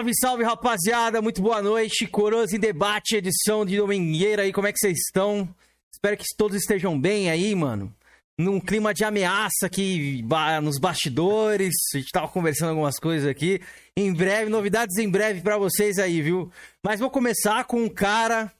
Salve, 0.00 0.12
salve, 0.18 0.44
rapaziada. 0.44 1.20
Muito 1.20 1.42
boa 1.42 1.60
noite. 1.60 2.06
Coroas 2.06 2.54
em 2.54 2.58
debate, 2.58 3.16
edição 3.16 3.66
de 3.66 3.76
domingueira 3.76 4.44
aí. 4.44 4.52
Como 4.52 4.66
é 4.66 4.72
que 4.72 4.78
vocês 4.78 4.96
estão? 4.96 5.46
Espero 5.92 6.16
que 6.16 6.24
todos 6.38 6.56
estejam 6.56 6.98
bem 6.98 7.30
aí, 7.30 7.54
mano. 7.54 7.94
Num 8.38 8.58
clima 8.58 8.94
de 8.94 9.04
ameaça 9.04 9.66
aqui 9.66 10.24
nos 10.62 10.78
bastidores. 10.78 11.74
A 11.92 11.98
gente 11.98 12.10
tava 12.12 12.28
conversando 12.28 12.70
algumas 12.70 12.98
coisas 12.98 13.28
aqui. 13.28 13.60
Em 13.94 14.10
breve, 14.10 14.48
novidades 14.48 14.96
em 14.96 15.10
breve 15.10 15.42
para 15.42 15.58
vocês 15.58 15.98
aí, 15.98 16.22
viu? 16.22 16.50
Mas 16.82 16.98
vou 16.98 17.10
começar 17.10 17.64
com 17.64 17.82
um 17.82 17.88
cara 17.88 18.50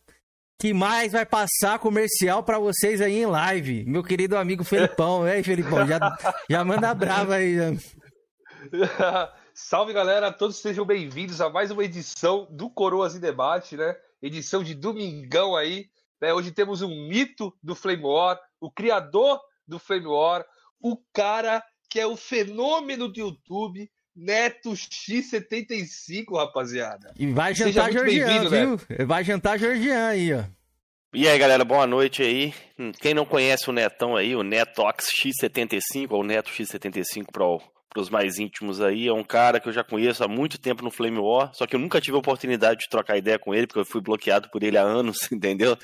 que 0.61 0.75
mais 0.75 1.13
vai 1.13 1.25
passar 1.25 1.79
comercial 1.79 2.43
para 2.43 2.59
vocês 2.59 3.01
aí 3.01 3.17
em 3.17 3.25
live. 3.25 3.87
Meu 3.87 4.05
querido 4.05 4.37
amigo 4.37 4.63
Felipão. 4.63 5.27
E 5.27 5.31
aí, 5.31 5.43
Felipão? 5.43 5.87
Já, 5.87 6.19
já 6.51 6.63
manda 6.67 6.93
brava 6.93 7.37
aí. 7.37 7.57
Salve 9.62 9.93
galera, 9.93 10.33
todos 10.33 10.57
sejam 10.57 10.85
bem-vindos 10.85 11.41
a 11.41 11.49
mais 11.49 11.71
uma 11.71 11.85
edição 11.85 12.49
do 12.51 12.69
Coroas 12.69 13.15
em 13.15 13.21
Debate, 13.21 13.77
né? 13.77 13.95
Edição 14.21 14.65
de 14.65 14.75
domingão 14.75 15.55
aí. 15.55 15.87
Né? 16.21 16.33
Hoje 16.33 16.51
temos 16.51 16.83
um 16.83 16.89
mito 17.07 17.55
do 17.62 17.77
Flame 17.77 18.03
War, 18.03 18.41
o 18.59 18.69
criador 18.69 19.39
do 19.69 19.79
Flame 19.79 20.07
War, 20.07 20.45
o 20.81 20.97
cara 21.12 21.62
que 21.89 22.01
é 22.01 22.07
o 22.07 22.17
fenômeno 22.17 23.07
do 23.07 23.21
YouTube, 23.21 23.89
Neto 24.17 24.71
X75, 24.73 26.37
rapaziada. 26.37 27.12
E 27.17 27.27
vai 27.29 27.55
jantar 27.55 27.93
Georgian, 27.93 28.49
viu? 28.49 28.71
Neto. 28.71 29.07
Vai 29.07 29.23
jantar 29.23 29.59
Georgian 29.59 30.09
aí, 30.09 30.35
ó. 30.35 30.43
E 31.12 31.29
aí, 31.29 31.39
galera, 31.39 31.65
boa 31.65 31.87
noite 31.87 32.23
aí. 32.23 32.55
Quem 33.01 33.15
não 33.15 33.27
conhece 33.27 33.69
o 33.69 33.73
Netão 33.73 34.17
aí, 34.17 34.35
o 34.35 34.43
Netox 34.43 35.09
X75, 35.23 36.11
ou 36.11 36.25
Neto 36.25 36.51
X75 36.51 37.27
Pro 37.31 37.61
para 37.93 38.01
os 38.01 38.09
mais 38.09 38.39
íntimos 38.39 38.81
aí, 38.81 39.09
é 39.09 39.13
um 39.13 39.25
cara 39.25 39.59
que 39.59 39.69
eu 39.69 39.73
já 39.73 39.83
conheço 39.83 40.23
há 40.23 40.29
muito 40.29 40.59
tempo 40.59 40.83
no 40.83 40.91
Flame 40.91 41.19
War, 41.19 41.53
só 41.53 41.67
que 41.67 41.75
eu 41.75 41.81
nunca 41.81 42.01
tive 42.01 42.17
a 42.17 42.21
oportunidade 42.21 42.81
de 42.81 42.89
trocar 42.89 43.19
ideia 43.19 43.39
com 43.39 43.53
ele, 43.53 43.67
porque 43.67 43.81
eu 43.81 43.85
fui 43.85 44.01
bloqueado 44.01 44.49
por 44.51 44.63
ele 44.63 44.79
há 44.79 44.83
anos, 44.83 45.19
entendeu? 45.33 45.77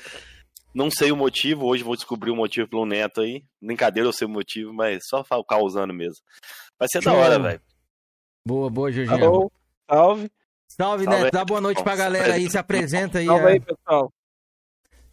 Não 0.73 0.89
sei 0.89 1.11
o 1.11 1.17
motivo, 1.17 1.65
hoje 1.65 1.83
vou 1.83 1.95
descobrir 1.95 2.31
o 2.31 2.35
motivo 2.35 2.67
pelo 2.67 2.85
Neto 2.85 3.21
aí. 3.21 3.43
Brincadeira 3.61 4.07
eu 4.07 4.13
sei 4.13 4.27
o 4.27 4.29
motivo, 4.29 4.73
mas 4.73 5.07
só 5.07 5.23
causando 5.43 5.93
mesmo. 5.93 6.23
Vai 6.77 6.87
ser 6.87 7.01
da 7.01 7.13
hora, 7.13 7.39
velho. 7.39 7.61
Boa, 8.45 8.69
boa, 8.69 8.91
Jorginho. 8.91 9.25
Alô, 9.25 9.51
salve. 9.89 10.31
Salve, 10.67 11.05
Salve 11.05 11.23
Neto. 11.23 11.33
Dá 11.33 11.43
boa 11.43 11.59
noite 11.59 11.83
pra 11.83 11.95
galera 11.95 12.35
aí, 12.35 12.49
se 12.49 12.57
apresenta 12.57 13.19
aí. 13.19 13.25
Salve 13.25 13.47
aí, 13.47 13.59
pessoal. 13.59 14.13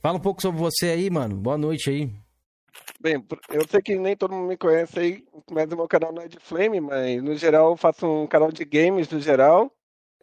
Fala 0.01 0.19
um 0.19 0.21
pouco 0.21 0.43
sobre 0.43 0.61
você 0.61 0.89
aí, 0.91 1.09
mano. 1.09 1.35
Boa 1.35 1.57
noite 1.57 1.89
aí. 1.89 2.24
Bem, 3.05 3.23
eu 3.51 3.69
sei 3.69 3.83
que 3.83 3.97
nem 3.97 4.17
todo 4.17 4.35
mundo 4.35 4.49
me 4.49 4.57
conhece 4.57 4.99
aí, 4.99 5.25
mas 5.51 5.71
o 5.71 5.77
meu 5.77 5.87
canal 5.87 6.11
não 6.11 6.23
é 6.23 6.27
de 6.27 6.39
Flame, 6.41 6.81
mas 6.81 7.23
no 7.23 7.37
geral 7.37 7.73
eu 7.73 7.77
faço 7.77 8.07
um 8.07 8.27
canal 8.27 8.51
de 8.51 8.65
games 8.65 9.11
no 9.11 9.21
geral. 9.21 9.71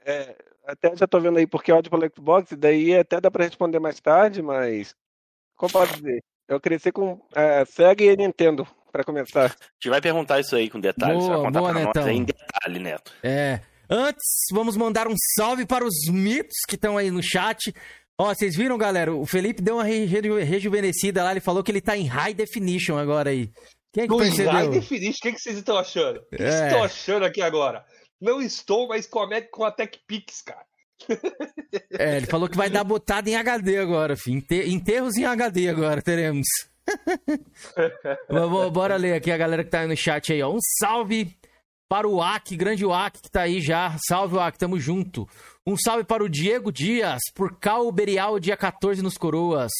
É, 0.03 0.35
até 0.65 0.95
já 0.95 1.05
tô 1.05 1.19
vendo 1.19 1.37
aí 1.37 1.45
porque 1.45 1.71
é 1.71 1.75
ódio 1.75 1.91
pelo 1.91 2.11
Xbox, 2.11 2.51
e 2.51 2.55
daí 2.55 2.97
até 2.97 3.21
dá 3.21 3.29
pra 3.29 3.43
responder 3.43 3.77
mais 3.77 3.99
tarde, 3.99 4.41
mas. 4.41 4.95
Como 5.55 5.71
posso 5.71 5.93
dizer? 5.97 6.23
Eu 6.47 6.59
cresci 6.59 6.91
com 6.91 7.21
é, 7.35 7.63
Sega 7.65 8.03
e 8.03 8.17
Nintendo, 8.17 8.67
para 8.91 9.03
começar. 9.03 9.45
A 9.45 9.73
gente 9.75 9.89
vai 9.91 10.01
perguntar 10.01 10.39
isso 10.39 10.55
aí 10.55 10.67
com 10.67 10.79
detalhes. 10.79 11.23
Boa, 11.23 11.43
contar 11.43 11.59
boa, 11.59 11.73
Netão. 11.73 12.09
em 12.09 12.23
detalhe, 12.23 12.79
Neto. 12.79 13.13
É. 13.21 13.61
Antes, 13.87 14.45
vamos 14.51 14.75
mandar 14.75 15.07
um 15.07 15.15
salve 15.35 15.67
para 15.67 15.85
os 15.85 16.09
mitos 16.09 16.57
que 16.67 16.75
estão 16.75 16.97
aí 16.97 17.11
no 17.11 17.21
chat. 17.21 17.71
Ó, 18.21 18.35
vocês 18.35 18.55
viram, 18.55 18.77
galera? 18.77 19.11
O 19.11 19.25
Felipe 19.25 19.63
deu 19.63 19.77
uma 19.77 19.83
reju 19.83 20.35
rejuvenescida 20.35 21.23
lá, 21.23 21.31
ele 21.31 21.39
falou 21.39 21.63
que 21.63 21.71
ele 21.71 21.81
tá 21.81 21.97
em 21.97 22.05
high 22.05 22.35
definition 22.35 22.95
agora 22.95 23.31
aí. 23.31 23.49
Quem 23.91 24.03
é 24.03 24.07
que 24.07 24.15
percebeu? 24.15 24.51
High 24.51 24.69
definition, 24.69 25.17
o 25.17 25.21
que, 25.21 25.27
é 25.27 25.31
que 25.31 25.39
vocês 25.39 25.57
estão 25.57 25.75
achando? 25.75 26.17
O 26.17 26.35
que, 26.35 26.43
é. 26.43 26.51
vocês 26.51 26.65
estão 26.65 26.83
achando 26.83 27.25
aqui 27.25 27.41
agora? 27.41 27.83
Não 28.21 28.39
estou, 28.39 28.87
mas 28.87 29.07
comete 29.07 29.49
com 29.49 29.63
a 29.63 29.71
TechPix, 29.71 30.43
cara. 30.43 30.63
É, 31.97 32.17
ele 32.17 32.27
falou 32.27 32.47
que 32.47 32.55
vai 32.55 32.69
dar 32.69 32.83
botada 32.83 33.27
em 33.27 33.35
HD 33.35 33.79
agora, 33.79 34.15
filho. 34.15 34.45
Enterros 34.67 35.15
em 35.17 35.25
HD 35.25 35.67
agora 35.67 35.99
teremos. 35.99 36.45
Bora 38.71 38.97
ler 38.97 39.13
aqui 39.13 39.31
a 39.31 39.37
galera 39.37 39.63
que 39.63 39.71
tá 39.71 39.79
aí 39.79 39.87
no 39.87 39.97
chat 39.97 40.31
aí, 40.31 40.43
ó. 40.43 40.53
Um 40.53 40.59
salve 40.79 41.35
para 41.91 42.07
o 42.07 42.23
Aki, 42.23 42.55
grande 42.55 42.85
Aki 42.89 43.21
que 43.21 43.29
tá 43.29 43.41
aí 43.41 43.59
já. 43.59 43.97
Salve, 44.07 44.39
Aki, 44.39 44.57
tamo 44.57 44.79
junto. 44.79 45.27
Um 45.67 45.75
salve 45.75 46.05
para 46.05 46.23
o 46.23 46.29
Diego 46.29 46.71
Dias, 46.71 47.19
por 47.35 47.59
Calberial, 47.59 48.39
dia 48.39 48.55
14 48.55 49.01
nos 49.01 49.15
Coroas. 49.15 49.73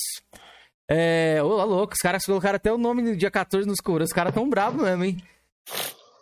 É. 0.90 1.42
Ô, 1.42 1.64
louco, 1.64 1.94
os 1.94 2.00
caras 2.00 2.26
colocaram 2.26 2.58
até 2.58 2.70
o 2.70 2.78
nome 2.78 3.02
no 3.02 3.16
dia 3.16 3.32
14 3.32 3.66
nos 3.66 3.80
Coroas. 3.80 4.10
Os 4.10 4.14
caras 4.14 4.34
tão 4.34 4.50
bravos 4.50 4.84
mesmo, 4.84 5.06
hein? 5.06 5.24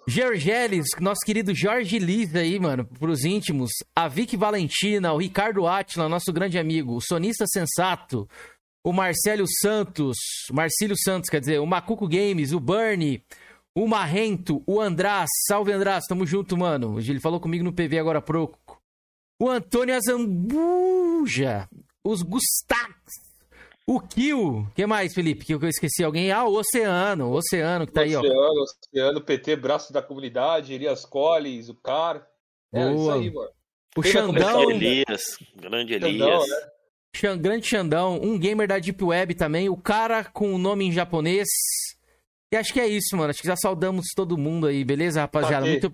Georgeles, 0.08 0.90
nosso 1.00 1.22
querido 1.26 1.56
Jorge 1.56 1.98
Liz 1.98 2.36
aí, 2.36 2.60
mano, 2.60 2.86
pros 2.86 3.26
íntimos. 3.26 3.72
A 3.96 4.08
Vicky 4.08 4.38
Valentina, 4.38 5.12
o 5.12 5.18
Ricardo 5.18 5.66
Atila, 5.66 6.08
nosso 6.08 6.32
grande 6.32 6.60
amigo. 6.60 6.98
O 6.98 7.02
sonista 7.02 7.46
sensato. 7.52 8.30
O 8.84 8.94
Marcelo 8.94 9.46
Santos. 9.60 10.16
Marcílio 10.52 10.96
Santos, 10.96 11.32
quer 11.32 11.40
dizer. 11.40 11.58
O 11.58 11.66
Macuco 11.66 12.08
Games, 12.08 12.52
o 12.52 12.60
Bernie 12.60 13.24
o 13.76 13.88
Marrento, 13.88 14.64
o 14.66 14.82
András, 14.82 15.30
salve 15.48 15.72
András, 15.72 16.06
tamo 16.08 16.26
junto, 16.26 16.58
mano. 16.58 17.00
Ele 17.00 17.20
falou 17.20 17.40
comigo 17.40 17.64
no 17.64 17.74
PV 17.74 18.00
agora 18.00 18.20
há 18.20 18.22
pouco. 18.22 18.82
O 19.42 19.50
Antônio 19.50 19.96
Azambuja, 19.96 21.70
os 22.04 22.22
Gustax, 22.22 22.94
o 23.88 24.00
Kill, 24.00 24.68
que 24.76 24.86
mais, 24.86 25.14
Felipe? 25.14 25.46
Que 25.46 25.54
eu 25.54 25.68
esqueci 25.68 26.04
alguém? 26.04 26.32
Ah, 26.32 26.44
o 26.44 26.54
Oceano, 26.56 27.30
o 27.30 27.34
Oceano 27.34 27.88
que 27.88 27.94
tá 27.94 28.02
Oceano, 28.02 28.26
aí, 28.26 28.32
ó. 28.36 28.64
Oceano, 28.64 29.22
PT, 29.22 29.56
braço 29.56 29.92
da 29.92 30.02
comunidade, 30.02 30.74
Elias 30.74 31.06
Collins, 31.06 31.70
o 31.70 31.76
Car. 31.76 32.28
É 32.72 32.84
Boa. 32.84 32.94
isso 32.94 33.12
aí, 33.12 33.34
mano. 33.34 33.50
O 33.98 34.04
Xandão. 34.04 34.70
Elias, 34.70 35.38
grande 35.56 35.94
Elias. 35.94 36.46
Xandão, 37.16 37.32
né? 37.32 37.38
Grande 37.42 37.66
Xandão, 37.66 38.20
um 38.22 38.38
gamer 38.38 38.68
da 38.68 38.78
Deep 38.78 39.04
Web 39.04 39.34
também, 39.34 39.70
o 39.70 39.78
cara 39.78 40.24
com 40.24 40.54
o 40.54 40.58
nome 40.58 40.86
em 40.86 40.92
japonês. 40.92 41.48
E 42.52 42.58
acho 42.58 42.74
que 42.74 42.80
é 42.80 42.88
isso, 42.88 43.16
mano. 43.16 43.30
Acho 43.30 43.42
que 43.42 43.48
já 43.48 43.56
saudamos 43.56 44.08
todo 44.16 44.38
mundo 44.38 44.68
aí, 44.68 44.84
beleza, 44.84 45.22
rapaziada? 45.22 45.66
Muito, 45.66 45.94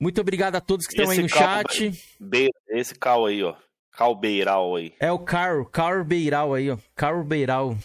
muito 0.00 0.20
obrigado 0.20 0.56
a 0.56 0.60
todos 0.60 0.86
que 0.86 0.94
estão 0.94 1.10
aí 1.10 1.22
no 1.22 1.28
chat. 1.28 1.92
Beira, 2.18 2.52
esse 2.68 2.94
Cal 2.94 3.26
aí, 3.26 3.42
ó. 3.42 3.54
Cal 3.92 4.16
Beiral 4.16 4.74
aí. 4.74 4.92
É 4.98 5.12
o 5.12 5.18
Carl, 5.20 5.64
Carl 5.66 6.04
Beiral 6.04 6.52
aí, 6.52 6.68
ó. 6.68 6.78
Carl 6.96 7.22
Beiral. 7.22 7.76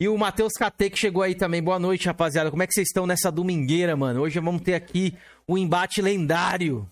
E 0.00 0.08
o 0.08 0.18
Matheus 0.18 0.54
KT 0.54 0.90
que 0.90 0.98
chegou 0.98 1.22
aí 1.22 1.34
também. 1.34 1.62
Boa 1.62 1.78
noite, 1.78 2.06
rapaziada. 2.06 2.50
Como 2.50 2.62
é 2.62 2.66
que 2.66 2.72
vocês 2.72 2.88
estão 2.88 3.06
nessa 3.06 3.30
domingueira, 3.30 3.94
mano? 3.94 4.22
Hoje 4.22 4.40
vamos 4.40 4.62
ter 4.62 4.74
aqui 4.74 5.14
o 5.46 5.56
embate 5.56 6.02
lendário 6.02 6.90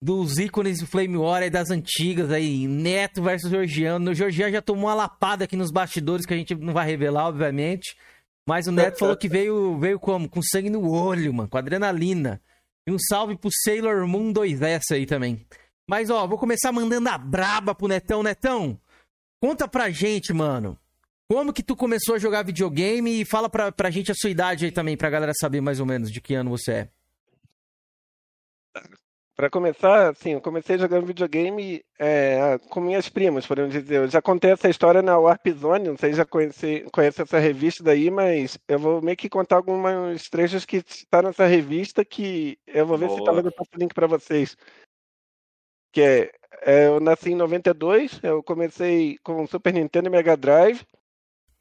dos 0.00 0.38
ícones 0.38 0.78
do 0.78 0.86
Flame 0.86 1.16
War 1.16 1.42
e 1.42 1.50
das 1.50 1.70
antigas 1.70 2.30
aí. 2.30 2.68
Neto 2.68 3.22
versus 3.22 3.50
Georgiano. 3.50 4.10
O 4.10 4.14
Georgiano 4.14 4.52
já 4.52 4.62
tomou 4.62 4.84
uma 4.84 4.94
lapada 4.94 5.44
aqui 5.44 5.56
nos 5.56 5.70
bastidores 5.70 6.26
que 6.26 6.34
a 6.34 6.36
gente 6.36 6.54
não 6.54 6.74
vai 6.74 6.86
revelar, 6.86 7.26
obviamente. 7.26 7.96
Mas 8.46 8.68
o 8.68 8.72
Neto 8.72 8.98
falou 8.98 9.16
que 9.16 9.28
veio, 9.28 9.76
veio 9.78 9.98
como? 9.98 10.28
Com 10.28 10.40
sangue 10.40 10.70
no 10.70 10.88
olho, 10.88 11.34
mano, 11.34 11.48
com 11.48 11.58
adrenalina. 11.58 12.40
E 12.86 12.92
um 12.92 12.98
salve 12.98 13.36
pro 13.36 13.50
Sailor 13.64 14.06
Moon 14.06 14.32
2S 14.32 14.92
aí 14.92 15.04
também. 15.04 15.44
Mas, 15.88 16.10
ó, 16.10 16.26
vou 16.26 16.38
começar 16.38 16.70
mandando 16.70 17.08
a 17.08 17.18
braba 17.18 17.74
pro 17.74 17.88
Netão. 17.88 18.22
Netão, 18.22 18.80
conta 19.40 19.66
pra 19.66 19.90
gente, 19.90 20.32
mano. 20.32 20.78
Como 21.28 21.52
que 21.52 21.62
tu 21.62 21.74
começou 21.74 22.14
a 22.14 22.18
jogar 22.18 22.44
videogame 22.44 23.20
e 23.20 23.24
fala 23.24 23.48
pra, 23.48 23.72
pra 23.72 23.90
gente 23.90 24.12
a 24.12 24.14
sua 24.14 24.30
idade 24.30 24.64
aí 24.64 24.70
também, 24.70 24.96
pra 24.96 25.10
galera 25.10 25.32
saber 25.34 25.60
mais 25.60 25.80
ou 25.80 25.86
menos 25.86 26.10
de 26.10 26.20
que 26.20 26.34
ano 26.34 26.50
você 26.50 26.72
é. 26.72 26.88
Para 29.36 29.50
começar, 29.50 30.08
assim, 30.08 30.32
eu 30.32 30.40
comecei 30.40 30.78
jogando 30.78 31.04
videogame 31.04 31.84
é, 31.98 32.58
com 32.70 32.80
minhas 32.80 33.06
primas, 33.10 33.46
podemos 33.46 33.70
dizer. 33.70 33.96
Eu 33.96 34.08
já 34.08 34.22
contei 34.22 34.50
essa 34.50 34.70
história 34.70 35.02
na 35.02 35.18
Warp 35.18 35.46
Zone, 35.48 35.88
não 35.90 35.98
sei 35.98 36.12
se 36.12 36.16
já 36.16 36.24
conhece, 36.24 36.86
conhece 36.90 37.20
essa 37.20 37.38
revista 37.38 37.84
daí, 37.84 38.10
mas 38.10 38.58
eu 38.66 38.78
vou 38.78 39.02
meio 39.02 39.14
que 39.14 39.28
contar 39.28 39.56
algumas 39.56 40.30
trechos 40.30 40.64
que 40.64 40.78
estão 40.78 41.20
nessa 41.20 41.44
revista 41.44 42.02
que 42.02 42.58
eu 42.66 42.86
vou 42.86 42.96
ver 42.96 43.08
Boa. 43.08 43.18
se 43.18 43.24
talvez 43.26 43.44
eu 43.44 43.52
o 43.52 43.78
link 43.78 43.92
para 43.92 44.06
vocês. 44.06 44.56
Que 45.92 46.00
é, 46.00 46.30
é, 46.62 46.86
eu 46.86 46.98
nasci 46.98 47.32
em 47.32 47.34
92, 47.34 48.20
eu 48.22 48.42
comecei 48.42 49.18
com 49.22 49.46
Super 49.46 49.74
Nintendo 49.74 50.08
e 50.08 50.10
Mega 50.10 50.34
Drive. 50.34 50.80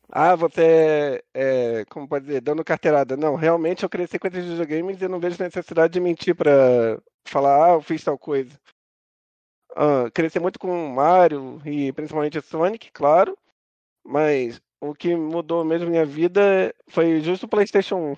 Ah, 0.09 0.33
você 0.35 1.21
é, 1.33 1.81
é, 1.81 1.85
como 1.89 2.07
pode 2.07 2.25
dizer, 2.25 2.39
dando 2.39 2.63
carteirada. 2.63 3.17
Não, 3.17 3.35
realmente 3.35 3.83
eu 3.83 3.89
cresci 3.89 4.17
com 4.17 4.27
esses 4.27 4.45
videogames 4.45 5.01
e 5.01 5.07
não 5.09 5.19
vejo 5.19 5.43
necessidade 5.43 5.91
de 5.91 5.99
mentir 5.99 6.35
para 6.35 7.01
falar, 7.31 7.65
ah, 7.65 7.73
eu 7.73 7.81
fiz 7.81 8.03
tal 8.03 8.17
coisa. 8.17 8.59
Uh, 9.71 10.09
cresci 10.13 10.39
muito 10.39 10.57
com 10.57 10.89
Mario 10.89 11.61
e 11.65 11.91
principalmente 11.91 12.41
Sonic, 12.41 12.91
claro, 12.91 13.37
mas 14.05 14.61
o 14.79 14.93
que 14.93 15.15
mudou 15.15 15.65
mesmo 15.65 15.89
minha 15.89 16.05
vida 16.05 16.73
foi 16.87 17.19
justo 17.19 17.45
o 17.45 17.49
PlayStation 17.49 18.13
1. 18.13 18.15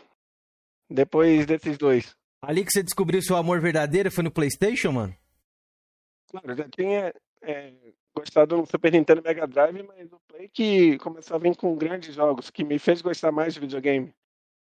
Depois 0.89 1.45
desses 1.45 1.77
dois. 1.77 2.15
Ali 2.41 2.63
que 2.63 2.71
você 2.71 2.83
descobriu 2.83 3.21
seu 3.21 3.35
amor 3.35 3.59
verdadeiro 3.59 4.11
foi 4.11 4.23
no 4.23 4.31
PlayStation, 4.31 4.91
mano? 4.91 5.15
Claro, 6.29 6.55
já 6.55 6.69
tinha 6.69 7.13
é, 7.41 7.73
gostado 8.15 8.57
do 8.57 8.65
Super 8.65 8.91
Nintendo 8.91 9.21
Mega 9.23 9.47
Drive, 9.47 9.83
mas 9.83 10.11
o 10.11 10.19
Play 10.27 10.49
que 10.49 10.97
começou 10.99 11.35
a 11.35 11.39
vir 11.39 11.55
com 11.55 11.75
grandes 11.75 12.15
jogos, 12.15 12.49
que 12.49 12.63
me 12.63 12.79
fez 12.79 13.01
gostar 13.01 13.31
mais 13.31 13.53
de 13.53 13.59
videogame. 13.59 14.13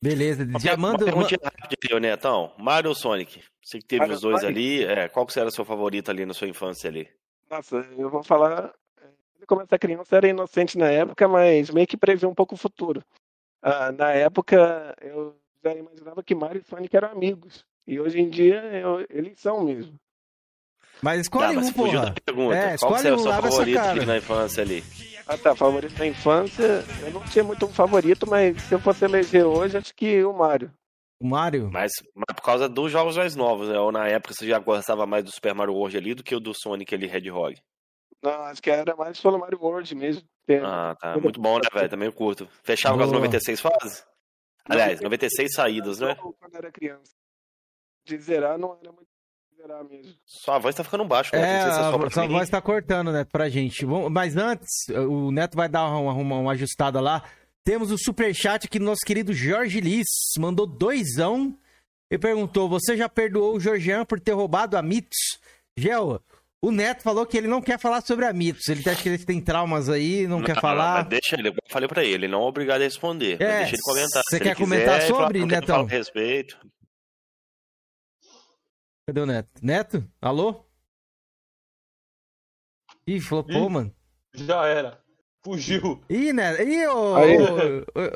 Beleza, 0.03 0.45
já 0.59 0.75
manda. 0.75 1.05
Uma 1.05 1.11
perguntinha 1.13 1.39
rápida 1.41 1.67
aqui, 1.81 1.99
Netão. 1.99 2.51
Mario 2.57 2.89
ou 2.89 2.95
Sonic? 2.95 3.41
Você 3.63 3.79
que 3.79 3.85
teve 3.85 4.01
Mario 4.01 4.15
os 4.15 4.21
dois 4.21 4.41
Sonic. 4.41 4.59
ali, 4.59 4.83
é, 4.83 5.07
qual 5.07 5.25
que 5.25 5.39
era 5.39 5.47
o 5.47 5.51
seu 5.51 5.63
favorito 5.63 6.11
ali 6.11 6.25
na 6.25 6.33
sua 6.33 6.47
infância 6.49 6.89
ali? 6.89 7.07
Nossa, 7.49 7.77
eu 7.97 8.09
vou 8.09 8.21
falar. 8.21 8.73
Ele, 9.01 9.45
Como 9.47 9.61
essa 9.61 9.79
criança 9.79 10.17
era 10.17 10.27
inocente 10.27 10.77
na 10.77 10.89
época, 10.89 11.25
mas 11.27 11.69
meio 11.69 11.87
que 11.87 11.95
previa 11.95 12.27
um 12.27 12.35
pouco 12.35 12.55
o 12.55 12.57
futuro. 12.57 13.01
Ah, 13.61 13.93
na 13.93 14.11
época, 14.11 14.93
eu 15.01 15.37
já 15.63 15.73
imaginava 15.73 16.21
que 16.21 16.35
Mario 16.35 16.61
e 16.61 16.69
Sonic 16.69 16.93
eram 16.97 17.09
amigos. 17.11 17.65
E 17.87 17.97
hoje 17.97 18.19
em 18.19 18.29
dia, 18.29 18.61
eu- 18.75 19.05
eles 19.09 19.39
são 19.39 19.63
mesmo. 19.63 19.97
Mas 21.03 21.21
escolhe 21.21 21.47
Tá, 21.47 21.53
mas 21.53 21.65
um, 21.65 21.67
você 21.67 21.73
fugiu 21.73 21.99
porra. 21.99 22.05
da 22.13 22.21
pergunta. 22.21 22.55
É, 22.55 22.75
escolhe 22.75 23.11
o 23.11 23.15
um, 23.15 23.17
seu 23.19 23.29
lava 23.29 23.47
essa 23.47 23.57
favorito 23.57 23.75
cara. 23.75 24.05
na 24.05 24.17
infância 24.17 24.63
ali? 24.63 24.83
Ah 25.27 25.37
tá, 25.37 25.55
favorito 25.55 25.93
da 25.95 26.07
infância. 26.07 26.83
Eu 27.01 27.11
não 27.11 27.21
tinha 27.25 27.43
muito 27.43 27.65
um 27.65 27.73
favorito, 27.73 28.27
mas 28.29 28.61
se 28.63 28.73
eu 28.73 28.79
fosse 28.79 29.05
eleger 29.05 29.45
hoje, 29.45 29.77
acho 29.77 29.93
que 29.93 30.23
o 30.23 30.33
Mario. 30.33 30.73
O 31.21 31.27
Mario? 31.27 31.69
Mas, 31.71 31.91
mas 32.15 32.35
por 32.35 32.41
causa 32.43 32.67
dos 32.67 32.91
jogos 32.91 33.15
mais 33.17 33.35
novos, 33.35 33.69
né? 33.69 33.79
Ou 33.79 33.91
na 33.91 34.07
época 34.07 34.33
você 34.33 34.47
já 34.47 34.59
gostava 34.59 35.05
mais 35.05 35.23
do 35.23 35.31
Super 35.31 35.53
Mario 35.53 35.73
World 35.73 35.95
ali 35.97 36.13
do 36.13 36.23
que 36.23 36.35
o 36.35 36.39
do 36.39 36.53
Sonic 36.53 36.93
ali, 36.95 37.05
Hedgehog. 37.09 37.57
Não, 38.21 38.43
acho 38.43 38.61
que 38.61 38.69
era 38.69 38.95
mais 38.95 39.19
pelo 39.19 39.37
Mario 39.39 39.59
World 39.61 39.93
mesmo. 39.95 40.23
É, 40.47 40.57
Ah, 40.59 40.95
tá. 40.99 41.17
Muito 41.17 41.39
bom, 41.39 41.55
né, 41.55 41.69
velho? 41.73 41.89
Também 41.89 42.07
eu 42.07 42.13
curto. 42.13 42.47
Fechava 42.63 42.97
com 42.97 43.03
as 43.03 43.09
Boa. 43.09 43.19
96 43.19 43.59
fases? 43.61 44.05
Aliás, 44.69 44.99
96 45.01 45.53
saídas, 45.53 45.99
né? 45.99 46.15
eu, 46.17 46.33
Quando 46.39 46.55
era 46.55 46.71
criança. 46.71 47.11
De 48.05 48.17
zerar 48.17 48.57
não 48.57 48.77
era 48.81 48.91
muito 48.91 49.07
mesmo. 49.89 50.13
Sua 50.25 50.59
voz 50.59 50.75
tá 50.75 50.83
ficando 50.83 51.05
baixa, 51.05 51.29
né? 51.35 51.41
É, 51.57 51.61
se 51.61 51.67
a, 51.69 51.73
sua 52.11 52.27
voz 52.27 52.49
tá 52.49 52.61
cortando, 52.61 53.11
Neto, 53.11 53.29
pra 53.31 53.49
gente. 53.49 53.85
Vamos- 53.85 54.11
Mas 54.11 54.35
antes, 54.35 54.69
o 54.89 55.31
Neto 55.31 55.55
vai 55.55 55.69
dar 55.69 55.87
uma, 55.89 56.13
uma, 56.13 56.35
uma 56.37 56.51
ajustada 56.51 56.99
lá. 56.99 57.23
Temos 57.63 57.91
o 57.91 57.97
superchat 57.97 58.65
aqui 58.67 58.77
do 58.79 58.85
nosso 58.85 59.01
querido 59.05 59.33
Jorge 59.33 59.79
Liz. 59.79 60.05
Mandou 60.37 60.65
doisão 60.67 61.57
e 62.11 62.17
perguntou: 62.17 62.67
Você 62.69 62.97
já 62.97 63.07
perdoou 63.07 63.55
o 63.55 63.59
Georgian 63.59 64.03
por 64.05 64.19
ter 64.19 64.33
roubado 64.33 64.75
a 64.77 64.81
Mitos? 64.81 65.17
Gel, 65.77 66.21
o 66.61 66.71
Neto 66.71 67.01
falou 67.01 67.25
que 67.25 67.37
ele 67.37 67.47
não 67.47 67.61
quer 67.61 67.79
falar 67.79 68.01
sobre 68.01 68.25
a 68.25 68.33
Mitos. 68.33 68.67
Ele 68.67 68.81
acha 68.87 69.01
que 69.01 69.09
ele 69.09 69.17
tem 69.17 69.39
traumas 69.41 69.89
aí, 69.89 70.27
não, 70.27 70.41
quer 70.43 70.55
Não, 70.55 70.61
falar. 70.61 70.99
mas 70.99 71.07
deixa 71.07 71.35
ele, 71.39 71.49
eu 71.49 71.53
falei 71.69 71.87
pra 71.87 72.03
ele, 72.03 72.13
ele 72.25 72.27
não 72.27 72.41
é 72.43 72.45
obrigado 72.45 72.81
a 72.81 72.83
responder. 72.83 73.41
É, 73.41 73.59
deixa 73.59 73.75
ele 73.75 73.81
comentar. 73.81 74.21
você 74.29 74.39
quer 74.39 74.47
ele 74.49 74.55
comentar 74.55 74.99
quiser, 74.99 75.07
sobre, 75.07 75.45
Netão? 75.45 75.81
a 75.81 75.87
respeito. 75.87 76.57
Cadê 79.05 79.19
o 79.19 79.25
Neto? 79.25 79.49
Neto? 79.61 80.11
Alô? 80.21 80.65
Ih, 83.05 83.19
falou, 83.19 83.43
pô, 83.43 83.51
Ih. 83.51 83.69
mano. 83.69 83.95
Já 84.33 84.65
era. 84.65 85.03
Fugiu. 85.43 86.01
Ih, 86.09 86.31
Neto. 86.31 86.61
Ih, 86.63 86.87
ô. 86.87 87.15
Aí. 87.15 87.37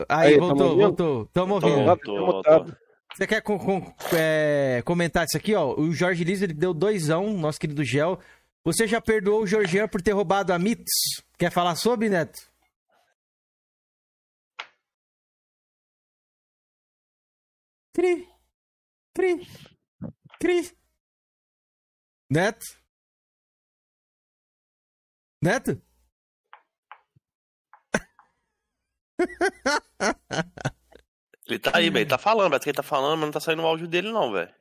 Aí, 0.08 0.34
Aí, 0.34 0.38
voltou, 0.39 0.56
tamo 0.58 0.63
ouvindo? 0.70 0.82
voltou. 0.88 1.25
Tamo 1.27 1.53
ouvindo. 1.56 1.75
Tô, 1.75 1.82
Mutado, 1.82 2.00
tô, 2.01 2.25
mutado. 2.25 2.77
Você 3.13 3.27
quer 3.27 3.41
com- 3.41 3.58
com- 3.60 3.94
é, 4.15 4.82
comentar 4.86 5.25
isso 5.25 5.36
aqui, 5.38 5.53
ó? 5.56 5.74
O 5.77 5.91
Jorge 5.91 6.24
Liz, 6.24 6.41
ele 6.41 6.53
deu 6.53 6.74
doisão, 6.74 7.34
nosso 7.34 7.60
querido 7.60 7.84
Gel. 7.84 8.20
Você 8.63 8.88
já 8.88 9.01
perdoou 9.01 9.41
o 9.44 9.48
Georgian 9.48 9.88
por 9.88 10.01
ter 10.01 10.12
roubado 10.12 10.53
a 10.53 10.60
Mitos? 10.60 10.91
Quer 11.38 11.51
falar 11.51 11.75
sobre, 11.75 12.10
Neto? 12.10 12.39
Cri. 17.94 18.27
Cri. 19.15 19.34
Cri. 20.39 20.72
Neto? 22.29 22.65
Neto? 25.41 25.82
Ele 31.48 31.60
tá 31.60 31.72
aí, 31.74 31.89
velho, 31.89 32.00
ele 32.00 32.10
tá 32.10 32.17
falando, 32.17 32.50
parece 32.50 32.65
que 32.65 32.72
ele 32.72 32.75
tá 32.75 32.84
falando, 32.84 33.20
mas 33.20 33.27
não 33.27 33.32
tá 33.32 33.39
saindo 33.39 33.62
o 33.62 33.65
áudio 33.65 33.88
dele 33.88 34.12
não, 34.12 34.34
velho. 34.34 34.53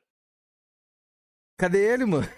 Cadê 1.59 1.93
ele, 1.93 2.05
mano? 2.05 2.29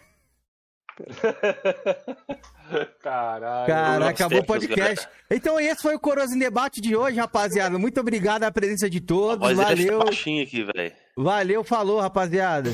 Caralho. 3.02 3.66
Cara, 3.66 4.08
acabou 4.08 4.40
o 4.40 4.46
podcast. 4.46 5.06
Então 5.30 5.60
esse 5.60 5.82
foi 5.82 5.94
o 5.94 6.00
Coroas 6.00 6.32
em 6.32 6.38
Debate 6.38 6.80
de 6.80 6.96
hoje, 6.96 7.18
rapaziada. 7.18 7.78
Muito 7.78 8.00
obrigado 8.00 8.44
a 8.44 8.50
presença 8.50 8.88
de 8.88 8.96
A 8.98 9.02
todos. 9.02 9.54
Valeu. 9.54 9.98
tá 9.98 10.10
aqui, 10.10 10.64
velho. 10.64 10.96
Valeu, 11.16 11.62
falou, 11.62 12.00
rapaziada. 12.00 12.70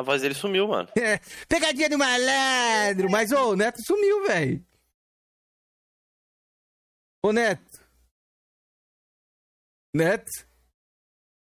A 0.00 0.02
voz 0.02 0.22
dele 0.22 0.34
sumiu, 0.34 0.66
mano. 0.66 0.88
É, 0.96 1.20
pegadinha 1.46 1.90
do 1.90 1.98
malandro. 1.98 3.10
Mas, 3.10 3.30
ô, 3.32 3.50
o 3.50 3.56
Neto 3.56 3.82
sumiu, 3.84 4.26
velho. 4.26 4.64
Ô, 7.22 7.32
Neto. 7.32 7.84
Neto. 9.94 10.30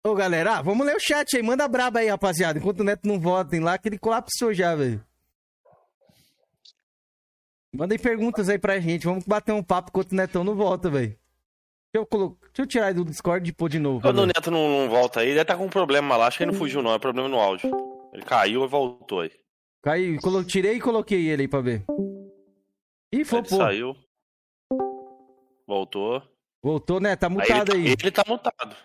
Ô, 0.05 0.13
galera, 0.13 0.57
ah, 0.57 0.61
vamos 0.61 0.85
ler 0.85 0.95
o 0.95 0.99
chat 0.99 1.35
aí. 1.35 1.41
Manda 1.41 1.67
braba 1.67 2.01
aí, 2.01 2.07
rapaziada. 2.07 2.59
Enquanto 2.59 2.81
o 2.81 2.83
Neto 2.83 3.07
não 3.07 3.19
votem 3.19 3.59
lá, 3.59 3.79
que 3.79 3.89
ele 3.89 3.97
colapsou 3.97 4.53
já, 4.53 4.75
velho. 4.75 5.03
Mandem 7.73 7.97
perguntas 7.97 8.47
aí 8.47 8.59
pra 8.59 8.79
gente. 8.79 9.07
Vamos 9.07 9.25
bater 9.25 9.53
um 9.53 9.63
papo 9.63 9.89
enquanto 9.89 10.11
o 10.11 10.15
Netão 10.15 10.43
não 10.43 10.55
volta, 10.55 10.87
velho. 10.87 11.17
Deixa 11.91 11.95
eu, 11.95 12.05
colo... 12.05 12.37
Deixa 12.41 12.61
eu 12.61 12.67
tirar 12.67 12.89
ele 12.91 13.03
do 13.03 13.05
Discord 13.05 13.49
e 13.49 13.53
pôr 13.53 13.69
de 13.69 13.79
novo. 13.79 14.01
Quando 14.01 14.19
o. 14.19 14.25
Neto 14.27 14.51
não, 14.51 14.83
não 14.83 14.89
volta 14.89 15.21
aí, 15.21 15.29
ele 15.29 15.43
tá 15.43 15.57
com 15.57 15.65
um 15.65 15.69
problema 15.69 16.15
lá. 16.15 16.27
Acho 16.27 16.37
que 16.37 16.43
ele 16.43 16.51
não 16.51 16.59
fugiu, 16.59 16.83
não. 16.83 16.93
É 16.93 16.99
problema 16.99 17.27
no 17.27 17.39
áudio. 17.39 17.94
Ele 18.15 18.23
caiu 18.23 18.63
e 18.63 18.67
voltou 18.67 19.19
aí. 19.19 19.31
Caiu, 19.83 20.17
colo... 20.21 20.41
tirei 20.45 20.77
e 20.77 20.81
coloquei 20.81 21.27
ele 21.27 21.41
aí 21.41 21.47
pra 21.49 21.59
ver. 21.59 21.83
Ih, 23.11 23.17
Ele 23.17 23.25
flopou. 23.25 23.57
saiu. 23.57 23.93
Voltou. 25.67 26.23
Voltou, 26.63 26.99
né? 27.01 27.15
Tá 27.17 27.27
Aí 27.27 27.33
mutado 27.33 27.73
aí. 27.73 27.81
ele, 27.87 27.91
ele 28.01 28.11
tá 28.11 28.23
mutado. 28.25 28.75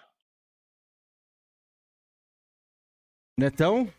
Netão? 3.38 3.92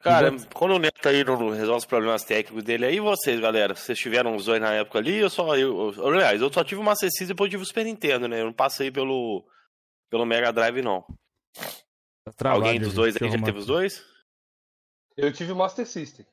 Cara, 0.00 0.30
quando 0.54 0.72
o 0.74 0.78
Neto 0.78 1.06
aí 1.06 1.22
não 1.22 1.50
resolve 1.50 1.78
os 1.80 1.84
problemas 1.84 2.24
técnicos 2.24 2.64
dele 2.64 2.86
aí, 2.86 2.98
vocês, 3.00 3.38
galera, 3.38 3.74
vocês 3.76 3.98
tiveram 3.98 4.34
os 4.34 4.46
dois 4.46 4.58
na 4.60 4.72
época 4.72 4.98
ali, 4.98 5.18
eu 5.18 5.28
só. 5.28 5.54
Eu, 5.56 5.92
eu- 5.92 6.06
aliás, 6.08 6.40
eu 6.40 6.50
só 6.50 6.64
tive 6.64 6.80
o 6.80 6.84
Master 6.84 7.10
System 7.10 7.26
e 7.26 7.28
depois 7.28 7.50
tive 7.50 7.62
o 7.62 7.66
Super 7.66 7.84
Nintendo, 7.84 8.26
né? 8.26 8.40
Eu 8.40 8.46
não 8.46 8.52
passei 8.54 8.90
pelo, 8.90 9.46
pelo 10.10 10.24
Mega 10.24 10.50
Drive, 10.50 10.80
não. 10.80 11.04
Tá 12.24 12.32
travado, 12.32 12.64
Alguém 12.66 12.80
dos 12.80 12.94
dois 12.94 13.16
eu 13.16 13.26
aí 13.26 13.32
já 13.32 13.42
teve 13.42 13.58
os 13.58 13.66
dois? 13.66 14.04
Eu 15.16 15.32
tive 15.32 15.52
o 15.52 15.56
Master 15.56 15.86
System. 15.86 16.26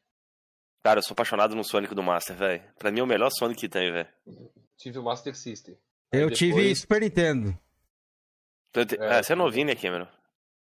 Cara, 0.84 1.00
eu 1.00 1.03
sou 1.03 1.13
apaixonado 1.13 1.56
no 1.56 1.63
Sonic 1.63 1.94
do 1.94 2.03
Master, 2.03 2.36
velho. 2.36 2.63
Pra 2.77 2.91
mim 2.91 3.00
é 3.00 3.03
o 3.03 3.08
melhor 3.08 3.29
Sonic 3.32 3.60
que 3.62 3.70
tem, 3.70 3.91
velho. 3.91 4.08
Tive 4.77 5.00
o 5.00 5.03
Master 5.03 5.36
System. 5.36 5.77
Eu 6.12 6.29
Aí 6.29 6.34
tive 6.36 6.53
depois- 6.56 6.79
Super 6.79 7.01
Nintendo. 7.01 7.58
É, 9.00 9.24
você 9.24 9.34
é 9.34 9.36
novinho, 9.36 9.65
né, 9.65 9.75
Cameron? 9.75 10.08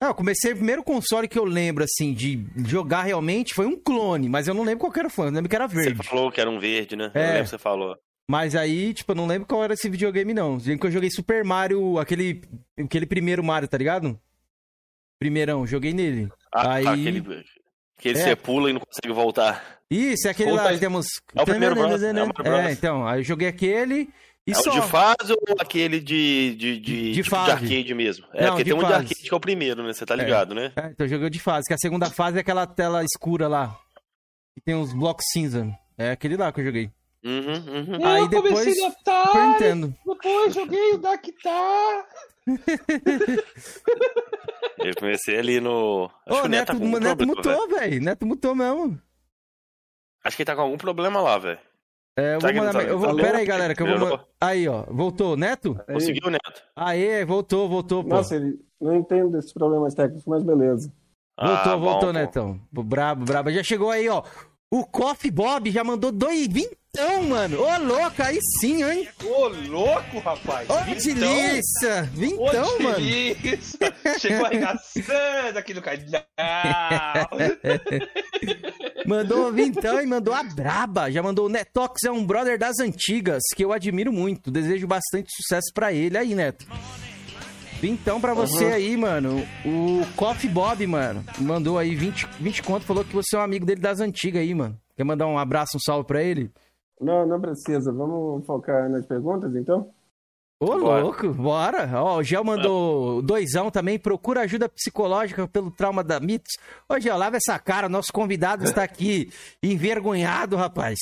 Ah, 0.00 0.07
eu 0.09 0.14
comecei 0.14 0.52
o 0.52 0.57
primeiro 0.57 0.83
console 0.83 1.28
que 1.28 1.38
eu 1.38 1.45
lembro, 1.45 1.85
assim, 1.85 2.12
de 2.12 2.45
jogar 2.69 3.02
realmente 3.02 3.54
foi 3.54 3.66
um 3.66 3.78
clone, 3.81 4.28
mas 4.28 4.49
eu 4.49 4.54
não 4.54 4.64
lembro 4.64 4.81
qual 4.81 4.92
que 4.92 4.99
era 4.99 5.07
o 5.07 5.11
fã, 5.11 5.26
eu 5.26 5.31
lembro 5.31 5.49
que 5.49 5.54
era 5.54 5.69
Você 5.69 5.75
verde. 5.76 6.02
falou 6.09 6.33
que 6.33 6.40
era 6.40 6.50
um 6.50 6.59
verde, 6.59 6.97
né? 6.97 7.12
É. 7.14 7.19
Eu 7.19 7.26
lembro 7.28 7.42
que 7.45 7.50
você 7.50 7.59
falou. 7.59 7.97
Mas 8.28 8.57
aí, 8.57 8.92
tipo, 8.92 9.12
eu 9.12 9.16
não 9.16 9.26
lembro 9.28 9.47
qual 9.47 9.62
era 9.62 9.75
esse 9.75 9.88
videogame, 9.88 10.35
não. 10.35 10.54
Eu 10.54 10.59
lembro 10.59 10.81
que 10.81 10.87
eu 10.88 10.90
joguei 10.90 11.11
Super 11.11 11.45
Mario, 11.45 11.99
aquele, 11.99 12.42
aquele 12.76 13.07
primeiro 13.07 13.45
Mario, 13.45 13.69
tá 13.69 13.78
ligado? 13.78 14.19
Primeirão, 15.23 15.67
joguei 15.67 15.93
nele. 15.93 16.29
Ah, 16.52 16.75
Aí- 16.75 16.87
aquele 16.87 17.45
que 17.99 18.09
É. 18.09 18.14
você 18.14 18.37
pula 18.37 18.71
e 18.71 18.73
não 18.73 18.81
consegue 18.81 19.12
voltar. 19.14 19.81
Isso, 19.91 20.26
é 20.26 20.31
aquele 20.31 20.50
Conta 20.50 20.62
lá 20.64 20.73
que 20.73 20.79
temos... 20.79 21.07
É 21.35 21.43
o 21.43 21.45
primeiro 21.45 21.75
Bros, 21.75 22.02
é. 22.02 22.11
É, 22.69 22.73
então, 22.73 23.07
aí 23.07 23.21
eu 23.21 23.25
joguei 23.25 23.47
aquele 23.47 24.09
e 24.47 24.50
é 24.50 24.55
só... 24.55 24.71
o 24.71 24.73
de 24.73 24.83
fase 24.88 25.33
ou 25.33 25.57
aquele 25.61 26.00
de, 26.00 26.55
de, 26.57 26.81
de, 26.81 27.02
De 27.11 27.14
tipo 27.14 27.29
fase. 27.31 27.52
arcade 27.52 27.95
mesmo? 27.95 28.26
É, 28.35 28.43
Não, 28.47 28.49
porque 28.50 28.64
de 28.64 28.71
tem 28.71 28.79
um 28.79 28.83
de 28.83 28.85
fase. 28.87 28.95
arcade 28.97 29.14
que 29.14 29.33
é 29.33 29.37
o 29.37 29.41
primeiro, 29.41 29.83
né? 29.83 29.93
Você 29.93 30.05
tá 30.07 30.17
ligado, 30.17 30.55
né? 30.55 30.73
É, 30.75 30.87
então 30.87 31.07
eu 31.07 31.09
joguei 31.11 31.26
o 31.26 31.31
de 31.31 31.38
fase, 31.38 31.64
que 31.69 31.75
a 31.75 31.79
segunda 31.79 32.11
fase 32.11 32.38
é 32.38 32.41
aquela 32.41 32.67
tela 32.67 33.05
escura 33.05 33.47
lá. 33.47 33.79
Que 34.55 34.61
tem 34.61 34.75
uns 34.75 34.93
blocos 34.93 35.25
cinza. 35.33 35.69
É 35.97 36.11
aquele 36.11 36.37
lá 36.37 36.50
que 36.52 36.61
eu 36.61 36.64
joguei. 36.64 36.91
Uhum, 37.25 37.99
uhum. 37.99 38.05
Aí 38.07 38.23
eu 38.23 38.31
comecei 38.31 38.75
depois, 38.75 38.76
no 38.79 38.91
Super 38.91 39.41
Atari, 39.55 39.95
depois 40.07 40.55
joguei 40.55 40.93
o 40.95 40.99
Dactar. 40.99 42.05
Eu 44.78 44.94
comecei 44.99 45.38
ali 45.38 45.61
no. 45.61 46.11
Acho 46.26 46.38
Ô, 46.38 46.42
que 46.42 46.46
o 46.46 46.50
Neto, 46.50 46.50
Neto, 46.50 46.66
tá 46.66 46.75
Neto 46.75 46.90
problema, 47.00 47.26
mutou, 47.26 47.68
velho. 47.68 48.02
Neto 48.02 48.26
mutou 48.26 48.54
mesmo. 48.54 48.99
Acho 50.25 50.37
que 50.37 50.42
ele 50.42 50.46
tá 50.46 50.54
com 50.56 50.62
algum 50.62 50.78
problema 50.78 51.20
lá, 51.20 51.38
velho. 51.38 51.58
É, 52.16 52.34
eu 52.34 52.40
vou 52.40 52.52
mandar. 52.52 52.72
tá- 52.72 52.82
eu 52.82 52.99
vou... 52.99 53.16
Pera 53.16 53.38
aí, 53.38 53.46
galera, 53.46 53.75
que 53.75 53.82
eu 53.82 53.99
vou. 53.99 54.20
Aí, 54.40 54.68
ó. 54.68 54.82
Voltou. 54.84 55.37
Neto? 55.37 55.76
Aí, 55.87 55.94
Conseguiu, 55.94 56.30
Neto? 56.30 56.62
Aê, 56.76 57.25
voltou, 57.25 57.68
voltou, 57.68 58.02
pô. 58.02 58.11
Nossa, 58.11 58.37
ele 58.37 58.58
não 58.80 58.94
entende 58.96 59.32
desses 59.32 59.52
problemas 59.52 59.94
técnicos, 59.94 60.25
mas 60.26 60.42
beleza. 60.42 60.92
voltou, 61.38 61.72
Ah, 61.72 61.76
voltou, 61.76 62.00
bom, 62.00 62.06
pô. 62.06 62.12
Netão. 62.12 62.61
Brabo, 62.70 63.25
brabo. 63.25 63.50
Já 63.50 63.62
chegou 63.62 63.90
aí, 63.90 64.08
ó. 64.08 64.22
O 64.70 64.84
Coffee 64.87 65.30
Bob 65.30 65.70
já 65.70 65.82
mandou 65.84 66.11
dois, 66.12 66.46
vim- 66.49 66.70
Vintão, 66.94 67.22
mano. 67.22 67.58
Ô, 67.58 67.78
louco, 67.78 68.22
aí 68.22 68.38
sim, 68.61 68.84
hein? 68.84 69.08
Ô, 69.25 69.49
louco, 69.49 70.18
rapaz. 70.18 70.68
Ô, 70.68 70.76
delícia. 70.84 72.02
Vintão, 72.12 72.76
Ô, 72.76 72.82
mano. 72.82 72.96
delícia. 72.96 73.94
Chegou 74.20 74.44
arregaçando 74.44 75.58
aqui 75.58 75.72
no 75.72 75.80
canal. 75.80 76.02
Mandou 79.06 79.50
vintão 79.50 80.02
e 80.02 80.06
mandou 80.06 80.34
a 80.34 80.42
braba. 80.42 81.11
Já 81.11 81.22
mandou 81.22 81.46
o 81.46 81.49
Netox, 81.49 82.02
é 82.04 82.11
um 82.11 82.26
brother 82.26 82.58
das 82.58 82.78
antigas, 82.78 83.40
que 83.56 83.64
eu 83.64 83.72
admiro 83.72 84.12
muito. 84.12 84.50
Desejo 84.50 84.87
bastante 84.87 85.30
sucesso 85.34 85.72
pra 85.72 85.94
ele 85.94 86.18
aí, 86.18 86.34
Neto. 86.34 86.66
Vintão 87.80 88.21
pra 88.21 88.34
você 88.34 88.67
aí, 88.67 88.99
mano. 88.99 89.49
O 89.64 90.02
Coffee 90.14 90.50
Bob, 90.50 90.86
mano, 90.86 91.25
mandou 91.38 91.78
aí 91.78 91.97
20, 91.97 92.28
20 92.38 92.62
conto, 92.62 92.84
falou 92.84 93.02
que 93.02 93.14
você 93.14 93.34
é 93.34 93.38
um 93.38 93.43
amigo 93.43 93.64
dele 93.64 93.80
das 93.80 93.99
antigas 93.99 94.43
aí, 94.43 94.54
mano. 94.54 94.78
Quer 94.95 95.04
mandar 95.04 95.26
um 95.26 95.38
abraço, 95.38 95.78
um 95.78 95.80
salve 95.80 96.06
pra 96.06 96.23
ele? 96.23 96.50
Não, 97.02 97.26
não 97.26 97.41
precisa. 97.41 97.93
Vamos 97.93 98.45
focar 98.47 98.88
nas 98.88 99.04
perguntas, 99.06 99.54
então? 99.54 99.91
Ô, 100.62 100.78
Bora. 100.78 101.02
louco, 101.02 101.28
bora. 101.34 101.91
Ó, 102.00 102.19
o 102.19 102.23
Gel 102.23 102.45
mandou 102.45 103.21
doisão 103.21 103.69
também. 103.71 103.99
Procura 103.99 104.43
ajuda 104.43 104.69
psicológica 104.69 105.49
pelo 105.49 105.73
trauma 105.73 106.04
da 106.04 106.21
Mitos. 106.21 106.52
Ô, 106.88 107.00
Gel, 107.00 107.19
lava 107.19 107.36
essa 107.36 107.58
cara. 107.58 107.88
Nosso 107.88 108.12
convidado 108.12 108.62
está 108.65 108.84
aqui 108.84 109.28
envergonhado, 109.62 110.54
rapaz. 110.56 110.99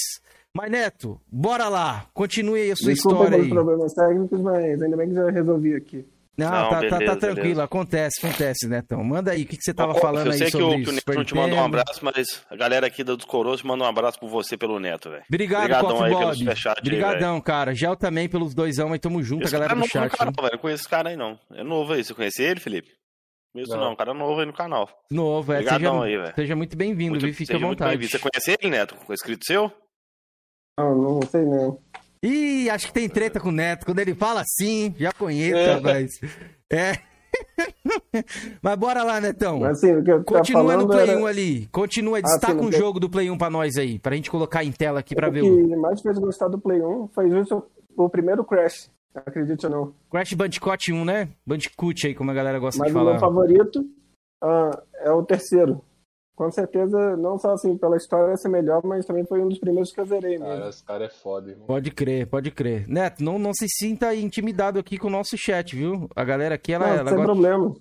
Mas, 0.57 0.71
Neto, 0.71 1.21
bora 1.31 1.69
lá. 1.69 2.07
Continue 2.15 2.63
aí 2.63 2.71
a 2.71 2.77
sua 2.77 2.93
Desculpa 2.93 3.17
história 3.19 3.37
pelos 3.37 3.47
aí. 3.47 3.53
problemas 3.53 3.93
técnicos, 3.93 4.41
mas 4.41 4.83
ainda 4.83 4.97
bem 4.97 5.09
que 5.11 5.15
já 5.15 5.31
resolvi 5.31 5.75
aqui. 5.77 6.07
Não, 6.39 6.49
Não, 6.51 6.71
tá, 6.71 6.81
tá- 6.81 6.89
tá, 6.89 6.99
beleza, 6.99 7.17
tranquilo. 7.17 7.43
beleza. 7.43 7.65
Acontece, 7.65 8.25
acontece, 8.27 8.67
Netão. 8.69 9.05
Manda 9.05 9.33
aí. 9.33 9.43
O 9.43 9.47
que, 9.47 9.57
que 9.59 9.63
você 9.63 9.75
tava 9.75 9.95
falando 9.97 10.27
eu 10.29 10.33
aí 10.33 10.39
sei 10.39 10.47
que 10.47 10.53
sobre 10.53 10.65
o, 10.67 10.71
que 10.71 10.77
o 10.77 10.81
isso? 10.93 10.93
Neto 11.09 11.25
te 11.25 11.35
mandou 11.35 11.59
um 11.59 11.65
abraço, 11.65 12.03
mas 12.03 12.43
a 12.49 12.57
galera 12.57 12.87
aqui 12.87 13.05
da 13.05 13.15
dos 13.15 13.25
Coroas 13.27 13.63
manda 13.63 13.85
um 13.85 13.87
abraço 13.87 14.19
por 14.19 14.29
você 14.31 14.57
pelo 14.57 14.79
Neto, 14.81 15.11
velho. 15.11 15.23
Obrigado, 15.29 15.63
Obrigadão 15.65 15.91
Coffee 15.91 16.05
aí 16.05 16.11
pelo 16.13 16.25
Bob. 16.27 16.39
superchat 16.39 16.77
aí, 16.79 16.83
Obrigadão, 16.83 17.41
cara. 17.41 17.75
Gel 17.75 17.97
também 17.97 18.29
pelos 18.29 18.55
doisão 18.55 18.93
aí. 18.93 18.99
Tamo 18.99 19.23
junto, 19.23 19.43
a 19.43 19.45
Esse 19.45 19.53
galera 19.53 19.69
cara 19.75 19.79
é 19.79 19.83
do 19.83 19.87
no 19.87 19.91
chat. 19.91 20.17
canal, 20.17 20.29
hein? 20.33 20.35
velho. 20.41 20.53
Não 20.53 20.59
conheço 20.61 20.83
esse 20.83 20.89
cara 20.89 21.09
aí, 21.11 21.17
não. 21.17 21.39
É 21.53 21.63
novo 21.63 21.93
aí. 21.93 22.03
Você 22.05 22.15
conhece 22.15 22.43
ele, 22.43 22.61
Felipe? 22.61 22.89
Isso 23.57 23.73
Não. 23.73 23.81
não, 23.81 23.93
um 23.93 23.97
cara 23.97 24.15
novo 24.15 24.41
aí 24.41 24.47
no 24.47 24.53
canal. 24.53 24.89
Novo, 25.11 25.53
é. 25.53 25.57
Obrigadão 25.57 26.03
Seja, 26.03 26.05
aí, 26.05 26.17
velho. 26.23 26.35
seja 26.37 26.57
muito 26.57 26.77
bem-vindo, 26.77 27.19
viu? 27.19 27.35
Fique 27.35 27.53
à 27.53 27.59
vontade. 27.59 28.09
Você 28.09 28.19
conhece 28.19 28.57
ele, 28.59 28.71
Neto? 28.71 28.95
Com 28.95 29.13
escrito 29.13 29.45
seu? 29.45 29.71
Não, 30.79 30.95
não 30.97 31.23
sei 31.23 31.45
não. 31.45 31.79
Ih, 32.23 32.69
acho 32.71 32.87
que 32.89 32.93
tem 32.93 33.09
treta 33.09 33.41
com 33.41 33.49
o 33.49 33.53
Neto. 33.53 33.87
Quando 33.87 33.99
ele 34.01 34.15
fala 34.15 34.43
assim, 34.43 34.95
já 34.99 35.13
conheço, 35.13 35.57
É. 35.57 35.75
rapaz. 35.75 36.11
É. 36.71 36.93
Mas 38.63 38.77
bora 38.77 39.03
lá, 39.03 39.21
Netão. 39.21 39.61
Mas 39.61 39.79
assim, 39.79 39.95
o 39.97 40.03
que 40.05 40.19
Continua 40.25 40.77
no 40.77 40.87
Play 40.89 41.09
era... 41.11 41.19
1 41.19 41.27
ali. 41.27 41.67
Continua, 41.69 42.19
Ah, 42.19 42.23
destaca 42.23 42.53
sim, 42.53 42.59
no 42.61 42.67
um 42.67 42.69
Play- 42.69 42.79
jogo 42.81 43.01
do 43.01 43.09
Play 43.09 43.31
1 43.31 43.39
pra 43.39 43.49
nós 43.51 43.77
aí, 43.77 43.99
pra 43.99 44.15
gente 44.17 44.31
colocar 44.31 44.65
em 44.65 44.73
tela 44.73 45.01
aqui 45.01 45.15
pra 45.15 45.29
o 45.29 45.33
ver 45.33 45.43
o 45.43 45.69
que 45.69 45.77
mais 45.77 46.01
fez 46.03 46.19
gostar 46.19 46.49
do 46.49 46.59
Play 46.61 46.81
1 46.83 47.09
foi 47.15 47.31
justo 47.31 47.65
o 47.97 48.09
primeiro 48.09 48.45
Crash, 48.45 48.91
acredite 49.15 49.67
ou 49.67 49.73
não. 49.73 49.95
Crash 50.11 50.33
Bandicoot 50.35 50.93
1, 50.93 51.05
né? 51.05 51.29
Bandicoot 51.47 52.07
aí, 52.07 52.15
como 52.15 52.31
a 52.31 52.35
galera 52.35 52.59
gosta 52.59 52.79
Mas 52.81 52.89
de 52.93 52.97
o 52.97 52.99
falar. 53.01 53.13
meu 53.13 53.21
favorito 53.21 53.85
ah, 54.43 54.83
é 54.97 55.11
o 55.13 55.23
terceiro. 55.23 55.81
Com 56.41 56.51
certeza, 56.51 57.19
não 57.19 57.37
só 57.37 57.53
assim 57.53 57.77
pela 57.77 57.99
história 57.99 58.35
ser 58.35 58.49
melhor, 58.49 58.81
mas 58.83 59.05
também 59.05 59.27
foi 59.27 59.43
um 59.43 59.49
dos 59.51 59.59
primeiros 59.59 59.93
que 59.93 60.01
eu 60.01 60.07
zerei 60.07 60.39
mesmo. 60.39 60.47
Cara, 60.47 60.69
esse 60.71 60.83
cara 60.83 61.05
é 61.05 61.09
foda, 61.11 61.51
irmão. 61.51 61.67
Pode 61.67 61.91
crer, 61.91 62.27
pode 62.27 62.51
crer. 62.51 62.89
Neto, 62.89 63.23
não, 63.23 63.39
não 63.39 63.53
se 63.53 63.67
sinta 63.69 64.15
intimidado 64.15 64.79
aqui 64.79 64.97
com 64.97 65.09
o 65.09 65.11
nosso 65.11 65.37
chat, 65.37 65.77
viu? 65.77 66.09
A 66.17 66.25
galera 66.25 66.55
aqui, 66.55 66.73
ela, 66.73 66.87
não, 66.87 66.95
ela, 66.95 67.09
sem 67.11 67.19
gosta, 67.19 67.33
problema. 67.35 67.75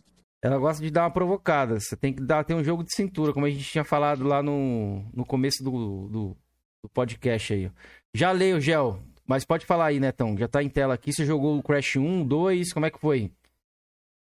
ela 0.43 0.57
gosta 0.57 0.83
de 0.83 0.91
dar 0.91 1.03
uma 1.03 1.09
provocada. 1.09 1.79
Você 1.79 1.95
tem 1.95 2.13
que 2.13 2.21
dar, 2.21 2.43
ter 2.43 2.53
um 2.53 2.61
jogo 2.61 2.83
de 2.83 2.93
cintura, 2.93 3.31
como 3.31 3.45
a 3.45 3.49
gente 3.49 3.63
tinha 3.63 3.85
falado 3.85 4.25
lá 4.25 4.43
no, 4.43 5.05
no 5.13 5.25
começo 5.25 5.63
do, 5.63 6.09
do, 6.09 6.37
do 6.83 6.89
podcast 6.93 7.53
aí. 7.53 7.71
Já 8.13 8.33
leio, 8.33 8.59
Gel, 8.59 8.99
mas 9.25 9.45
pode 9.45 9.65
falar 9.65 9.85
aí, 9.85 10.01
Netão. 10.01 10.37
Já 10.37 10.49
tá 10.49 10.61
em 10.61 10.67
tela 10.67 10.95
aqui. 10.95 11.13
Você 11.13 11.23
jogou 11.23 11.57
o 11.57 11.63
Crash 11.63 11.95
1, 11.95 12.27
2, 12.27 12.73
como 12.73 12.85
é 12.85 12.91
que 12.91 12.99
foi? 12.99 13.31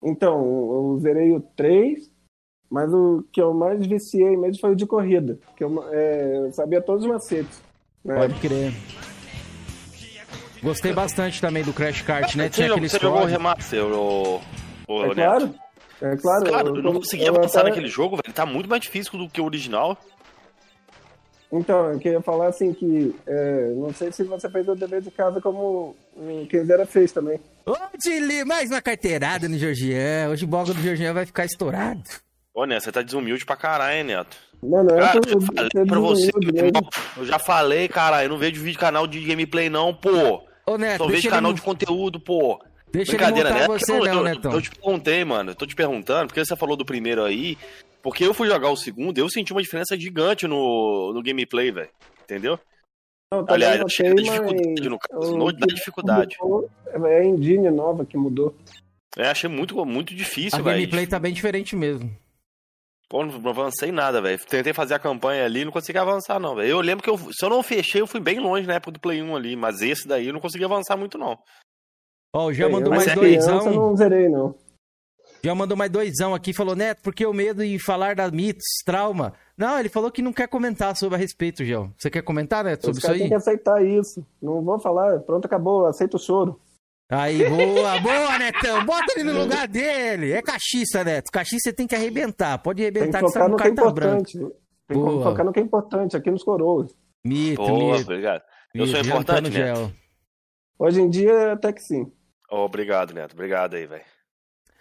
Então, 0.00 0.32
eu 0.32 0.98
zerei 1.00 1.32
o 1.32 1.40
3, 1.40 2.11
mas 2.72 2.90
o 2.92 3.22
que 3.30 3.40
eu 3.40 3.52
mais 3.52 3.86
viciei 3.86 4.34
mesmo 4.36 4.58
foi 4.60 4.70
o 4.72 4.74
de 4.76 4.86
corrida. 4.86 5.38
Que 5.56 5.62
eu, 5.62 5.84
é, 5.92 6.38
eu 6.46 6.52
sabia 6.52 6.80
todos 6.80 7.04
os 7.04 7.10
macetes. 7.10 7.60
né? 8.02 8.16
Pode 8.16 8.34
crer. 8.40 8.72
Gostei 10.62 10.92
bastante 10.92 11.40
também 11.40 11.62
do 11.62 11.72
Crash 11.72 12.02
Kart, 12.02 12.34
né? 12.36 12.48
Tinha 12.48 12.70
aqueles 12.70 12.92
você 12.92 12.98
jogou 12.98 13.22
o 13.22 13.26
remaster, 13.26 13.84
o, 13.84 14.40
o 14.88 15.02
É 15.04 15.06
Neto? 15.08 15.14
claro. 15.16 15.54
É 16.00 16.16
claro. 16.16 16.44
Cara, 16.50 16.68
eu 16.68 16.82
não 16.82 16.92
eu- 16.92 17.00
conseguia 17.00 17.26
eu 17.28 17.36
avançar 17.36 17.60
até- 17.60 17.68
naquele 17.70 17.88
jogo, 17.88 18.16
velho. 18.16 18.34
Tá 18.34 18.46
muito 18.46 18.68
mais 18.68 18.80
difícil 18.82 19.18
do 19.18 19.28
que 19.28 19.40
o 19.40 19.44
original. 19.44 19.96
Então, 21.52 21.92
eu 21.92 21.98
queria 21.98 22.20
falar 22.22 22.46
assim 22.46 22.72
que 22.72 23.14
é, 23.26 23.72
não 23.76 23.92
sei 23.92 24.10
se 24.10 24.24
você 24.24 24.48
fez 24.48 24.66
o 24.68 24.74
dever 24.74 25.02
de 25.02 25.10
casa 25.10 25.38
como 25.40 25.94
quem 26.48 26.64
zera 26.64 26.86
fez 26.86 27.12
também. 27.12 27.38
Ô, 27.66 27.74
Dili, 28.02 28.42
mais 28.44 28.70
uma 28.70 28.80
carteirada 28.80 29.48
no 29.48 29.58
Georgian. 29.58 30.30
Hoje 30.30 30.44
o 30.44 30.48
bloco 30.48 30.72
do 30.72 30.80
Georgian 30.80 31.12
vai 31.12 31.26
ficar 31.26 31.44
estourado. 31.44 32.02
Ô, 32.54 32.66
Neto, 32.66 32.84
você 32.84 32.92
tá 32.92 33.02
desumilde 33.02 33.44
pra 33.46 33.56
caralho, 33.56 33.96
hein, 33.98 34.04
Neto? 34.04 34.36
Não, 34.62 34.84
não 34.84 34.96
Cara, 34.96 35.20
por- 35.20 35.30
eu 35.30 35.40
falei 35.40 35.68
pra 35.86 35.98
você, 35.98 36.30
irmão, 36.54 36.88
eu 37.16 37.24
já 37.26 37.38
falei, 37.38 37.88
caralho, 37.88 38.26
eu 38.26 38.30
não 38.30 38.38
vejo 38.38 38.62
vídeo 38.62 38.78
canal 38.78 39.06
de 39.06 39.20
gameplay 39.20 39.70
não, 39.70 39.92
pô. 39.94 40.42
Ô, 40.66 40.76
Neto, 40.76 40.98
Só 40.98 41.06
vejo 41.08 41.26
ele, 41.26 41.30
canal 41.34 41.50
mon- 41.50 41.54
de 41.54 41.62
conteúdo, 41.62 42.20
pô. 42.20 42.62
deixa 42.92 43.12
ele 43.12 43.16
Brincadeira, 43.18 43.48
montar 43.50 43.60
né? 43.60 43.66
você 43.78 43.92
eu, 43.92 44.04
não, 44.04 44.14
eu, 44.18 44.22
Netão. 44.24 44.52
eu 44.52 44.60
te 44.62 44.70
perguntei, 44.70 45.24
mano, 45.24 45.50
eu 45.50 45.54
tô 45.54 45.66
te 45.66 45.74
perguntando, 45.74 46.26
porque 46.28 46.44
você 46.44 46.54
falou 46.54 46.76
do 46.76 46.84
primeiro 46.84 47.24
aí, 47.24 47.56
porque 48.02 48.24
eu 48.24 48.34
fui 48.34 48.46
jogar 48.48 48.68
o 48.70 48.76
segundo, 48.76 49.16
eu 49.18 49.28
senti 49.30 49.50
uma 49.52 49.62
diferença 49.62 49.98
gigante 49.98 50.46
no, 50.46 51.12
no 51.14 51.22
gameplay, 51.22 51.72
velho. 51.72 51.88
Entendeu? 52.22 52.58
Não, 53.32 53.44
também 53.44 53.54
Aliás, 53.66 53.80
achei 53.80 54.14
da 54.14 54.22
dificuldade, 54.22 54.88
no 54.90 54.98
caso, 54.98 55.36
o 55.38 55.52
da 55.52 55.66
dificuldade. 55.74 56.36
mudou 56.40 56.70
É 56.86 57.18
a 57.18 57.24
engine 57.24 57.70
nova 57.70 58.04
que 58.04 58.16
mudou. 58.16 58.54
É, 59.16 59.28
achei 59.28 59.48
muito, 59.48 59.74
muito 59.86 60.12
A 60.12 60.16
difícil, 60.16 60.62
velho. 60.62 60.76
gameplay 60.76 61.06
tá 61.06 61.18
bem 61.18 61.32
diferente 61.32 61.74
mesmo. 61.74 62.14
Pô, 63.12 63.22
não 63.26 63.50
avancei 63.50 63.92
nada, 63.92 64.22
velho. 64.22 64.40
Tentei 64.46 64.72
fazer 64.72 64.94
a 64.94 64.98
campanha 64.98 65.44
ali, 65.44 65.66
não 65.66 65.70
consegui 65.70 65.98
avançar, 65.98 66.40
não, 66.40 66.54
velho. 66.54 66.70
Eu 66.70 66.80
lembro 66.80 67.04
que 67.04 67.10
eu, 67.10 67.18
se 67.30 67.44
eu 67.44 67.50
não 67.50 67.62
fechei, 67.62 68.00
eu 68.00 68.06
fui 68.06 68.18
bem 68.18 68.40
longe 68.40 68.66
na 68.66 68.76
época 68.76 68.92
do 68.92 69.00
Play 69.00 69.20
1 69.20 69.36
ali, 69.36 69.54
mas 69.54 69.82
esse 69.82 70.08
daí 70.08 70.28
eu 70.28 70.32
não 70.32 70.40
consegui 70.40 70.64
avançar 70.64 70.96
muito, 70.96 71.18
não. 71.18 71.38
Ó, 72.34 72.46
o 72.46 72.54
já 72.54 72.70
mandou 72.70 72.90
eu, 72.90 72.96
mais 72.96 73.06
é 73.06 73.14
doisão. 73.14 73.70
não 73.70 73.94
zerei, 73.94 74.30
não. 74.30 74.54
Já 75.44 75.54
mandou 75.54 75.76
mais 75.76 75.90
doisão 75.90 76.34
aqui. 76.34 76.54
Falou, 76.54 76.74
Neto, 76.74 77.02
porque 77.02 77.26
o 77.26 77.34
medo 77.34 77.62
em 77.62 77.78
falar 77.78 78.14
da 78.14 78.30
mitos, 78.30 78.64
trauma. 78.82 79.34
Não, 79.58 79.78
ele 79.78 79.90
falou 79.90 80.10
que 80.10 80.22
não 80.22 80.32
quer 80.32 80.48
comentar 80.48 80.96
sobre 80.96 81.16
a 81.16 81.18
respeito, 81.18 81.62
Gel. 81.66 81.90
Você 81.98 82.08
quer 82.08 82.22
comentar, 82.22 82.64
Neto, 82.64 82.86
sobre 82.86 82.96
Os 82.96 83.04
isso 83.04 83.12
aí? 83.12 83.18
têm 83.18 83.28
que 83.28 83.34
aceitar 83.34 83.84
isso. 83.84 84.26
Não 84.40 84.62
vou 84.62 84.80
falar, 84.80 85.20
pronto, 85.20 85.44
acabou, 85.44 85.84
aceita 85.84 86.16
o 86.16 86.20
choro. 86.20 86.58
Aí, 87.10 87.46
boa, 87.48 88.00
boa, 88.00 88.38
Netão. 88.38 88.84
Bota 88.86 89.12
ele 89.14 89.24
no 89.24 89.40
lugar 89.42 89.68
dele. 89.68 90.32
É 90.32 90.40
cachista, 90.40 91.04
Neto. 91.04 91.30
Cachista 91.30 91.68
você 91.70 91.72
tem 91.76 91.86
que 91.86 91.94
arrebentar. 91.94 92.58
Pode 92.58 92.82
Tem 92.82 92.90
que 92.92 92.98
arrebentar 92.98 93.18
que 93.18 93.24
você 93.30 93.38
no 93.38 93.56
que 93.56 93.62
é 93.62 93.70
branca. 93.70 93.80
importante. 93.82 94.38
Tem 94.88 94.96
Boa. 94.98 95.18
que 95.18 95.24
focar 95.24 95.44
no 95.44 95.52
que 95.52 95.60
é 95.60 95.62
importante, 95.62 96.16
aqui 96.16 96.30
nos 96.30 96.42
coroas. 96.42 96.90
Mito, 97.24 97.62
Boa, 97.62 97.96
mito. 97.98 98.10
obrigado. 98.10 98.42
Eu 98.74 98.86
sou 98.86 99.00
importante, 99.00 99.50
Neto. 99.50 99.52
gel. 99.76 99.92
Hoje 100.78 101.00
em 101.02 101.10
dia, 101.10 101.52
até 101.52 101.72
que 101.72 101.80
sim. 101.80 102.10
Ô, 102.50 102.64
obrigado, 102.64 103.12
Neto. 103.14 103.32
Obrigado 103.34 103.74
aí, 103.74 103.86
velho. 103.86 104.02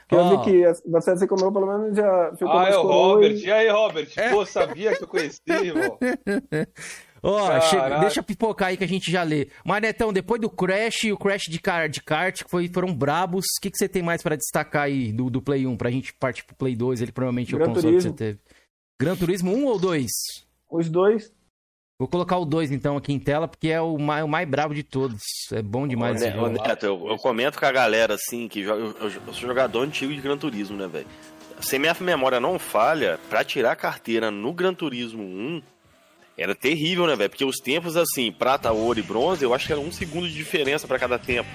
Eu 0.10 0.30
vi 0.30 0.44
que 0.44 0.90
você, 0.90 1.12
assim 1.12 1.28
como 1.28 1.46
eu, 1.46 1.52
pelo 1.54 1.68
menos 1.68 1.96
já 1.96 2.32
ficou 2.34 2.50
Ah, 2.52 2.56
mais 2.64 2.76
é 2.76 2.78
o 2.78 2.82
Robert. 2.82 3.32
e- 3.32 3.46
E 3.46 3.52
aí, 3.52 3.70
Robert? 3.70 4.10
É. 4.18 4.30
Pô, 4.30 4.46
sabia 4.46 4.94
que 4.96 5.04
eu 5.04 5.08
conhecia, 5.08 5.40
irmão. 5.64 5.98
Ó, 7.24 7.62
chega- 7.62 8.00
deixa 8.00 8.24
pipocar 8.24 8.70
aí 8.70 8.78
que 8.78 8.84
a 8.84 8.88
gente 8.88 9.12
já 9.12 9.22
lê. 9.24 9.48
Mas, 9.64 9.82
Netão, 9.82 10.12
depois 10.12 10.42
do 10.42 10.50
Crash 10.50 11.04
e 11.04 11.12
o 11.12 11.18
Crash 11.18 11.44
de, 11.50 11.60
car 11.60 11.88
de 11.88 12.02
kart, 12.02 12.44
que 12.44 12.50
foi, 12.50 12.68
foram 12.68 12.94
brabos, 12.94 13.46
o 13.58 13.62
que, 13.62 13.70
que 13.70 13.78
você 13.78 13.88
tem 13.88 14.02
mais 14.02 14.24
pra 14.24 14.36
destacar 14.36 14.84
aí 14.84 15.12
do, 15.12 15.30
do 15.30 15.42
Play 15.42 15.68
1? 15.68 15.78
Pra 15.78 15.92
gente 15.92 16.14
partir 16.16 16.44
pro 16.46 16.56
Play 16.56 16.76
2, 16.76 17.02
ele 17.02 17.12
provavelmente 17.12 17.54
é 17.54 17.56
o 17.56 17.60
Gran 17.60 17.68
console 17.74 17.96
que 17.96 18.02
você 18.02 18.10
Turismo. 18.10 18.18
teve. 18.18 18.40
Gran 19.00 19.16
Turismo 19.16 19.54
1 19.54 19.66
ou 19.66 19.78
2? 19.80 20.10
Os 20.72 20.90
dois. 20.90 21.32
Vou 22.00 22.08
colocar 22.08 22.38
o 22.38 22.46
2 22.46 22.72
então 22.72 22.98
aqui 22.98 23.14
em 23.14 23.20
tela, 23.20 23.48
porque 23.48 23.68
é 23.68 23.80
o 23.80 23.96
mais, 24.00 24.24
o 24.24 24.28
mais 24.28 24.50
brabo 24.50 24.74
de 24.74 24.82
todos. 24.82 25.22
É 25.52 25.62
bom 25.62 25.88
demais 25.88 26.20
Ô, 26.24 26.32
jogo. 26.32 26.48
Neto, 26.50 26.84
eu, 26.86 27.08
eu 27.10 27.18
comento 27.18 27.60
com 27.60 27.66
a 27.68 27.72
galera 27.72 28.16
assim, 28.16 28.48
que 28.48 28.64
joga, 28.64 28.82
eu, 28.82 28.92
eu- 29.00 29.22
eu 29.28 29.34
sou 29.34 29.48
jogador 29.48 29.82
antigo 29.82 30.12
de 30.12 30.20
Gran 30.22 30.36
Turismo, 30.38 30.76
né, 30.78 30.88
velho? 30.88 31.06
Se 31.60 31.78
minha 31.78 31.96
memória 32.00 32.40
não 32.40 32.58
falha, 32.58 33.20
pra 33.30 33.44
tirar 33.44 33.74
a 33.74 33.76
carteira 33.76 34.32
no 34.32 34.52
Gran 34.52 34.74
Turismo 34.74 35.22
1, 35.22 35.62
era 36.42 36.56
terrível, 36.56 37.06
né, 37.08 37.16
velho? 37.16 37.30
Porque 37.30 37.46
os 37.46 37.58
tempos, 37.58 37.96
assim, 37.98 38.32
prata, 38.32 38.72
ouro 38.72 39.00
e 39.00 39.04
bronze, 39.04 39.44
eu 39.44 39.54
acho 39.54 39.68
que 39.68 39.72
era 39.74 39.82
um 39.82 39.92
segundo 39.92 40.28
de 40.28 40.34
diferença 40.34 40.88
pra 40.88 40.98
cada 41.00 41.18
tempo. 41.20 41.50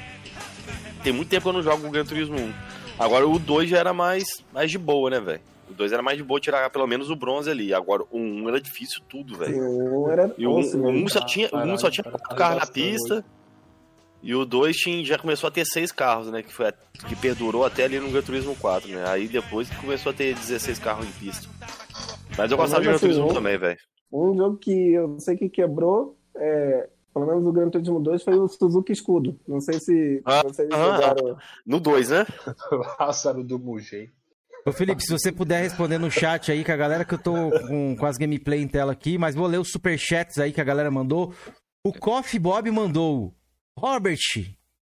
Tem 1.03 1.13
muito 1.13 1.29
tempo 1.29 1.43
que 1.43 1.49
eu 1.49 1.53
não 1.53 1.63
jogo 1.63 1.87
o 1.87 1.91
Gran 1.91 2.05
Turismo 2.05 2.37
1. 2.39 2.53
Agora 2.99 3.27
o 3.29 3.39
2 3.39 3.69
já 3.71 3.79
era 3.79 3.93
mais, 3.93 4.25
mais 4.53 4.71
de 4.71 4.79
boa, 4.79 5.11
né, 5.11 5.21
velho? 5.21 5.41
O 5.69 5.75
2 5.75 5.93
era 5.93 6.03
mais 6.03 6.17
de 6.17 6.25
boa 6.25 6.41
tirar 6.41 6.69
pelo 6.71 6.87
menos 6.87 7.11
o 7.11 7.17
bronze 7.17 7.51
ali. 7.51 7.75
Agora 7.75 8.03
o 8.11 8.19
1 8.19 8.49
era 8.49 8.61
difícil 8.61 9.01
tudo, 9.09 9.37
velho. 9.37 9.57
Um 9.61 10.11
era 10.11 10.33
E 10.39 10.47
o 10.47 10.51
1 10.53 10.59
osso 10.59 10.79
um, 10.79 10.93
mesmo. 10.93 11.11
só 11.11 11.21
tinha, 11.21 11.47
o 11.47 11.49
um 11.49 11.61
Caralho, 11.61 11.79
só 11.79 11.91
tinha 11.91 12.05
cara, 12.05 12.19
quatro 12.19 12.37
carros 12.37 12.59
na 12.61 12.67
pista. 12.67 13.25
E 14.23 14.35
o 14.35 14.45
2 14.45 14.77
tinha, 14.77 15.05
já 15.05 15.19
começou 15.19 15.47
a 15.49 15.51
ter 15.51 15.65
seis 15.67 15.93
carros, 15.93 16.31
né? 16.31 16.43
Que, 16.43 16.53
foi 16.53 16.73
que 17.07 17.15
perdurou 17.15 17.65
até 17.65 17.85
ali 17.85 18.01
no 18.01 18.11
Gran 18.11 18.23
Turismo 18.23 18.57
4, 18.57 18.89
né? 18.89 19.05
Aí 19.09 19.29
depois 19.29 19.69
que 19.69 19.77
começou 19.77 20.11
a 20.11 20.15
ter 20.15 20.35
16 20.35 20.79
carros 20.79 21.07
em 21.07 21.13
pista. 21.13 21.49
Mas 22.37 22.51
eu 22.51 22.57
gostava 22.57 22.81
de 22.83 22.87
Gran 22.89 22.97
assim, 22.97 23.07
Turismo 23.07 23.31
um- 23.31 23.35
também, 23.35 23.57
velho. 23.59 23.79
Um 24.13 24.37
jogo 24.37 24.57
que 24.57 24.93
eu 24.93 25.19
sei 25.21 25.37
que 25.37 25.49
quebrou 25.49 26.17
é, 26.37 26.89
pelo 27.13 27.27
menos 27.27 27.47
o 27.47 27.53
Gran 27.53 27.71
Turismo 27.71 28.01
2, 28.01 28.23
foi 28.23 28.39
o 28.39 28.47
Suzuki 28.49 28.93
Escudo. 28.93 29.39
Não 29.49 29.61
sei 29.61 29.79
se 29.81 30.23
Ah, 30.25 30.43
vocês 30.43 30.69
ah, 30.73 30.77
jogaram. 30.77 31.37
No 31.67 31.81
2, 31.81 32.11
né? 32.11 32.27
Pássaro 32.99 33.43
do 33.43 33.59
Mugen. 33.59 34.11
Ô 34.67 34.73
Felipe, 34.73 35.01
se 35.03 35.13
você 35.13 35.31
puder 35.31 35.63
responder 35.63 35.97
no 35.99 36.11
chat 36.11 36.51
aí, 36.51 36.65
que 36.65 36.73
a 36.73 36.77
galera 36.77 37.05
que 37.05 37.15
eu 37.15 37.23
tô 37.23 37.33
com, 37.69 37.97
com 37.97 38.07
as 38.07 38.17
gameplay 38.17 38.61
em 38.61 38.67
tela 38.69 38.93
aqui, 38.93 39.17
mas 39.17 39.35
vou 39.35 39.47
ler 39.47 39.59
os 39.59 39.71
superchats 39.71 40.39
aí 40.39 40.53
que 40.53 40.61
a 40.61 40.65
galera 40.65 40.91
mandou. 40.91 41.33
O 41.87 41.93
Coffee 41.93 42.41
Bob 42.41 42.69
mandou. 42.73 43.33
Robert, 43.79 44.19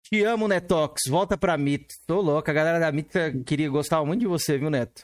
te 0.04 0.24
amo, 0.24 0.48
Netox. 0.48 1.02
Volta 1.10 1.36
pra 1.36 1.58
Mito. 1.58 1.96
Tô 2.06 2.22
louco, 2.22 2.50
a 2.50 2.54
galera 2.54 2.80
da 2.80 2.92
Mito 2.92 3.18
queria 3.46 3.70
gostar 3.70 4.04
muito 4.06 4.20
de 4.22 4.28
você, 4.28 4.56
viu, 4.58 4.70
Neto? 4.70 5.04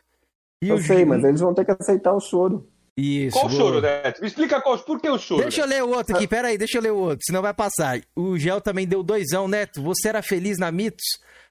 E 0.63 0.69
Eu 0.69 0.75
o 0.75 0.79
sei, 0.79 0.99
Ju- 0.99 1.07
mas 1.07 1.23
eles 1.23 1.41
vão 1.41 1.53
ter 1.55 1.65
que 1.65 1.71
aceitar 1.71 2.13
o 2.13 2.19
choro. 2.19 2.67
Isso. 2.97 3.33
Qual 3.37 3.45
o 3.45 3.49
boa. 3.49 3.61
choro, 3.61 3.81
Neto? 3.81 4.21
Me 4.21 4.27
explica 4.27 4.59
qual, 4.59 4.77
por 4.79 4.99
que 4.99 5.07
o 5.09 5.19
choro? 5.19 5.43
Deixa 5.43 5.61
eu 5.61 5.67
ler 5.67 5.83
o 5.83 5.89
outro 5.89 6.15
aqui, 6.15 6.27
pera 6.27 6.47
aí, 6.47 6.57
deixa 6.57 6.79
eu 6.79 6.81
ler 6.81 6.91
o 6.91 6.97
outro, 6.97 7.19
senão 7.25 7.41
vai 7.43 7.53
passar. 7.53 8.01
O 8.15 8.37
Gel 8.37 8.59
também 8.59 8.87
deu 8.87 9.03
doisão, 9.03 9.47
Neto. 9.47 9.81
Você 9.83 10.09
era 10.09 10.21
feliz 10.23 10.57
na 10.57 10.71
Mitos 10.71 11.05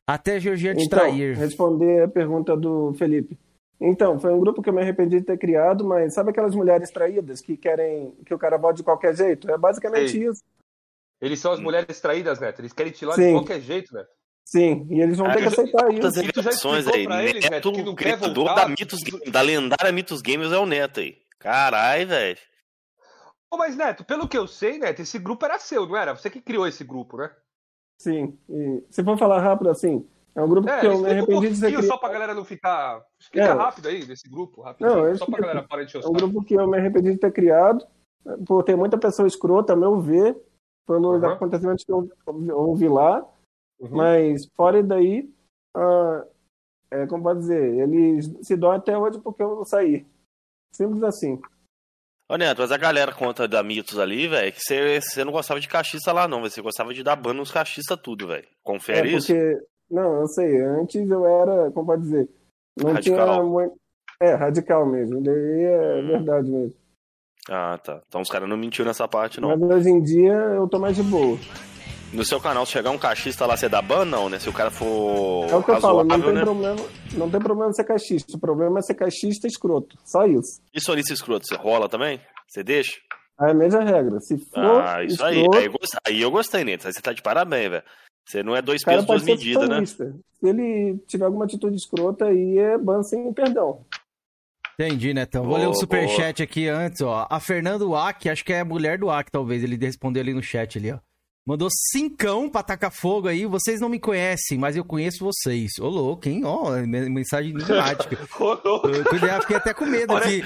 até 0.06 0.40
Georgia 0.40 0.74
te 0.74 0.84
Então, 0.84 0.98
trair. 0.98 1.36
responder 1.36 2.02
a 2.02 2.08
pergunta 2.08 2.56
do 2.56 2.92
Felipe. 2.94 3.38
Então, 3.80 4.18
foi 4.18 4.32
um 4.32 4.40
grupo 4.40 4.62
que 4.62 4.68
eu 4.70 4.72
me 4.72 4.80
arrependi 4.80 5.20
de 5.20 5.26
ter 5.26 5.38
criado, 5.38 5.84
mas 5.84 6.14
sabe 6.14 6.30
aquelas 6.30 6.54
mulheres 6.54 6.90
traídas 6.90 7.40
que 7.40 7.56
querem 7.56 8.12
que 8.24 8.32
o 8.34 8.38
cara 8.38 8.56
volte 8.56 8.78
de 8.78 8.82
qualquer 8.82 9.14
jeito? 9.14 9.50
É 9.50 9.56
basicamente 9.58 10.12
Sei. 10.12 10.26
isso. 10.28 10.42
Eles 11.20 11.38
são 11.38 11.52
as 11.52 11.60
mulheres 11.60 12.00
traídas, 12.00 12.40
Neto. 12.40 12.60
Eles 12.60 12.72
querem 12.72 12.90
te 12.92 13.04
lá 13.04 13.14
de 13.14 13.22
Sim. 13.22 13.32
qualquer 13.32 13.60
jeito, 13.60 13.92
Neto. 13.94 14.08
Sim, 14.48 14.86
e 14.90 15.00
eles 15.00 15.18
vão 15.18 15.28
ter 15.30 15.38
que 15.38 15.44
aceitar 15.48 15.90
isso. 15.90 16.00
Quantas 16.00 16.12
tu 16.14 16.20
já 16.20 16.22
revelações 16.26 16.86
explicou 16.86 17.00
aí. 17.00 17.06
pra 17.06 17.24
eles, 17.24 17.44
Neto, 17.44 17.52
Neto, 17.52 17.72
que 17.72 17.82
não 17.82 17.92
o 17.92 17.96
quer 17.96 18.04
criador 18.18 18.34
voltar? 18.34 18.54
da, 18.54 18.68
Mitos, 18.68 19.00
da 19.30 19.40
lendária 19.40 19.92
Mitos 19.92 20.22
Games 20.22 20.52
é 20.52 20.58
o 20.58 20.66
Neto 20.66 21.00
aí. 21.00 21.16
Caralho, 21.38 22.08
velho. 22.08 22.38
Mas, 23.58 23.74
Neto, 23.76 24.04
pelo 24.04 24.28
que 24.28 24.36
eu 24.36 24.46
sei, 24.46 24.78
Neto, 24.78 25.00
esse 25.00 25.18
grupo 25.18 25.44
era 25.46 25.58
seu, 25.58 25.86
não 25.86 25.96
era? 25.96 26.14
Você 26.14 26.28
que 26.28 26.40
criou 26.42 26.66
esse 26.66 26.84
grupo, 26.84 27.16
né? 27.16 27.34
Sim. 28.00 28.38
E 28.48 28.84
se 28.90 29.02
for 29.02 29.16
falar 29.16 29.40
rápido 29.40 29.70
assim, 29.70 30.06
é 30.34 30.42
um 30.42 30.48
grupo 30.48 30.68
É, 30.68 30.80
que 30.80 30.86
eu 30.86 30.90
me 30.90 30.96
explica 30.96 31.14
um 31.14 31.38
arrependi 31.38 31.54
de 31.54 31.60
ter 31.60 31.66
criado. 31.68 31.86
só 31.86 31.96
pra 31.96 32.08
galera 32.10 32.34
não 32.34 32.44
ficar... 32.44 33.02
Explica 33.18 33.46
É. 33.46 33.52
rápido 33.52 33.88
aí 33.88 34.04
desse 34.04 34.28
grupo, 34.28 34.60
rapidinho, 34.60 34.94
Não, 34.96 35.06
eu 35.08 35.16
só 35.16 35.24
pra 35.24 35.38
galera 35.40 35.62
parar 35.62 35.84
de 35.84 35.96
É 35.96 36.00
um 36.06 36.12
grupo 36.12 36.44
que 36.44 36.54
eu 36.54 36.66
me 36.68 36.76
arrependi 36.76 37.12
de 37.12 37.18
ter 37.18 37.32
criado, 37.32 37.86
por 38.46 38.62
ter 38.62 38.76
muita 38.76 38.98
pessoa 38.98 39.26
escrota, 39.26 39.72
a 39.72 39.76
meu 39.76 39.98
ver, 40.00 40.36
pelos 40.86 41.22
Uhum. 41.22 41.30
acontecimentos 41.30 41.84
que 41.84 41.90
eu 41.92 42.10
ouvi 42.58 42.88
lá. 42.88 43.26
Uhum. 43.80 43.88
Mas 43.92 44.44
fora 44.54 44.82
daí, 44.82 45.32
ah, 45.74 46.26
é, 46.90 47.06
como 47.06 47.22
pode 47.22 47.40
dizer, 47.40 47.78
eles 47.78 48.30
se 48.42 48.54
dão 48.56 48.70
até 48.72 48.98
hoje 48.98 49.18
porque 49.20 49.42
eu 49.42 49.64
saí. 49.64 50.06
Simples 50.72 51.02
assim. 51.02 51.40
Ô, 52.28 52.36
Neto, 52.36 52.60
mas 52.60 52.72
a 52.72 52.76
galera 52.76 53.12
conta 53.14 53.46
da 53.46 53.62
Mitos 53.62 53.98
ali, 53.98 54.26
velho, 54.26 54.52
que 54.52 54.60
você 54.60 55.24
não 55.24 55.32
gostava 55.32 55.60
de 55.60 55.68
cachista 55.68 56.12
lá, 56.12 56.26
não. 56.26 56.38
velho. 56.38 56.50
Você 56.50 56.60
gostava 56.60 56.92
de 56.92 57.02
dar 57.04 57.14
ban 57.16 57.32
nos 57.34 57.52
cachistas 57.52 57.98
tudo, 58.02 58.26
velho. 58.26 58.46
Confere 58.64 59.08
é 59.08 59.12
isso? 59.16 59.28
porque, 59.28 59.60
não, 59.90 60.20
eu 60.22 60.26
sei, 60.26 60.60
antes 60.60 61.08
eu 61.08 61.24
era, 61.24 61.70
como 61.70 61.86
pode 61.86 62.02
dizer, 62.02 62.28
não 62.76 62.92
Radical. 62.92 63.26
tinha 63.26 63.42
muito. 63.44 63.74
É, 64.20 64.34
radical 64.34 64.86
mesmo, 64.86 65.22
daí 65.22 65.62
é 65.64 66.00
Hum. 66.00 66.06
verdade 66.08 66.50
mesmo. 66.50 66.74
Ah, 67.48 67.78
tá. 67.78 68.02
Então 68.08 68.22
os 68.22 68.28
caras 68.30 68.48
não 68.48 68.56
mentiram 68.56 68.86
nessa 68.86 69.06
parte, 69.06 69.40
não. 69.40 69.56
Mas 69.56 69.70
hoje 69.78 69.90
em 69.90 70.02
dia 70.02 70.32
eu 70.32 70.66
tô 70.66 70.78
mais 70.78 70.96
de 70.96 71.02
boa. 71.02 71.38
No 72.12 72.24
seu 72.24 72.40
canal, 72.40 72.64
se 72.64 72.72
chegar 72.72 72.90
um 72.90 72.98
cachista 72.98 73.44
lá, 73.46 73.56
você 73.56 73.68
dá 73.68 73.82
ban, 73.82 74.04
não, 74.04 74.28
né? 74.28 74.38
Se 74.38 74.48
o 74.48 74.52
cara 74.52 74.70
for 74.70 75.46
É 75.50 75.54
o 75.56 75.62
que 75.62 75.70
eu 75.72 75.80
falo, 75.80 76.04
não 76.04 76.20
tem, 76.20 76.32
né? 76.32 76.40
problema, 76.42 76.76
não 77.14 77.30
tem 77.30 77.40
problema 77.40 77.72
ser 77.72 77.84
cachista, 77.84 78.36
o 78.36 78.40
problema 78.40 78.78
é 78.78 78.82
ser 78.82 78.94
cachista 78.94 79.46
escroto, 79.46 79.98
só 80.04 80.24
isso. 80.26 80.60
E 80.72 80.80
sonista 80.80 81.12
escroto, 81.12 81.46
você 81.46 81.56
rola 81.56 81.88
também? 81.88 82.20
Você 82.48 82.62
deixa? 82.62 82.92
Aí 83.38 83.48
é 83.48 83.50
a 83.50 83.54
mesma 83.54 83.82
regra, 83.84 84.18
se 84.20 84.38
for 84.38 84.80
Ah, 84.82 85.04
isso 85.04 85.22
aí. 85.22 85.40
escroto, 85.42 85.58
Aí 85.58 85.66
eu 85.66 85.72
gostei, 85.72 86.00
aí 86.06 86.22
eu 86.22 86.30
gostei, 86.30 86.64
Neto. 86.64 86.86
Aí 86.86 86.92
você 86.92 87.02
tá 87.02 87.12
de 87.12 87.20
parabéns, 87.22 87.70
velho. 87.70 87.82
Você 88.24 88.42
não 88.42 88.56
é 88.56 88.62
dois 88.62 88.82
pesos, 88.82 89.04
duas 89.06 89.22
medidas, 89.22 89.68
né? 89.68 89.84
Se 89.84 90.48
ele 90.48 90.98
tiver 91.06 91.26
alguma 91.26 91.44
atitude 91.44 91.76
escrota, 91.76 92.26
aí 92.26 92.58
é 92.58 92.78
ban 92.78 93.02
sem 93.02 93.30
perdão. 93.32 93.84
Entendi, 94.78 95.12
Netão. 95.14 95.42
Vou 95.42 95.50
Boa, 95.52 95.60
ler 95.60 95.68
o 95.68 95.74
superchat 95.74 96.42
aqui 96.42 96.68
antes, 96.68 97.00
ó. 97.00 97.26
A 97.30 97.40
Fernando 97.40 97.90
Wack, 97.90 98.28
acho 98.28 98.44
que 98.44 98.52
é 98.52 98.60
a 98.60 98.64
mulher 98.64 98.98
do 98.98 99.06
Wack, 99.06 99.30
talvez. 99.30 99.62
Ele 99.62 99.76
respondeu 99.76 100.22
ali 100.22 100.34
no 100.34 100.42
chat 100.42 100.76
ali, 100.78 100.92
ó. 100.92 100.98
Mandou 101.46 101.68
cincão 101.70 102.48
pra 102.50 102.62
tacar 102.62 102.90
fogo 102.90 103.28
aí. 103.28 103.46
Vocês 103.46 103.80
não 103.80 103.88
me 103.88 104.00
conhecem, 104.00 104.58
mas 104.58 104.74
eu 104.76 104.84
conheço 104.84 105.24
vocês. 105.24 105.70
Ô, 105.80 105.88
louco, 105.88 106.28
hein? 106.28 106.42
Ó, 106.44 106.70
me- 106.78 107.08
mensagem 107.08 107.52
dramática. 107.52 108.18
Ô, 108.40 108.58
louco. 108.64 108.88
Eu 108.88 109.40
fiquei 109.42 109.56
até 109.56 109.72
com 109.72 109.86
medo 109.86 110.16
aqui. 110.16 110.42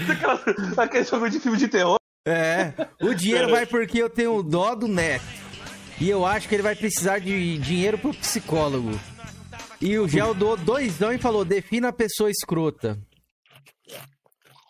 Aquele 0.77 1.05
jogo 1.05 1.31
de 1.31 1.41
filme 1.41 1.57
de 1.57 1.69
terror. 1.69 1.97
É, 2.29 2.75
o 3.03 3.15
dinheiro 3.15 3.51
vai 3.51 3.65
porque 3.65 4.03
eu 4.03 4.11
tenho 4.11 4.43
dó 4.43 4.75
do 4.75 4.87
Neto. 4.87 5.25
E 5.99 6.09
eu 6.11 6.25
acho 6.27 6.47
que 6.49 6.55
ele 6.55 6.63
vai 6.63 6.77
precisar 6.77 7.19
de 7.19 7.57
dinheiro 7.59 7.97
pro 7.97 8.13
psicólogo. 8.13 8.91
E 9.81 9.99
o 9.99 10.07
Gel 10.07 10.35
doou 10.35 10.57
doisão 10.59 11.13
e 11.15 11.19
falou: 11.19 11.47
defina 11.47 11.89
a 11.89 11.93
pessoa 11.93 12.31
escrota. 12.31 12.99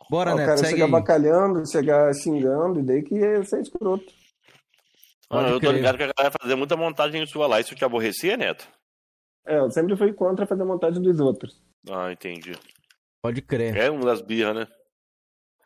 Bora, 0.09 0.31
Ó, 0.31 0.35
o 0.35 0.37
Neto, 0.37 0.47
cara 0.47 0.59
segue 0.59 0.71
chega 0.71 0.85
aí. 0.85 0.91
bacalhando, 0.91 1.69
chega 1.71 2.13
xingando, 2.15 2.81
e 2.81 2.83
daí 2.85 3.03
que 3.03 3.17
é 3.17 3.43
ser 3.45 3.61
escroto. 3.61 4.05
Mano, 5.31 5.49
eu 5.49 5.61
tô 5.61 5.71
ligado 5.71 5.97
que 5.97 6.03
a 6.03 6.13
galera 6.13 6.31
vai 6.31 6.39
fazer 6.43 6.55
muita 6.57 6.77
montagem 6.77 7.25
sua 7.27 7.47
lá. 7.47 7.61
Isso 7.61 7.75
te 7.75 7.85
aborrecia, 7.85 8.37
Neto? 8.37 8.69
É, 9.47 9.59
eu 9.59 9.71
sempre 9.71 9.97
fui 9.97 10.13
contra 10.13 10.47
fazer 10.47 10.65
montagem 10.65 11.01
dos 11.01 11.21
outros. 11.21 11.63
Ah, 11.89 12.11
entendi. 12.13 12.53
Pode 13.23 13.41
crer. 13.43 13.77
É 13.77 13.91
uma 13.91 14.05
das 14.05 14.21
birras, 14.21 14.57
né? 14.57 14.67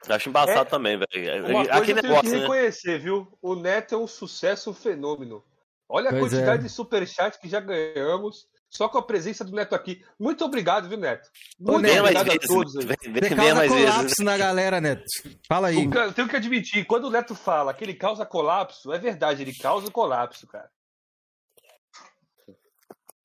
Acho 0.08 0.28
embaçado 0.28 0.66
É. 0.68 0.70
também, 0.70 0.98
velho. 0.98 1.46
Uma 1.46 1.64
coisa 1.64 1.72
Aquele 1.72 1.76
eu 1.76 1.82
tenho 1.84 1.96
que 1.96 2.02
negócio, 2.02 2.30
né? 2.30 2.38
reconhecer, 2.40 2.98
viu? 2.98 3.38
O 3.40 3.54
Neto 3.54 3.94
é 3.94 3.98
um 3.98 4.06
sucesso 4.06 4.70
um 4.70 4.74
fenômeno. 4.74 5.42
Olha 5.88 6.10
a 6.10 6.12
Pois 6.12 6.24
quantidade 6.32 6.60
é. 6.60 6.66
de 6.66 6.68
superchat 6.68 7.38
que 7.38 7.48
já 7.48 7.60
ganhamos 7.60 8.46
só 8.76 8.88
com 8.88 8.98
a 8.98 9.02
presença 9.02 9.44
do 9.44 9.52
Neto 9.52 9.74
aqui. 9.74 10.02
Muito 10.18 10.44
obrigado, 10.44 10.88
viu, 10.88 10.98
Neto? 10.98 11.28
Muito 11.58 11.82
Neto, 11.82 12.00
obrigado 12.00 12.28
a 12.28 12.32
vezes. 12.32 12.46
todos 12.48 12.76
aí. 12.76 12.84
Vem, 12.86 12.96
Você 13.00 13.10
vem, 13.10 13.20
vem 13.20 13.36
causa 13.36 13.54
mais 13.54 13.72
vezes. 13.72 13.90
colapso 13.94 14.24
na 14.24 14.36
galera, 14.36 14.80
Neto. 14.80 15.04
Fala 15.48 15.68
aí. 15.68 15.84
Eu 15.92 16.12
tenho 16.12 16.28
que 16.28 16.36
admitir, 16.36 16.84
quando 16.84 17.04
o 17.04 17.10
Neto 17.10 17.34
fala 17.34 17.72
que 17.72 17.84
ele 17.84 17.94
causa 17.94 18.26
colapso, 18.26 18.92
é 18.92 18.98
verdade, 18.98 19.42
ele 19.42 19.54
causa 19.56 19.90
colapso, 19.90 20.46
cara. 20.46 20.68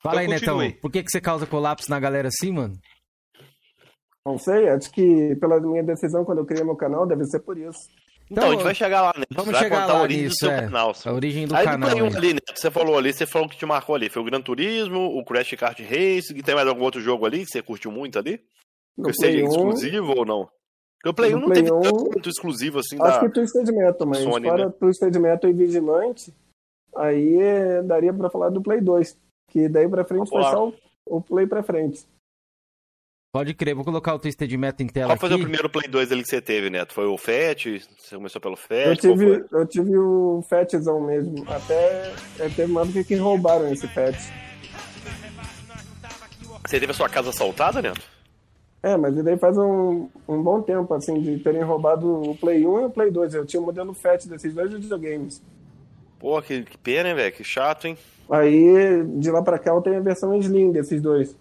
Fala 0.01 0.21
aí, 0.21 0.27
Então, 0.27 0.39
Netão. 0.39 0.55
continue. 0.57 0.79
Por 0.81 0.91
que, 0.91 1.03
que 1.03 1.09
você 1.11 1.19
causa 1.19 1.45
colapso 1.45 1.89
na 1.89 1.99
galera 1.99 2.29
assim, 2.29 2.51
mano? 2.53 2.79
Não 4.25 4.37
sei, 4.37 4.69
acho 4.69 4.91
que 4.91 5.35
pela 5.37 5.59
minha 5.59 5.83
decisão 5.83 6.23
quando 6.23 6.37
eu 6.39 6.45
criei 6.45 6.63
meu 6.63 6.75
canal, 6.75 7.05
deve 7.07 7.25
ser 7.25 7.39
por 7.39 7.57
isso. 7.57 7.79
Então, 8.31 8.43
Então, 8.43 8.49
a 8.49 8.51
gente 8.53 8.63
vai 8.63 8.75
chegar 8.75 9.01
lá, 9.01 9.13
né? 9.17 9.25
Vamos 9.31 9.51
vai 9.51 9.61
chegar 9.63 9.81
contar 9.81 9.93
lá 9.93 9.99
a 9.99 10.03
origem 10.03 10.23
nisso, 10.25 10.35
do 10.35 10.39
seu 10.39 10.51
é. 10.51 10.61
canal. 10.61 10.93
A 11.05 11.13
origem 11.13 11.47
do 11.47 11.55
Aí 11.55 11.65
canal. 11.65 11.89
do 11.89 11.95
Play 11.95 12.01
1 12.03 12.05
aí. 12.05 12.15
ali, 12.15 12.33
né? 12.35 12.39
Você 12.53 12.71
falou 12.71 12.97
ali, 12.97 13.13
você 13.13 13.25
falou 13.25 13.49
que 13.49 13.57
te 13.57 13.65
marcou 13.65 13.95
ali. 13.95 14.09
Foi 14.09 14.21
o 14.21 14.25
Gran 14.25 14.41
Turismo, 14.41 14.99
o 15.17 15.25
Crash 15.25 15.55
Kart 15.55 15.79
Racing, 15.79 16.37
e 16.37 16.43
tem 16.43 16.53
mais 16.55 16.67
algum 16.67 16.83
outro 16.83 17.01
jogo 17.01 17.25
ali 17.25 17.39
que 17.39 17.51
você 17.51 17.61
curtiu 17.61 17.91
muito 17.91 18.19
ali? 18.19 18.39
No 18.97 19.05
Que 19.07 19.13
seja 19.13 19.31
Play 19.31 19.43
1, 19.43 19.49
exclusivo 19.49 20.13
ou 20.15 20.25
não? 20.25 20.49
Porque 21.01 21.09
o 21.09 21.13
Play 21.13 21.31
No 21.31 21.37
1 21.37 21.39
não 21.39 21.47
Play 21.47 21.63
teve 21.63 21.73
1, 21.73 21.81
tanto 21.81 22.29
exclusivo 22.29 22.79
assim 22.79 23.01
Acho 23.01 23.19
da... 23.21 23.27
que 23.27 23.33
Twisted 23.33 23.71
Metal, 23.71 24.07
mas 24.07 24.19
Sony, 24.19 24.47
fora 24.47 24.65
né? 24.65 24.73
Twisted 24.79 25.15
Metal 25.17 25.49
e 25.49 25.53
Vigilante, 25.53 26.33
aí 26.95 27.39
é, 27.39 27.81
daria 27.81 28.13
pra 28.13 28.29
falar 28.29 28.49
do 28.49 28.61
Play 28.61 28.81
2. 28.81 29.17
Que 29.49 29.67
daí 29.69 29.87
pra 29.87 30.03
frente 30.05 30.29
foi 30.29 30.41
Vamos 30.41 30.45
lá. 30.45 30.51
só 30.51 30.67
o, 31.07 31.17
o 31.17 31.21
Play 31.21 31.47
pra 31.47 31.63
frente. 31.63 32.05
Pode 33.31 33.53
crer, 33.53 33.75
vou 33.75 33.85
colocar 33.85 34.15
o 34.15 34.19
Twisted 34.19 34.51
Metal 34.57 34.83
em 34.83 34.89
tela 34.89 35.09
Qual 35.09 35.19
foi 35.19 35.29
o 35.29 35.33
aqui. 35.33 35.43
primeiro 35.43 35.69
Play 35.69 35.87
2 35.87 36.11
ali 36.11 36.23
que 36.23 36.29
você 36.29 36.41
teve, 36.41 36.71
Neto? 36.71 36.93
Foi 36.93 37.05
o 37.05 37.15
FAT? 37.15 37.79
Você 37.99 38.15
começou 38.15 38.41
pelo 38.41 38.55
Eu 38.55 38.57
FAT? 38.57 39.01
Qual 39.01 39.17
tive, 39.17 39.45
eu 39.51 39.65
tive 39.67 39.97
o 39.97 40.43
Fatzão 40.49 40.99
mesmo. 40.99 41.45
Até 41.47 42.11
é, 42.39 42.49
teve 42.49 42.71
uma 42.71 42.81
época 42.81 43.03
que 43.03 43.15
roubaram 43.15 43.71
esse 43.71 43.87
Fat. 43.87 44.15
Você 46.65 46.79
teve 46.79 46.91
a 46.91 46.95
sua 46.95 47.07
casa 47.07 47.29
assaltada, 47.29 47.83
Neto? 47.83 48.01
É, 48.81 48.97
mas 48.97 49.15
e 49.15 49.21
daí 49.21 49.37
faz 49.37 49.55
um, 49.59 50.09
um 50.27 50.41
bom 50.41 50.63
tempo, 50.63 50.91
assim, 50.95 51.21
de 51.21 51.37
terem 51.37 51.61
roubado 51.61 52.31
o 52.31 52.35
Play 52.35 52.65
1 52.65 52.81
e 52.81 52.85
o 52.85 52.89
Play 52.89 53.11
2. 53.11 53.35
Eu 53.35 53.45
tinha 53.45 53.61
o 53.61 53.65
modelo 53.65 53.93
Fat 53.93 54.25
desses 54.25 54.55
dois 54.55 54.73
videogames. 54.73 55.39
Pô, 56.17 56.41
que, 56.41 56.63
que 56.63 56.77
pena, 56.79 57.09
hein, 57.09 57.15
velho? 57.15 57.35
Que 57.35 57.43
chato, 57.43 57.85
hein? 57.85 57.95
Aí, 58.27 59.03
de 59.19 59.29
lá 59.29 59.43
pra 59.43 59.59
cá, 59.59 59.69
eu 59.69 59.81
tenho 59.81 59.97
a 59.97 60.01
versão 60.01 60.35
Slim 60.35 60.71
desses 60.71 60.99
dois. 60.99 61.35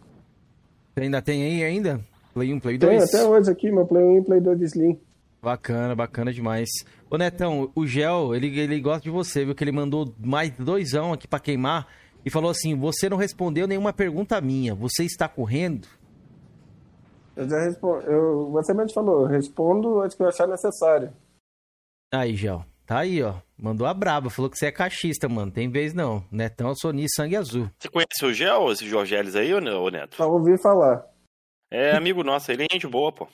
Você 0.99 1.05
ainda 1.05 1.23
tem 1.23 1.45
aí 1.45 1.63
ainda? 1.63 2.01
Play 2.35 2.53
1, 2.53 2.59
Play 2.61 2.79
Tenho 2.79 2.99
2? 2.99 3.15
até 3.15 3.25
hoje 3.25 3.51
aqui, 3.51 3.71
meu 3.71 3.87
Play 3.87 4.03
1 4.03 4.19
e 4.19 4.25
Play 4.25 4.41
2 4.41 4.61
Slim. 4.63 5.01
Bacana, 5.41 5.95
bacana 5.95 6.33
demais. 6.33 6.69
Ô 7.09 7.17
Netão, 7.17 7.71
o 7.75 7.87
Gel, 7.87 8.35
ele, 8.35 8.59
ele 8.59 8.81
gosta 8.81 9.03
de 9.03 9.11
você, 9.11 9.45
viu? 9.45 9.55
Que 9.55 9.63
ele 9.63 9.71
mandou 9.71 10.13
mais 10.19 10.51
doisão 10.59 11.13
aqui 11.13 11.29
pra 11.29 11.39
queimar 11.39 11.87
e 12.27 12.31
falou 12.31 12.51
assim: 12.51 12.75
você 12.77 13.09
não 13.09 13.17
respondeu 13.17 13.69
nenhuma 13.69 13.93
pergunta 13.93 14.41
minha. 14.41 14.75
Você 14.75 15.05
está 15.05 15.29
correndo? 15.29 15.87
Eu 17.37 17.49
já 17.49 17.57
respondo. 17.65 18.03
Eu, 18.03 18.51
você 18.51 18.75
mesmo 18.75 18.93
falou, 18.93 19.21
eu 19.21 19.27
respondo 19.29 20.01
antes 20.01 20.17
que 20.17 20.23
eu 20.25 20.29
achar 20.29 20.49
necessário. 20.49 21.13
Aí, 22.13 22.35
Gel. 22.35 22.65
Tá 22.85 22.99
aí, 22.99 23.23
ó. 23.23 23.35
Mandou 23.59 23.87
a 23.87 23.93
braba. 23.93 24.31
Falou 24.31 24.51
que 24.51 24.57
você 24.57 24.67
é 24.67 24.73
cachista, 24.73 25.29
mano. 25.29 25.51
Tem 25.51 25.69
vez 25.69 25.93
não. 25.93 26.25
Netão, 26.31 26.69
eu 26.69 26.77
sou 26.77 26.93
Ni 26.93 27.07
sangue 27.11 27.37
azul. 27.37 27.69
Você 27.79 27.89
conhece 27.89 28.25
o 28.25 28.33
Gel, 28.33 28.71
esse 28.71 28.87
Jorgeles 28.87 29.35
aí, 29.35 29.53
ô 29.53 29.59
ô, 29.59 29.89
Neto? 29.91 30.15
Só 30.15 30.31
ouvi 30.31 30.61
falar. 30.63 31.05
É 31.71 31.95
amigo 31.97 32.23
nosso, 32.23 32.51
ele 32.51 32.63
é 32.63 32.67
gente 32.73 32.87
boa, 32.87 33.13
pô. 33.13 33.29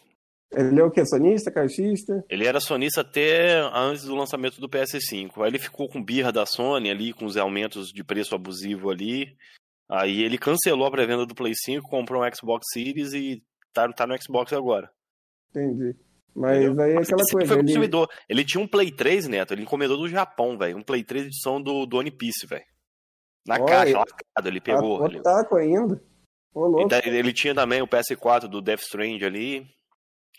Ele 0.52 0.80
é 0.80 0.84
o 0.84 0.90
quê? 0.90 1.04
Sonista, 1.04 1.50
caixista? 1.50 2.24
Ele 2.28 2.46
era 2.46 2.60
sonista 2.60 3.00
até 3.00 3.58
antes 3.72 4.04
do 4.04 4.14
lançamento 4.14 4.60
do 4.60 4.68
PS5. 4.68 5.42
Aí 5.42 5.48
ele 5.48 5.58
ficou 5.58 5.88
com 5.88 6.02
birra 6.02 6.32
da 6.32 6.46
Sony 6.46 6.90
ali, 6.90 7.12
com 7.12 7.24
os 7.24 7.37
aumentos 7.37 7.88
de 7.92 8.04
preço 8.04 8.34
abusivo 8.34 8.90
ali. 8.90 9.37
Aí 9.88 10.22
ele 10.22 10.38
cancelou 10.38 10.87
a 10.87 10.90
pré-venda 10.90 11.26
do 11.26 11.34
Play 11.34 11.52
5, 11.54 11.88
comprou 11.88 12.22
um 12.22 12.34
Xbox 12.34 12.66
Series 12.72 13.12
e 13.12 13.42
tá, 13.72 13.92
tá 13.92 14.06
no 14.06 14.20
Xbox 14.20 14.52
agora. 14.52 14.90
Entendi. 15.50 15.96
Mas 16.34 16.64
Entendeu? 16.64 16.84
aí 16.84 16.92
é 16.92 16.98
aquela 16.98 17.22
coisa. 17.30 17.54
Foi 17.54 17.62
consumidor. 17.62 18.08
Ele... 18.28 18.40
ele... 18.40 18.44
tinha 18.44 18.62
um 18.62 18.66
Play 18.66 18.90
3, 18.90 19.28
Neto, 19.28 19.54
ele 19.54 19.62
encomendou 19.62 19.96
do 19.96 20.08
Japão, 20.08 20.58
velho. 20.58 20.76
Um 20.76 20.82
Play 20.82 21.04
3 21.04 21.26
edição 21.26 21.62
do, 21.62 21.86
do 21.86 21.98
One 21.98 22.10
Piece, 22.10 22.46
velho. 22.46 22.64
Na 23.46 23.56
Olha, 23.56 23.64
caixa, 23.66 23.98
lacrado, 23.98 24.48
ele 24.48 24.60
pegou. 24.60 25.04
Ah, 25.04 25.22
taco 25.22 25.56
ainda. 25.56 26.02
Ele, 27.04 27.18
ele 27.18 27.32
tinha 27.32 27.54
também 27.54 27.82
o 27.82 27.86
PS4 27.86 28.46
do 28.48 28.62
Death 28.62 28.80
Strange 28.80 29.24
ali, 29.24 29.66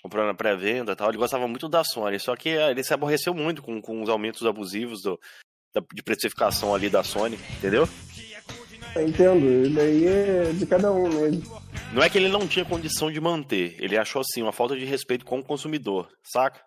comprando 0.01 0.27
na 0.27 0.33
pré-venda 0.33 0.93
e 0.93 0.95
tal. 0.95 1.09
Ele 1.09 1.17
gostava 1.17 1.47
muito 1.47 1.69
da 1.69 1.83
Sony, 1.83 2.19
só 2.19 2.35
que 2.35 2.49
ele 2.49 2.83
se 2.83 2.93
aborreceu 2.93 3.33
muito 3.33 3.61
com, 3.61 3.81
com 3.81 4.01
os 4.01 4.09
aumentos 4.09 4.45
abusivos 4.45 5.01
do, 5.01 5.19
da, 5.73 5.81
de 5.93 6.01
precificação 6.01 6.73
ali 6.73 6.89
da 6.89 7.03
Sony, 7.03 7.37
entendeu? 7.57 7.87
Entendo, 9.01 9.45
ele 9.45 9.79
aí 9.79 10.07
é 10.07 10.51
de 10.53 10.65
cada 10.65 10.91
um 10.91 11.09
mesmo. 11.09 11.61
Não 11.93 12.01
é 12.01 12.09
que 12.09 12.17
ele 12.17 12.29
não 12.29 12.47
tinha 12.47 12.63
condição 12.63 13.11
de 13.11 13.19
manter, 13.19 13.75
ele 13.79 13.97
achou 13.97 14.21
assim 14.21 14.41
uma 14.41 14.53
falta 14.53 14.75
de 14.75 14.85
respeito 14.85 15.25
com 15.25 15.39
o 15.39 15.43
consumidor, 15.43 16.07
saca? 16.23 16.61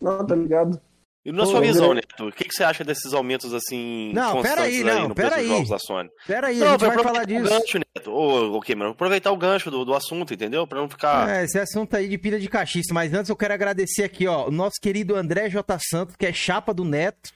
Não, 0.00 0.26
tá 0.26 0.34
ligado. 0.34 0.80
E 1.24 1.30
na 1.30 1.46
sua 1.46 1.60
visão, 1.60 1.94
Neto, 1.94 2.26
o 2.26 2.32
que, 2.32 2.44
que, 2.44 2.52
você 2.52 2.64
acha 2.64 2.82
desses 2.82 3.14
aumentos 3.14 3.54
assim 3.54 4.12
não, 4.12 4.42
peraí, 4.42 4.82
não, 4.82 5.08
no 5.08 5.14
pera 5.14 5.36
aí. 5.36 5.46
jogos 5.46 5.68
da 5.68 5.78
Sony? 5.78 6.10
Pera 6.26 6.48
aí, 6.48 6.58
não, 6.58 6.66
a 6.66 6.70
gente 6.72 6.84
vai 6.84 6.98
falar 6.98 7.24
disso. 7.24 7.46
O 7.46 7.48
gancho, 7.48 7.78
Neto. 7.78 8.10
Ô, 8.10 8.56
ok, 8.56 8.74
mano, 8.74 8.90
aproveitar 8.90 9.30
o 9.30 9.36
gancho 9.36 9.70
do, 9.70 9.84
do 9.84 9.94
assunto, 9.94 10.34
entendeu? 10.34 10.66
Pra 10.66 10.80
não 10.80 10.88
ficar... 10.88 11.30
É, 11.30 11.44
esse 11.44 11.60
assunto 11.60 11.94
aí 11.94 12.08
de 12.08 12.18
pilha 12.18 12.40
de 12.40 12.48
cachista, 12.48 12.92
mas 12.92 13.14
antes 13.14 13.30
eu 13.30 13.36
quero 13.36 13.54
agradecer 13.54 14.02
aqui, 14.02 14.26
ó, 14.26 14.48
o 14.48 14.50
nosso 14.50 14.80
querido 14.82 15.14
André 15.14 15.48
J. 15.48 15.78
Santos, 15.78 16.16
que 16.16 16.26
é 16.26 16.32
chapa 16.32 16.74
do 16.74 16.84
Neto, 16.84 17.30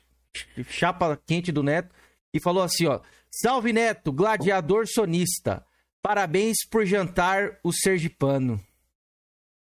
chapa 0.69 1.17
quente 1.25 1.53
do 1.53 1.63
Neto, 1.63 1.95
e 2.35 2.41
falou 2.41 2.65
assim, 2.65 2.87
ó, 2.87 2.99
Salve 3.39 3.71
Neto, 3.71 4.11
gladiador 4.15 4.87
sonista. 4.87 5.63
Parabéns 6.03 6.67
por 6.71 6.87
jantar 6.87 7.59
o 7.63 7.71
Sergipano. 7.71 8.59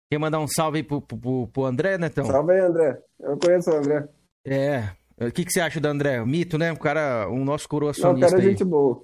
Quer 0.09 0.17
mandar 0.17 0.39
um 0.39 0.47
salve 0.47 0.79
aí 0.79 0.83
pro, 0.83 0.99
pro, 0.99 1.47
pro 1.47 1.65
André, 1.65 1.95
Netão? 1.99 2.25
Salve 2.25 2.53
aí, 2.53 2.61
André. 2.61 2.99
Eu 3.19 3.37
conheço 3.37 3.69
o 3.69 3.75
André. 3.75 4.09
É. 4.43 4.89
O 5.23 5.31
que, 5.31 5.45
que 5.45 5.51
você 5.51 5.61
acha 5.61 5.79
do 5.79 5.87
André? 5.87 6.19
O 6.19 6.25
mito, 6.25 6.57
né? 6.57 6.71
Um 6.71 6.75
cara, 6.75 7.29
um 7.29 7.45
nosso 7.45 7.69
coroa 7.69 7.93
sonista. 7.93 8.25
Não, 8.25 8.29
cara 8.31 8.41
é 8.41 8.49
gente 8.49 8.63
boa. 8.63 9.03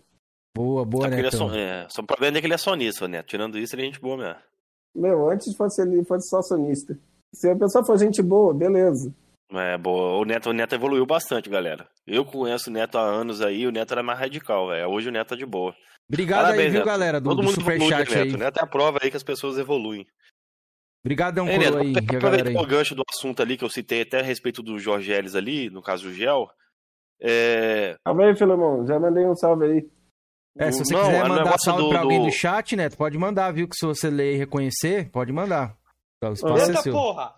Boa, 0.55 0.83
boa, 0.83 1.09
né? 1.09 1.29
Son... 1.29 1.53
é, 1.53 1.85
só 1.87 2.01
o 2.01 2.07
problema 2.07 2.39
é 2.39 2.41
que 2.41 2.47
ele 2.47 2.55
é 2.55 2.57
sonista, 2.57 3.07
né? 3.07 3.21
Tirando 3.21 3.59
isso, 3.59 3.75
ele 3.75 3.83
é 3.83 3.85
gente 3.85 4.01
boa 4.01 4.17
mesmo. 4.17 4.39
Meu, 4.95 5.29
antes 5.29 5.55
fosse 5.55 5.83
ele 5.83 6.03
fosse 6.05 6.27
só 6.27 6.41
sonista. 6.41 6.97
Se 7.31 7.47
a 7.51 7.55
pessoa 7.55 7.85
for 7.85 7.99
gente 7.99 8.19
boa, 8.23 8.51
beleza. 8.51 9.13
É, 9.51 9.77
boa. 9.77 10.19
O 10.19 10.25
Neto, 10.25 10.49
o 10.49 10.53
Neto 10.53 10.73
evoluiu 10.73 11.05
bastante, 11.05 11.49
galera. 11.49 11.87
Eu 12.05 12.25
conheço 12.25 12.69
o 12.69 12.73
Neto 12.73 12.97
há 12.97 13.01
anos 13.01 13.41
aí, 13.41 13.67
o 13.67 13.71
Neto 13.71 13.91
era 13.91 14.03
mais 14.03 14.19
radical, 14.19 14.69
velho. 14.69 14.89
Hoje 14.89 15.09
o 15.09 15.11
Neto 15.11 15.29
tá 15.29 15.35
de 15.35 15.45
boa. 15.45 15.75
Obrigado 16.09 16.43
Parabéns, 16.43 16.65
aí, 16.65 16.69
viu, 16.69 16.79
Neto. 16.79 16.87
galera, 16.87 17.21
do, 17.21 17.29
Todo 17.29 17.37
do 17.37 17.43
mundo 17.43 17.55
Superchat 17.55 18.17
aí. 18.17 18.25
Neto. 18.25 18.35
O 18.35 18.39
Neto 18.39 18.57
é 18.57 18.63
a 18.63 18.67
prova 18.67 18.99
aí 19.01 19.11
que 19.11 19.17
as 19.17 19.23
pessoas 19.23 19.57
evoluem. 19.57 20.05
Obrigadão, 21.03 21.47
é, 21.47 21.57
Neto, 21.57 21.77
aí, 21.77 21.93
aproveita 21.97 22.59
o 22.59 22.65
gancho 22.65 22.95
do 22.95 23.03
assunto 23.09 23.41
ali 23.41 23.57
que 23.57 23.63
eu 23.63 23.69
citei 23.69 24.01
até 24.01 24.19
a 24.19 24.23
respeito 24.23 24.63
do 24.63 24.79
Jorge 24.79 25.11
Ellis 25.11 25.35
ali, 25.35 25.69
no 25.69 25.81
caso 25.81 26.03
do 26.03 26.13
Gel. 26.13 26.49
É... 27.21 27.95
Salve 28.05 28.23
aí, 28.23 28.35
Filemão. 28.35 28.85
Já 28.87 28.99
mandei 28.99 29.25
um 29.25 29.35
salve 29.35 29.65
aí. 29.65 29.89
É, 30.57 30.71
se 30.71 30.85
você 30.85 30.93
não, 30.93 31.05
quiser 31.05 31.27
mandar 31.27 31.57
salve 31.59 31.83
do, 31.83 31.89
pra 31.89 31.99
alguém 31.99 32.19
do... 32.19 32.25
do 32.25 32.31
chat, 32.31 32.75
Neto, 32.75 32.97
pode 32.97 33.17
mandar, 33.17 33.51
viu? 33.51 33.67
Que 33.67 33.75
se 33.75 33.85
você 33.85 34.09
ler 34.09 34.33
e 34.33 34.37
reconhecer, 34.37 35.11
pode 35.11 35.31
mandar. 35.31 35.77
Então, 36.17 36.33
Eita, 36.57 36.79
é 36.79 36.91
porra! 36.91 37.35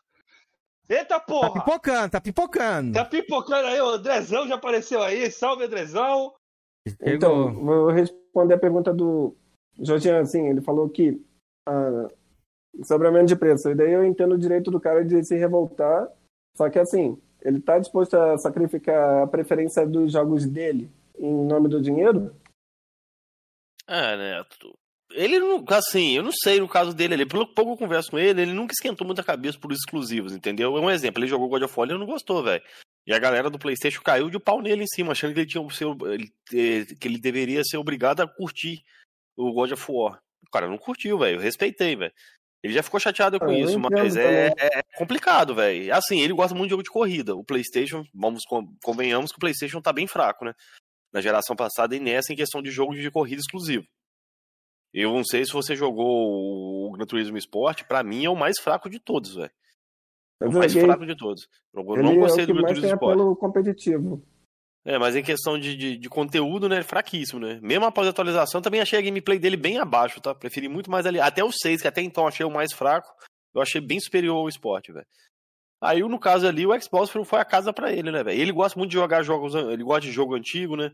Eita 0.89 1.19
porra! 1.19 1.53
Tá 1.53 1.59
pipocando, 1.59 2.11
tá 2.11 2.21
pipocando. 2.21 2.93
Tá 2.93 3.05
pipocando 3.05 3.67
aí, 3.67 3.81
o 3.81 3.89
Andrezão 3.89 4.47
já 4.47 4.55
apareceu 4.55 5.01
aí. 5.01 5.29
Salve, 5.29 5.65
Andrezão. 5.65 6.33
Então, 7.01 7.53
vou 7.53 7.89
responder 7.89 8.53
a 8.53 8.59
pergunta 8.59 8.93
do 8.93 9.35
Jorge 9.79 10.09
assim, 10.09 10.47
ele 10.47 10.61
falou 10.61 10.89
que 10.89 11.21
ah, 11.67 12.07
sobre 12.83 13.07
aumento 13.07 13.27
de 13.27 13.35
preço. 13.35 13.69
E 13.69 13.75
daí 13.75 13.91
eu 13.91 14.05
entendo 14.05 14.35
o 14.35 14.39
direito 14.39 14.71
do 14.71 14.79
cara 14.79 15.03
de 15.03 15.23
se 15.23 15.35
revoltar, 15.35 16.07
só 16.55 16.69
que 16.69 16.79
assim, 16.79 17.21
ele 17.41 17.59
tá 17.59 17.77
disposto 17.77 18.15
a 18.15 18.37
sacrificar 18.37 19.23
a 19.23 19.27
preferência 19.27 19.85
dos 19.85 20.13
jogos 20.13 20.45
dele 20.45 20.89
em 21.19 21.45
nome 21.45 21.67
do 21.67 21.81
dinheiro? 21.81 22.35
É, 23.87 24.15
Neto. 24.15 24.77
Ele 25.11 25.39
não, 25.39 25.63
assim, 25.69 26.17
eu 26.17 26.23
não 26.23 26.31
sei 26.31 26.59
no 26.59 26.67
caso 26.67 26.93
dele 26.93 27.13
ali, 27.13 27.25
pelo 27.25 27.47
pouco 27.47 27.71
eu 27.71 27.77
converso 27.77 28.11
com 28.11 28.19
ele, 28.19 28.41
ele 28.41 28.53
nunca 28.53 28.73
esquentou 28.73 29.07
muita 29.07 29.23
cabeça 29.23 29.57
por 29.57 29.71
exclusivos, 29.71 30.33
entendeu? 30.33 30.75
É 30.75 30.81
um 30.81 30.91
exemplo, 30.91 31.21
ele 31.21 31.29
jogou 31.29 31.47
God 31.47 31.63
of 31.63 31.73
War 31.79 31.89
e 31.89 31.97
não 31.97 32.05
gostou, 32.05 32.43
velho. 32.43 32.61
E 33.07 33.13
a 33.13 33.19
galera 33.19 33.49
do 33.49 33.57
PlayStation 33.57 34.01
caiu 34.01 34.29
de 34.29 34.37
pau 34.37 34.61
nele 34.61 34.83
em 34.83 34.87
cima, 34.87 35.13
achando 35.13 35.33
que 35.33 35.39
ele 35.39 35.47
tinha 35.47 35.65
ele, 36.07 36.95
que 36.99 37.07
ele 37.07 37.17
deveria 37.17 37.63
ser 37.63 37.77
obrigado 37.77 38.19
a 38.19 38.27
curtir 38.27 38.83
o 39.37 39.53
God 39.53 39.71
of 39.71 39.85
War. 39.89 40.19
O 40.45 40.51
cara 40.51 40.67
não 40.67 40.77
curtiu, 40.77 41.17
velho. 41.17 41.37
Eu 41.37 41.41
respeitei, 41.41 41.95
velho. 41.95 42.11
Ele 42.61 42.73
já 42.73 42.83
ficou 42.83 42.99
chateado 42.99 43.39
com 43.39 43.51
isso, 43.51 43.79
mas 43.79 44.17
é, 44.17 44.47
é, 44.57 44.83
complicado, 44.97 45.55
velho. 45.55 45.93
Assim, 45.93 46.19
ele 46.19 46.33
gosta 46.33 46.53
muito 46.53 46.67
de 46.67 46.71
jogo 46.71 46.83
de 46.83 46.89
corrida. 46.89 47.33
O 47.33 47.45
PlayStation, 47.45 48.03
vamos 48.13 48.43
convenhamos 48.83 49.31
que 49.31 49.37
o 49.37 49.39
PlayStation 49.39 49.79
tá 49.79 49.93
bem 49.93 50.05
fraco, 50.05 50.43
né? 50.43 50.53
Na 51.13 51.21
geração 51.21 51.55
passada 51.55 51.95
e 51.95 51.99
nessa 51.99 52.33
em 52.33 52.35
questão 52.35 52.61
de 52.61 52.71
jogo 52.71 52.93
de 52.93 53.09
corrida 53.09 53.39
exclusivo. 53.39 53.85
Eu 54.93 55.13
não 55.13 55.23
sei 55.23 55.45
se 55.45 55.53
você 55.53 55.75
jogou 55.75 56.87
o 56.87 56.91
Gran 56.91 57.05
Turismo 57.05 57.37
Sport, 57.37 57.83
para 57.83 58.03
mim 58.03 58.25
é 58.25 58.29
o 58.29 58.35
mais 58.35 58.59
fraco 58.59 58.89
de 58.89 58.99
todos, 58.99 59.35
velho. 59.35 59.51
O 60.41 60.51
mais 60.51 60.73
fraco 60.73 61.05
de 61.05 61.15
todos. 61.15 61.47
Eu 61.73 61.81
Ele 61.93 62.03
não 62.03 62.15
gostei 62.19 62.43
é 62.43 62.47
do 62.47 62.53
Gran 62.53 62.67
Turismo 62.67 62.87
Sport. 62.87 63.17
Pelo 63.17 63.35
competitivo. 63.35 64.23
É, 64.85 64.97
mas 64.97 65.17
em 65.17 65.23
questão 65.23 65.59
de, 65.59 65.75
de, 65.75 65.97
de, 65.97 66.09
conteúdo, 66.09 66.69
né, 66.69 66.77
é 66.77 66.83
fraquíssimo, 66.83 67.41
né? 67.41 67.59
Mesmo 67.61 67.83
após 67.83 68.07
a 68.07 68.11
atualização, 68.11 68.61
também 68.61 68.79
achei 68.79 68.97
a 68.97 69.01
gameplay 69.01 69.37
dele 69.37 69.57
bem 69.57 69.77
abaixo, 69.77 70.21
tá? 70.21 70.33
Preferi 70.33 70.69
muito 70.69 70.89
mais 70.89 71.05
ali. 71.05 71.19
Até 71.19 71.43
o 71.43 71.51
6, 71.51 71.81
que 71.81 71.87
até 71.89 72.01
então 72.01 72.25
achei 72.25 72.45
o 72.45 72.49
mais 72.49 72.71
fraco, 72.71 73.13
eu 73.53 73.61
achei 73.61 73.81
bem 73.81 73.99
superior 73.99 74.37
ao 74.37 74.47
esporte, 74.47 74.93
velho. 74.93 75.05
Aí, 75.81 75.99
no 75.99 76.17
caso 76.17 76.47
ali, 76.47 76.65
o 76.65 76.81
Xbox 76.81 77.11
foi 77.25 77.39
a 77.39 77.45
casa 77.45 77.73
para 77.73 77.91
ele, 77.91 78.11
né, 78.11 78.23
velho? 78.23 78.39
Ele 78.39 78.51
gosta 78.53 78.79
muito 78.79 78.91
de 78.91 78.97
jogar 78.97 79.23
jogos, 79.23 79.53
ele 79.53 79.83
gosta 79.83 80.01
de 80.01 80.11
jogo 80.11 80.35
antigo, 80.35 80.77
né? 80.77 80.91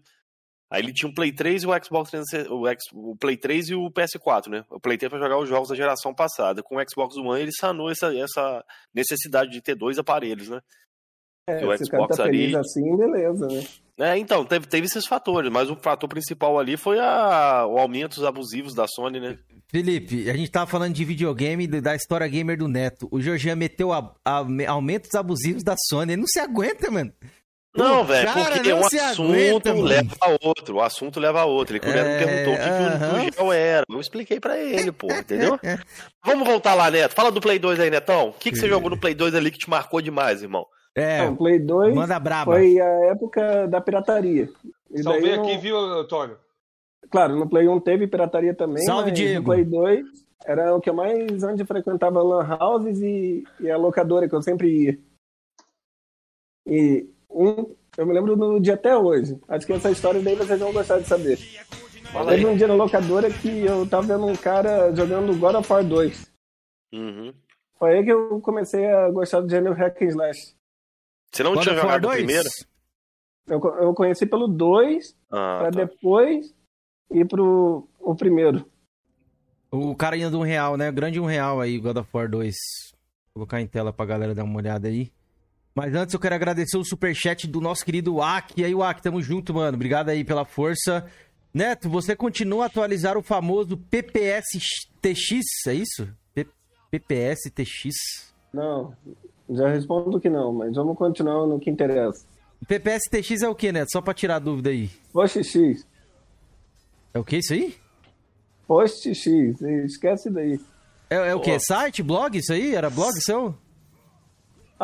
Aí 0.73 0.81
ele 0.81 0.91
tinha 0.91 1.07
o 1.07 1.13
Play 1.13 1.31
3 1.31 1.61
e 1.61 1.67
o 1.67 1.83
Xbox 1.83 2.09
360, 2.09 2.51
o, 2.51 2.67
X, 2.67 2.83
o 2.91 3.15
Play 3.15 3.37
3 3.37 3.69
e 3.69 3.75
o 3.75 3.91
PS4, 3.91 4.49
né? 4.49 4.65
O 4.71 4.79
Play 4.79 4.97
3 4.97 5.07
para 5.07 5.19
jogar 5.19 5.37
os 5.37 5.47
jogos 5.47 5.69
da 5.69 5.75
geração 5.75 6.15
passada. 6.15 6.63
Com 6.63 6.77
o 6.77 6.89
Xbox 6.89 7.15
One 7.15 7.39
ele 7.39 7.51
sanou 7.51 7.91
essa, 7.91 8.11
essa 8.17 8.65
necessidade 8.91 9.51
de 9.51 9.61
ter 9.61 9.75
dois 9.75 9.99
aparelhos, 9.99 10.49
né? 10.49 10.59
É, 11.47 11.63
o 11.63 11.77
se 11.77 11.85
Xbox 11.85 12.17
tá 12.17 12.23
ali... 12.23 12.55
assim, 12.55 12.97
beleza, 12.97 13.45
né? 13.45 13.63
É, 13.99 14.17
então, 14.17 14.43
teve, 14.43 14.65
teve 14.65 14.87
esses 14.87 15.05
fatores, 15.05 15.51
mas 15.51 15.69
o 15.69 15.75
fator 15.75 16.09
principal 16.09 16.57
ali 16.57 16.75
foi 16.75 16.97
a, 16.97 17.67
o 17.67 17.77
aumento 17.77 18.15
dos 18.15 18.23
abusivos 18.23 18.73
da 18.73 18.87
Sony, 18.87 19.19
né? 19.19 19.37
Felipe, 19.67 20.27
a 20.27 20.35
gente 20.35 20.49
tava 20.49 20.65
falando 20.65 20.95
de 20.95 21.05
videogame, 21.05 21.67
da 21.67 21.95
história 21.95 22.27
gamer 22.27 22.57
do 22.57 22.67
Neto. 22.67 23.07
O 23.11 23.21
Georgian 23.21 23.55
meteu 23.55 23.93
a, 23.93 24.15
a, 24.25 24.43
aumentos 24.67 25.13
abusivos 25.13 25.63
da 25.63 25.75
Sony. 25.87 26.13
Ele 26.13 26.21
não 26.21 26.27
se 26.27 26.39
aguenta, 26.39 26.89
mano. 26.89 27.13
Não, 27.75 28.03
velho, 28.03 28.29
porque 28.31 28.71
um 28.71 28.85
assunto 28.85 29.69
aguenta, 29.69 29.73
leva 29.73 30.15
a 30.21 30.47
outro, 30.47 30.75
o 30.75 30.81
assunto 30.81 31.19
leva 31.19 31.41
a 31.41 31.45
outro. 31.45 31.75
Ele 31.75 31.85
é, 31.85 32.19
me 32.19 32.25
perguntou 32.25 32.53
o 32.53 32.57
que, 32.57 32.63
uh 32.63 32.73
-huh. 32.73 33.23
que 33.23 33.29
o 33.29 33.33
gel 33.33 33.53
era. 33.53 33.83
Eu 33.89 33.99
expliquei 33.99 34.39
pra 34.39 34.59
ele, 34.59 34.91
pô, 34.91 35.07
entendeu? 35.11 35.59
Vamos 36.23 36.47
voltar 36.47 36.75
lá, 36.75 36.91
Neto. 36.91 37.15
Fala 37.15 37.31
do 37.31 37.41
Play 37.41 37.57
2 37.57 37.79
aí, 37.79 37.89
Netão. 37.89 38.29
O 38.29 38.33
que, 38.33 38.51
que 38.51 38.57
você 38.57 38.69
jogou 38.69 38.91
no 38.91 38.99
Play 38.99 39.15
2 39.15 39.33
ali 39.33 39.49
que 39.49 39.57
te 39.57 39.69
marcou 39.69 40.01
demais, 40.01 40.43
irmão? 40.43 40.65
É, 40.95 41.23
o 41.23 41.35
Play 41.35 41.59
2 41.59 41.95
manda 41.95 42.19
braba. 42.19 42.51
foi 42.51 42.79
a 42.79 43.05
época 43.11 43.67
da 43.67 43.81
pirataria. 43.81 44.49
E 44.91 45.01
Salvei 45.01 45.33
aqui, 45.33 45.57
viu, 45.57 45.75
Antônio? 45.77 46.37
Claro, 47.09 47.35
no 47.35 47.49
Play 47.49 47.67
1 47.67 47.79
teve 47.79 48.07
pirataria 48.07 48.53
também, 48.53 48.83
Salve, 48.83 49.09
mas 49.09 49.19
Diego. 49.19 49.39
no 49.39 49.45
Play 49.45 49.65
2 49.65 50.05
era 50.45 50.75
o 50.75 50.79
que 50.79 50.89
eu 50.89 50.93
mais 50.93 51.43
onde 51.43 51.65
frequentava 51.65 52.21
lan 52.21 52.57
houses 52.59 53.01
e, 53.01 53.43
e 53.59 53.71
a 53.71 53.77
locadora 53.77 54.29
que 54.29 54.35
eu 54.35 54.41
sempre 54.41 54.85
ia. 54.85 54.99
E 56.67 57.09
um, 57.33 57.75
eu 57.97 58.05
me 58.05 58.13
lembro 58.13 58.35
no 58.35 58.59
dia 58.59 58.75
até 58.75 58.95
hoje. 58.95 59.39
Acho 59.47 59.65
que 59.65 59.73
essa 59.73 59.91
história 59.91 60.21
daí 60.21 60.35
vocês 60.35 60.59
vão 60.59 60.71
gostar 60.71 60.99
de 60.99 61.07
saber. 61.07 61.37
Teve 62.27 62.45
um 62.45 62.55
dia 62.55 62.67
na 62.67 62.75
locadora 62.75 63.29
que 63.31 63.65
eu 63.65 63.87
tava 63.87 64.07
vendo 64.07 64.27
um 64.27 64.35
cara 64.35 64.93
jogando 64.95 65.37
God 65.37 65.55
of 65.55 65.71
War 65.71 65.83
2. 65.83 66.31
Uhum. 66.93 67.33
Foi 67.77 67.97
aí 67.97 68.03
que 68.03 68.11
eu 68.11 68.39
comecei 68.41 68.85
a 68.85 69.09
gostar 69.09 69.41
do 69.41 69.49
gênero 69.49 69.75
Hack 69.75 70.01
and 70.01 70.05
Slash. 70.05 70.55
Você 71.31 71.43
não 71.43 71.55
God 71.55 71.63
tinha 71.63 71.75
jogado 71.75 72.07
o 72.07 72.11
primeiro? 72.11 72.47
Eu, 73.47 73.59
eu 73.81 73.93
conheci 73.93 74.25
pelo 74.25 74.47
2, 74.47 75.15
ah, 75.31 75.57
pra 75.59 75.71
tá. 75.71 75.85
depois 75.85 76.53
ir 77.11 77.25
pro 77.27 77.87
o 77.99 78.15
primeiro. 78.15 78.65
O 79.71 79.95
cara 79.95 80.15
indo 80.15 80.37
um 80.37 80.43
real, 80.43 80.77
né? 80.77 80.91
Grande 80.91 81.19
um 81.19 81.25
real 81.25 81.59
aí, 81.59 81.79
God 81.79 81.97
of 81.97 82.09
War 82.13 82.29
2. 82.29 82.55
Vou 83.33 83.33
colocar 83.33 83.59
em 83.59 83.67
tela 83.67 83.91
pra 83.91 84.05
galera 84.05 84.35
dar 84.35 84.43
uma 84.43 84.57
olhada 84.57 84.87
aí. 84.87 85.11
Mas 85.75 85.95
antes 85.95 86.13
eu 86.13 86.19
quero 86.19 86.35
agradecer 86.35 86.77
o 86.77 86.83
superchat 86.83 87.47
do 87.47 87.59
nosso 87.59 87.83
querido 87.83 88.21
Ak. 88.21 88.53
E 88.59 88.63
aí, 88.63 88.73
Ak, 88.73 89.01
tamo 89.01 89.21
junto, 89.21 89.53
mano. 89.53 89.75
Obrigado 89.75 90.09
aí 90.09 90.23
pela 90.23 90.45
força. 90.45 91.05
Neto, 91.53 91.89
você 91.89 92.15
continua 92.15 92.63
a 92.63 92.67
atualizar 92.67 93.17
o 93.17 93.23
famoso 93.23 93.77
PPS 93.77 94.43
TX, 95.01 95.67
é 95.67 95.73
isso? 95.73 96.07
P 96.33 96.47
PPS 96.91 97.51
TX. 97.53 98.33
Não, 98.53 98.95
já 99.49 99.67
respondo 99.67 100.19
que 100.19 100.29
não, 100.29 100.53
mas 100.53 100.75
vamos 100.75 100.97
continuar 100.97 101.47
no 101.47 101.59
que 101.59 101.69
interessa. 101.69 102.25
PPSTX 102.67 103.41
é 103.41 103.49
o 103.49 103.55
que, 103.55 103.71
Neto? 103.71 103.91
Só 103.91 104.01
pra 104.01 104.13
tirar 104.13 104.37
a 104.37 104.39
dúvida 104.39 104.69
aí. 104.69 104.89
PostX. 105.11 105.85
É 107.13 107.19
o 107.19 107.23
que 107.23 107.37
isso 107.37 107.53
aí? 107.53 107.75
PostX, 108.67 109.61
esquece 109.85 110.29
daí. 110.29 110.59
É, 111.09 111.15
é 111.15 111.35
o 111.35 111.41
que? 111.41 111.59
Site, 111.59 112.01
blog, 112.01 112.37
isso 112.37 112.53
aí? 112.53 112.73
Era 112.73 112.89
blog 112.89 113.11
seu? 113.21 113.55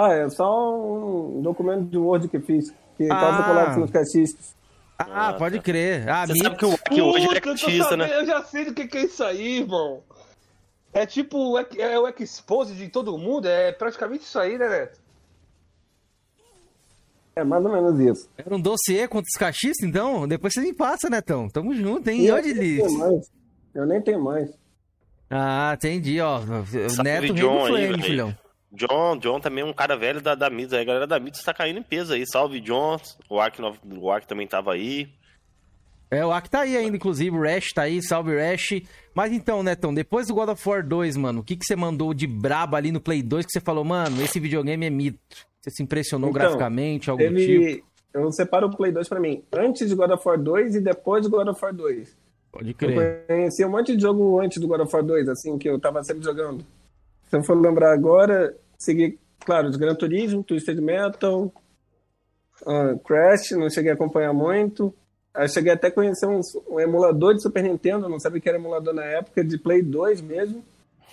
Ah, 0.01 0.13
é 0.13 0.29
só 0.29 0.77
um 0.79 1.41
documento 1.41 1.85
de 1.89 1.97
Word 1.97 2.27
que 2.29 2.39
fiz, 2.39 2.71
que 2.95 3.03
Ah. 3.11 3.15
tava 3.19 3.43
colado 3.43 3.79
nos 3.79 3.91
cachistas. 3.91 4.55
Ah, 4.97 5.33
pode 5.33 5.59
crer. 5.59 6.07
Ah, 6.07 6.25
Você 6.25 6.35
sabe 6.37 6.55
que 6.57 6.65
o 7.01 7.05
hoje 7.05 7.25
é 7.27 7.37
eu 7.37 7.41
catista, 7.41 7.97
né? 7.97 8.09
Eu 8.17 8.25
já 8.25 8.41
sei 8.43 8.65
do 8.65 8.73
que, 8.73 8.87
que 8.87 8.97
é 8.97 9.03
isso 9.05 9.23
aí, 9.23 9.59
irmão. 9.59 10.01
É 10.93 11.05
tipo 11.05 11.37
o 11.37 11.59
ex- 11.59 11.77
é 11.77 11.99
o 11.99 12.07
expose 12.19 12.73
de 12.75 12.87
todo 12.89 13.17
mundo, 13.17 13.47
é 13.47 13.71
praticamente 13.71 14.23
isso 14.23 14.39
aí, 14.39 14.57
né, 14.57 14.69
Neto? 14.69 14.99
É 17.35 17.43
mais 17.43 17.63
ou 17.63 17.71
menos 17.71 17.99
isso. 17.99 18.29
Era 18.37 18.55
um 18.55 18.59
dossiê 18.61 19.07
contra 19.07 19.27
os 19.29 19.37
cachistas, 19.37 19.87
então? 19.87 20.27
Depois 20.27 20.53
você 20.53 20.61
me 20.61 20.73
passa, 20.73 21.09
Netão. 21.09 21.47
Tamo 21.49 21.73
junto, 21.75 22.09
hein? 22.09 22.21
E 22.21 22.27
eu 22.27 22.35
Onde 22.35 22.53
nem 22.53 22.77
tenho 22.77 22.97
mais. 22.97 23.31
Eu 23.75 23.85
nem 23.85 24.01
tenho 24.01 24.23
mais. 24.23 24.49
Ah, 25.29 25.73
entendi, 25.75 26.19
ó. 26.19 26.39
Neto 27.03 27.33
rei 27.33 27.33
do 27.33 27.65
Flame, 27.67 28.01
filhão. 28.01 28.35
John, 28.71 29.17
John 29.17 29.39
também 29.39 29.63
é 29.63 29.65
um 29.67 29.73
cara 29.73 29.97
velho 29.97 30.21
da, 30.21 30.35
da 30.35 30.49
Mids. 30.49 30.73
aí 30.73 30.81
A 30.81 30.85
galera 30.85 31.07
da 31.07 31.19
Mids 31.19 31.43
tá 31.43 31.53
caindo 31.53 31.79
em 31.79 31.83
peso 31.83 32.13
aí. 32.13 32.23
Salve, 32.27 32.59
John. 32.59 32.97
O 33.29 33.37
no- 33.59 33.99
o 34.01 34.05
Wack 34.07 34.27
também 34.27 34.47
tava 34.47 34.73
aí. 34.73 35.09
É, 36.11 36.25
o 36.25 36.31
Aki 36.31 36.49
tá 36.49 36.61
aí 36.61 36.75
ainda, 36.75 36.97
inclusive. 36.97 37.35
O 37.37 37.41
Rash 37.41 37.71
tá 37.73 37.83
aí, 37.83 38.01
salve 38.01 38.35
Rash. 38.35 38.81
Mas 39.13 39.31
então, 39.31 39.61
Netão, 39.61 39.93
depois 39.93 40.27
do 40.27 40.33
God 40.33 40.49
of 40.49 40.67
War 40.69 40.83
2, 40.85 41.15
mano, 41.15 41.41
o 41.41 41.43
que, 41.43 41.55
que 41.55 41.63
você 41.65 41.75
mandou 41.75 42.13
de 42.15 42.25
braba 42.25 42.77
ali 42.77 42.91
no 42.91 42.99
Play 42.99 43.21
2 43.21 43.45
que 43.45 43.51
você 43.51 43.59
falou, 43.59 43.83
mano, 43.83 44.19
esse 44.23 44.39
videogame 44.39 44.85
é 44.87 44.89
mito? 44.89 45.19
Você 45.61 45.69
se 45.69 45.83
impressionou 45.83 46.31
Então, 46.31 46.41
graficamente, 46.41 47.09
algo 47.11 47.23
do 47.23 47.35
tipo? 47.35 47.85
Eu 48.11 48.31
separo 48.31 48.67
o 48.67 48.75
Play 48.75 48.91
2 48.91 49.07
pra 49.07 49.19
mim. 49.19 49.43
Antes 49.53 49.87
de 49.87 49.93
God 49.93 50.09
of 50.09 50.27
War 50.27 50.39
2 50.41 50.75
e 50.75 50.81
depois 50.81 51.21
de 51.23 51.29
God 51.29 51.47
of 51.47 51.63
War 51.63 51.73
2. 51.75 52.17
Pode 52.51 52.69
Eu 52.69 52.75
crer. 52.75 53.25
conheci 53.27 53.63
um 53.63 53.69
monte 53.69 53.95
de 53.95 54.01
jogo 54.01 54.41
antes 54.41 54.59
do 54.59 54.67
God 54.67 54.81
of 54.81 54.91
War 54.91 55.03
2, 55.05 55.29
assim, 55.29 55.59
que 55.59 55.69
eu 55.69 55.79
tava 55.79 56.03
sempre 56.03 56.23
jogando. 56.23 56.65
Se 57.29 57.37
eu 57.37 57.43
for 57.43 57.59
lembrar 57.59 57.93
agora, 57.93 58.55
segui, 58.77 59.19
claro, 59.45 59.67
os 59.67 59.77
Gran 59.77 59.95
Turismo, 59.95 60.43
Twisted 60.43 60.79
Metal, 60.81 61.53
ah, 62.65 62.95
Crash, 63.05 63.51
não 63.51 63.69
cheguei 63.69 63.91
a 63.91 63.93
acompanhar 63.93 64.33
muito. 64.33 64.93
Aí 65.33 65.47
cheguei 65.47 65.71
até 65.71 65.87
a 65.87 65.91
conhecer 65.91 66.25
um, 66.25 66.41
um 66.67 66.79
emulador 66.79 67.35
de 67.35 67.41
Super 67.41 67.63
Nintendo, 67.63 68.09
não 68.09 68.19
sabia 68.19 68.41
que 68.41 68.49
era 68.49 68.57
emulador 68.57 68.93
na 68.93 69.05
época, 69.05 69.43
de 69.43 69.57
Play 69.57 69.81
2 69.81 70.21
mesmo. 70.21 70.63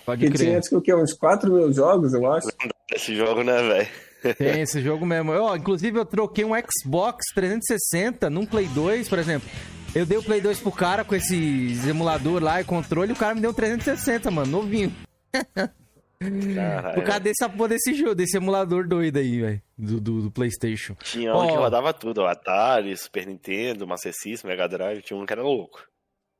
Pode 0.05 0.21
Que 0.21 0.31
tinha 0.31 0.49
crer. 0.49 0.59
acho 0.59 0.69
que, 0.69 0.75
o 0.75 0.81
quê? 0.81 0.93
uns 0.93 1.13
4 1.13 1.51
mil 1.51 1.71
jogos, 1.71 2.13
eu 2.13 2.31
acho. 2.31 2.47
Esse 2.93 3.15
jogo, 3.15 3.43
né, 3.43 3.61
velho? 3.61 3.87
Tem 4.37 4.61
esse 4.61 4.81
jogo 4.81 5.05
mesmo. 5.05 5.31
Eu, 5.31 5.55
inclusive, 5.55 5.99
eu 5.99 6.05
troquei 6.05 6.43
um 6.43 6.53
Xbox 6.55 7.25
360 7.35 8.29
num 8.29 8.45
Play 8.45 8.67
2, 8.67 9.07
por 9.07 9.19
exemplo. 9.19 9.47
Eu 9.93 10.05
dei 10.05 10.17
o 10.17 10.23
Play 10.23 10.41
2 10.41 10.59
pro 10.59 10.71
cara 10.71 11.03
com 11.05 11.15
esses 11.15 11.87
emulador 11.87 12.41
lá 12.41 12.59
e 12.59 12.63
controle, 12.63 13.11
e 13.11 13.13
o 13.13 13.17
cara 13.17 13.35
me 13.35 13.41
deu 13.41 13.51
um 13.51 13.53
360, 13.53 14.31
mano, 14.31 14.51
novinho. 14.51 14.91
Caralho. 16.19 16.95
Por 16.95 17.03
causa 17.03 17.19
desse, 17.19 17.49
porra 17.49 17.69
desse 17.69 17.93
jogo, 17.93 18.15
desse 18.15 18.37
emulador 18.37 18.87
doido 18.87 19.17
aí, 19.17 19.39
velho, 19.41 19.61
do, 19.77 20.01
do, 20.01 20.21
do 20.23 20.31
PlayStation. 20.31 20.95
Tinha 21.03 21.35
um 21.35 21.45
que 21.47 21.53
Ó. 21.53 21.59
rodava 21.59 21.93
tudo. 21.93 22.21
ó, 22.21 22.27
Atari, 22.27 22.95
Super 22.97 23.27
Nintendo, 23.27 23.85
Master 23.87 24.13
System, 24.13 24.49
Mega 24.49 24.67
Drive. 24.67 25.03
Tinha 25.03 25.19
um 25.19 25.25
que 25.25 25.33
era 25.33 25.43
louco. 25.43 25.79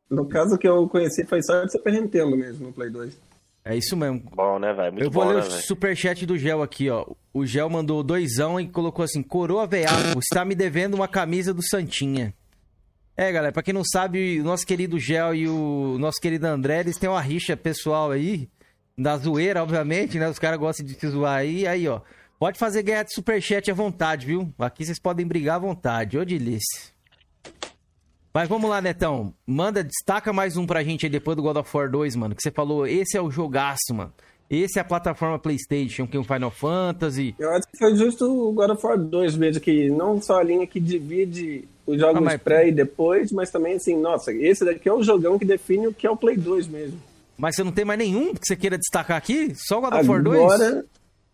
No 0.10 0.28
caso 0.28 0.58
que 0.58 0.68
eu 0.68 0.88
conheci 0.88 1.26
foi 1.26 1.44
só 1.44 1.64
de 1.64 1.72
Super 1.72 1.94
Nintendo 1.94 2.36
mesmo, 2.36 2.68
no 2.68 2.74
Play 2.74 2.90
2. 2.90 3.18
É 3.66 3.76
isso 3.76 3.98
mesmo. 3.98 4.24
Bom, 4.34 4.58
né, 4.58 4.74
velho? 4.74 4.94
Muito 4.94 5.04
eu 5.06 5.12
vou 5.12 5.24
bom, 5.26 5.30
ler 5.30 5.42
né, 5.42 5.46
o 5.46 5.50
velho? 5.50 5.62
superchat 5.62 6.26
do 6.26 6.38
Gel 6.38 6.64
aqui, 6.64 6.90
ó. 6.90 7.06
O 7.34 7.46
Gel 7.46 7.70
mandou 7.70 8.02
doisão 8.02 8.60
e 8.60 8.68
colocou 8.68 9.04
assim: 9.04 9.22
Coroa 9.22 9.68
Veiaco, 9.68 10.20
está 10.20 10.46
me 10.46 10.56
devendo 10.56 10.94
uma 10.94 11.08
camisa 11.08 11.54
do 11.54 11.62
Santinha. 11.62 12.34
É, 13.16 13.32
galera, 13.32 13.52
pra 13.52 13.64
quem 13.64 13.74
não 13.74 13.84
sabe, 13.84 14.40
o 14.40 14.44
nosso 14.44 14.66
querido 14.66 14.98
Gel 15.00 15.36
e 15.36 15.48
o 15.50 15.98
nosso 16.00 16.20
querido 16.22 16.46
André, 16.48 16.80
eles 16.80 16.98
têm 16.98 17.10
uma 17.10 17.20
rixa 17.20 17.58
pessoal 17.58 18.12
aí, 18.12 18.48
da 18.98 19.16
zoeira, 19.18 19.62
obviamente, 19.62 20.18
né? 20.18 20.28
Os 20.28 20.40
caras 20.40 20.60
gostam 20.60 20.86
de 20.86 20.94
se 20.96 21.08
zoar 21.08 21.38
aí. 21.38 21.68
Aí, 21.68 21.88
ó, 21.88 22.02
pode 22.40 22.58
fazer 22.58 22.82
ganhar 22.82 23.04
de 23.04 23.14
superchat 23.14 23.70
à 23.70 23.74
vontade, 23.74 24.26
viu? 24.26 24.52
Aqui 24.58 24.84
vocês 24.86 25.00
podem 25.00 25.26
brigar 25.28 25.58
à 25.58 25.60
vontade. 25.60 26.18
Ô, 26.18 26.26
delícia. 26.26 26.92
Mas 28.34 28.48
vamos 28.50 28.70
lá, 28.70 28.82
Netão. 28.82 29.34
Manda, 29.46 29.84
destaca 29.84 30.32
mais 30.34 30.58
um 30.58 30.66
pra 30.66 30.84
gente 30.84 31.06
aí 31.06 31.10
depois 31.12 31.36
do 31.36 31.44
God 31.44 31.58
of 31.58 31.76
War 31.78 31.90
2, 31.90 32.16
mano. 32.16 32.36
Que 32.36 32.42
você 32.42 32.52
falou, 32.52 32.86
esse 32.86 33.18
é 33.18 33.22
o 33.22 33.32
jogaço, 33.32 33.94
mano. 33.94 34.14
Esse 34.50 34.80
é 34.80 34.82
a 34.82 34.86
plataforma 34.86 35.38
PlayStation, 35.38 36.08
que 36.08 36.16
é 36.16 36.20
um 36.20 36.24
Final 36.24 36.52
Fantasy. 36.52 37.36
Eu 37.38 37.52
acho 37.52 37.68
que 37.68 37.78
foi 37.78 37.96
justo 37.96 38.26
o 38.26 38.54
God 38.54 38.70
of 38.72 38.86
War 38.86 38.98
2 38.98 39.36
mesmo, 39.36 39.62
que 39.62 39.90
não 39.90 40.22
só 40.22 40.40
a 40.40 40.44
linha 40.44 40.66
que 40.66 40.80
divide 40.80 41.68
os 41.86 42.00
jogos 42.00 42.18
Ah, 42.18 42.22
mas- 42.22 42.42
pré 42.42 42.68
e 42.68 42.72
depois, 42.72 43.32
mas 43.32 43.52
também 43.52 43.74
assim, 43.76 44.00
nossa, 44.00 44.32
esse 44.32 44.64
daqui 44.64 44.88
é 44.88 44.94
o 44.94 45.04
jogão 45.04 45.38
que 45.38 45.44
define 45.46 45.88
o 45.88 45.94
que 45.94 46.08
é 46.08 46.10
o 46.10 46.16
Play 46.16 46.38
2 46.38 46.68
mesmo. 46.68 46.98
Mas 47.38 47.56
você 47.56 47.64
não 47.64 47.72
tem 47.72 47.86
mais 47.86 48.00
nenhum 48.00 48.34
que 48.34 48.40
você 48.46 48.56
queira 48.56 48.78
destacar 48.78 49.18
aqui? 49.18 49.54
Só 49.56 49.78
o 49.78 49.82
God 49.82 49.94
of 49.94 50.10
War 50.10 50.24
2? 50.24 50.42
Agora, 50.42 50.86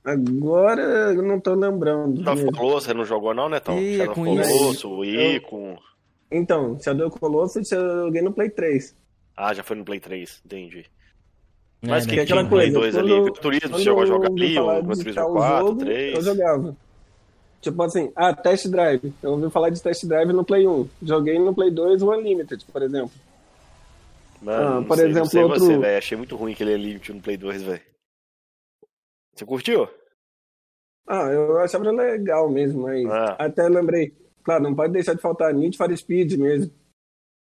agora 0.06 0.82
eu 1.14 1.24
não 1.24 1.40
tô 1.40 1.54
lembrando. 1.54 2.24
Shadow 2.24 2.48
of. 2.50 2.58
Colossus, 2.58 2.84
você 2.86 2.94
não 2.94 3.06
jogou 3.06 3.34
não, 3.34 3.48
Netão? 3.48 3.80
Ih, 3.80 3.96
é 4.02 4.06
Shadow 4.06 4.12
of 4.12 4.20
com 4.22 4.40
isso. 4.42 4.58
Colossus, 4.58 4.84
o 4.84 5.06
Icon... 5.06 5.78
Então, 6.30 6.78
Shadow 6.84 7.08
of 7.08 7.20
Colossus 7.20 7.72
eu 7.72 8.06
joguei 8.06 8.22
no 8.22 8.34
Play 8.34 8.50
3. 8.50 8.96
Ah, 9.38 9.54
já 9.54 9.64
foi 9.64 9.78
no 9.78 9.86
Play 9.86 10.00
3, 10.00 10.42
entendi. 10.46 10.86
É, 11.82 11.88
Mas 11.88 12.06
né? 12.06 12.10
que 12.10 12.16
Que 12.16 12.20
é 12.20 12.24
aquela 12.24 12.42
tinha 12.42 12.50
Play 12.50 12.72
coisa, 12.74 12.80
2 12.80 12.98
ali? 12.98 13.10
quando- 13.10 13.24
Gran 13.24 13.42
Turismo, 13.42 13.70
quando 13.70 13.78
você 13.78 13.84
chegou 13.84 14.02
a 14.02 14.06
jogar 14.06 14.28
ali? 14.30 14.60
O 14.60 14.66
Gran 14.84 14.96
Turismo 14.96 15.22
o 15.24 15.34
4, 15.34 15.68
jogo, 15.68 15.80
3? 15.80 16.16
Eu 16.16 16.22
jogava. 16.24 16.78
Tipo 17.62 17.84
assim, 17.84 18.12
ah, 18.16 18.34
Test 18.34 18.68
Drive. 18.68 19.14
Eu 19.24 19.32
ouvi 19.32 19.50
falar 19.50 19.70
de 19.70 19.82
Test 19.82 20.06
Drive 20.06 20.34
no 20.34 20.44
Play 20.44 20.68
1. 20.68 20.90
Joguei 21.04 21.40
no 21.40 21.54
Play 21.54 21.72
2 21.72 22.02
o 22.02 22.12
Unlimited, 22.12 22.66
por 22.74 22.82
exemplo. 22.82 23.12
Mano, 24.44 24.68
Ah, 24.68 24.76
não 24.76 24.84
por 24.84 24.98
sei, 24.98 25.10
exemplo, 25.10 25.30
sei 25.30 25.44
outro- 25.44 25.60
você, 25.60 25.78
velho. 25.78 25.98
Achei 25.98 26.18
muito 26.18 26.36
ruim 26.36 26.52
aquele 26.54 26.72
Elite 26.74 27.14
no 27.14 27.22
Play 27.22 27.38
2, 27.38 27.64
velho. 27.64 27.82
Você 29.36 29.46
curtiu? 29.46 29.88
Ah, 31.08 31.28
eu 31.32 31.58
achava 31.60 31.90
legal 31.92 32.50
mesmo, 32.50 32.84
mas 32.84 33.06
Ah. 33.10 33.36
até 33.40 33.68
lembrei. 33.68 34.14
Claro, 34.44 34.64
não 34.64 34.76
pode 34.76 34.94
deixar 34.94 35.14
de 35.14 35.22
faltar 35.22 35.54
Need 35.54 35.78
for 35.78 35.96
Speed 35.96 36.34
mesmo. 36.38 36.74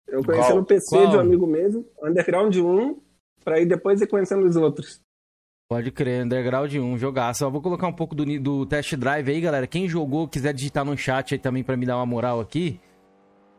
Eu 0.08 0.24
conheci 0.24 0.48
Qual? 0.48 0.58
no 0.58 0.66
PC 0.66 0.96
Qual? 0.96 1.10
de 1.10 1.16
um 1.16 1.20
amigo 1.20 1.46
mesmo, 1.46 1.86
Underground 2.02 2.56
1, 2.56 3.00
pra 3.44 3.60
ir 3.60 3.66
depois 3.66 4.00
ir 4.00 4.08
conhecendo 4.08 4.44
os 4.44 4.56
outros. 4.56 5.00
Pode 5.68 5.92
crer, 5.92 6.24
Underground 6.24 6.72
1, 6.74 6.98
jogaço. 6.98 7.46
Ó, 7.46 7.50
vou 7.50 7.62
colocar 7.62 7.86
um 7.86 7.92
pouco 7.94 8.12
do, 8.16 8.24
do 8.40 8.66
test 8.66 8.96
drive 8.96 9.30
aí, 9.30 9.40
galera. 9.40 9.68
Quem 9.68 9.88
jogou, 9.88 10.26
quiser 10.26 10.52
digitar 10.52 10.84
no 10.84 10.96
chat 10.98 11.34
aí 11.34 11.38
também 11.38 11.62
pra 11.62 11.76
me 11.76 11.86
dar 11.86 11.96
uma 11.96 12.06
moral 12.06 12.40
aqui. 12.40 12.80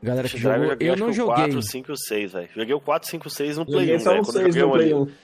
Galera 0.04 0.28
que 0.28 0.38
jogou, 0.38 0.66
joguei, 0.70 0.90
eu 0.90 0.96
não 0.96 1.06
que 1.08 1.12
o 1.12 1.16
joguei. 1.16 1.36
4, 1.36 1.62
5 1.62 1.92
e 1.92 1.94
o 1.94 1.98
6, 1.98 2.32
velho. 2.34 2.50
Joguei 2.56 2.74
o 2.74 2.82
4, 2.82 3.10
5 3.10 3.30
6 3.30 3.58
no 3.58 3.66
Play 3.66 3.80
Joguei 3.82 3.96
1, 3.96 4.00
só 4.00 4.10
velho. 4.10 4.22
o 4.22 4.26
Quando 4.26 4.36
eu 4.38 4.42
6 4.44 4.56
joguei 4.56 4.62
no 4.62 4.68
o 4.68 4.72
Play 4.78 4.94
Unlimited. 4.94 5.18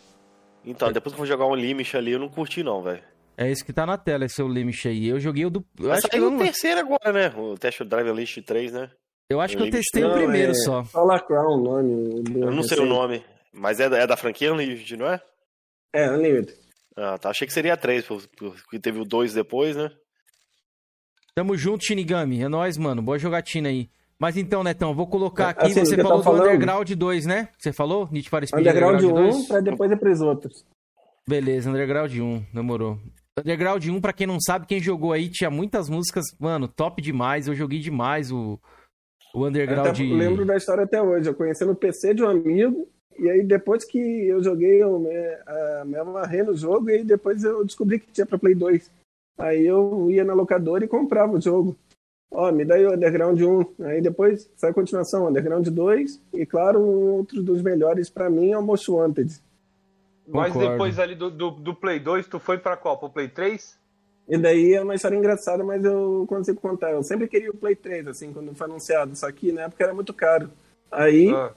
1. 0.65 0.69
Então, 0.69 0.91
depois 0.91 1.13
que 1.13 1.15
eu 1.15 1.17
vou 1.19 1.25
jogar 1.25 1.45
um 1.47 1.55
Limit 1.55 1.97
ali, 1.97 2.11
eu 2.11 2.19
não 2.19 2.29
curti 2.29 2.61
não, 2.63 2.81
velho. 2.83 3.01
É 3.37 3.49
isso 3.51 3.63
que 3.63 3.71
tá 3.71 3.85
na 3.85 3.97
tela, 3.97 4.25
esse 4.25 4.41
é 4.41 4.43
o 4.43 4.47
limite 4.47 4.87
aí. 4.87 5.07
Eu 5.07 5.19
joguei 5.19 5.45
o 5.45 5.49
do. 5.51 5.63
Eu 5.79 5.89
Mas 5.89 5.99
acho 5.99 6.07
que 6.09 6.15
saiu 6.17 6.23
eu, 6.23 6.29
o 6.29 6.31
não... 6.31 6.39
terceiro 6.39 6.79
agora, 6.79 7.13
né? 7.13 7.31
O 7.37 7.55
Test 7.55 7.83
Drive 7.83 8.09
Unleashed 8.09 8.43
3, 8.43 8.71
né? 8.73 8.89
eu 9.29 9.39
acho 9.39 9.55
que 9.55 9.61
eu 9.63 9.69
testei 9.69 10.03
o 10.03 10.07
Não, 10.07 10.15
primeiro 10.15 10.51
é 10.51 10.55
só. 10.55 10.83
Crown 10.83 11.59
o 11.59 11.63
nome. 11.63 12.23
Eu 12.35 12.51
não 12.51 12.63
sei 12.63 12.79
o 12.79 12.85
nome. 12.87 13.23
Mas 13.53 13.79
é, 13.79 13.87
da- 13.89 13.97
é 13.99 14.07
da 14.07 14.17
franquia 14.17 14.51
Unleashed, 14.51 14.97
não 14.97 15.05
é? 15.07 15.21
É, 15.93 16.09
Unlimited. 16.09 16.51
Ah, 16.95 17.17
tá. 17.19 17.29
Achei 17.29 17.45
que 17.47 17.53
seria 17.53 17.77
3, 17.77 18.05
porque 18.07 18.79
teve 18.79 18.99
o 18.99 19.05
2 19.05 19.33
depois, 19.35 19.75
né? 19.75 19.91
Tamo 21.35 21.55
junto, 21.55 21.85
Shinigami. 21.85 22.41
É 22.41 22.47
nóis, 22.49 22.75
mano. 22.77 23.01
Boa 23.03 23.19
jogatina 23.19 23.69
aí. 23.69 23.87
Mas 24.19 24.35
então, 24.35 24.63
Netão, 24.63 24.95
vou 24.95 25.05
colocar 25.07 25.49
aqui. 25.49 25.67
Assim, 25.67 25.85
você 25.85 25.95
eu 25.95 26.03
falou 26.03 26.17
do 26.17 26.23
falando- 26.23 26.43
Underground 26.45 26.89
2, 26.91 27.25
né? 27.25 27.49
Você 27.57 27.71
falou? 27.71 28.09
Need 28.11 28.29
for 28.29 28.45
Speed 28.47 28.61
Underground 28.61 29.03
1 29.03 29.13
2? 29.13 29.47
pra 29.47 29.59
depois 29.59 29.91
ir 29.91 29.97
pros 29.99 30.21
outros. 30.21 30.65
Beleza, 31.27 31.69
Underground 31.69 32.11
1, 32.15 32.45
demorou. 32.53 32.97
Underground 33.39 33.85
1, 33.85 34.01
pra 34.01 34.13
quem 34.13 34.25
não 34.25 34.39
sabe, 34.39 34.65
quem 34.65 34.79
jogou 34.79 35.11
aí, 35.13 35.29
tinha 35.29 35.51
muitas 35.51 35.87
músicas, 35.89 36.23
mano, 36.39 36.67
top 36.67 36.99
demais. 37.01 37.47
Eu 37.47 37.53
joguei 37.53 37.77
demais 37.79 38.31
o, 38.31 38.59
o 39.35 39.43
Eu 39.43 39.49
Underground. 39.49 39.87
até 39.89 40.01
lembro 40.03 40.43
da 40.45 40.57
história 40.57 40.83
até 40.85 40.99
hoje. 40.99 41.29
Eu 41.29 41.35
conheci 41.35 41.63
no 41.63 41.75
PC 41.75 42.15
de 42.15 42.23
um 42.23 42.29
amigo, 42.29 42.87
e 43.19 43.29
aí 43.29 43.43
depois 43.43 43.85
que 43.85 43.99
eu 43.99 44.41
joguei, 44.43 44.81
eu 44.81 44.99
me, 44.99 45.13
ah, 45.45 45.83
me 45.85 45.95
amarrei 45.97 46.41
no 46.41 46.55
jogo, 46.57 46.89
e 46.89 46.93
aí 46.93 47.03
depois 47.03 47.43
eu 47.43 47.63
descobri 47.63 47.99
que 47.99 48.11
tinha 48.11 48.25
pra 48.25 48.39
Play 48.39 48.55
2. 48.55 48.89
Aí 49.37 49.63
eu 49.67 50.09
ia 50.09 50.23
na 50.23 50.33
locadora 50.33 50.83
e 50.83 50.87
comprava 50.87 51.37
o 51.37 51.41
jogo. 51.41 51.75
Ó, 52.29 52.51
me 52.51 52.65
dá 52.65 52.75
aí 52.75 52.85
o 52.85 52.93
Underground 52.93 53.39
1. 53.41 53.83
Aí 53.85 54.01
depois 54.01 54.49
sai 54.55 54.71
a 54.71 54.73
continuação, 54.73 55.27
Underground 55.27 55.67
2, 55.67 56.21
e 56.33 56.45
claro, 56.45 56.79
um 56.79 57.11
outro 57.17 57.41
dos 57.41 57.61
melhores 57.61 58.09
pra 58.09 58.29
mim 58.29 58.51
é 58.51 58.57
o 58.57 58.61
Most 58.61 58.89
Wanted. 58.91 59.33
Mas 60.27 60.51
Concordo. 60.51 60.71
depois 60.71 60.99
ali 60.99 61.15
do, 61.15 61.29
do, 61.31 61.51
do 61.51 61.73
Play 61.73 61.99
2, 61.99 62.27
tu 62.27 62.37
foi 62.39 62.57
pra 62.57 62.75
qual? 62.75 62.97
Pro 62.97 63.09
Play 63.09 63.29
3? 63.29 63.77
E 64.27 64.37
daí 64.37 64.73
é 64.73 64.81
uma 64.81 64.93
história 64.93 65.15
engraçada, 65.15 65.63
mas 65.63 65.85
eu 65.85 66.25
consigo 66.27 66.59
contar. 66.59 66.91
Eu 66.91 67.01
sempre 67.01 67.29
queria 67.29 67.49
o 67.49 67.55
Play 67.55 67.77
3, 67.77 68.07
assim, 68.07 68.33
quando 68.33 68.53
foi 68.53 68.67
anunciado. 68.67 69.15
Só 69.15 69.31
que 69.31 69.53
na 69.53 69.61
época 69.61 69.85
era 69.85 69.93
muito 69.93 70.13
caro. 70.13 70.49
Aí, 70.91 71.29
Ah, 71.33 71.53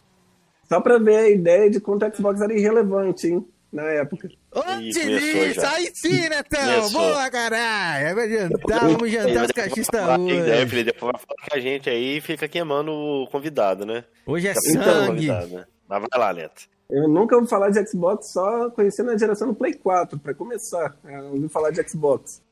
Só 0.68 0.80
pra 0.80 0.98
ver 0.98 1.16
a 1.16 1.28
ideia 1.28 1.68
de 1.68 1.80
quanto 1.80 2.06
o 2.06 2.14
Xbox 2.14 2.40
era 2.40 2.54
irrelevante, 2.56 3.26
hein? 3.26 3.44
Na 3.72 3.82
época. 3.84 4.28
Já. 4.28 5.70
aí 5.76 5.90
sim, 5.94 6.28
Netão! 6.28 6.90
Boa, 6.92 7.30
caralho! 7.30 8.14
Vai 8.14 8.28
jantar, 8.30 8.80
vamos 8.88 9.10
jantar 9.10 9.44
os 9.46 9.52
cachistas 9.52 10.00
É, 10.00 10.16
hoje. 10.18 10.66
filho, 10.66 10.84
depois 10.84 11.12
vai 11.12 11.20
falar 11.20 11.48
que 11.50 11.56
a 11.56 11.60
gente 11.60 11.88
aí 11.90 12.20
fica 12.20 12.48
queimando 12.48 12.90
o 12.92 13.26
convidado, 13.28 13.86
né? 13.86 14.04
Hoje 14.26 14.48
é 14.48 14.54
Fica 14.54 14.82
sangue. 14.84 15.28
né? 15.28 15.64
Mas 15.88 16.00
vai 16.10 16.20
lá, 16.20 16.32
Neto. 16.32 16.62
Eu 16.88 17.08
nunca 17.08 17.36
ouvi 17.36 17.48
falar 17.48 17.70
de 17.70 17.88
Xbox, 17.88 18.32
só 18.32 18.68
conhecendo 18.70 19.10
a 19.12 19.16
geração 19.16 19.46
do 19.48 19.54
Play 19.54 19.74
4, 19.74 20.18
pra 20.18 20.34
começar. 20.34 20.96
Eu 21.04 21.26
ouvi 21.34 21.48
falar 21.48 21.70
de 21.70 21.80
Xbox. 21.88 22.42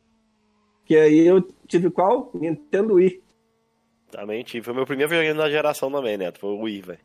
Que 0.85 0.97
aí 0.97 1.27
eu 1.27 1.43
tive 1.67 1.91
qual? 1.91 2.31
Nintendo 2.35 2.95
Wii. 2.95 3.21
Também 4.11 4.43
tive. 4.45 4.65
Foi 4.65 4.73
meu 4.73 4.87
primeiro 4.87 5.11
videogame 5.11 5.37
da 5.39 5.51
geração 5.51 5.91
também, 5.91 6.17
Neto. 6.17 6.39
Foi 6.39 6.51
o 6.51 6.63
Wii, 6.63 6.81
velho. 6.83 6.99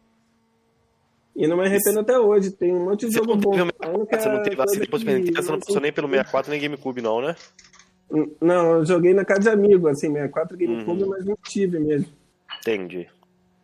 E 1.35 1.47
não 1.47 1.57
me 1.57 1.65
arrependo 1.65 1.99
até 1.99 2.19
hoje. 2.19 2.51
Tem 2.51 2.73
um 2.73 2.85
monte 2.85 3.07
de 3.07 3.15
jogo 3.15 3.35
bom. 3.35 3.51
única 3.51 4.19
você 4.19 4.29
não 4.29 4.43
teve 4.43 4.61
assim 4.61 4.79
depois 4.79 5.01
Super 5.01 5.19
Nintendo, 5.19 5.41
você 5.43 5.51
não 5.51 5.59
passou 5.59 5.81
nem 5.81 5.91
pelo 5.91 6.07
64 6.07 6.51
nem 6.51 6.61
GameCube, 6.61 7.01
não, 7.01 7.21
né? 7.21 7.35
Não, 8.39 8.73
eu 8.73 8.85
joguei 8.85 9.13
na 9.13 9.25
casa 9.25 9.41
de 9.41 9.49
amigo, 9.49 9.87
assim, 9.87 10.07
64 10.11 10.55
Uhum. 10.55 10.65
GameCube, 10.65 11.05
mas 11.05 11.25
não 11.25 11.35
tive 11.43 11.79
mesmo. 11.79 12.07
Entendi. 12.59 13.07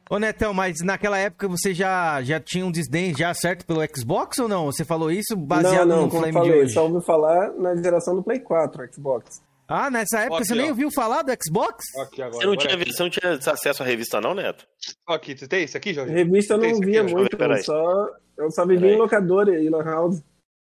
Ô, 0.10 0.18
Netão, 0.18 0.56
mas 0.56 0.78
naquela 0.84 1.20
época 1.20 1.48
você 1.48 1.72
já, 1.72 2.20
já 2.24 2.40
tinha 2.40 2.66
um 2.66 2.72
desdém 2.72 3.14
já 3.16 3.32
certo 3.36 3.64
pelo 3.64 3.82
Xbox 3.96 4.40
ou 4.40 4.48
não? 4.48 4.66
Você 4.66 4.84
falou 4.84 5.12
isso 5.12 5.36
baseado 5.36 5.88
não, 5.88 5.98
não, 5.98 6.04
no 6.06 6.10
como 6.10 6.26
eu 6.26 6.32
Flame 6.32 6.42
de 6.46 6.50
falei, 6.50 6.64
hoje? 6.64 6.74
só 6.74 6.88
ouvi 6.88 7.06
falar 7.06 7.54
na 7.54 7.76
geração 7.76 8.16
do 8.16 8.24
Play 8.24 8.40
4, 8.40 8.90
Xbox. 8.92 9.40
Ah, 9.72 9.92
nessa 9.92 10.22
época 10.22 10.38
Aqui, 10.38 10.48
você 10.48 10.56
nem 10.56 10.66
ó. 10.66 10.70
ouviu 10.70 10.90
falar 10.92 11.22
do 11.22 11.32
Xbox? 11.32 11.86
Aqui 12.02 12.24
agora. 12.24 12.42
Você 12.42 12.48
não, 12.48 12.58
tinha, 12.58 12.74
aqui. 12.74 12.92
você 12.92 13.04
não 13.04 13.10
tinha 13.12 13.34
acesso 13.34 13.84
à 13.84 13.86
revista, 13.86 14.20
não, 14.20 14.34
Neto? 14.34 14.66
Aqui, 15.08 15.38
você 15.38 15.48
tem 15.48 15.64
esse 15.64 15.78
aqui, 15.78 15.94
Jorge? 15.94 16.12
Revista 16.12 16.56
eu 16.56 16.58
não 16.58 16.70
aqui, 16.70 16.86
via 16.86 17.00
eu 17.02 17.10
muito, 17.10 17.38
eu 17.40 17.64
só, 17.64 18.08
eu 18.36 18.50
só 18.52 18.66
vivia 18.66 18.92
em 18.94 18.98
locadora 18.98 19.62
e 19.62 19.70
lan 19.70 19.84
house. 19.84 20.24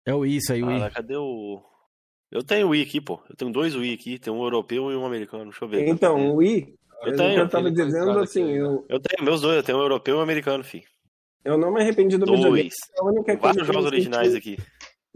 É 0.06 0.14
o 0.14 0.24
isso 0.24 0.52
aí, 0.52 0.62
o 0.62 0.70
Ah, 0.70 0.90
cadê 0.90 1.16
o. 1.16 1.60
Eu 2.30 2.44
tenho 2.44 2.68
o 2.68 2.70
Wii 2.70 2.82
aqui, 2.82 3.00
pô. 3.00 3.20
Eu 3.28 3.34
tenho 3.36 3.52
dois 3.52 3.74
Wii 3.74 3.94
aqui. 3.94 4.18
Tem 4.18 4.32
um 4.32 4.42
europeu 4.42 4.92
e 4.92 4.96
um 4.96 5.04
americano. 5.06 5.44
Deixa 5.44 5.64
eu 5.64 5.68
ver. 5.68 5.88
Então, 5.88 6.30
o 6.30 6.36
Wii, 6.36 6.74
Eu 7.02 7.12
eu, 7.12 7.16
tenho, 7.16 7.38
eu 7.40 7.48
tava 7.48 7.70
dizendo 7.70 8.18
assim, 8.20 8.42
aqui, 8.42 8.56
eu, 8.56 8.84
Eu 8.88 9.00
tenho 9.00 9.24
meus 9.24 9.40
dois. 9.40 9.56
Eu 9.56 9.62
tenho 9.62 9.78
um 9.78 9.82
europeu 9.82 10.16
e 10.16 10.18
um 10.18 10.22
americano, 10.22 10.62
filho. 10.62 10.84
eu 11.44 11.58
não 11.58 11.72
me 11.72 11.80
arrependi 11.80 12.16
do 12.16 12.26
videogame. 12.26 12.68
Dois. 12.68 12.74
Única 13.02 13.36
coisa 13.36 13.54
Vários 13.54 13.66
jogos 13.66 13.86
originais 13.86 14.34
aqui. 14.34 14.56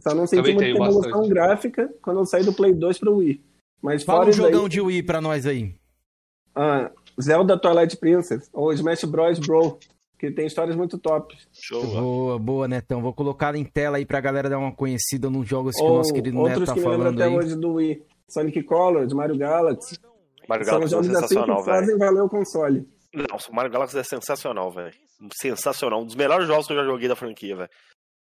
Só 0.00 0.14
não 0.14 0.26
senti 0.26 0.42
Também 0.42 0.54
muita 0.54 0.70
evolução 0.70 1.10
bastante. 1.10 1.28
gráfica 1.28 1.94
quando 2.02 2.20
eu 2.20 2.26
saí 2.26 2.44
do 2.44 2.52
Play 2.52 2.72
2 2.72 2.98
pro 2.98 3.16
Wii. 3.16 3.44
Mas 3.82 4.02
Fala 4.04 4.26
um 4.26 4.32
jogão 4.32 4.64
aí, 4.64 4.68
de 4.68 4.80
Wii 4.80 5.02
pra 5.02 5.20
nós 5.20 5.46
aí. 5.46 5.74
ah, 6.54 6.90
Zelda 7.20 7.58
Twilight 7.58 7.96
Princess 7.96 8.48
ou 8.52 8.72
Smash 8.72 9.04
Bros. 9.04 9.38
Bro, 9.38 9.78
que 10.18 10.30
tem 10.30 10.46
histórias 10.46 10.76
muito 10.76 10.98
top. 10.98 11.36
Show. 11.52 11.84
Boa, 11.86 12.38
boa, 12.38 12.68
Netão. 12.68 13.00
Vou 13.02 13.12
colocar 13.12 13.54
em 13.54 13.64
tela 13.64 13.96
aí 13.98 14.04
pra 14.06 14.20
galera 14.20 14.48
dar 14.48 14.58
uma 14.58 14.72
conhecida 14.72 15.28
nos 15.30 15.46
jogos 15.48 15.76
que 15.76 15.82
o 15.82 15.88
nosso 15.96 16.12
querido 16.12 16.36
Neto 16.36 16.46
outros 16.48 16.68
tá 16.68 16.74
que 16.74 16.80
falando 16.80 17.06
até 17.08 17.24
aí. 17.24 17.36
hoje 17.36 17.56
do 17.56 17.74
Wii. 17.74 18.02
Sonic 18.28 18.62
Colors, 18.64 19.12
Mario 19.12 19.38
Galaxy. 19.38 19.98
Mario 20.48 20.64
São 20.64 20.74
Galaxy 20.74 20.94
é 20.94 20.96
jogos 20.96 21.08
assim 21.08 21.14
sensacional, 21.20 21.58
que 21.58 21.64
velho. 21.64 21.78
fazem 21.80 21.98
valer 21.98 22.20
o 22.22 22.28
console. 22.28 22.88
Nossa, 23.30 23.50
o 23.50 23.54
Mario 23.54 23.70
Galaxy 23.72 23.98
é 23.98 24.02
sensacional, 24.02 24.70
velho. 24.70 24.92
Sensacional. 25.40 26.02
Um 26.02 26.04
dos 26.06 26.14
melhores 26.14 26.46
jogos 26.46 26.66
que 26.66 26.72
eu 26.72 26.76
já 26.76 26.84
joguei 26.84 27.08
da 27.08 27.16
franquia, 27.16 27.56
velho. 27.56 27.70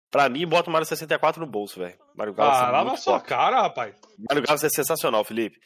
Pra 0.09 0.29
mim, 0.29 0.47
bota 0.47 0.69
o 0.69 0.73
Mario 0.73 0.87
64 0.87 1.41
no 1.45 1.51
bolso, 1.51 1.79
velho. 1.79 1.95
Mario 2.15 2.33
Galaxy 2.33 2.63
Ah, 2.63 2.67
é 2.67 2.71
lava 2.71 2.85
muito 2.85 2.99
a 2.99 3.01
sua 3.01 3.19
cara, 3.19 3.61
rapaz. 3.61 3.95
Mario 4.29 4.43
Galaxy 4.43 4.65
é 4.65 4.69
sensacional, 4.69 5.23
Felipe. 5.23 5.57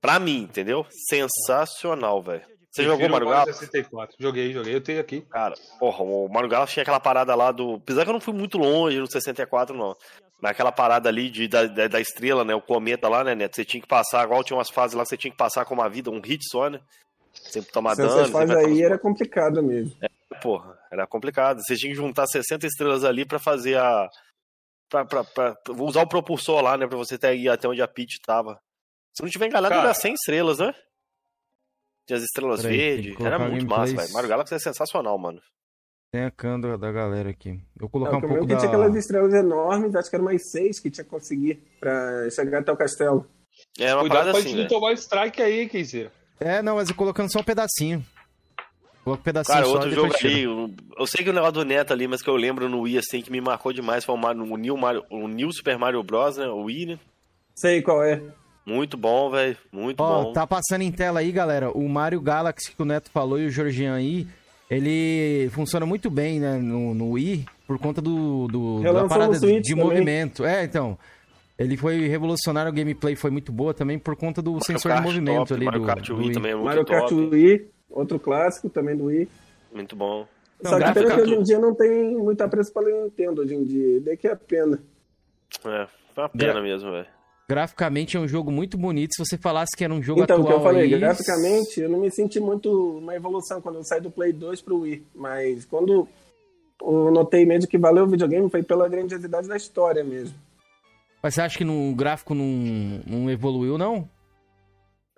Pra 0.00 0.18
mim, 0.18 0.42
entendeu? 0.44 0.86
Sensacional, 1.08 2.22
velho. 2.22 2.42
Você 2.70 2.84
jogou 2.84 3.08
Mario 3.08 3.28
Galaxy? 3.28 3.58
64. 3.58 4.16
Joguei, 4.18 4.52
joguei. 4.52 4.74
Eu 4.74 4.80
tenho 4.80 5.00
aqui. 5.00 5.22
Cara, 5.22 5.54
porra, 5.78 6.02
o 6.04 6.28
Mario 6.28 6.48
Galaxy 6.48 6.74
tinha 6.74 6.82
aquela 6.82 7.00
parada 7.00 7.34
lá 7.34 7.50
do. 7.52 7.74
Apesar 7.74 8.04
que 8.04 8.08
eu 8.10 8.14
não 8.14 8.20
fui 8.20 8.32
muito 8.32 8.56
longe 8.56 8.98
no 8.98 9.10
64, 9.10 9.76
não. 9.76 9.94
Mas 10.40 10.52
aquela 10.52 10.72
parada 10.72 11.08
ali 11.08 11.28
de, 11.28 11.46
da, 11.48 11.66
da, 11.66 11.88
da 11.88 12.00
estrela, 12.00 12.44
né? 12.44 12.54
O 12.54 12.62
cometa 12.62 13.08
lá, 13.08 13.22
né, 13.24 13.34
Neto? 13.34 13.56
Você 13.56 13.64
tinha 13.64 13.80
que 13.80 13.88
passar, 13.88 14.24
igual 14.24 14.42
tinha 14.42 14.56
umas 14.56 14.70
fases 14.70 14.96
lá 14.96 15.02
que 15.02 15.10
você 15.10 15.16
tinha 15.16 15.30
que 15.30 15.36
passar 15.36 15.64
com 15.66 15.74
uma 15.74 15.88
vida, 15.88 16.10
um 16.10 16.20
hit 16.20 16.42
só, 16.48 16.70
né? 16.70 16.80
Sempre 17.34 17.70
tomar 17.72 17.94
dano. 17.94 18.08
Essas 18.08 18.30
fases 18.30 18.56
aí 18.56 18.82
era 18.82 18.98
complicado 18.98 19.62
mesmo. 19.62 19.94
Porra, 20.42 20.78
era 20.92 21.06
complicado. 21.06 21.60
Você 21.62 21.76
tinha 21.76 21.90
que 21.92 21.96
juntar 21.96 22.26
60 22.26 22.66
estrelas 22.66 23.04
ali 23.04 23.24
pra 23.24 23.38
fazer 23.38 23.76
a. 23.78 24.08
Pra, 24.88 25.04
pra, 25.04 25.24
pra- 25.24 25.56
usar 25.78 26.02
o 26.02 26.08
propulsor 26.08 26.60
lá, 26.62 26.76
né? 26.76 26.86
Pra 26.86 26.96
você 26.96 27.14
até 27.14 27.34
ir 27.34 27.48
até 27.48 27.68
onde 27.68 27.80
a 27.82 27.88
Peach 27.88 28.20
tava. 28.24 28.60
Se 29.16 29.22
não 29.22 29.30
tiver 29.30 29.46
enganado, 29.46 29.74
Cara. 29.74 29.86
era 29.88 29.94
100 29.94 30.14
estrelas, 30.14 30.58
né? 30.58 30.72
Tinha 32.06 32.16
as 32.16 32.22
estrelas 32.24 32.62
Peraí, 32.62 32.76
verdes. 32.76 33.20
Era 33.20 33.38
muito 33.38 33.66
massa, 33.66 33.94
velho. 33.94 34.12
Mario 34.12 34.28
Galaxy 34.28 34.54
é 34.54 34.58
sensacional, 34.58 35.16
mano. 35.18 35.40
Tem 36.12 36.24
a 36.24 36.30
câmera 36.30 36.76
da 36.76 36.90
galera 36.90 37.30
aqui. 37.30 37.50
Eu 37.50 37.88
vou 37.88 37.88
É, 37.88 37.90
colocar 38.10 38.14
o 38.14 38.18
um 38.18 38.20
pouco 38.22 38.46
que 38.46 38.52
da... 38.54 38.58
tinha 38.58 38.68
aquelas 38.68 38.94
estrelas 38.96 39.32
enormes, 39.32 39.94
acho 39.94 40.10
que 40.10 40.16
eram 40.16 40.24
mais 40.24 40.50
seis 40.50 40.80
que 40.80 40.90
tinha 40.90 41.04
que 41.04 41.10
conseguir 41.10 41.62
pra 41.78 42.28
chegar 42.30 42.60
até 42.60 42.72
o 42.72 42.76
castelo. 42.76 43.28
É 43.78 43.92
uma 43.94 44.00
Cuidado 44.00 44.18
parada 44.18 44.30
pra 44.32 44.38
assim, 44.40 44.48
gente 44.48 44.56
não 44.56 44.68
velho. 44.68 44.80
tomar 44.80 44.92
strike 44.94 45.40
aí, 45.42 45.68
Kenzeira. 45.68 46.12
É, 46.40 46.62
não, 46.62 46.76
mas 46.76 46.88
eu 46.88 46.96
colocando 46.96 47.30
só 47.30 47.38
um 47.40 47.44
pedacinho. 47.44 48.04
Um 49.06 49.16
pedacinho 49.16 49.56
Cara, 49.56 49.66
outro 49.66 49.90
jogo 49.90 50.14
ali, 50.22 50.42
eu, 50.42 50.70
eu 50.98 51.06
sei 51.06 51.24
que 51.24 51.30
o 51.30 51.32
negócio 51.32 51.54
do 51.54 51.64
Neto 51.64 51.92
ali, 51.92 52.06
mas 52.06 52.22
que 52.22 52.28
eu 52.28 52.36
lembro 52.36 52.68
no 52.68 52.82
Wii, 52.82 52.98
assim, 52.98 53.22
que 53.22 53.32
me 53.32 53.40
marcou 53.40 53.72
demais 53.72 54.04
foi 54.04 54.14
o, 54.14 54.18
Mario, 54.18 54.42
o, 54.42 54.56
New, 54.56 54.76
Mario, 54.76 55.02
o 55.10 55.26
New 55.26 55.50
Super 55.52 55.78
Mario 55.78 56.02
Bros, 56.02 56.36
né? 56.36 56.46
O 56.46 56.64
Wii, 56.64 56.86
né? 56.86 56.98
Sei 57.54 57.80
qual 57.80 58.02
é. 58.04 58.22
Muito 58.66 58.96
bom, 58.96 59.30
velho. 59.30 59.56
Muito 59.72 60.00
Ó, 60.00 60.24
bom. 60.24 60.32
tá 60.32 60.46
passando 60.46 60.82
em 60.82 60.92
tela 60.92 61.20
aí, 61.20 61.32
galera. 61.32 61.70
O 61.70 61.88
Mario 61.88 62.20
Galaxy 62.20 62.72
que 62.72 62.82
o 62.82 62.84
Neto 62.84 63.10
falou 63.10 63.40
e 63.40 63.46
o 63.46 63.50
Georgian 63.50 63.94
aí, 63.94 64.26
ele 64.70 65.48
funciona 65.50 65.86
muito 65.86 66.10
bem, 66.10 66.38
né, 66.38 66.58
no, 66.58 66.94
no 66.94 67.12
Wii, 67.12 67.46
por 67.66 67.78
conta 67.78 68.00
do, 68.02 68.46
do 68.48 68.82
da 68.82 69.08
parada 69.08 69.32
de 69.38 69.40
também. 69.40 69.74
movimento. 69.76 70.44
É, 70.44 70.64
então. 70.64 70.98
Ele 71.58 71.76
foi 71.76 72.08
revolucionário, 72.08 72.70
o 72.72 72.74
gameplay 72.74 73.14
foi 73.14 73.30
muito 73.30 73.52
boa 73.52 73.74
também 73.74 73.98
por 73.98 74.16
conta 74.16 74.40
do 74.40 74.52
Mario 74.52 74.64
sensor 74.66 74.92
de 74.92 74.96
Kart 74.96 75.06
movimento 75.06 75.38
top, 75.48 75.52
ali 75.52 75.64
Mario 75.66 75.80
do, 75.80 75.86
Kart 75.86 76.06
do 76.06 76.16
Wii 76.16 76.24
Wii. 76.24 76.32
também 76.32 76.52
é 76.52 76.54
muito 76.54 76.64
Mario 76.64 76.84
top. 76.86 77.00
Kart 77.00 77.12
Wii, 77.12 77.68
outro 77.90 78.18
clássico 78.18 78.68
também 78.68 78.96
do 78.96 79.04
Wii. 79.04 79.28
Muito 79.72 79.96
bom. 79.96 80.26
Não, 80.62 80.70
Só 80.72 80.78
que 80.78 80.92
pena 80.92 81.14
que 81.14 81.20
hoje 81.20 81.34
em 81.34 81.42
dia 81.42 81.58
não 81.58 81.74
tem 81.74 82.16
muito 82.16 82.40
apreço 82.42 82.72
pela 82.72 82.90
Nintendo 82.90 83.42
hoje 83.42 83.54
em 83.54 83.64
dia. 83.64 84.00
Daí 84.00 84.16
que 84.16 84.28
é 84.28 84.32
a 84.32 84.36
pena. 84.36 84.78
É, 85.64 85.86
foi 86.14 86.22
uma 86.24 86.28
pena 86.28 86.52
Gra- 86.52 86.62
mesmo, 86.62 86.90
velho. 86.90 87.06
Graficamente 87.48 88.16
é 88.16 88.20
um 88.20 88.28
jogo 88.28 88.52
muito 88.52 88.78
bonito. 88.78 89.14
Se 89.14 89.24
você 89.24 89.36
falasse 89.36 89.76
que 89.76 89.82
era 89.82 89.92
um 89.92 90.00
jogo 90.00 90.22
Então, 90.22 90.36
o 90.36 90.40
atual 90.42 90.60
que 90.60 90.60
eu 90.60 90.64
falei, 90.64 90.94
aí... 90.94 91.00
graficamente, 91.00 91.80
eu 91.80 91.88
não 91.88 91.98
me 91.98 92.10
senti 92.10 92.38
muito 92.38 92.98
uma 92.98 93.16
evolução 93.16 93.60
quando 93.60 93.76
eu 93.76 93.84
saí 93.84 94.00
do 94.00 94.10
Play 94.10 94.32
2 94.32 94.62
pro 94.62 94.80
Wii. 94.80 95.04
Mas 95.14 95.64
quando 95.64 96.06
eu 96.80 97.10
notei 97.10 97.44
mesmo 97.44 97.68
que 97.68 97.76
valeu 97.76 98.04
o 98.04 98.08
videogame 98.08 98.48
foi 98.48 98.62
pela 98.62 98.88
grandiosidade 98.88 99.48
da 99.48 99.56
história 99.56 100.04
mesmo. 100.04 100.36
Mas 101.22 101.34
você 101.34 101.42
acha 101.42 101.58
que 101.58 101.64
no, 101.64 101.90
o 101.90 101.94
gráfico 101.94 102.34
não, 102.34 102.46
não 103.06 103.30
evoluiu, 103.30 103.76
não? 103.76 104.08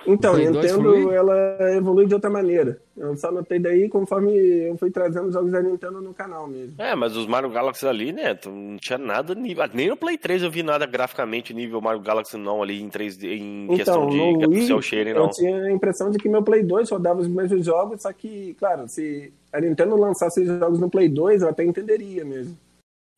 Então, 0.07 0.33
a 0.33 0.35
Play 0.35 0.51
2 0.51 0.73
pro 0.73 0.83
Nintendo, 0.83 1.13
ela 1.13 1.57
evolui 1.77 2.07
de 2.07 2.15
outra 2.15 2.29
maneira. 2.29 2.81
Eu 2.97 3.17
só 3.17 3.31
notei 3.31 3.59
daí 3.59 3.89
conforme 3.89 4.33
eu 4.33 4.77
fui 4.77 4.91
trazendo 4.91 5.33
jogos 5.33 5.53
da 5.53 5.63
Nintendo 5.63 6.01
no 6.01 6.13
canal 6.13 6.47
mesmo. 6.47 6.75
É, 6.79 6.95
mas 6.95 7.17
os 7.17 7.27
Mario 7.27 7.51
Galaxy 7.51 7.87
ali, 7.87 8.13
né, 8.13 8.39
não 8.47 8.77
tinha 8.77 8.99
nada 8.99 9.35
nível. 9.35 9.65
Nem 9.73 9.89
no 9.89 9.97
Play 9.97 10.19
3 10.19 10.43
eu 10.43 10.51
vi 10.51 10.63
nada 10.63 10.87
graficamente 10.87 11.55
nível 11.55 11.81
Mario 11.81 12.01
Galaxy 12.01 12.37
não 12.37 12.63
ali 12.63 12.83
em 12.83 12.89
3D, 12.89 13.25
em 13.39 13.69
questão 13.77 14.05
Então, 14.05 14.39
de 14.39 14.47
no 14.47 14.53
Wii, 14.53 14.67
cel 14.67 14.83
shading, 14.83 15.13
não. 15.15 15.25
eu 15.25 15.31
tinha 15.31 15.65
a 15.65 15.73
impressão 15.73 16.11
de 16.11 16.19
que 16.19 16.29
meu 16.29 16.43
Play 16.43 16.63
2 16.63 16.91
rodava 16.91 17.21
os 17.21 17.29
mesmos 17.29 17.65
jogos, 17.65 18.03
só 18.03 18.13
que, 18.13 18.55
claro, 18.59 18.89
se 18.89 19.33
a 19.53 19.61
Nintendo 19.61 19.97
lançasse 19.97 20.41
os 20.41 20.47
jogos 20.47 20.79
no 20.79 20.91
Play 20.91 21.09
2, 21.09 21.43
eu 21.43 21.49
até 21.49 21.65
entenderia 21.65 22.25
mesmo. 22.25 22.57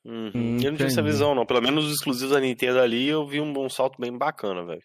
Uhum. 0.05 0.31
Hum, 0.35 0.59
eu 0.63 0.71
não 0.71 0.77
tinha 0.77 0.87
essa 0.87 1.03
visão, 1.03 1.35
não. 1.35 1.47
Pelo 1.47 1.63
menos 1.63 1.87
os 1.87 1.95
exclusivos 1.95 2.35
da 2.35 2.41
Nintendo 2.41 2.79
ali 2.79 3.09
eu 3.09 3.27
vi 3.27 3.41
um, 3.41 3.59
um 3.59 3.71
salto 3.71 3.99
bem 3.99 4.13
bacana, 4.17 4.63
velho. 4.65 4.83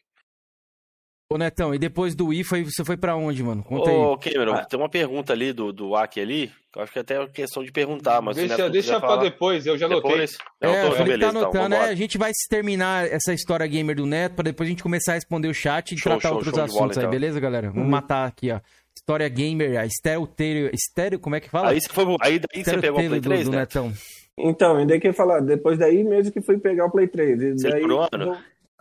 Ô, 1.31 1.37
Netão, 1.37 1.75
e 1.75 1.77
depois 1.77 2.15
do 2.15 2.29
Wii, 2.29 2.43
foi, 2.43 2.63
você 2.63 2.83
foi 2.83 2.97
pra 2.97 3.15
onde, 3.15 3.43
mano? 3.43 3.61
Conta 3.63 3.91
Ô, 3.91 4.13
aí. 4.13 4.19
Cameron, 4.33 4.53
Ah. 4.55 4.65
tem 4.65 4.79
uma 4.79 4.89
pergunta 4.89 5.31
ali 5.31 5.53
do, 5.53 5.71
do 5.71 5.95
Aki 5.95 6.19
ali, 6.19 6.51
que 6.73 6.79
eu 6.79 6.81
acho 6.81 6.91
que 6.91 6.97
até 6.97 7.21
é 7.21 7.27
questão 7.27 7.63
de 7.63 7.71
perguntar, 7.71 8.19
mas 8.19 8.35
Deixa, 8.35 8.67
deixa 8.67 8.99
pra 8.99 9.07
falar 9.09 9.21
depois, 9.21 9.63
eu 9.67 9.77
já 9.77 9.85
anotei. 9.85 10.09
depois. 10.09 10.37
Não, 10.59 10.71
É, 10.73 10.81
tô- 10.81 10.87
o 10.87 10.91
Felipe 10.93 11.09
beleza, 11.11 11.31
tá 11.31 11.37
então, 11.37 11.41
anotando, 11.43 11.75
é, 11.75 11.77
vambora. 11.77 11.91
a 11.91 11.95
gente 11.95 12.17
vai 12.17 12.31
terminar 12.49 13.05
essa 13.07 13.31
história 13.31 13.67
gamer 13.67 13.95
do 13.95 14.07
Neto 14.07 14.33
pra 14.33 14.43
depois 14.43 14.65
a 14.67 14.71
gente 14.71 14.81
começar 14.81 15.11
a 15.11 15.15
responder 15.15 15.47
o 15.49 15.53
chat 15.53 15.91
e 15.93 15.97
Show, 15.99 16.13
tratar 16.13 16.29
show, 16.29 16.37
outros 16.37 16.51
show 16.55 16.65
de 16.65 16.71
bola, 16.71 16.79
assuntos 16.81 16.97
aí, 16.97 17.03
então. 17.03 17.11
beleza, 17.11 17.39
galera? 17.39 17.69
Vamos 17.69 17.87
matar 17.89 18.27
aqui, 18.27 18.49
ó. 18.51 18.59
História 18.97 19.29
gamer, 19.29 19.79
a 19.79 19.85
estéreo, 19.85 20.27
estéreo, 20.73 21.19
como 21.19 21.35
é 21.35 21.39
que 21.39 21.47
fala? 21.49 21.69
Aí 21.69 21.79
você, 21.79 21.89
foi, 21.89 22.05
aí 22.21 22.39
daí 22.39 22.63
você 22.63 22.77
pegou 22.79 22.99
o 22.99 23.07
Play 23.07 23.19
do, 23.19 23.29
3, 23.29 23.45
do 23.45 23.51
né? 23.51 23.57
Netão. 23.59 23.93
Então, 24.41 24.81
e 24.81 24.85
daí 24.87 24.99
que 24.99 25.05
eu 25.05 25.09
ia 25.11 25.13
falar, 25.13 25.41
depois 25.41 25.77
daí 25.77 26.03
mesmo 26.03 26.31
que 26.31 26.41
fui 26.41 26.57
pegar 26.57 26.85
o 26.85 26.91
Play 26.91 27.07
3. 27.07 27.39
E 27.41 27.51
Você 27.53 27.69
daí, 27.69 27.81
por 27.81 28.07
ano? 28.11 28.25
do- 28.33 28.37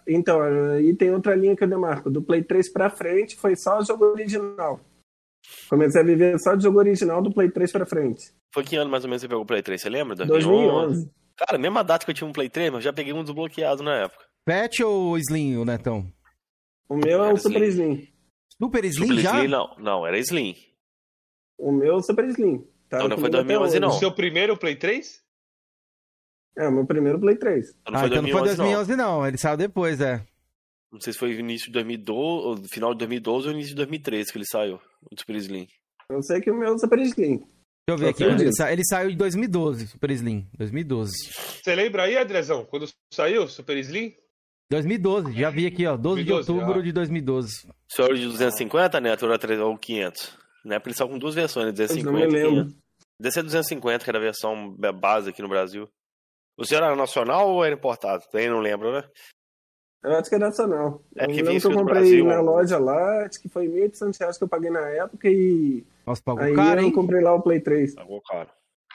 Então, 0.09 0.41
aí 0.41 0.95
tem 0.95 1.13
outra 1.13 1.35
linha 1.35 1.55
que 1.55 1.63
eu 1.63 1.69
demarco. 1.69 2.11
Do 2.11 2.23
Play 2.23 2.43
3 2.43 2.73
pra 2.73 2.89
frente 2.89 3.37
foi 3.37 3.55
só 3.55 3.79
o 3.79 3.85
jogo 3.85 4.07
original. 4.07 4.81
Comecei 5.69 6.01
a 6.01 6.05
viver 6.05 6.39
só 6.39 6.55
de 6.55 6.63
jogo 6.63 6.79
original 6.79 7.23
do 7.23 7.33
Play 7.33 7.51
3 7.51 7.71
pra 7.73 7.87
frente. 7.87 8.33
Foi 8.53 8.65
que 8.65 8.77
ano 8.77 8.91
mais 8.91 9.05
ou 9.05 9.11
menos 9.11 9.21
você 9.23 9.29
pegou 9.29 9.43
o 9.43 9.47
Play 9.47 9.63
3, 9.63 9.81
você 9.81 9.89
lembra? 9.91 10.15
2011. 10.17 11.11
Cara, 11.37 11.59
mesma 11.59 11.85
data 11.85 12.05
que 12.05 12.11
eu 12.11 12.15
tinha 12.15 12.27
um 12.29 12.33
Play 12.33 12.49
3, 12.49 12.71
mas 12.71 12.79
eu 12.79 12.91
já 12.91 12.93
peguei 12.93 13.13
um 13.13 13.23
desbloqueado 13.23 13.83
na 13.83 13.95
época. 14.05 14.25
Pet 14.45 14.83
ou 14.83 15.17
Slim, 15.19 15.57
o 15.57 15.65
Netão? 15.65 16.11
O 16.89 16.97
meu 16.97 17.23
é 17.23 17.33
o 17.33 17.37
Super 17.37 17.63
Slim. 17.65 17.93
Slim. 17.93 18.09
Super 18.61 18.85
Slim 18.87 19.07
Super 19.09 19.21
já? 19.23 19.37
Slim, 19.37 19.49
não. 19.49 19.77
Não, 19.79 20.07
era 20.07 20.19
Slim. 20.19 20.57
O 21.59 21.71
meu 21.71 21.93
é 21.95 21.97
o 21.97 22.03
Super 22.03 22.25
Slim. 22.27 22.67
Tá 22.89 22.99
Não, 22.99 23.09
não 23.09 23.19
foi 23.19 23.31
comigo 23.31 23.37
até 23.45 23.59
2011 23.59 23.71
hoje. 23.71 23.81
não. 23.81 23.89
O 23.89 23.93
seu 23.93 24.11
primeiro 24.11 24.57
Play 24.57 24.75
3? 24.75 25.23
É, 26.59 26.67
o 26.67 26.73
meu 26.73 26.85
primeiro 26.85 27.21
Play 27.21 27.37
3. 27.37 27.67
Não 27.89 28.01
ah, 28.01 28.07
então 28.07 28.23
não 28.23 28.31
foi 28.31 28.43
2011 28.43 28.97
não. 28.97 29.21
não. 29.21 29.27
ele 29.27 29.39
saiu 29.39 29.57
depois, 29.57 30.01
é. 30.01 30.27
Não 30.93 31.01
sei 31.01 31.13
se 31.13 31.19
foi 31.19 31.33
início 31.33 31.67
de 31.67 31.73
2012, 31.73 32.67
final 32.69 32.93
de 32.93 32.99
2012 32.99 33.47
ou 33.47 33.53
início 33.53 33.71
de 33.71 33.77
2013 33.77 34.33
que 34.33 34.39
ele 34.39 34.47
saiu, 34.47 34.81
o 35.11 35.19
Super 35.19 35.37
Slim. 35.37 35.69
Eu 36.11 36.23
sei 36.23 36.41
que 36.41 36.51
o 36.51 36.59
meu 36.59 36.71
é 36.71 36.73
o 36.73 36.79
Super 36.79 36.99
Slim. 36.99 37.39
Deixa 37.39 37.49
eu 37.89 37.97
ver 37.97 38.09
aqui. 38.09 38.25
Ele, 38.25 38.53
sa 38.53 38.73
ele, 38.73 38.83
saiu 38.85 39.11
em 39.11 39.17
2012, 39.17 39.87
Super 39.87 40.11
Slim. 40.11 40.49
2012. 40.57 41.13
Você 41.63 41.75
lembra 41.75 42.05
aí, 42.05 42.17
Andrezão, 42.17 42.65
quando 42.65 42.89
saiu 43.13 43.45
o 43.45 43.49
Super 43.49 43.77
Slim? 43.77 44.15
2012, 44.71 45.33
já 45.33 45.51
vi 45.51 45.67
aqui, 45.67 45.87
ó. 45.87 45.97
12 45.97 46.25
2012, 46.25 46.47
de 46.47 46.53
outubro 46.53 46.81
já. 46.81 46.85
de 46.85 46.93
2012. 46.93 47.49
O 47.67 47.95
senhor 47.95 48.15
de 48.15 48.25
250, 48.27 49.01
Neto, 49.01 49.27
ou 49.65 49.79
500? 49.79 50.39
Na 50.65 50.75
época 50.75 50.91
ele 50.91 50.97
saiu 50.97 51.09
com 51.09 51.19
duas 51.19 51.35
versões, 51.35 51.73
250 51.73 52.27
e 52.27 52.43
500. 52.43 52.75
Deve 53.21 53.33
ser 53.33 53.43
250, 53.43 54.05
que 54.05 54.11
era 54.11 54.19
a 54.19 54.23
versão 54.23 54.77
base 54.95 55.31
aqui 55.31 55.43
no 55.43 55.49
Brasil. 55.49 55.89
O 56.59 56.65
senhor 56.65 56.83
era 56.83 56.97
nacional 56.97 57.49
ou 57.49 57.65
era 57.65 57.77
importado? 57.77 58.25
Também 58.31 58.51
não 58.51 58.59
lembro, 58.59 58.93
né? 58.93 59.05
Eu 60.03 60.17
acho 60.17 60.29
que 60.29 60.35
é 60.35 60.39
nacional. 60.39 61.03
É 61.17 61.25
eu 61.25 61.29
que 61.29 61.43
lembro 61.43 61.61
que 61.61 61.67
eu 61.67 61.75
comprei 61.75 62.01
Brasil, 62.01 62.25
na 62.25 62.41
loja 62.41 62.79
lá, 62.79 63.25
acho 63.25 63.41
que 63.41 63.49
foi 63.49 63.69
1.800 63.69 64.19
reais 64.19 64.39
que 64.39 64.45
eu 64.45 64.49
paguei 64.49 64.71
na 64.71 64.89
época 64.89 65.29
e. 65.29 65.85
Nossa, 66.05 66.23
pagou 66.23 66.43
aí 66.43 66.55
caro, 66.55 66.81
eu 66.81 66.93
comprei 66.93 67.23
lá 67.23 67.35
o 67.35 67.43
Play 67.43 67.61
3. 67.61 67.95
Pagou 67.95 68.21
caro. 68.23 68.51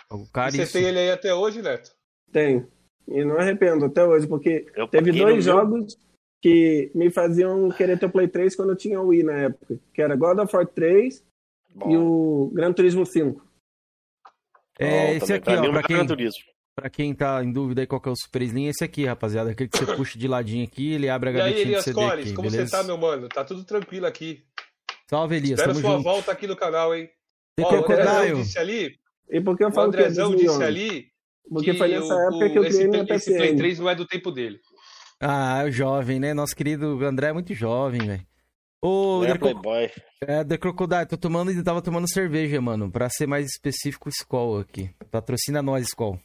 Pagou 0.10 0.28
caro 0.32 0.52
Você 0.52 0.80
tem 0.80 0.88
ele 0.88 1.00
aí 1.00 1.12
até 1.12 1.34
hoje, 1.34 1.62
Neto? 1.62 1.92
Tenho. 2.32 2.68
E 3.08 3.24
não 3.24 3.38
arrependo 3.38 3.86
até 3.86 4.04
hoje, 4.04 4.28
porque 4.28 4.66
eu 4.76 4.88
teve 4.88 5.12
dois 5.12 5.44
jogos 5.44 5.98
que 6.42 6.92
me 6.94 7.10
faziam 7.10 7.70
querer 7.70 7.98
ter 7.98 8.06
o 8.06 8.12
Play 8.12 8.28
3 8.28 8.56
quando 8.56 8.72
eu 8.72 8.76
tinha 8.76 9.00
o 9.00 9.08
Wii 9.08 9.24
na 9.24 9.34
época. 9.34 9.80
Que 9.94 10.02
era 10.02 10.16
God 10.16 10.40
of 10.40 10.56
War 10.56 10.68
3 10.68 11.24
Bom. 11.76 11.92
e 11.92 11.98
o 11.98 12.52
Gran 12.54 12.74
Turismo 12.74 13.06
5. 13.06 13.46
É, 14.80 15.08
Bom, 15.08 15.14
esse 15.14 15.34
aqui, 15.34 15.50
ó, 15.50 15.72
pra 15.72 15.84
quem... 15.84 15.96
Gran 15.98 16.06
Turismo. 16.06 16.53
Pra 16.76 16.90
quem 16.90 17.14
tá 17.14 17.44
em 17.44 17.52
dúvida 17.52 17.82
aí 17.82 17.88
qual 17.88 18.02
que 18.02 18.10
é 18.10 18.12
o 18.12 18.16
Super 18.16 18.42
Slim, 18.42 18.68
esse 18.68 18.84
aqui, 18.84 19.06
rapaziada. 19.06 19.52
Aquele 19.52 19.70
que 19.70 19.78
você 19.78 19.86
puxa 19.96 20.18
de 20.18 20.28
ladinho 20.28 20.64
aqui, 20.64 20.94
ele 20.94 21.10
abre 21.10 21.30
a 21.30 21.34
gavetinha 21.34 21.58
e 21.58 21.62
aí, 21.62 21.68
Elias 21.68 21.86
de 21.86 21.92
CD 21.92 22.02
Coles, 22.02 22.26
aqui, 22.26 22.34
como 22.34 22.50
beleza? 22.50 22.70
você 22.70 22.78
tá, 22.78 22.84
meu 22.84 22.98
mano? 22.98 23.30
Tá 23.30 23.44
tudo 23.44 23.64
tranquilo 23.64 24.06
aqui. 24.08 24.44
Salve, 25.10 25.36
Elias, 25.36 25.60
Espero 25.60 25.76
sua 25.76 25.92
junto. 25.92 26.04
volta 26.04 26.32
aqui 26.32 26.48
no 26.48 26.56
canal, 26.56 26.96
hein? 26.96 27.10
Tem 27.56 27.66
Ó, 27.66 27.82
o 27.82 28.36
disse 28.36 28.58
ali... 28.58 28.98
E 29.30 29.40
porque 29.40 29.64
eu 29.64 29.72
falo 29.72 29.88
o 29.88 29.90
Andrezão 29.90 30.36
que 30.36 30.42
é 30.42 30.48
disse 30.48 30.64
ali... 30.64 31.14
Porque 31.50 31.74
foi 31.74 31.90
nessa 31.90 32.16
o, 32.16 32.20
época 32.20 32.50
que 32.50 32.58
eu 32.58 32.64
criei 32.64 32.88
minha 32.88 33.04
PSN. 33.04 33.16
Esse 33.16 33.36
Play 33.36 33.56
3 33.56 33.80
não 33.80 33.90
é 33.90 33.96
do 33.96 34.08
tempo 34.08 34.32
dele. 34.32 34.60
Ah, 35.20 35.62
é 35.62 35.66
o 35.66 35.72
jovem, 35.72 36.20
né? 36.20 36.34
Nosso 36.34 36.56
querido 36.56 37.04
André 37.06 37.28
é 37.28 37.34
muito 37.34 37.54
jovem, 37.54 38.02
velho. 38.02 38.26
Ô, 38.82 39.24
é, 39.24 39.38
Playboy. 39.38 39.90
É, 40.22 40.44
The 40.44 40.58
Crocodile, 40.58 41.06
tô 41.06 41.18
tomando 41.18 41.64
tava 41.64 41.82
tomando 41.82 42.10
cerveja, 42.12 42.60
mano. 42.60 42.92
Pra 42.92 43.10
ser 43.10 43.28
mais 43.28 43.46
específico, 43.46 44.10
Skol 44.10 44.60
aqui. 44.60 44.90
Patrocina 45.12 45.62
nós, 45.62 45.88
Skol. 45.88 46.20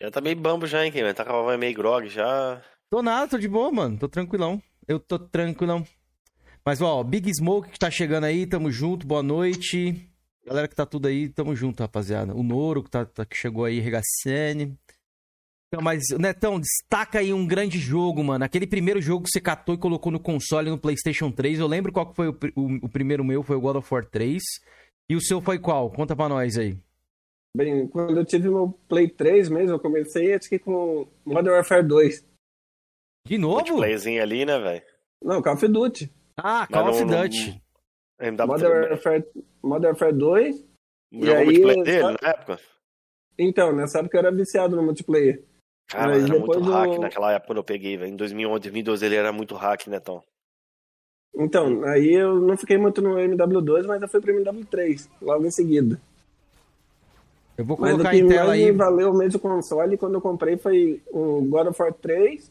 Já 0.00 0.10
tá 0.10 0.20
meio 0.20 0.36
bambo 0.36 0.66
já, 0.66 0.84
hein, 0.84 0.92
Tá 1.14 1.24
com 1.24 1.32
a 1.32 1.42
voz 1.42 1.58
meio 1.58 1.74
grog 1.74 2.08
já. 2.08 2.62
Tô 2.90 3.02
nada, 3.02 3.28
tô 3.28 3.38
de 3.38 3.46
boa, 3.46 3.70
mano. 3.70 3.98
Tô 3.98 4.08
tranquilão. 4.08 4.62
Eu 4.88 4.98
tô 4.98 5.18
tranquilão. 5.18 5.84
Mas, 6.64 6.80
ó, 6.80 7.02
Big 7.04 7.30
Smoke 7.34 7.70
que 7.70 7.78
tá 7.78 7.90
chegando 7.90 8.24
aí, 8.24 8.46
tamo 8.46 8.70
junto, 8.70 9.06
boa 9.06 9.22
noite. 9.22 10.10
Galera 10.46 10.66
que 10.66 10.74
tá 10.74 10.86
tudo 10.86 11.06
aí, 11.06 11.28
tamo 11.28 11.54
junto, 11.54 11.80
rapaziada. 11.80 12.34
O 12.34 12.42
Noro 12.42 12.82
que, 12.82 12.90
tá, 12.90 13.04
tá 13.04 13.26
que 13.26 13.36
chegou 13.36 13.66
aí, 13.66 13.78
Regacene. 13.78 14.74
Então, 15.68 15.82
mas, 15.82 16.02
Netão, 16.18 16.58
destaca 16.58 17.18
aí 17.18 17.32
um 17.32 17.46
grande 17.46 17.78
jogo, 17.78 18.24
mano. 18.24 18.44
Aquele 18.44 18.66
primeiro 18.66 19.00
jogo 19.00 19.24
que 19.24 19.30
você 19.30 19.40
catou 19.40 19.74
e 19.74 19.78
colocou 19.78 20.10
no 20.10 20.18
console 20.18 20.70
no 20.70 20.78
PlayStation 20.78 21.30
3. 21.30 21.60
Eu 21.60 21.66
lembro 21.66 21.92
qual 21.92 22.06
que 22.06 22.16
foi 22.16 22.28
o, 22.28 22.38
o, 22.56 22.86
o 22.86 22.88
primeiro 22.88 23.22
meu, 23.22 23.42
foi 23.42 23.56
o 23.56 23.60
God 23.60 23.76
of 23.76 23.94
War 23.94 24.04
3. 24.04 24.42
E 25.10 25.14
o 25.14 25.20
seu 25.20 25.40
foi 25.40 25.58
qual? 25.58 25.90
Conta 25.90 26.16
pra 26.16 26.28
nós 26.28 26.56
aí. 26.56 26.76
Bem, 27.56 27.88
quando 27.88 28.18
eu 28.18 28.24
tive 28.24 28.48
meu 28.48 28.78
Play 28.88 29.08
3 29.08 29.48
mesmo, 29.48 29.72
eu 29.72 29.80
comecei 29.80 30.34
acho 30.34 30.48
que 30.48 30.58
com 30.58 31.08
Modern 31.24 31.56
Warfare 31.56 31.86
2. 31.86 32.24
De 33.26 33.38
novo? 33.38 33.56
Multiplayerzinho 33.56 34.22
ali, 34.22 34.44
né, 34.44 34.58
velho? 34.58 34.82
Não, 35.22 35.42
Call 35.42 35.54
of 35.54 35.68
Duty. 35.68 36.12
Ah, 36.36 36.66
Call 36.66 36.88
of 36.88 37.04
Duty. 37.04 37.62
Não, 38.20 38.46
Modern, 38.46 38.90
Warfare, 38.90 39.24
Modern 39.62 39.92
Warfare 39.92 40.12
2. 40.12 40.64
Jogou 41.12 41.36
aí, 41.36 41.44
multiplayer 41.44 41.84
dele 41.84 42.16
na 42.22 42.28
época? 42.28 42.60
Então, 43.36 43.74
nessa 43.74 43.98
época 43.98 44.16
eu 44.16 44.20
era 44.20 44.30
viciado 44.30 44.76
no 44.76 44.82
multiplayer. 44.82 45.42
Cara, 45.88 46.12
Mas 46.12 46.24
era 46.24 46.38
muito 46.38 46.60
hack 46.60 46.98
naquela 47.00 47.32
época 47.32 47.46
quando 47.48 47.58
eu 47.58 47.64
peguei, 47.64 47.96
velho. 47.96 48.12
Em 48.12 48.16
2011, 48.16 48.60
2012 48.60 49.06
ele 49.06 49.16
era 49.16 49.32
muito 49.32 49.56
hack, 49.56 49.88
né, 49.88 49.98
Tom? 49.98 50.22
Então, 51.34 51.84
aí 51.84 52.12
eu 52.12 52.40
não 52.40 52.56
fiquei 52.56 52.78
muito 52.78 53.02
no 53.02 53.14
MW2, 53.14 53.86
mas 53.86 54.00
eu 54.02 54.08
fui 54.08 54.20
pro 54.20 54.32
MW3, 54.32 55.08
logo 55.20 55.44
em 55.44 55.50
seguida. 55.50 56.00
Eu 57.60 57.64
vou 57.66 57.76
colocar 57.76 57.96
Mas 57.98 58.06
o 58.06 58.10
que 58.10 58.16
em 58.16 58.26
tela 58.26 58.48
mais 58.48 58.64
aí. 58.64 58.72
valeu 58.72 59.12
mesmo 59.12 59.36
o 59.36 59.40
console 59.40 59.98
quando 59.98 60.14
eu 60.14 60.20
comprei 60.22 60.56
foi 60.56 61.02
o 61.08 61.42
God 61.42 61.66
of 61.66 61.82
War 61.82 61.92
3 61.92 62.50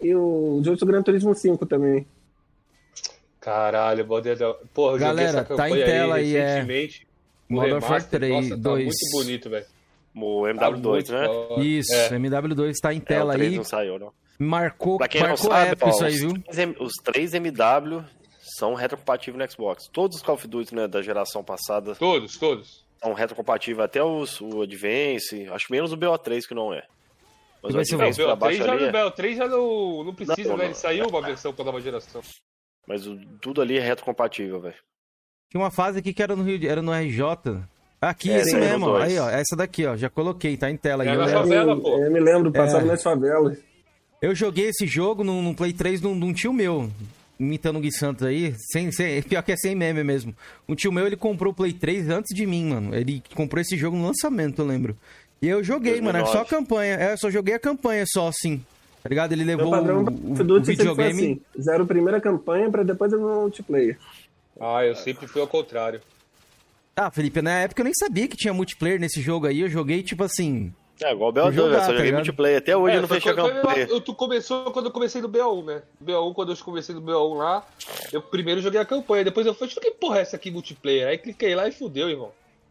e 0.00 0.14
o 0.14 0.60
Justo 0.62 0.86
Gran 0.86 1.02
Turismo 1.02 1.34
5 1.34 1.66
também. 1.66 2.06
Caralho, 3.40 4.04
Bodedão. 4.04 4.54
Porra, 4.72 4.96
Galera, 4.96 5.42
tá 5.42 5.68
em 5.68 5.74
tela 5.74 6.14
aí, 6.14 6.36
é. 6.36 6.46
recentemente. 6.46 7.04
É... 7.50 7.52
God 7.52 7.72
of 7.72 7.90
War 7.90 8.08
3, 8.08 8.32
Nossa, 8.32 8.48
tá 8.50 8.56
2. 8.70 8.84
muito 8.84 9.10
bonito, 9.12 9.50
velho. 9.50 9.66
O 10.14 10.42
MW2, 10.42 11.06
tá 11.08 11.12
né? 11.14 11.64
Isso, 11.64 11.92
é. 11.92 12.10
MW2 12.10 12.72
tá 12.80 12.94
em 12.94 13.00
tela 13.00 13.34
é, 13.34 13.40
aí. 13.40 13.56
não 13.56 13.64
saiu, 13.64 13.98
não. 13.98 14.12
Marcou, 14.38 14.98
pra 14.98 15.08
quem 15.08 15.20
marcou 15.20 15.50
não 15.50 15.56
sabe, 15.56 15.76
ó, 15.80 15.88
isso 15.88 16.04
aí, 16.04 16.14
viu? 16.14 16.32
Os 16.78 16.92
três 17.02 17.34
MW 17.34 18.04
são 18.56 18.74
retrocompatíveis 18.74 19.44
no 19.44 19.50
Xbox. 19.50 19.88
Todos 19.92 20.18
os 20.18 20.22
Call 20.22 20.36
of 20.36 20.46
Duty 20.46 20.76
né, 20.76 20.86
da 20.86 21.02
geração 21.02 21.42
passada. 21.42 21.96
Todos, 21.96 22.36
todos 22.38 22.83
são 23.04 23.12
retrocompatíveis 23.12 23.84
até 23.84 24.02
os, 24.02 24.40
o 24.40 24.62
Advance, 24.62 25.46
acho 25.50 25.66
menos 25.70 25.92
o 25.92 25.96
BO3 25.96 26.48
que 26.48 26.54
não 26.54 26.72
é. 26.72 26.82
Mas 27.62 27.74
o 27.74 27.78
Advance 27.78 28.20
não, 28.20 28.32
o 28.32 28.36
BO3 28.36 28.54
já, 28.56 28.72
ali 28.72 28.84
é... 28.84 28.92
BO3 28.92 29.36
já 29.36 29.48
não, 29.48 30.04
não 30.04 30.14
precisa, 30.14 30.48
não, 30.48 30.56
né? 30.56 30.64
Ele 30.66 30.74
saiu 30.74 31.06
uma 31.06 31.20
versão 31.20 31.52
pra 31.52 31.64
nova 31.64 31.80
geração. 31.80 32.22
Mas 32.88 33.06
o, 33.06 33.18
tudo 33.40 33.60
ali 33.60 33.76
é 33.76 33.80
retrocompatível, 33.80 34.60
velho. 34.60 34.74
Tinha 35.50 35.62
uma 35.62 35.70
fase 35.70 35.98
aqui 35.98 36.12
que 36.12 36.22
era 36.22 36.34
no 36.34 36.42
Rio, 36.42 36.68
era 36.68 36.80
no 36.80 36.92
RJ. 36.92 37.62
Aqui, 38.00 38.30
é, 38.30 38.40
isso 38.40 38.56
mesmo, 38.56 38.86
ó. 38.86 38.96
aí, 38.98 39.18
ó, 39.18 39.30
essa 39.30 39.56
daqui, 39.56 39.86
ó, 39.86 39.96
já 39.96 40.10
coloquei, 40.10 40.56
tá 40.56 40.70
em 40.70 40.76
tela 40.76 41.04
aí. 41.04 41.08
É 41.08 41.16
na 41.16 41.28
favela, 41.28 41.80
pô. 41.80 41.98
Eu 41.98 42.10
me 42.10 42.20
lembro, 42.20 42.52
passava 42.52 42.84
é. 42.84 42.88
nas 42.88 43.02
favelas. 43.02 43.58
Eu 44.20 44.34
joguei 44.34 44.68
esse 44.68 44.86
jogo 44.86 45.22
no, 45.22 45.40
no 45.40 45.54
Play 45.54 45.72
3 45.72 46.02
num, 46.02 46.14
num 46.14 46.32
tio 46.32 46.52
meu, 46.52 46.90
imitando 47.38 47.76
o 47.76 47.80
Gui 47.80 47.92
Santos 47.92 48.26
aí, 48.26 48.54
sem, 48.72 48.90
sem, 48.92 49.22
pior 49.22 49.42
que 49.42 49.52
é 49.52 49.56
sem 49.56 49.74
meme 49.74 50.04
mesmo. 50.04 50.34
Um 50.68 50.74
tio 50.74 50.92
meu, 50.92 51.06
ele 51.06 51.16
comprou 51.16 51.52
o 51.52 51.56
Play 51.56 51.72
3 51.72 52.08
antes 52.08 52.34
de 52.34 52.46
mim, 52.46 52.66
mano. 52.66 52.94
Ele 52.94 53.22
comprou 53.34 53.60
esse 53.60 53.76
jogo 53.76 53.96
no 53.96 54.06
lançamento, 54.06 54.60
eu 54.62 54.66
lembro. 54.66 54.96
E 55.42 55.48
eu 55.48 55.62
joguei, 55.62 56.00
2009. 56.00 56.18
mano, 56.18 56.28
é 56.28 56.32
só 56.32 56.42
a 56.42 56.46
campanha. 56.46 56.94
É, 56.94 57.12
eu 57.12 57.18
só 57.18 57.30
joguei 57.30 57.54
a 57.54 57.58
campanha 57.58 58.04
só, 58.06 58.28
assim. 58.28 58.62
Tá 59.02 59.08
ligado? 59.08 59.32
Ele 59.32 59.44
levou 59.44 59.70
padrão, 59.70 60.02
o, 60.02 60.08
o, 60.08 60.58
o 60.58 60.62
videogame... 60.62 61.12
Assim, 61.12 61.40
zero 61.60 61.86
primeira 61.86 62.20
campanha 62.20 62.70
pra 62.70 62.82
depois 62.82 63.12
ir 63.12 63.16
no 63.16 63.42
multiplayer. 63.42 63.98
Ah, 64.58 64.84
eu 64.84 64.94
sempre 64.94 65.26
fui 65.26 65.42
ao 65.42 65.48
contrário. 65.48 66.00
Ah, 66.96 67.10
Felipe, 67.10 67.42
na 67.42 67.60
época 67.60 67.82
eu 67.82 67.84
nem 67.84 67.92
sabia 67.94 68.28
que 68.28 68.36
tinha 68.36 68.54
multiplayer 68.54 69.00
nesse 69.00 69.20
jogo 69.20 69.46
aí. 69.46 69.60
Eu 69.60 69.68
joguei, 69.68 70.02
tipo 70.02 70.22
assim, 70.24 70.72
é, 71.02 71.12
igual 71.12 71.30
o 71.30 71.32
BO2, 71.32 71.52
jogar, 71.52 71.78
eu 71.78 71.84
só 71.84 71.92
joguei 71.92 72.10
tá 72.10 72.16
multiplayer. 72.16 72.58
Até 72.58 72.76
hoje 72.76 72.94
é, 72.94 72.98
eu 72.98 73.02
não 73.02 73.08
fechei 73.08 73.32
a 73.32 73.34
campanha. 73.34 73.86
Eu, 73.90 74.00
tu 74.00 74.14
começou 74.14 74.70
quando 74.70 74.86
eu 74.86 74.92
comecei 74.92 75.20
no 75.20 75.28
BO1, 75.28 75.64
né? 75.64 75.82
BO1, 76.04 76.34
quando 76.34 76.52
eu 76.52 76.56
comecei 76.58 76.94
no 76.94 77.02
BO1 77.02 77.36
lá, 77.36 77.66
eu 78.12 78.22
primeiro 78.22 78.60
joguei 78.60 78.80
a 78.80 78.84
campanha, 78.84 79.24
depois 79.24 79.46
eu 79.46 79.54
falei, 79.54 79.74
que 79.74 79.90
porra 79.90 80.18
é 80.18 80.22
essa 80.22 80.36
aqui 80.36 80.50
multiplayer? 80.50 81.08
Aí 81.08 81.18
cliquei 81.18 81.54
lá 81.54 81.66
e 81.66 81.72
fudeu, 81.72 82.08
irmão. 82.08 82.30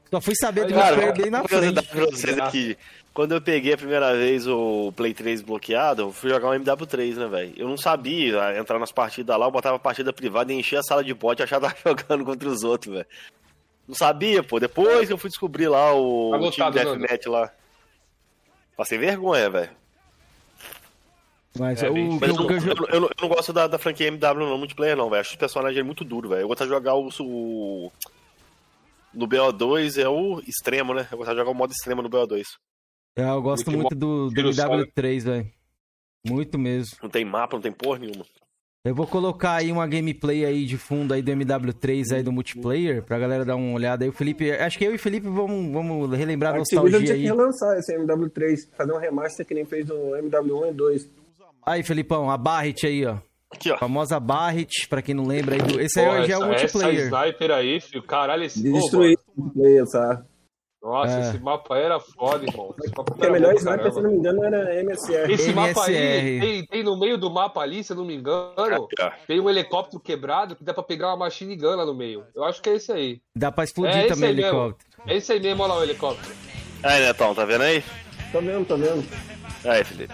Só 0.09 0.21
fui 0.21 0.35
saber 0.35 0.65
do 0.65 0.73
multiplayer 0.73 1.17
bem 1.17 1.29
na 1.31 1.43
frente. 1.43 1.81
Pra 1.87 2.05
vocês 2.05 2.39
aqui. 2.39 2.77
Quando 3.13 3.33
eu 3.33 3.41
peguei 3.41 3.73
a 3.73 3.77
primeira 3.77 4.15
vez 4.15 4.47
o 4.47 4.91
Play 4.95 5.13
3 5.13 5.41
bloqueado, 5.41 6.03
eu 6.03 6.11
fui 6.11 6.29
jogar 6.29 6.49
um 6.49 6.53
MW3, 6.53 7.15
né, 7.15 7.27
velho? 7.27 7.53
Eu 7.57 7.67
não 7.67 7.77
sabia 7.77 8.57
entrar 8.57 8.79
nas 8.79 8.91
partidas 8.91 9.37
lá, 9.37 9.45
eu 9.45 9.51
botava 9.51 9.75
a 9.75 9.79
partida 9.79 10.13
privada 10.13 10.51
e 10.51 10.57
enchia 10.57 10.79
a 10.79 10.83
sala 10.83 11.03
de 11.03 11.13
bot 11.13 11.39
e 11.39 11.43
achava 11.43 11.71
que 11.71 11.83
tava 11.83 11.95
jogando 11.99 12.25
contra 12.25 12.49
os 12.49 12.63
outros, 12.63 12.93
velho. 12.93 13.07
Não 13.87 13.95
sabia, 13.95 14.41
pô. 14.41 14.59
Depois 14.59 15.09
eu 15.09 15.17
fui 15.17 15.29
descobrir 15.29 15.67
lá 15.67 15.93
o, 15.93 16.31
tá 16.31 16.37
o 16.37 16.51
time 16.51 16.71
Deathmatch 16.71 17.25
lá. 17.27 17.51
Passei 18.75 18.97
vergonha, 18.97 19.49
velho. 19.49 19.69
Mas, 21.57 21.83
é, 21.83 21.89
o, 21.89 22.19
mas 22.19 22.29
eu, 22.29 22.49
eu, 22.49 22.87
eu, 22.89 23.03
eu, 23.03 23.09
não 23.21 23.29
gosto 23.29 23.53
da, 23.53 23.67
da 23.67 23.77
franquia 23.77 24.07
MW 24.07 24.49
no 24.49 24.57
multiplayer, 24.57 24.97
não, 24.97 25.09
velho. 25.09 25.21
Acho 25.21 25.31
os 25.31 25.35
personagens 25.35 25.85
muito 25.85 26.03
duro, 26.03 26.29
velho. 26.29 26.41
Eu 26.41 26.47
gosto 26.47 26.63
de 26.63 26.69
jogar 26.69 26.95
o, 26.95 27.09
o. 27.19 27.91
No 29.13 29.27
BO2 29.27 30.01
é 30.01 30.09
o 30.09 30.39
extremo, 30.39 30.95
né? 30.95 31.07
Eu 31.11 31.17
gosto 31.19 31.29
de 31.29 31.37
jogar 31.37 31.51
o 31.51 31.53
modo 31.53 31.71
extremo 31.71 32.01
no 32.01 32.09
BO2. 32.09 32.43
É, 33.15 33.29
eu 33.29 33.41
gosto 33.43 33.69
muito, 33.69 33.95
muito 33.95 33.95
do, 33.95 34.29
do 34.29 34.41
MW3, 34.49 35.23
velho. 35.23 35.51
Muito 36.25 36.57
mesmo. 36.57 36.97
Não 37.03 37.09
tem 37.09 37.23
mapa, 37.23 37.55
não 37.55 37.61
tem 37.61 37.71
porra 37.71 37.99
nenhuma. 37.99 38.25
Eu 38.85 38.93
vou 38.93 39.07
colocar 39.07 39.53
aí 39.53 39.71
uma 39.71 39.87
gameplay 39.87 40.43
aí 40.43 40.65
de 40.65 40.77
fundo 40.77 41.13
aí 41.13 41.21
do 41.21 41.31
MW3 41.31 42.17
aí 42.17 42.21
do 42.21 42.33
multiplayer 42.33 43.01
pra 43.01 43.17
galera 43.17 43.45
dar 43.45 43.55
uma 43.55 43.73
olhada 43.73 44.03
aí. 44.03 44.09
O 44.09 44.13
Felipe, 44.13 44.51
acho 44.51 44.77
que 44.77 44.83
eu 44.83 44.91
e 44.91 44.95
o 44.95 44.99
Felipe 44.99 45.25
vamos, 45.25 45.71
vamos 45.71 46.17
relembrar 46.17 46.53
a 46.53 46.57
nostalgia 46.57 46.97
aí. 46.97 47.05
tinha 47.05 47.17
que 47.17 47.23
relançar 47.23 47.77
esse 47.77 47.97
MW3, 47.97 48.57
fazer 48.75 48.91
um 48.91 48.97
remaster 48.97 49.45
que 49.45 49.53
nem 49.53 49.63
fez 49.63 49.87
no 49.87 49.95
MW1 49.95 50.71
e 50.71 50.73
2. 50.73 51.09
Aí, 51.65 51.81
Felipão, 51.81 52.29
a 52.29 52.37
Barret 52.37 52.85
aí, 52.85 53.05
ó. 53.05 53.19
Aqui, 53.49 53.71
ó. 53.71 53.75
A 53.75 53.77
famosa 53.77 54.19
Barret, 54.19 54.85
pra 54.89 55.01
quem 55.01 55.15
não 55.15 55.25
lembra 55.25 55.55
aí. 55.55 55.61
Do... 55.61 55.79
Esse 55.79 56.03
Pô, 56.03 56.11
aí 56.11 56.27
já 56.27 56.33
é 56.33 56.37
o 56.37 56.45
multiplayer. 56.45 57.07
Essa 57.07 57.25
sniper 57.25 57.51
aí, 57.51 57.79
filho. 57.79 58.03
Caralho, 58.03 58.43
esse... 58.43 58.61
Destruir 58.61 59.17
o 59.37 59.41
multiplayer, 59.41 59.87
sabe? 59.87 60.25
Nossa, 60.83 61.17
É. 61.17 61.19
esse 61.21 61.39
mapa 61.39 61.75
aí 61.75 61.83
era 61.83 61.97
foda, 61.99 62.45
irmão. 62.45 62.75
Esse 62.83 62.89
mapa 62.89 63.03
Porque 63.05 63.21
a 63.23 63.29
era 63.29 63.33
melhor 63.33 63.53
sniper, 63.55 63.93
se 63.93 64.01
não 64.01 64.11
me 64.11 64.17
engano, 64.17 64.43
era 64.43 64.79
MSR. 64.81 65.31
Esse 65.31 65.53
mapa 65.53 65.85
aí 65.85 65.95
MSR. 65.95 66.39
tem, 66.41 66.65
tem 66.65 66.83
no 66.83 66.99
meio 66.99 67.17
do 67.17 67.29
mapa 67.31 67.61
ali, 67.61 67.81
se 67.83 67.93
eu 67.93 67.97
não 67.97 68.03
me 68.05 68.13
engano, 68.15 68.87
tem 69.25 69.39
um 69.39 69.49
helicóptero 69.49 70.01
quebrado 70.01 70.57
que 70.57 70.63
dá 70.63 70.73
pra 70.73 70.83
pegar 70.83 71.07
uma 71.07 71.17
machine 71.17 71.55
gun 71.55 71.75
lá 71.75 71.85
no 71.85 71.93
meio. 71.95 72.25
Eu 72.35 72.43
acho 72.43 72.61
que 72.61 72.69
é 72.69 72.73
esse 72.75 72.91
aí. 72.91 73.21
Dá 73.33 73.49
pra 73.49 73.63
explodir 73.63 73.95
É 73.95 73.99
esse 74.07 74.13
também 74.13 74.29
o 74.29 74.31
aí 74.31 74.35
mesmo. 74.35 74.49
helicóptero. 74.57 74.89
É 75.07 75.15
esse 75.15 75.31
aí 75.31 75.39
mesmo, 75.39 75.63
olha 75.63 75.73
lá 75.73 75.79
o 75.79 75.83
helicóptero. 75.83 76.35
Aí, 76.83 77.01
Netão, 77.05 77.33
tá 77.33 77.45
vendo 77.45 77.61
aí? 77.61 77.81
Tô 78.33 78.41
vendo, 78.41 78.65
tô 78.65 78.75
vendo. 78.75 79.05
Aí, 79.63 79.83
Felipe. 79.85 80.13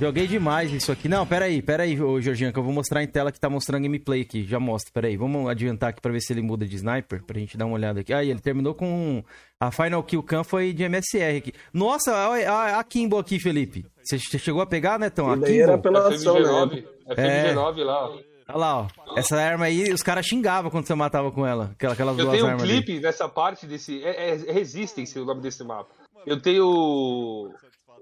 Joguei 0.00 0.26
demais 0.26 0.72
isso 0.72 0.90
aqui. 0.90 1.08
Não, 1.08 1.26
pera 1.26 1.44
aí, 1.44 1.60
pera 1.60 1.82
aí, 1.82 2.00
ô 2.00 2.20
Georgian, 2.20 2.50
que 2.52 2.58
eu 2.58 2.62
vou 2.62 2.72
mostrar 2.72 3.02
em 3.02 3.06
tela 3.06 3.30
que 3.30 3.38
tá 3.38 3.50
mostrando 3.50 3.82
gameplay 3.82 4.22
aqui. 4.22 4.44
Já 4.44 4.58
mostro, 4.58 4.92
pera 4.92 5.08
aí. 5.08 5.16
Vamos 5.16 5.48
adiantar 5.48 5.90
aqui 5.90 6.00
pra 6.00 6.10
ver 6.10 6.20
se 6.20 6.32
ele 6.32 6.40
muda 6.42 6.66
de 6.66 6.74
sniper, 6.76 7.22
pra 7.24 7.38
gente 7.38 7.56
dar 7.58 7.66
uma 7.66 7.74
olhada 7.74 8.00
aqui. 8.00 8.12
Aí, 8.14 8.30
ele 8.30 8.40
terminou 8.40 8.74
com... 8.74 9.22
A 9.60 9.70
Final 9.70 10.02
Kill 10.02 10.22
Cam 10.22 10.42
foi 10.42 10.72
de 10.72 10.84
MSR 10.84 11.36
aqui. 11.36 11.52
Nossa, 11.72 12.30
olha 12.30 12.50
a, 12.50 12.80
a 12.80 12.84
Kimbo 12.84 13.18
aqui, 13.18 13.38
Felipe. 13.38 13.84
Você 14.02 14.18
chegou 14.38 14.62
a 14.62 14.66
pegar, 14.66 14.98
Netão? 14.98 15.30
A 15.30 15.36
E 15.36 15.40
daí 15.40 15.60
era 15.60 15.72
Kimbo? 15.72 15.82
pela 15.82 16.08
ação, 16.08 16.34
né? 16.34 16.82
FMG9. 17.10 17.54
FMG9 17.54 17.84
lá. 17.84 18.04
ó. 18.08 18.12
Olha 18.48 18.56
lá, 18.56 18.80
ó. 19.06 19.18
Essa 19.18 19.36
arma 19.36 19.66
aí, 19.66 19.92
os 19.92 20.02
caras 20.02 20.24
xingavam 20.24 20.70
quando 20.70 20.86
você 20.86 20.94
matava 20.94 21.30
com 21.30 21.46
ela. 21.46 21.72
Aquela- 21.74 21.92
Aquelas 21.92 22.18
Eu 22.18 22.24
duas 22.24 22.38
tenho 22.40 22.54
um 22.54 22.56
clipe 22.56 22.98
nessa 23.00 23.28
parte 23.28 23.66
desse. 23.66 24.02
É, 24.02 24.30
é 24.30 24.52
Resistance 24.52 25.18
o 25.18 25.24
nome 25.26 25.42
desse 25.42 25.62
mapa. 25.62 25.90
Eu 26.26 26.40
tenho 26.40 27.52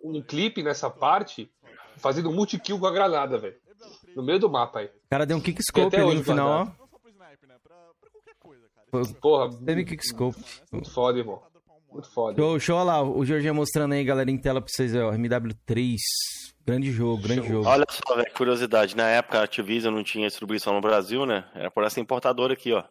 um 0.05 0.23
clipe 0.23 0.63
nessa 0.63 0.89
parte 0.89 1.51
fazendo 1.99 2.31
um 2.31 2.35
multi-kill 2.35 2.79
com 2.79 2.87
a 2.87 2.91
granada, 2.93 3.39
velho. 3.39 3.55
No 4.17 4.23
meio 4.23 4.39
do 4.39 4.51
mapa 4.51 4.81
aí. 4.81 4.87
O 4.87 5.09
cara 5.11 5.25
deu 5.27 5.37
um 5.37 5.41
kickscope 5.41 5.95
ali 5.97 6.15
no 6.17 6.25
final, 6.25 6.49
ó. 6.49 6.65
né? 6.65 6.73
Pra, 7.63 7.77
pra 8.01 8.11
qualquer 8.11 8.35
coisa, 8.39 8.63
cara. 8.91 9.07
Porra, 9.21 9.51
Teve 9.65 9.85
kickscope. 9.85 10.39
muito 10.73 10.91
foda, 10.91 11.19
irmão. 11.19 11.41
Muito 11.93 12.11
foda. 12.13 12.37
Show, 12.37 12.61
show, 12.61 12.77
olha 12.77 12.85
lá, 12.85 13.03
o 13.03 13.25
Georgian 13.25 13.55
mostrando 13.55 13.93
aí, 13.95 14.05
galera, 14.05 14.31
em 14.31 14.39
tela 14.39 14.61
pra 14.61 14.71
vocês, 14.71 14.95
ó. 14.95 15.13
MW3. 15.13 15.97
Grande 16.67 16.93
jogo, 16.93 17.23
grande 17.23 17.43
Show. 17.47 17.51
jogo. 17.63 17.67
Olha 17.69 17.87
só, 17.89 18.15
velho, 18.15 18.31
curiosidade. 18.35 18.95
Na 18.95 19.09
época 19.09 19.39
a 19.41 19.45
Activision 19.45 19.95
não 19.95 20.05
tinha 20.05 20.27
distribuição 20.29 20.75
no 20.75 20.83
Brasil, 20.83 21.25
né? 21.25 21.47
Era 21.55 21.71
por 21.71 21.83
essa 21.83 21.99
importadora 21.99 22.53
aqui, 22.53 22.73
ó. 22.75 22.85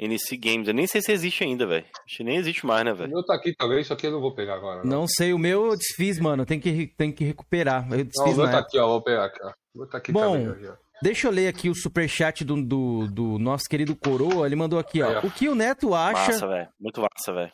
NC 0.00 0.36
Games. 0.36 0.68
Eu 0.68 0.74
nem 0.74 0.86
sei 0.86 1.02
se 1.02 1.12
existe 1.12 1.44
ainda, 1.44 1.66
velho. 1.66 1.84
Acho 2.06 2.16
que 2.18 2.24
nem 2.24 2.36
existe 2.36 2.64
mais, 2.66 2.84
né, 2.84 2.92
O 2.92 2.96
velho? 2.96 3.10
meu 3.12 3.24
tá 3.24 3.34
aqui 3.34 3.52
também, 3.54 3.80
isso 3.80 3.92
aqui 3.92 4.06
eu 4.06 4.12
não 4.12 4.20
vou 4.20 4.34
pegar 4.34 4.54
agora. 4.54 4.82
Não, 4.84 5.00
Não 5.00 5.06
sei, 5.06 5.32
o 5.32 5.38
meu 5.38 5.66
eu 5.66 5.76
desfiz, 5.76 6.18
mano. 6.18 6.44
Tem 6.46 6.58
que, 6.58 6.86
tem 6.96 7.12
que 7.12 7.24
recuperar. 7.24 7.84
Eu 7.84 7.90
Não, 7.90 8.00
o 8.00 8.04
desfiz 8.04 8.36
meu 8.36 8.46
tá 8.46 8.52
época. 8.52 8.66
aqui, 8.66 8.78
ó. 8.78 8.86
Vou 8.88 9.02
pegar 9.02 9.24
aqui, 9.26 9.38
ó. 9.42 9.48
O 9.74 9.78
meu 9.78 9.86
tá 9.88 9.98
aqui 9.98 10.12
Bom, 10.12 10.32
também, 10.32 10.48
aqui, 10.48 10.66
ó. 10.68 10.74
Deixa 11.02 11.28
eu 11.28 11.32
ler 11.32 11.48
aqui 11.48 11.70
o 11.70 11.74
superchat 11.74 12.44
do, 12.44 12.62
do, 12.62 13.06
do 13.08 13.38
nosso 13.38 13.64
querido 13.70 13.96
Coroa. 13.96 14.46
Ele 14.46 14.56
mandou 14.56 14.78
aqui, 14.78 15.00
ó. 15.02 15.20
O 15.26 15.30
que 15.30 15.48
o 15.48 15.54
Neto 15.54 15.94
acha. 15.94 16.32
Massa, 16.32 16.46
velho. 16.46 16.68
Muito 16.78 17.00
massa, 17.00 17.32
velho. 17.32 17.52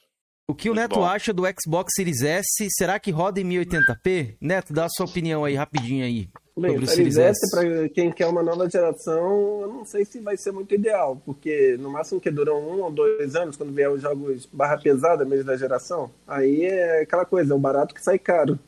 O 0.49 0.55
que 0.55 0.69
o 0.69 0.73
Muito 0.75 0.81
Neto 0.83 0.95
bom. 1.01 1.05
acha 1.05 1.33
do 1.33 1.43
Xbox 1.61 1.93
Series 1.97 2.23
S? 2.23 2.45
Será 2.71 2.99
que 3.01 3.11
roda 3.11 3.41
em 3.41 3.45
1080p? 3.45 4.37
Neto, 4.41 4.73
dá 4.73 4.85
a 4.85 4.89
sua 4.89 5.07
opinião 5.07 5.45
aí, 5.45 5.55
rapidinho 5.55 6.05
aí. 6.05 6.29
Bem, 6.59 6.79
o 6.79 6.87
Series 6.87 7.15
Series 7.15 7.19
S. 7.19 7.45
S, 7.45 7.51
pra 7.51 7.89
quem 7.91 8.11
quer 8.11 8.27
uma 8.27 8.43
nova 8.43 8.69
geração, 8.69 9.61
eu 9.61 9.69
não 9.69 9.85
sei 9.85 10.07
se 10.07 10.21
vai 10.21 10.39
ser 10.39 10.53
muito 10.53 10.75
ideal, 10.75 11.21
porque 11.23 11.77
no 11.77 11.91
máximo 11.91 12.19
que 12.19 12.31
duram 12.31 12.59
um 12.59 12.83
ou 12.83 12.91
dois 12.91 13.37
anos, 13.37 13.59
quando 13.59 13.75
vier 13.75 13.91
os 13.91 14.01
jogos 14.01 14.47
barra 14.47 14.79
pesada 14.79 15.23
mesmo 15.27 15.45
da 15.45 15.57
geração, 15.59 16.11
aí 16.27 16.65
é 16.65 17.03
aquela 17.03 17.27
coisa, 17.27 17.53
é 17.53 17.57
o 17.57 17.61
barato 17.61 17.95
que 17.95 18.03
sai 18.03 18.19
caro. 18.19 18.59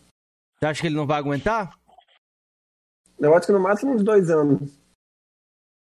Você 0.59 0.67
acha 0.67 0.81
que 0.83 0.87
ele 0.89 0.97
não 0.97 1.07
vai 1.07 1.19
aguentar? 1.19 1.79
Eu 3.19 3.35
acho 3.35 3.47
que 3.47 3.53
no 3.53 3.61
máximo 3.61 3.95
uns 3.95 4.03
dois 4.03 4.29
anos. 4.29 4.71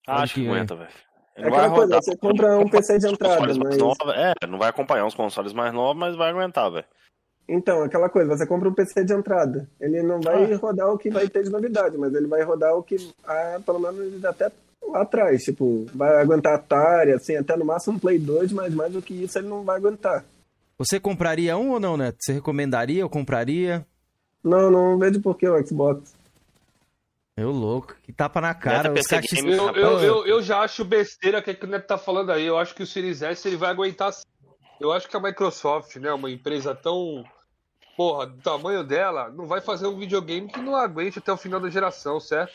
Ah, 0.07 0.23
acho 0.23 0.33
que 0.33 0.41
que 0.41 0.47
é. 0.47 0.49
aguenta, 0.49 0.75
velho. 0.75 0.89
É 1.35 1.47
aquela 1.47 1.69
coisa, 1.69 1.95
você 2.01 2.17
compra 2.17 2.57
um 2.57 2.69
PC 2.69 2.97
de 2.97 3.07
entrada, 3.07 3.53
mas... 3.55 3.77
novos, 3.77 3.97
é, 4.15 4.47
não 4.47 4.57
vai 4.57 4.69
acompanhar 4.69 5.05
os 5.05 5.15
consoles 5.15 5.53
mais 5.53 5.71
novos, 5.71 5.99
mas 5.99 6.15
vai 6.15 6.31
aguentar, 6.31 6.71
velho. 6.71 6.85
Então, 7.47 7.83
aquela 7.83 8.07
coisa, 8.09 8.35
você 8.37 8.47
compra 8.47 8.69
um 8.69 8.73
PC 8.73 9.03
de 9.03 9.13
entrada. 9.13 9.67
Ele 9.79 10.01
não 10.01 10.21
vai 10.21 10.51
Ah. 10.53 10.57
rodar 10.57 10.89
o 10.89 10.97
que 10.97 11.09
vai 11.09 11.27
ter 11.27 11.43
de 11.43 11.49
novidade, 11.49 11.97
mas 11.97 12.13
ele 12.13 12.27
vai 12.27 12.41
rodar 12.43 12.75
o 12.75 12.83
que, 12.83 12.95
ah, 13.25 13.59
pelo 13.65 13.79
menos 13.79 14.23
até 14.23 14.49
lá 14.81 15.01
atrás. 15.01 15.43
Tipo, 15.43 15.85
vai 15.93 16.21
aguentar 16.21 16.53
Atari, 16.55 17.11
assim, 17.11 17.35
até 17.35 17.57
no 17.57 17.65
máximo 17.65 17.97
um 17.97 17.99
Play 17.99 18.17
2, 18.17 18.51
mas 18.53 18.73
mais 18.73 18.93
do 18.93 19.01
que 19.01 19.13
isso 19.13 19.37
ele 19.37 19.47
não 19.47 19.63
vai 19.63 19.77
aguentar. 19.77 20.23
Você 20.77 20.99
compraria 20.99 21.57
um 21.57 21.71
ou 21.71 21.79
não, 21.79 21.97
Neto? 21.97 22.17
Você 22.19 22.33
recomendaria 22.33 23.03
ou 23.03 23.09
compraria? 23.09 23.85
Não, 24.43 24.71
não 24.71 24.97
vejo 24.97 25.21
por 25.21 25.37
que 25.37 25.47
o 25.47 25.65
Xbox. 25.65 26.13
Eu 27.35 27.49
louco, 27.51 27.95
que 28.03 28.13
tapa 28.13 28.39
na 28.39 28.53
cara. 28.53 28.89
Neto 28.89 28.99
Os 29.01 29.07
Games, 29.31 29.57
Eu, 29.57 29.69
eu, 29.75 29.99
eu, 29.99 30.25
eu 30.27 30.41
já 30.41 30.59
acho 30.59 30.85
besteira 30.85 31.39
o 31.39 31.43
que, 31.43 31.53
que 31.53 31.65
o 31.65 31.69
Neto 31.69 31.87
tá 31.87 31.97
falando 31.97 32.31
aí. 32.31 32.45
Eu 32.45 32.57
acho 32.57 32.75
que 32.75 32.83
o 32.83 32.87
Series 32.87 33.21
S 33.21 33.47
ele 33.47 33.57
vai 33.57 33.69
aguentar. 33.71 34.13
sim. 34.13 34.21
Eu 34.83 34.91
acho 34.91 35.07
que 35.07 35.15
a 35.15 35.19
Microsoft, 35.19 35.95
né, 35.95 36.11
uma 36.11 36.29
empresa 36.29 36.75
tão. 36.75 37.23
Porra, 37.95 38.27
do 38.27 38.41
tamanho 38.41 38.83
dela, 38.83 39.29
não 39.29 39.45
vai 39.45 39.61
fazer 39.61 39.87
um 39.87 39.97
videogame 39.97 40.47
que 40.49 40.59
não 40.59 40.75
aguente 40.75 41.19
até 41.19 41.31
o 41.31 41.37
final 41.37 41.59
da 41.59 41.69
geração, 41.69 42.19
certo? 42.19 42.53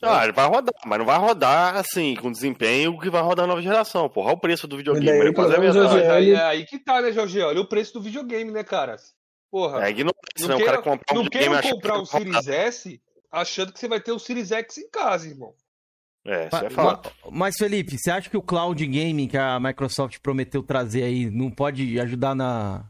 Ah, 0.00 0.22
ele 0.24 0.32
vai 0.32 0.46
rodar, 0.46 0.74
mas 0.86 0.98
não 0.98 1.04
vai 1.04 1.18
rodar 1.18 1.76
assim, 1.76 2.14
com 2.14 2.30
desempenho 2.30 2.98
que 2.98 3.10
vai 3.10 3.20
rodar 3.22 3.44
a 3.44 3.48
nova 3.48 3.60
geração. 3.60 4.08
Porra, 4.08 4.28
olha 4.28 4.36
o 4.36 4.40
preço 4.40 4.66
do 4.66 4.76
videogame. 4.76 5.06
Daí, 5.06 5.20
ele 5.20 5.32
quase 5.32 5.54
é 5.54 5.58
Mas 5.58 5.76
aí, 5.76 6.28
ele- 6.28 6.36
é 6.36 6.42
aí 6.44 6.64
que 6.64 6.78
tá, 6.78 7.02
né, 7.02 7.12
Jorge? 7.12 7.40
Olha 7.42 7.60
o 7.60 7.66
preço 7.68 7.94
do 7.94 8.00
videogame, 8.00 8.50
né, 8.50 8.62
cara? 8.64 8.96
Porra. 9.50 9.86
É 9.86 9.90
ignorância, 9.90 10.16
não 10.40 10.48
né? 10.48 10.54
O 10.54 10.58
quero, 10.58 10.70
cara 10.70 10.82
comprar 10.82 11.12
um 11.12 11.16
não 11.16 11.22
videogame 11.24 11.62
comprar 11.62 11.94
que 11.94 12.00
um. 12.00 12.06
Series 12.06 12.48
S 12.48 13.02
achando 13.30 13.72
que 13.72 13.80
você 13.80 13.88
vai 13.88 14.00
ter 14.00 14.12
o 14.12 14.18
Series 14.18 14.50
X 14.52 14.78
em 14.78 14.88
casa, 14.90 15.28
irmão. 15.28 15.54
É, 16.26 16.46
isso 16.46 16.56
é 16.56 16.70
fato. 16.70 17.12
Mas, 17.30 17.54
Felipe, 17.58 17.98
você 17.98 18.10
acha 18.10 18.30
que 18.30 18.36
o 18.36 18.42
cloud 18.42 18.84
gaming 18.86 19.28
que 19.28 19.36
a 19.36 19.60
Microsoft 19.60 20.18
prometeu 20.20 20.62
trazer 20.62 21.02
aí 21.02 21.30
não 21.30 21.50
pode 21.50 22.00
ajudar 22.00 22.34
na, 22.34 22.84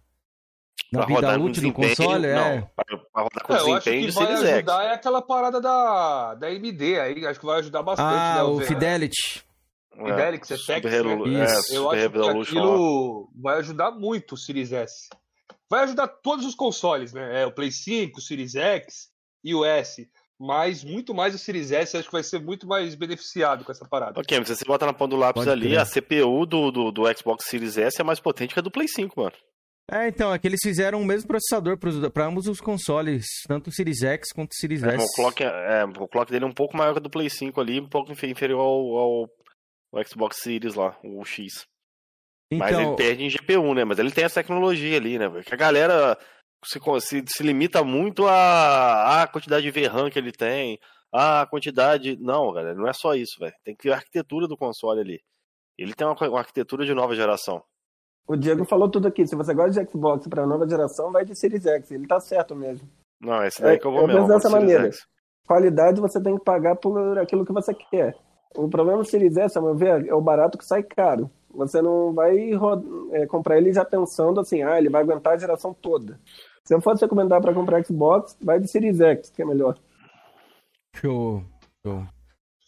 na 0.92 1.04
vida 1.04 1.38
útil 1.40 1.62
do 1.64 1.72
console? 1.72 2.28
não. 2.28 2.40
É. 2.46 2.70
Vai 2.76 3.00
vai 3.12 3.24
rodar 3.24 3.44
com 3.44 3.52
É, 3.54 3.60
eu 3.60 3.74
acho 3.74 3.84
que 3.84 3.90
vai 4.12 4.26
Series 4.26 4.40
X. 4.40 4.48
ajudar 4.54 4.84
é 4.84 4.92
aquela 4.94 5.20
parada 5.20 5.60
da, 5.60 6.34
da 6.34 6.46
AMD 6.46 7.00
aí. 7.00 7.26
Acho 7.26 7.40
que 7.40 7.46
vai 7.46 7.58
ajudar 7.58 7.82
bastante, 7.82 8.08
Ah, 8.14 8.34
né? 8.36 8.42
o 8.44 8.56
Ver- 8.56 8.66
Fidelity. 8.66 9.44
Fidelix, 9.96 10.50
É, 10.50 10.54
Effects, 10.54 10.90
né? 10.92 10.98
é, 11.40 11.44
Isso. 11.44 11.74
Eu 11.74 11.90
acho 11.90 12.10
que 12.10 12.18
aquilo 12.42 13.30
vai 13.40 13.58
ajudar 13.58 13.90
muito 13.92 14.34
o 14.34 14.36
Series 14.38 14.72
S. 14.72 15.08
Vai 15.70 15.84
ajudar 15.84 16.06
todos 16.08 16.44
os 16.44 16.54
consoles, 16.54 17.12
né? 17.12 17.42
É, 17.42 17.46
o 17.46 17.52
Play 17.52 17.70
5, 17.72 18.18
o 18.18 18.22
Series 18.22 18.54
X 18.54 19.08
e 19.42 19.54
o 19.54 19.64
S. 19.64 20.08
Mas 20.40 20.82
muito 20.82 21.14
mais 21.14 21.34
o 21.34 21.38
Series 21.38 21.70
S, 21.70 21.96
acho 21.96 22.08
que 22.08 22.12
vai 22.12 22.22
ser 22.24 22.40
muito 22.40 22.66
mais 22.66 22.94
beneficiado 22.96 23.64
com 23.64 23.70
essa 23.70 23.86
parada. 23.88 24.18
Ok, 24.20 24.36
mas 24.38 24.48
se 24.48 24.56
você 24.56 24.64
botar 24.64 24.86
na 24.86 24.92
ponta 24.92 25.10
do 25.14 25.16
lápis 25.16 25.44
Pode 25.44 25.50
ali, 25.50 25.68
crer. 25.68 25.78
a 25.78 25.86
CPU 25.86 26.44
do, 26.44 26.70
do, 26.72 26.90
do 26.92 27.02
Xbox 27.16 27.44
Series 27.46 27.78
S 27.78 28.00
é 28.00 28.04
mais 28.04 28.18
potente 28.18 28.52
que 28.52 28.58
a 28.58 28.62
do 28.62 28.70
Play 28.70 28.88
5, 28.88 29.18
mano. 29.20 29.32
É, 29.90 30.08
então, 30.08 30.32
é 30.32 30.38
que 30.38 30.46
eles 30.48 30.60
fizeram 30.62 31.00
o 31.00 31.04
mesmo 31.04 31.28
processador 31.28 31.78
para 31.78 32.26
ambos 32.26 32.46
os 32.48 32.58
consoles, 32.60 33.26
tanto 33.46 33.68
o 33.68 33.72
Series 33.72 34.02
X 34.02 34.32
quanto 34.32 34.50
o 34.52 34.56
Series 34.56 34.82
É, 34.82 34.94
S. 34.94 35.04
o, 35.04 35.14
clock, 35.14 35.42
é, 35.44 35.46
é, 35.46 35.84
o 35.84 36.08
clock 36.08 36.32
dele 36.32 36.44
é 36.44 36.48
um 36.48 36.52
pouco 36.54 36.76
maior 36.76 36.92
que 36.94 36.98
o 36.98 37.02
do 37.02 37.10
Play 37.10 37.28
5 37.30 37.60
ali, 37.60 37.80
um 37.80 37.88
pouco 37.88 38.10
infe- 38.10 38.26
inferior 38.26 38.60
ao, 38.60 38.96
ao, 38.96 39.28
ao 39.92 40.04
Xbox 40.04 40.38
Series 40.38 40.74
lá, 40.74 40.98
o 41.04 41.22
X. 41.24 41.64
Mas 42.52 42.72
ele 42.72 42.82
Então, 42.82 42.96
perde 42.96 43.24
em 43.24 43.28
GPU, 43.30 43.74
né? 43.74 43.84
Mas 43.84 43.98
ele 43.98 44.10
tem 44.10 44.24
essa 44.24 44.40
tecnologia 44.42 44.96
ali, 44.96 45.18
né? 45.18 45.28
Que 45.44 45.54
a 45.54 45.56
galera 45.56 46.18
se, 46.64 46.80
se, 47.00 47.24
se 47.26 47.42
limita 47.42 47.82
muito 47.84 48.26
à, 48.26 49.22
à 49.22 49.26
quantidade 49.26 49.62
de 49.62 49.70
VRAM 49.70 50.10
que 50.10 50.18
ele 50.18 50.32
tem, 50.32 50.78
à 51.12 51.46
quantidade. 51.46 52.16
Não, 52.20 52.52
galera, 52.52 52.74
não 52.74 52.88
é 52.88 52.92
só 52.92 53.14
isso, 53.14 53.38
velho. 53.38 53.54
Tem 53.64 53.74
que 53.76 53.88
ver 53.88 53.94
a 53.94 53.96
arquitetura 53.96 54.46
do 54.48 54.56
console 54.56 55.00
ali. 55.00 55.20
Ele 55.78 55.94
tem 55.94 56.06
uma, 56.06 56.16
uma 56.28 56.38
arquitetura 56.38 56.84
de 56.84 56.94
nova 56.94 57.14
geração. 57.14 57.62
O 58.26 58.36
Diego 58.36 58.64
falou 58.64 58.88
tudo 58.90 59.08
aqui. 59.08 59.26
Se 59.26 59.36
você 59.36 59.52
gosta 59.52 59.84
de 59.84 59.90
Xbox 59.90 60.26
para 60.28 60.46
nova 60.46 60.66
geração, 60.68 61.12
vai 61.12 61.24
de 61.24 61.38
Series 61.38 61.66
X. 61.66 61.90
Ele 61.90 62.06
tá 62.06 62.18
certo 62.20 62.56
mesmo. 62.56 62.88
Não, 63.20 63.44
esse 63.44 63.60
daí 63.60 63.76
É, 63.76 63.78
que 63.78 63.86
eu 63.86 63.90
vou 63.92 64.02
eu 64.02 64.06
mesmo. 64.06 64.22
penso 64.22 64.32
dessa 64.34 64.48
Series 64.48 64.62
maneira. 64.64 64.86
X. 64.92 64.98
Qualidade 65.46 66.00
você 66.00 66.22
tem 66.22 66.36
que 66.38 66.44
pagar 66.44 66.76
por 66.76 67.18
aquilo 67.18 67.44
que 67.44 67.52
você 67.52 67.74
quer. 67.74 68.16
O 68.56 68.68
problema 68.68 69.02
do 69.02 69.04
Series 69.08 69.36
S, 69.36 69.58
a 69.58 69.60
meu 69.60 69.74
ver, 69.74 70.06
é 70.06 70.14
o 70.14 70.22
barato 70.22 70.56
que 70.56 70.64
sai 70.64 70.82
caro. 70.82 71.30
Você 71.50 71.82
não 71.82 72.14
vai 72.14 72.34
é, 73.12 73.26
comprar 73.26 73.58
ele 73.58 73.72
já 73.72 73.84
pensando 73.84 74.40
assim, 74.40 74.62
ah, 74.62 74.78
ele 74.78 74.88
vai 74.88 75.02
aguentar 75.02 75.34
a 75.34 75.38
geração 75.38 75.74
toda. 75.74 76.18
Se 76.66 76.74
eu 76.74 76.80
fosse 76.80 77.02
recomendar 77.02 77.40
para 77.42 77.52
comprar 77.52 77.84
Xbox, 77.84 78.36
vai 78.40 78.58
de 78.58 78.68
Series 78.68 78.98
X, 79.00 79.30
que 79.30 79.42
é 79.42 79.44
melhor. 79.44 79.76
show, 80.96 81.44
show. 81.84 82.06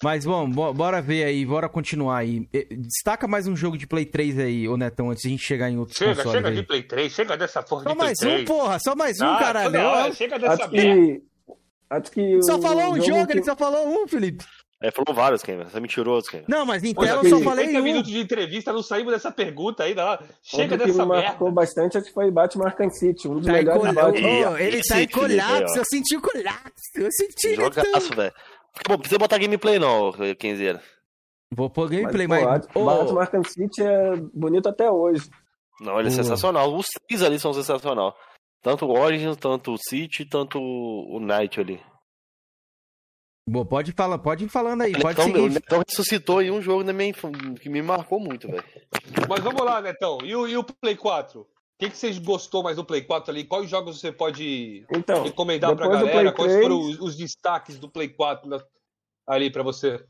Mas, 0.02 0.26
bom, 0.26 0.50
bo- 0.50 0.74
bora 0.74 1.00
ver 1.00 1.24
aí, 1.24 1.46
bora 1.46 1.66
continuar 1.70 2.18
aí. 2.18 2.46
Destaca 2.70 3.26
mais 3.26 3.46
um 3.46 3.56
jogo 3.56 3.78
de 3.78 3.86
Play 3.86 4.04
3 4.04 4.38
aí, 4.38 4.68
ô 4.68 4.76
Netão, 4.76 5.08
antes 5.10 5.22
de 5.22 5.28
a 5.28 5.30
gente 5.30 5.42
chegar 5.42 5.70
em 5.70 5.78
outros 5.78 5.96
Chega, 5.96 6.16
consoles 6.16 6.32
chega 6.36 6.48
aí. 6.50 6.54
de 6.56 6.62
Play 6.62 6.82
3, 6.82 7.10
chega 7.12 7.36
dessa 7.38 7.62
porra 7.62 7.84
Só 7.84 7.88
de 7.88 7.94
Play 7.96 8.06
mais 8.08 8.18
3. 8.18 8.42
um, 8.42 8.44
porra, 8.44 8.78
só 8.78 8.94
mais 8.94 9.18
um, 9.18 9.24
Ah, 9.24 9.38
caralho. 9.38 9.80
hora, 9.80 10.12
chega 10.12 10.38
dessa 10.38 10.52
Acho 10.64 10.70
que. 10.70 11.22
Acho 11.88 12.10
que. 12.12 12.42
Só 12.42 12.60
falou 12.60 12.92
um 12.92 13.00
jogo, 13.00 13.26
que- 13.26 13.32
ele 13.32 13.44
só 13.44 13.56
falou 13.56 13.88
um, 13.88 14.06
Felipe. 14.06 14.44
É, 14.86 14.90
falou 14.90 15.14
vários, 15.14 15.42
Cameron. 15.42 15.68
Você 15.68 15.76
é 15.76 15.80
mentiroso, 15.80 16.30
Cameron. 16.30 16.46
Não, 16.48 16.64
mas 16.66 16.82
tela 16.82 17.06
eu 17.08 17.20
que- 17.20 17.30
só 17.30 17.40
falei 17.40 17.66
50 17.66 17.80
um. 17.80 17.82
minutos 17.82 18.10
de 18.10 18.18
entrevista, 18.20 18.72
não 18.72 18.82
saímos 18.82 19.12
dessa 19.12 19.32
pergunta 19.32 19.82
aí. 19.84 19.94
Não. 19.94 20.18
Chega 20.42 20.74
Outro 20.74 20.78
que 20.78 20.86
dessa 20.92 21.06
marcou 21.06 21.46
merda. 21.48 21.50
bastante 21.60 21.98
acho 21.98 22.06
que 22.06 22.12
foi 22.12 22.30
Batman 22.30 22.66
Arkham 22.66 22.90
City, 22.90 23.26
um 23.28 23.36
dos 23.36 23.46
Tá 23.46 23.52
melhores. 23.52 23.94
Batman. 23.94 24.50
Ô, 24.50 24.56
ele 24.58 24.82
tá 24.82 25.02
em 25.02 25.08
colapso, 25.08 25.78
eu 25.78 25.84
senti 25.84 26.16
o 26.16 26.20
colapso. 26.20 26.72
Eu 26.94 27.08
senti. 27.10 27.54
Jogaço, 27.56 27.86
Netão. 27.92 28.16
velho. 28.16 28.32
Bom, 28.88 28.98
precisa 28.98 29.18
botar 29.18 29.38
gameplay 29.38 29.78
não, 29.78 30.12
Kenzeira. 30.38 30.82
Vou 31.50 31.70
pôr 31.70 31.88
Mas, 31.88 31.98
gameplay, 31.98 32.26
pô, 32.26 32.34
mas. 32.34 32.44
Bat- 32.44 32.68
Ô, 32.76 32.84
Batman 32.84 33.20
Arkham 33.22 33.44
City 33.44 33.82
é 33.82 34.16
bonito 34.34 34.68
até 34.68 34.90
hoje. 34.90 35.28
Não, 35.80 35.98
ele 35.98 36.08
é 36.08 36.10
Boa. 36.12 36.22
sensacional. 36.22 36.74
Os 36.74 36.86
três 37.08 37.22
ali 37.22 37.38
são 37.38 37.52
sensacional. 37.52 38.16
Tanto 38.62 38.84
o 38.86 38.98
Origins, 38.98 39.36
tanto 39.36 39.72
o 39.74 39.78
City, 39.78 40.24
tanto 40.24 40.58
o 40.60 41.18
Knight 41.20 41.60
ali. 41.60 41.80
Boa, 43.48 43.64
pode 43.64 43.92
falar, 43.92 44.18
pode 44.18 44.44
ir 44.44 44.48
falando 44.48 44.82
aí, 44.82 44.92
O 44.92 45.00
pode 45.00 45.18
Netão, 45.18 45.24
o 45.24 45.36
seguir. 45.44 45.54
Netão 45.54 45.82
ressuscitou 45.88 46.42
em 46.42 46.50
um 46.50 46.60
jogo 46.60 46.82
da 46.82 46.92
minha 46.92 47.12
que 47.60 47.68
me 47.68 47.80
marcou 47.80 48.18
muito, 48.18 48.48
velho. 48.48 48.64
Mas 49.28 49.40
vamos 49.44 49.62
lá, 49.64 49.80
Netão. 49.80 50.18
E 50.24 50.34
o, 50.34 50.48
e 50.48 50.56
o 50.56 50.64
Play 50.64 50.96
4? 50.96 51.40
O 51.42 51.46
que, 51.78 51.90
que 51.90 51.96
vocês 51.96 52.18
gostou 52.18 52.62
mais 52.64 52.76
do 52.76 52.84
Play 52.84 53.02
4 53.02 53.30
ali? 53.30 53.44
Quais 53.44 53.68
jogos 53.70 54.00
você 54.00 54.10
pode 54.10 54.84
Então, 54.90 55.22
recomendar 55.22 55.76
pra 55.76 55.86
galera? 55.86 56.10
Play 56.10 56.32
Quais 56.32 56.52
3, 56.54 56.62
foram 56.66 56.80
os, 56.80 57.00
os 57.00 57.16
destaques 57.16 57.78
do 57.78 57.88
Play 57.88 58.08
4 58.08 58.48
na- 58.48 58.60
ali 59.26 59.48
pra 59.52 59.62
você? 59.62 60.02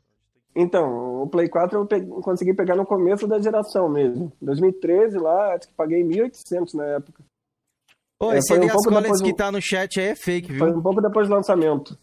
Então, 0.55 1.21
o 1.21 1.27
Play 1.27 1.47
4 1.47 1.77
eu 1.77 1.85
pe- 1.85 2.05
consegui 2.23 2.55
pegar 2.55 2.75
no 2.75 2.85
começo 2.87 3.27
da 3.27 3.37
geração 3.39 3.87
mesmo. 3.87 4.31
2013 4.41 5.19
lá, 5.19 5.53
acho 5.53 5.67
que 5.67 5.73
paguei 5.75 6.03
1.800 6.03 6.73
na 6.73 6.85
época. 6.85 7.23
Ô, 8.19 8.31
É, 8.31 8.39
esse 8.39 8.47
foi 8.47 8.57
um 8.57 8.61
Elias 8.61 8.73
pouco 8.73 8.89
Collins 8.89 9.03
depois 9.03 9.21
que 9.21 9.35
tá 9.37 9.51
no 9.51 9.61
chat 9.61 9.99
aí 9.99 10.07
é 10.07 10.15
fake, 10.15 10.57
Foi 10.57 10.69
viu? 10.69 10.79
um 10.79 10.81
pouco 10.81 11.01
depois 11.01 11.27
do 11.27 11.35
lançamento. 11.35 11.95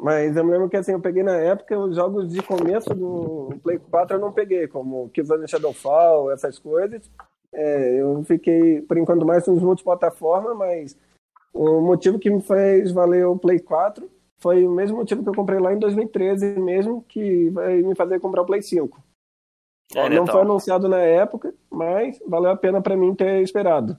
Mas 0.00 0.36
eu 0.36 0.44
me 0.44 0.52
lembro 0.52 0.68
que 0.68 0.76
assim, 0.76 0.92
eu 0.92 1.00
peguei 1.00 1.22
na 1.22 1.36
época 1.36 1.76
os 1.78 1.96
jogos 1.96 2.32
de 2.32 2.40
começo 2.42 2.94
do 2.94 3.58
Play 3.62 3.78
4 3.78 4.16
eu 4.16 4.20
não 4.20 4.32
peguei, 4.32 4.68
como 4.68 5.08
Killzone 5.10 5.48
Shadowfall, 5.48 6.30
essas 6.30 6.58
coisas. 6.58 7.10
É, 7.52 8.00
eu 8.00 8.22
fiquei, 8.24 8.82
por 8.82 8.96
enquanto, 8.96 9.26
mais 9.26 9.46
nos 9.46 9.62
multiplataforma, 9.62 10.54
mas 10.54 10.96
o 11.52 11.80
motivo 11.80 12.18
que 12.18 12.30
me 12.30 12.40
fez 12.40 12.92
valer 12.92 13.26
o 13.26 13.38
Play 13.38 13.58
4 13.58 14.08
foi 14.38 14.64
o 14.64 14.70
mesmo 14.70 14.98
motivo 14.98 15.22
que 15.22 15.28
eu 15.28 15.34
comprei 15.34 15.58
lá 15.58 15.72
em 15.72 15.78
2013 15.78 16.60
mesmo, 16.60 17.04
que 17.08 17.50
vai 17.50 17.82
me 17.82 17.94
fazer 17.96 18.20
comprar 18.20 18.42
o 18.42 18.46
Play 18.46 18.62
5. 18.62 19.02
É, 19.94 20.02
não 20.02 20.08
Netão. 20.08 20.26
foi 20.26 20.40
anunciado 20.42 20.88
na 20.88 21.00
época, 21.00 21.52
mas 21.70 22.20
valeu 22.26 22.50
a 22.50 22.56
pena 22.56 22.80
pra 22.80 22.96
mim 22.96 23.14
ter 23.14 23.42
esperado. 23.42 23.98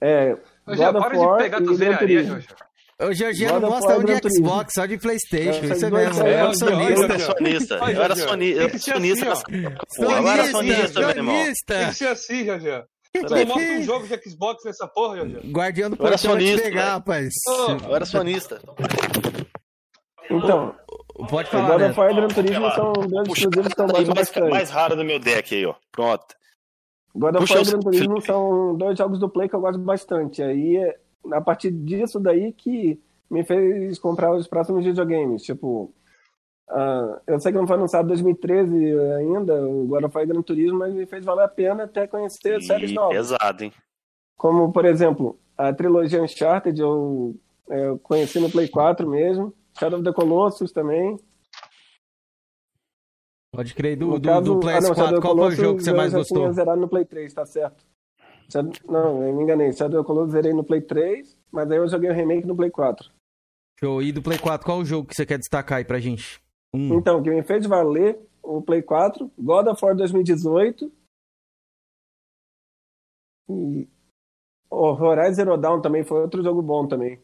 É, 0.00 0.38
Eu 0.66 0.76
já 0.76 0.92
para 0.92 1.16
de 1.16 1.42
pegar 1.42 1.62
tua 1.62 1.74
velharia. 1.74 2.38
O 3.00 3.12
Georgiano 3.12 3.58
não 3.60 3.68
gosta 3.70 3.98
de 3.98 4.20
Turismo. 4.20 4.46
Xbox, 4.46 4.72
só 4.74 4.86
de 4.86 4.96
Playstation, 4.98 5.64
isso 5.64 5.84
é 5.86 5.90
mesmo. 5.90 5.96
É 5.98 6.04
Jorge, 6.12 6.20
Eu 6.20 6.28
era 6.38 6.54
sonista. 6.54 7.18
sonista. 7.18 7.78
Vai, 7.78 7.96
Eu 7.96 8.02
era 8.02 8.14
Jorge. 8.14 8.30
soni- 8.30 8.50
eu 8.52 8.60
era 8.62 8.78
sonista 8.78 9.32
assim. 9.32 9.52
Eu 9.98 10.28
era 10.28 10.44
sonista, 10.46 11.00
meu 11.00 11.10
irmão. 11.10 11.34
Tem 11.34 11.44
sonista. 11.44 11.86
que 11.88 11.94
ser 11.94 12.08
assim, 12.08 12.44
Peraí. 12.46 13.44
não 13.46 13.54
mostra 13.54 13.72
um 13.78 13.82
jogo 13.82 14.06
de 14.06 14.30
Xbox 14.30 14.64
nessa 14.64 14.86
porra, 14.88 15.16
Jorge? 15.16 15.38
Guardião 15.50 15.90
do 15.90 15.96
portão 15.96 16.10
vai 16.10 16.18
te 16.18 16.44
sonista, 16.46 16.62
pegar, 16.62 16.92
rapaz. 16.92 17.34
Eu 17.88 17.94
era 17.96 18.04
sonista. 18.06 18.60
Então, 20.30 20.74
Pode 21.28 21.48
falar, 21.50 21.68
God 21.70 21.80
né? 21.80 21.90
of 21.90 22.00
War 22.00 22.10
e 22.10 22.14
Gran 22.14 22.28
Turismo 22.28 22.70
são 22.72 22.92
dois 22.92 23.28
Puxa 23.28 23.40
exclusivos 23.42 23.74
que 23.74 23.82
gosto 23.82 23.92
mais, 23.94 24.08
bastante. 24.08 24.50
mais 24.50 24.70
raro 24.70 24.96
do 24.96 25.04
meu 25.04 25.18
deck 25.18 25.54
aí, 25.54 25.66
ó. 25.66 25.74
Pronto. 25.92 26.24
God 27.14 27.36
of 27.36 27.52
War 27.52 27.62
e 27.62 27.66
Gran 27.66 27.80
Turismo 27.80 28.20
são 28.20 28.76
dois 28.76 28.98
jogos 28.98 29.18
do 29.20 29.28
Play 29.28 29.48
que 29.48 29.54
eu 29.54 29.60
gosto 29.60 29.78
bastante. 29.78 30.42
Aí, 30.42 30.76
é 30.76 30.96
a 31.32 31.40
partir 31.40 31.70
disso 31.70 32.18
daí 32.20 32.52
que 32.52 33.00
me 33.30 33.42
fez 33.44 33.98
comprar 33.98 34.34
os 34.34 34.46
próximos 34.46 34.84
videogames. 34.84 35.42
Tipo, 35.42 35.92
ah, 36.68 37.20
eu 37.26 37.40
sei 37.40 37.52
que 37.52 37.58
não 37.58 37.66
foi 37.66 37.76
anunciado 37.76 38.06
em 38.06 38.08
2013 38.08 38.98
ainda, 39.18 39.66
o 39.68 39.86
God 39.86 40.04
of 40.04 40.16
War 40.16 40.24
e 40.24 40.28
Gran 40.28 40.42
Turismo, 40.42 40.78
mas 40.78 40.94
me 40.94 41.06
fez 41.06 41.24
valer 41.24 41.44
a 41.44 41.48
pena 41.48 41.84
até 41.84 42.06
conhecer 42.06 42.62
séries 42.62 42.90
E 42.90 42.94
novas. 42.94 43.16
pesado, 43.16 43.64
hein? 43.64 43.72
Como, 44.36 44.72
por 44.72 44.84
exemplo, 44.84 45.38
a 45.56 45.72
trilogia 45.72 46.22
Uncharted 46.22 46.80
eu, 46.80 47.36
é, 47.70 47.86
eu 47.88 47.98
conheci 47.98 48.38
no 48.40 48.50
Play 48.50 48.68
4 48.68 49.08
mesmo. 49.08 49.54
Shadow 49.78 49.98
of 49.98 50.04
the 50.08 50.12
Colossus 50.12 50.70
também. 50.72 51.18
Pode 53.52 53.74
crer. 53.74 53.96
Do, 53.96 54.18
do, 54.18 54.28
caso- 54.28 54.42
do 54.60 54.68
ah, 54.68 54.80
não, 54.80 54.90
PS4, 54.90 54.94
Shadow 54.94 55.04
of 55.04 55.14
the 55.14 55.20
qual 55.20 55.36
foi 55.36 55.46
o 55.46 55.50
jogo 55.52 55.76
que 55.78 55.84
você 55.84 55.90
eu 55.90 55.96
mais 55.96 56.12
já 56.12 56.18
gostou? 56.18 56.38
tinha 56.38 56.52
zerado 56.52 56.80
no 56.80 56.88
Play 56.88 57.04
3, 57.04 57.32
tá 57.32 57.46
certo. 57.46 57.84
Shadow- 58.54 58.72
Não, 58.88 59.22
eu 59.26 59.34
me 59.34 59.42
enganei. 59.42 59.72
Shadow 59.72 60.00
of 60.00 60.06
Colossus 60.06 60.32
zerei 60.32 60.52
no 60.52 60.62
Play 60.62 60.80
3, 60.80 61.36
mas 61.50 61.68
aí 61.70 61.76
eu 61.78 61.88
joguei 61.88 62.08
o 62.10 62.14
remake 62.14 62.46
no 62.46 62.54
Play 62.56 62.70
4. 62.70 63.10
Show. 63.80 64.00
E 64.00 64.12
do 64.12 64.22
Play 64.22 64.38
4, 64.38 64.64
qual 64.64 64.78
o 64.78 64.84
jogo 64.84 65.08
que 65.08 65.14
você 65.14 65.26
quer 65.26 65.38
destacar 65.38 65.78
aí 65.78 65.84
pra 65.84 65.98
gente? 65.98 66.40
Um. 66.72 66.94
Então, 66.94 67.18
o 67.18 67.22
que 67.22 67.30
me 67.30 67.42
fez 67.42 67.66
valer 67.66 68.18
o 68.42 68.62
Play 68.62 68.82
4, 68.82 69.30
God 69.36 69.66
of 69.66 69.84
War 69.84 69.96
2018 69.96 70.90
e 73.50 73.88
o 74.70 74.86
Horizon 74.92 75.34
Zero 75.34 75.56
Dawn 75.56 75.80
também 75.80 76.04
foi 76.04 76.20
outro 76.22 76.42
jogo 76.42 76.62
bom 76.62 76.86
também. 76.86 77.20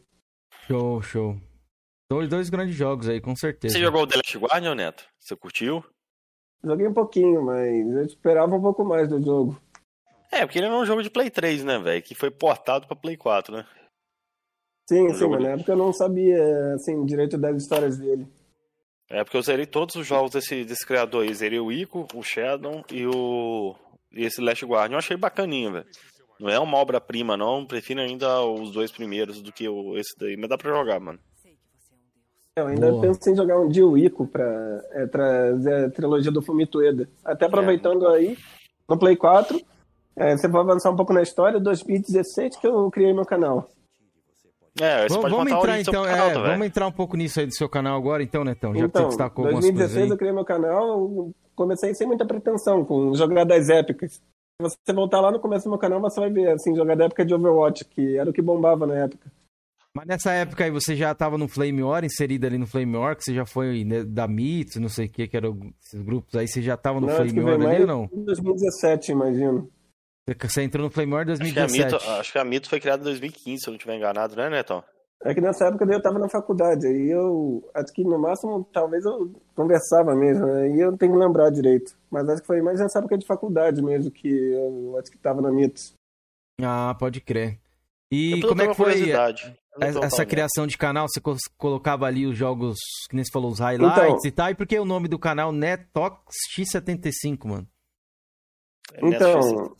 Show, 0.67 1.01
show. 1.01 1.35
Dois, 2.09 2.29
dois 2.29 2.49
grandes 2.49 2.75
jogos 2.75 3.07
aí, 3.09 3.19
com 3.21 3.35
certeza. 3.35 3.73
Você 3.73 3.81
jogou 3.81 4.03
o 4.03 4.07
The 4.07 4.17
Last 4.17 4.37
Guardian, 4.37 4.75
Neto? 4.75 5.05
Você 5.19 5.35
curtiu? 5.35 5.83
Joguei 6.63 6.87
um 6.87 6.93
pouquinho, 6.93 7.41
mas 7.43 7.87
eu 7.87 8.03
esperava 8.05 8.55
um 8.55 8.61
pouco 8.61 8.83
mais 8.85 9.07
do 9.09 9.21
jogo. 9.21 9.59
É, 10.31 10.45
porque 10.45 10.59
ele 10.59 10.69
não 10.69 10.77
é 10.77 10.81
um 10.81 10.85
jogo 10.85 11.03
de 11.03 11.09
Play 11.09 11.29
3, 11.29 11.63
né, 11.63 11.77
velho? 11.79 12.01
Que 12.01 12.15
foi 12.15 12.31
portado 12.31 12.87
pra 12.87 12.95
Play 12.95 13.17
4, 13.17 13.53
né? 13.55 13.65
Sim, 14.89 15.07
Um 15.09 15.13
sim, 15.13 15.27
mas 15.27 15.39
de- 15.39 15.43
na 15.45 15.49
época 15.51 15.71
eu 15.71 15.77
não 15.77 15.91
sabia, 15.93 16.73
assim, 16.75 17.05
direito 17.05 17.37
das 17.37 17.61
histórias 17.61 17.97
dele. 17.97 18.27
É, 19.09 19.23
porque 19.23 19.35
eu 19.37 19.41
zerei 19.41 19.65
todos 19.65 19.95
os 19.95 20.07
jogos 20.07 20.31
desse, 20.31 20.63
desse 20.63 20.85
criador 20.85 21.23
aí. 21.23 21.33
Zerei 21.33 21.59
o 21.59 21.71
Ico, 21.71 22.07
o 22.13 22.23
Shadow 22.23 22.83
e 22.91 23.05
o. 23.05 23.75
E 24.13 24.23
esse 24.23 24.39
Last 24.41 24.65
Guardian. 24.65 24.95
Eu 24.95 24.99
achei 24.99 25.17
bacaninho, 25.17 25.73
velho. 25.73 25.85
Não 26.39 26.49
é 26.49 26.57
uma 26.57 26.77
obra-prima, 26.77 27.35
não. 27.35 27.65
Prefiro 27.65 27.99
ainda 27.99 28.41
os 28.41 28.71
dois 28.71 28.89
primeiros 28.91 29.41
do 29.41 29.51
que 29.51 29.67
o, 29.67 29.97
esse 29.97 30.17
daí. 30.17 30.37
Mas 30.37 30.49
dá 30.49 30.57
pra 30.57 30.71
jogar, 30.71 30.99
mano. 30.99 31.19
Eu 32.55 32.67
ainda 32.67 32.89
Boa. 32.89 33.01
penso 33.01 33.29
em 33.29 33.35
jogar 33.35 33.59
um 33.59 33.67
dia 33.69 33.85
o 33.85 33.97
Ico 33.97 34.27
pra 34.27 34.81
é, 34.91 35.05
trazer 35.07 35.85
a 35.85 35.89
trilogia 35.89 36.31
do 36.31 36.41
Fumito 36.41 36.79
Ueda. 36.79 37.09
Até 37.23 37.45
aproveitando 37.45 38.07
aí, 38.07 38.37
no 38.89 38.97
Play 38.97 39.15
4, 39.15 39.61
é, 40.15 40.35
você 40.37 40.47
vai 40.47 40.61
avançar 40.61 40.91
um 40.91 40.95
pouco 40.95 41.13
na 41.13 41.21
história, 41.21 41.59
2017 41.59 42.59
que 42.59 42.67
eu 42.67 42.89
criei 42.91 43.13
meu 43.13 43.25
canal. 43.25 43.69
É, 44.79 45.03
você 45.07 45.09
Vamos, 45.09 45.21
pode 45.21 45.35
vamos 45.35 45.51
entrar 45.51 45.79
então, 45.81 46.03
canal, 46.05 46.29
é, 46.29 46.33
tá, 46.33 46.41
vamos 46.43 46.65
entrar 46.67 46.87
um 46.87 46.91
pouco 46.91 47.17
nisso 47.17 47.39
aí 47.39 47.45
do 47.45 47.53
seu 47.53 47.67
canal 47.67 47.97
agora, 47.97 48.23
então, 48.23 48.43
Netão, 48.43 48.73
já 48.73 48.87
que 48.87 48.95
você 48.95 49.03
Então, 49.03 49.07
destacou 49.09 49.45
algumas 49.45 49.69
coisas 49.69 49.93
2016 49.93 50.05
aí. 50.05 50.09
eu 50.11 50.17
criei 50.17 50.33
meu 50.33 50.45
canal, 50.45 51.31
comecei 51.55 51.93
sem 51.93 52.07
muita 52.07 52.25
pretensão, 52.25 52.85
com 52.85 53.13
jogadas 53.13 53.69
épicas. 53.69 54.13
Se 54.13 54.21
você 54.61 54.93
voltar 54.93 55.19
lá 55.19 55.31
no 55.31 55.39
começo 55.39 55.65
do 55.65 55.71
meu 55.71 55.79
canal, 55.79 55.99
você 55.99 56.19
vai 56.21 56.29
ver, 56.29 56.51
assim, 56.51 56.73
jogada 56.75 57.03
épica 57.05 57.25
de 57.25 57.33
Overwatch, 57.33 57.83
que 57.85 58.17
era 58.17 58.29
o 58.29 58.33
que 58.33 58.41
bombava 58.41 58.87
na 58.87 58.95
época. 58.95 59.29
Mas 59.93 60.05
nessa 60.07 60.31
época 60.31 60.63
aí 60.63 60.71
você 60.71 60.95
já 60.95 61.13
tava 61.13 61.37
no 61.37 61.49
Flame 61.49 61.83
War, 61.83 62.05
inserido 62.05 62.47
ali 62.47 62.57
no 62.57 62.65
Flame 62.65 62.95
War, 62.95 63.13
que 63.17 63.23
você 63.25 63.33
já 63.33 63.45
foi 63.45 63.83
né, 63.83 64.03
da 64.05 64.25
Mitos, 64.25 64.77
não 64.77 64.87
sei 64.87 65.07
o 65.07 65.09
que, 65.09 65.27
que 65.27 65.35
eram 65.35 65.57
esses 65.83 66.01
grupos 66.01 66.33
aí, 66.35 66.47
você 66.47 66.61
já 66.61 66.77
tava 66.77 67.01
no 67.01 67.07
Não, 67.07 67.15
Flame 67.15 67.39
War 67.41 67.55
ali 67.55 67.81
ou 67.81 67.87
não? 67.87 68.09
em 68.13 68.23
2017, 68.23 69.11
imagino. 69.11 69.69
Você- 70.27 70.61
entrou 70.63 70.85
no 70.85 70.91
Flame 70.91 71.13
War 71.13 71.27
em 71.27 71.31
Acho 71.33 71.41
que, 71.41 71.49
a 71.59 71.65
2017. 71.65 71.93
Mito, 71.93 72.19
acho 72.19 72.31
que 72.31 72.37
a 72.39 72.45
Mito 72.45 72.69
foi 72.69 72.79
criada 72.79 73.01
em 73.01 73.05
2015, 73.05 73.63
se 73.63 73.67
eu 73.69 73.71
não 73.71 73.77
estiver 73.77 73.95
enganado, 73.97 74.35
né, 74.35 74.49
Netão? 74.49 74.83
É 75.23 75.33
que 75.35 75.41
nessa 75.41 75.65
época 75.67 75.85
eu 75.85 76.01
tava 76.01 76.17
na 76.17 76.27
faculdade, 76.29 76.87
aí 76.87 77.11
eu 77.11 77.61
acho 77.75 77.93
que 77.93 78.03
no 78.03 78.17
máximo 78.19 78.67
talvez 78.73 79.03
eu 79.05 79.31
conversava 79.55 80.15
mesmo, 80.15 80.45
aí 80.47 80.79
eu 80.79 80.97
tenho 80.97 81.11
que 81.13 81.17
lembrar 81.19 81.51
direito. 81.51 81.91
Mas 82.09 82.27
acho 82.27 82.41
que 82.41 82.47
foi 82.47 82.61
mais 82.61 82.79
nessa 82.79 82.99
época 82.99 83.17
de 83.17 83.25
faculdade 83.25 83.81
mesmo 83.83 84.09
que 84.11 84.27
eu 84.27 84.97
acho 84.97 85.11
que 85.11 85.17
tava 85.19 85.41
na 85.41 85.51
Mitos. 85.51 85.93
Ah, 86.59 86.95
pode 86.99 87.21
crer. 87.21 87.59
E 88.11 88.41
como 88.41 88.61
é 88.63 88.67
que 88.67 88.73
foi 88.73 88.95
não 89.11 89.15
tô 89.79 89.85
essa 89.85 90.09
falando. 90.09 90.27
criação 90.27 90.67
de 90.67 90.77
canal? 90.77 91.07
Você 91.07 91.21
colocava 91.57 92.05
ali 92.05 92.25
os 92.25 92.35
jogos, 92.35 92.77
que 93.09 93.15
nem 93.15 93.23
você 93.23 93.31
falou, 93.31 93.51
os 93.51 93.59
highlights 93.59 93.97
Então- 94.03 94.19
e 94.25 94.31
tal, 94.31 94.49
e 94.49 94.55
por 94.55 94.65
que 94.67 94.77
o 94.79 94.85
nome 94.85 95.07
do 95.07 95.19
canal 95.19 95.51
Netox 95.51 96.19
X75, 96.57 97.47
mano? 97.47 97.67
É 98.95 99.05
Então- 99.07 99.39
X75. 99.39 99.75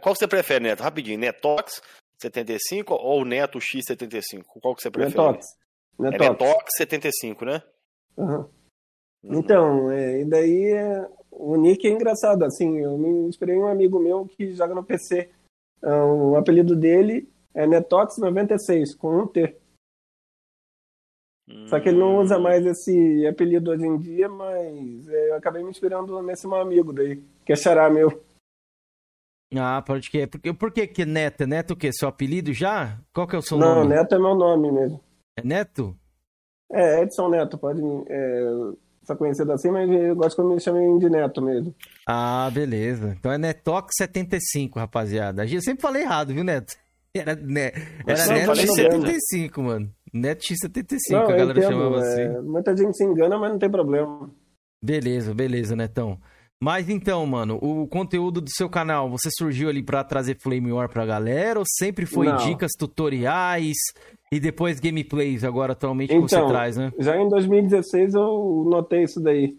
Qual 0.00 0.14
você 0.14 0.26
prefere, 0.26 0.64
Neto? 0.64 0.82
Rapidinho, 0.82 1.18
Netox 1.18 1.80
75 2.20 2.94
ou 2.94 3.24
Neto 3.24 3.58
X75? 3.58 4.44
Qual 4.60 4.74
que 4.74 4.82
você 4.82 4.90
prefere? 4.90 5.16
Netox. 5.16 5.46
É 5.98 6.02
Netox. 6.02 6.28
Netox 6.28 6.70
75, 6.76 7.44
né? 7.44 7.62
Uhum. 8.16 8.48
Então, 9.22 9.90
é, 9.90 10.22
e 10.22 10.24
daí 10.24 10.72
é, 10.72 11.06
o 11.30 11.56
nick 11.56 11.86
é 11.86 11.90
engraçado, 11.90 12.42
assim, 12.44 12.78
eu 12.78 12.96
me 12.96 13.28
inspirei 13.28 13.56
em 13.56 13.60
um 13.60 13.66
amigo 13.66 13.98
meu 13.98 14.26
que 14.26 14.52
joga 14.52 14.74
no 14.74 14.84
PC. 14.84 15.30
Ah, 15.82 16.04
o 16.04 16.36
apelido 16.36 16.74
dele 16.74 17.28
é 17.54 17.66
Netox96, 17.66 18.96
com 18.98 19.22
um 19.22 19.26
T. 19.26 19.56
Só 21.66 21.80
que 21.80 21.88
ele 21.88 21.98
não 21.98 22.18
usa 22.18 22.38
Hum. 22.38 22.42
mais 22.42 22.64
esse 22.64 23.26
apelido 23.26 23.72
hoje 23.72 23.84
em 23.84 23.98
dia, 23.98 24.28
mas 24.28 25.08
é, 25.08 25.30
eu 25.30 25.34
acabei 25.34 25.62
me 25.62 25.70
inspirando 25.70 26.22
nesse 26.22 26.46
meu 26.46 26.58
amigo 26.60 26.92
daí, 26.92 27.22
que 27.44 27.52
é 27.52 27.56
xará 27.56 27.90
meu. 27.90 28.22
Ah, 29.56 29.82
pode 29.84 30.08
que 30.10 30.26
Por, 30.26 30.40
que- 30.40 30.52
por 30.52 30.72
que 30.72 30.86
que 30.86 31.04
Neto? 31.04 31.42
É 31.42 31.46
Neto 31.46 31.72
o 31.72 31.76
quê? 31.76 31.90
Seu 31.92 32.08
apelido 32.08 32.52
já? 32.52 32.98
Qual 33.12 33.26
que 33.26 33.34
é 33.34 33.38
o 33.38 33.42
seu 33.42 33.58
Não, 33.58 33.76
nome? 33.76 33.88
Neto 33.94 34.14
é 34.14 34.18
meu 34.18 34.34
nome 34.34 34.70
mesmo. 34.70 35.00
É 35.38 35.42
Neto? 35.44 35.96
É, 36.72 37.02
Edson 37.02 37.28
Neto, 37.28 37.58
pode 37.58 37.80
é, 38.08 38.50
ser 39.02 39.16
conhecido 39.16 39.50
assim, 39.52 39.70
mas 39.72 39.90
eu 39.90 40.14
gosto 40.14 40.36
que 40.36 40.42
eu 40.42 40.48
me 40.54 40.60
chamem 40.60 40.98
de 40.98 41.10
Neto 41.10 41.42
mesmo. 41.42 41.74
Ah, 42.06 42.48
beleza. 42.52 43.14
Então 43.18 43.32
é 43.32 43.38
Netox 43.38 43.92
75, 43.98 44.78
rapaziada. 44.78 45.44
Eu 45.44 45.60
sempre 45.60 45.82
falei 45.82 46.02
errado, 46.02 46.32
viu, 46.32 46.44
Neto? 46.44 46.74
Era, 47.12 47.34
ne... 47.34 47.72
Era 48.06 48.26
Não, 48.26 48.34
Neto 48.34 48.46
falei 48.46 48.66
certo, 48.68 48.98
né? 48.98 49.12
X75, 49.12 49.58
mano. 49.62 49.92
Neto 50.14 50.42
X75, 50.44 50.96
Não, 51.10 51.18
a 51.22 51.26
galera 51.26 51.50
entendo, 51.58 51.62
chamava 51.72 51.98
assim. 51.98 52.20
é, 52.20 52.40
muita 52.40 52.76
gente 52.76 52.96
se 52.96 53.02
engana, 53.04 53.36
mas 53.36 53.50
não 53.50 53.58
tem 53.58 53.68
problema. 53.70 54.30
Beleza, 54.82 55.34
beleza, 55.34 55.74
Netão. 55.74 56.20
Mas 56.62 56.90
então, 56.90 57.24
mano, 57.24 57.58
o 57.62 57.86
conteúdo 57.86 58.38
do 58.38 58.50
seu 58.50 58.68
canal, 58.68 59.08
você 59.08 59.30
surgiu 59.30 59.70
ali 59.70 59.82
pra 59.82 60.04
trazer 60.04 60.38
Flame 60.38 60.70
War 60.70 60.90
pra 60.90 61.06
galera 61.06 61.58
ou 61.58 61.64
sempre 61.66 62.04
foi 62.04 62.26
Não. 62.26 62.36
dicas, 62.36 62.72
tutoriais 62.78 63.78
e 64.30 64.38
depois 64.38 64.78
gameplays 64.78 65.42
agora 65.42 65.72
atualmente 65.72 66.10
que 66.10 66.16
Então, 66.16 66.28
você 66.28 66.46
traz, 66.46 66.76
né? 66.76 66.92
Já 66.98 67.16
em 67.16 67.28
2016 67.30 68.12
eu 68.12 68.64
notei 68.68 69.04
isso 69.04 69.18
daí. 69.22 69.56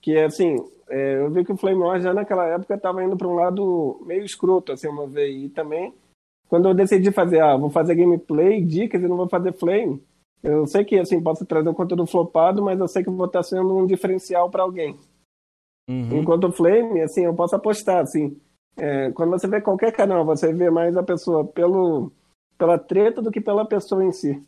Que 0.00 0.16
é 0.16 0.24
assim, 0.24 0.56
é, 0.88 1.18
eu 1.18 1.30
vi 1.30 1.44
que 1.44 1.52
o 1.52 1.56
Flame 1.56 1.80
War 1.80 2.00
já 2.00 2.14
naquela 2.14 2.46
época 2.46 2.74
estava 2.74 3.04
indo 3.04 3.16
para 3.16 3.28
um 3.28 3.34
lado 3.34 4.02
meio 4.06 4.24
escroto, 4.24 4.72
assim, 4.72 4.88
uma 4.88 5.06
vez. 5.06 5.44
E 5.44 5.48
também, 5.50 5.92
quando 6.48 6.66
eu 6.66 6.74
decidi 6.74 7.12
fazer, 7.12 7.40
ah, 7.40 7.58
vou 7.58 7.68
fazer 7.68 7.94
gameplay, 7.94 8.64
dicas 8.64 9.02
e 9.02 9.08
não 9.08 9.18
vou 9.18 9.28
fazer 9.28 9.52
Flame, 9.52 10.02
eu 10.42 10.66
sei 10.66 10.82
que, 10.82 10.98
assim, 10.98 11.20
posso 11.20 11.44
trazer 11.44 11.68
um 11.68 11.74
conteúdo 11.74 12.06
flopado, 12.06 12.62
mas 12.62 12.80
eu 12.80 12.88
sei 12.88 13.04
que 13.04 13.10
vou 13.10 13.26
estar 13.26 13.42
sendo 13.42 13.76
um 13.76 13.86
diferencial 13.86 14.48
para 14.50 14.62
alguém. 14.62 14.98
Uhum. 15.88 16.18
Enquanto 16.18 16.44
o 16.48 16.52
Flame, 16.52 17.00
assim, 17.00 17.24
eu 17.24 17.34
posso 17.34 17.56
apostar, 17.56 18.02
assim. 18.02 18.38
é, 18.76 19.10
quando 19.12 19.30
você 19.30 19.48
vê 19.48 19.60
qualquer 19.60 19.90
canal, 19.92 20.24
você 20.24 20.52
vê 20.52 20.70
mais 20.70 20.96
a 20.96 21.02
pessoa 21.02 21.44
pelo, 21.46 22.12
pela 22.58 22.78
treta 22.78 23.20
do 23.22 23.30
que 23.30 23.40
pela 23.40 23.66
pessoa 23.66 24.04
em 24.04 24.12
si. 24.12 24.40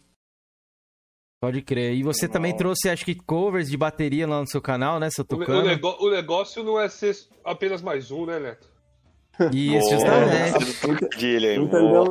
Pode 1.43 1.63
crer. 1.63 1.95
E 1.95 2.03
você 2.03 2.29
também 2.29 2.55
trouxe, 2.55 2.91
acho 2.91 3.05
que, 3.05 3.15
covers 3.15 3.71
de 3.71 3.77
bateria 3.77 4.27
lá 4.29 4.41
no 4.41 4.47
seu 4.47 4.61
canal, 4.61 5.01
né, 5.01 5.09
seu 5.11 5.23
O, 5.23 5.35
o 5.35 5.39
Tucano? 5.39 5.63
nego- 5.65 5.97
o 5.99 6.11
negócio 6.11 6.63
não 6.63 6.79
é 6.79 6.89
ser 6.89 7.17
apenas 7.43 7.81
mais 7.81 8.11
um, 8.11 8.27
né, 8.27 8.39
Neto? 8.39 8.69
Isso, 9.55 9.89
justamente. 9.91 11.27
aí, 11.47 11.57
Entendeu? 11.57 12.05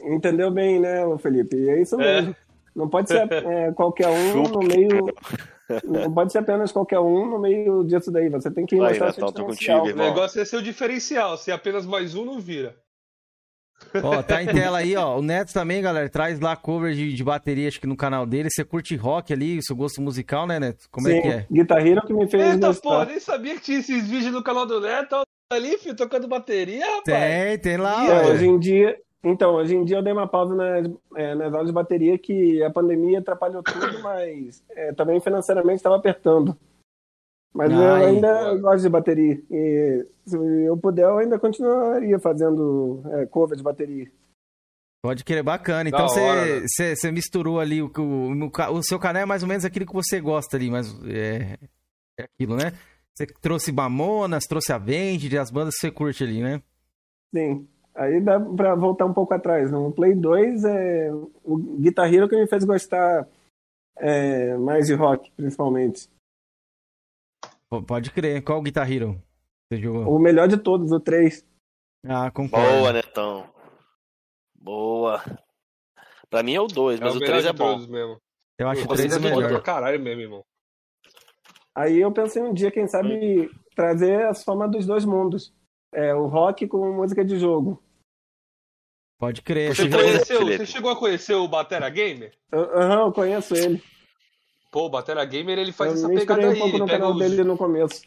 Entendeu 0.00 0.50
bem, 0.50 0.80
né, 0.80 1.02
Felipe? 1.18 1.56
E 1.56 1.68
é 1.68 1.82
isso 1.82 2.00
É. 2.00 2.22
mesmo. 2.22 2.36
Não 2.74 2.88
pode 2.88 3.08
ser 3.08 3.28
é, 3.30 3.70
qualquer 3.72 4.08
um 4.08 4.44
no 4.44 4.60
meio. 4.60 5.06
Não 5.84 6.12
pode 6.12 6.32
ser 6.32 6.38
apenas 6.38 6.72
qualquer 6.72 6.98
um 7.00 7.26
no 7.28 7.38
meio 7.38 7.84
disso 7.84 8.10
daí. 8.10 8.28
Você 8.28 8.50
tem 8.50 8.66
que 8.66 8.76
Vai, 8.76 8.90
mostrar 8.90 9.12
seu 9.12 9.24
Netão, 9.26 9.32
tô 9.46 9.50
diferencial. 9.50 9.80
contigo, 9.80 9.98
O 9.98 10.02
negócio 10.02 10.40
é 10.40 10.44
ser 10.44 10.56
o 10.56 10.62
diferencial. 10.62 11.36
Se 11.36 11.50
apenas 11.52 11.86
mais 11.86 12.14
um, 12.14 12.24
não 12.24 12.40
vira. 12.40 12.76
Ó, 14.02 14.22
tá 14.22 14.42
em 14.42 14.46
tela 14.46 14.78
aí, 14.78 14.94
ó. 14.94 15.18
O 15.18 15.22
Neto 15.22 15.54
também, 15.54 15.80
galera, 15.80 16.06
traz 16.08 16.38
lá 16.38 16.54
cover 16.54 16.92
de, 16.94 17.14
de 17.14 17.24
bateria, 17.24 17.66
acho 17.66 17.80
que 17.80 17.86
no 17.86 17.96
canal 17.96 18.26
dele. 18.26 18.50
Você 18.50 18.62
curte 18.62 18.94
rock 18.94 19.32
ali, 19.32 19.62
seu 19.62 19.74
gosto 19.74 20.02
musical, 20.02 20.46
né, 20.46 20.60
Neto? 20.60 20.86
Como 20.90 21.06
Sim, 21.06 21.14
é 21.16 21.20
que 21.22 21.28
é? 21.28 21.46
Guitar 21.50 21.86
Hero 21.86 22.02
que 22.06 22.12
me 22.12 22.28
fez 22.28 22.54
Eita, 22.54 22.66
gostar. 22.66 22.88
pô, 22.90 23.04
nem 23.04 23.18
sabia 23.18 23.54
que 23.54 23.62
tinha 23.62 23.78
esses 23.78 24.06
vídeos 24.06 24.32
no 24.34 24.42
canal 24.44 24.66
do 24.66 24.80
Neto. 24.80 25.22
Ali, 25.52 25.78
filho, 25.78 25.96
tocando 25.96 26.28
bateria, 26.28 26.84
rapaz. 26.84 27.04
Tem, 27.04 27.58
tem 27.58 27.76
lá, 27.78 28.06
É, 28.06 28.26
ó. 28.26 28.30
hoje 28.32 28.46
em 28.46 28.58
dia. 28.58 28.96
Então, 29.22 29.54
hoje 29.56 29.76
em 29.76 29.84
dia 29.84 29.98
eu 29.98 30.02
dei 30.02 30.12
uma 30.12 30.26
pausa 30.26 30.54
nas, 30.54 30.90
é, 31.14 31.34
nas 31.34 31.52
aulas 31.52 31.66
de 31.66 31.74
bateria 31.74 32.18
que 32.18 32.62
a 32.62 32.70
pandemia 32.70 33.18
atrapalhou 33.18 33.62
tudo, 33.62 34.00
mas 34.02 34.64
é, 34.70 34.92
também 34.94 35.20
financeiramente 35.20 35.76
estava 35.76 35.96
apertando. 35.96 36.56
Mas 37.52 37.72
eu 37.72 37.78
Ai, 37.78 38.06
ainda 38.06 38.32
boa. 38.32 38.58
gosto 38.60 38.82
de 38.82 38.88
bateria. 38.88 39.42
E 39.50 40.06
se 40.24 40.36
eu 40.64 40.76
puder, 40.76 41.04
eu 41.04 41.18
ainda 41.18 41.38
continuaria 41.38 42.18
fazendo 42.18 43.02
é, 43.12 43.26
cover 43.26 43.56
de 43.56 43.62
bateria. 43.62 44.10
Pode 45.02 45.24
querer, 45.24 45.42
bacana. 45.42 45.88
Então 45.88 46.06
você 46.08 46.94
né? 47.04 47.12
misturou 47.12 47.58
ali 47.58 47.82
o, 47.82 47.90
o, 47.98 48.34
no 48.34 48.50
ca- 48.50 48.70
o 48.70 48.82
seu 48.82 48.98
canal 48.98 49.22
é 49.22 49.26
mais 49.26 49.42
ou 49.42 49.48
menos 49.48 49.64
aquilo 49.64 49.86
que 49.86 49.92
você 49.92 50.20
gosta 50.20 50.56
ali, 50.56 50.70
mas 50.70 50.94
é, 51.04 51.58
é 52.18 52.24
aquilo, 52.24 52.56
né? 52.56 52.72
Você 53.14 53.26
trouxe 53.40 53.72
Mamonas, 53.72 54.44
trouxe 54.44 54.72
Avenged, 54.72 55.36
as 55.36 55.50
bandas 55.50 55.74
que 55.74 55.80
você 55.80 55.90
curte 55.90 56.22
ali, 56.22 56.40
né? 56.42 56.62
Sim. 57.34 57.66
Aí 57.94 58.20
dá 58.20 58.38
pra 58.40 58.74
voltar 58.74 59.04
um 59.06 59.12
pouco 59.12 59.34
atrás. 59.34 59.70
No 59.70 59.92
Play 59.92 60.14
2, 60.14 60.64
é, 60.64 61.10
o 61.44 61.56
Guitar 61.78 62.12
Hero 62.12 62.28
que 62.28 62.36
me 62.36 62.46
fez 62.46 62.64
gostar 62.64 63.28
é, 63.98 64.56
mais 64.56 64.86
de 64.86 64.94
rock, 64.94 65.30
principalmente. 65.32 66.08
Pode 67.86 68.10
crer. 68.10 68.42
Qual 68.42 68.62
Guitar 68.62 68.90
Hero 68.90 69.20
você 69.70 69.80
jogou? 69.80 70.14
O 70.16 70.18
melhor 70.18 70.48
de 70.48 70.56
todos, 70.56 70.90
o 70.92 70.98
3. 71.00 71.44
Ah, 72.06 72.30
concordo. 72.30 72.66
Boa, 72.78 72.92
Netão. 72.92 73.52
Boa. 74.54 75.22
Pra 76.28 76.42
mim 76.42 76.54
é 76.54 76.60
o 76.60 76.66
2, 76.66 77.00
mas 77.00 77.12
é 77.12 77.12
o 77.12 77.16
o 77.16 77.20
3 77.20 77.30
melhor 77.44 77.48
é 77.48 77.52
bom. 77.52 77.78
mesmo. 77.86 78.20
Eu 78.58 78.68
acho 78.68 78.84
o 78.84 78.88
Você 78.88 79.08
3 79.08 79.12
o 79.12 79.16
é 79.16 79.20
foda 79.20 79.36
pra 79.36 79.46
melhor. 79.46 79.62
caralho 79.62 80.00
mesmo, 80.00 80.22
irmão. 80.22 80.44
Aí 81.74 82.00
eu 82.00 82.12
pensei 82.12 82.42
um 82.42 82.52
dia, 82.52 82.70
quem 82.70 82.86
sabe, 82.86 83.50
trazer 83.74 84.26
a 84.26 84.34
soma 84.34 84.68
dos 84.68 84.86
dois 84.86 85.04
mundos. 85.04 85.52
É, 85.92 86.14
o 86.14 86.26
rock 86.26 86.66
com 86.66 86.92
música 86.92 87.24
de 87.24 87.38
jogo. 87.38 87.82
Pode 89.18 89.42
crer. 89.42 89.74
Você, 89.74 89.88
conheceu, 89.88 90.46
você 90.46 90.66
chegou 90.66 90.90
a 90.90 90.96
conhecer 90.96 91.34
o 91.34 91.46
Batera 91.46 91.88
Gamer? 91.90 92.32
Aham, 92.52 93.06
eu 93.06 93.12
conheço 93.12 93.54
ele. 93.54 93.82
Pô, 94.72 94.86
o 94.86 94.90
Batera 94.90 95.24
Gamer 95.24 95.58
ele 95.58 95.72
faz 95.72 95.90
eu 96.00 96.08
essa 96.10 96.20
pegada 96.20 96.46
um 96.46 96.50
aí. 96.52 96.58
pouco 96.58 96.76
Ele 96.76 96.78
no 96.78 96.86
pega 96.86 96.98
canal 96.98 97.12
os... 97.12 97.18
dele 97.18 97.44
no 97.44 97.56
começo. 97.56 98.02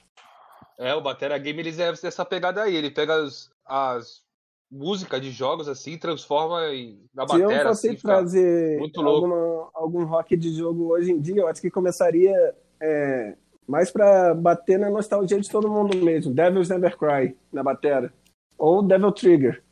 É, 0.79 0.95
o 0.95 1.01
Batera 1.01 1.37
Gamer 1.37 1.67
ele 1.67 1.81
é 1.81 1.89
essa 1.89 2.25
pegada 2.25 2.63
aí. 2.63 2.75
Ele 2.75 2.89
pega 2.89 3.15
as, 3.15 3.51
as 3.65 4.23
músicas 4.71 5.21
de 5.21 5.29
jogos 5.29 5.67
assim 5.67 5.91
e 5.91 5.99
transforma 5.99 6.73
em, 6.73 6.99
na 7.13 7.27
Se 7.27 7.35
eu 7.35 7.47
batera. 7.47 7.69
fosse 7.69 7.89
assim, 7.89 7.97
trazer 7.97 8.79
alguma, 8.95 9.69
algum 9.73 10.03
rock 10.05 10.35
de 10.35 10.51
jogo 10.51 10.93
hoje 10.93 11.11
em 11.11 11.19
dia, 11.19 11.41
eu 11.41 11.47
acho 11.47 11.61
que 11.61 11.69
começaria 11.69 12.33
é, 12.81 13.37
mais 13.67 13.91
pra 13.91 14.33
bater 14.33 14.77
na 14.77 14.89
nostalgia 14.89 15.39
de 15.39 15.49
todo 15.49 15.69
mundo 15.69 15.97
mesmo. 15.97 16.33
Devil's 16.33 16.69
Never 16.69 16.97
Cry, 16.97 17.37
na 17.51 17.63
batera. 17.63 18.13
Ou 18.57 18.81
Devil 18.81 19.11
Trigger. 19.11 19.63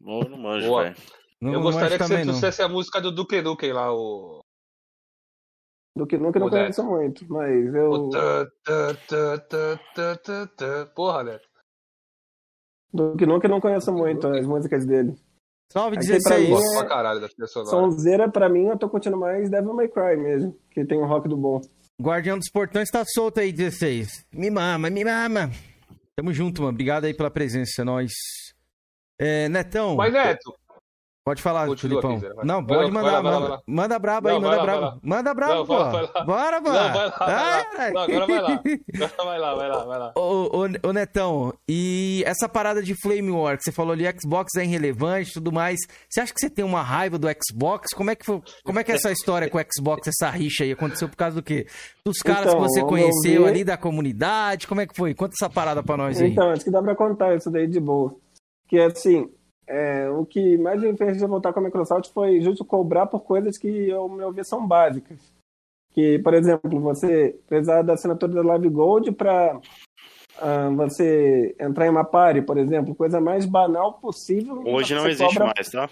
Eu 0.00 0.28
não 0.28 0.38
manjo, 0.38 0.76
velho. 0.76 0.96
Eu 1.40 1.52
não 1.52 1.62
gostaria 1.62 1.98
que 1.98 2.04
você 2.04 2.22
trouxesse 2.22 2.62
a 2.62 2.68
música 2.68 3.00
do 3.00 3.12
Duke 3.12 3.40
Nukem 3.42 3.72
lá, 3.72 3.92
o. 3.94 4.40
Do 5.96 6.06
que 6.06 6.18
nunca 6.18 6.38
não 6.38 6.46
Neto. 6.46 6.58
conheço 6.58 6.84
muito, 6.84 7.24
mas 7.32 7.74
eu. 7.74 7.90
o 7.90 8.10
tã, 8.10 8.46
tã, 8.64 8.94
tã, 9.06 9.38
tã, 9.38 9.78
tã, 9.94 10.16
tã, 10.16 10.46
tã. 10.46 10.86
Porra, 10.94 11.22
né? 11.22 11.40
Do 12.92 13.16
que 13.16 13.26
nunca 13.26 13.46
não 13.46 13.60
conheço 13.60 13.92
muito 13.92 14.26
as 14.26 14.46
músicas 14.46 14.84
dele. 14.84 15.16
Salve 15.74 15.96
Aqui 15.96 16.06
pra 16.06 16.14
16. 16.16 16.44
mim 16.44 16.50
Gosto 16.54 16.72
é- 16.72 16.78
pra 16.78 16.88
caralho 16.88 17.20
da 17.20 17.28
trilha 17.28 17.46
sonora. 17.48 17.70
Sonzeira, 17.70 18.30
pra 18.30 18.48
mim, 18.48 18.66
eu 18.68 18.78
tô 18.78 18.88
curtindo 18.88 19.16
mais 19.16 19.50
Devil 19.50 19.74
May 19.74 19.88
Cry 19.88 20.16
mesmo, 20.16 20.56
que 20.70 20.84
tem 20.84 20.96
um 20.96 21.04
rock 21.06 21.28
do 21.28 21.36
bom. 21.36 21.60
Guardião 22.00 22.38
dos 22.38 22.48
Portões 22.48 22.88
tá 22.90 23.04
solto 23.04 23.40
aí, 23.40 23.52
16. 23.52 24.24
Me 24.32 24.50
mama, 24.50 24.88
me 24.88 25.04
mama. 25.04 25.50
Tamo 26.16 26.32
junto, 26.32 26.62
mano. 26.62 26.72
Obrigado 26.74 27.06
aí 27.06 27.14
pela 27.14 27.28
presença, 27.30 27.82
é 27.82 27.84
nóis. 27.84 28.12
É, 29.18 29.48
Netão, 29.48 29.96
Mas, 29.96 30.12
Neto, 30.12 30.54
pode 31.24 31.42
falar, 31.42 31.66
Continua, 31.66 32.02
Filipão. 32.02 32.34
Vai. 32.34 32.44
Não, 32.44 32.64
Vai 32.64 32.76
pode 32.78 32.90
lá, 32.90 33.02
mandar, 33.02 33.10
vai 33.10 33.22
lá, 33.22 33.22
manda, 33.40 33.48
lá. 33.48 33.62
manda 33.66 33.98
braba 33.98 34.28
aí, 34.30 34.34
Não, 34.34 34.42
manda 34.42 34.62
braba. 34.62 34.98
Manda 35.02 35.34
braba, 35.34 35.54
Não, 35.54 35.66
pô. 35.66 35.74
vai 35.76 35.82
lá, 35.84 35.90
vai 35.90 36.02
lá. 36.14 36.24
Bora, 36.24 36.60
mano. 36.60 36.74
Não, 36.74 36.92
vai 36.92 37.06
lá, 37.06 37.16
vai 37.18 37.28
lá. 37.28 37.66
Ai. 37.78 37.92
Não, 37.92 38.00
agora 38.02 38.26
vai 38.26 38.40
lá. 38.40 38.48
Agora 38.48 39.24
vai 39.24 39.38
lá, 39.38 39.54
vai 39.54 39.68
lá, 39.68 39.84
vai 39.84 39.98
lá. 39.98 40.12
Ô, 40.16 40.58
ô, 40.58 40.88
ô, 40.88 40.92
Netão, 40.92 41.54
e 41.68 42.22
essa 42.26 42.48
parada 42.48 42.82
de 42.82 42.94
Flame 42.94 43.30
War, 43.30 43.56
que 43.56 43.64
você 43.64 43.72
falou 43.72 43.92
ali, 43.92 44.04
Xbox 44.20 44.54
é 44.56 44.64
irrelevante 44.64 45.30
e 45.30 45.34
tudo 45.34 45.50
mais. 45.50 45.80
Você 46.08 46.20
acha 46.20 46.32
que 46.32 46.40
você 46.40 46.50
tem 46.50 46.64
uma 46.64 46.82
raiva 46.82 47.18
do 47.18 47.26
Xbox? 47.28 47.92
Como 47.94 48.10
é 48.10 48.14
que, 48.14 48.24
foi, 48.24 48.42
como 48.64 48.78
é, 48.78 48.84
que 48.84 48.92
é 48.92 48.94
essa 48.96 49.10
história 49.10 49.48
com 49.48 49.58
o 49.58 49.64
Xbox, 49.74 50.08
essa 50.08 50.30
rixa 50.30 50.64
aí? 50.64 50.72
Aconteceu 50.72 51.08
por 51.08 51.16
causa 51.16 51.36
do 51.36 51.42
quê? 51.42 51.66
Dos 52.04 52.18
caras 52.18 52.52
Então, 52.52 52.56
que 52.62 52.68
você 52.68 52.82
conheceu 52.82 53.46
ali 53.46 53.64
da 53.64 53.76
comunidade? 53.76 54.66
Como 54.66 54.80
é 54.80 54.86
que 54.86 54.94
foi? 54.94 55.14
Conta 55.14 55.32
essa 55.40 55.48
parada 55.48 55.82
pra 55.82 55.96
nós 55.96 56.20
aí. 56.20 56.32
Então, 56.32 56.50
acho 56.50 56.64
que 56.64 56.70
dá 56.70 56.82
pra 56.82 56.94
contar 56.94 57.34
isso 57.34 57.50
daí 57.50 57.66
de 57.66 57.80
boa. 57.80 58.14
Que 58.68 58.78
assim, 58.78 59.28
é, 59.66 60.08
o 60.10 60.24
que 60.26 60.56
mais 60.58 60.80
me 60.82 60.96
fez 60.96 61.20
voltar 61.22 61.52
com 61.52 61.60
a 61.60 61.62
Microsoft 61.62 62.10
foi 62.12 62.40
justo 62.40 62.64
cobrar 62.64 63.06
por 63.06 63.20
coisas 63.20 63.56
que, 63.58 63.90
ao 63.90 64.08
meu 64.08 64.32
ver, 64.32 64.44
são 64.44 64.66
básicas. 64.66 65.18
Que, 65.92 66.18
por 66.18 66.34
exemplo, 66.34 66.80
você 66.80 67.38
precisar 67.46 67.82
da 67.82 67.92
assinatura 67.94 68.32
da 68.32 68.42
Live 68.42 68.68
Gold 68.68 69.12
para 69.12 69.60
você 70.76 71.54
entrar 71.60 71.86
em 71.86 71.90
uma 71.90 72.04
party, 72.04 72.42
por 72.42 72.58
exemplo, 72.58 72.94
coisa 72.94 73.20
mais 73.20 73.46
banal 73.46 73.94
possível. 73.94 74.62
Hoje 74.66 74.94
não 74.94 75.06
existe 75.06 75.34
cobra- 75.38 75.52
mais, 75.56 75.70
tá? 75.70 75.88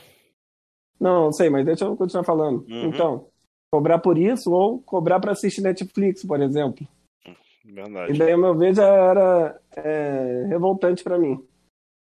Não, 1.01 1.25
não 1.27 1.33
sei, 1.33 1.49
mas 1.51 1.65
deixa 1.65 1.85
eu 1.85 1.97
continuar 1.97 2.25
falando. 2.25 2.65
Uhum. 2.69 2.87
Então, 2.89 3.27
cobrar 3.73 3.99
por 3.99 4.19
isso 4.19 4.53
ou 4.53 4.81
cobrar 4.81 5.21
para 5.21 5.33
assistir 5.33 5.61
Netflix, 5.61 6.25
por 6.25 6.41
exemplo. 6.41 6.87
E 7.65 7.73
Verdade. 7.73 8.19
daí, 8.19 8.33
ao 8.33 8.39
meu 8.39 8.55
ver, 8.57 8.75
já 8.75 8.87
era 8.87 9.61
é, 9.77 10.47
revoltante 10.49 11.03
pra 11.05 11.19
mim. 11.19 11.45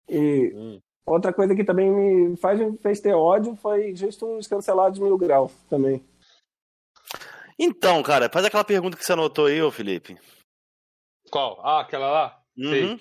E 0.09 0.53
Hum. 0.55 0.79
Outra 1.05 1.33
coisa 1.33 1.55
que 1.55 1.63
também 1.63 1.89
me 1.89 2.37
faz, 2.37 2.59
me 2.59 2.77
fez 2.77 2.99
ter 2.99 3.13
ódio 3.13 3.55
foi 3.55 3.95
justo 3.95 4.37
os 4.37 4.47
cancelados 4.47 4.99
mil 4.99 5.17
grau 5.17 5.51
também. 5.69 6.03
Então, 7.57 8.01
cara, 8.01 8.29
faz 8.29 8.45
aquela 8.45 8.63
pergunta 8.63 8.97
que 8.97 9.05
você 9.05 9.13
anotou 9.13 9.45
aí, 9.45 9.61
ô 9.61 9.71
Felipe. 9.71 10.17
Qual? 11.29 11.59
Ah, 11.63 11.81
aquela 11.81 12.09
lá? 12.09 12.43
Sei. 12.57 12.83
Uhum. 12.83 12.99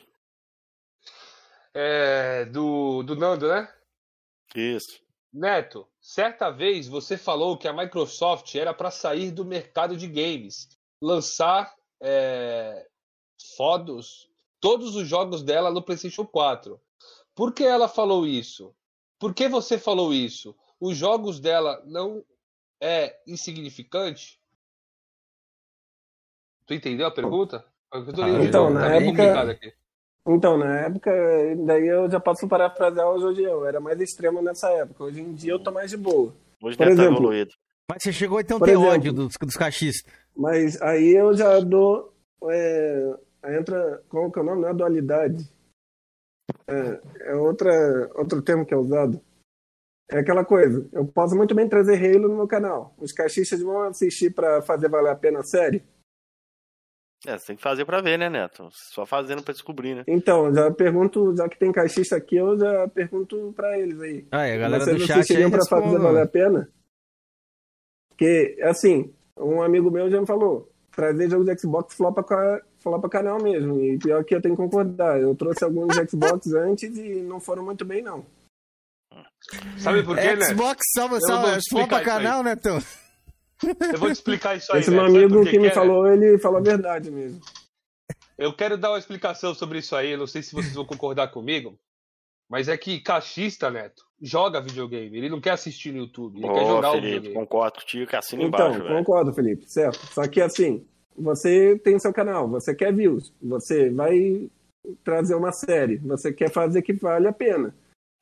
É, 1.75 2.45
do, 2.47 3.03
do 3.03 3.17
Nando, 3.17 3.49
né? 3.49 3.73
Isso. 4.55 5.01
Neto, 5.33 5.89
certa 5.99 6.51
vez 6.51 6.87
você 6.87 7.17
falou 7.17 7.57
que 7.57 7.67
a 7.67 7.73
Microsoft 7.73 8.55
era 8.55 8.75
para 8.75 8.91
sair 8.91 9.31
do 9.31 9.45
mercado 9.45 9.97
de 9.97 10.07
games, 10.07 10.69
lançar 11.01 11.75
é, 12.03 12.87
fodos, 13.57 14.29
todos 14.61 14.95
os 14.95 15.09
jogos 15.09 15.43
dela 15.43 15.71
no 15.71 15.83
PlayStation 15.83 16.27
4. 16.27 16.79
Por 17.35 17.53
que 17.53 17.65
ela 17.65 17.89
falou 17.89 18.27
isso? 18.27 18.75
Por 19.19 19.35
que 19.35 19.49
você 19.49 19.79
falou 19.79 20.13
isso? 20.13 20.55
Os 20.81 20.97
jogos 20.97 21.39
dela 21.41 21.83
não 21.87 22.25
é 22.81 23.17
insignificante? 23.27 24.41
Tu 26.67 26.75
entendeu 26.75 27.07
a 27.07 27.11
pergunta? 27.11 27.65
Eu 27.93 28.13
tô 28.13 28.23
Ah, 28.23 28.45
então, 28.45 28.71
na 28.71 28.81
tá 28.81 28.95
época-. 28.97 29.73
Então, 30.27 30.57
na 30.57 30.81
época, 30.83 31.11
daí 31.67 31.87
eu 31.89 32.09
já 32.11 32.21
posso 32.21 32.47
parafrasear 32.49 33.09
o 33.11 33.21
Jorge, 33.21 33.43
eu 33.43 33.67
era 33.67 33.81
mais 33.81 34.01
extremo 34.01 34.41
nessa 34.41 34.71
época. 34.71 35.05
Hoje 35.05 35.21
em 35.21 35.35
dia 35.35 35.53
eu 35.53 35.59
tô 35.63 35.73
mais 35.73 35.91
de 35.91 35.97
boa. 35.97 36.33
Hoje 36.63 36.77
Por 36.77 36.85
estar 36.89 36.93
exemplo, 36.93 37.19
evoluído. 37.19 37.53
Mas 37.91 38.03
você 38.03 38.13
chegou 38.13 38.39
então 38.41 38.59
a 38.59 38.61
ter 38.61 38.71
exemplo- 38.73 38.89
ódio 38.89 39.13
dos, 39.13 39.35
dos 39.41 39.57
cachistas. 39.57 40.13
Mas 40.37 40.81
aí 40.81 41.09
eu 41.17 41.37
já 41.37 41.59
dou. 41.61 42.15
É, 42.49 43.15
entra. 43.59 44.03
Qual 44.09 44.31
que 44.31 44.39
é 44.39 44.43
o 44.43 44.45
nome? 44.45 44.63
Não 44.63 44.69
é 44.69 44.75
dualidade. 44.75 45.49
É, 46.67 47.31
é 47.33 47.35
outra, 47.35 48.11
outro 48.15 48.43
termo 48.43 48.67
que 48.67 48.75
é 48.75 48.77
usado. 48.77 49.21
É 50.11 50.19
aquela 50.19 50.45
coisa. 50.45 50.87
Eu 50.93 51.07
posso 51.07 51.35
muito 51.35 51.55
bem 51.55 51.69
trazer 51.69 51.97
Halo 51.97 52.29
no 52.29 52.37
meu 52.37 52.49
canal. 52.49 52.95
Os 52.99 53.13
cachistas 53.13 53.61
vão 53.63 53.83
assistir 53.83 54.35
pra 54.35 54.61
fazer 54.61 54.89
valer 54.89 55.11
a 55.11 55.17
pena 55.17 55.41
a 55.41 55.45
série. 55.45 55.83
É, 57.27 57.39
você 57.39 57.49
tem 57.49 57.57
que 57.57 57.63
fazer 57.63 57.85
pra 57.85 58.01
ver, 58.01 58.19
né, 58.19 58.29
Neto? 58.29 58.69
Só 58.73 59.07
fazendo 59.07 59.43
pra 59.43 59.53
descobrir, 59.53 59.95
né? 59.95 60.05
Então, 60.09 60.53
já 60.53 60.71
pergunto, 60.73 61.35
já 61.37 61.49
que 61.49 61.59
tem 61.59 61.71
cachista 61.71 62.17
aqui, 62.17 62.37
eu 62.37 62.59
já 62.59 62.89
pergunto 62.89 63.53
pra 63.55 63.79
eles 63.79 64.01
aí. 64.01 64.27
Aí, 64.33 64.53
a 64.53 64.59
galera 64.59 64.85
Vocês 64.85 64.99
do 64.99 65.07
chat 65.07 65.37
aí 65.37 65.49
pra 65.49 65.65
fazer 65.65 65.99
valer 65.99 66.23
a 66.23 66.27
pena? 66.27 66.69
Porque, 68.09 68.59
assim, 68.63 69.15
um 69.39 69.63
amigo 69.63 69.91
meu 69.91 70.11
já 70.11 70.21
me 70.21 70.27
falou, 70.27 70.71
trazer 70.91 71.31
jogo 71.31 71.45
de 71.45 71.59
Xbox 71.59 71.95
flopa, 71.95 72.25
ca- 72.83 72.91
flopa 72.91 73.09
canal 73.09 73.43
mesmo. 73.43 73.81
E 73.81 73.99
pior 73.99 74.25
que 74.25 74.35
eu 74.35 74.43
tenho 74.43 74.57
que 74.57 74.63
concordar. 74.63 75.21
Eu 75.21 75.35
trouxe 75.35 75.65
alguns 75.65 75.95
Xbox 75.95 76.53
antes 76.55 76.97
e 76.97 77.23
não 77.23 77.41
foram 77.41 77.65
muito 77.65 77.85
bem, 77.85 78.03
não. 78.03 78.25
Sabe 79.79 80.03
por 80.03 80.17
quê, 80.17 80.37
né? 80.37 80.45
Xbox 80.47 80.81
salva, 80.95 81.21
salva, 81.21 81.59
isso 81.59 81.77
aí. 81.77 82.05
canal, 82.05 82.43
né, 82.43 82.51
Netão? 82.55 82.79
Eu 83.93 83.99
vou 83.99 84.09
te 84.09 84.13
explicar 84.13 84.57
isso 84.57 84.73
aí. 84.73 84.81
Esse 84.81 84.91
né? 84.91 84.97
meu 84.97 85.07
amigo 85.07 85.45
que 85.45 85.51
que 85.51 85.59
me 85.59 85.67
é, 85.67 85.69
né? 85.69 85.75
falou, 85.75 86.07
ele 86.07 86.39
falou 86.39 86.59
a 86.59 86.63
verdade 86.63 87.11
mesmo. 87.11 87.41
Eu 88.39 88.53
quero 88.53 88.77
dar 88.79 88.91
uma 88.91 88.99
explicação 88.99 89.55
sobre 89.55 89.79
isso 89.79 89.95
aí. 89.95 90.13
eu 90.13 90.19
Não 90.19 90.27
sei 90.27 90.43
se 90.43 90.53
vocês 90.53 90.75
vão 90.75 90.85
concordar 90.85 91.29
comigo. 91.29 91.79
Mas 92.51 92.69
é 92.69 92.77
que 92.77 93.01
cachista, 93.01 93.71
Neto, 93.71 94.03
joga 94.21 94.61
videogame. 94.61 95.17
Ele 95.17 95.29
não 95.31 95.41
quer 95.41 95.51
assistir 95.53 95.91
no 95.93 95.99
YouTube. 96.01 96.39
Ele 96.39 96.53
quer 96.53 96.63
Ô, 96.63 96.67
jogar 96.67 96.91
o 96.91 96.95
Felipe, 96.95 97.13
videogame. 97.15 97.35
concordo 97.47 97.79
contigo 97.81 98.07
que 98.07 98.17
assina 98.17 98.43
Então, 98.43 98.67
embaixo, 98.69 98.85
velho. 98.85 98.99
concordo, 98.99 99.33
Felipe, 99.33 99.71
certo. 99.71 100.07
Só 100.13 100.27
que 100.29 100.41
assim, 100.41 100.87
você 101.17 101.79
tem 101.79 101.99
seu 101.99 102.13
canal, 102.13 102.49
você 102.49 102.75
quer 102.75 102.93
views, 102.93 103.33
você 103.43 103.91
vai 103.91 104.51
trazer 105.05 105.35
uma 105.35 105.53
série, 105.53 105.97
você 105.99 106.33
quer 106.33 106.51
fazer 106.51 106.83
que 106.83 106.93
vale 106.93 107.29
a 107.29 107.33
pena. 107.33 107.75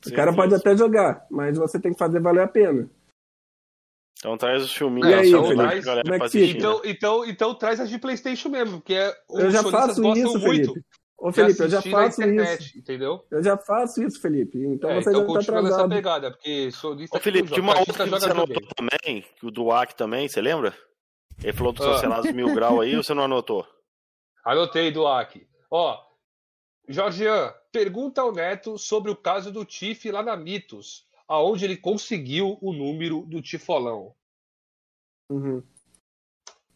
Sim, 0.03 0.13
o 0.13 0.17
cara 0.17 0.35
pode 0.35 0.55
até 0.55 0.77
jogar, 0.77 1.27
mas 1.31 1.59
você 1.59 1.79
tem 1.79 1.93
que 1.93 1.99
fazer 1.99 2.21
valer 2.21 2.43
a 2.43 2.49
pena. 2.49 2.89
Então 4.19 4.37
traz 4.37 4.63
os 4.63 4.73
filminhos 4.73 5.09
E 5.11 5.15
aí, 5.15 5.31
Felipe? 5.31 5.81
galera 5.81 6.03
Como 6.03 6.15
é 6.15 6.27
assistir, 6.27 6.53
né? 6.53 6.59
Então, 6.59 6.83
então, 6.85 7.25
então 7.25 7.55
traz 7.55 7.81
as 7.81 7.89
de 7.89 7.99
Playstation 7.99 8.51
mesmo, 8.51 8.79
porque 8.79 8.95
é, 8.95 9.15
Eu 9.31 9.51
já 9.51 9.63
faço 9.63 9.93
isso, 9.93 10.03
muito 10.03 10.41
Felipe. 10.41 10.81
Ô, 11.19 11.29
de 11.29 11.35
Felipe, 11.37 11.61
eu 11.61 11.69
já 11.69 11.83
faço 11.83 12.23
internet, 12.23 12.63
isso. 12.63 12.79
entendeu? 12.79 13.25
Eu 13.31 13.43
já 13.43 13.57
faço 13.57 14.03
isso, 14.03 14.21
Felipe. 14.21 14.59
Então 14.59 14.91
É, 14.91 14.95
você 15.03 15.11
então 15.11 15.21
já 15.21 15.27
tá 15.27 15.35
continua 15.35 15.63
nessa 15.63 15.75
atrasado. 15.75 15.95
pegada, 15.95 16.31
porque 16.31 16.71
sonista 16.71 17.17
Ô, 17.17 17.21
Felipe, 17.21 17.49
que 17.49 17.55
tinha 17.55 17.63
uma 17.63 17.79
outra 17.79 18.05
que 18.05 18.11
você 18.11 18.31
anotou 18.31 18.63
também, 18.75 19.25
que 19.37 19.47
o 19.47 19.51
do 19.51 19.71
AC 19.71 19.95
também, 19.95 20.29
você 20.29 20.41
lembra? 20.41 20.75
Ele 21.43 21.53
falou 21.53 21.73
dos 21.73 21.87
Ah. 21.87 21.93
cancelados 21.95 22.33
mil 22.33 22.55
grau 22.55 22.81
aí, 22.81 22.97
ou 22.97 23.03
você 23.03 23.15
não 23.15 23.25
anotou? 23.25 23.67
Anotei 24.45 24.91
do 24.91 25.07
AC. 25.07 25.47
Ó, 25.71 25.99
Jorgian, 26.89 27.53
pergunta 27.73 28.21
ao 28.21 28.33
Neto 28.33 28.77
sobre 28.79 29.11
o 29.11 29.17
caso 29.17 29.53
do 29.53 29.65
Tiff 29.65 30.11
lá 30.11 30.23
na 30.23 30.37
Mitos, 30.37 31.07
aonde 31.29 31.65
ele 31.65 31.77
conseguiu 31.77 32.59
o 32.61 32.73
número 32.73 33.23
do 33.27 33.41
Tifolão. 33.41 34.15
Uhum. 35.31 35.63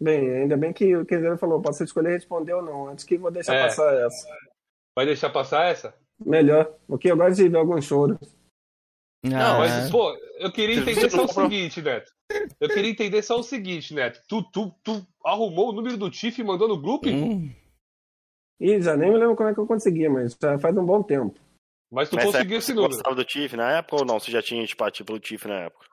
Bem, 0.01 0.31
ainda 0.31 0.57
bem 0.57 0.73
que 0.73 0.95
o 0.97 1.05
Kenzeiro 1.07 1.39
falou, 1.39 1.61
posso 1.63 1.83
escolher 1.83 2.11
responder 2.11 2.53
ou 2.55 2.63
não. 2.63 2.89
Antes 2.89 3.05
que 3.05 3.17
vou 3.19 3.31
deixar 3.31 3.55
É. 3.55 3.65
passar 3.65 3.95
essa. 3.95 4.29
Vai 4.95 5.07
deixar 5.07 5.31
passar 5.31 5.65
essa? 5.67 5.95
Melhor, 6.19 6.73
porque 6.87 7.11
eu 7.11 7.17
gosto 7.17 7.37
de 7.37 7.49
ver 7.49 7.57
alguns 7.59 7.85
choros. 7.85 8.19
Não, 9.25 9.57
Ah, 9.57 9.59
mas, 9.59 9.91
pô, 9.91 10.15
eu 10.39 10.53
queria 10.53 10.77
Você 10.83 10.91
entender 10.91 11.11
só 11.11 11.25
o 11.25 11.29
seguinte, 11.33 11.81
Neto. 11.83 12.11
Eu 12.61 12.69
queria 12.69 12.91
entender 12.91 13.23
só 13.23 13.39
o 13.39 13.43
seguinte, 13.43 13.95
Neto. 13.95 14.21
Tu, 14.29 14.43
tu, 14.53 14.75
tu 14.85 15.07
arrumou 15.25 15.71
o 15.71 15.73
número 15.73 15.97
do 15.97 16.11
Tiff 16.11 16.39
e 16.41 16.45
mandou 16.45 16.69
no 16.69 16.79
grupo, 16.81 17.09
hum, 17.09 17.51
Ih, 18.61 18.81
já 18.81 18.97
nem 18.97 19.11
me 19.11 19.19
lembro 19.19 19.35
como 19.35 19.49
é 19.49 19.55
que 19.55 19.59
eu 19.61 19.67
consegui, 19.67 20.09
mas 20.09 20.37
já 20.41 20.59
faz 20.59 20.77
um 20.77 20.85
bom 20.85 21.03
tempo. 21.03 21.35
mas 21.91 22.09
tu 22.09 22.17
Nessa 22.17 22.29
conseguiu 22.33 22.59
esse 22.59 22.67
você 22.69 22.75
número. 22.75 22.93
gostava 22.95 23.17
do 23.17 23.25
Tiff 23.25 23.57
na 23.57 23.79
época 23.79 23.97
ou 23.97 24.05
não? 24.07 24.21
Você 24.21 24.31
já 24.31 24.43
tinha 24.43 24.63
antipatido 24.63 25.07
pelo 25.07 25.19
Tiff 25.19 25.49
na 25.49 25.61
época? 25.63 25.87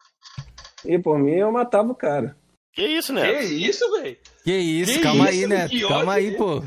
E 0.85 0.99
por 0.99 1.17
mim 1.17 1.31
eu 1.35 1.51
matava 1.51 1.91
o 1.91 1.95
cara. 1.95 2.35
Que 2.73 2.85
isso, 2.85 3.13
Que 3.13 3.19
né? 3.19 3.43
isso, 3.43 3.91
velho? 3.99 4.17
que 4.43 4.51
isso, 4.55 4.93
Que 4.93 4.99
calma 5.01 5.27
aí, 5.27 5.39
isso? 5.39 5.47
Neto. 5.47 5.69
Que 5.71 5.81
Calma 5.81 6.13
ódio, 6.13 6.29
aí, 6.31 6.37
pô. 6.37 6.61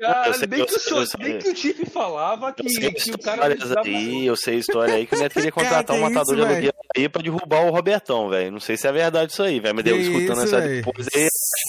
Cara, 0.00 0.32
sei- 0.34 0.48
nem, 0.48 0.64
que 0.64 0.74
o 0.74 0.78
sei- 0.78 1.06
nem 1.20 1.38
que 1.38 1.48
o 1.50 1.54
Tiff 1.54 1.86
falava 1.90 2.52
que, 2.52 2.62
que 2.64 3.10
o 3.12 3.18
cara 3.18 3.46
precisava- 3.50 3.80
aí, 3.86 4.26
eu 4.26 4.36
sei 4.36 4.56
história 4.56 4.94
aí 4.94 5.06
que 5.06 5.14
o 5.14 5.18
Neto 5.18 5.34
queria 5.34 5.52
Cara, 5.52 5.66
contratar 5.68 5.96
um 5.96 5.98
que 5.98 6.04
matador 6.14 6.34
isso, 6.38 6.46
de 6.46 6.52
aluguel 6.52 6.72
aí 6.96 7.08
pra 7.08 7.22
derrubar 7.22 7.66
o 7.66 7.70
Robertão, 7.70 8.28
velho. 8.30 8.50
Não 8.52 8.60
sei 8.60 8.76
se 8.76 8.86
é 8.88 8.92
verdade 8.92 9.32
isso 9.32 9.42
aí, 9.42 9.60
velho. 9.60 9.74
Mas 9.74 9.84
deu 9.84 10.00
escutando 10.00 10.32
isso, 10.32 10.42
essa 10.54 10.60
velho? 10.60 10.82
depois 10.84 11.06
aí, 11.14 11.22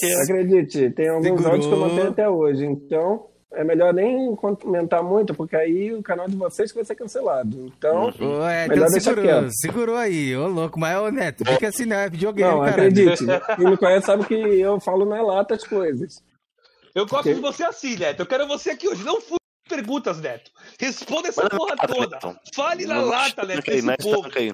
é. 0.04 0.24
Acredite, 0.24 0.90
tem 0.92 1.08
alguns 1.10 1.24
Segurou. 1.26 1.52
áudios 1.52 1.68
que 1.68 1.74
eu 1.74 1.80
mantenho 1.80 2.10
até 2.10 2.30
hoje. 2.30 2.66
Então, 2.66 3.26
é 3.54 3.64
melhor 3.66 3.94
nem 3.94 4.34
comentar 4.36 5.04
muito, 5.04 5.34
porque 5.34 5.56
aí 5.58 5.92
o 5.94 6.02
canal 6.02 6.28
de 6.28 6.36
vocês 6.38 6.72
vai 6.74 6.86
ser 6.86 6.96
cancelado. 6.96 7.66
Então, 7.78 8.06
Ô, 8.20 8.48
é, 8.48 8.68
Melhor 8.68 8.86
então 8.86 8.92
deixar 8.94 9.02
segurou, 9.14 9.24
quieto. 9.42 9.50
segurou 9.60 9.96
aí, 9.98 10.36
ô 10.38 10.48
louco, 10.48 10.80
mas 10.80 10.98
ô 10.98 11.12
Neto, 11.12 11.44
fica 11.46 11.68
assim, 11.68 11.86
não, 11.86 11.98
é 11.98 12.10
videogame, 12.10 12.50
não, 12.50 12.60
cara. 12.62 12.72
acredite. 12.72 13.26
Quem 13.58 13.66
me 13.70 13.76
conhece 13.78 14.06
sabe 14.06 14.26
que 14.26 14.34
eu 14.36 14.80
falo 14.80 15.04
na 15.04 15.22
lata 15.22 15.54
as 15.56 15.66
coisas. 15.68 16.24
Eu 16.94 17.06
gosto 17.06 17.22
Ok. 17.22 17.34
de 17.36 17.40
você 17.42 17.64
assim, 17.64 17.96
Neto. 17.96 18.20
Eu 18.22 18.26
quero 18.26 18.48
você 18.48 18.72
aqui 18.72 18.88
hoje. 18.88 19.04
Não 19.04 19.22
fui 19.22 19.38
perguntas, 19.68 20.20
Neto. 20.20 20.52
Responda 20.80 21.30
essa 21.30 21.50
porra 21.50 21.76
lata, 21.76 21.88
toda. 21.88 22.16
Netão. 22.16 22.36
Fale 22.54 22.86
na 22.86 23.02
lata, 23.02 23.46
Neto, 23.46 23.72
aí, 23.72 23.82
aí. 24.36 24.54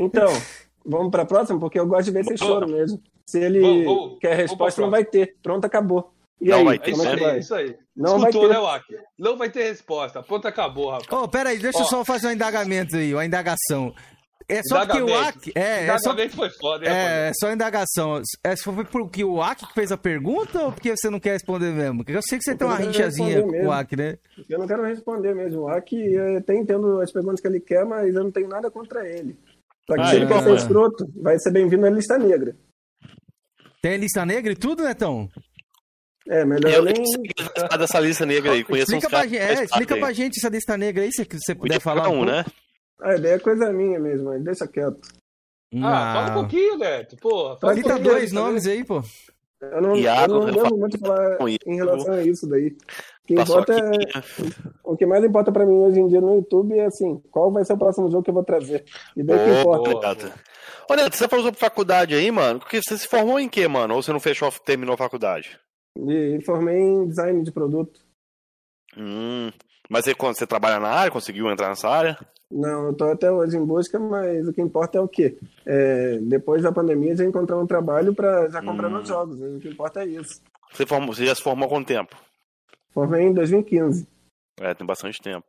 Então, 0.00 0.26
vamos 0.84 1.10
pra 1.10 1.24
próxima, 1.24 1.58
porque 1.60 1.78
eu 1.78 1.86
gosto 1.86 2.06
de 2.06 2.10
ver 2.10 2.20
esse 2.20 2.36
choro 2.36 2.68
mesmo. 2.68 3.00
Se 3.28 3.40
ele 3.40 3.60
Vamos, 3.60 3.84
vamos. 3.84 4.18
quer 4.20 4.28
Vamos 4.36 4.42
resposta, 4.50 4.80
não 4.82 4.90
vai 4.90 5.04
ter. 5.04 5.36
Pronto, 5.42 5.64
acabou. 5.64 6.12
E 6.40 6.48
Não 6.50 6.58
aí, 6.58 6.64
vai 6.64 6.78
ter, 6.78 6.90
É 6.90 6.92
como 6.92 7.02
isso 7.04 7.12
é 7.12 7.16
vai? 7.16 7.38
isso 7.38 7.54
aí. 7.54 7.76
Não 7.96 8.18
vai 8.18 8.28
Escutou, 8.30 8.48
ter. 8.50 8.54
né, 8.54 8.60
Waki? 8.60 8.96
Não 9.18 9.36
vai 9.38 9.50
ter 9.50 9.62
resposta. 9.68 10.22
Pronto, 10.22 10.46
acabou, 10.46 10.90
rapaz. 10.90 11.10
Ô, 11.10 11.26
pera 11.28 11.48
aí, 11.50 11.58
deixa 11.58 11.78
eu 11.78 11.82
Ó. 11.82 11.86
só 11.86 12.04
fazer 12.04 12.26
um 12.28 12.32
indagamento 12.32 12.94
aí, 12.96 13.14
uma 13.14 13.24
indagação. 13.24 13.94
É 14.48 14.62
só 14.62 14.86
porque 14.86 15.02
o. 15.02 15.14
AC... 15.14 15.52
É, 15.56 15.86
é 15.86 15.98
só, 15.98 16.14
foi 16.30 16.50
foda, 16.50 16.86
é, 16.86 17.28
é 17.28 17.32
só 17.38 17.52
indagação. 17.52 18.22
É, 18.44 18.56
foi 18.56 18.84
porque 18.84 19.24
o 19.24 19.42
AC 19.42 19.66
que 19.66 19.74
fez 19.74 19.90
a 19.90 19.96
pergunta 19.96 20.62
ou 20.62 20.72
porque 20.72 20.96
você 20.96 21.10
não 21.10 21.18
quer 21.18 21.32
responder 21.32 21.72
mesmo? 21.72 21.98
Porque 21.98 22.16
eu 22.16 22.22
sei 22.22 22.38
que 22.38 22.44
você 22.44 22.54
tem 22.54 22.66
uma 22.66 22.76
responder 22.76 23.42
com 23.42 23.66
o. 23.66 23.72
AC, 23.72 23.92
né? 23.96 24.18
Eu 24.48 24.58
não 24.60 24.66
quero 24.68 24.84
responder 24.84 25.34
mesmo. 25.34 25.66
Aqui 25.68 26.14
eu 26.14 26.38
até 26.38 26.54
entendo 26.54 27.00
as 27.00 27.10
perguntas 27.10 27.40
que 27.40 27.48
ele 27.48 27.60
quer, 27.60 27.84
mas 27.84 28.14
eu 28.14 28.22
não 28.22 28.30
tenho 28.30 28.48
nada 28.48 28.70
contra 28.70 29.08
ele. 29.08 29.36
Só 29.86 29.94
que 29.94 30.00
Ah, 30.00 30.06
se 30.08 30.16
ele 30.16 30.24
é. 30.26 30.28
quer 30.28 30.42
ser 30.42 30.54
escroto, 30.54 31.12
vai 31.16 31.38
ser 31.38 31.50
bem-vindo 31.50 31.86
à 31.86 31.90
lista 31.90 32.16
negra. 32.16 32.56
Tem 33.82 33.96
lista 33.96 34.24
negra 34.24 34.52
e 34.52 34.56
tudo, 34.56 34.84
Netão? 34.84 35.28
É, 36.28 36.44
melhor 36.44 36.72
Eu 36.72 36.84
nem. 36.84 36.94
que 36.94 37.78
dessa 37.78 38.00
lista 38.00 38.26
negra 38.26 38.52
aí. 38.52 38.64
Conheço 38.64 38.94
Explica 38.94 39.06
uns 39.06 39.10
pra, 39.10 39.22
gente, 39.22 39.30
que 39.30 39.36
é, 39.38 39.64
explica 39.64 39.96
pra 39.96 40.12
gente 40.12 40.38
essa 40.38 40.48
lista 40.48 40.76
negra 40.76 41.04
aí, 41.04 41.12
se 41.12 41.24
você 41.24 41.54
puder 41.54 41.80
falar 41.80 42.08
um 42.08 42.22
um, 42.22 42.26
pouco. 42.26 42.50
Né? 43.00 43.10
A 43.12 43.16
ideia 43.16 43.34
é 43.34 43.38
coisa 43.38 43.72
minha 43.72 43.98
mesmo, 43.98 44.26
mas 44.26 44.42
deixa 44.42 44.66
quieto. 44.66 45.00
Ah, 45.82 46.12
fala 46.14 46.30
um 46.30 46.42
pouquinho, 46.42 46.78
Neto. 46.78 47.16
Porra, 47.16 47.56
fala 47.56 47.72
um 47.72 47.76
Cita 47.76 47.88
pouquinho, 47.90 48.10
dois 48.10 48.32
nomes 48.32 48.66
aí, 48.66 48.84
pô. 48.84 49.02
Eu 49.60 49.80
não, 49.80 49.96
Iago, 49.96 50.34
eu 50.34 50.40
não 50.40 50.48
eu 50.48 50.54
devo 50.54 50.76
muito 50.76 50.98
falar 50.98 51.38
em 51.66 51.76
relação 51.76 52.12
a 52.12 52.22
isso 52.22 52.46
daí. 52.46 52.68
O 52.68 53.26
que, 53.26 53.34
importa 53.34 53.72
é, 53.72 53.82
o 54.84 54.96
que 54.96 55.06
mais 55.06 55.24
importa 55.24 55.50
pra 55.50 55.66
mim 55.66 55.78
hoje 55.78 55.98
em 55.98 56.06
dia 56.06 56.20
no 56.20 56.36
YouTube 56.36 56.78
é 56.78 56.84
assim, 56.84 57.20
qual 57.30 57.50
vai 57.50 57.64
ser 57.64 57.72
o 57.72 57.78
próximo 57.78 58.10
jogo 58.10 58.22
que 58.22 58.30
eu 58.30 58.34
vou 58.34 58.44
trazer. 58.44 58.84
E 59.16 59.22
daí 59.24 59.38
que 59.38 59.60
importa. 59.60 59.90
boa. 59.90 60.34
Ô, 60.88 60.94
Neto, 60.94 61.16
você 61.16 61.26
falou 61.26 61.44
sobre 61.44 61.58
faculdade 61.58 62.14
aí, 62.14 62.30
mano. 62.30 62.60
Porque 62.60 62.80
você 62.80 62.96
se 62.96 63.08
formou 63.08 63.40
em 63.40 63.48
quê, 63.48 63.66
mano? 63.66 63.94
Ou 63.94 64.02
você 64.02 64.12
não 64.12 64.20
fechou, 64.20 64.50
terminou 64.64 64.94
a 64.94 64.98
faculdade? 64.98 65.58
E 65.96 66.38
formei 66.44 66.78
em 66.78 67.08
design 67.08 67.42
de 67.42 67.50
produto. 67.50 68.00
Hum. 68.96 69.50
Mas 69.90 70.04
quando 70.14 70.36
você 70.36 70.46
trabalha 70.46 70.78
na 70.78 70.88
área, 70.88 71.10
conseguiu 71.10 71.50
entrar 71.50 71.68
nessa 71.68 71.88
área? 71.88 72.18
Não, 72.50 72.86
eu 72.86 72.94
tô 72.94 73.04
até 73.10 73.30
hoje 73.30 73.56
em 73.56 73.64
busca, 73.64 73.98
mas 73.98 74.46
o 74.46 74.52
que 74.52 74.62
importa 74.62 74.98
é 74.98 75.00
o 75.00 75.08
quê? 75.08 75.36
É, 75.66 76.18
depois 76.18 76.62
da 76.62 76.70
pandemia 76.72 77.16
já 77.16 77.24
encontrar 77.24 77.58
um 77.58 77.66
trabalho 77.66 78.14
pra 78.14 78.48
já 78.48 78.62
comprar 78.62 78.88
Hum. 78.88 78.92
meus 78.92 79.08
jogos. 79.08 79.40
O 79.40 79.58
que 79.58 79.68
importa 79.68 80.02
é 80.02 80.06
isso. 80.06 80.40
Você, 80.72 80.86
formou, 80.86 81.14
você 81.14 81.26
já 81.26 81.34
se 81.34 81.42
formou 81.42 81.66
há 81.66 81.68
quanto 81.68 81.88
tempo? 81.88 82.16
Formei 82.92 83.22
em 83.22 83.32
2015. 83.34 84.06
É, 84.60 84.72
tem 84.74 84.86
bastante 84.86 85.20
tempo. 85.20 85.44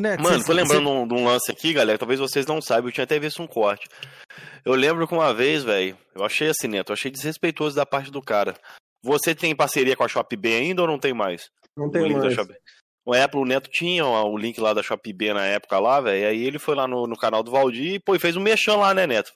Neto, 0.00 0.22
Mano, 0.22 0.38
você- 0.38 0.46
tô 0.46 0.52
lembrando 0.52 0.84
de 0.84 0.88
um- 0.90 1.08
de 1.08 1.14
um 1.14 1.24
lance 1.24 1.50
aqui, 1.50 1.72
galera. 1.72 1.98
Talvez 1.98 2.20
vocês 2.20 2.46
não 2.46 2.60
saibam, 2.62 2.88
eu 2.88 2.92
tinha 2.92 3.04
até 3.04 3.18
visto 3.18 3.42
um 3.42 3.48
corte. 3.48 3.88
Eu 4.64 4.74
lembro 4.74 5.08
que 5.08 5.14
uma 5.14 5.34
vez, 5.34 5.64
velho, 5.64 5.96
eu 6.14 6.24
achei 6.24 6.48
assim, 6.48 6.68
Neto, 6.68 6.90
eu 6.90 6.94
achei 6.94 7.10
desrespeitoso 7.10 7.74
da 7.74 7.84
parte 7.84 8.10
do 8.10 8.22
cara. 8.22 8.54
Você 9.02 9.34
tem 9.34 9.56
parceria 9.56 9.96
com 9.96 10.04
a 10.04 10.08
Shopee 10.08 10.38
ainda 10.54 10.82
ou 10.82 10.88
não 10.88 10.98
tem 11.00 11.12
mais? 11.12 11.50
Não 11.76 11.90
da 11.90 12.00
mais. 12.00 12.32
Shopee. 12.34 12.54
O 13.08 13.14
Apple, 13.14 13.40
o 13.40 13.44
Neto 13.46 13.70
tinha 13.70 14.04
o 14.04 14.36
link 14.36 14.60
lá 14.60 14.74
da 14.74 14.82
Shopee 14.82 15.32
na 15.32 15.46
época 15.46 15.78
lá, 15.78 15.98
velho. 15.98 16.28
Aí 16.28 16.42
ele 16.44 16.58
foi 16.58 16.74
lá 16.74 16.86
no, 16.86 17.06
no 17.06 17.16
canal 17.16 17.42
do 17.42 17.50
Valdir 17.50 17.94
e, 17.94 17.98
pô, 17.98 18.14
e 18.14 18.18
fez 18.18 18.36
um 18.36 18.42
mexão 18.42 18.80
lá, 18.80 18.92
né, 18.92 19.06
Neto? 19.06 19.32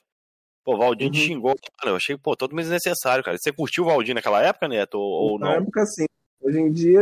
Pô, 0.63 0.75
o 0.75 0.77
Valdir 0.77 1.09
te 1.09 1.17
Uhum. 1.17 1.25
xingou, 1.25 1.55
mano. 1.83 1.93
Eu 1.93 1.95
achei, 1.95 2.15
pô, 2.15 2.35
totalmente 2.35 2.65
desnecessário, 2.65 3.23
cara. 3.23 3.35
Você 3.35 3.51
curtiu 3.51 3.83
o 3.83 3.87
Valdir 3.87 4.13
naquela 4.13 4.43
época, 4.43 4.67
Neto? 4.67 4.99
Ou, 4.99 5.31
ou 5.31 5.39
Na 5.39 5.47
não? 5.47 5.53
época, 5.55 5.87
sim. 5.87 6.05
Hoje 6.39 6.59
em 6.59 6.71
dia, 6.71 7.01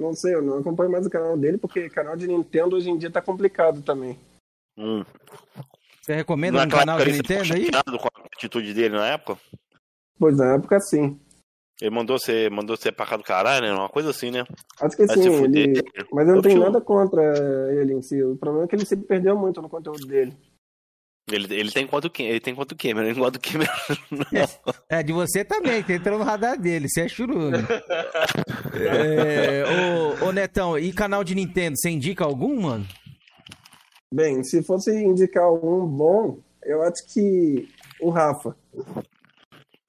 não 0.00 0.12
sei, 0.12 0.34
eu 0.34 0.42
não 0.42 0.58
acompanho 0.58 0.90
mais 0.90 1.06
o 1.06 1.10
canal 1.10 1.38
dele, 1.38 1.56
porque 1.56 1.88
canal 1.88 2.16
de 2.16 2.26
Nintendo 2.26 2.74
hoje 2.74 2.90
em 2.90 2.98
dia 2.98 3.08
tá 3.10 3.22
complicado 3.22 3.80
também. 3.82 4.18
Hum. 4.76 5.04
Você 6.00 6.16
recomenda 6.16 6.58
um 6.58 6.62
Naquela 6.62 6.80
canal 6.80 6.98
de 6.98 7.12
Nintendo 7.12 7.54
aí? 7.54 7.70
com 7.70 8.08
a 8.08 8.26
atitude 8.34 8.74
dele 8.74 8.96
na 8.96 9.06
época. 9.06 9.38
Pois 10.18 10.36
na 10.36 10.54
época 10.54 10.80
sim. 10.80 11.20
Ele 11.82 11.90
mandou 11.90 12.16
você, 12.16 12.48
mandou 12.48 12.76
você 12.76 12.92
pra 12.92 13.04
cá 13.04 13.16
do 13.16 13.24
caralho, 13.24 13.66
né? 13.66 13.72
Uma 13.72 13.88
coisa 13.88 14.10
assim, 14.10 14.30
né? 14.30 14.44
Acho 14.80 14.96
que 14.96 15.04
Vai 15.04 15.16
sim, 15.16 15.44
ele... 15.46 15.82
mas 16.12 16.28
eu 16.28 16.34
não 16.34 16.36
Eu 16.36 16.42
tenho 16.42 16.60
nada 16.60 16.80
contra 16.80 17.20
ele 17.72 17.94
em 17.94 18.00
si. 18.00 18.22
O 18.22 18.36
problema 18.36 18.66
é 18.66 18.68
que 18.68 18.76
ele 18.76 18.84
se 18.84 18.96
perdeu 18.96 19.36
muito 19.36 19.60
no 19.60 19.68
conteúdo 19.68 20.06
dele. 20.06 20.32
Ele, 21.28 21.52
ele 21.52 21.72
tem 21.72 21.84
quanto 21.84 22.08
ele 22.20 22.38
tem 22.38 22.54
quanto 22.54 22.76
Cameron, 22.76 23.08
ele 23.08 23.18
gosta 23.18 23.32
do 23.32 23.40
Cameron. 23.40 23.72
não. 24.12 24.76
É, 24.88 25.02
de 25.02 25.12
você 25.12 25.44
também, 25.44 25.82
que 25.82 25.94
entrou 25.94 26.20
no 26.20 26.24
radar 26.24 26.56
dele, 26.56 26.88
você 26.88 27.00
é 27.00 27.08
churume. 27.08 27.58
é, 28.74 29.64
ô, 30.22 30.28
ô, 30.28 30.32
Netão, 30.32 30.78
e 30.78 30.92
canal 30.92 31.24
de 31.24 31.34
Nintendo, 31.34 31.76
você 31.76 31.90
indica 31.90 32.24
algum, 32.24 32.60
mano? 32.60 32.86
Bem, 34.14 34.44
se 34.44 34.62
fosse 34.62 34.94
indicar 34.94 35.52
um 35.52 35.84
bom, 35.84 36.38
eu 36.62 36.80
acho 36.82 37.12
que 37.12 37.68
o 38.00 38.08
Rafa. 38.08 38.56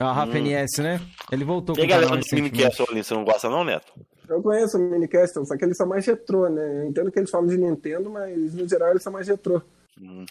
A 0.09 0.13
Rafa 0.13 0.37
Hum. 0.37 0.41
NS, 0.41 0.77
né? 0.79 1.01
Ele 1.31 1.43
voltou 1.43 1.75
E 1.75 1.79
com 1.79 1.85
o 1.85 1.89
canal 1.89 2.09
do 2.09 2.89
ali, 2.89 3.03
você 3.03 3.13
não 3.13 3.23
gosta 3.23 3.49
não, 3.49 3.63
Neto? 3.63 3.93
Eu 4.27 4.41
conheço 4.41 4.77
o 4.77 4.81
Minicast, 4.81 5.33
só 5.45 5.57
que 5.57 5.65
eles 5.65 5.77
são 5.77 5.87
mais 5.87 6.05
retrô, 6.05 6.47
né? 6.49 6.81
Eu 6.83 6.89
entendo 6.89 7.11
que 7.11 7.19
eles 7.19 7.29
falam 7.29 7.47
de 7.47 7.57
Nintendo, 7.57 8.09
mas 8.09 8.53
no 8.53 8.67
geral 8.67 8.91
eles 8.91 9.03
são 9.03 9.11
mais 9.13 9.27
retrô. 9.27 9.61
Hum. 10.01 10.25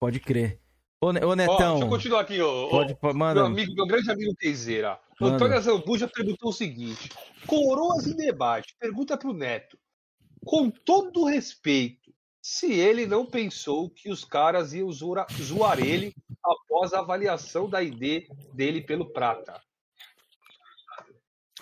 Pode 0.00 0.20
crer. 0.20 0.60
Ô, 1.00 1.06
ô 1.08 1.10
Ó, 1.30 1.34
Netão, 1.34 1.56
deixa 1.72 1.84
eu 1.84 1.88
continuar 1.88 2.20
aqui, 2.20 2.40
ó. 2.40 2.66
ó. 2.66 2.68
pode, 2.70 2.96
Meu, 3.34 3.44
amigo, 3.46 3.74
meu 3.74 3.86
grande 3.86 4.10
amigo 4.10 4.34
Teizeira. 4.38 4.98
Manda. 5.20 5.34
Antônio 5.36 5.60
Zambuja 5.60 6.08
perguntou 6.08 6.50
o 6.50 6.52
seguinte: 6.52 7.08
Coroas 7.46 8.06
em 8.06 8.16
debate. 8.16 8.74
Pergunta 8.80 9.16
pro 9.16 9.32
Neto. 9.32 9.78
Com 10.44 10.70
todo 10.70 11.22
o 11.22 11.26
respeito, 11.26 12.03
se 12.44 12.70
ele 12.74 13.06
não 13.06 13.24
pensou 13.24 13.88
que 13.88 14.10
os 14.10 14.22
caras 14.22 14.74
iam 14.74 14.92
zoar, 14.92 15.26
zoar 15.32 15.80
ele 15.80 16.14
após 16.44 16.92
a 16.92 16.98
avaliação 16.98 17.70
da 17.70 17.82
ID 17.82 18.28
dele 18.52 18.82
pelo 18.82 19.06
Prata. 19.06 19.58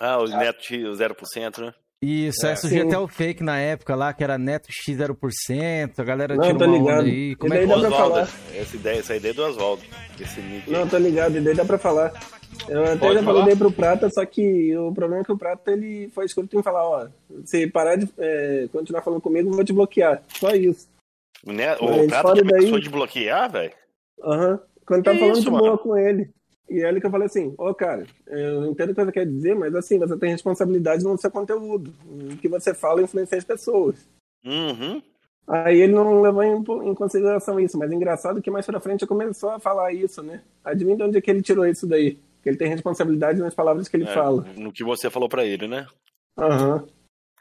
Ah, 0.01 0.19
o 0.19 0.27
Neto 0.27 0.75
o 0.75 0.93
0%, 0.93 1.59
né? 1.59 1.75
Isso, 2.03 2.45
aí 2.47 2.53
É, 2.53 2.57
surgiu 2.57 2.85
até 2.87 2.99
o 2.99 3.07
fake 3.07 3.45
na 3.45 3.59
época 3.61 3.95
lá, 3.95 4.13
que 4.13 4.25
era 4.25 4.37
neto 4.37 4.67
X 4.69 4.97
0%, 4.99 5.99
a 6.01 6.03
galera 6.05 6.35
Não, 6.35 6.43
tirou 6.43 6.59
tô 6.59 6.65
uma 6.65 6.77
ligado. 6.77 6.99
onda 7.01 7.09
aí. 7.09 7.37
Como 7.37 7.55
E 7.55 7.57
é 7.57 7.61
que 7.61 7.67
daí 7.69 7.81
dá 7.83 7.89
pra 7.89 7.97
falar. 7.99 8.29
essa 8.57 8.77
ideia, 8.77 8.99
essa 8.99 9.17
ideia 9.17 9.31
é 9.31 9.35
do 9.35 9.43
Oswaldo. 9.45 9.83
Não, 10.67 10.89
tô 10.89 10.99
ligado, 10.99 11.39
e 11.39 11.41
daí 11.41 11.55
dá 11.55 11.65
pra 11.65 11.79
falar. 11.79 12.13
Eu 12.69 12.83
até 12.85 12.97
Pode 12.97 13.15
já 13.15 13.23
falar? 13.23 13.41
falei 13.41 13.57
pro 13.57 13.73
Prata, 13.73 14.11
só 14.11 14.25
que 14.27 14.77
o 14.77 14.93
problema 14.93 15.23
é 15.23 15.25
que 15.25 15.33
o 15.33 15.39
Prata 15.39 15.71
ele 15.71 16.11
foi 16.15 16.25
escrito 16.27 16.59
em 16.59 16.63
falar, 16.63 16.85
ó, 16.87 17.07
se 17.47 17.67
parar 17.69 17.97
de 17.97 18.09
é, 18.19 18.67
continuar 18.73 19.03
falando 19.03 19.21
comigo, 19.23 19.49
eu 19.49 19.55
vou 19.55 19.65
te 19.65 19.73
bloquear. 19.73 20.23
Só 20.39 20.51
isso. 20.51 20.89
O, 21.47 21.53
Neto, 21.53 21.85
Mas 21.85 22.05
o 22.05 22.07
Prata 22.09 22.33
que 22.35 22.43
daí- 22.43 22.51
começou 22.61 22.81
de 22.81 22.91
bloquear, 22.91 23.51
velho. 23.51 23.73
Aham. 24.23 24.61
Quando 24.85 25.05
tava 25.05 25.15
Que 25.17 25.21
falando 25.21 25.37
isso, 25.37 25.45
de 25.45 25.51
mano? 25.51 25.65
boa 25.65 25.79
com 25.79 25.97
ele. 25.97 26.31
E 26.69 26.81
é 26.81 26.89
ele 26.89 27.01
que 27.01 27.07
eu 27.07 27.11
falei 27.11 27.27
assim, 27.27 27.55
ô 27.59 27.75
cara, 27.75 28.07
eu 28.27 28.67
entendo 28.67 28.91
o 28.91 28.95
que 28.95 29.05
você 29.05 29.13
quer 29.13 29.27
dizer, 29.27 29.55
mas 29.55 29.75
assim, 29.75 29.99
você 29.99 30.17
tem 30.17 30.31
responsabilidade 30.31 31.05
no 31.05 31.19
seu 31.19 31.31
conteúdo. 31.31 31.93
O 32.07 32.37
que 32.37 32.49
você 32.49 32.73
fala 32.73 33.03
influencia 33.03 33.39
as 33.39 33.45
pessoas. 33.45 34.09
Uhum. 34.45 35.03
Aí 35.47 35.81
ele 35.81 35.93
não 35.93 36.23
levou 36.23 36.43
em, 36.43 36.91
em 36.91 36.95
consideração 36.95 37.59
isso, 37.59 37.77
mas 37.77 37.91
é 37.91 37.95
engraçado 37.95 38.41
que 38.41 38.51
mais 38.51 38.65
pra 38.65 38.81
frente 38.81 39.07
começou 39.07 39.51
a 39.51 39.59
falar 39.59 39.93
isso, 39.93 40.23
né? 40.23 40.41
Adivinha 40.65 40.97
de 40.97 41.03
onde 41.03 41.19
é 41.19 41.21
que 41.21 41.31
ele 41.31 41.43
tirou 41.43 41.67
isso 41.67 41.87
daí? 41.87 42.19
Que 42.43 42.49
ele 42.49 42.57
tem 42.57 42.69
responsabilidade 42.69 43.41
nas 43.41 43.55
palavras 43.55 43.89
que 43.89 43.97
ele 43.97 44.05
É, 44.05 44.15
fala. 44.15 44.47
No 44.57 44.73
que 44.73 44.85
você 44.85 45.11
falou 45.11 45.29
pra 45.29 45.45
ele, 45.45 45.67
né? 45.67 45.87
Aham. 46.39 46.87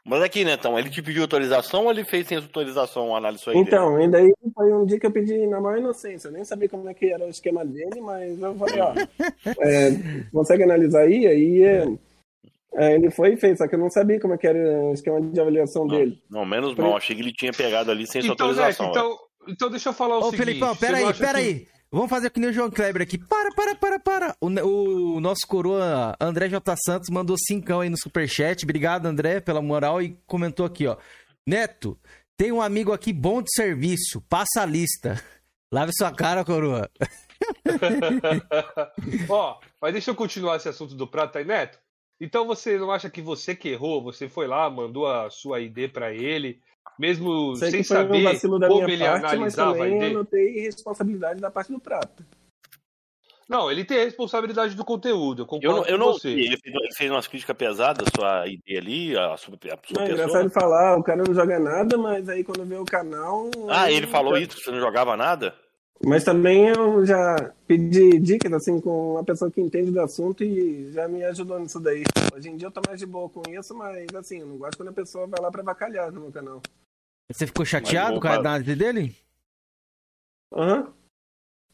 Mas 0.03 0.21
aqui, 0.23 0.43
Netão, 0.43 0.79
ele 0.79 0.89
te 0.89 1.01
pediu 1.01 1.21
autorização 1.21 1.85
ou 1.85 1.91
ele 1.91 2.03
fez 2.03 2.27
sem 2.27 2.35
autorização 2.37 3.13
a 3.13 3.19
análise 3.19 3.43
sua? 3.43 3.55
Então, 3.55 3.97
ainda 3.97 4.17
aí 4.17 4.33
foi 4.55 4.73
um 4.73 4.83
dia 4.85 4.99
que 4.99 5.05
eu 5.05 5.11
pedi 5.11 5.45
na 5.45 5.61
maior 5.61 5.77
inocência. 5.77 6.27
Eu 6.27 6.31
nem 6.31 6.43
sabia 6.43 6.67
como 6.67 6.89
é 6.89 6.93
que 6.93 7.05
era 7.11 7.23
o 7.23 7.29
esquema 7.29 7.63
dele, 7.63 8.01
mas 8.01 8.41
eu 8.41 8.55
falei, 8.55 8.79
ó, 8.81 8.93
é, 9.61 9.91
consegue 10.33 10.63
analisar 10.63 11.01
aí? 11.01 11.27
Aí 11.27 11.63
é, 11.63 11.87
é, 12.73 12.95
ele 12.95 13.11
foi 13.11 13.33
e 13.33 13.37
fez, 13.37 13.59
só 13.59 13.67
que 13.67 13.75
eu 13.75 13.79
não 13.79 13.91
sabia 13.91 14.19
como 14.19 14.33
é 14.33 14.37
que 14.39 14.47
era 14.47 14.57
o 14.57 14.93
esquema 14.93 15.21
de 15.21 15.39
avaliação 15.39 15.85
Não, 15.85 15.95
dele. 15.95 16.19
não, 16.29 16.45
menos 16.45 16.73
mal. 16.75 16.97
Achei 16.97 17.15
que 17.15 17.21
ele 17.21 17.33
tinha 17.33 17.51
pegado 17.51 17.91
ali 17.91 18.07
sem 18.07 18.23
sua 18.23 18.33
Então, 18.33 18.47
Neto, 18.47 18.59
autorização. 18.59 18.91
velho. 18.91 19.05
então, 19.05 19.17
então 19.49 19.69
deixa 19.69 19.89
eu 19.89 19.93
falar 19.93 20.15
o 20.15 20.19
Ô, 20.21 20.23
seguinte. 20.31 20.45
Felipão, 20.45 20.73
você 20.73 20.79
pera 20.79 20.97
não 20.97 21.05
aí, 21.05 21.11
acha 21.11 21.19
pera 21.25 21.39
que- 21.39 21.45
aí. 21.45 21.67
Vamos 21.93 22.09
fazer 22.09 22.29
que 22.29 22.39
nem 22.39 22.49
o 22.49 22.53
João 22.53 22.71
Kleber 22.71 23.01
aqui. 23.01 23.17
Para, 23.17 23.53
para, 23.53 23.75
para, 23.75 23.99
para. 23.99 24.35
O, 24.39 24.47
o 24.47 25.19
nosso 25.19 25.45
coroa 25.45 26.15
André 26.21 26.47
J. 26.47 26.75
Santos 26.77 27.09
mandou 27.09 27.35
cincão 27.37 27.81
aí 27.81 27.89
no 27.89 27.97
superchat. 27.97 28.63
Obrigado, 28.63 29.07
André, 29.07 29.41
pela 29.41 29.61
moral. 29.61 30.01
E 30.01 30.17
comentou 30.25 30.65
aqui, 30.65 30.87
ó. 30.87 30.95
Neto, 31.45 31.99
tem 32.37 32.49
um 32.49 32.61
amigo 32.61 32.93
aqui 32.93 33.11
bom 33.11 33.41
de 33.41 33.51
serviço. 33.53 34.21
Passa 34.29 34.61
a 34.61 34.65
lista. 34.65 35.21
Lave 35.69 35.91
sua 35.93 36.13
cara, 36.13 36.45
coroa. 36.45 36.89
Ó, 39.29 39.59
mas 39.81 39.93
deixa 39.93 40.11
eu 40.11 40.15
continuar 40.15 40.57
esse 40.57 40.69
assunto 40.69 40.95
do 40.95 41.07
Prata 41.07 41.39
aí, 41.39 41.45
Neto. 41.45 41.79
Então 42.19 42.45
você 42.45 42.77
não 42.77 42.91
acha 42.91 43.09
que 43.09 43.21
você 43.21 43.55
que 43.55 43.69
errou? 43.69 44.03
Você 44.03 44.29
foi 44.29 44.47
lá, 44.47 44.69
mandou 44.69 45.07
a 45.07 45.29
sua 45.29 45.59
ID 45.59 45.89
pra 45.91 46.13
ele, 46.13 46.61
mesmo 46.99 47.55
Sei 47.55 47.71
sem 47.71 47.79
um 47.81 47.83
saber 47.83 48.21
da 48.59 48.67
como 48.67 48.85
ele 48.89 48.97
parte, 49.55 49.81
a 49.83 49.87
eu 49.87 50.07
ID? 50.07 50.13
notei 50.13 50.59
responsabilidade 50.61 51.39
da 51.41 51.51
parte 51.51 51.71
do 51.71 51.79
Prata. 51.79 52.25
Não, 53.49 53.69
ele 53.69 53.83
tem 53.83 53.99
a 53.99 54.03
responsabilidade 54.05 54.75
do 54.75 54.85
conteúdo. 54.85 55.41
Eu 55.41 55.43
Eu 55.43 55.47
concordo 55.47 55.75
não, 55.81 55.85
eu 55.85 55.99
com 55.99 56.05
não 56.05 56.13
você. 56.13 56.29
ele 56.29 56.57
fez, 56.57 56.73
ele 56.73 56.93
fez 56.95 57.11
umas 57.11 57.27
críticas 57.27 57.57
pesadas 57.57 58.07
à 58.07 58.11
sua 58.15 58.47
ideia 58.47 58.79
ali, 58.79 59.17
a 59.17 59.35
sua, 59.35 59.35
a 59.35 59.37
sua 59.37 59.55
Não, 59.67 59.73
é 59.75 59.77
pessoa. 59.77 60.03
engraçado 60.09 60.41
ele 60.41 60.49
falar, 60.49 60.97
o 60.97 61.03
cara 61.03 61.21
não 61.27 61.33
joga 61.33 61.59
nada, 61.59 61.97
mas 61.97 62.29
aí 62.29 62.45
quando 62.45 62.63
vê 62.65 62.75
o 62.75 62.85
canal. 62.85 63.51
Ah, 63.69 63.83
aí- 63.83 63.95
ele 63.95 64.07
falou 64.07 64.37
isso, 64.37 64.55
que 64.55 64.63
você 64.63 64.71
não 64.71 64.79
jogava 64.79 65.17
nada? 65.17 65.53
Mas 66.05 66.23
também 66.23 66.67
eu 66.67 67.05
já 67.05 67.53
pedi 67.67 68.19
dicas 68.19 68.51
assim 68.53 68.81
com 68.81 69.13
uma 69.13 69.23
pessoa 69.23 69.51
que 69.51 69.61
entende 69.61 69.91
do 69.91 70.01
assunto 70.01 70.43
e 70.43 70.91
já 70.91 71.07
me 71.07 71.23
ajudou 71.25 71.59
nisso 71.59 71.79
daí. 71.79 72.03
Hoje 72.35 72.49
em 72.49 72.57
dia 72.57 72.67
eu 72.67 72.71
tô 72.71 72.81
mais 72.87 72.99
de 72.99 73.05
boa 73.05 73.29
com 73.29 73.43
isso, 73.51 73.75
mas 73.75 74.07
assim, 74.15 74.39
eu 74.39 74.47
não 74.47 74.57
gosto 74.57 74.77
quando 74.77 74.89
a 74.89 74.93
pessoa 74.93 75.27
vai 75.27 75.39
lá 75.39 75.51
pra 75.51 75.61
vacalhar 75.61 76.11
no 76.11 76.21
meu 76.21 76.31
canal. 76.31 76.61
Você 77.31 77.45
ficou 77.45 77.63
chateado 77.65 78.19
com 78.19 78.27
a 78.27 78.33
análise 78.33 78.75
dele? 78.75 79.15
Aham. 80.53 80.91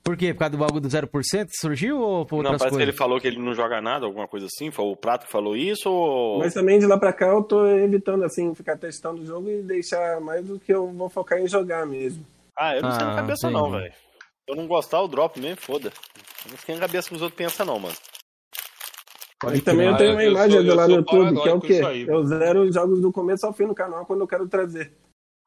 Por 0.04 0.16
quê? 0.16 0.34
Por 0.34 0.40
causa 0.40 0.52
do 0.52 0.58
bagulho 0.58 0.82
do 0.82 0.88
0% 0.88 1.48
que 1.50 1.58
surgiu 1.58 2.00
ou 2.00 2.26
por 2.26 2.38
Não, 2.42 2.52
parece 2.52 2.66
que 2.66 2.70
coisas? 2.70 2.88
ele 2.88 2.98
falou 2.98 3.20
que 3.20 3.28
ele 3.28 3.40
não 3.40 3.54
joga 3.54 3.82
nada, 3.82 4.06
alguma 4.06 4.28
coisa 4.28 4.46
assim. 4.46 4.72
Foi 4.72 4.86
o 4.86 4.96
Prato 4.96 5.26
que 5.26 5.32
falou 5.32 5.56
isso 5.56 5.90
ou. 5.90 6.40
Mas 6.40 6.54
também 6.54 6.80
de 6.80 6.86
lá 6.86 6.98
pra 6.98 7.12
cá 7.12 7.28
eu 7.28 7.44
tô 7.44 7.66
evitando 7.66 8.24
assim, 8.24 8.54
ficar 8.56 8.78
testando 8.78 9.22
o 9.22 9.26
jogo 9.26 9.50
e 9.50 9.62
deixar 9.64 10.22
mais 10.22 10.46
do 10.46 10.60
que 10.60 10.72
eu 10.74 10.88
vou 10.94 11.10
focar 11.10 11.40
em 11.40 11.48
jogar 11.48 11.86
mesmo. 11.86 12.26
Ah, 12.56 12.76
eu 12.76 12.84
não 12.84 12.92
sei 12.92 13.04
na 13.04 13.14
Ah, 13.14 13.16
cabeça 13.16 13.50
não, 13.50 13.68
entendi. 13.68 13.84
velho. 13.84 14.07
Se 14.48 14.54
eu 14.54 14.56
não 14.56 14.66
gostar, 14.66 15.00
eu 15.00 15.10
drop 15.10 15.38
mesmo, 15.42 15.58
foda. 15.58 15.92
Não 16.50 16.58
sei 16.58 16.76
na 16.76 16.82
cabeça 16.82 17.10
que 17.10 17.16
os 17.16 17.22
outros 17.22 17.38
pensam, 17.38 17.66
não, 17.66 17.80
mano. 17.80 17.96
E 19.54 19.60
também 19.60 19.88
eu 19.88 19.98
tenho 19.98 20.14
uma 20.14 20.24
imagem 20.24 20.62
lá 20.62 20.86
sou 20.86 20.88
no 20.88 20.96
YouTube, 20.96 21.42
que 21.42 21.50
é 21.50 21.54
o 21.54 21.60
quê? 21.60 21.82
aí, 21.86 22.08
eu 22.08 22.26
zero 22.26 22.62
os 22.62 22.74
jogos 22.74 23.02
do 23.02 23.12
começo 23.12 23.46
ao 23.46 23.52
fim 23.52 23.66
no 23.66 23.76
canal 23.76 24.06
quando 24.06 24.22
eu 24.22 24.28
quero 24.28 24.48
trazer. 24.48 24.94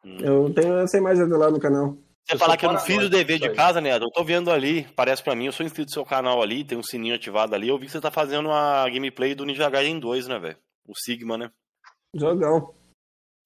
Hum. 0.04 0.18
Eu 0.20 0.52
tenho 0.54 0.78
essa 0.78 0.98
imagem 0.98 1.26
lá 1.26 1.50
no 1.50 1.58
canal. 1.58 1.96
Você 2.26 2.34
Eu 2.34 2.38
falar 2.38 2.58
que 2.58 2.66
eu 2.66 2.72
não 2.72 2.78
fiz 2.78 3.02
o 3.02 3.08
dever 3.08 3.38
de 3.38 3.48
casa, 3.54 3.80
né? 3.80 3.96
Eu 3.96 4.10
tô 4.10 4.22
vendo 4.22 4.50
ali, 4.50 4.86
parece 4.94 5.22
pra 5.22 5.34
mim, 5.34 5.46
eu 5.46 5.52
sou 5.52 5.64
inscrito 5.64 5.88
no 5.88 5.94
seu 5.94 6.04
canal 6.04 6.42
ali, 6.42 6.62
tem 6.62 6.76
um 6.76 6.82
sininho 6.82 7.14
ativado 7.14 7.54
ali. 7.54 7.68
Eu 7.68 7.78
vi 7.78 7.86
que 7.86 7.92
você 7.92 8.00
tá 8.00 8.10
fazendo 8.10 8.50
a 8.50 8.84
gameplay 8.90 9.34
do 9.34 9.46
Ninja 9.46 9.70
Gaiden 9.70 9.98
2, 9.98 10.28
né, 10.28 10.38
velho? 10.38 10.56
O 10.86 10.92
Sigma, 10.94 11.38
né? 11.38 11.50
Jogão. 12.14 12.74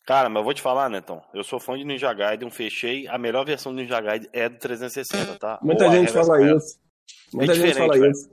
Cara, 0.07 0.29
mas 0.29 0.41
eu 0.41 0.45
vou 0.45 0.53
te 0.55 0.61
falar, 0.61 0.89
Netão. 0.91 1.23
Eu 1.33 1.43
sou 1.43 1.59
fã 1.59 1.77
de 1.79 1.85
Ninja 1.85 2.13
Gaiden, 2.13 2.51
fechei. 2.51 3.09
A 3.09 3.17
melhor 3.17 3.45
versão 3.45 3.73
do 3.73 3.81
Ninja 3.81 4.01
Gaiden 4.01 4.29
é 4.33 4.49
do 4.49 4.59
360, 4.59 5.39
tá? 5.39 5.59
Muita 5.63 5.87
Ou 5.87 5.93
gente 5.93 6.13
fala 6.13 6.43
isso. 6.57 6.79
Muita 7.33 7.55
gente 7.55 7.67
diferente, 7.67 7.87
fala 7.89 7.99
velho. 7.99 8.11
isso. 8.13 8.31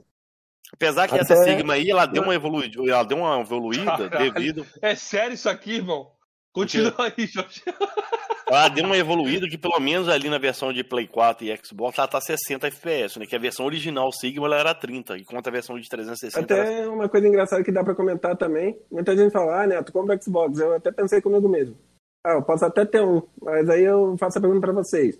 Apesar 0.72 1.08
que 1.08 1.14
Até- 1.14 1.22
essa 1.22 1.36
Sigma 1.44 1.74
aí, 1.74 1.90
ela 1.90 2.06
deu 2.06 2.22
uma 2.22 2.34
evoluída, 2.34 2.78
ela 2.90 3.02
deu 3.04 3.18
uma 3.18 3.40
evoluída 3.40 4.08
Caralho. 4.08 4.32
devido. 4.32 4.66
É 4.80 4.94
sério 4.94 5.34
isso 5.34 5.48
aqui, 5.48 5.72
irmão? 5.76 6.10
Continua 6.52 6.94
aí, 6.98 7.26
Jorge. 7.26 7.62
Ela 8.52 8.68
deu 8.68 8.84
uma 8.84 8.98
evoluída 8.98 9.48
que 9.48 9.56
pelo 9.56 9.80
menos 9.80 10.10
ali 10.10 10.28
na 10.28 10.36
versão 10.36 10.74
de 10.74 10.84
Play 10.84 11.08
4 11.08 11.46
e 11.46 11.56
Xbox 11.64 11.96
ela 11.96 12.06
tá 12.06 12.20
60 12.20 12.66
FPS, 12.66 13.18
né? 13.18 13.24
Que 13.24 13.34
a 13.34 13.38
versão 13.38 13.64
original 13.64 14.12
Sigma 14.12 14.44
ela 14.44 14.58
era 14.58 14.74
30, 14.74 15.16
enquanto 15.16 15.48
a 15.48 15.50
versão 15.50 15.78
de 15.78 15.88
360 15.88 16.52
era... 16.52 16.62
Até 16.62 16.86
uma 16.86 17.08
coisa 17.08 17.26
engraçada 17.26 17.64
que 17.64 17.72
dá 17.72 17.82
pra 17.82 17.94
comentar 17.94 18.36
também. 18.36 18.78
Muita 18.90 19.16
gente 19.16 19.32
fala, 19.32 19.62
ah, 19.62 19.66
Neto, 19.66 19.90
compra 19.90 20.20
Xbox. 20.20 20.58
Eu 20.58 20.74
até 20.74 20.92
pensei 20.92 21.22
comigo 21.22 21.48
mesmo. 21.48 21.78
Ah, 22.22 22.32
eu 22.32 22.42
posso 22.42 22.66
até 22.66 22.84
ter 22.84 23.02
um, 23.02 23.22
mas 23.40 23.70
aí 23.70 23.84
eu 23.84 24.18
faço 24.18 24.36
a 24.36 24.40
pergunta 24.40 24.60
pra 24.60 24.72
vocês. 24.72 25.18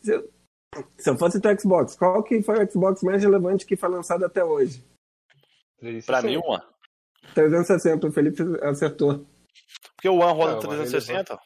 Se 0.00 0.14
eu, 0.14 0.30
se 0.96 1.10
eu 1.10 1.18
fosse 1.18 1.40
ter 1.42 1.60
Xbox, 1.60 1.96
qual 1.96 2.22
que 2.22 2.42
foi 2.42 2.64
o 2.64 2.70
Xbox 2.70 3.02
mais 3.02 3.22
relevante 3.22 3.66
que 3.66 3.76
foi 3.76 3.90
lançado 3.90 4.24
até 4.24 4.42
hoje? 4.42 4.82
Pra 6.06 6.22
mim, 6.22 6.38
uma. 6.38 6.64
360, 7.34 8.06
o 8.06 8.12
Felipe 8.12 8.42
acertou. 8.62 9.26
Porque 10.04 10.08
o 10.10 10.18
One 10.20 10.34
roda 10.38 10.50
É, 10.52 10.54
uma 10.56 10.60
360. 10.60 11.38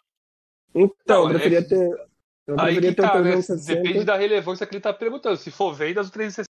Então, 0.75 0.97
Não, 1.07 1.23
eu 1.25 1.29
preferia 1.31 1.59
é- 1.59 1.63
ter. 1.63 2.09
Eu 2.47 2.59
Aí 2.59 2.75
preferia 2.75 2.91
que 2.91 2.97
ter 2.97 3.03
tá, 3.03 3.15
o 3.15 3.23
né? 3.23 3.31
360. 3.33 3.83
Depende 3.83 4.05
da 4.05 4.17
relevância 4.17 4.67
que 4.67 4.75
ele 4.75 4.81
tá 4.83 4.93
perguntando. 4.93 5.37
Se 5.37 5.51
for 5.53 5.73
vendas, 5.73 6.09
o 6.09 6.13
360. 6.13 6.49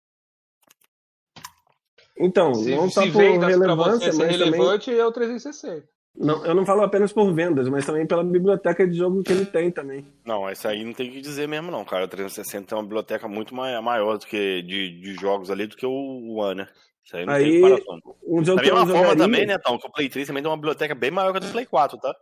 Então, 2.17 2.53
Se, 2.55 2.75
não 2.75 2.89
só 2.89 3.03
se 3.03 3.11
por 3.11 3.19
relevância, 3.21 4.07
mas 4.07 4.17
também. 4.17 4.37
relevante, 4.37 4.91
é 4.91 5.05
o 5.05 5.11
360. 5.11 5.87
Não, 6.15 6.43
eu 6.45 6.53
não 6.55 6.65
falo 6.65 6.81
apenas 6.83 7.13
por 7.13 7.31
vendas, 7.33 7.69
mas 7.69 7.85
também 7.85 8.05
pela 8.07 8.23
biblioteca 8.23 8.85
de 8.87 8.97
jogo 8.97 9.23
que 9.23 9.31
ele 9.31 9.45
tem 9.45 9.71
também. 9.71 10.05
Não, 10.25 10.49
isso 10.51 10.67
aí 10.67 10.83
não 10.83 10.93
tem 10.93 11.07
o 11.09 11.11
que 11.13 11.21
dizer 11.21 11.47
mesmo, 11.47 11.69
não, 11.71 11.85
cara. 11.85 12.05
O 12.05 12.07
360 12.07 12.65
tem 12.67 12.77
uma 12.77 12.83
biblioteca 12.83 13.27
muito 13.27 13.53
mai- 13.55 13.79
maior 13.81 14.17
do 14.17 14.25
que 14.25 14.61
de, 14.63 14.99
de 15.01 15.13
jogos 15.15 15.49
ali 15.51 15.67
do 15.67 15.75
que 15.75 15.85
o 15.85 16.35
One, 16.35 16.61
né? 16.61 16.67
Isso 17.03 17.17
aí 17.17 17.25
não 17.25 17.33
tem 17.33 17.45
Aí, 17.45 17.61
comparação. 17.61 18.15
um 18.23 18.43
jogo 18.45 18.57
Da 18.57 18.61
mesma 18.63 18.79
forma 18.79 18.95
jogaria... 18.97 19.17
também, 19.23 19.45
né, 19.45 19.57
Tom, 19.57 19.77
que 19.79 19.87
o 19.87 19.91
Play 19.91 20.09
3 20.09 20.27
também 20.27 20.43
tem 20.43 20.49
uma 20.49 20.57
biblioteca 20.57 20.95
bem 20.95 21.11
maior 21.11 21.31
que 21.31 21.37
a 21.37 21.41
do 21.41 21.51
Play 21.51 21.65
4, 21.65 21.97
tá? 21.97 22.15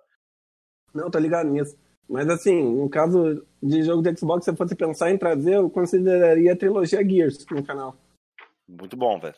Não, 0.93 1.11
tô 1.11 1.19
ligado 1.19 1.49
nisso. 1.49 1.77
Mas 2.09 2.27
assim, 2.27 2.63
no 2.63 2.89
caso 2.89 3.45
de 3.61 3.83
jogo 3.83 4.01
de 4.01 4.17
Xbox, 4.17 4.43
se 4.43 4.49
eu 4.51 4.55
fosse 4.55 4.75
pensar 4.75 5.11
em 5.11 5.17
trazer, 5.17 5.55
eu 5.55 5.69
consideraria 5.69 6.53
a 6.53 6.55
trilogia 6.55 7.07
Gears 7.07 7.45
no 7.51 7.63
canal. 7.63 7.95
Muito 8.67 8.97
bom, 8.97 9.19
velho. 9.19 9.35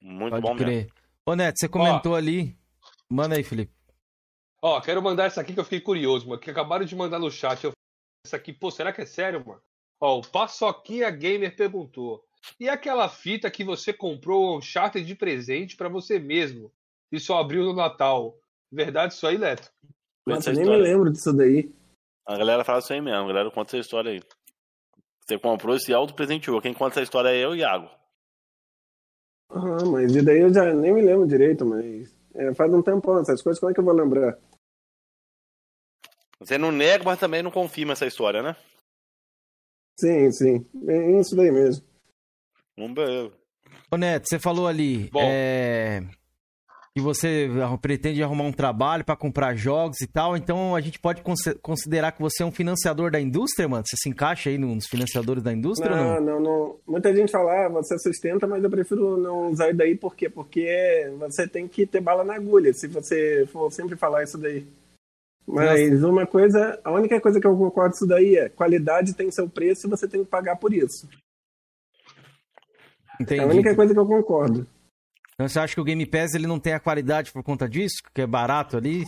Muito 0.00 0.30
Pode 0.30 0.42
bom 0.42 0.54
mesmo. 0.54 0.66
crer. 0.66 0.88
Ô, 1.24 1.34
Neto, 1.36 1.58
você 1.58 1.68
comentou 1.68 2.14
ali. 2.16 2.56
Manda 3.08 3.36
aí, 3.36 3.44
Felipe. 3.44 3.72
Ó, 4.60 4.80
quero 4.80 5.00
mandar 5.00 5.26
essa 5.26 5.40
aqui 5.40 5.54
que 5.54 5.60
eu 5.60 5.64
fiquei 5.64 5.80
curioso, 5.80 6.28
mano. 6.28 6.40
Que 6.40 6.50
acabaram 6.50 6.84
de 6.84 6.96
mandar 6.96 7.18
no 7.18 7.30
chat. 7.30 7.62
Eu... 7.64 7.72
Essa 8.26 8.36
aqui, 8.36 8.52
pô, 8.52 8.70
será 8.70 8.92
que 8.92 9.00
é 9.02 9.06
sério, 9.06 9.44
mano? 9.46 9.60
Ó, 10.00 10.18
o 10.18 10.22
Paçoquinha 10.26 11.10
Gamer 11.10 11.54
perguntou. 11.54 12.24
E 12.58 12.68
aquela 12.68 13.08
fita 13.08 13.50
que 13.50 13.64
você 13.64 13.92
comprou 13.92 14.56
um 14.56 14.60
charter 14.60 15.04
de 15.04 15.14
presente 15.14 15.76
pra 15.76 15.88
você 15.88 16.18
mesmo 16.18 16.72
e 17.10 17.18
só 17.20 17.38
abriu 17.38 17.64
no 17.64 17.74
Natal? 17.74 18.38
Verdade 18.70 19.14
isso 19.14 19.26
aí, 19.26 19.36
Leto? 19.36 19.70
Nossa, 20.26 20.52
nem 20.52 20.64
me 20.64 20.76
lembro 20.76 21.10
disso 21.10 21.32
daí. 21.32 21.72
A 22.26 22.36
galera 22.36 22.64
fala 22.64 22.80
isso 22.80 22.92
aí 22.92 23.00
mesmo, 23.00 23.24
a 23.24 23.26
galera 23.26 23.50
conta 23.50 23.70
essa 23.70 23.78
história 23.78 24.12
aí. 24.12 24.20
Você 25.26 25.38
comprou 25.38 25.76
esse 25.76 25.92
auto-presenteou. 25.92 26.60
Quem 26.60 26.74
conta 26.74 26.94
essa 26.94 27.02
história 27.02 27.30
é 27.30 27.36
eu 27.36 27.54
e 27.54 27.60
Iago. 27.60 27.88
Aham, 29.50 29.92
mas 29.92 30.14
e 30.14 30.22
daí 30.22 30.40
eu 30.40 30.52
já 30.52 30.74
nem 30.74 30.92
me 30.92 31.00
lembro 31.00 31.26
direito, 31.26 31.64
mas 31.64 32.14
é, 32.34 32.54
faz 32.54 32.72
um 32.72 32.82
tempão 32.82 33.18
essas 33.18 33.40
coisas, 33.40 33.58
como 33.58 33.70
é 33.70 33.74
que 33.74 33.80
eu 33.80 33.84
vou 33.84 33.94
lembrar? 33.94 34.38
Você 36.38 36.58
não 36.58 36.70
nega, 36.70 37.02
mas 37.04 37.18
também 37.18 37.42
não 37.42 37.50
confirma 37.50 37.94
essa 37.94 38.06
história, 38.06 38.42
né? 38.42 38.54
Sim, 39.98 40.30
sim, 40.30 40.66
é 40.86 41.18
isso 41.18 41.34
daí 41.34 41.50
mesmo. 41.50 41.87
Vamos 42.78 42.94
ver. 42.94 43.32
Ô, 43.90 43.96
Neto, 43.96 44.28
você 44.28 44.38
falou 44.38 44.68
ali 44.68 45.10
Bom. 45.12 45.20
é, 45.22 46.02
que 46.94 47.00
você 47.00 47.48
pretende 47.82 48.22
arrumar 48.22 48.44
um 48.44 48.52
trabalho 48.52 49.04
pra 49.04 49.16
comprar 49.16 49.54
jogos 49.56 50.00
e 50.00 50.06
tal, 50.06 50.36
então 50.36 50.74
a 50.74 50.80
gente 50.80 50.98
pode 50.98 51.22
considerar 51.60 52.12
que 52.12 52.20
você 52.20 52.42
é 52.42 52.46
um 52.46 52.52
financiador 52.52 53.10
da 53.10 53.20
indústria, 53.20 53.68
mano? 53.68 53.84
Você 53.86 53.96
se 53.96 54.08
encaixa 54.08 54.50
aí 54.50 54.58
nos 54.58 54.86
financiadores 54.86 55.42
da 55.42 55.52
indústria 55.52 55.90
ou 55.90 55.96
Não, 55.96 56.14
não? 56.14 56.20
não, 56.20 56.40
não. 56.40 56.76
Muita 56.86 57.14
gente 57.14 57.32
fala, 57.32 57.66
ah, 57.66 57.68
você 57.68 57.98
sustenta, 57.98 58.46
mas 58.46 58.62
eu 58.62 58.70
prefiro 58.70 59.16
não 59.16 59.50
usar 59.50 59.68
isso 59.68 59.76
daí, 59.76 59.96
por 59.96 60.14
quê? 60.14 60.28
Porque 60.28 61.10
você 61.18 61.46
tem 61.46 61.66
que 61.66 61.86
ter 61.86 62.00
bala 62.00 62.24
na 62.24 62.34
agulha, 62.36 62.72
se 62.72 62.86
você 62.86 63.46
for 63.52 63.70
sempre 63.72 63.96
falar 63.96 64.22
isso 64.22 64.38
daí. 64.38 64.66
Mas 65.46 66.04
uma 66.04 66.26
coisa, 66.26 66.78
a 66.84 66.92
única 66.92 67.18
coisa 67.20 67.40
que 67.40 67.46
eu 67.46 67.56
concordo 67.56 67.94
isso 67.94 68.06
daí 68.06 68.36
é, 68.36 68.50
qualidade 68.50 69.14
tem 69.14 69.30
seu 69.30 69.48
preço 69.48 69.86
e 69.86 69.90
você 69.90 70.06
tem 70.06 70.22
que 70.22 70.30
pagar 70.30 70.56
por 70.56 70.74
isso. 70.74 71.08
É 73.18 73.22
Entendi. 73.22 73.40
a 73.40 73.46
única 73.46 73.74
coisa 73.74 73.92
que 73.94 74.00
eu 74.00 74.06
concordo. 74.06 74.66
Então 75.34 75.48
você 75.48 75.58
acha 75.60 75.74
que 75.74 75.80
o 75.80 75.84
Game 75.84 76.04
Pass 76.06 76.34
ele 76.34 76.46
não 76.46 76.58
tem 76.58 76.72
a 76.74 76.80
qualidade 76.80 77.32
por 77.32 77.42
conta 77.42 77.68
disso? 77.68 78.02
Que 78.14 78.22
é 78.22 78.26
barato 78.26 78.76
ali? 78.76 79.04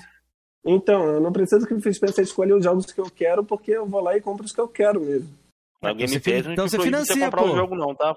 Então, 0.64 1.06
eu 1.06 1.20
não 1.20 1.32
preciso 1.32 1.66
que 1.66 1.72
o 1.74 1.80
Phil 1.80 1.92
Spencer 1.94 2.22
escolha 2.22 2.54
os 2.54 2.62
jogos 2.64 2.86
que 2.86 3.00
eu 3.00 3.10
quero, 3.10 3.42
porque 3.44 3.70
eu 3.72 3.86
vou 3.86 4.00
lá 4.02 4.16
e 4.16 4.20
compro 4.20 4.44
os 4.44 4.52
que 4.52 4.60
eu 4.60 4.68
quero 4.68 5.00
mesmo. 5.00 5.28
Na 5.82 5.92
Game 5.94 6.06
Você 6.08 6.20
Pass 6.20 6.24
fin- 6.42 6.42
não 6.46 6.52
então 6.52 6.68
você 6.68 6.78
financia, 6.78 7.24
comprar 7.24 7.42
pô. 7.42 7.52
o 7.52 7.56
jogo 7.56 7.74
não, 7.74 7.94
tá? 7.94 8.14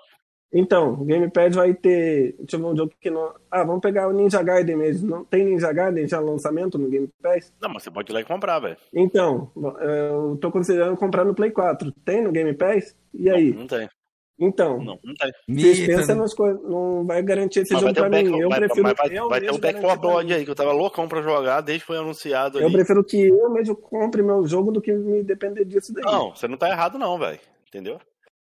Então, 0.56 0.94
o 0.94 1.04
Gamepad 1.06 1.56
vai 1.56 1.74
ter. 1.74 2.36
Deixa 2.38 2.58
eu 2.58 2.60
ver 2.60 2.66
um 2.68 2.76
jogo 2.78 2.92
que 3.02 3.10
não. 3.10 3.34
Ah, 3.50 3.64
vamos 3.64 3.82
pegar 3.82 4.08
o 4.08 4.12
Ninja 4.14 4.44
Gaiden 4.44 4.76
mesmo. 4.76 5.10
Não 5.10 5.26
tem 5.26 5.44
Ninja 5.46 5.74
Gaiden 5.74 6.08
já 6.08 6.20
lançamento 6.20 6.78
no 6.78 6.88
Game 6.90 7.10
Pass? 7.24 7.52
Não, 7.60 7.70
mas 7.74 7.82
você 7.82 7.90
pode 7.90 8.12
ir 8.12 8.14
lá 8.14 8.22
e 8.22 8.26
comprar, 8.26 8.60
velho. 8.60 8.78
Então, 8.94 9.50
eu 9.82 10.38
tô 10.40 10.52
considerando 10.52 10.96
comprar 10.96 11.26
no 11.26 11.34
Play 11.34 11.50
4. 11.50 11.92
Tem 12.06 12.22
no 12.22 12.32
Game 12.32 12.54
Pass? 12.54 12.96
E 13.16 13.32
aí? 13.32 13.52
Não, 13.52 13.62
não 13.62 13.68
tem. 13.68 13.90
Então, 14.40 14.78
Não, 14.80 15.00
não 15.04 15.14
tem. 15.14 15.32
Phil 15.46 15.56
Mita, 15.56 15.76
Spencer 15.76 16.08
né? 16.08 16.16
não, 16.16 16.26
esco- 16.26 16.54
não 16.54 17.06
vai 17.06 17.22
garantir 17.22 17.60
esse 17.60 17.74
jogo 17.74 17.94
pra 17.94 18.10
back, 18.10 18.28
mim. 18.30 18.40
Eu 18.40 18.50
vai, 18.50 18.60
prefiro 18.60 18.84
mas 18.84 18.94
vai, 18.98 19.18
eu 19.18 19.30
vai 19.30 19.40
ter 19.42 19.50
o 19.52 19.54
Back 19.54 19.62
garantir 19.62 19.82
4 19.86 20.02
pra 20.02 20.10
Blood 20.10 20.28
mim. 20.28 20.34
aí, 20.34 20.44
que 20.46 20.50
eu 20.52 20.56
tava 20.56 20.72
loucão 20.72 21.08
pra 21.08 21.22
jogar 21.22 21.62
desde 21.62 21.82
que 21.84 21.88
foi 21.88 21.98
anunciado 21.98 22.60
Eu 22.60 22.66
ali. 22.66 22.74
prefiro 22.74 23.04
que 23.04 23.28
eu 23.30 23.50
mesmo 23.52 23.76
compre 23.76 24.24
meu 24.24 24.46
jogo 24.48 24.72
do 24.72 24.82
que 24.82 24.92
me 24.92 25.22
depender 25.24 25.64
disso 25.66 25.94
daí. 25.94 26.04
Não, 26.04 26.36
você 26.36 26.48
não 26.48 26.58
tá 26.58 26.68
errado 26.70 26.98
não, 26.98 27.18
velho. 27.20 27.40
Entendeu? 27.68 28.00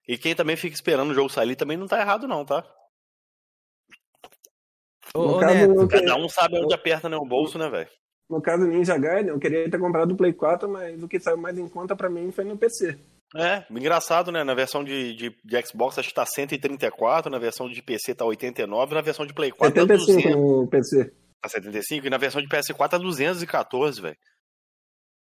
E 0.08 0.18
quem 0.18 0.36
também 0.36 0.56
fica 0.56 0.76
esperando 0.76 1.10
o 1.10 1.14
jogo 1.14 1.30
sair 1.30 1.56
também 1.56 1.76
não 1.76 1.88
tá 1.88 2.00
errado 2.00 2.28
não, 2.28 2.46
tá? 2.46 2.64
Ô, 5.14 5.24
No 5.24 5.36
ô, 5.38 5.40
caso, 5.40 5.56
Neto, 5.68 5.88
Cada 5.88 6.16
um 6.16 6.30
sabe 6.30 6.60
onde 6.64 6.74
aperta 6.74 7.10
né, 7.10 7.18
o 7.18 7.26
bolso, 7.26 7.58
né, 7.58 7.68
velho? 7.70 7.90
No 8.30 8.40
caso 8.42 8.64
Ninja 8.68 8.96
Gaiden, 8.96 9.30
eu 9.32 9.40
queria 9.40 9.70
ter 9.70 9.80
comprado 9.80 10.12
o 10.12 10.16
Play 10.16 10.34
4, 10.34 10.70
mas 10.70 11.02
o 11.02 11.08
que 11.08 11.20
saiu 11.20 11.38
mais 11.38 11.58
em 11.58 11.68
conta 11.68 11.96
pra 11.96 12.10
mim 12.10 12.32
foi 12.32 12.44
no 12.46 12.56
PC. 12.58 12.96
É, 13.36 13.64
engraçado, 13.70 14.32
né? 14.32 14.44
Na 14.44 14.54
versão 14.56 14.84
de, 14.84 15.14
de, 15.14 15.30
de 15.46 15.66
Xbox 15.68 15.98
acho 16.00 16.10
que 16.10 16.16
tá 16.16 16.26
134, 16.26 17.30
na 17.32 17.38
versão 17.38 17.70
de 17.70 17.82
PC 17.82 18.16
tá 18.16 18.26
89, 18.26 18.96
na 18.96 19.02
versão 19.02 19.26
de 19.26 19.34
Play 19.34 19.52
4 19.52 19.74
tá 19.76 19.82
75 19.82 20.22
200, 20.30 20.36
no 20.42 20.68
PC. 20.68 21.14
tá 21.42 21.50
75 21.50 22.08
e 22.08 22.10
na 22.10 22.18
versão 22.18 22.42
de 22.42 22.48
PS4 22.48 22.90
tá 22.90 22.98
214, 22.98 24.02
velho. 24.02 24.18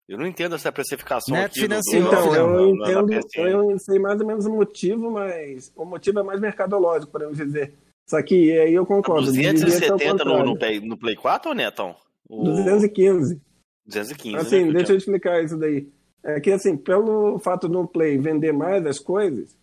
Eu 0.08 0.18
não 0.18 0.26
entendo 0.26 0.56
essa 0.56 0.72
precificação 0.72 1.36
Neto 1.36 1.50
aqui. 1.52 1.60
financiou, 1.60 2.02
Então, 2.08 2.22
filhão. 2.30 2.54
eu 2.58 2.74
na 2.74 2.90
entendo, 2.90 3.06
PSN. 3.06 3.40
eu 3.48 3.78
sei 3.78 3.98
mais 4.00 4.20
ou 4.20 4.26
menos 4.26 4.46
o 4.46 4.50
motivo, 4.50 5.10
mas 5.10 5.70
o 5.76 5.84
motivo 5.84 6.18
é 6.18 6.22
mais 6.24 6.40
mercadológico, 6.40 7.12
podemos 7.12 7.36
dizer. 7.36 7.74
Só 8.08 8.20
que 8.22 8.58
aí 8.58 8.74
eu 8.74 8.84
concordo. 8.84 9.30
deveria 9.30 9.56
ser 9.56 9.62
o 9.64 9.66
270 9.66 10.24
no, 10.24 10.30
no, 10.30 10.36
contrário. 10.46 10.58
Play, 10.58 10.80
no 10.80 10.98
Play 10.98 11.14
4 11.16 11.50
ou 11.50 11.54
Netão? 11.54 11.94
O 12.28 12.42
215. 12.44 13.40
215, 13.86 14.36
Assim, 14.36 14.64
né? 14.64 14.72
deixa 14.72 14.92
eu 14.92 14.96
explicar 14.96 15.44
isso 15.44 15.56
daí. 15.56 15.88
É 16.22 16.38
que, 16.40 16.50
assim, 16.52 16.76
pelo 16.76 17.38
fato 17.38 17.68
do 17.68 17.86
Play 17.86 18.18
vender 18.18 18.52
mais 18.52 18.84
as 18.86 18.98
coisas, 18.98 19.56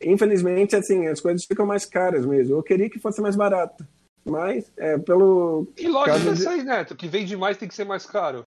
infelizmente, 0.00 0.76
assim, 0.76 1.06
as 1.08 1.20
coisas 1.20 1.44
ficam 1.44 1.64
mais 1.66 1.84
caras 1.86 2.26
mesmo. 2.26 2.56
Eu 2.56 2.62
queria 2.62 2.90
que 2.90 2.98
fosse 2.98 3.20
mais 3.20 3.36
barato. 3.36 3.86
Mas, 4.24 4.70
é, 4.78 4.98
pelo. 4.98 5.66
Que 5.76 5.88
loja 5.88 6.12
Caso 6.12 6.28
é 6.28 6.32
de- 6.32 6.40
essa 6.40 6.50
aí, 6.50 6.62
Neto? 6.62 6.94
Que 6.94 7.08
vende 7.08 7.36
mais 7.36 7.56
tem 7.56 7.68
que 7.68 7.74
ser 7.74 7.84
mais 7.84 8.06
caro. 8.06 8.44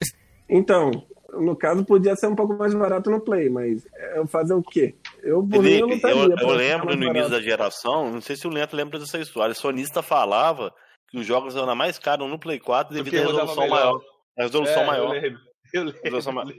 Então, 0.48 0.92
no 1.34 1.56
caso, 1.56 1.84
podia 1.84 2.16
ser 2.16 2.28
um 2.28 2.36
pouco 2.36 2.54
mais 2.54 2.74
barato 2.74 3.10
no 3.10 3.20
Play, 3.20 3.50
mas 3.50 3.86
é, 3.94 4.20
eu 4.20 4.28
fazer 4.28 4.54
o 4.54 4.62
quê? 4.62 4.96
Eu, 5.24 5.44
por 5.46 5.62
mim, 5.64 5.72
eu 5.72 5.88
lutaria. 5.88 6.16
eu, 6.18 6.30
eu 6.38 6.50
lembro 6.54 6.88
no 6.96 7.04
início 7.04 7.14
barato. 7.14 7.32
da 7.32 7.42
geração, 7.42 8.12
não 8.12 8.22
sei 8.22 8.36
se 8.36 8.48
o 8.48 8.52
Neto 8.52 8.76
lembra 8.76 9.00
dessa 9.00 9.18
história, 9.18 9.52
o 9.52 9.56
sonista 9.56 10.02
falava 10.04 10.72
que 11.10 11.18
os 11.18 11.26
jogos 11.26 11.56
eram 11.56 11.76
mais 11.76 11.98
caros 12.00 12.30
no 12.30 12.40
Play 12.40 12.60
4 12.60 12.94
devido 12.94 13.16
à 13.16 13.22
resolução 13.22 13.56
melhor. 13.64 13.70
maior. 13.70 14.02
A 14.38 14.44
resolução 14.44 14.84
É, 14.84 14.86
maior. 14.86 15.16
Eu 15.16 15.22
lembro. 15.22 15.40
Eu 15.74 15.84
lembro. 15.84 16.02
Resolução 16.04 16.34
maior. 16.34 16.54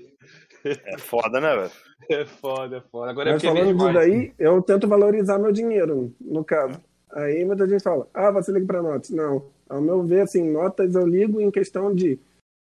É 0.85 0.99
foda, 0.99 1.41
né, 1.41 1.55
velho? 1.57 1.71
É 2.11 2.25
foda, 2.27 2.77
é 2.77 2.81
foda. 2.83 3.11
Agora 3.11 3.33
Mas 3.33 3.43
é 3.43 3.49
falando 3.49 3.73
disso 3.73 3.85
mais. 3.85 3.95
daí, 3.95 4.33
eu 4.39 4.61
tento 4.63 4.87
valorizar 4.87 5.39
meu 5.39 5.51
dinheiro, 5.51 6.15
no 6.21 6.45
caso. 6.45 6.79
Aí 7.11 7.45
muita 7.45 7.67
gente 7.67 7.83
fala, 7.83 8.07
ah, 8.13 8.31
você 8.31 8.53
liga 8.53 8.67
para 8.67 8.83
notas. 8.83 9.11
Não. 9.11 9.47
Ao 9.69 9.81
meu 9.81 10.03
ver, 10.05 10.21
assim, 10.21 10.49
notas 10.49 10.95
eu 10.95 11.07
ligo 11.07 11.41
em 11.41 11.51
questão 11.51 11.93
de 11.95 12.19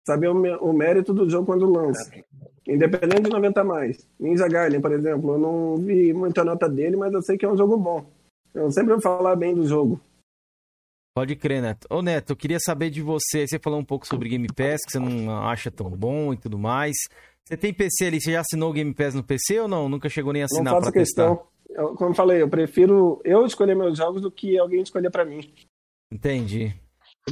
saber 0.07 0.29
o, 0.29 0.33
mé- 0.33 0.55
o 0.57 0.71
mérito 0.73 1.13
do 1.13 1.29
jogo 1.29 1.45
quando 1.45 1.69
lança. 1.69 2.09
Independente 2.67 3.23
de 3.23 3.29
90 3.29 3.63
mais. 3.63 4.07
Ninja 4.19 4.47
Gaiden, 4.47 4.81
por 4.81 4.91
exemplo, 4.93 5.33
eu 5.33 5.37
não 5.37 5.75
vi 5.77 6.11
muita 6.13 6.43
nota 6.43 6.67
dele, 6.69 6.95
mas 6.95 7.13
eu 7.13 7.21
sei 7.21 7.37
que 7.37 7.45
é 7.45 7.49
um 7.51 7.57
jogo 7.57 7.77
bom. 7.77 8.05
Eu 8.53 8.71
sempre 8.71 8.93
vou 8.93 9.01
falar 9.01 9.35
bem 9.35 9.53
do 9.53 9.67
jogo. 9.67 9.99
Pode 11.15 11.35
crer, 11.35 11.61
Neto. 11.61 11.87
Ô, 11.89 12.01
Neto, 12.01 12.31
eu 12.31 12.35
queria 12.35 12.59
saber 12.59 12.89
de 12.89 13.01
você. 13.01 13.45
Você 13.47 13.59
falou 13.59 13.79
um 13.79 13.85
pouco 13.85 14.07
sobre 14.07 14.27
Game 14.29 14.47
Pass, 14.47 14.81
que 14.85 14.91
você 14.91 14.99
não 14.99 15.43
acha 15.45 15.69
tão 15.69 15.89
bom 15.89 16.33
e 16.33 16.37
tudo 16.37 16.57
mais. 16.57 16.95
Você 17.47 17.55
tem 17.55 17.73
PC 17.73 18.05
ali? 18.05 18.19
Você 18.19 18.31
já 18.31 18.41
assinou 18.41 18.71
o 18.71 18.73
Game 18.73 18.93
Pass 18.93 19.13
no 19.13 19.23
PC 19.23 19.59
ou 19.59 19.67
não? 19.67 19.87
Nunca 19.87 20.09
chegou 20.09 20.33
nem 20.33 20.41
a 20.41 20.45
assinar 20.45 20.79
pra 20.79 20.91
testar? 20.91 21.37
Eu, 21.69 21.89
como 21.95 22.11
eu 22.11 22.15
falei, 22.15 22.41
eu 22.41 22.49
prefiro 22.49 23.21
eu 23.23 23.45
escolher 23.45 23.75
meus 23.75 23.97
jogos 23.97 24.21
do 24.21 24.31
que 24.31 24.57
alguém 24.57 24.81
escolher 24.81 25.11
para 25.11 25.25
mim. 25.25 25.53
Entendi. 26.11 26.73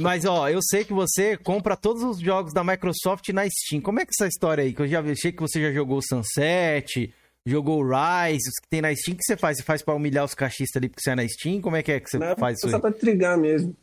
Mas, 0.00 0.24
ó, 0.24 0.48
eu 0.48 0.60
sei 0.62 0.84
que 0.84 0.92
você 0.92 1.36
compra 1.36 1.76
todos 1.76 2.02
os 2.02 2.18
jogos 2.18 2.52
da 2.52 2.64
Microsoft 2.64 3.28
na 3.30 3.44
Steam. 3.48 3.80
Como 3.80 4.00
é 4.00 4.04
que 4.04 4.10
é 4.10 4.24
essa 4.24 4.28
história 4.28 4.62
aí? 4.64 4.72
Que 4.72 4.82
eu 4.82 4.88
já 4.88 5.00
achei 5.00 5.32
que 5.32 5.40
você 5.40 5.60
já 5.60 5.72
jogou 5.72 6.00
Sunset, 6.02 7.12
jogou 7.46 7.80
o 7.80 7.86
Rise, 7.86 8.48
os 8.48 8.60
que 8.60 8.68
tem 8.68 8.82
na 8.82 8.94
Steam. 8.94 9.14
O 9.14 9.18
que 9.18 9.24
você 9.24 9.36
faz? 9.36 9.56
Você 9.56 9.62
faz 9.62 9.82
pra 9.82 9.94
humilhar 9.94 10.24
os 10.24 10.34
cachistas 10.34 10.76
ali 10.80 10.88
porque 10.88 11.02
você 11.02 11.10
é 11.10 11.14
na 11.14 11.26
Steam? 11.28 11.60
Como 11.60 11.76
é 11.76 11.82
que 11.82 11.92
é 11.92 12.00
que 12.00 12.10
você 12.10 12.18
Não, 12.18 12.36
faz 12.36 12.58
isso 12.58 12.70
só 12.70 12.78
pra 12.80 12.92
trigar 12.92 13.38
mesmo. 13.38 13.74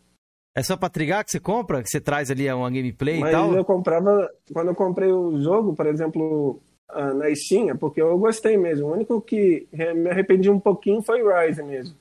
É 0.55 0.61
só 0.61 0.75
pra 0.75 0.89
trigar 0.89 1.23
que 1.23 1.31
você 1.31 1.39
compra? 1.39 1.81
Que 1.81 1.89
você 1.89 2.01
traz 2.01 2.29
ali 2.29 2.51
uma 2.51 2.69
gameplay 2.69 3.19
Mas 3.19 3.29
e 3.29 3.31
tal? 3.31 3.53
eu 3.53 3.63
comprava, 3.63 4.29
quando 4.51 4.67
eu 4.67 4.75
comprei 4.75 5.11
o 5.11 5.41
jogo, 5.41 5.73
por 5.73 5.85
exemplo, 5.85 6.61
ah, 6.89 7.13
na 7.13 7.33
Steam, 7.33 7.69
é 7.69 7.73
porque 7.73 8.01
eu 8.01 8.17
gostei 8.17 8.57
mesmo. 8.57 8.87
O 8.87 8.93
único 8.93 9.21
que 9.21 9.67
me 9.71 10.09
arrependi 10.09 10.49
um 10.49 10.59
pouquinho 10.59 11.01
foi 11.01 11.23
o 11.23 11.31
Rise 11.33 11.63
mesmo. 11.63 11.95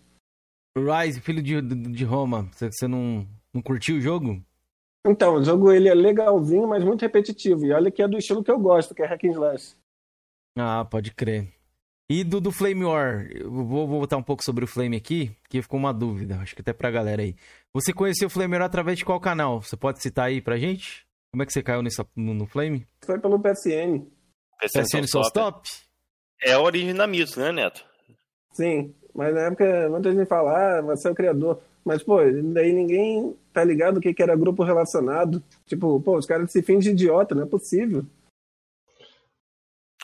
Rise, 0.77 1.20
filho 1.20 1.43
de, 1.43 1.60
de, 1.60 1.74
de 1.74 2.05
Roma. 2.05 2.48
Você, 2.52 2.70
você 2.70 2.89
não, 2.89 3.27
não 3.55 3.62
curtiu 3.62 3.97
o 3.97 4.01
jogo? 4.01 4.43
Então, 5.06 5.36
o 5.36 5.44
jogo 5.44 5.72
ele 5.72 5.89
é 5.89 5.94
legalzinho, 5.94 6.68
mas 6.68 6.85
muito 6.85 7.02
repetitivo. 7.02 7.64
E 7.64 7.72
olha 7.72 7.90
que 7.90 8.02
é 8.02 8.09
do 8.09 8.18
estilo 8.18 8.44
que 8.44 8.51
eu 8.51 8.59
gosto, 8.59 8.94
que 8.94 9.02
é 9.02 9.06
Hack 9.06 9.24
and 9.24 9.31
Slash. 9.31 9.77
Ah, 10.59 10.85
pode 10.85 11.14
crer. 11.14 11.48
E 12.12 12.24
do, 12.24 12.41
do 12.41 12.51
Flame 12.51 12.85
War, 12.85 13.28
eu 13.31 13.49
vou, 13.49 13.87
vou 13.87 14.01
botar 14.01 14.16
um 14.16 14.23
pouco 14.23 14.43
sobre 14.43 14.65
o 14.65 14.66
Flame 14.66 14.97
aqui, 14.97 15.31
que 15.49 15.62
ficou 15.62 15.78
uma 15.78 15.95
dúvida, 15.95 16.39
acho 16.39 16.57
que 16.57 16.61
até 16.61 16.73
pra 16.73 16.91
galera 16.91 17.23
aí. 17.23 17.37
Você 17.73 17.93
conheceu 17.93 18.27
o 18.27 18.31
Flame 18.31 18.55
War 18.55 18.62
através 18.62 18.99
de 18.99 19.05
qual 19.05 19.20
canal? 19.20 19.62
Você 19.62 19.77
pode 19.77 20.03
citar 20.03 20.27
aí 20.27 20.41
pra 20.41 20.59
gente? 20.59 21.07
Como 21.31 21.45
é 21.45 21.47
que 21.47 21.53
você 21.53 21.62
caiu 21.62 21.82
nessa, 21.82 22.05
no, 22.16 22.35
no 22.35 22.47
Flame? 22.47 22.85
Foi 23.05 23.16
pelo 23.20 23.39
PSN. 23.39 24.05
PSN 24.61 25.07
Soul 25.07 25.31
Top? 25.31 25.69
É 26.43 26.55
a 26.55 26.61
origem 26.61 26.93
da 26.93 27.07
Mitos, 27.07 27.37
né, 27.37 27.53
Neto? 27.53 27.87
Sim, 28.55 28.93
mas 29.15 29.32
na 29.32 29.43
época 29.43 29.89
muita 29.89 30.11
gente 30.11 30.27
fala, 30.27 30.78
ah, 30.78 30.82
você 30.82 31.07
é 31.07 31.12
o 31.12 31.15
criador. 31.15 31.62
Mas, 31.85 32.03
pô, 32.03 32.16
daí 32.53 32.73
ninguém 32.73 33.37
tá 33.53 33.62
ligado 33.62 33.99
o 33.99 34.01
que, 34.01 34.12
que 34.12 34.23
era 34.23 34.35
grupo 34.35 34.65
relacionado. 34.65 35.41
Tipo, 35.65 36.01
pô, 36.01 36.19
os 36.19 36.27
caras 36.27 36.51
se 36.51 36.61
fingem 36.61 36.93
de 36.93 37.05
idiota, 37.05 37.37
não 37.37 37.45
é 37.45 37.47
possível. 37.47 38.05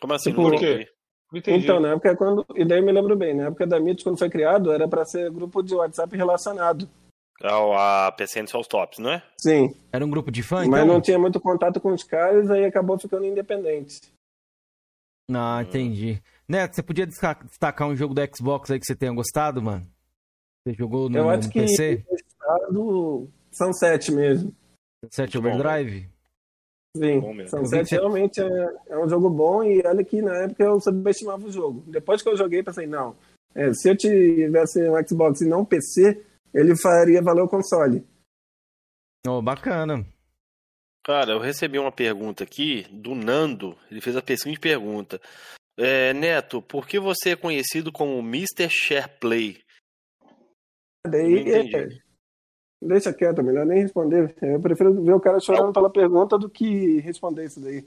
Como 0.00 0.12
assim? 0.12 0.30
Tipo, 0.30 0.42
não 0.42 0.50
Por 0.50 0.60
quê? 0.60 0.88
Entendi. 1.38 1.64
Então, 1.64 1.80
na 1.80 1.92
época 1.92 2.16
quando. 2.16 2.44
E 2.54 2.64
daí 2.64 2.78
eu 2.78 2.84
me 2.84 2.92
lembro 2.92 3.16
bem, 3.16 3.34
na 3.34 3.46
época 3.46 3.66
da 3.66 3.80
Mitos, 3.80 4.04
quando 4.04 4.18
foi 4.18 4.30
criado, 4.30 4.72
era 4.72 4.88
pra 4.88 5.04
ser 5.04 5.30
grupo 5.30 5.62
de 5.62 5.74
WhatsApp 5.74 6.16
relacionado. 6.16 6.88
Ah, 7.42 8.06
A 8.06 8.12
PCN 8.12 8.46
Soul 8.46 8.64
Tops, 8.64 8.98
não 8.98 9.10
é? 9.10 9.22
Sim. 9.38 9.74
Era 9.92 10.04
um 10.04 10.10
grupo 10.10 10.30
de 10.30 10.42
fã, 10.42 10.66
mas 10.66 10.82
então? 10.82 10.86
não 10.86 11.00
tinha 11.00 11.18
muito 11.18 11.38
contato 11.40 11.80
com 11.80 11.92
os 11.92 12.02
caras, 12.02 12.50
aí 12.50 12.64
acabou 12.64 12.98
ficando 12.98 13.26
independente. 13.26 14.00
Ah, 15.30 15.60
entendi. 15.62 16.22
Neto, 16.48 16.74
você 16.76 16.82
podia 16.82 17.06
destacar 17.06 17.88
um 17.88 17.96
jogo 17.96 18.14
do 18.14 18.20
Xbox 18.34 18.70
aí 18.70 18.78
que 18.78 18.86
você 18.86 18.94
tenha 18.94 19.12
gostado, 19.12 19.60
mano? 19.60 19.86
Você 20.64 20.74
jogou 20.74 21.08
no, 21.10 21.18
eu 21.18 21.24
no 21.24 21.30
acho 21.30 21.50
que 21.50 21.60
PC? 21.60 22.04
do 22.70 23.28
Sunset 23.52 24.12
mesmo. 24.12 24.54
Set 25.12 25.34
Muito 25.34 25.42
bom, 25.42 25.60
Overdrive? 25.60 26.08
Sim. 26.98 27.46
Sunset 27.46 27.90
realmente 27.92 28.40
é, 28.40 28.74
é 28.88 28.98
um 28.98 29.08
jogo 29.08 29.30
bom 29.30 29.62
e 29.62 29.82
olha 29.84 30.04
que 30.04 30.22
na 30.22 30.44
época 30.44 30.64
eu 30.64 30.80
subestimava 30.80 31.46
o 31.46 31.52
jogo. 31.52 31.84
Depois 31.86 32.22
que 32.22 32.28
eu 32.28 32.36
joguei, 32.36 32.62
pensei, 32.62 32.86
não, 32.86 33.16
é, 33.54 33.72
se 33.72 33.88
eu 33.88 33.96
tivesse 33.96 34.88
um 34.88 35.06
Xbox 35.06 35.40
e 35.40 35.48
não 35.48 35.60
um 35.60 35.64
PC, 35.64 36.22
ele 36.52 36.76
faria 36.76 37.22
valer 37.22 37.42
o 37.42 37.48
console. 37.48 38.06
Oh, 39.26 39.40
bacana. 39.40 40.06
Cara, 41.04 41.32
eu 41.32 41.38
recebi 41.38 41.78
uma 41.78 41.92
pergunta 41.92 42.44
aqui 42.44 42.86
do 42.90 43.14
Nando. 43.14 43.76
Ele 43.90 44.00
fez 44.00 44.16
a 44.16 44.22
seguinte 44.36 44.60
pergunta. 44.60 45.20
É, 45.78 46.12
Neto, 46.12 46.60
por 46.60 46.86
que 46.86 46.98
você 46.98 47.30
é 47.30 47.36
conhecido 47.36 47.92
como 47.92 48.18
Mr. 48.18 48.68
Shareplay? 48.68 49.58
Daí, 51.06 51.50
é, 51.50 51.88
deixa 52.80 53.12
quieto, 53.12 53.42
melhor 53.42 53.66
nem 53.66 53.82
responder. 53.82 54.34
Eu 54.42 54.60
prefiro 54.60 55.02
ver 55.02 55.14
o 55.14 55.20
cara 55.20 55.40
chorando 55.40 55.72
pela 55.72 55.90
pergunta 55.90 56.38
do 56.38 56.48
que 56.48 57.00
responder 57.00 57.44
isso 57.44 57.60
daí. 57.60 57.84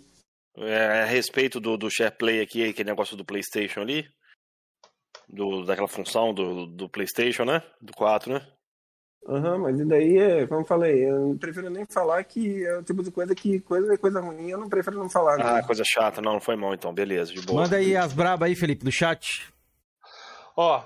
É, 0.57 1.03
a 1.03 1.05
respeito 1.05 1.59
do, 1.59 1.77
do 1.77 1.89
SharePlay 1.89 2.41
aqui, 2.41 2.67
aquele 2.67 2.89
negócio 2.89 3.15
do 3.15 3.23
PlayStation 3.25 3.81
ali? 3.81 4.07
Do, 5.27 5.63
daquela 5.63 5.87
função 5.87 6.33
do, 6.33 6.65
do 6.65 6.89
PlayStation, 6.89 7.45
né? 7.45 7.61
Do 7.81 7.93
4, 7.93 8.33
né? 8.33 8.47
Aham, 9.27 9.59
mas 9.59 9.79
e 9.79 9.85
daí, 9.85 10.17
é, 10.17 10.47
como 10.47 10.61
eu 10.61 10.65
falei, 10.65 11.07
eu 11.07 11.37
prefiro 11.39 11.69
nem 11.69 11.85
falar 11.85 12.23
que 12.23 12.65
é 12.65 12.77
o 12.77 12.83
tipo 12.83 13.03
de 13.03 13.11
coisa 13.11 13.35
que 13.35 13.59
coisa 13.59 13.93
é 13.93 13.97
coisa 13.97 14.21
ruim, 14.21 14.49
eu 14.49 14.57
não 14.57 14.69
prefiro 14.69 14.97
não 14.97 15.09
falar. 15.09 15.37
né? 15.37 15.43
Ah, 15.45 15.63
coisa 15.63 15.83
chata. 15.85 16.21
Não, 16.21 16.33
não 16.33 16.39
foi 16.41 16.55
mal 16.55 16.73
então. 16.73 16.93
Beleza, 16.93 17.33
de 17.33 17.41
boa. 17.41 17.63
Manda 17.63 17.75
aí 17.75 17.95
as 17.95 18.13
brabas 18.13 18.47
aí, 18.47 18.55
Felipe, 18.55 18.83
do 18.83 18.91
chat. 18.91 19.47
Ó, 20.55 20.83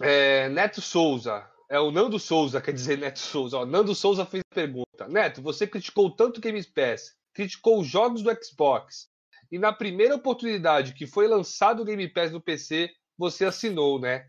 é, 0.00 0.48
Neto 0.48 0.80
Souza. 0.80 1.46
É 1.72 1.80
o 1.80 1.90
Nando 1.90 2.18
Souza, 2.18 2.60
quer 2.60 2.72
dizer 2.72 2.98
Neto 2.98 3.18
Souza. 3.18 3.64
Nando 3.64 3.94
Souza 3.94 4.26
fez 4.26 4.44
a 4.50 4.54
pergunta. 4.54 5.08
Neto, 5.08 5.40
você 5.40 5.66
criticou 5.66 6.14
tanto 6.14 6.36
o 6.36 6.40
Game 6.42 6.62
Pass, 6.64 7.14
criticou 7.32 7.80
os 7.80 7.86
jogos 7.86 8.20
do 8.20 8.30
Xbox, 8.44 9.08
e 9.50 9.58
na 9.58 9.72
primeira 9.72 10.14
oportunidade 10.14 10.92
que 10.92 11.06
foi 11.06 11.26
lançado 11.26 11.80
o 11.80 11.84
Game 11.86 12.06
Pass 12.12 12.30
no 12.30 12.42
PC, 12.42 12.90
você 13.16 13.46
assinou, 13.46 13.98
né? 13.98 14.26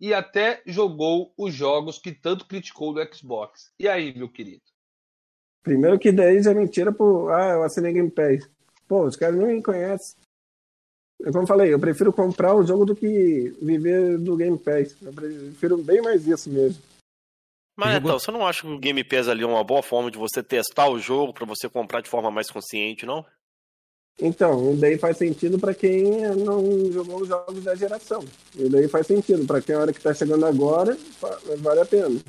E 0.00 0.12
até 0.12 0.64
jogou 0.66 1.32
os 1.38 1.54
jogos 1.54 2.00
que 2.00 2.10
tanto 2.10 2.44
criticou 2.44 2.92
do 2.92 3.14
Xbox. 3.14 3.72
E 3.78 3.88
aí, 3.88 4.12
meu 4.12 4.28
querido? 4.28 4.64
Primeiro 5.62 5.96
que 5.96 6.10
daí 6.10 6.42
já 6.42 6.50
é 6.50 6.54
mentira 6.54 6.92
por. 6.92 7.30
Ah, 7.30 7.50
eu 7.50 7.62
assinei 7.62 7.92
Game 7.92 8.10
Pass. 8.10 8.50
Pô, 8.88 9.04
os 9.04 9.14
caras 9.14 9.36
nem 9.36 9.54
me 9.54 9.62
conhecem. 9.62 10.23
É 11.24 11.32
Como 11.32 11.44
eu 11.44 11.46
falei, 11.46 11.72
eu 11.72 11.80
prefiro 11.80 12.12
comprar 12.12 12.54
o 12.54 12.66
jogo 12.66 12.84
do 12.84 12.94
que 12.94 13.56
viver 13.62 14.18
do 14.18 14.36
Game 14.36 14.58
Pass. 14.58 14.94
Eu 15.00 15.12
prefiro 15.12 15.78
bem 15.78 16.02
mais 16.02 16.26
isso 16.26 16.50
mesmo. 16.50 16.82
Mas, 17.76 17.94
Netão, 17.94 18.18
você 18.18 18.30
não 18.30 18.46
acha 18.46 18.60
que 18.60 18.68
o 18.68 18.78
Game 18.78 19.02
Pass 19.02 19.26
ali 19.26 19.42
é 19.42 19.46
uma 19.46 19.64
boa 19.64 19.82
forma 19.82 20.10
de 20.10 20.18
você 20.18 20.42
testar 20.42 20.88
o 20.88 20.98
jogo 20.98 21.32
pra 21.32 21.46
você 21.46 21.68
comprar 21.68 22.02
de 22.02 22.10
forma 22.10 22.30
mais 22.30 22.50
consciente, 22.50 23.06
não? 23.06 23.24
Então, 24.20 24.76
daí 24.78 24.96
faz 24.96 25.16
sentido 25.16 25.58
pra 25.58 25.74
quem 25.74 26.04
não 26.36 26.92
jogou 26.92 27.22
os 27.22 27.28
jogos 27.28 27.64
da 27.64 27.74
geração. 27.74 28.22
E 28.54 28.68
daí 28.68 28.86
faz 28.86 29.06
sentido. 29.06 29.44
Pra 29.46 29.60
quem 29.60 29.74
a 29.74 29.80
hora 29.80 29.92
que 29.92 30.00
tá 30.00 30.14
chegando 30.14 30.46
agora, 30.46 30.96
vale 31.58 31.80
a 31.80 31.86
pena. 31.86 32.20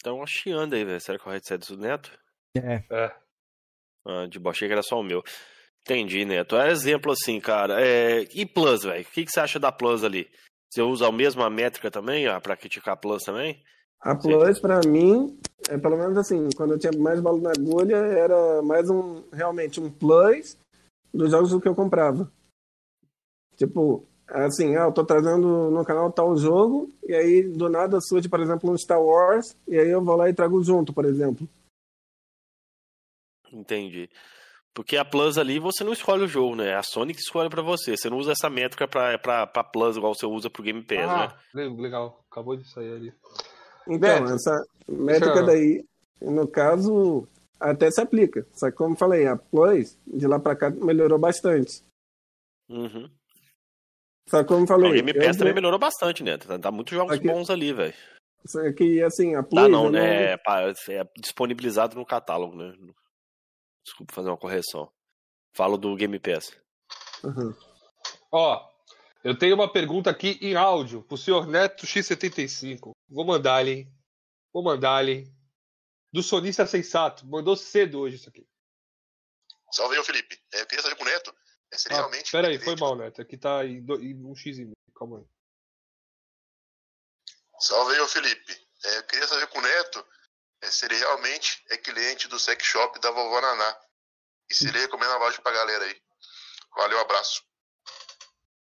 Então, 0.00 0.26
chiando 0.26 0.74
aí, 0.74 0.84
velho. 0.84 1.00
Será 1.00 1.18
que 1.18 1.28
é 1.28 1.30
o 1.30 1.32
headset 1.32 1.68
do 1.68 1.78
Neto? 1.78 2.18
É. 2.56 2.82
É. 2.90 3.14
Ah, 4.06 4.26
de 4.26 4.38
boa, 4.40 4.52
achei 4.52 4.66
que 4.66 4.72
era 4.72 4.82
só 4.82 4.98
o 4.98 5.04
meu. 5.04 5.22
Entendi, 5.88 6.22
Neto. 6.26 6.54
É 6.54 6.70
exemplo 6.70 7.12
assim, 7.12 7.40
cara. 7.40 7.80
É... 7.80 8.28
E 8.34 8.44
Plus, 8.44 8.82
velho? 8.82 9.00
O 9.02 9.06
que, 9.06 9.24
que 9.24 9.32
você 9.32 9.40
acha 9.40 9.58
da 9.58 9.72
Plus 9.72 10.04
ali? 10.04 10.28
Você 10.70 10.82
usa 10.82 11.08
a 11.08 11.12
mesma 11.12 11.48
métrica 11.48 11.90
também, 11.90 12.28
ó, 12.28 12.38
pra 12.38 12.58
criticar 12.58 12.92
a 12.92 12.96
Plus 12.96 13.22
também? 13.22 13.58
A 13.98 14.14
Plus, 14.14 14.60
pra 14.60 14.80
mim, 14.86 15.40
é 15.66 15.78
pelo 15.78 15.96
menos 15.96 16.18
assim, 16.18 16.50
quando 16.54 16.74
eu 16.74 16.78
tinha 16.78 16.92
mais 16.92 17.22
bala 17.22 17.40
na 17.40 17.52
agulha, 17.52 17.96
era 17.96 18.60
mais 18.60 18.90
um, 18.90 19.24
realmente, 19.32 19.80
um 19.80 19.90
plus 19.90 20.58
dos 21.12 21.30
jogos 21.30 21.50
do 21.50 21.60
que 21.60 21.66
eu 21.66 21.74
comprava. 21.74 22.30
Tipo, 23.56 24.06
assim, 24.28 24.76
ah, 24.76 24.84
eu 24.84 24.92
tô 24.92 25.06
trazendo 25.06 25.70
no 25.70 25.84
canal 25.86 26.12
tal 26.12 26.36
jogo, 26.36 26.92
e 27.02 27.14
aí 27.14 27.42
do 27.42 27.70
nada 27.70 27.98
surge, 27.98 28.28
por 28.28 28.40
exemplo, 28.40 28.70
um 28.70 28.76
Star 28.76 29.02
Wars, 29.02 29.56
e 29.66 29.78
aí 29.78 29.88
eu 29.88 30.04
vou 30.04 30.16
lá 30.16 30.28
e 30.28 30.34
trago 30.34 30.62
junto, 30.62 30.92
por 30.92 31.06
exemplo. 31.06 31.48
Entendi. 33.50 34.10
Porque 34.78 34.96
a 34.96 35.04
Plus 35.04 35.36
ali 35.36 35.58
você 35.58 35.82
não 35.82 35.92
escolhe 35.92 36.22
o 36.22 36.28
jogo, 36.28 36.54
né? 36.54 36.68
É 36.68 36.74
a 36.76 36.84
Sony 36.84 37.12
que 37.12 37.18
escolhe 37.18 37.50
pra 37.50 37.62
você. 37.62 37.96
Você 37.96 38.08
não 38.08 38.16
usa 38.16 38.30
essa 38.30 38.48
métrica 38.48 38.86
pra, 38.86 39.18
pra, 39.18 39.44
pra 39.44 39.64
Plus 39.64 39.96
igual 39.96 40.14
você 40.14 40.24
usa 40.24 40.48
pro 40.48 40.62
Game 40.62 40.80
Pass, 40.84 40.98
né? 40.98 41.04
Ah, 41.08 41.36
le- 41.52 41.82
legal. 41.82 42.24
Acabou 42.30 42.56
de 42.56 42.62
sair 42.70 42.92
ali. 42.94 43.12
Então, 43.88 43.98
Beto, 43.98 44.32
essa 44.34 44.56
métrica 44.88 45.42
deixa- 45.42 45.46
daí, 45.46 45.84
no 46.22 46.46
caso, 46.46 47.26
até 47.58 47.90
se 47.90 48.00
aplica. 48.00 48.46
Só 48.54 48.70
que, 48.70 48.76
como 48.76 48.94
eu 48.94 48.98
falei, 48.98 49.26
a 49.26 49.36
Plus, 49.36 49.98
de 50.06 50.28
lá 50.28 50.38
pra 50.38 50.54
cá, 50.54 50.70
melhorou 50.70 51.18
bastante. 51.18 51.82
Uhum. 52.68 53.10
Só 54.28 54.42
que, 54.42 54.48
como 54.48 54.58
eu 54.58 54.60
Não, 54.60 54.66
falei, 54.68 54.90
o 54.90 54.94
Game 54.94 55.10
eu 55.12 55.26
Pass 55.26 55.36
também 55.36 55.52
vou- 55.54 55.60
melhorou 55.60 55.78
bastante, 55.80 56.22
né? 56.22 56.38
Tá, 56.38 56.56
tá 56.56 56.70
muitos 56.70 56.94
jogos 56.94 57.16
Aqui- 57.16 57.26
bons 57.26 57.50
ali, 57.50 57.72
velho. 57.72 57.94
só 58.46 58.60
que, 58.74 59.02
assim, 59.02 59.34
a 59.34 59.42
Plus... 59.42 59.60
Tá, 59.60 59.68
não, 59.68 59.90
né? 59.90 60.34
É, 60.34 60.36
pá, 60.36 60.60
é 60.62 61.04
disponibilizado 61.18 61.96
no 61.96 62.06
catálogo, 62.06 62.54
né? 62.56 62.72
Desculpa 63.88 64.12
fazer 64.12 64.28
uma 64.28 64.36
correção. 64.36 64.92
Falo 65.54 65.78
do 65.78 65.96
Game 65.96 66.18
Pass. 66.20 66.52
Uhum. 67.24 67.56
Ó, 68.30 68.70
eu 69.24 69.36
tenho 69.36 69.54
uma 69.54 69.70
pergunta 69.72 70.10
aqui 70.10 70.38
em 70.42 70.54
áudio 70.54 71.02
pro 71.02 71.16
senhor 71.16 71.46
Neto 71.46 71.86
X75. 71.86 72.90
Vou 73.08 73.24
mandar 73.24 73.62
ele, 73.62 73.70
hein? 73.80 73.92
Vou 74.52 74.62
mandar 74.62 75.02
ele, 75.02 75.12
hein? 75.12 75.36
Do 76.12 76.22
sonista 76.22 76.66
sensato. 76.66 77.26
Mandou 77.26 77.56
cedo 77.56 78.00
hoje 78.00 78.16
isso 78.16 78.28
aqui. 78.28 78.46
Salve 79.72 79.96
aí, 79.96 80.04
Felipe. 80.04 80.38
É, 80.52 80.60
eu 80.60 80.66
queria 80.66 80.82
saber 80.82 80.96
com 80.96 81.04
o 81.04 81.06
Neto 81.06 81.34
é, 81.72 81.78
se 81.78 81.88
ele 81.88 81.94
Ah, 81.94 81.98
realmente. 81.98 82.30
pera 82.30 82.48
aí, 82.48 82.54
ele 82.54 82.64
foi 82.64 82.76
mal, 82.76 82.94
Neto. 82.94 83.22
Aqui 83.22 83.38
tá 83.38 83.64
em, 83.64 83.82
do, 83.82 84.00
em 84.02 84.14
um 84.22 84.36
X 84.36 84.58
e 84.58 84.64
meio. 84.64 84.76
Calma 84.94 85.18
aí. 85.18 85.24
Salve 87.58 87.94
aí, 87.96 88.08
Felipe. 88.08 88.52
É, 88.84 88.98
eu 88.98 89.02
queria 89.04 89.26
saber 89.26 89.46
com 89.48 89.58
o 89.58 89.62
Neto 89.62 90.06
é, 90.62 90.66
se 90.70 90.86
ele 90.86 90.96
realmente 90.96 91.62
é 91.70 91.76
cliente 91.76 92.28
do 92.28 92.38
sex 92.38 92.64
shop 92.64 93.00
da 93.00 93.10
vovó 93.10 93.40
Naná. 93.40 93.76
E 94.50 94.54
se 94.54 94.68
ele 94.68 94.78
recomenda 94.78 95.14
a 95.14 95.18
loja 95.18 95.40
pra 95.42 95.52
galera 95.52 95.84
aí. 95.84 95.96
Valeu, 96.76 97.00
abraço. 97.00 97.42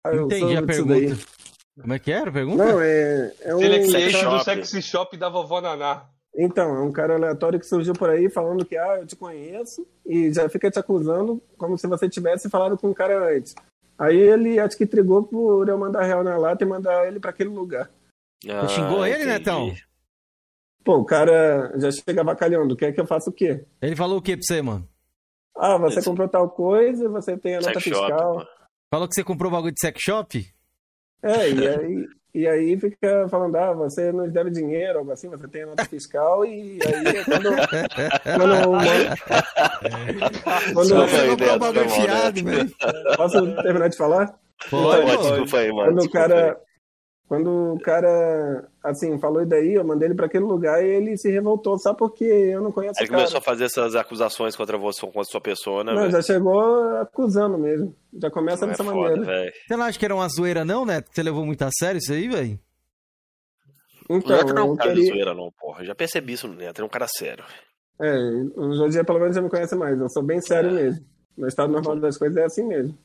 Ah, 0.03 0.15
Entendi 0.15 0.57
a 0.57 0.65
pergunta. 0.65 1.23
Como 1.79 1.93
é 1.93 1.99
que 1.99 2.11
era 2.11 2.29
a 2.29 2.33
pergunta? 2.33 2.65
Não, 2.65 2.81
é, 2.81 3.33
é 3.41 3.55
um... 3.55 3.61
Ele 3.61 3.75
é 3.75 3.81
sex 3.81 3.91
cliente 3.91 4.13
do 4.13 4.21
shop. 4.21 4.43
sexy 4.43 4.81
shop 4.81 5.17
da 5.17 5.29
vovó 5.29 5.61
Naná. 5.61 6.09
Então, 6.35 6.75
é 6.75 6.81
um 6.81 6.91
cara 6.91 7.15
aleatório 7.15 7.59
que 7.59 7.65
surgiu 7.65 7.93
por 7.93 8.09
aí 8.11 8.29
falando 8.29 8.63
que, 8.63 8.77
ah, 8.77 8.97
eu 8.99 9.07
te 9.07 9.15
conheço, 9.15 9.87
e 10.05 10.31
já 10.31 10.47
fica 10.47 10.69
te 10.69 10.77
acusando 10.77 11.41
como 11.57 11.75
se 11.79 11.87
você 11.87 12.07
tivesse 12.07 12.47
falado 12.47 12.77
com 12.77 12.91
o 12.91 12.95
cara 12.95 13.35
antes. 13.35 13.55
Aí 13.97 14.15
ele 14.15 14.59
acho 14.59 14.77
que 14.77 14.85
trigou 14.85 15.23
por 15.23 15.67
eu 15.67 15.77
mandar 15.77 16.03
real 16.03 16.23
na 16.23 16.37
lata 16.37 16.63
e 16.63 16.67
mandar 16.67 17.07
ele 17.07 17.19
pra 17.19 17.31
aquele 17.31 17.49
lugar. 17.49 17.89
Ah, 18.47 18.67
xingou 18.67 19.03
ele, 19.03 19.23
entendi. 19.23 19.31
Netão? 19.31 19.75
Pô, 20.87 20.99
o 20.99 21.05
cara 21.05 21.73
já 21.77 21.91
chega 21.91 22.21
avacalhando, 22.21 22.73
quer 22.73 22.93
que 22.93 23.01
eu 23.01 23.05
faça 23.05 23.29
o 23.29 23.33
quê? 23.33 23.65
Ele 23.81 23.93
falou 23.93 24.19
o 24.19 24.21
que 24.21 24.37
pra 24.37 24.43
você, 24.45 24.61
mano? 24.61 24.87
Ah, 25.57 25.77
você 25.77 25.99
Esse- 25.99 26.07
comprou 26.09 26.29
tal 26.29 26.49
coisa, 26.49 27.09
você 27.09 27.35
tem 27.37 27.55
a 27.55 27.59
nota 27.59 27.73
Sex 27.73 27.83
shop. 27.83 28.05
fiscal. 28.07 28.35
pô. 28.37 28.45
Falou 28.89 29.05
que 29.09 29.13
você 29.15 29.21
comprou 29.21 29.51
bagulho 29.51 29.73
de 29.73 29.81
sex 29.81 29.99
shop? 30.01 30.47
É, 31.21 31.49
e 31.49 31.67
aí, 31.67 32.05
e 32.33 32.47
aí 32.47 32.79
fica 32.79 33.27
falando, 33.27 33.57
ah, 33.57 33.73
você 33.73 34.13
nos 34.13 34.31
deve 34.31 34.49
dinheiro, 34.49 34.99
algo 34.99 35.11
assim, 35.11 35.27
você 35.27 35.45
tem 35.49 35.63
a 35.63 35.65
nota 35.65 35.83
fiscal, 35.83 36.45
e 36.45 36.79
aí 36.81 37.17
é 37.17 37.23
quando, 37.25 37.49
quando, 38.37 38.55
quando 40.73 40.95
aí, 40.95 41.27
comprou 41.27 41.47
Neto, 41.47 41.59
bagulho 41.59 41.89
fiado, 41.89 42.43
velho. 42.45 42.71
Posso 43.17 43.55
terminar 43.61 43.89
de 43.89 43.97
falar? 43.97 44.39
Pode, 44.69 45.01
Então, 45.01 45.17
pode. 45.17 45.29
Desculpa 45.31 45.57
aí, 45.57 45.73
mano. 45.73 45.91
Quando 45.95 46.05
o 46.05 46.09
cara, 46.09 46.57
quando 47.27 47.73
o 47.73 47.79
cara, 47.81 48.67
assim, 48.83 49.19
falou 49.19 49.41
isso 49.41 49.49
daí, 49.49 49.73
eu 49.73 49.83
mandei 49.83 50.07
ele 50.07 50.15
pra 50.15 50.27
aquele 50.27 50.45
lugar 50.45 50.81
e 50.83 50.87
ele 50.87 51.17
se 51.17 51.29
revoltou, 51.29 51.77
sabe 51.77 51.97
por 51.97 52.13
quê? 52.13 52.23
Eu 52.23 52.61
não 52.61 52.71
conheço 52.71 52.99
Aí 52.99 53.03
ele 53.03 53.09
o 53.09 53.11
cara. 53.11 53.21
começou 53.23 53.37
a 53.39 53.41
fazer 53.41 53.65
essas 53.65 53.95
acusações 53.95 54.55
contra 54.55 54.77
você, 54.77 55.01
contra 55.01 55.23
sua 55.25 55.41
pessoa, 55.41 55.83
né, 55.83 55.91
Não, 55.93 55.99
velho? 56.01 56.11
já 56.13 56.21
chegou 56.21 56.79
acusando 56.97 57.57
mesmo. 57.57 57.93
Já 58.17 58.31
começa 58.31 58.61
Não 58.65 58.69
é 58.69 58.71
dessa 58.77 58.83
foda, 58.83 58.95
maneira. 58.97 59.25
velho. 59.25 59.51
Você 59.67 59.75
não 59.75 59.83
acha 59.85 59.99
que 59.99 60.05
era 60.05 60.15
uma 60.15 60.27
zoeira, 60.29 60.63
não, 60.63 60.85
Neto? 60.85 61.09
Você 61.11 61.21
levou 61.21 61.45
muito 61.45 61.61
a 61.63 61.69
sério 61.71 61.97
isso 61.99 62.13
aí, 62.13 62.27
velho? 62.29 62.59
O 64.09 64.15
Então, 64.15 64.37
Neto 64.37 64.53
não 64.53 64.61
é 64.61 64.65
um 64.65 64.75
cara 64.77 64.89
de 64.93 64.95
queria... 65.01 65.13
zoeira, 65.13 65.33
não, 65.33 65.51
porra. 65.59 65.81
Eu 65.81 65.85
já 65.87 65.95
percebi 65.95 66.33
isso 66.33 66.47
no 66.47 66.55
Neto, 66.55 66.81
é 66.81 66.85
um 66.85 66.89
cara 66.89 67.07
sério. 67.09 67.43
É, 68.01 68.15
o 68.55 68.73
José 68.75 69.03
pelo 69.03 69.19
menos 69.19 69.35
já 69.35 69.41
me 69.41 69.49
conhece 69.49 69.75
mais, 69.75 69.99
eu 69.99 70.07
sou 70.09 70.23
bem 70.23 70.39
sério 70.39 70.71
mesmo. 70.71 71.03
No 71.37 71.47
estado 71.47 71.71
normal 71.73 71.99
das 71.99 72.17
coisas 72.17 72.37
é 72.37 72.45
assim 72.45 72.65
mesmo. 72.65 72.97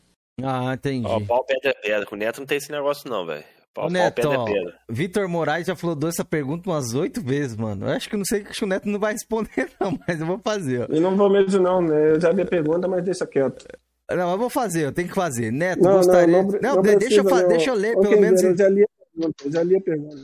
Ah, 0.42 0.74
entendi. 0.74 1.06
Ó, 1.06 1.20
pau, 1.26 1.44
pedra, 1.44 1.74
pedra. 1.82 2.06
Com 2.06 2.14
o 2.14 2.18
Neto 2.18 2.38
não 2.40 2.46
tem 2.46 2.58
esse 2.58 2.70
negócio, 2.70 3.10
não, 3.10 3.26
velho. 3.26 3.44
Pau, 3.74 3.84
pau, 3.84 3.90
Neto, 3.90 4.14
pedra, 4.16 4.38
ó, 4.40 4.44
pedra. 4.44 4.74
Vitor 4.90 5.28
Moraes 5.28 5.66
já 5.66 5.74
falou 5.74 5.96
essa 6.06 6.24
pergunta 6.24 6.68
umas 6.68 6.92
oito 6.94 7.22
vezes, 7.22 7.56
mano. 7.56 7.86
Eu 7.86 7.92
acho 7.92 8.08
que 8.08 8.14
eu 8.14 8.18
não 8.18 8.24
sei 8.24 8.44
que 8.44 8.64
o 8.64 8.66
Neto 8.66 8.86
não 8.88 8.98
vai 9.00 9.12
responder, 9.14 9.70
não, 9.80 9.98
mas 10.06 10.20
eu 10.20 10.26
vou 10.26 10.38
fazer, 10.44 10.82
ó. 10.90 10.94
E 10.94 11.00
não 11.00 11.16
vou 11.16 11.30
mesmo 11.30 11.60
não, 11.62 11.80
né? 11.80 12.10
Eu 12.12 12.20
já 12.20 12.32
vi 12.32 12.42
a 12.42 12.46
pergunta, 12.46 12.86
mas 12.86 13.02
deixa 13.02 13.26
quieto. 13.26 13.66
Não, 14.10 14.32
eu 14.32 14.38
vou 14.38 14.50
fazer, 14.50 14.84
eu 14.84 14.92
tenho 14.92 15.08
que 15.08 15.14
fazer. 15.14 15.50
Neto, 15.50 15.80
Não, 15.82 15.92
gostaria. 15.96 16.26
não, 16.42 16.42
não, 16.42 16.58
Não, 16.60 16.74
não 16.76 16.82
precisa, 16.82 16.98
deixa, 17.00 17.20
eu 17.20 17.24
fa- 17.28 17.42
deixa 17.44 17.70
eu 17.70 17.74
ler, 17.74 17.96
Ô, 17.96 18.00
pelo 18.00 18.20
menos. 18.20 18.42
Eu 18.42 18.54
já 18.56 18.68
li 18.68 18.82
a 18.82 18.86
pergunta, 19.14 19.44
eu 19.46 19.52
já 19.52 19.62
li 19.62 19.76
a 19.76 19.80
pergunta. 19.80 20.16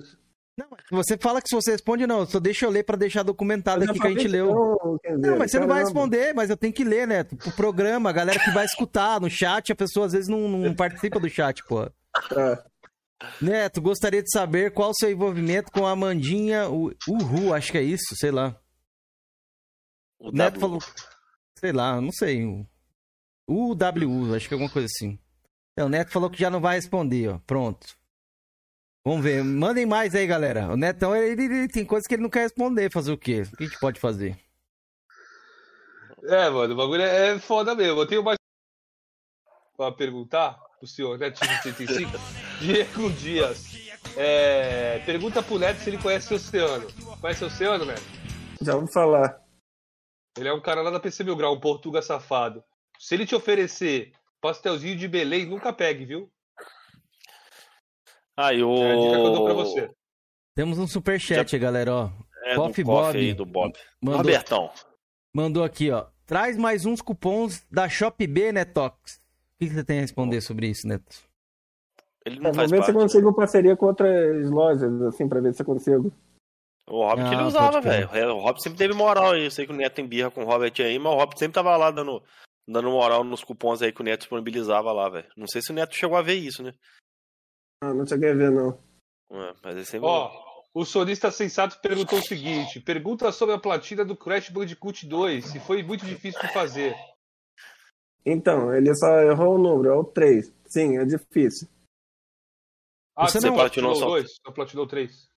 Não, 0.58 0.66
mas 0.70 0.80
você 0.90 1.16
fala 1.16 1.40
que 1.40 1.48
se 1.48 1.54
você 1.54 1.70
responde, 1.70 2.06
não. 2.06 2.26
Só 2.26 2.38
deixa 2.40 2.66
eu 2.66 2.70
ler 2.70 2.82
pra 2.82 2.96
deixar 2.96 3.22
documentado 3.22 3.82
Eu 3.84 3.90
aqui 3.90 4.00
que 4.00 4.06
a 4.06 4.10
gente 4.10 4.26
leu. 4.28 4.46
Não, 4.52 4.98
Kenzeiro, 5.02 5.20
Não, 5.30 5.38
mas 5.38 5.50
você 5.52 5.58
não 5.60 5.68
vai 5.68 5.84
responder, 5.84 6.34
mas 6.34 6.50
eu 6.50 6.56
tenho 6.56 6.72
que 6.72 6.82
ler, 6.84 7.06
Neto. 7.06 7.36
Pro 7.36 7.52
programa, 7.52 8.10
a 8.10 8.12
galera 8.12 8.40
que 8.40 8.50
vai 8.50 8.64
escutar 8.66 9.20
no 9.20 9.30
chat, 9.30 9.70
a 9.72 9.76
pessoa 9.76 10.06
às 10.06 10.12
vezes 10.12 10.28
não, 10.28 10.48
não 10.48 10.74
participa 10.74 11.18
do 11.20 11.30
chat, 11.30 11.64
pô. 11.64 11.88
Tá. 12.28 12.64
Neto, 13.40 13.80
gostaria 13.82 14.22
de 14.22 14.30
saber 14.30 14.72
qual 14.72 14.90
o 14.90 14.94
seu 14.94 15.10
envolvimento 15.10 15.72
com 15.72 15.86
a 15.86 15.90
Amandinha 15.90 16.68
o 16.68 16.92
Uhu, 17.08 17.52
acho 17.52 17.72
que 17.72 17.78
é 17.78 17.82
isso, 17.82 18.14
sei 18.14 18.30
lá. 18.30 18.56
O 20.20 20.30
Neto 20.30 20.58
W. 20.58 20.60
falou, 20.60 20.78
sei 21.58 21.72
lá, 21.72 22.00
não 22.00 22.12
sei. 22.12 22.44
o 22.44 22.66
UWU, 23.48 24.34
acho 24.34 24.48
que 24.48 24.54
é 24.54 24.56
alguma 24.56 24.72
coisa 24.72 24.86
assim. 24.86 25.18
Então, 25.72 25.86
o 25.86 25.90
Neto 25.90 26.10
falou 26.10 26.30
que 26.30 26.38
já 26.40 26.50
não 26.50 26.60
vai 26.60 26.76
responder, 26.76 27.28
ó. 27.28 27.38
Pronto. 27.46 27.96
Vamos 29.04 29.22
ver. 29.22 29.42
Mandem 29.42 29.86
mais 29.86 30.14
aí, 30.14 30.26
galera. 30.26 30.72
O 30.72 30.76
Netão, 30.76 31.14
ele, 31.14 31.44
ele 31.44 31.68
tem 31.68 31.84
coisas 31.84 32.06
que 32.06 32.14
ele 32.14 32.22
não 32.22 32.30
quer 32.30 32.42
responder. 32.42 32.92
Fazer 32.92 33.12
o 33.12 33.16
quê? 33.16 33.42
O 33.42 33.56
que 33.56 33.64
a 33.64 33.66
gente 33.66 33.78
pode 33.78 34.00
fazer? 34.00 34.38
É, 36.24 36.50
mano, 36.50 36.74
o 36.74 36.76
bagulho 36.76 37.02
é 37.02 37.28
é 37.28 37.38
foda 37.38 37.74
mesmo. 37.74 38.00
Eu 38.00 38.06
tenho 38.06 38.22
mais 38.22 38.36
pra 39.76 39.92
perguntar 39.92 40.58
pro 40.78 40.88
senhor, 40.88 41.16
né, 41.16 41.30
time 41.30 41.50
85? 41.54 42.10
Diego 42.60 43.10
Dias. 43.12 43.76
É, 44.16 44.98
pergunta 45.06 45.42
pro 45.42 45.58
Neto 45.58 45.80
se 45.80 45.90
ele 45.90 45.98
conhece 45.98 46.32
o 46.32 46.36
Oceano. 46.36 46.86
Conhece 47.20 47.44
o 47.44 47.46
Oceano, 47.46 47.84
Neto? 47.84 48.02
Já 48.60 48.74
vou 48.74 48.86
falar. 48.86 49.40
Ele 50.36 50.48
é 50.48 50.52
um 50.52 50.60
cara 50.60 50.82
lá 50.82 50.90
da 50.90 51.00
PC 51.00 51.24
Mil 51.24 51.36
Grau, 51.36 51.54
um 51.54 51.60
portuga 51.60 52.02
safado. 52.02 52.62
Se 52.98 53.14
ele 53.14 53.26
te 53.26 53.34
oferecer 53.34 54.12
pastelzinho 54.40 54.96
de 54.96 55.06
Belém, 55.08 55.46
nunca 55.46 55.72
pegue, 55.72 56.04
viu? 56.04 56.30
Ah, 58.36 58.52
e 58.52 58.62
o... 58.62 58.74
É 58.76 58.92
a 58.92 58.96
dica 58.96 59.10
que 59.10 59.26
eu 59.26 59.32
dou 59.32 59.44
pra 59.44 59.54
você. 59.54 59.90
Temos 60.54 60.78
um 60.78 60.86
superchat, 60.86 61.56
galera, 61.58 61.92
ó. 61.94 62.10
É, 62.44 62.54
Coffee 62.54 62.84
do 62.84 62.90
Bob. 62.90 63.18
aí, 63.18 63.34
do 63.34 63.46
Bob. 63.46 63.72
Mandou, 64.00 64.18
Robertão. 64.18 64.70
mandou 65.34 65.64
aqui, 65.64 65.90
ó. 65.90 66.06
Traz 66.24 66.56
mais 66.56 66.84
uns 66.84 67.00
cupons 67.00 67.64
da 67.70 67.88
Shop 67.88 68.26
B, 68.26 68.52
Netox. 68.52 69.16
O 69.16 69.58
que 69.58 69.68
que 69.68 69.74
você 69.74 69.84
tem 69.84 69.98
a 69.98 70.02
responder 70.02 70.40
sobre 70.40 70.68
isso, 70.68 70.86
Neto? 70.86 71.27
Ele 72.28 72.36
É, 72.36 72.40
não 72.40 72.52
vou 72.52 72.54
faz 72.54 72.70
ver 72.70 72.76
se 72.84 72.90
eu 72.90 72.94
parte. 72.94 73.02
consigo 73.02 73.34
parceria 73.34 73.76
com 73.76 73.86
outras 73.86 74.50
lojas, 74.50 75.02
assim, 75.02 75.28
pra 75.28 75.40
ver 75.40 75.54
se 75.54 75.62
eu 75.62 75.66
consigo. 75.66 76.12
O 76.88 77.04
Hobbit 77.04 77.28
Ah, 77.28 77.32
ele 77.34 77.42
usava, 77.42 77.80
velho. 77.80 78.08
O 78.34 78.40
Hobbit 78.40 78.62
sempre 78.62 78.78
teve 78.78 78.94
moral 78.94 79.32
aí. 79.32 79.44
Eu 79.44 79.50
sei 79.50 79.66
que 79.66 79.72
o 79.72 79.76
Neto 79.76 79.94
tem 79.94 80.06
birra 80.06 80.30
com 80.30 80.42
o 80.42 80.46
Hobbit 80.46 80.82
aí, 80.82 80.98
mas 80.98 81.12
o 81.12 81.16
Hobbit 81.16 81.38
sempre 81.38 81.54
tava 81.54 81.76
lá 81.76 81.90
dando, 81.90 82.22
dando 82.66 82.90
moral 82.90 83.22
nos 83.24 83.44
cupons 83.44 83.82
aí 83.82 83.92
que 83.92 84.00
o 84.00 84.04
Neto 84.04 84.20
disponibilizava 84.20 84.90
lá, 84.92 85.08
velho. 85.10 85.28
Não 85.36 85.46
sei 85.46 85.60
se 85.60 85.70
o 85.70 85.74
Neto 85.74 85.94
chegou 85.94 86.16
a 86.16 86.22
ver 86.22 86.34
isso, 86.34 86.62
né? 86.62 86.72
Ah, 87.82 87.92
não 87.92 88.06
cheguei 88.06 88.30
a 88.30 88.34
ver, 88.34 88.50
não. 88.50 88.78
É, 89.30 89.54
mas 89.62 89.76
ele 89.76 89.84
sempre. 89.84 90.06
Ó, 90.08 90.30
o 90.72 90.84
sonista 90.84 91.30
sensato 91.30 91.78
perguntou 91.80 92.18
o 92.18 92.22
seguinte: 92.22 92.80
pergunta 92.80 93.30
sobre 93.32 93.54
a 93.54 93.58
platina 93.58 94.02
do 94.04 94.16
Crash 94.16 94.48
Bandicoot 94.48 95.06
2, 95.06 95.44
se 95.44 95.60
foi 95.60 95.82
muito 95.82 96.06
difícil 96.06 96.40
de 96.40 96.52
fazer. 96.52 96.94
Então, 98.24 98.74
ele 98.74 98.94
só 98.94 99.20
errou 99.20 99.54
o 99.54 99.58
número, 99.58 99.90
é 99.92 99.96
o 99.96 100.04
3. 100.04 100.52
Sim, 100.66 100.98
é 100.98 101.04
difícil. 101.04 101.68
Ah, 103.20 103.26
Você 103.26 103.40
você 103.40 103.48
não- 103.48 103.56
platinou 103.56 103.90
platinou 103.90 103.94
só- 104.10 104.16
2? 104.16 104.28
Só 104.46 104.52
platinou 104.52 104.86
3. 104.86 105.28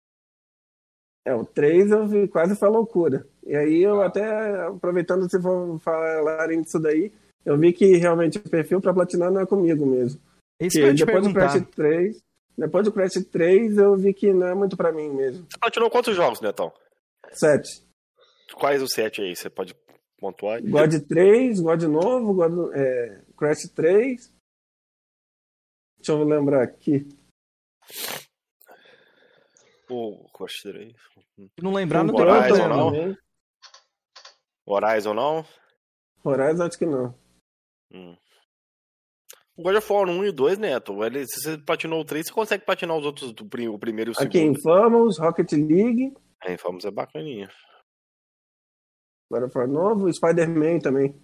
É, 1.25 1.35
o 1.35 1.45
3 1.45 1.91
eu 1.91 2.07
vi, 2.07 2.29
quase 2.29 2.55
foi 2.57 2.69
loucura. 2.69 3.27
E 3.47 3.57
aí 3.57 3.83
eu 3.83 4.01
até, 4.03 4.67
aproveitando 4.67 5.29
se 5.31 5.41
for 5.41 5.79
falarem 5.81 6.61
disso 6.63 6.79
daí, 6.79 7.13
eu 7.45 7.59
vi 7.59 7.73
que 7.73 7.97
realmente 7.97 8.39
o 8.39 8.43
perfil 8.51 8.81
pra 8.81 8.93
platinar 8.93 9.31
não 9.31 9.41
é 9.41 9.47
comigo 9.47 9.87
mesmo. 9.87 10.21
Isso 10.61 10.77
Que 10.79 10.93
depois 10.93 11.23
do 11.27 11.33
perguntar. 11.33 11.53
Crash 11.53 11.69
3, 11.75 12.23
depois 12.57 12.85
do 12.85 12.93
Crash 12.93 13.15
3 13.31 13.79
eu 13.79 13.97
vi 13.97 14.13
que 14.13 14.33
não 14.33 14.47
é 14.47 14.55
muito 14.55 14.77
pra 14.77 14.93
mim 14.93 15.09
mesmo. 15.11 15.47
Você 15.51 15.59
platinou 15.59 15.91
quantos 15.91 16.15
jogos, 16.15 16.41
Netão? 16.41 16.71
7. 17.33 17.83
Quais 18.55 18.83
os 18.83 18.91
sete 18.93 19.23
aí? 19.23 19.35
Você 19.37 19.49
pode 19.49 19.75
pontuar? 20.19 20.61
God 20.63 20.93
3, 21.09 21.61
God 21.61 21.83
novo, 21.85 22.35
God, 22.35 22.75
é, 22.75 23.23
Crash 23.39 23.69
3. 23.75 24.31
Deixa 25.99 26.13
eu 26.13 26.25
lembrar 26.25 26.63
aqui. 26.63 27.07
3. 30.63 30.93
Se 30.93 31.51
não 31.63 31.73
lembrar, 31.73 32.05
não 32.05 32.15
tem 32.15 32.25
Horizon, 32.25 32.69
problema. 32.69 32.77
não? 32.77 33.17
Horizon 34.67 35.15
não? 35.15 35.45
Horizon 36.25 36.65
acho 36.65 36.79
que 36.79 36.87
não. 36.87 37.15
Hum. 37.93 38.17
O 39.57 39.63
God 39.63 39.77
of 39.77 39.93
War 39.93 40.09
1 40.09 40.25
e 40.25 40.33
2, 40.33 40.59
Neto. 40.59 41.05
Ele, 41.05 41.27
se 41.27 41.41
você 41.41 41.59
platinou 41.59 42.01
o 42.01 42.05
3, 42.05 42.27
você 42.27 42.33
consegue 42.33 42.65
platinar 42.65 42.97
os 42.97 43.05
outros, 43.05 43.33
do, 43.33 43.45
prim- 43.47 43.69
o 43.69 43.79
primeiro 43.79 44.11
e 44.11 44.15
o 44.15 44.23
Aqui, 44.23 44.39
segundo. 44.39 44.59
Infamous, 44.59 45.19
Rocket 45.19 45.53
League, 45.53 46.15
É, 46.45 46.55
Infamous 46.55 46.85
é 46.85 46.91
bacaninha. 46.91 47.51
agora 49.31 49.51
foi 49.51 49.67
novo, 49.67 50.11
Spider-Man 50.13 50.79
também. 50.79 51.15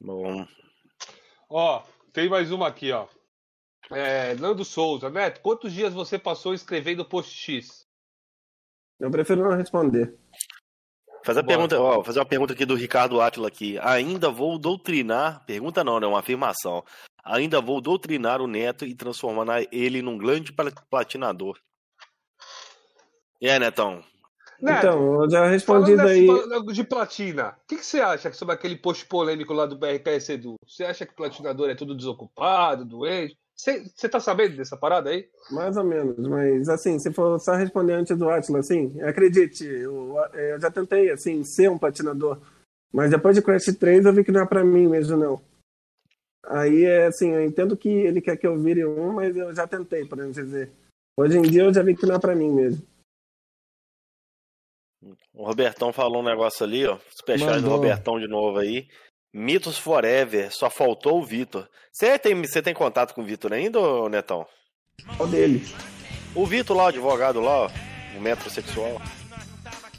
Bom, 0.00 0.46
Ó, 1.48 1.82
tem 2.12 2.28
mais 2.28 2.50
uma 2.52 2.68
aqui, 2.68 2.90
ó. 2.92 3.08
É, 3.90 4.34
Nando 4.34 4.64
Souza, 4.64 5.08
Neto, 5.08 5.40
quantos 5.40 5.72
dias 5.72 5.94
você 5.94 6.18
passou 6.18 6.52
escrevendo 6.52 7.04
post 7.04 7.32
X? 7.32 7.85
Eu 8.98 9.10
prefiro 9.10 9.42
não 9.48 9.56
responder. 9.56 10.14
Fazer 11.24 11.40
a 11.40 11.42
Bora. 11.42 11.54
pergunta, 11.56 11.80
ó, 11.80 12.04
fazer 12.04 12.20
uma 12.20 12.26
pergunta 12.26 12.52
aqui 12.52 12.64
do 12.64 12.74
Ricardo 12.76 13.20
Átila 13.20 13.48
aqui. 13.48 13.78
Ainda 13.80 14.30
vou 14.30 14.58
doutrinar, 14.58 15.44
pergunta 15.44 15.82
não, 15.82 15.98
né, 15.98 16.06
uma 16.06 16.20
afirmação. 16.20 16.84
Ainda 17.24 17.60
vou 17.60 17.80
doutrinar 17.80 18.40
o 18.40 18.46
Neto 18.46 18.84
e 18.86 18.94
transformar 18.94 19.66
ele 19.72 20.00
num 20.00 20.16
grande 20.16 20.52
pla- 20.52 20.70
platinador. 20.88 21.58
E 23.40 23.50
aí, 23.50 23.58
Netão? 23.58 24.02
Neto, 24.62 24.78
Então, 24.86 25.22
eu 25.24 25.30
já 25.30 25.46
respondi 25.48 25.96
daí. 25.96 26.26
de 26.72 26.84
platina, 26.84 27.58
o 27.62 27.66
que, 27.68 27.76
que 27.76 27.84
você 27.84 28.00
acha 28.00 28.32
sobre 28.32 28.54
aquele 28.54 28.76
post 28.76 29.04
polêmico 29.06 29.52
lá 29.52 29.66
do 29.66 29.76
BRKS 29.76 30.30
Edu? 30.32 30.54
Você 30.66 30.84
acha 30.84 31.04
que 31.04 31.14
platinador 31.14 31.68
é 31.68 31.74
tudo 31.74 31.94
desocupado, 31.94 32.84
doente? 32.84 33.36
Você 33.56 34.08
tá 34.08 34.20
sabendo 34.20 34.56
dessa 34.56 34.76
parada 34.76 35.08
aí? 35.08 35.28
Mais 35.50 35.76
ou 35.78 35.84
menos, 35.84 36.18
mas 36.28 36.68
assim, 36.68 36.98
se 36.98 37.10
for 37.10 37.40
só 37.40 37.54
responder 37.54 37.94
antes 37.94 38.16
do 38.16 38.28
Atlas, 38.28 38.66
assim, 38.66 39.00
acredite, 39.00 39.64
eu, 39.64 40.14
eu 40.34 40.60
já 40.60 40.70
tentei, 40.70 41.10
assim, 41.10 41.42
ser 41.42 41.70
um 41.70 41.78
patinador, 41.78 42.38
mas 42.92 43.10
depois 43.10 43.34
de 43.34 43.40
Crash 43.40 43.74
3 43.78 44.04
eu 44.04 44.12
vi 44.12 44.22
que 44.22 44.30
não 44.30 44.42
é 44.42 44.46
pra 44.46 44.62
mim 44.62 44.86
mesmo, 44.86 45.16
não. 45.16 45.40
Aí, 46.44 46.84
é 46.84 47.06
assim, 47.06 47.30
eu 47.30 47.44
entendo 47.44 47.76
que 47.76 47.88
ele 47.88 48.20
quer 48.20 48.36
que 48.36 48.46
eu 48.46 48.60
vire 48.60 48.84
um, 48.84 49.14
mas 49.14 49.34
eu 49.34 49.52
já 49.54 49.66
tentei, 49.66 50.04
por 50.04 50.20
assim 50.20 50.32
dizer. 50.32 50.70
Hoje 51.18 51.38
em 51.38 51.42
dia 51.42 51.62
eu 51.62 51.72
já 51.72 51.82
vi 51.82 51.96
que 51.96 52.06
não 52.06 52.16
é 52.16 52.18
pra 52.18 52.36
mim 52.36 52.52
mesmo. 52.52 52.86
O 55.32 55.44
Robertão 55.44 55.92
falou 55.92 56.20
um 56.20 56.24
negócio 56.24 56.64
ali, 56.64 56.86
ó. 56.86 56.98
Superchat 57.10 57.62
do. 57.62 57.70
Robertão 57.70 58.18
de 58.18 58.28
novo 58.28 58.58
aí. 58.58 58.88
Mitos 59.36 59.76
Forever, 59.76 60.50
só 60.50 60.70
faltou 60.70 61.20
o 61.20 61.22
Vitor. 61.22 61.68
Você 61.92 62.18
tem, 62.18 62.34
você 62.40 62.62
tem 62.62 62.72
contato 62.72 63.12
com 63.12 63.20
o 63.20 63.24
Vitor 63.24 63.52
ainda, 63.52 63.78
ô, 63.78 64.08
Netão? 64.08 64.46
Qual 65.14 65.28
dele? 65.28 65.62
O 66.34 66.46
Vitor 66.46 66.74
lá, 66.74 66.84
o 66.84 66.86
advogado 66.86 67.38
lá, 67.38 67.70
o 68.16 68.20
metrosexual. 68.20 68.98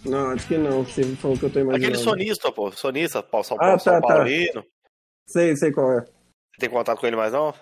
Não, 0.04 0.32
acho 0.32 0.48
que 0.48 0.58
não, 0.58 0.84
for 0.84 1.34
o 1.34 1.38
que 1.38 1.46
eu 1.46 1.50
tô 1.52 1.60
imaginando. 1.60 1.76
Aquele 1.76 2.04
sonista, 2.04 2.52
pô, 2.52 2.72
sonista, 2.72 3.22
Paulo 3.22 3.44
São 3.46 3.58
Ah, 3.58 3.60
Paulo, 3.60 3.80
São 3.80 3.94
tá, 3.94 4.02
tá. 4.02 4.08
Paulino. 4.08 4.66
Sei, 5.28 5.56
sei 5.56 5.72
qual 5.72 6.00
é. 6.00 6.02
Você 6.02 6.60
tem 6.60 6.70
contato 6.72 7.00
com 7.00 7.06
ele 7.06 7.16
mais 7.16 7.32
não? 7.32 7.54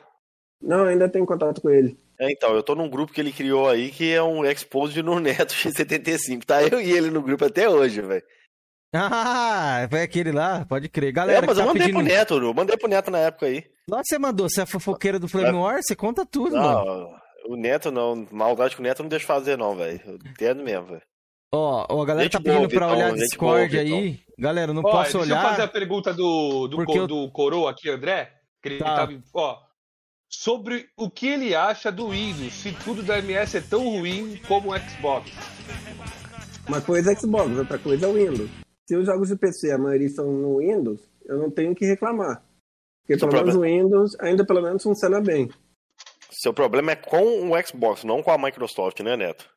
Não, 0.62 0.86
ainda 0.86 1.10
tenho 1.10 1.26
contato 1.26 1.60
com 1.60 1.70
ele. 1.70 2.00
É, 2.18 2.32
então, 2.32 2.56
eu 2.56 2.64
tô 2.64 2.74
num 2.74 2.90
grupo 2.90 3.12
que 3.12 3.20
ele 3.20 3.34
criou 3.34 3.68
aí 3.68 3.92
que 3.92 4.14
é 4.14 4.24
um 4.24 4.46
exposed 4.46 5.04
no 5.04 5.20
Neto 5.20 5.52
X75. 5.54 6.46
Tá 6.46 6.64
eu 6.64 6.80
e 6.80 6.90
ele 6.90 7.12
no 7.12 7.22
grupo 7.22 7.44
até 7.44 7.70
hoje, 7.70 8.00
velho. 8.00 8.24
Ah, 8.98 9.88
foi 9.90 10.02
aquele 10.02 10.32
lá, 10.32 10.66
pode 10.66 10.88
crer. 10.90 11.10
É, 11.10 11.12
Galera, 11.12 11.46
mas 11.46 11.56
que 11.58 11.62
eu 11.62 11.66
tá 11.66 11.74
mandei 11.74 11.88
pedindo... 11.88 12.04
pro 12.06 12.14
Neto, 12.16 12.34
eu 12.36 12.54
mandei 12.54 12.78
pro 12.78 12.88
Neto 12.90 13.12
na 13.12 13.18
época 13.20 13.46
aí. 13.48 13.64
Lá 13.90 14.02
você 14.04 14.18
mandou, 14.18 14.50
você 14.50 14.62
é 14.62 14.66
fofoqueira 14.66 15.20
do 15.20 15.28
Flame 15.28 15.58
War, 15.58 15.82
você 15.82 15.96
conta 15.96 16.26
tudo, 16.26 16.56
mano. 16.56 16.86
Não, 16.86 17.54
o 17.54 17.56
Neto 17.56 17.92
não. 17.92 18.28
Maldade 18.32 18.76
que 18.76 18.82
o 18.82 18.84
Neto 18.84 19.04
não 19.04 19.10
deixa 19.10 19.26
fazer, 19.26 19.58
não, 19.58 19.76
velho. 19.76 20.00
Eu 20.06 20.16
entendo 20.16 20.64
mesmo, 20.64 20.88
velho. 20.88 21.02
Ó, 21.54 21.86
ó, 21.90 22.02
a 22.02 22.06
galera 22.06 22.24
Gente 22.24 22.34
tá 22.34 22.40
pedindo 22.42 22.58
boa, 22.68 22.70
pra 22.70 22.88
olhar 22.92 23.10
gente 23.12 23.20
Discord 23.30 23.78
aí. 23.78 24.20
Galera, 24.38 24.72
eu 24.72 24.76
não 24.76 24.82
Ó, 24.84 24.92
posso 24.92 25.18
deixa 25.20 25.34
eu 25.34 25.38
fazer 25.38 25.62
a 25.62 25.64
olhar. 25.64 25.68
pergunta 25.72 26.14
do, 26.14 26.68
do, 26.68 26.86
co- 26.86 26.96
eu- 26.96 27.08
do 27.08 27.32
Coroa 27.32 27.72
aqui, 27.72 27.90
André. 27.90 28.32
Que 28.62 28.70
ele 28.70 28.80
Tá. 28.80 28.96
tava- 28.96 29.14
ó, 29.34 29.58
sobre 30.30 30.88
o 30.98 31.10
que 31.10 31.28
ele 31.28 31.56
acha 31.56 31.92
do 31.92 32.10
Windows, 32.10 32.52
se 32.54 32.72
tudo 32.84 33.04
da 33.04 33.20
MS 33.20 33.58
é 33.58 33.62
tão 33.62 33.88
ruim 33.88 34.42
como 34.48 34.74
o 34.74 34.80
Xbox. 34.80 35.32
Uma 36.68 36.82
coisa 36.82 37.14
é 37.14 37.16
Xbox, 37.16 37.56
outra 37.58 37.78
coisa 37.78 38.06
é 38.08 38.10
o 38.10 38.14
Windows. 38.14 38.50
Se 38.88 38.96
os 38.96 39.06
jogos 39.06 39.30
de 39.30 39.36
PC, 39.36 39.72
a 39.72 39.78
maioria 39.78 40.10
são 40.10 40.32
no 40.32 40.60
Windows, 40.60 41.02
eu 41.26 41.38
não 41.38 41.50
tenho 41.50 41.74
que 41.74 41.86
reclamar. 41.86 42.44
Porque 43.02 43.20
Seu 43.20 43.30
pelo 43.30 43.42
menos 43.42 43.56
o 43.56 43.62
Windows 43.62 44.20
ainda 44.20 44.46
pelo 44.46 44.62
menos 44.62 44.84
funciona 44.84 45.20
bem. 45.22 45.50
Seu 46.32 46.54
problema 46.54 46.92
é 46.92 46.96
com 46.96 47.52
o 47.52 47.64
Xbox, 47.66 48.04
não 48.04 48.22
com 48.22 48.32
a 48.32 48.38
Microsoft, 48.38 49.00
né, 49.02 49.16
Neto? 49.16 49.50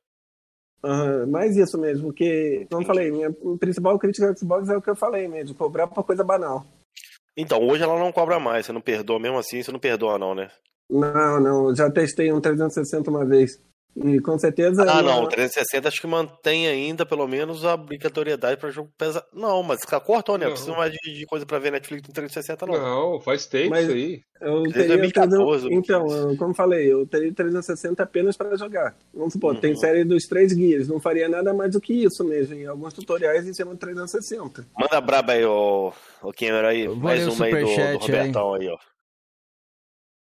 Aham, 0.82 1.26
mais 1.26 1.56
isso 1.56 1.76
mesmo, 1.76 2.08
porque, 2.08 2.66
como 2.70 2.82
eu 2.82 2.86
falei, 2.86 3.10
minha 3.10 3.32
principal 3.58 3.98
crítica 3.98 4.28
ao 4.28 4.36
Xbox 4.36 4.68
é 4.68 4.76
o 4.76 4.82
que 4.82 4.88
eu 4.88 4.96
falei 4.96 5.26
mesmo, 5.26 5.56
cobrar 5.56 5.88
pra 5.88 6.02
coisa 6.02 6.22
banal. 6.22 6.64
Então, 7.36 7.60
hoje 7.60 7.82
ela 7.82 7.98
não 7.98 8.10
cobra 8.10 8.40
mais. 8.40 8.66
Você 8.66 8.72
não 8.72 8.80
perdoa 8.80 9.18
mesmo 9.18 9.38
assim, 9.38 9.62
você 9.62 9.70
não 9.70 9.78
perdoa, 9.78 10.18
não, 10.18 10.34
né? 10.34 10.50
Não, 10.90 11.40
não, 11.40 11.74
já 11.74 11.90
testei 11.90 12.32
um 12.32 12.40
360 12.40 13.10
uma 13.10 13.24
vez. 13.24 13.60
E 13.96 14.20
com 14.20 14.38
certeza. 14.38 14.82
Ah, 14.88 15.02
não, 15.02 15.24
o 15.24 15.28
360 15.28 15.88
acho 15.88 16.00
que 16.00 16.06
mantém 16.06 16.68
ainda, 16.68 17.04
pelo 17.04 17.26
menos, 17.26 17.64
a 17.64 17.74
obrigatoriedade 17.74 18.60
pra 18.60 18.70
jogo 18.70 18.90
pesado. 18.96 19.26
Não, 19.32 19.60
mas 19.62 19.80
cortou, 20.04 20.38
né? 20.38 20.44
Não 20.44 20.52
precisa 20.52 20.72
mais 20.76 20.92
de, 20.92 21.14
de 21.18 21.26
coisa 21.26 21.44
pra 21.44 21.58
ver 21.58 21.72
Netflix 21.72 22.06
no 22.06 22.14
360, 22.14 22.64
não. 22.66 22.74
Não, 23.14 23.20
faz 23.20 23.46
tempo 23.46 23.70
Mas- 23.70 23.84
isso 23.84 23.92
aí. 23.94 24.20
Eu 24.40 24.62
Desde 24.62 24.72
teria 24.82 24.96
2014, 24.98 25.68
300 25.68 25.72
Então, 25.78 26.06
2015. 26.06 26.30
eu- 26.32 26.36
como 26.38 26.54
falei, 26.54 26.92
eu 26.92 27.04
teria 27.08 27.32
360 27.34 28.04
apenas 28.04 28.36
para 28.36 28.56
jogar. 28.56 28.94
Vamos 29.12 29.32
supor, 29.32 29.54
Uhum. 29.56 29.60
tem 29.60 29.74
série 29.74 30.04
dos 30.04 30.28
três 30.28 30.52
guias, 30.52 30.86
não 30.86 31.00
faria 31.00 31.28
nada 31.28 31.52
mais 31.52 31.72
do 31.72 31.80
que 31.80 31.92
isso 32.04 32.22
mesmo. 32.22 32.54
Em 32.54 32.66
alguns 32.66 32.92
tutoriais 32.94 33.48
em 33.48 33.52
cima 33.52 33.72
do 33.72 33.78
360. 33.78 34.64
Manda 34.78 35.00
braba 35.00 35.32
aí, 35.32 35.44
ô, 35.44 35.92
ô 36.22 36.32
Cameron 36.32 36.68
aí. 36.68 36.86
Vou 36.86 36.96
Mais 36.98 37.26
uma 37.26 37.46
aí 37.46 37.50
do, 37.52 37.60
do 37.62 37.66
superchat 37.66 37.88
aí. 38.12 38.18
Robertão 38.18 38.54
aí, 38.54 38.68
ó. 38.68 38.78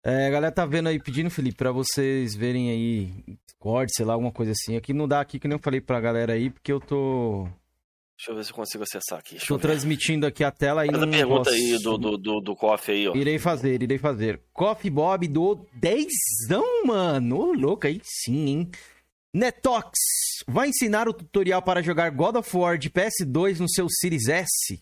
É, 0.05 0.27
a 0.27 0.29
galera 0.29 0.51
tá 0.53 0.65
vendo 0.67 0.87
aí, 0.87 0.99
pedindo, 0.99 1.31
Felipe, 1.31 1.57
pra 1.57 1.71
vocês 1.71 2.35
verem 2.35 2.69
aí 2.69 3.37
Discord, 3.47 3.91
sei 3.95 4.05
lá, 4.05 4.13
alguma 4.13 4.31
coisa 4.31 4.51
assim. 4.51 4.77
Aqui 4.77 4.93
não 4.93 5.07
dá 5.07 5.19
aqui, 5.19 5.39
que 5.39 5.47
nem 5.47 5.55
eu 5.55 5.61
falei 5.61 5.81
pra 5.81 5.99
galera 5.99 6.33
aí, 6.33 6.51
porque 6.51 6.71
eu 6.71 6.79
tô, 6.79 7.47
Deixa 8.15 8.31
eu 8.31 8.35
ver 8.35 8.45
se 8.45 8.51
eu 8.51 8.55
consigo 8.55 8.83
acessar 8.83 9.17
aqui. 9.19 9.31
Deixa 9.31 9.47
tô 9.47 9.57
transmitindo 9.57 10.25
aqui 10.27 10.43
a 10.43 10.51
tela 10.51 10.85
e 10.85 10.89
Faz 10.89 11.01
não 11.01 11.09
pergunta 11.09 11.43
posso- 11.45 11.55
aí 11.55 11.79
do, 11.79 11.97
do, 11.97 12.17
do, 12.17 12.39
do 12.39 12.55
Coffee 12.55 12.95
aí, 12.95 13.07
ó. 13.07 13.15
Irei 13.15 13.39
fazer, 13.39 13.81
irei 13.81 13.97
fazer. 13.97 14.39
Coffee 14.53 14.91
Bob 14.91 15.27
do 15.27 15.65
dezão, 15.73 16.85
mano. 16.85 17.37
Ô, 17.37 17.53
louco, 17.53 17.87
aí 17.87 17.99
sim, 18.03 18.45
hein? 18.47 18.69
Netox, 19.33 19.89
vai 20.47 20.69
ensinar 20.69 21.09
o 21.09 21.13
tutorial 21.13 21.61
para 21.61 21.81
jogar 21.81 22.09
God 22.11 22.35
of 22.37 22.55
War 22.57 22.77
de 22.77 22.89
PS2 22.89 23.59
no 23.59 23.67
seu 23.69 23.87
Series 23.89 24.29
S? 24.29 24.81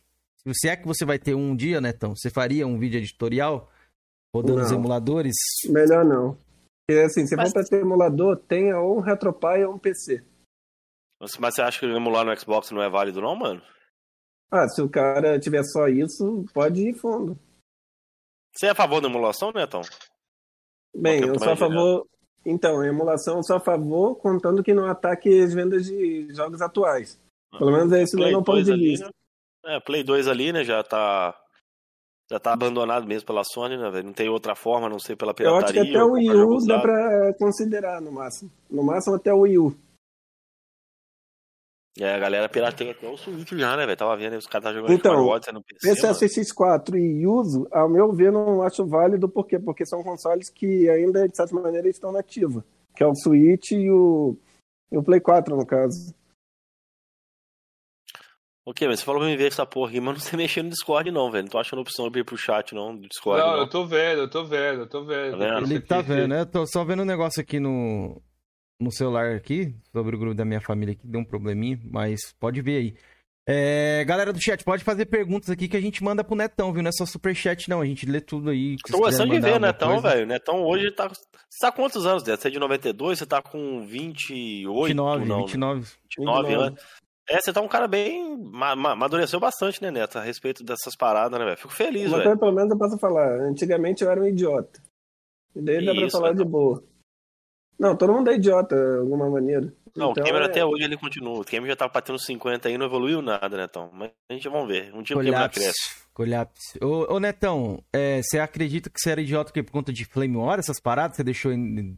Se 0.54 0.68
é 0.68 0.76
que 0.76 0.86
você 0.86 1.06
vai 1.06 1.18
ter 1.18 1.34
um 1.34 1.56
dia, 1.56 1.80
Netão, 1.82 2.14
você 2.16 2.30
faria 2.30 2.68
um 2.68 2.78
vídeo 2.78 3.02
de 3.02 3.14
Rodando 4.36 4.62
os 4.62 4.72
Não. 4.72 4.80
emuladores? 4.80 5.36
Melhor 5.70 6.04
não. 6.04 6.36
Porque 6.88 7.02
assim, 7.02 7.26
se 7.28 7.36
Mas- 7.36 7.50
for 7.50 7.54
para 7.60 7.64
ter 7.70 7.82
emulador, 7.82 8.38
tenha 8.48 8.80
ou 8.80 8.98
um 8.98 9.02
RetroPie 9.02 9.64
ou 9.66 9.76
um 9.76 9.80
PC. 9.80 10.24
Mas 11.22 11.38
mas 11.38 11.56
você 11.56 11.62
acha 11.62 11.80
que 11.80 11.86
emular 11.86 12.26
no 12.26 12.38
Xbox 12.38 12.72
não 12.72 12.82
é 12.82 12.90
válido, 12.90 13.22
não, 13.22 13.36
mano? 13.36 13.62
Ah, 14.52 14.68
se 14.68 14.82
o 14.82 14.90
cara 14.90 15.40
tiver 15.40 15.64
só 15.64 15.88
isso, 15.88 16.46
pode 16.54 16.90
ir 16.90 16.94
fundo. 16.94 17.38
Você 18.56 18.68
é 18.68 18.70
a 18.72 18.76
favor 18.76 19.02
da 19.02 19.08
emulação, 19.08 19.52
Netão? 19.52 19.82
Bem, 20.96 21.22
tempo 21.22 21.34
eu 21.34 21.40
sou 21.40 21.54
a 21.54 21.56
favor. 21.58 22.08
Então, 22.46 22.82
a 22.82 22.88
emulação 22.88 23.38
eu 23.38 23.44
sou 23.44 23.56
a 23.56 23.60
favor, 23.60 24.16
contando 24.18 24.62
que 24.64 24.74
não 24.74 24.86
ataque 24.86 25.42
as 25.42 25.54
vendas 25.54 25.86
de 25.86 26.28
jogos 26.36 26.62
atuais. 26.62 27.20
Pelo 27.58 27.72
menos 27.72 27.92
é 27.94 28.02
esse 28.04 28.16
o 28.16 28.20
Play 28.20 28.32
meu 28.32 28.40
ponto 28.44 28.52
2 28.56 28.66
de 28.66 28.72
ali, 28.74 28.90
vista. 28.90 29.06
né? 29.64 29.78
É, 29.78 29.80
Play 29.80 30.04
2 30.04 30.28
ali, 30.28 30.52
né? 30.52 30.64
Já 30.64 30.84
tá. 30.84 31.40
Já 32.32 32.40
tá 32.40 32.54
abandonado 32.54 33.06
mesmo 33.06 33.28
pela 33.28 33.44
Sony, 33.44 33.78
né, 33.78 33.90
velho? 33.90 34.06
Não 34.06 34.14
tem 34.14 34.30
outra 34.30 34.56
forma, 34.56 34.88
a 34.88 34.90
não 34.90 35.00
sei 35.00 35.16
pela 35.16 35.32
Eu 35.32 35.36
pirataria. 35.36 35.82
acho 35.82 35.92
que 35.92 35.96
até 35.98 36.04
o 36.04 36.12
Wii 36.14 36.32
U 36.32 36.66
dá 36.66 36.80
pra 36.80 37.34
considerar 37.38 38.02
no 38.02 38.12
máximo. 38.12 38.50
No 38.70 38.84
máximo 38.84 39.16
até 39.16 39.34
o 39.34 39.40
Wii 39.42 39.58
U. 39.60 39.76
É, 42.00 42.16
a 42.16 42.18
galera 42.18 42.50
pirateia 42.50 42.92
até 42.92 43.08
o 43.08 43.16
Switch 43.16 43.52
já, 43.52 43.78
né, 43.78 43.86
velho? 43.86 43.96
Tava 43.98 44.18
vendo 44.18 44.32
aí, 44.32 44.40
os 44.40 44.48
caras 44.48 44.64
tá 44.64 44.74
jogando 44.74 44.94
Então, 44.94 45.28
Odyssey 45.28 45.54
no 45.54 45.62
PC, 45.62 46.02
mano. 46.02 46.16
PCSX4 46.16 46.96
e 46.96 47.28
uso, 47.28 47.68
ao 47.72 47.88
meu 47.88 48.12
ver, 48.12 48.32
não 48.32 48.64
acho 48.64 48.84
válido, 48.88 49.30
por 49.30 49.46
quê? 49.46 49.60
Porque 49.60 49.86
são 49.86 50.02
consoles 50.02 50.50
que 50.50 50.90
ainda, 50.90 51.28
de 51.28 51.38
certa 51.38 51.54
maneira, 51.54 51.88
estão 51.88 52.12
na 52.12 52.20
ativa. 52.20 52.66
Que 52.96 53.04
é 53.04 53.08
o 53.08 53.14
Switch 53.14 53.72
e 53.74 53.92
o, 53.92 54.36
e 54.92 54.98
o 54.98 55.04
Play 55.04 55.20
4, 55.20 55.56
no 55.56 55.66
caso. 55.68 56.16
Ok, 58.66 58.88
mas 58.88 59.00
você 59.00 59.06
falou 59.06 59.22
pra 59.22 59.30
mim 59.30 59.36
ver 59.36 59.48
essa 59.48 59.66
porra 59.66 59.90
aqui, 59.90 60.00
mas 60.00 60.14
não 60.14 60.22
sei 60.22 60.38
mexer 60.38 60.64
no 60.64 60.70
Discord, 60.70 61.12
não, 61.12 61.30
velho. 61.30 61.44
Não 61.44 61.52
tô 61.52 61.58
achando 61.58 61.82
opção 61.82 62.10
de 62.10 62.20
ir 62.20 62.24
pro 62.24 62.38
chat, 62.38 62.74
não, 62.74 62.96
do 62.96 63.08
Discord, 63.08 63.44
Não, 63.44 63.52
não. 63.54 63.60
eu 63.60 63.70
tô 63.70 63.86
vendo, 63.86 64.22
eu 64.22 64.30
tô 64.30 64.46
vendo, 64.46 64.82
eu 64.82 64.88
tô 64.88 65.04
vendo. 65.04 65.38
Tá 65.38 65.38
vendo? 65.38 65.72
Ele 65.72 65.80
tá 65.82 66.02
vendo, 66.02 66.28
né? 66.30 66.42
Eu 66.42 66.46
tô 66.46 66.66
só 66.66 66.84
vendo 66.84 67.02
um 67.02 67.06
negócio 67.06 67.42
aqui 67.42 67.60
no, 67.60 68.22
no 68.80 68.92
celular 68.92 69.36
aqui, 69.36 69.76
sobre 69.92 70.16
o 70.16 70.20
grupo 70.20 70.36
da 70.36 70.46
minha 70.46 70.62
família 70.62 70.94
aqui, 70.94 71.06
deu 71.06 71.20
um 71.20 71.26
probleminha, 71.26 71.80
mas 71.92 72.34
pode 72.40 72.62
ver 72.62 72.78
aí. 72.78 72.96
É, 73.46 74.06
galera 74.06 74.32
do 74.32 74.42
chat, 74.42 74.64
pode 74.64 74.86
fazer 74.86 75.06
perguntas 75.06 75.50
aqui 75.50 75.68
que 75.68 75.76
a 75.76 75.82
gente 75.82 76.02
manda 76.02 76.24
pro 76.24 76.36
Netão, 76.36 76.72
viu? 76.72 76.82
Não 76.82 76.88
é 76.88 76.94
só 76.94 77.06
superchat, 77.06 77.70
não. 77.70 77.82
A 77.82 77.86
gente 77.86 78.06
lê 78.06 78.22
tudo 78.22 78.50
aí. 78.50 78.78
Tô 78.90 79.00
gostando 79.00 79.34
de 79.34 79.42
ver, 79.42 79.60
Netão, 79.60 80.00
velho. 80.00 80.16
velho. 80.16 80.28
Netão 80.28 80.64
hoje 80.64 80.90
tá. 80.92 81.10
Você 81.10 81.60
tá 81.60 81.70
com 81.70 81.82
quantos 81.84 82.06
anos, 82.06 82.24
Neto? 82.24 82.42
Você 82.42 82.48
é 82.48 82.52
de 82.52 82.60
92, 82.60 83.20
você 83.20 83.26
tá 83.26 83.42
com 83.42 83.86
28, 83.86 84.88
29, 84.88 85.26
não, 85.26 85.40
29. 85.42 85.86
29 86.18 86.54
anos. 86.54 86.84
É, 87.30 87.40
você 87.40 87.54
tá 87.54 87.62
um 87.62 87.68
cara 87.68 87.88
bem. 87.88 88.38
ma- 88.38 88.76
ma- 88.76 88.92
Amadureceu 88.92 89.40
bastante, 89.40 89.82
né, 89.82 89.90
Neto? 89.92 90.18
A 90.18 90.22
respeito 90.22 90.64
dessas 90.64 90.96
paradas, 90.96 91.40
né, 91.40 91.46
velho? 91.46 91.58
Fico 91.58 91.74
feliz, 91.74 92.08
Uma 92.10 92.18
velho. 92.20 92.38
pelo 92.38 92.52
menos, 92.52 92.72
eu 92.72 92.78
posso 92.78 92.98
falar. 93.00 93.40
Antigamente 93.42 94.04
eu 94.04 94.12
era 94.12 94.20
um 94.22 94.28
idiota. 94.28 94.82
E 95.56 95.62
daí 95.62 95.86
dá 95.86 95.94
pra 95.94 96.02
Isso, 96.06 96.18
falar 96.18 96.32
de 96.32 96.38
Netão. 96.40 96.52
boa. 96.52 96.84
Não, 97.80 97.96
todo 97.96 98.14
mundo 98.14 98.30
é 98.30 98.36
idiota, 98.36 98.76
de 98.76 99.00
alguma 99.00 99.30
maneira. 99.30 99.74
Não, 99.96 100.12
Então, 100.12 100.24
o 100.24 100.26
Cameron 100.28 100.46
é- 100.46 100.48
até 100.50 100.66
hoje 100.66 100.84
ele 100.84 100.98
continua. 100.98 101.40
O 101.40 101.46
Cameron 101.46 101.68
já 101.68 101.76
tá 101.76 101.88
batendo 101.88 102.18
50 102.20 102.68
aí, 102.68 102.78
não 102.78 102.86
evoluiu 102.86 103.22
nada, 103.22 103.56
Netão. 103.58 103.90
Mas 103.94 104.12
a 104.30 104.34
gente 104.34 104.50
vamos 104.50 104.68
ver. 104.68 104.94
Um 104.94 105.02
dia 105.02 105.16
o 105.16 105.20
Cameron 105.20 105.36
Colapse. 105.38 105.60
cresce. 105.60 106.04
Colapse. 106.14 106.80
Ô, 106.84 107.14
ô 107.16 107.20
Netão, 107.20 107.84
é, 107.94 108.22
você 108.22 108.40
acredita 108.40 108.90
que 108.90 109.00
você 109.00 109.12
era 109.12 109.22
idiota 109.22 109.46
porque 109.46 109.64
por 109.64 109.72
conta 109.72 109.92
de 109.94 110.06
Flame 110.06 110.38
War, 110.38 110.60
essas 110.60 110.80
paradas? 110.80 111.18
Você 111.18 111.24
deixou 111.24 111.52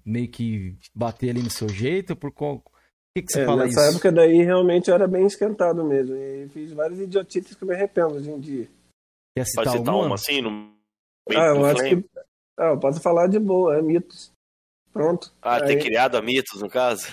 meio 0.05 0.29
que 0.29 0.77
bater 0.93 1.29
ali 1.29 1.41
no 1.41 1.49
seu 1.49 1.67
jeito? 1.69 2.15
Por 2.15 2.31
qual... 2.31 2.63
Que, 3.15 3.21
que 3.23 3.31
você 3.31 3.41
É, 3.41 3.45
fala 3.45 3.65
nessa 3.65 3.79
isso? 3.81 3.91
época 3.91 4.11
daí 4.11 4.43
realmente 4.43 4.89
eu 4.89 4.95
era 4.95 5.07
bem 5.07 5.25
esquentado 5.25 5.83
mesmo. 5.85 6.15
E 6.15 6.49
fiz 6.49 6.73
várias 6.73 6.99
idiotices 6.99 7.55
que 7.55 7.63
eu 7.63 7.67
me 7.67 7.73
arrependo 7.73 8.15
hoje 8.15 8.29
em 8.29 8.39
dia. 8.39 8.67
Quer 9.37 9.45
citar 9.45 9.63
Pode 9.63 9.77
citar 9.77 9.93
alguma? 9.93 10.07
uma 10.07 10.15
assim, 10.15 10.41
no 10.41 10.73
Ah, 11.29 11.47
eu 11.47 11.65
acho 11.65 11.83
que. 11.83 12.05
Ah, 12.57 12.67
eu 12.71 12.79
posso 12.79 12.99
falar 13.01 13.27
de 13.27 13.39
boa, 13.39 13.77
é 13.77 13.81
mitos. 13.81 14.31
Pronto. 14.91 15.31
Ah, 15.41 15.59
ter 15.61 15.77
Aí- 15.77 15.81
criado 15.81 16.15
a 16.17 16.21
mitos, 16.21 16.61
no 16.61 16.69
caso? 16.69 17.07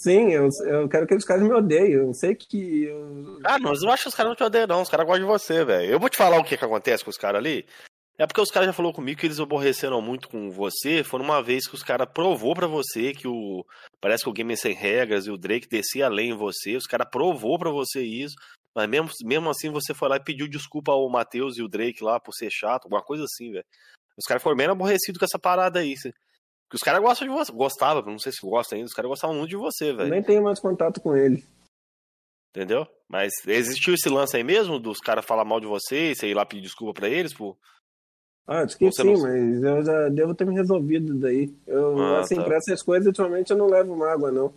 Sim, 0.00 0.32
eu, 0.32 0.48
eu 0.66 0.88
quero 0.88 1.06
que 1.06 1.14
os 1.14 1.24
caras 1.24 1.42
me 1.44 1.52
odeiem. 1.52 1.92
Eu 1.92 2.12
sei 2.14 2.34
que. 2.34 2.84
Eu... 2.84 3.38
Ah, 3.44 3.58
não, 3.58 3.70
mas 3.70 3.82
eu 3.82 3.90
acho 3.90 4.04
que 4.04 4.08
os 4.08 4.14
caras 4.14 4.30
não 4.30 4.36
te 4.36 4.42
odeiam, 4.42 4.66
não. 4.66 4.82
Os 4.82 4.88
caras 4.88 5.06
gostam 5.06 5.24
de 5.24 5.30
você, 5.32 5.64
velho. 5.64 5.90
Eu 5.92 6.00
vou 6.00 6.08
te 6.08 6.16
falar 6.16 6.38
o 6.38 6.44
que, 6.44 6.56
que 6.56 6.64
acontece 6.64 7.04
com 7.04 7.10
os 7.10 7.18
caras 7.18 7.38
ali. 7.38 7.64
É 8.18 8.26
porque 8.26 8.40
os 8.40 8.50
caras 8.50 8.66
já 8.66 8.72
falaram 8.72 8.94
comigo 8.94 9.18
que 9.18 9.26
eles 9.26 9.40
aborreceram 9.40 10.00
muito 10.02 10.28
com 10.28 10.50
você. 10.50 11.02
Foi 11.02 11.18
numa 11.18 11.42
vez 11.42 11.66
que 11.66 11.74
os 11.74 11.82
caras 11.82 12.08
provou 12.12 12.54
pra 12.54 12.66
você 12.66 13.12
que 13.12 13.26
o. 13.26 13.64
Parece 14.00 14.22
que 14.22 14.30
o 14.30 14.32
Game 14.32 14.56
Sem 14.56 14.74
Regras 14.74 15.26
e 15.26 15.30
o 15.30 15.38
Drake 15.38 15.68
descia 15.68 16.06
além 16.06 16.30
em 16.30 16.36
você. 16.36 16.76
Os 16.76 16.86
caras 16.86 17.08
provou 17.10 17.58
pra 17.58 17.70
você 17.70 18.02
isso. 18.02 18.34
Mas 18.74 18.88
mesmo, 18.88 19.10
mesmo 19.24 19.50
assim 19.50 19.70
você 19.70 19.92
foi 19.94 20.08
lá 20.08 20.16
e 20.16 20.24
pediu 20.24 20.48
desculpa 20.48 20.92
ao 20.92 21.08
Matheus 21.08 21.58
e 21.58 21.62
o 21.62 21.68
Drake 21.68 22.02
lá 22.02 22.18
por 22.18 22.32
ser 22.32 22.50
chato, 22.50 22.84
alguma 22.84 23.02
coisa 23.02 23.24
assim, 23.24 23.50
velho. 23.50 23.64
Os 24.16 24.24
caras 24.26 24.42
foram 24.42 24.56
bem 24.56 24.66
aborrecidos 24.66 25.18
com 25.18 25.24
essa 25.24 25.38
parada 25.38 25.80
aí. 25.80 25.94
Porque 25.94 26.76
os 26.76 26.82
caras 26.82 27.00
gostam 27.02 27.26
de 27.26 27.34
você. 27.34 27.52
Gostavam, 27.52 28.02
não 28.02 28.18
sei 28.18 28.32
se 28.32 28.40
gostam 28.42 28.76
ainda. 28.76 28.86
Os 28.86 28.94
caras 28.94 29.08
gostavam 29.08 29.36
muito 29.36 29.50
de 29.50 29.56
você, 29.56 29.92
velho. 29.92 30.10
Nem 30.10 30.22
tenho 30.22 30.42
mais 30.42 30.60
contato 30.60 31.00
com 31.00 31.16
ele. 31.16 31.44
Entendeu? 32.54 32.86
Mas 33.08 33.32
existiu 33.46 33.94
esse 33.94 34.08
lance 34.08 34.36
aí 34.36 34.44
mesmo 34.44 34.78
dos 34.78 34.98
caras 34.98 35.24
falar 35.24 35.44
mal 35.44 35.58
de 35.58 35.66
você 35.66 36.10
e 36.10 36.14
você 36.14 36.28
ir 36.28 36.34
lá 36.34 36.44
pedir 36.44 36.62
desculpa 36.62 37.00
pra 37.00 37.08
eles, 37.08 37.34
pô? 37.34 37.58
Ah, 38.46 38.60
acho 38.62 38.76
que 38.76 38.84
Você 38.90 39.02
sim, 39.02 39.12
não- 39.12 39.22
mas 39.22 39.62
eu 39.62 39.84
já 39.84 40.08
devo 40.08 40.34
ter 40.34 40.44
me 40.44 40.54
resolvido 40.54 41.14
daí. 41.14 41.52
Eu, 41.66 41.98
Ah, 42.02 42.20
assim, 42.20 42.36
tá. 42.36 42.44
pra 42.44 42.56
essas 42.56 42.82
coisas, 42.82 43.06
ultimamente 43.06 43.50
eu 43.50 43.56
não 43.56 43.66
levo 43.68 43.96
mágoa, 43.96 44.32
não. 44.32 44.52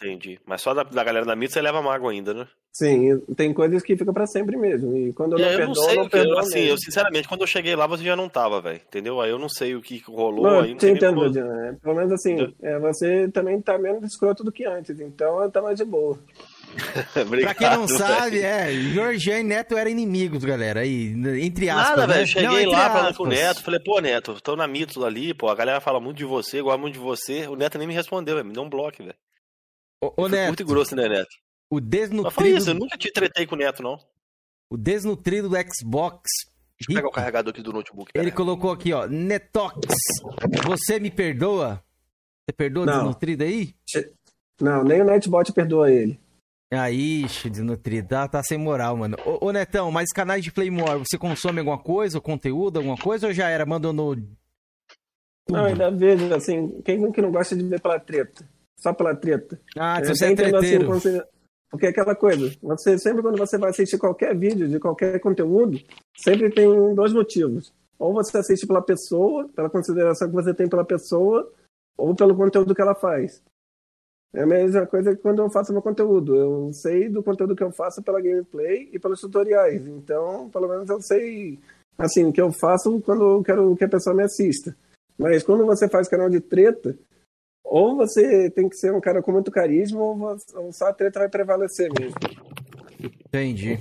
Entendi. 0.00 0.38
Mas 0.46 0.62
só 0.62 0.72
da, 0.72 0.84
da 0.84 1.02
galera 1.04 1.26
da 1.26 1.34
Mito 1.34 1.52
você 1.52 1.60
leva 1.60 1.82
mágoa 1.82 2.12
ainda, 2.12 2.32
né? 2.32 2.46
Sim, 2.72 3.18
tem 3.36 3.52
coisas 3.52 3.82
que 3.82 3.96
ficam 3.96 4.14
pra 4.14 4.28
sempre 4.28 4.56
mesmo. 4.56 4.96
E 4.96 5.12
quando 5.12 5.32
eu 5.32 5.38
não 5.40 5.46
É, 5.46 5.54
eu 5.54 5.56
perdoo, 5.58 5.74
não 5.74 5.82
sei, 5.84 5.96
não 5.96 6.32
eu, 6.32 6.38
assim, 6.38 6.54
mesmo. 6.60 6.70
eu 6.70 6.78
sinceramente, 6.78 7.26
quando 7.28 7.40
eu 7.40 7.46
cheguei 7.48 7.74
lá 7.74 7.86
você 7.88 8.04
já 8.04 8.14
não 8.14 8.28
tava, 8.28 8.60
velho, 8.60 8.76
entendeu? 8.86 9.20
Aí 9.20 9.30
eu 9.30 9.38
não 9.40 9.48
sei 9.48 9.74
o 9.74 9.82
que 9.82 9.98
rolou, 10.06 10.44
Não, 10.46 10.60
aí 10.60 10.70
não 10.70 10.76
te 10.78 10.86
entendo, 10.88 11.16
como- 11.16 11.30
Diana. 11.32 11.66
É, 11.66 11.72
Pelo 11.72 11.96
menos 11.96 12.12
assim, 12.12 12.54
é, 12.62 12.78
você 12.78 13.28
também 13.28 13.60
tá 13.60 13.76
menos 13.76 14.04
escroto 14.04 14.44
do 14.44 14.52
que 14.52 14.64
antes, 14.64 15.00
então 15.00 15.50
tá 15.50 15.60
mais 15.60 15.76
de 15.76 15.84
boa. 15.84 16.16
pra 17.42 17.54
quem 17.54 17.70
não 17.70 17.88
sabe, 17.88 18.40
é, 18.40 18.72
Jorgian 18.72 19.40
e 19.40 19.42
Neto 19.42 19.76
eram 19.76 19.90
inimigos, 19.90 20.44
galera. 20.44 20.80
Aí, 20.80 21.14
entre 21.42 21.68
aspas. 21.68 21.90
Nada, 21.90 22.06
né? 22.06 22.14
velho. 22.14 22.26
Cheguei 22.26 22.64
Não, 22.66 22.72
lá 22.72 22.90
falando 22.90 23.16
com 23.16 23.22
o. 23.24 23.26
Neto. 23.26 23.62
Falei, 23.62 23.80
pô, 23.80 24.00
Neto, 24.00 24.40
tô 24.40 24.56
na 24.56 24.66
Mitos 24.68 25.02
ali, 25.02 25.34
pô. 25.34 25.48
A 25.48 25.54
galera 25.54 25.80
fala 25.80 26.00
muito 26.00 26.18
de 26.18 26.24
você, 26.24 26.62
gosta 26.62 26.78
muito 26.78 26.94
de 26.94 27.00
você. 27.00 27.46
O 27.48 27.56
Neto 27.56 27.78
nem 27.78 27.88
me 27.88 27.94
respondeu, 27.94 28.36
velho. 28.36 28.46
Me 28.46 28.52
deu 28.52 28.62
um 28.62 28.70
bloco, 28.70 28.98
velho. 29.02 29.14
Ô, 30.16 30.28
Neto, 30.28 30.48
Curto 30.48 30.62
e 30.62 30.66
grosso, 30.66 30.94
né, 30.96 31.08
Neto? 31.08 31.28
o 31.70 31.74
Mas 31.76 31.82
foi 31.82 31.90
desnutrido, 31.90 32.58
isso, 32.58 32.70
eu 32.70 32.74
nunca 32.74 32.96
te 32.96 33.12
tretei 33.12 33.46
com 33.46 33.54
o 33.54 33.58
Neto, 33.58 33.82
não. 33.82 33.98
o 34.70 34.76
desnutrido 34.76 35.48
do 35.48 35.56
Xbox, 35.56 36.22
Deixa 36.78 36.92
eu 36.92 36.94
pegar 36.94 37.08
o 37.08 37.12
carregador 37.12 37.50
aqui 37.52 37.60
do 37.60 37.72
notebook. 37.72 38.10
ele 38.14 38.30
colocou 38.30 38.70
aqui, 38.70 38.92
ó, 38.92 39.06
Netox, 39.06 39.80
você 40.64 41.00
me 41.00 41.10
perdoa? 41.10 41.82
Você 42.48 42.52
perdoa 42.56 42.84
o 42.84 42.86
desnutrido 42.86 43.42
aí? 43.44 43.74
Não, 44.60 44.82
nem 44.84 45.02
o 45.02 45.04
Nightbot 45.04 45.52
perdoa 45.52 45.90
ele. 45.90 46.18
Aí, 46.70 47.24
ixi, 47.24 47.48
desnutrido, 47.48 48.08
tá, 48.08 48.28
tá 48.28 48.42
sem 48.42 48.58
moral, 48.58 48.96
mano. 48.96 49.16
Ô, 49.24 49.46
ô, 49.46 49.52
Netão, 49.52 49.90
mas 49.90 50.12
canais 50.12 50.44
de 50.44 50.52
War, 50.52 50.98
você 50.98 51.16
consome 51.16 51.60
alguma 51.60 51.78
coisa, 51.78 52.20
conteúdo, 52.20 52.76
alguma 52.78 52.96
coisa, 52.96 53.26
ou 53.26 53.32
já 53.32 53.48
era, 53.48 53.62
abandonou? 53.62 54.16
Não, 55.48 55.64
ainda 55.64 55.90
vejo, 55.90 56.32
assim, 56.34 56.82
quem 56.82 57.10
que 57.10 57.22
não 57.22 57.32
gosta 57.32 57.56
de 57.56 57.64
ver 57.64 57.80
pela 57.80 57.98
treta? 57.98 58.46
Só 58.78 58.92
pela 58.92 59.16
treta. 59.16 59.58
Ah, 59.78 59.98
você 59.98 60.26
é 60.26 60.28
até 60.28 60.32
entendo, 60.32 60.56
assim, 60.56 60.68
treteiro. 60.68 60.86
quando 60.86 61.00
você- 61.00 61.24
Porque 61.70 61.86
é 61.86 61.88
aquela 61.90 62.14
coisa, 62.14 62.54
você 62.62 62.98
sempre 62.98 63.20
quando 63.22 63.36
você 63.36 63.58
vai 63.58 63.68
assistir 63.70 63.98
qualquer 63.98 64.34
vídeo 64.34 64.68
de 64.68 64.78
qualquer 64.80 65.18
conteúdo, 65.20 65.78
sempre 66.16 66.50
tem 66.50 66.94
dois 66.94 67.12
motivos. 67.12 67.72
Ou 67.98 68.12
você 68.14 68.38
assiste 68.38 68.66
pela 68.66 68.80
pessoa, 68.80 69.48
pela 69.54 69.68
consideração 69.68 70.28
que 70.28 70.34
você 70.34 70.54
tem 70.54 70.66
pela 70.68 70.84
pessoa, 70.84 71.50
ou 71.96 72.14
pelo 72.14 72.34
conteúdo 72.36 72.74
que 72.74 72.80
ela 72.80 72.94
faz. 72.94 73.42
É 74.34 74.42
a 74.42 74.46
mesma 74.46 74.86
coisa 74.86 75.14
que 75.16 75.22
quando 75.22 75.40
eu 75.42 75.50
faço 75.50 75.72
meu 75.72 75.80
conteúdo. 75.82 76.36
Eu 76.36 76.70
sei 76.72 77.08
do 77.08 77.22
conteúdo 77.22 77.56
que 77.56 77.62
eu 77.62 77.72
faço 77.72 78.02
pela 78.02 78.20
gameplay 78.20 78.88
e 78.92 78.98
pelos 78.98 79.20
tutoriais. 79.20 79.86
Então, 79.86 80.50
pelo 80.50 80.68
menos 80.68 80.88
eu 80.90 81.00
sei 81.00 81.58
assim, 81.96 82.24
o 82.24 82.32
que 82.32 82.40
eu 82.40 82.52
faço 82.52 83.00
quando 83.00 83.22
eu 83.38 83.42
quero 83.42 83.74
que 83.76 83.84
a 83.84 83.88
pessoa 83.88 84.14
me 84.14 84.22
assista. 84.22 84.76
Mas 85.18 85.42
quando 85.42 85.64
você 85.66 85.88
faz 85.88 86.06
canal 86.08 86.28
de 86.30 86.40
treta, 86.40 86.96
ou 87.64 87.96
você 87.96 88.48
tem 88.50 88.68
que 88.68 88.76
ser 88.76 88.92
um 88.94 89.00
cara 89.00 89.20
com 89.22 89.32
muito 89.32 89.50
carisma, 89.50 90.00
ou, 90.00 90.16
você- 90.16 90.56
ou 90.56 90.72
só 90.72 90.88
a 90.88 90.92
treta 90.92 91.18
vai 91.20 91.28
prevalecer 91.28 91.90
mesmo. 91.98 92.14
Entendi. 93.26 93.78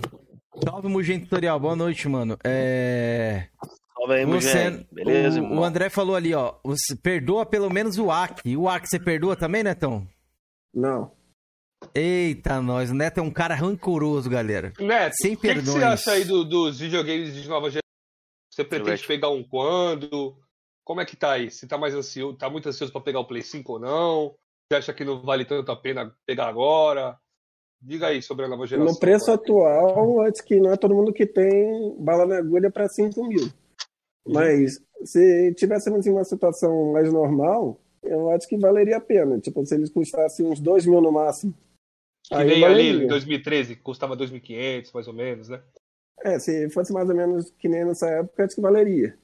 Salve, 0.63 0.87
Mugen 0.87 1.19
Tutorial, 1.19 1.59
boa 1.59 1.75
noite, 1.75 2.07
mano. 2.09 2.37
É... 2.43 3.47
Salve 3.95 4.13
aí, 4.13 4.25
Você, 4.25 4.69
Mugem. 4.69 4.87
Beleza, 4.91 5.39
o, 5.39 5.43
irmão? 5.43 5.59
o 5.59 5.63
André 5.63 5.89
falou 5.89 6.15
ali, 6.15 6.33
ó, 6.33 6.55
você 6.63 6.95
perdoa 6.95 7.45
pelo 7.45 7.69
menos 7.69 7.97
o 7.99 8.09
Aki. 8.09 8.57
O 8.57 8.67
Aki 8.67 8.87
você 8.87 8.99
perdoa 8.99 9.35
também, 9.35 9.63
Netão? 9.63 10.07
Não. 10.73 11.11
Eita, 11.93 12.61
nós, 12.61 12.89
o 12.89 12.93
Neto 12.95 13.19
é 13.19 13.21
um 13.23 13.31
cara 13.31 13.53
rancoroso, 13.55 14.29
galera. 14.29 14.73
Neto, 14.79 15.13
Sem 15.21 15.33
o 15.33 15.37
que, 15.37 15.47
que 15.47 15.53
perdões. 15.55 15.77
você 15.77 15.83
acha 15.83 16.11
aí 16.11 16.23
do- 16.25 16.43
dos 16.43 16.79
videogames 16.79 17.33
de 17.35 17.47
nova 17.47 17.69
geração? 17.69 17.81
Você 18.51 18.63
pretende 18.63 19.05
pegar 19.05 19.29
um 19.29 19.43
quando? 19.43 20.35
Como 20.83 20.99
é 21.01 21.05
que 21.05 21.15
tá 21.15 21.33
aí? 21.33 21.51
Você 21.51 21.67
tá 21.67 21.77
mais 21.77 21.93
ansioso, 21.93 22.37
tá 22.37 22.49
muito 22.49 22.67
ansioso 22.67 22.91
pra 22.91 23.01
pegar 23.01 23.19
o 23.19 23.27
Play 23.27 23.43
5 23.43 23.73
ou 23.73 23.79
não? 23.79 24.35
Você 24.71 24.77
acha 24.77 24.93
que 24.93 25.05
não 25.05 25.21
vale 25.21 25.45
tanto 25.45 25.71
a 25.71 25.75
pena 25.75 26.13
pegar 26.25 26.47
agora? 26.47 27.17
Diga 27.79 28.07
aí 28.07 28.21
sobre 28.23 28.45
a 28.45 28.47
nova 28.47 28.65
geração. 28.65 28.91
No 28.91 28.99
preço 28.99 29.31
agora. 29.31 29.43
atual, 29.43 30.21
acho 30.21 30.43
que 30.43 30.59
não 30.59 30.71
é 30.71 30.77
todo 30.77 30.95
mundo 30.95 31.13
que 31.13 31.27
tem 31.27 31.95
bala 32.03 32.25
na 32.25 32.37
agulha 32.37 32.71
para 32.71 32.89
5 32.89 33.23
mil. 33.27 33.47
Mas 34.27 34.79
se 35.05 35.53
tivéssemos 35.55 36.07
em 36.07 36.11
uma 36.11 36.23
situação 36.23 36.91
mais 36.93 37.13
normal, 37.13 37.79
eu 38.03 38.31
acho 38.31 38.47
que 38.47 38.57
valeria 38.57 38.97
a 38.97 39.01
pena. 39.01 39.39
Tipo, 39.39 39.65
se 39.65 39.75
eles 39.75 39.89
custassem 39.89 40.45
uns 40.45 40.59
2 40.59 40.85
mil 40.85 41.01
no 41.01 41.11
máximo. 41.11 41.53
Que 42.25 42.35
aí 42.35 42.47
nem 42.47 42.63
ali 42.65 43.03
em 43.03 43.07
2013, 43.07 43.75
que 43.75 43.81
custava 43.81 44.17
2.500 44.17 44.91
mais 44.93 45.07
ou 45.07 45.13
menos, 45.13 45.49
né? 45.49 45.61
É, 46.23 46.39
se 46.39 46.69
fosse 46.71 46.91
mais 46.91 47.09
ou 47.09 47.15
menos 47.15 47.51
que 47.59 47.69
nem 47.69 47.85
nessa 47.85 48.07
época, 48.09 48.43
acho 48.43 48.55
que 48.55 48.61
valeria. 48.61 49.17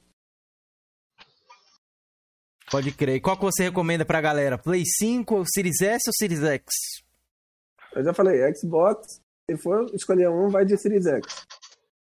Pode 2.69 2.91
crer. 2.91 3.17
E 3.17 3.21
qual 3.21 3.37
que 3.37 3.43
você 3.43 3.63
recomenda 3.63 4.05
pra 4.05 4.21
galera? 4.21 4.57
Play 4.57 4.83
5, 4.85 5.35
ou 5.35 5.45
Series 5.45 5.81
S 5.81 6.03
ou 6.07 6.13
Series 6.13 6.41
X? 6.43 6.65
Eu 7.95 8.03
já 8.03 8.13
falei, 8.13 8.41
Xbox, 8.55 9.21
se 9.49 9.57
for 9.57 9.85
escolher 9.93 10.29
um, 10.29 10.49
vai 10.49 10.65
de 10.65 10.77
Series 10.77 11.05
X. 11.05 11.45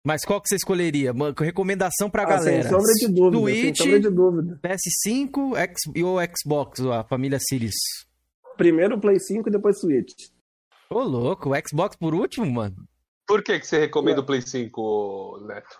Mas 0.06 0.24
qual 0.24 0.40
que 0.40 0.48
você 0.48 0.56
escolheria? 0.56 1.12
Uma 1.12 1.34
recomendação 1.36 2.08
pra 2.08 2.22
Ah, 2.22 2.26
galera. 2.26 2.62
sem 2.62 2.70
sombra 2.70 2.92
de 2.94 3.08
dúvida, 3.08 3.38
Switch, 3.38 3.76
sem 3.76 3.86
sombra 3.86 4.00
de 4.00 4.10
dúvida. 4.10 4.60
PS5 4.62 5.56
X, 5.56 5.74
e 5.94 6.02
ou 6.04 6.18
Xbox, 6.36 6.80
a 6.80 7.04
família 7.04 7.38
Series. 7.40 7.74
Primeiro 8.56 8.96
o 8.96 9.00
Play 9.00 9.18
5 9.20 9.48
e 9.48 9.52
depois 9.52 9.78
Switch. 9.80 10.12
Ô, 10.90 11.00
louco, 11.02 11.50
o 11.50 11.68
Xbox 11.68 11.96
por 11.96 12.14
último, 12.14 12.50
mano? 12.50 12.76
Por 13.26 13.42
que, 13.42 13.58
que 13.60 13.66
você 13.66 13.78
recomenda 13.78 14.20
o 14.20 14.26
Play 14.26 14.40
5, 14.40 15.44
Neto? 15.46 15.78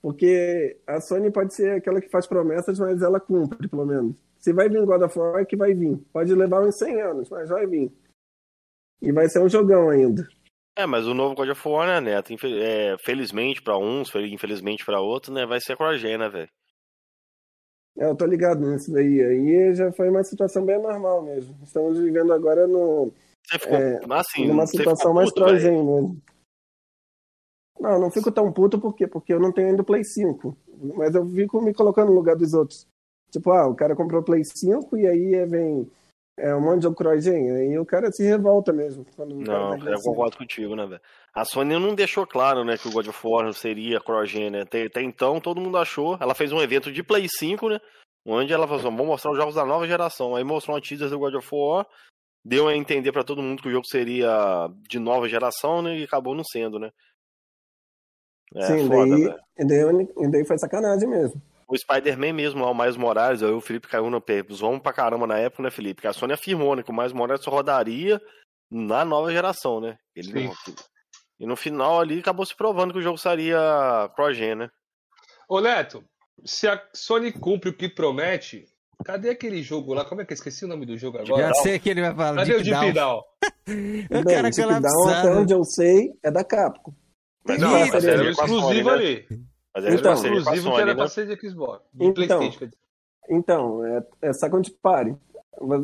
Porque 0.00 0.78
a 0.86 1.00
Sony 1.00 1.32
pode 1.32 1.52
ser 1.54 1.72
aquela 1.72 2.00
que 2.00 2.08
faz 2.08 2.26
promessas, 2.28 2.78
mas 2.78 3.02
ela 3.02 3.18
cumpre, 3.18 3.68
pelo 3.68 3.84
menos. 3.84 4.14
Se 4.38 4.52
vai 4.52 4.68
vir 4.68 4.84
God 4.86 5.02
of 5.02 5.18
War, 5.18 5.40
é 5.40 5.44
que 5.44 5.56
vai 5.56 5.74
vir. 5.74 5.96
Pode 6.12 6.32
levar 6.32 6.62
uns 6.62 6.78
100 6.78 7.00
anos, 7.02 7.28
mas 7.28 7.48
vai 7.48 7.66
vir. 7.66 7.90
E 9.02 9.10
vai 9.10 9.28
ser 9.28 9.40
um 9.42 9.48
jogão 9.48 9.90
ainda. 9.90 10.26
É, 10.76 10.84
mas 10.84 11.06
o 11.06 11.14
novo 11.14 11.34
God 11.34 11.48
of 11.48 11.66
War, 11.68 11.86
né, 11.86 12.00
Neto? 12.00 12.34
É, 12.44 12.96
felizmente 12.98 13.62
pra 13.62 13.78
uns, 13.78 14.10
fel- 14.10 14.26
infelizmente 14.26 14.84
pra 14.84 15.00
outros, 15.00 15.34
né? 15.34 15.46
Vai 15.46 15.58
ser 15.58 15.74
cross-gen, 15.76 16.18
né, 16.18 16.28
velho? 16.28 16.48
É, 17.98 18.04
eu 18.10 18.14
tô 18.14 18.26
ligado 18.26 18.60
nisso 18.70 18.92
daí. 18.92 19.22
Aí 19.22 19.74
já 19.74 19.90
foi 19.90 20.10
uma 20.10 20.22
situação 20.22 20.64
bem 20.66 20.78
normal 20.80 21.22
mesmo. 21.22 21.56
Estamos 21.62 21.98
vivendo 21.98 22.30
agora 22.30 22.66
no, 22.66 23.10
Você 23.42 23.58
ficou, 23.58 23.78
É, 23.78 24.00
assim, 24.10 24.46
numa 24.46 24.66
situação 24.66 25.14
mais 25.14 25.32
cross-gen 25.32 25.82
mesmo. 25.82 26.20
Não, 27.80 27.98
não 27.98 28.10
fico 28.10 28.30
tão 28.30 28.52
puto 28.52 28.78
por 28.78 28.94
quê? 28.94 29.06
Porque 29.06 29.32
eu 29.32 29.40
não 29.40 29.52
tenho 29.52 29.68
ainda 29.68 29.82
o 29.82 29.84
Play 29.84 30.04
5. 30.04 30.56
Mas 30.94 31.14
eu 31.14 31.26
fico 31.26 31.60
me 31.62 31.72
colocando 31.72 32.08
no 32.08 32.14
lugar 32.14 32.36
dos 32.36 32.52
outros. 32.52 32.86
Tipo, 33.30 33.50
ah, 33.50 33.66
o 33.66 33.74
cara 33.74 33.96
comprou 33.96 34.20
o 34.20 34.24
Play 34.24 34.42
5 34.44 34.96
e 34.96 35.06
aí 35.06 35.46
vem 35.46 35.90
é, 36.38 36.54
um 36.54 36.60
monte 36.60 36.78
de 36.78 36.82
jogo 36.84 36.96
cross-gen. 36.96 37.50
Aí 37.50 37.78
o 37.78 37.86
cara 37.86 38.12
se 38.12 38.22
revolta 38.22 38.72
mesmo. 38.72 39.06
Não, 39.18 39.76
eu 39.78 39.94
assim. 39.94 40.08
concordo 40.08 40.36
contigo, 40.36 40.76
né, 40.76 40.86
velho? 40.86 41.00
A 41.34 41.44
Sony 41.44 41.78
não 41.78 41.94
deixou 41.94 42.26
claro, 42.26 42.64
né, 42.64 42.76
que 42.76 42.88
o 42.88 42.92
God 42.92 43.08
of 43.08 43.26
War 43.26 43.52
seria 43.52 44.00
cross-gen, 44.00 44.50
né? 44.50 44.62
Até, 44.62 44.84
até 44.84 45.02
então, 45.02 45.40
todo 45.40 45.60
mundo 45.60 45.78
achou. 45.78 46.18
Ela 46.20 46.34
fez 46.34 46.52
um 46.52 46.60
evento 46.60 46.92
de 46.92 47.02
Play 47.02 47.26
5, 47.28 47.68
né? 47.68 47.80
Onde 48.26 48.52
ela 48.52 48.66
falou 48.66 48.80
assim, 48.80 48.90
vamos 48.90 49.06
mostrar 49.06 49.30
os 49.30 49.36
jogos 49.36 49.54
da 49.54 49.64
nova 49.64 49.86
geração. 49.86 50.34
Aí 50.34 50.44
mostrou 50.44 50.74
uma 50.74 50.82
teaser 50.82 51.08
do 51.08 51.18
God 51.18 51.34
of 51.34 51.48
War, 51.52 51.86
deu 52.44 52.68
a 52.68 52.76
entender 52.76 53.12
pra 53.12 53.24
todo 53.24 53.42
mundo 53.42 53.62
que 53.62 53.68
o 53.68 53.72
jogo 53.72 53.86
seria 53.86 54.68
de 54.88 54.98
nova 54.98 55.28
geração, 55.28 55.80
né? 55.80 55.96
E 55.96 56.04
acabou 56.04 56.34
não 56.34 56.44
sendo, 56.44 56.78
né? 56.78 56.90
É 58.54 58.62
Sim, 58.62 58.86
foda, 58.86 59.10
daí, 59.10 59.34
e 59.58 59.66
daí, 59.66 60.08
e 60.18 60.30
daí 60.30 60.44
foi 60.44 60.58
sacanagem 60.58 61.08
mesmo. 61.08 61.40
O 61.68 61.76
Spider-Man 61.76 62.32
mesmo, 62.32 62.64
lá, 62.64 62.70
o 62.70 62.74
Miles 62.74 62.96
Morales, 62.96 63.42
aí 63.42 63.50
o 63.50 63.60
Felipe 63.60 63.88
caiu 63.88 64.08
no 64.08 64.20
pé. 64.20 64.42
Vamos 64.42 64.80
pra 64.80 64.92
caramba 64.92 65.26
na 65.26 65.38
época, 65.38 65.62
né, 65.64 65.70
Felipe? 65.70 66.00
Que 66.02 66.06
a 66.06 66.12
Sony 66.12 66.32
afirmou, 66.32 66.76
né, 66.76 66.82
que 66.82 66.90
o 66.90 66.94
Miles 66.94 67.12
Morales 67.12 67.42
só 67.42 67.50
rodaria 67.50 68.20
na 68.70 69.04
nova 69.04 69.32
geração, 69.32 69.80
né? 69.80 69.96
Ele 70.14 70.28
Sim. 70.32 70.44
não- 70.46 70.74
E 71.40 71.46
no 71.46 71.56
final 71.56 72.00
ali 72.00 72.20
acabou 72.20 72.46
se 72.46 72.54
provando 72.56 72.92
que 72.92 72.98
o 73.00 73.02
jogo 73.02 73.18
seria 73.18 74.10
cross-gen, 74.14 74.54
né? 74.54 74.70
Ô, 75.48 75.60
Neto, 75.60 76.04
se 76.44 76.66
a 76.68 76.80
Sony 76.94 77.32
cumpre 77.32 77.68
o 77.70 77.76
que 77.76 77.88
promete, 77.88 78.64
cadê 79.04 79.30
aquele 79.30 79.60
jogo 79.62 79.92
lá? 79.92 80.04
Como 80.04 80.20
é 80.20 80.24
que 80.24 80.32
eu 80.32 80.36
esqueci 80.36 80.64
o 80.64 80.68
nome 80.68 80.86
do 80.86 80.96
jogo 80.96 81.18
Já 81.24 81.34
agora? 81.34 81.54
sei 81.54 81.78
que 81.78 81.90
ele 81.90 82.00
vai 82.00 82.14
falar. 82.14 82.36
Cadê 82.36 82.54
o 82.54 82.62
Deep 82.62 82.70
Deep 82.80 82.92
Down. 82.92 82.92
Down? 82.92 83.22
O 83.68 84.24
Bem, 84.24 84.34
cara 84.36 84.50
Deep 84.50 84.80
Down, 84.80 85.08
até 85.08 85.30
onde 85.32 85.52
eu 85.52 85.64
sei, 85.64 86.12
é 86.22 86.30
da 86.30 86.44
Capcom. 86.44 86.94
Mas 87.44 87.60
Não, 87.60 87.76
Ih, 87.76 87.82
a 87.82 88.00
Sony, 88.00 88.28
exclusivo 88.30 88.88
né? 88.90 88.94
ali. 88.94 89.28
Mas 89.76 89.84
era 89.84 89.94
Então, 89.94 90.12
parceria 90.12 90.30
com 90.30 90.36
a 90.36 90.54
exclusivo 90.54 90.74
que 90.74 90.80
era 90.80 90.90
né? 90.90 90.94
pra 90.94 91.08
ser 91.08 91.26
de 91.26 91.48
Xbox. 91.48 91.84
De 91.92 92.06
Então. 92.06 92.38
Playstation. 92.38 92.76
Então, 93.28 93.84
é, 93.84 94.02
é 94.22 94.32
Second 94.32 94.70
Party. 94.82 95.14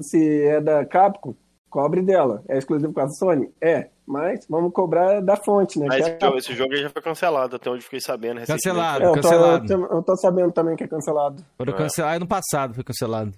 Se 0.02 0.44
é 0.44 0.60
da 0.60 0.84
Capcom, 0.86 1.34
cobre 1.68 2.00
dela. 2.00 2.42
É 2.48 2.56
exclusivo 2.56 2.92
com 2.92 3.00
a 3.00 3.08
Sony? 3.08 3.52
É. 3.60 3.90
Mas 4.06 4.46
vamos 4.48 4.72
cobrar 4.72 5.20
da 5.20 5.36
fonte, 5.36 5.78
né? 5.78 5.86
Mas 5.88 6.06
é 6.06 6.18
esse, 6.36 6.54
jogo 6.54 6.74
aí 6.74 6.82
já 6.82 6.90
foi 6.90 7.00
cancelado, 7.00 7.56
até 7.56 7.70
onde 7.70 7.84
fiquei 7.84 8.00
sabendo. 8.00 8.44
Cancelado. 8.44 9.04
É, 9.04 9.06
eu, 9.06 9.12
tô, 9.12 9.20
cancelado. 9.20 9.72
eu 9.72 10.02
tô 10.02 10.16
sabendo 10.16 10.52
também 10.52 10.74
que 10.76 10.84
é 10.84 10.88
cancelado. 10.88 11.44
Foram 11.56 11.72
cancelados 11.74 12.16
ano 12.16 12.26
passado, 12.26 12.74
foi 12.74 12.84
cancelado. 12.84 13.32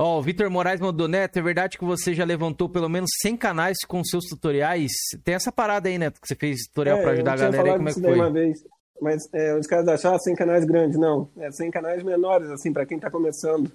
Ó, 0.00 0.18
o 0.18 0.22
Vitor 0.22 0.48
Moraes 0.48 0.80
mandou, 0.80 1.08
Neto, 1.08 1.38
é 1.38 1.42
verdade 1.42 1.76
que 1.76 1.84
você 1.84 2.14
já 2.14 2.24
levantou 2.24 2.68
pelo 2.68 2.88
menos 2.88 3.10
100 3.20 3.36
canais 3.36 3.78
com 3.86 4.02
seus 4.04 4.24
tutoriais? 4.26 4.92
Tem 5.24 5.34
essa 5.34 5.50
parada 5.50 5.88
aí, 5.88 5.98
Neto, 5.98 6.20
que 6.20 6.28
você 6.28 6.36
fez 6.36 6.66
tutorial 6.68 6.98
É, 6.98 7.02
pra 7.02 7.10
ajudar 7.12 7.30
eu 7.32 7.34
a 7.34 7.50
galera 7.50 7.70
aí, 7.72 7.76
como 7.76 7.88
é 7.88 7.92
que 7.92 8.00
foi? 8.00 8.14
uma 8.14 8.30
vez. 8.30 8.58
Mas 9.00 9.28
é, 9.32 9.54
os 9.56 9.66
caras 9.66 9.88
acharam 9.88 10.18
100 10.18 10.34
canais 10.34 10.64
grandes. 10.64 10.98
Não, 10.98 11.30
é 11.36 11.50
100 11.50 11.70
canais 11.70 12.02
menores, 12.02 12.50
assim, 12.50 12.72
pra 12.72 12.86
quem 12.86 12.98
tá 12.98 13.10
começando. 13.10 13.70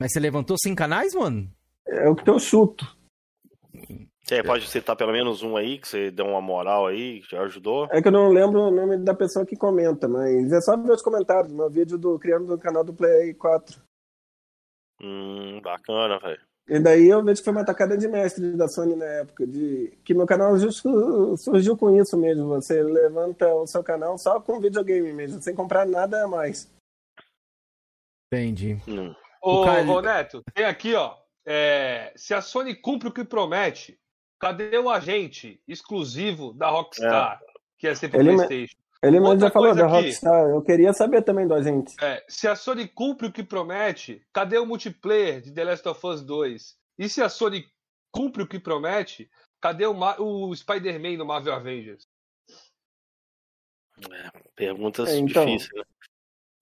Mas 0.00 0.12
você 0.12 0.20
levantou 0.20 0.56
100 0.58 0.74
canais, 0.74 1.14
mano? 1.14 1.50
É 1.86 2.08
o 2.08 2.14
que 2.14 2.28
eu 2.28 2.38
chuto. 2.38 2.96
Você 4.24 4.42
pode 4.42 4.68
citar 4.68 4.94
pelo 4.94 5.12
menos 5.12 5.42
um 5.42 5.56
aí, 5.56 5.78
que 5.78 5.88
você 5.88 6.10
deu 6.10 6.26
uma 6.26 6.40
moral 6.40 6.86
aí, 6.86 7.20
que 7.22 7.30
já 7.30 7.42
ajudou. 7.42 7.88
É 7.90 8.02
que 8.02 8.08
eu 8.08 8.12
não 8.12 8.28
lembro 8.28 8.60
o 8.60 8.70
nome 8.70 8.98
da 8.98 9.14
pessoa 9.14 9.46
que 9.46 9.56
comenta, 9.56 10.06
mas 10.06 10.52
é 10.52 10.60
só 10.60 10.76
ver 10.76 10.92
os 10.92 11.02
comentários. 11.02 11.52
Meu 11.52 11.70
vídeo 11.70 11.96
do 11.96 12.18
criando 12.18 12.46
do 12.46 12.58
canal 12.58 12.84
do 12.84 12.92
Play 12.92 13.32
4. 13.32 13.80
Hum, 15.00 15.60
bacana, 15.62 16.18
velho. 16.18 16.47
E 16.68 16.78
daí 16.78 17.08
eu 17.08 17.24
vejo 17.24 17.40
que 17.40 17.44
foi 17.44 17.52
uma 17.52 17.64
tacada 17.64 17.96
de 17.96 18.06
mestre 18.06 18.52
da 18.52 18.68
Sony 18.68 18.94
na 18.94 19.04
época, 19.06 19.46
de 19.46 19.96
que 20.04 20.12
meu 20.12 20.26
canal 20.26 20.56
justo 20.58 21.36
surgiu 21.38 21.76
com 21.76 21.98
isso 21.98 22.16
mesmo. 22.18 22.46
Você 22.48 22.82
levanta 22.82 23.54
o 23.54 23.66
seu 23.66 23.82
canal 23.82 24.18
só 24.18 24.38
com 24.38 24.60
videogame 24.60 25.12
mesmo, 25.12 25.40
sem 25.40 25.54
comprar 25.54 25.86
nada 25.86 26.24
a 26.24 26.28
mais. 26.28 26.70
Entendi. 28.32 28.78
Hum. 28.86 29.14
Ô, 29.42 29.62
O 29.62 29.64
Cali- 29.64 29.88
ô, 29.88 30.00
Neto, 30.02 30.42
tem 30.54 30.64
aqui, 30.66 30.94
ó. 30.94 31.16
é, 31.46 32.12
se 32.14 32.34
a 32.34 32.42
Sony 32.42 32.74
cumpre 32.74 33.08
o 33.08 33.12
que 33.12 33.24
promete, 33.24 33.98
cadê 34.38 34.76
o 34.78 34.90
agente 34.90 35.60
exclusivo 35.66 36.52
da 36.52 36.68
Rockstar? 36.68 37.40
Que 37.78 37.88
é 37.88 37.94
sempre 37.94 38.18
Ele 38.20 38.30
me- 38.32 38.36
PlayStation. 38.46 38.76
Ele 39.02 39.20
mesmo 39.20 39.38
já 39.38 39.50
falou 39.50 39.74
da 39.74 39.84
aqui. 39.86 39.92
Rockstar. 39.94 40.48
Eu 40.48 40.60
queria 40.62 40.92
saber 40.92 41.22
também 41.22 41.46
do 41.46 41.54
agente. 41.54 41.94
É, 42.02 42.24
se 42.28 42.48
a 42.48 42.56
Sony 42.56 42.88
cumpre 42.88 43.28
o 43.28 43.32
que 43.32 43.44
promete, 43.44 44.26
cadê 44.32 44.58
o 44.58 44.66
multiplayer 44.66 45.40
de 45.40 45.52
The 45.52 45.64
Last 45.64 45.88
of 45.88 46.04
Us 46.06 46.22
2? 46.22 46.76
E 46.98 47.08
se 47.08 47.22
a 47.22 47.28
Sony 47.28 47.64
cumpre 48.10 48.42
o 48.42 48.46
que 48.48 48.58
promete, 48.58 49.30
cadê 49.60 49.86
o, 49.86 49.94
Ma- 49.94 50.16
o 50.20 50.52
Spider-Man 50.54 51.16
no 51.16 51.24
Marvel 51.26 51.54
Avengers? 51.54 52.08
Perguntas 54.56 55.08
É, 55.08 55.16
então. 55.18 55.44
difíceis, 55.46 55.70
né? 55.74 55.82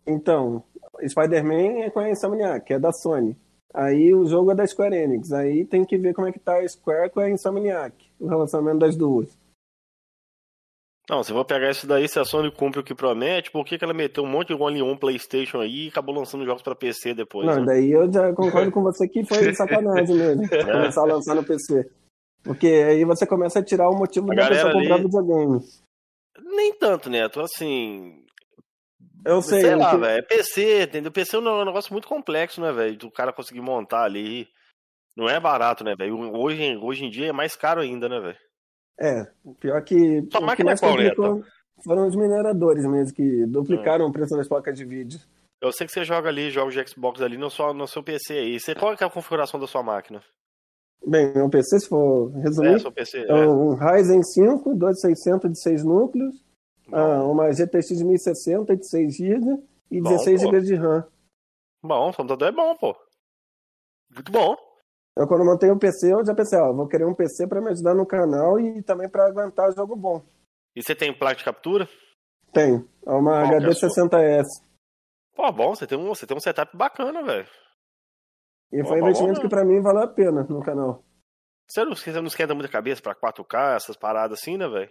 Então, 0.06 0.62
Spider-Man 1.06 1.84
é 1.84 1.90
com 1.90 2.00
a 2.00 2.10
Insomniac, 2.10 2.64
que 2.66 2.74
é 2.74 2.78
da 2.78 2.92
Sony. 2.92 3.36
Aí 3.74 4.14
o 4.14 4.24
jogo 4.26 4.52
é 4.52 4.54
da 4.54 4.66
Square 4.66 4.94
Enix. 4.94 5.32
Aí 5.32 5.64
tem 5.64 5.84
que 5.84 5.98
ver 5.98 6.14
como 6.14 6.26
é 6.28 6.32
que 6.32 6.38
tá 6.38 6.58
a 6.58 6.68
Square 6.68 7.10
com 7.10 7.20
a 7.20 7.28
Insomniac. 7.30 7.94
O 8.20 8.26
relacionamento 8.28 8.78
das 8.78 8.96
duas. 8.96 9.36
Não, 11.08 11.22
se 11.22 11.32
vou 11.32 11.44
pegar 11.44 11.70
isso 11.70 11.86
daí, 11.86 12.08
se 12.08 12.18
a 12.18 12.24
Sony 12.24 12.50
cumpre 12.50 12.80
o 12.80 12.82
que 12.84 12.92
promete, 12.94 13.50
por 13.52 13.64
que, 13.64 13.78
que 13.78 13.84
ela 13.84 13.94
meteu 13.94 14.24
um 14.24 14.28
monte 14.28 14.48
de 14.48 14.54
Only 14.60 14.82
On 14.82 14.96
PlayStation 14.96 15.60
aí 15.60 15.84
e 15.86 15.88
acabou 15.88 16.12
lançando 16.14 16.44
jogos 16.44 16.62
pra 16.62 16.74
PC 16.74 17.14
depois? 17.14 17.46
Não, 17.46 17.60
né? 17.60 17.64
daí 17.66 17.92
eu 17.92 18.12
já 18.12 18.32
concordo 18.32 18.72
com 18.72 18.82
você 18.82 19.06
que 19.08 19.24
foi 19.24 19.38
sacanagem 19.54 20.16
mesmo. 20.16 20.48
Começar 20.48 21.02
a 21.02 21.06
lançar 21.06 21.34
no 21.36 21.44
PC. 21.44 21.88
Porque 22.42 22.66
aí 22.66 23.04
você 23.04 23.24
começa 23.26 23.60
a 23.60 23.64
tirar 23.64 23.88
o 23.88 23.96
motivo 23.96 24.32
A 24.32 24.34
da 24.34 24.48
pessoa 24.48 24.72
galera 24.72 24.72
comprar 24.80 24.94
ali- 24.96 25.04
videogame. 25.04 25.60
Nem 26.56 26.74
tanto, 26.74 27.08
Neto. 27.08 27.40
Assim. 27.40 28.24
Eu 29.24 29.40
sei, 29.42 29.60
sei 29.60 29.76
lá, 29.76 29.90
que- 29.90 29.96
velho. 29.98 30.18
É 30.18 30.22
PC, 30.22 30.82
entendeu? 30.84 31.12
PC 31.12 31.36
é 31.36 31.38
um 31.38 31.64
negócio 31.64 31.92
muito 31.92 32.06
complexo, 32.08 32.60
né, 32.60 32.72
velho? 32.72 32.96
Do 32.96 33.10
cara 33.12 33.32
conseguir 33.32 33.60
montar 33.60 34.02
ali. 34.04 34.48
Não 35.16 35.28
é 35.28 35.38
barato, 35.40 35.82
né, 35.84 35.94
velho? 35.96 36.16
Hoje, 36.36 36.76
hoje 36.76 37.04
em 37.04 37.10
dia 37.10 37.28
é 37.28 37.32
mais 37.32 37.54
caro 37.56 37.80
ainda, 37.80 38.08
né, 38.08 38.18
velho? 38.20 38.38
É, 38.98 39.26
pior 39.60 39.82
que 39.84 40.22
que 40.22 40.40
máquina 40.40 40.66
mais 40.70 40.82
é 40.82 40.86
qual, 40.86 40.92
complicou 40.96 41.44
foram 41.84 42.06
os 42.06 42.16
mineradores 42.16 42.84
mesmo, 42.86 43.14
que 43.14 43.44
duplicaram 43.46 44.06
o 44.06 44.12
preço 44.12 44.34
das 44.36 44.48
placas 44.48 44.74
de 44.76 44.84
vídeo. 44.84 45.20
Eu 45.60 45.70
sei 45.72 45.86
que 45.86 45.92
você 45.92 46.04
joga 46.04 46.28
ali 46.28 46.50
jogos 46.50 46.72
de 46.74 46.86
Xbox 46.88 47.20
ali 47.20 47.36
no 47.36 47.50
seu, 47.50 47.74
no 47.74 47.86
seu 47.86 48.02
PC 48.02 48.32
aí. 48.34 48.58
Você, 48.60 48.74
qual 48.74 48.96
que 48.96 49.04
é 49.04 49.06
a 49.06 49.10
configuração 49.10 49.60
da 49.60 49.66
sua 49.66 49.82
máquina? 49.82 50.22
Bem, 51.06 51.32
meu 51.34 51.48
PC, 51.50 51.80
se 51.80 51.88
for 51.88 52.32
É, 52.36 52.40
resumir, 52.40 52.80
seu 52.80 52.90
PC. 52.90 53.26
é 53.28 53.34
um 53.46 53.74
Ryzen 53.74 54.22
5, 54.22 54.74
2600 54.74 55.50
de 55.52 55.60
6 55.60 55.84
núcleos, 55.84 56.34
É. 56.90 56.96
ah, 56.96 57.22
uma 57.24 57.52
GTX 57.52 57.90
1060 58.02 58.74
de 58.76 58.88
6 58.88 59.14
GB 59.16 59.62
e 59.90 60.00
Bom, 60.00 60.08
16 60.10 60.42
pô. 60.42 60.50
GB 60.50 60.62
de 60.66 60.74
RAM. 60.74 61.06
Bom, 61.82 62.08
o 62.10 62.14
computador 62.14 62.48
é 62.48 62.52
bom, 62.52 62.74
pô. 62.76 62.96
Muito 64.14 64.32
bom. 64.32 64.56
Eu, 65.16 65.26
quando 65.26 65.44
montei 65.44 65.70
o 65.70 65.78
PC, 65.78 66.12
eu 66.12 66.24
já 66.24 66.34
pensei, 66.34 66.58
ó, 66.58 66.72
vou 66.72 66.86
querer 66.86 67.06
um 67.06 67.14
PC 67.14 67.46
para 67.46 67.60
me 67.60 67.70
ajudar 67.70 67.94
no 67.94 68.04
canal 68.04 68.60
e 68.60 68.82
também 68.82 69.08
para 69.08 69.26
aguentar 69.26 69.72
jogo 69.72 69.96
bom. 69.96 70.22
E 70.74 70.82
você 70.82 70.94
tem 70.94 71.16
placa 71.16 71.36
de 71.36 71.44
captura? 71.44 71.88
Tem, 72.52 72.86
é 73.06 73.10
uma 73.10 73.40
Qual 73.40 73.52
é 73.54 73.56
HD 73.56 73.72
sua? 73.74 73.88
60S. 73.88 74.44
Pô, 75.34 75.50
bom, 75.52 75.74
você 75.74 75.86
tem 75.86 75.98
um, 75.98 76.08
você 76.08 76.26
tem 76.26 76.36
um 76.36 76.40
setup 76.40 76.76
bacana, 76.76 77.22
velho. 77.22 77.48
E 78.72 78.82
Pô, 78.82 78.88
foi 78.88 78.98
um 78.98 79.00
bom, 79.00 79.06
investimento 79.06 79.38
né? 79.38 79.42
que 79.42 79.48
para 79.48 79.64
mim 79.64 79.80
valeu 79.80 80.02
a 80.02 80.08
pena 80.08 80.42
no 80.44 80.62
canal. 80.62 81.02
Você 81.66 81.84
não, 81.84 81.94
você 81.94 82.12
não 82.12 82.26
esquenta 82.26 82.54
muita 82.54 82.70
cabeça 82.70 83.02
pra 83.02 83.14
4K, 83.14 83.76
essas 83.76 83.96
paradas 83.96 84.38
assim, 84.38 84.56
né, 84.58 84.68
velho? 84.68 84.90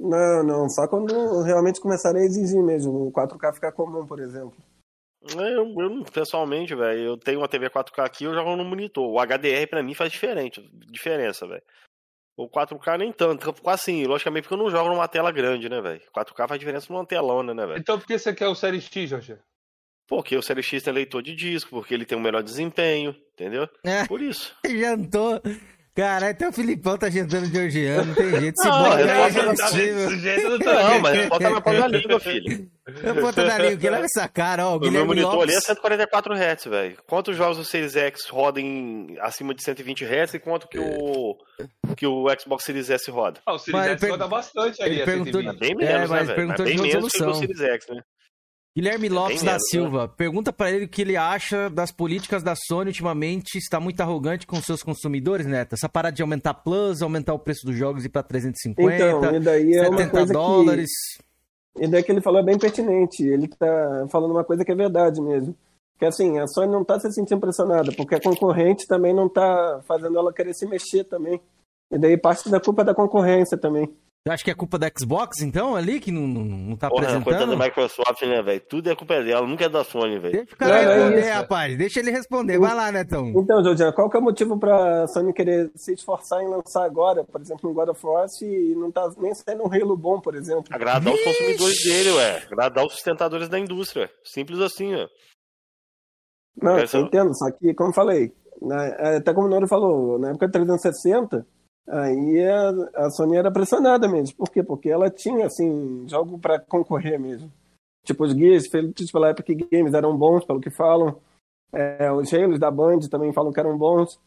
Não, 0.00 0.42
não, 0.42 0.68
só 0.68 0.88
quando 0.88 1.42
realmente 1.42 1.80
começarem 1.80 2.22
a 2.22 2.24
exigir 2.24 2.62
mesmo, 2.62 3.08
o 3.08 3.12
4K 3.12 3.54
ficar 3.54 3.72
comum, 3.72 4.06
por 4.06 4.20
exemplo. 4.20 4.56
Eu, 5.34 5.74
eu 5.82 5.90
não- 5.90 6.02
pessoalmente, 6.04 6.74
velho, 6.74 7.00
eu 7.00 7.16
tenho 7.16 7.38
uma 7.40 7.48
TV 7.48 7.68
4K 7.70 8.04
aqui, 8.04 8.24
eu 8.24 8.34
jogo 8.34 8.54
no 8.56 8.64
monitor. 8.64 9.08
O 9.08 9.18
HDR 9.20 9.66
pra 9.66 9.82
mim 9.82 9.94
faz 9.94 10.12
diferente, 10.12 10.60
diferença, 10.90 11.46
velho. 11.46 11.62
O 12.38 12.48
4K 12.48 12.98
nem 12.98 13.12
tanto, 13.12 13.52
quase 13.62 13.80
assim, 13.82 14.04
logicamente 14.04 14.42
porque 14.42 14.54
eu 14.54 14.58
não 14.64 14.70
jogo 14.70 14.90
numa 14.90 15.08
tela 15.08 15.32
grande, 15.32 15.68
né, 15.70 15.80
velho? 15.80 16.02
4K 16.12 16.46
faz 16.46 16.58
diferença 16.60 16.92
numa 16.92 17.06
telona, 17.06 17.54
né, 17.54 17.64
velho? 17.66 17.78
Então 17.78 17.98
por 17.98 18.06
que 18.06 18.18
você 18.18 18.34
quer 18.34 18.48
o 18.48 18.54
Série 18.54 18.80
X, 18.80 19.08
Jorge? 19.08 19.38
Porque 20.06 20.36
o 20.36 20.42
Série 20.42 20.62
X 20.62 20.82
tem 20.82 20.92
leitor 20.92 21.22
de 21.22 21.34
disco, 21.34 21.70
porque 21.70 21.92
ele 21.94 22.04
tem 22.04 22.16
um 22.16 22.20
melhor 22.20 22.42
desempenho, 22.42 23.16
entendeu? 23.32 23.68
É, 23.84 24.06
Por 24.06 24.20
isso. 24.20 24.54
jantou. 24.64 25.40
Caralho, 25.96 26.30
até 26.32 26.46
o 26.46 26.52
Filipão 26.52 26.98
tá 26.98 27.08
jantando 27.08 27.46
georgiano, 27.46 28.04
não 28.08 28.14
tem 28.14 28.30
jeito. 28.40 28.54
Aí 28.62 29.04
posso 29.58 29.76
é 29.78 30.16
jeito 30.18 30.48
não 30.50 30.58
Não, 30.58 31.00
mas 31.00 31.28
bota 31.28 31.50
na 31.50 31.60
ponta 31.62 31.80
da 31.80 31.86
língua, 31.88 32.20
filho. 32.20 32.70
Eu 33.02 33.14
vou 33.14 33.22
botar 33.24 33.44
na 33.44 33.58
língua, 33.58 33.76
que 33.78 33.88
leva 33.90 34.04
essa 34.04 34.28
cara, 34.28 34.66
ó. 34.66 34.76
O 34.76 34.80
meu 34.90 35.06
monitor 35.06 35.32
Lopes. 35.36 35.48
ali 35.48 35.56
é 35.56 35.60
144 35.60 36.34
Hz, 36.34 36.64
velho. 36.66 36.98
Quantos 37.06 37.34
jogos 37.36 37.56
do 37.56 37.64
Series 37.64 37.96
X 37.96 38.26
rodam 38.28 38.62
em- 38.62 39.16
acima 39.20 39.54
de 39.54 39.62
120 39.62 40.04
Hz 40.04 40.34
e 40.34 40.38
quanto 40.38 40.68
que 40.68 40.78
o, 40.78 41.36
que 41.96 42.06
o 42.06 42.26
Xbox 42.38 42.64
Series 42.64 42.90
S 42.90 43.10
roda? 43.10 43.40
Ah, 43.46 43.52
o 43.52 43.54
Mas 43.54 43.62
Series 43.62 43.86
X 43.92 44.00
per- 44.02 44.10
roda 44.10 44.28
bastante 44.28 44.82
ali, 44.82 44.92
ele 44.96 45.02
a 45.02 45.04
perguntou- 45.06 45.40
120. 45.42 45.58
Bem 45.58 45.72
É, 45.88 45.92
menos, 45.94 46.10
mas 46.10 46.20
né, 46.20 46.24
velho? 46.26 46.36
perguntou 46.36 46.64
Mas 46.66 46.74
de 46.76 46.82
bem 46.82 46.92
menos 46.92 47.12
que 47.12 47.22
o. 47.24 47.34
Series 47.34 47.60
X, 47.60 47.86
né? 47.88 48.02
Guilherme 48.76 49.08
Lopes 49.08 49.38
bem 49.38 49.46
da 49.46 49.52
né? 49.54 49.58
Silva, 49.70 50.06
pergunta 50.06 50.52
pra 50.52 50.70
ele 50.70 50.84
o 50.84 50.88
que 50.88 51.00
ele 51.00 51.16
acha 51.16 51.70
das 51.70 51.90
políticas 51.90 52.42
da 52.42 52.54
Sony 52.54 52.90
ultimamente, 52.90 53.56
está 53.56 53.80
muito 53.80 53.98
arrogante 54.02 54.46
com 54.46 54.60
seus 54.60 54.82
consumidores, 54.82 55.46
Neto. 55.46 55.72
Essa 55.72 55.88
parada 55.88 56.14
de 56.14 56.20
aumentar 56.20 56.52
plus, 56.52 57.00
aumentar 57.00 57.32
o 57.32 57.38
preço 57.38 57.64
dos 57.64 57.74
jogos 57.74 58.04
e 58.04 58.08
pra 58.10 58.22
350, 58.22 58.94
Então, 58.94 59.34
e 59.34 59.40
daí 59.40 59.72
é 59.72 59.88
uma 59.88 59.96
70 59.96 60.10
coisa 60.10 60.32
dólares. 60.34 60.90
que. 61.16 61.84
E 61.84 61.88
daí 61.88 62.02
que 62.02 62.12
ele 62.12 62.20
falou 62.20 62.40
é 62.40 62.44
bem 62.44 62.58
pertinente. 62.58 63.22
Ele 63.26 63.48
tá 63.48 64.06
falando 64.10 64.32
uma 64.32 64.44
coisa 64.44 64.62
que 64.62 64.72
é 64.72 64.76
verdade 64.76 65.22
mesmo. 65.22 65.56
Que 65.98 66.04
assim, 66.04 66.38
a 66.38 66.46
Sony 66.46 66.70
não 66.70 66.84
tá 66.84 67.00
se 67.00 67.10
sentindo 67.12 67.40
pressionada, 67.40 67.90
porque 67.96 68.14
a 68.14 68.20
concorrente 68.20 68.86
também 68.86 69.14
não 69.14 69.26
tá 69.26 69.80
fazendo 69.88 70.18
ela 70.18 70.34
querer 70.34 70.52
se 70.52 70.66
mexer 70.66 71.04
também. 71.04 71.40
E 71.90 71.98
daí 71.98 72.18
parte 72.18 72.50
da 72.50 72.60
culpa 72.60 72.82
é 72.82 72.84
da 72.84 72.94
concorrência 72.94 73.56
também. 73.56 73.90
Você 74.26 74.32
acha 74.32 74.42
que 74.44 74.50
é 74.50 74.54
culpa 74.54 74.76
da 74.76 74.90
Xbox, 74.98 75.40
então, 75.40 75.76
ali, 75.76 76.00
que 76.00 76.10
não, 76.10 76.22
não, 76.26 76.44
não 76.44 76.76
tá 76.76 76.88
Porra, 76.90 77.04
apresentando? 77.16 77.56
da 77.56 77.64
Microsoft, 77.64 78.20
né, 78.22 78.42
velho? 78.42 78.60
Tudo 78.68 78.90
é 78.90 78.96
culpa 78.96 79.22
dela, 79.22 79.46
nunca 79.46 79.66
é 79.66 79.68
da 79.68 79.84
Sony, 79.84 80.18
velho. 80.18 80.32
Deixa 80.32 80.52
o 80.52 80.56
cara 80.58 80.72
não 80.72 80.78
é 80.90 80.94
responder, 80.96 81.20
isso. 81.20 81.30
rapaz. 81.32 81.78
Deixa 81.78 82.00
ele 82.00 82.10
responder. 82.10 82.58
Vai 82.58 82.74
lá, 82.74 82.90
Netão. 82.90 83.28
Então, 83.28 83.62
Jorginho, 83.62 83.92
qual 83.92 84.10
que 84.10 84.16
é 84.16 84.20
o 84.20 84.22
motivo 84.24 84.58
pra 84.58 85.06
Sony 85.06 85.32
querer 85.32 85.70
se 85.76 85.92
esforçar 85.92 86.42
em 86.42 86.48
lançar 86.48 86.84
agora, 86.84 87.22
por 87.22 87.40
exemplo, 87.40 87.70
um 87.70 87.72
God 87.72 87.90
of 87.90 88.04
War, 88.04 88.26
e 88.42 88.74
não 88.74 88.90
tá 88.90 89.08
nem 89.16 89.32
saindo 89.32 89.62
um 89.62 89.72
Halo 89.72 89.96
bom, 89.96 90.20
por 90.20 90.34
exemplo? 90.34 90.64
Agradar 90.72 91.14
os 91.14 91.22
consumidores 91.22 91.84
dele, 91.84 92.10
ué. 92.10 92.42
Agradar 92.50 92.84
os 92.84 92.94
sustentadores 92.94 93.48
da 93.48 93.60
indústria. 93.60 94.10
Simples 94.24 94.58
assim, 94.58 94.92
ó. 94.92 95.06
Não, 96.60 96.76
Essa- 96.78 96.96
eu 96.98 97.02
entendo, 97.04 97.32
só 97.32 97.48
que, 97.52 97.72
como 97.74 97.92
falei, 97.94 98.32
na- 98.60 99.18
até 99.18 99.32
como 99.32 99.46
o 99.46 99.50
Noro 99.50 99.68
falou, 99.68 100.18
na 100.18 100.30
época 100.30 100.46
de 100.46 100.52
360, 100.52 101.46
aí 101.88 102.44
a, 102.46 103.06
a 103.06 103.10
Sony 103.10 103.36
era 103.36 103.50
pressionada 103.50 104.08
mesmo. 104.08 104.36
Por 104.36 104.50
quê? 104.50 104.62
Porque 104.62 104.88
ela 104.88 105.10
tinha, 105.10 105.46
assim, 105.46 106.06
jogo 106.08 106.38
pra 106.38 106.58
concorrer 106.58 107.18
mesmo. 107.20 107.50
Tipo, 108.04 108.24
os 108.24 108.32
guias 108.32 108.66
feitos 108.68 109.10
pela 109.10 109.30
Epic 109.30 109.68
Games 109.70 109.94
eram 109.94 110.16
bons, 110.16 110.44
pelo 110.44 110.60
que 110.60 110.70
falam. 110.70 111.18
É, 111.72 112.10
os 112.12 112.32
Halos 112.32 112.58
da 112.60 112.70
Band 112.70 113.00
também 113.10 113.32
falam 113.32 113.52
que 113.52 113.60
eram 113.60 113.76
bons. 113.76 114.18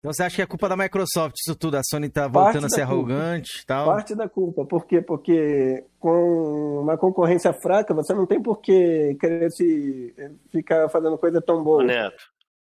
Então 0.00 0.12
você 0.12 0.22
acha 0.22 0.36
que 0.36 0.42
é 0.42 0.46
culpa 0.46 0.68
da 0.68 0.76
Microsoft 0.76 1.34
isso 1.38 1.56
tudo? 1.56 1.76
A 1.76 1.82
Sony 1.82 2.08
tá 2.08 2.30
Parte 2.30 2.32
voltando 2.32 2.64
a 2.66 2.68
da 2.68 2.74
ser 2.74 2.86
culpa. 2.86 2.92
arrogante 3.12 3.62
e 3.62 3.66
tal? 3.66 3.86
Parte 3.86 4.14
da 4.14 4.28
culpa. 4.28 4.64
Por 4.64 4.86
quê? 4.86 5.02
Porque 5.02 5.84
com 5.98 6.80
uma 6.82 6.96
concorrência 6.96 7.52
fraca, 7.52 7.92
você 7.92 8.14
não 8.14 8.24
tem 8.24 8.40
por 8.40 8.60
que 8.60 9.16
querer 9.20 9.50
se 9.50 10.14
ficar 10.50 10.88
fazendo 10.88 11.18
coisa 11.18 11.40
tão 11.42 11.64
boa. 11.64 11.82
Ô, 11.82 11.86
Neto. 11.86 12.30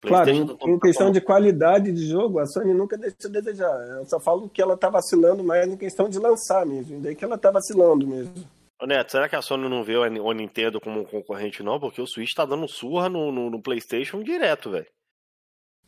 Claro, 0.07 0.31
em, 0.31 0.47
tá- 0.47 0.81
questão 0.83 1.11
de 1.11 1.21
qualidade 1.21 1.91
de 1.93 2.07
jogo, 2.07 2.39
a 2.39 2.47
Sony 2.47 2.75
nunca 2.75 2.97
deixou 2.97 3.29
a 3.29 3.33
desejar. 3.33 3.75
Eu 3.99 4.07
só 4.07 4.21
falo 4.21 4.49
que 4.49 4.61
ela 4.61 4.77
tá 4.77 4.91
vacilando 4.91 5.43
mais 5.43 5.67
em 5.67 5.77
questão 5.77 6.09
de 6.09 6.19
lançar 6.19 6.67
mesmo. 6.67 7.01
Daí 7.01 7.15
que 7.15 7.25
ela 7.25 7.39
tá 7.39 7.51
vacilando 7.51 8.07
mesmo. 8.07 8.33
Ô, 8.81 8.87
Neto, 8.87 9.13
será 9.13 9.29
que 9.29 9.37
a 9.37 9.43
Sony 9.43 9.69
não 9.69 9.83
vê 9.83 9.97
o 9.97 10.33
Nintendo 10.33 10.81
como 10.81 11.01
um 11.01 11.05
concorrente, 11.05 11.63
não? 11.63 11.81
Porque 11.81 12.01
o 12.01 12.07
Switch 12.07 12.35
tá 12.35 12.45
dando 12.45 12.69
surra 12.69 13.09
no, 13.09 13.33
no, 13.33 13.51
no 13.51 13.63
PlayStation 13.63 14.23
direto, 14.23 14.71
velho. 14.71 14.87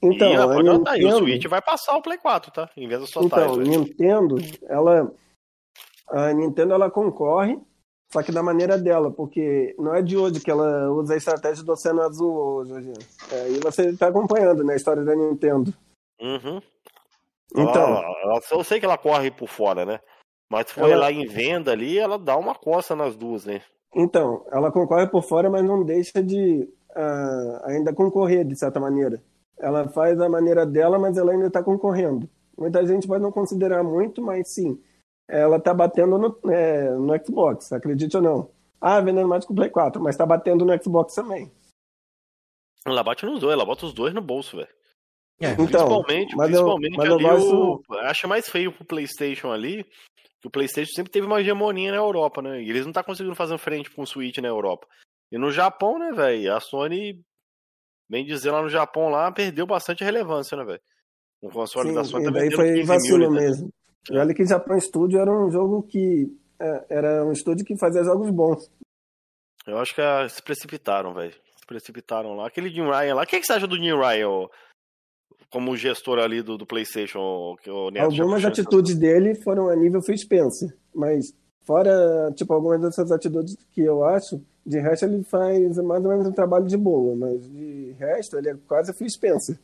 Então, 0.02 0.30
e 0.30 0.36
a 0.36 0.46
pode 0.46 0.68
anotar 0.68 0.94
aí, 0.94 1.00
o 1.00 1.04
Nintendo, 1.04 1.24
Switch 1.24 1.46
vai 1.46 1.62
passar 1.62 1.96
o 1.96 2.02
Play 2.02 2.18
4, 2.18 2.52
tá? 2.52 2.70
Em 2.76 2.86
vez 2.86 3.00
das 3.00 3.10
suas 3.10 3.26
então, 3.26 3.56
tais. 3.56 3.68
Nintendo, 3.68 4.36
ela 4.68 5.10
a 6.08 6.32
Nintendo 6.32 6.74
ela 6.74 6.90
concorre, 6.90 7.58
só 8.12 8.22
que 8.22 8.30
da 8.32 8.42
maneira 8.42 8.78
dela, 8.78 9.10
porque 9.10 9.74
não 9.78 9.94
é 9.94 10.00
de 10.02 10.16
hoje 10.16 10.40
que 10.40 10.50
ela 10.50 10.90
usa 10.92 11.14
a 11.14 11.16
estratégia 11.16 11.64
do 11.64 11.72
Oceano 11.72 12.02
Azul 12.02 12.32
hoje. 12.34 12.92
É, 13.32 13.50
e 13.50 13.58
você 13.60 13.88
está 13.90 14.08
acompanhando 14.08 14.62
né, 14.64 14.74
a 14.74 14.76
história 14.76 15.04
da 15.04 15.14
Nintendo. 15.14 15.72
Uhum. 16.20 16.60
Então, 17.54 17.82
Ela- 17.88 18.14
ela- 18.22 18.40
eu 18.52 18.64
sei 18.64 18.78
que 18.80 18.84
ela 18.86 18.98
corre 18.98 19.30
por 19.30 19.48
fora, 19.48 19.84
né? 19.84 20.00
Mas 20.50 20.68
se 20.68 20.74
for 20.74 20.88
Ela- 20.90 21.02
lá 21.02 21.12
em 21.12 21.26
venda 21.26 21.72
ali, 21.72 21.98
ela 21.98 22.18
dá 22.18 22.36
uma 22.36 22.54
coça 22.54 22.94
nas 22.94 23.16
duas, 23.16 23.44
né? 23.44 23.60
então, 23.94 24.44
ela 24.52 24.70
concorre 24.70 25.06
por 25.06 25.22
fora, 25.22 25.48
mas 25.48 25.64
não 25.64 25.82
deixa 25.82 26.22
de 26.22 26.68
ah, 26.94 27.62
ainda 27.66 27.92
concorrer 27.94 28.44
de 28.44 28.54
certa 28.56 28.78
maneira. 28.80 29.22
Ela 29.58 29.88
faz 29.88 30.20
a 30.20 30.28
maneira 30.28 30.64
dela, 30.66 30.98
mas 30.98 31.16
ela 31.16 31.32
ainda 31.32 31.46
está 31.46 31.62
concorrendo. 31.62 32.28
Muita 32.58 32.84
gente 32.86 33.06
pode 33.06 33.22
não 33.22 33.30
considerar 33.32 33.82
muito, 33.82 34.20
mas 34.22 34.48
sim, 34.48 34.78
ela 35.28 35.56
está 35.56 35.74
batendo 35.74 36.18
no, 36.18 36.50
é, 36.52 36.90
no 36.90 37.24
Xbox, 37.24 37.72
acredite 37.72 38.16
ou 38.16 38.22
não. 38.22 38.50
Ah, 38.80 39.00
vendendo 39.00 39.28
mais 39.28 39.44
que 39.44 39.52
o 39.52 39.54
Play 39.54 39.70
4, 39.70 40.00
mas 40.02 40.14
está 40.14 40.24
batendo 40.26 40.64
no 40.64 40.82
Xbox 40.82 41.14
também. 41.14 41.50
Ela 42.84 43.02
bate 43.02 43.26
nos 43.26 43.40
dois, 43.40 43.52
ela 43.52 43.64
bota 43.64 43.86
os 43.86 43.92
dois 43.92 44.14
no 44.14 44.20
bolso, 44.20 44.56
velho. 44.56 44.68
É, 45.40 45.50
Então, 45.52 45.66
principalmente, 45.66 46.36
mas 46.36 46.50
eu- 46.50 46.64
principalmente 46.64 46.96
mas 46.96 47.08
eu 47.10 47.18
gosto- 47.18 47.82
o. 47.90 47.94
Acho 47.98 48.28
mais 48.28 48.48
feio 48.48 48.72
pro 48.72 48.84
PlayStation 48.86 49.50
ali. 49.52 49.84
Que 50.40 50.48
o 50.48 50.50
PlayStation 50.50 50.92
sempre 50.94 51.10
teve 51.10 51.26
uma 51.26 51.40
hegemonia 51.40 51.90
na 51.90 51.96
Europa, 51.96 52.40
né? 52.40 52.62
E 52.62 52.68
eles 52.70 52.86
não 52.86 52.92
tá 52.92 53.02
conseguindo 53.02 53.34
fazer 53.34 53.56
frente 53.58 53.90
com 53.90 54.02
o 54.02 54.06
Switch 54.06 54.38
na 54.38 54.48
Europa. 54.48 54.86
E 55.32 55.36
no 55.38 55.50
Japão, 55.50 55.98
né, 55.98 56.12
velho? 56.12 56.54
A 56.54 56.60
Sony, 56.60 57.20
bem 58.08 58.24
dizer, 58.24 58.50
lá 58.50 58.62
no 58.62 58.68
Japão 58.68 59.08
lá, 59.08 59.32
perdeu 59.32 59.66
bastante 59.66 60.04
relevância, 60.04 60.56
né, 60.56 60.64
velho? 60.64 60.80
O 61.42 61.50
console 61.50 61.88
Sim, 61.88 61.94
da 61.94 62.04
Sony 62.04 62.24
e 62.24 62.50
tá 62.50 62.56
foi 62.56 62.66
15 62.66 62.76
mil 62.76 62.86
vacilo 62.86 63.26
unidades. 63.28 63.64
E 64.10 64.16
olha 64.16 64.34
que 64.34 64.44
Japan 64.46 64.78
Studio 64.80 65.18
era 65.18 65.30
um 65.30 65.50
jogo 65.50 65.82
que. 65.82 66.26
é, 66.60 66.86
Era 66.90 67.24
um 67.24 67.32
estúdio 67.32 67.64
que 67.64 67.76
fazia 67.76 68.04
jogos 68.04 68.30
bons. 68.30 68.70
Eu 69.66 69.78
acho 69.78 69.94
que 69.94 70.00
ah, 70.00 70.28
se 70.28 70.42
precipitaram, 70.42 71.12
velho. 71.12 71.32
Se 71.32 71.66
precipitaram 71.66 72.34
lá. 72.36 72.46
Aquele 72.46 72.70
Jim 72.70 72.84
Ryan 72.84 73.14
lá. 73.16 73.22
O 73.22 73.26
que, 73.26 73.40
que 73.40 73.46
você 73.46 73.54
acha 73.54 73.66
do 73.66 73.76
Jim 73.76 73.96
Ryan, 73.96 74.46
como 75.50 75.76
gestor 75.76 76.18
ali 76.18 76.40
do, 76.42 76.56
do 76.56 76.66
PlayStation? 76.66 77.56
que 77.62 77.68
o 77.70 77.90
Neto 77.90 78.04
Algumas 78.04 78.44
atitudes 78.44 78.94
dele 78.96 79.34
foram 79.34 79.68
a 79.68 79.74
nível 79.74 80.00
Phil 80.00 80.16
Spencer, 80.16 80.72
mas 80.94 81.34
fora, 81.64 82.32
tipo, 82.36 82.52
algumas 82.52 82.80
dessas 82.80 83.10
atitudes 83.10 83.56
que 83.72 83.80
eu 83.80 84.04
acho, 84.04 84.40
de 84.64 84.78
resto 84.78 85.06
ele 85.06 85.24
faz 85.24 85.76
mais 85.78 86.04
ou 86.04 86.10
menos 86.10 86.28
um 86.28 86.32
trabalho 86.32 86.66
de 86.66 86.76
boa, 86.76 87.16
mas 87.16 87.48
de 87.50 87.90
resto 87.98 88.38
ele 88.38 88.50
é 88.50 88.54
quase 88.68 88.92
Phil 88.94 89.10
Spencer. 89.10 89.58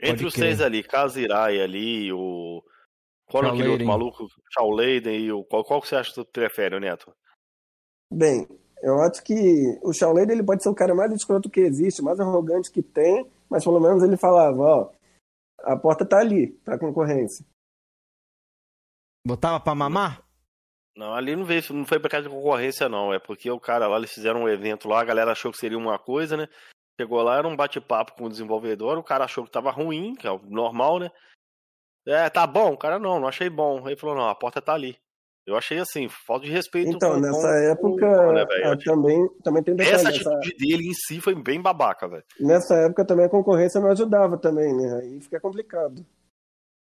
Entre 0.00 0.18
Pode 0.18 0.26
os 0.26 0.34
crer. 0.34 0.44
três 0.44 0.60
ali, 0.60 0.82
Kazirai 0.84 1.60
ali, 1.60 2.12
o. 2.12 2.62
Qual 3.30 3.44
é 3.44 3.48
aquele 3.48 3.68
outro 3.68 3.86
maluco? 3.86 4.26
Shaw 4.52 4.70
Layden 4.70 5.20
e 5.20 5.32
o. 5.32 5.44
Qual, 5.44 5.64
qual 5.64 5.80
que 5.80 5.88
você 5.88 5.96
acha 5.96 6.10
que 6.10 6.14
tu 6.16 6.24
prefere, 6.24 6.80
Neto? 6.80 7.14
Bem, 8.10 8.48
eu 8.82 9.00
acho 9.00 9.22
que 9.22 9.78
o 9.82 9.92
Shaw 9.92 10.12
Lady, 10.12 10.32
ele 10.32 10.42
pode 10.42 10.62
ser 10.62 10.68
o 10.68 10.74
cara 10.74 10.94
mais 10.94 11.12
escroto 11.12 11.50
que 11.50 11.60
existe, 11.60 12.02
mais 12.02 12.18
arrogante 12.20 12.70
que 12.70 12.82
tem, 12.82 13.26
mas 13.48 13.64
pelo 13.64 13.80
menos 13.80 14.02
ele 14.02 14.16
falava, 14.16 14.60
ó, 14.60 14.90
a 15.60 15.76
porta 15.76 16.06
tá 16.06 16.18
ali 16.18 16.52
pra 16.64 16.78
concorrência. 16.78 17.44
Botava 19.26 19.60
pra 19.60 19.74
mamar? 19.74 20.24
Não, 20.96 21.14
ali 21.14 21.36
não 21.36 21.44
veio, 21.44 21.62
não 21.70 21.84
foi 21.84 22.00
por 22.00 22.10
causa 22.10 22.28
de 22.28 22.34
concorrência, 22.34 22.88
não. 22.88 23.12
É 23.12 23.18
porque 23.18 23.50
o 23.50 23.60
cara 23.60 23.86
lá, 23.86 23.98
eles 23.98 24.12
fizeram 24.12 24.44
um 24.44 24.48
evento 24.48 24.88
lá, 24.88 25.00
a 25.00 25.04
galera 25.04 25.32
achou 25.32 25.52
que 25.52 25.58
seria 25.58 25.78
uma 25.78 25.98
coisa, 25.98 26.36
né? 26.36 26.48
Chegou 27.00 27.22
lá, 27.22 27.38
era 27.38 27.46
um 27.46 27.56
bate-papo 27.56 28.14
com 28.14 28.24
o 28.24 28.28
desenvolvedor, 28.28 28.98
o 28.98 29.04
cara 29.04 29.24
achou 29.24 29.44
que 29.44 29.50
tava 29.50 29.70
ruim, 29.70 30.14
que 30.14 30.26
é 30.26 30.30
o 30.30 30.38
normal, 30.38 30.98
né? 30.98 31.10
É, 32.08 32.30
tá 32.30 32.46
bom, 32.46 32.72
o 32.72 32.76
cara 32.78 32.98
não, 32.98 33.20
não 33.20 33.28
achei 33.28 33.50
bom. 33.50 33.78
Aí 33.80 33.88
ele 33.92 33.96
falou, 34.00 34.16
não, 34.16 34.28
a 34.28 34.34
porta 34.34 34.62
tá 34.62 34.72
ali. 34.72 34.96
Eu 35.46 35.56
achei 35.56 35.78
assim, 35.78 36.08
falta 36.08 36.44
de 36.46 36.52
respeito. 36.52 36.90
Então, 36.90 37.14
com- 37.14 37.20
nessa 37.20 37.40
com- 37.40 37.48
época, 37.48 38.06
com- 38.26 38.32
né, 38.32 38.44
velho? 38.44 38.64
Eu 38.64 38.70
ah, 38.70 38.74
achei- 38.74 38.84
também, 38.84 39.28
também 39.42 39.62
tem 39.62 39.74
detalhe, 39.76 39.94
Essa 39.96 40.10
nessa, 40.10 40.30
atitude 40.30 40.56
dele 40.58 40.88
em 40.88 40.94
si 40.94 41.20
foi 41.20 41.34
bem 41.34 41.60
babaca, 41.60 42.06
velho. 42.08 42.24
nessa 42.40 42.74
época 42.76 43.04
também 43.04 43.26
a 43.26 43.30
concorrência 43.30 43.80
não 43.80 43.90
ajudava 43.90 44.36
também, 44.36 44.74
né? 44.76 45.00
Aí 45.02 45.20
fica 45.20 45.40
complicado. 45.40 46.04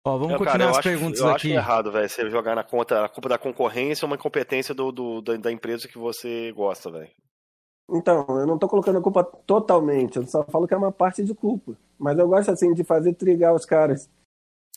Ó, 0.05 0.13
vamos 0.19 0.33
Eu, 0.33 0.39
continuar 0.39 0.53
cara, 0.53 0.65
eu 0.65 0.69
as 0.71 0.79
acho, 0.79 0.89
perguntas 0.89 1.21
eu 1.21 1.27
aqui. 1.29 1.37
acho 1.37 1.49
errado, 1.49 1.93
velho, 1.93 2.09
você 2.09 2.31
jogar 2.31 2.55
na 2.55 2.63
conta, 2.65 3.05
a 3.05 3.09
culpa 3.09 3.29
da 3.29 3.39
concorrência 3.39 4.05
ou 4.05 4.11
uma 4.11 4.17
incompetência 4.17 4.75
do, 4.75 4.91
do- 4.93 5.21
da, 5.23 5.37
da 5.37 5.53
empresa 5.53 5.89
que 5.89 5.99
você 5.99 6.53
gosta, 6.53 6.91
velho. 6.91 7.11
Então, 7.89 8.25
eu 8.29 8.47
não 8.47 8.59
tô 8.59 8.69
colocando 8.69 8.99
a 8.99 9.03
culpa 9.03 9.23
totalmente, 9.25 10.17
eu 10.17 10.27
só 10.27 10.43
falo 10.45 10.67
que 10.67 10.75
é 10.75 10.77
uma 10.77 10.91
parte 10.93 11.25
de 11.25 11.33
culpa. 11.35 11.77
Mas 11.99 12.19
eu 12.19 12.27
gosto, 12.29 12.51
assim, 12.51 12.73
de 12.73 12.83
fazer 12.85 13.15
trigar 13.15 13.55
os 13.55 13.65
caras. 13.65 14.09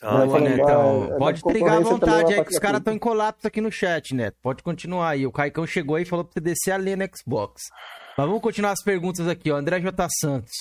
Ah, 0.02 0.26
Netão, 0.26 1.06
então, 1.06 1.18
pode 1.18 1.44
trigar 1.44 1.78
à 1.78 1.82
é 1.82 1.84
vontade 1.84 2.34
aí, 2.34 2.44
que 2.44 2.50
os 2.50 2.56
da 2.56 2.62
caras 2.62 2.80
estão 2.80 2.94
em 2.94 3.00
colapso 3.00 3.46
aqui 3.46 3.60
no 3.60 3.72
chat, 3.72 4.16
Neto. 4.16 4.38
Pode 4.42 4.64
continuar 4.64 5.10
aí. 5.10 5.28
O 5.28 5.32
Caicão 5.32 5.68
chegou 5.68 5.96
aí 5.96 6.04
e 6.04 6.06
falou 6.06 6.24
pra 6.24 6.34
você 6.34 6.40
descer 6.40 6.72
a 6.72 6.78
linha 6.78 6.96
no 6.96 7.10
Xbox. 7.16 7.64
Mas 8.18 8.26
vamos 8.26 8.42
continuar 8.42 8.72
as 8.72 8.84
perguntas 8.84 9.28
aqui, 9.28 9.52
ó. 9.52 9.58
André 9.58 9.82
J. 9.82 10.08
Santos. 10.22 10.52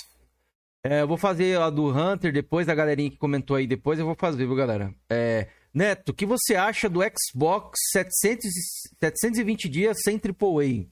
É, 0.84 1.02
eu 1.02 1.08
vou 1.08 1.16
fazer 1.16 1.60
a 1.60 1.70
do 1.70 1.88
Hunter 1.88 2.32
depois, 2.32 2.68
a 2.68 2.74
galerinha 2.74 3.10
que 3.10 3.16
comentou 3.16 3.56
aí 3.56 3.66
depois, 3.66 3.98
eu 3.98 4.06
vou 4.06 4.14
fazer, 4.14 4.46
viu, 4.46 4.54
galera? 4.56 4.92
É, 5.10 5.48
Neto, 5.72 6.10
o 6.10 6.14
que 6.14 6.24
você 6.26 6.54
acha 6.56 6.88
do 6.88 7.00
Xbox 7.02 7.78
700, 7.92 8.44
e- 8.44 8.96
720 9.00 9.68
dias 9.68 9.98
sem 10.02 10.18
AAA? 10.18 10.86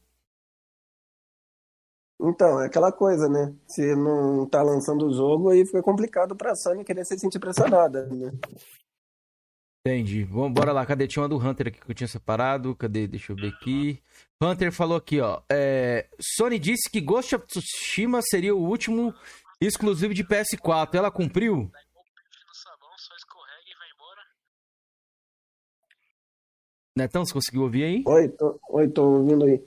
Então, 2.21 2.61
é 2.63 2.67
aquela 2.67 2.91
coisa, 2.91 3.29
né? 3.29 3.55
Se 3.69 3.95
não 3.95 4.47
tá 4.47 4.63
lançando 4.63 5.07
o 5.07 5.13
jogo, 5.13 5.51
aí 5.51 5.67
fica 5.67 5.83
complicado 5.83 6.35
pra 6.35 6.55
Sony 6.55 6.83
querer 6.85 7.05
se 7.05 7.19
sentir 7.19 7.39
pressionada, 7.39 8.07
né? 8.07 8.33
Entendi. 9.87 10.25
Vamos, 10.25 10.53
bora 10.53 10.73
lá. 10.73 10.85
Cadê? 10.85 11.07
Tinha 11.07 11.23
uma 11.23 11.29
do 11.29 11.37
Hunter 11.37 11.69
aqui 11.69 11.81
que 11.81 11.91
eu 11.91 11.95
tinha 11.95 12.09
separado. 12.09 12.75
Cadê? 12.75 13.07
Deixa 13.07 13.33
eu 13.33 13.37
ver 13.37 13.49
aqui. 13.49 14.03
Hunter 14.43 14.73
falou 14.73 14.97
aqui, 14.97 15.21
ó. 15.21 15.41
é, 15.49 16.09
Sony 16.21 16.59
disse 16.59 16.91
que 16.91 17.01
Ghost 17.01 17.37
of 17.37 17.47
Tsushima 17.47 18.21
seria 18.23 18.55
o 18.55 18.67
último 18.67 19.15
exclusivo 19.61 20.13
de 20.13 20.25
PS4. 20.25 20.95
Ela 20.95 21.11
cumpriu? 21.11 21.71
Netão, 26.97 27.25
você 27.27 27.33
conseguiu 27.35 27.63
ouvir 27.63 27.85
aí? 27.85 28.03
Oi, 28.07 28.29
tô, 28.29 28.59
oi, 28.71 28.89
tô 28.89 29.05
ouvindo 29.05 29.45
aí. 29.45 29.63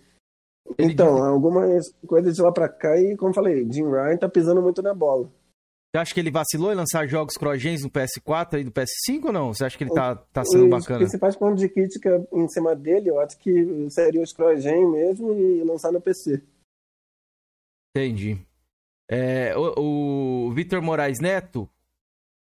Então, 0.78 1.16
disse- 1.16 1.28
algumas 1.28 1.84
coisas 2.06 2.36
de 2.36 2.42
lá 2.42 2.52
pra 2.52 2.70
cá 2.70 2.96
e, 2.98 3.16
como 3.18 3.34
falei, 3.34 3.66
Jim 3.72 3.84
Ryan 3.90 4.18
tá 4.18 4.30
pisando 4.30 4.62
muito 4.62 4.82
na 4.82 4.94
bola. 4.94 5.30
Você 5.92 5.98
acha 6.00 6.14
que 6.14 6.20
ele 6.20 6.30
vacilou 6.30 6.72
em 6.72 6.76
lançar 6.76 7.08
jogos 7.08 7.36
cross-gens 7.36 7.82
no 7.84 7.90
PS4 7.90 8.60
e 8.62 8.64
no 8.64 8.72
PS5 8.72 9.26
ou 9.26 9.32
não? 9.34 9.52
Você 9.54 9.66
acha 9.66 9.76
que 9.76 9.84
ele 9.84 9.92
tá, 9.94 10.16
tá 10.16 10.44
sendo 10.46 10.66
Os 10.66 10.70
bacana? 10.70 11.00
principais 11.00 11.36
pontos 11.36 11.60
de 11.60 11.68
crítica 11.68 12.24
em 12.32 12.48
cima 12.48 12.76
dele, 12.76 13.10
eu 13.10 13.20
acho 13.20 13.36
que 13.40 13.90
seria 13.90 14.22
os 14.22 14.32
cross-gen 14.32 14.86
mesmo 14.92 15.34
e 15.34 15.64
lançar 15.64 15.92
no 15.92 16.00
PC. 16.00 16.44
Entendi. 17.96 18.38
É, 19.10 19.56
o 19.58 20.48
o 20.50 20.52
Vitor 20.54 20.82
Moraes 20.82 21.20
Neto, 21.20 21.68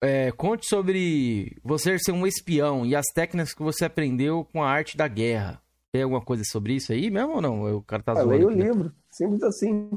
é, 0.04 0.32
conte 0.32 0.68
sobre 0.68 1.56
você 1.64 1.98
ser 2.00 2.12
um 2.12 2.26
espião 2.26 2.84
e 2.86 2.96
as 2.96 3.06
técnicas 3.14 3.54
que 3.54 3.62
você 3.62 3.86
aprendeu 3.86 4.44
com 4.46 4.64
a 4.64 4.70
arte 4.70 4.98
da 4.98 5.08
guerra. 5.08 5.62
Tem 5.96 6.04
alguma 6.04 6.20
coisa 6.20 6.44
sobre 6.44 6.74
isso 6.74 6.92
aí 6.92 7.10
mesmo 7.10 7.36
ou 7.36 7.42
não? 7.42 7.78
O 7.78 7.82
cara 7.82 8.04
tá 8.04 8.12
Ah, 8.12 8.16
zoando. 8.16 8.32
leio 8.32 8.48
o 8.50 8.52
né? 8.52 8.66
livro, 8.66 8.94
simples 9.10 9.42
assim. 9.44 9.90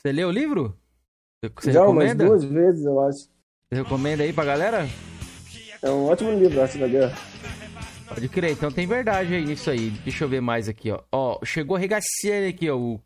Você 0.00 0.10
leu 0.10 0.28
o 0.28 0.32
livro? 0.32 0.74
Você 1.44 1.72
Já 1.72 1.82
umas 1.86 2.04
recomenda? 2.08 2.24
duas 2.24 2.42
vezes, 2.42 2.86
eu 2.86 2.98
acho. 3.00 3.18
Você 3.68 3.82
recomenda 3.82 4.22
aí 4.22 4.32
pra 4.32 4.46
galera? 4.46 4.88
É 5.82 5.90
um 5.90 6.06
ótimo 6.06 6.30
livro, 6.32 6.58
Arte 6.62 6.78
da 6.78 6.88
Guerra. 6.88 7.14
Pode 8.08 8.28
crer, 8.30 8.52
então 8.52 8.72
tem 8.72 8.86
verdade 8.86 9.34
aí 9.34 9.44
nisso 9.44 9.68
aí. 9.68 9.90
Deixa 9.90 10.24
eu 10.24 10.28
ver 10.30 10.40
mais 10.40 10.70
aqui, 10.70 10.90
ó. 10.90 11.02
Ó, 11.12 11.44
chegou 11.44 11.76
regaciando 11.76 12.48
aqui, 12.48 12.70
ó, 12.70 12.78
o, 12.78 12.98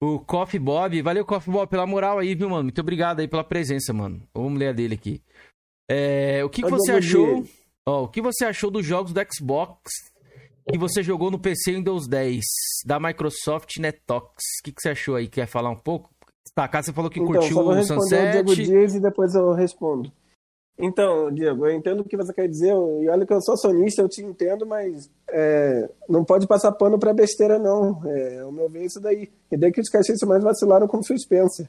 o 0.00 0.20
Coffee 0.20 0.60
Bob. 0.60 1.02
Valeu, 1.02 1.24
Coffee 1.24 1.52
Bob, 1.52 1.68
pela 1.68 1.88
moral 1.88 2.20
aí, 2.20 2.36
viu, 2.36 2.48
mano? 2.48 2.62
Muito 2.62 2.80
obrigado 2.80 3.18
aí 3.18 3.26
pela 3.26 3.42
presença, 3.42 3.92
mano. 3.92 4.22
Vamos 4.32 4.56
ler 4.60 4.68
a 4.68 4.72
dele 4.72 4.94
aqui. 4.94 5.20
É, 5.90 6.44
o 6.44 6.48
que, 6.48 6.62
que 6.62 6.70
você 6.70 6.92
achou? 6.92 7.44
Ó, 7.84 8.04
o 8.04 8.08
que 8.08 8.22
você 8.22 8.44
achou 8.44 8.70
dos 8.70 8.86
jogos 8.86 9.12
do 9.12 9.20
Xbox 9.34 9.90
que 10.72 10.78
você 10.78 11.02
jogou 11.02 11.30
no 11.30 11.38
PC 11.38 11.72
Windows 11.72 12.08
10 12.08 12.40
da 12.86 12.98
Microsoft 12.98 13.76
Netox? 13.78 14.32
O 14.60 14.64
que, 14.64 14.72
que 14.72 14.80
você 14.80 14.90
achou 14.90 15.16
aí? 15.16 15.28
Quer 15.28 15.46
falar 15.46 15.70
um 15.70 15.76
pouco? 15.76 16.10
Tá, 16.54 16.68
cá 16.68 16.82
você 16.82 16.92
falou 16.92 17.10
que 17.10 17.20
Então, 17.20 17.32
curtiu 17.32 17.56
só 17.56 17.62
vou 17.62 17.72
o 17.72 17.74
responder 17.74 18.28
o 18.28 18.32
Diego 18.32 18.48
Sunset. 18.50 18.70
Dias 18.70 18.94
e 18.94 19.00
depois 19.00 19.34
eu 19.34 19.52
respondo. 19.52 20.10
Então, 20.78 21.30
Diego, 21.32 21.66
eu 21.66 21.74
entendo 21.74 22.00
o 22.00 22.04
que 22.04 22.16
você 22.16 22.32
quer 22.32 22.48
dizer, 22.48 22.72
e 22.72 23.08
olha 23.08 23.24
que 23.24 23.32
eu 23.32 23.40
sou 23.40 23.56
sonista, 23.56 24.02
eu 24.02 24.08
te 24.08 24.22
entendo, 24.22 24.66
mas 24.66 25.08
é, 25.30 25.88
não 26.08 26.24
pode 26.24 26.48
passar 26.48 26.72
pano 26.72 26.98
pra 26.98 27.14
besteira, 27.14 27.58
não. 27.58 28.02
É, 28.04 28.44
o 28.44 28.50
meu 28.50 28.68
ver 28.68 28.82
é 28.82 28.86
isso 28.86 29.00
daí. 29.00 29.30
E 29.50 29.56
daí 29.56 29.70
que 29.70 29.80
os 29.80 29.88
caixistas 29.88 30.28
mais 30.28 30.42
vacilaram 30.42 30.88
como 30.88 31.02
o 31.08 31.18
Spencer. 31.18 31.68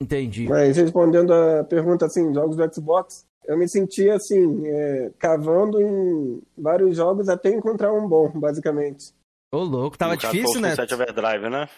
Entendi. 0.00 0.46
Mas 0.48 0.76
respondendo 0.76 1.32
a 1.32 1.64
pergunta, 1.64 2.06
assim, 2.06 2.32
jogos 2.34 2.56
do 2.56 2.74
Xbox, 2.74 3.26
eu 3.46 3.56
me 3.56 3.68
senti, 3.68 4.08
assim, 4.10 4.66
é, 4.66 5.10
cavando 5.18 5.80
em 5.80 6.42
vários 6.56 6.96
jogos 6.96 7.28
até 7.28 7.50
encontrar 7.50 7.92
um 7.92 8.06
bom, 8.06 8.30
basicamente. 8.34 9.14
Ô, 9.52 9.58
louco, 9.58 9.96
tava 9.96 10.14
No 10.14 10.18
difícil, 10.18 10.60
né? 10.60 10.70
Sunset 10.70 10.92
Overdrive, 10.92 11.48
né? 11.48 11.68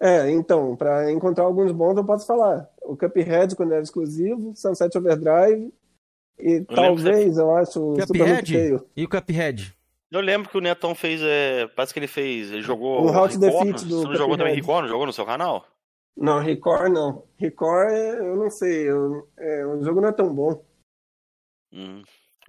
É, 0.00 0.30
então, 0.30 0.76
para 0.76 1.10
encontrar 1.10 1.44
alguns 1.44 1.72
bons 1.72 1.96
eu 1.96 2.04
posso 2.04 2.26
falar. 2.26 2.68
O 2.82 2.96
Cuphead, 2.96 3.54
quando 3.54 3.72
era 3.72 3.82
exclusivo, 3.82 4.52
Sunset 4.56 4.96
Overdrive, 4.96 5.72
e 6.38 6.52
lembro 6.52 6.74
talvez, 6.74 7.36
eu 7.36 7.54
acho, 7.56 7.72
Super 7.72 8.06
Cuphead? 8.06 8.52
Tail. 8.52 8.86
E 8.96 9.04
o 9.04 9.08
Cuphead? 9.08 9.74
Eu 10.10 10.20
lembro 10.20 10.48
que 10.48 10.56
o 10.56 10.60
Netão 10.60 10.94
fez, 10.94 11.20
é, 11.22 11.66
parece 11.68 11.92
que 11.92 11.98
ele 12.00 12.06
fez, 12.06 12.50
ele 12.50 12.62
jogou 12.62 13.02
O 13.02 13.06
Record, 13.08 13.36
Defeat 13.36 13.84
do 13.84 14.00
Você 14.00 14.08
não 14.08 14.16
jogou 14.16 14.36
também. 14.38 14.54
Record? 14.54 14.82
Não 14.82 14.88
jogou 14.88 15.06
no 15.06 15.12
seu 15.12 15.26
canal? 15.26 15.66
Não, 16.20 16.40
Record 16.40 16.92
não. 16.92 17.24
Record, 17.38 17.90
é- 17.92 18.18
eu 18.18 18.36
não 18.36 18.50
sei, 18.50 18.90
eu, 18.90 19.28
é, 19.38 19.64
o 19.66 19.82
jogo 19.84 20.00
não 20.00 20.08
é 20.08 20.12
tão 20.12 20.34
bom. 20.34 20.64
Hum, 21.72 22.02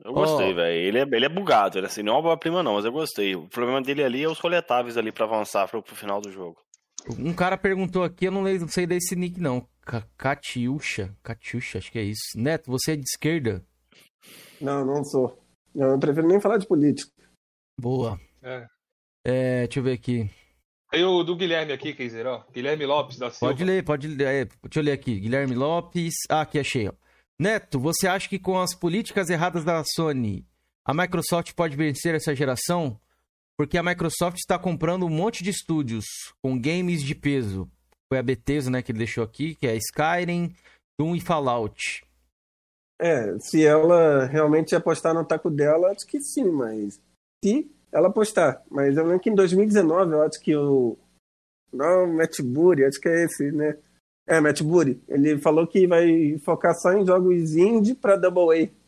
Eu 0.04 0.14
gostei, 0.14 0.52
Ó. 0.54 0.56
velho. 0.56 0.80
Ele 0.82 0.98
é, 0.98 1.02
ele 1.02 1.26
é 1.26 1.30
bugado, 1.30 1.78
ele, 1.78 1.86
assim, 1.88 2.02
não 2.02 2.16
é 2.16 2.20
uma 2.20 2.38
prima 2.40 2.64
não, 2.64 2.76
mas 2.76 2.86
eu 2.86 2.92
gostei. 2.92 3.36
O 3.36 3.48
problema 3.50 3.82
dele 3.82 4.04
ali 4.04 4.24
é 4.24 4.30
os 4.30 4.40
coletáveis 4.40 4.98
ali 4.98 5.12
pra 5.12 5.26
avançar 5.26 5.68
pro, 5.70 5.84
pro 5.84 5.96
final 5.96 6.22
do 6.22 6.32
jogo. 6.32 6.58
Um 7.18 7.34
cara 7.34 7.58
perguntou 7.58 8.04
aqui, 8.04 8.26
eu 8.26 8.32
não, 8.32 8.42
leio- 8.42 8.62
não 8.62 8.68
sei 8.70 8.88
desse 8.88 9.16
nick 9.16 9.40
não. 9.40 9.68
Catiuxa. 10.18 11.16
Catiuxa, 11.24 11.78
acho 11.80 11.92
que 11.92 12.00
é 12.00 12.04
isso. 12.04 12.22
Neto, 12.38 12.70
você 12.72 12.94
é 12.94 12.96
de 12.96 13.04
esquerda? 13.04 13.64
Não, 14.62 14.86
não 14.86 15.04
sou. 15.04 15.38
Eu 15.76 15.90
não 15.92 16.00
prefiro 16.00 16.28
nem 16.28 16.40
falar 16.40 16.58
de 16.58 16.68
política. 16.68 17.12
Boa. 17.80 18.20
É. 18.42 18.66
É, 19.26 19.68
deixa 19.68 19.80
eu 19.80 19.84
ver 19.84 19.94
aqui. 19.94 20.30
Tem 20.92 21.04
o 21.04 21.24
do 21.24 21.36
Guilherme 21.36 21.72
aqui, 21.72 21.94
quer 21.94 22.04
dizer, 22.04 22.26
ó. 22.26 22.44
Guilherme 22.52 22.86
Lopes 22.86 23.18
da 23.18 23.30
Silva. 23.30 23.54
Pode 23.54 23.64
ler, 23.64 23.84
pode 23.84 24.08
ler. 24.08 24.26
É, 24.26 24.46
deixa 24.46 24.80
eu 24.80 24.84
ler 24.84 24.92
aqui. 24.92 25.20
Guilherme 25.20 25.54
Lopes. 25.54 26.14
Ah, 26.28 26.42
aqui 26.42 26.60
achei, 26.60 26.88
ó. 26.88 26.94
Neto, 27.40 27.80
você 27.80 28.08
acha 28.08 28.28
que 28.28 28.40
com 28.40 28.60
as 28.60 28.76
políticas 28.76 29.30
erradas 29.30 29.64
da 29.64 29.84
Sony, 29.96 30.46
a 30.84 30.94
Microsoft 30.94 31.54
pode 31.54 31.78
vencer 31.78 32.16
essa 32.16 32.36
geração? 32.36 33.00
Porque 33.56 33.78
a 33.78 33.84
Microsoft 33.84 34.38
está 34.38 34.58
comprando 34.58 35.06
um 35.06 35.10
monte 35.10 35.44
de 35.44 35.52
estúdios 35.52 36.06
com 36.42 36.60
games 36.60 37.04
de 37.04 37.14
peso. 37.14 37.70
Foi 38.10 38.18
a 38.18 38.24
Bethesda, 38.24 38.72
né, 38.72 38.82
que 38.82 38.92
ele 38.92 38.98
deixou 38.98 39.24
aqui, 39.24 39.54
que 39.54 39.68
é 39.68 39.78
Skyrim, 39.78 40.56
Doom 41.00 41.16
e 41.16 41.22
Fallout. 41.22 42.04
É, 43.00 43.38
se 43.40 43.66
ela 43.66 44.26
realmente 44.26 44.76
apostar 44.76 45.14
no 45.14 45.24
taco 45.24 45.50
dela, 45.50 45.92
acho 45.92 46.06
que 46.08 46.20
sim, 46.20 46.52
mas 46.52 47.00
se 47.44 47.72
ela 47.92 48.08
apostar. 48.08 48.62
Mas 48.70 48.98
eu 48.98 49.04
lembro 49.04 49.20
que 49.20 49.30
em 49.30 49.36
2019, 49.36 50.14
eu 50.14 50.22
acho 50.22 50.40
que 50.40 50.56
o. 50.56 50.98
Não, 51.72 52.08
Matt 52.08 52.42
Booty, 52.42 52.84
acho 52.84 53.00
que 53.00 53.08
é 53.08 53.26
esse, 53.26 53.52
né? 53.52 53.78
É, 54.28 54.40
Matt 54.40 54.62
Booty. 54.62 55.02
Ele 55.08 55.38
falou 55.38 55.68
que 55.68 55.88
vai 55.88 56.38
focar 56.40 56.76
só 56.76 56.94
em 56.94 57.06
jogos 57.06 57.56
indie 57.56 57.96
pra 57.96 58.16
Double 58.16 58.64
A. 58.64 58.80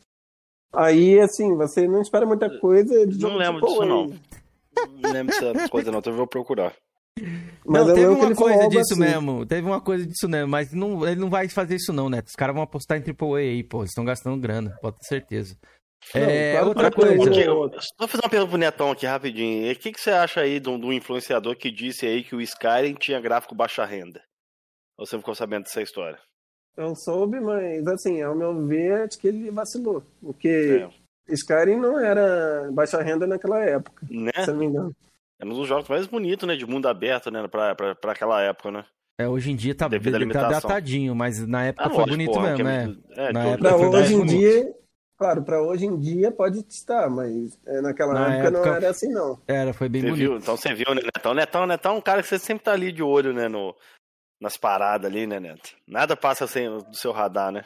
Aí, 0.74 1.20
assim, 1.20 1.56
você 1.56 1.88
não 1.88 2.02
espera 2.02 2.26
muita 2.26 2.50
coisa 2.60 3.06
de 3.06 3.20
Não 3.20 3.36
lembro 3.36 3.62
disso, 3.62 3.86
não. 3.86 4.08
Não 4.08 5.12
lembro 5.12 5.36
dessa 5.40 5.70
coisa, 5.70 5.92
não. 5.92 6.00
Então 6.00 6.14
eu 6.14 6.18
vou 6.18 6.28
procurar. 6.28 6.74
Mas 7.66 7.88
não, 7.88 7.90
eu 7.90 7.96
teve 7.96 8.08
uma 8.08 8.36
coisa 8.36 8.68
disso 8.70 8.94
assim. 8.94 9.02
mesmo. 9.02 9.46
Teve 9.46 9.68
uma 9.68 9.82
coisa 9.82 10.06
disso 10.06 10.30
mesmo, 10.30 10.48
mas 10.48 10.72
não, 10.72 11.06
ele 11.06 11.20
não 11.20 11.30
vai 11.30 11.48
fazer 11.50 11.76
isso 11.76 11.92
não, 11.92 12.10
Neto. 12.10 12.28
Os 12.28 12.36
caras 12.36 12.56
vão 12.56 12.64
apostar 12.64 12.98
em 12.98 13.04
AAA 13.04 13.40
aí, 13.40 13.64
pô. 13.64 13.80
Eles 13.80 13.92
estão 13.92 14.06
gastando 14.06 14.40
grana, 14.40 14.78
pode 14.82 14.98
ter 15.00 15.06
certeza. 15.06 15.58
Não, 16.16 16.22
é, 16.22 16.52
claro 16.54 16.68
outra 16.68 16.92
que 16.92 17.00
não, 17.00 17.16
coisa. 17.18 17.46
não. 17.46 17.70
Porque, 17.70 17.82
só 17.82 18.08
fazer 18.08 18.24
uma 18.24 18.30
pergunta 18.30 18.50
pro 18.50 18.58
Netão 18.58 18.92
aqui 18.92 19.06
rapidinho. 19.06 19.72
O 19.72 19.76
que, 19.76 19.92
que 19.92 20.02
você 20.02 20.12
acha 20.12 20.42
aí 20.42 20.60
do, 20.60 20.78
do 20.78 20.92
influenciador 20.92 21.56
que 21.56 21.70
disse 21.72 22.06
aí 22.06 22.24
que 22.24 22.36
o 22.36 22.42
Skyrim 22.42 22.94
tinha 22.96 23.22
gráfico 23.22 23.56
baixa 23.56 23.86
renda? 23.86 24.22
Ou 24.98 25.06
você 25.06 25.18
ficou 25.18 25.36
sabendo 25.36 25.64
dessa 25.64 25.82
história? 25.82 26.20
Eu 26.76 26.96
soube, 26.96 27.40
mas 27.40 27.86
assim, 27.88 28.22
ao 28.22 28.36
meu 28.36 28.66
ver, 28.66 29.04
acho 29.04 29.20
que 29.20 29.28
ele 29.28 29.52
vacilou. 29.52 30.04
Porque 30.22 30.88
Skyrim 31.28 31.78
não 31.78 32.00
era 32.00 32.70
baixa 32.72 33.02
renda 33.02 33.28
naquela 33.28 33.64
época, 33.64 34.06
Né? 34.10 34.32
se 34.44 34.50
eu 34.50 34.54
não 34.54 34.60
me 34.60 34.66
engano. 34.66 34.96
É 35.40 35.46
um 35.46 35.50
dos 35.50 35.68
jogos 35.68 35.90
mais 35.90 36.06
bonitos, 36.08 36.48
né? 36.48 36.56
De 36.56 36.66
mundo 36.66 36.88
aberto, 36.88 37.32
né? 37.32 37.48
Pra, 37.48 37.74
pra, 37.76 37.96
pra 37.96 38.12
aquela 38.12 38.42
época, 38.42 38.72
né? 38.72 38.86
É, 39.20 39.28
hoje 39.28 39.52
em 39.52 39.56
dia 39.56 39.76
tá, 39.76 39.88
tá 39.90 40.50
datadinho, 40.50 41.14
mas 41.16 41.46
na 41.46 41.66
época 41.66 41.86
Ah, 41.86 41.90
foi 41.90 41.98
lógico, 42.00 42.18
bonito 42.18 42.32
porra, 42.32 42.44
mesmo, 42.44 42.58
que 42.58 42.64
né? 42.64 42.96
É, 43.18 43.34
Na 43.34 43.46
época 43.50 43.78
foi 43.78 43.88
hoje 43.88 44.16
em 44.16 44.26
dia, 44.26 44.74
claro, 45.22 45.44
pra 45.44 45.62
hoje 45.62 45.86
em 45.86 46.00
dia 46.00 46.32
pode 46.32 46.60
estar, 46.68 47.08
mas 47.10 47.58
é, 47.68 47.80
naquela 47.82 48.14
Na 48.14 48.34
época, 48.36 48.50
não 48.52 48.60
época- 48.62 48.76
era 48.78 48.90
assim, 48.90 49.08
não. 49.12 49.40
Era, 49.48 49.72
foi 49.74 49.88
bem 49.88 50.02
Você 50.02 50.10
bonito. 50.10 50.28
viu? 50.30 50.38
Então 50.38 50.58
você 50.58 50.74
viu, 50.74 50.96
né, 50.96 51.02
Netão? 51.04 51.34
Netão, 51.36 51.68
Netão 51.68 51.94
é 51.94 51.98
um 51.98 52.02
cara 52.02 52.24
que 52.24 52.28
você 52.28 52.40
sempre 52.40 52.64
tá 52.64 52.72
ali 52.74 52.92
de 52.92 53.04
olho, 53.04 53.32
né? 53.34 53.48
No, 53.48 53.76
nas 54.42 54.58
paradas 54.58 55.10
ali, 55.12 55.28
né, 55.28 55.40
Neto? 55.40 55.76
Nada 55.88 56.18
passa 56.18 56.48
sem, 56.48 56.68
do 56.68 56.96
seu 56.96 57.12
radar, 57.12 57.52
né? 57.52 57.64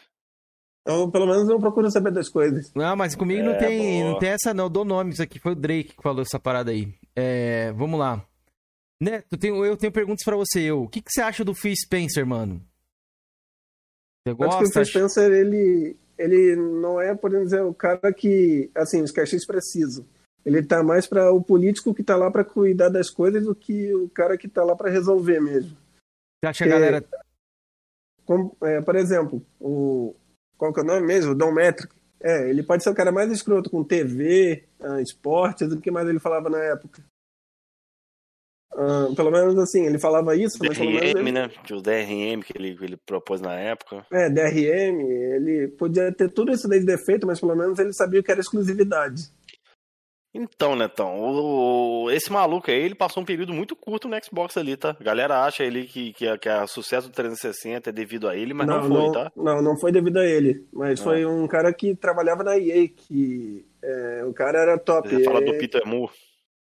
Então, 0.82 1.10
pelo 1.10 1.26
menos 1.26 1.48
eu 1.50 1.58
procuro 1.60 1.90
saber 1.90 2.12
das 2.12 2.28
coisas. 2.30 2.72
Não, 2.76 2.96
mas 2.96 3.16
comigo 3.16 3.42
não, 3.44 3.54
É, 3.54 3.58
tem, 3.58 4.02
boa. 4.02 4.12
não 4.12 4.20
tem 4.20 4.30
essa 4.30 4.54
não. 4.54 4.66
Eu 4.66 4.70
dou 4.70 4.84
nomes 4.86 5.20
aqui. 5.22 5.40
Foi 5.40 5.54
o 5.54 5.56
Drake 5.56 5.96
que 5.96 6.04
falou 6.04 6.22
essa 6.22 6.40
parada 6.40 6.70
aí. 6.72 6.94
É, 7.16 7.72
vamos 7.72 7.98
lá. 8.00 8.24
Neto, 9.02 9.26
eu 9.32 9.38
tenho, 9.40 9.66
eu 9.66 9.76
tenho 9.78 9.92
perguntas 9.92 10.24
pra 10.24 10.36
você. 10.36 10.62
Eu. 10.62 10.84
O 10.84 10.88
que, 10.90 11.02
que 11.02 11.10
você 11.12 11.22
acha 11.22 11.44
do 11.44 11.56
Phil 11.56 11.74
Spencer, 11.76 12.26
mano? 12.26 12.62
Você 14.28 14.32
Acho 14.32 14.38
que 14.38 14.44
o 14.44 14.48
gosta? 14.48 14.74
Phil 14.74 14.86
Spencer, 14.86 15.32
ele, 15.32 15.96
ele 16.18 16.56
não 16.56 17.00
é, 17.00 17.14
por 17.16 17.30
exemplo, 17.32 17.46
dizer, 17.46 17.62
o 17.64 17.74
cara 17.74 18.14
que, 18.14 18.70
assim, 18.76 19.02
os 19.02 19.12
cachês 19.12 19.46
precisam. 19.46 20.06
Ele 20.46 20.62
tá 20.64 20.84
mais 20.84 21.08
para 21.08 21.32
o 21.32 21.44
político 21.44 21.94
que 21.94 22.04
tá 22.04 22.16
lá 22.16 22.30
para 22.30 22.44
cuidar 22.44 22.90
das 22.90 23.10
coisas 23.10 23.46
do 23.46 23.56
que 23.56 23.94
o 23.96 24.08
cara 24.10 24.38
que 24.38 24.48
tá 24.48 24.64
lá 24.64 24.76
para 24.76 24.92
resolver 24.92 25.40
mesmo. 25.40 25.76
Você 26.44 26.50
acha 26.50 26.64
que 26.64 26.70
a 26.70 26.74
galera... 26.74 27.06
Como, 28.26 28.56
é, 28.62 28.82
por 28.82 28.96
exemplo, 28.96 29.46
o 29.60 30.16
qual 30.58 30.74
que 30.74 30.80
é 30.80 30.84
o 30.84 30.86
nome 30.86 31.06
mesmo? 31.06 31.32
O 31.32 31.36
Dom 31.36 31.52
Metric. 31.52 31.94
É, 32.22 32.50
ele 32.50 32.64
pode 32.64 32.84
ser 32.84 32.90
o 32.90 32.96
cara 32.96 33.12
mais 33.12 33.32
escroto 33.32 33.70
com 33.70 33.84
TV, 33.84 34.64
ah, 34.80 35.02
esportes, 35.02 35.68
do 35.68 35.80
que 35.80 35.92
mais 35.92 36.08
ele 36.08 36.20
falava 36.20 36.50
na 36.50 36.60
época. 36.60 37.04
Ah, 38.78 39.08
pelo 39.16 39.32
menos 39.32 39.58
assim, 39.58 39.86
ele 39.86 39.98
falava 39.98 40.36
isso, 40.36 40.58
mas 40.60 40.78
pelo 40.78 40.90
menos 40.92 41.12
DRM, 41.14 41.20
ele, 41.22 41.32
né? 41.32 41.50
Tinha 41.64 41.80
o 41.80 41.82
DRM 41.82 42.42
que 42.44 42.52
ele, 42.58 42.76
que 42.76 42.84
ele 42.84 42.98
propôs 42.98 43.40
na 43.40 43.54
época. 43.54 44.06
é, 44.12 44.30
DRM, 44.30 45.00
ele 45.02 45.68
podia 45.70 46.12
ter 46.12 46.30
tudo 46.30 46.52
isso 46.52 46.68
daí 46.68 46.80
de 46.80 46.86
defeito, 46.86 47.26
mas 47.26 47.40
pelo 47.40 47.56
menos 47.56 47.80
ele 47.80 47.94
sabia 47.94 48.22
que 48.22 48.30
era 48.32 48.42
exclusividade. 48.42 49.24
Então, 50.38 50.76
Netão, 50.76 51.18
o, 51.18 52.12
esse 52.12 52.30
maluco 52.30 52.70
aí, 52.70 52.76
ele 52.78 52.94
passou 52.96 53.24
um 53.24 53.26
período 53.26 53.54
muito 53.54 53.74
curto 53.74 54.10
no 54.10 54.18
Xbox 54.22 54.58
ali, 54.58 54.76
tá? 54.76 54.94
A 55.00 55.02
galera 55.04 55.46
acha 55.46 55.64
ele 55.64 55.86
que, 55.86 56.12
que, 56.12 56.28
a- 56.28 56.38
que 56.38 56.50
a 56.50 56.68
sucesso 56.68 57.08
do 57.08 57.14
360 57.14 57.90
é 57.90 57.94
devido 57.94 58.28
a 58.28 58.36
ele, 58.36 58.54
mas 58.54 58.68
não, 58.68 58.82
foi, 58.82 58.90
não, 58.90 59.12
tá? 59.14 59.32
não, 59.34 59.62
não 59.62 59.78
foi 59.78 59.94
devido 59.94 60.18
a 60.18 60.26
ele, 60.26 60.66
mas 60.74 61.00
Ah. 61.00 61.04
foi 61.06 61.26
um 61.26 61.48
cara 61.48 61.72
que 61.74 61.96
trabalhava 61.96 62.44
na 62.44 62.58
EA, 62.58 62.86
que 62.90 63.66
é, 63.82 64.26
o 64.26 64.34
cara 64.34 64.60
era 64.60 64.78
top. 64.78 65.08
Você 65.08 65.24
fala 65.24 65.40
é, 65.40 65.46
do 65.46 65.58
Peter 65.58 65.88
Moore. 65.88 66.12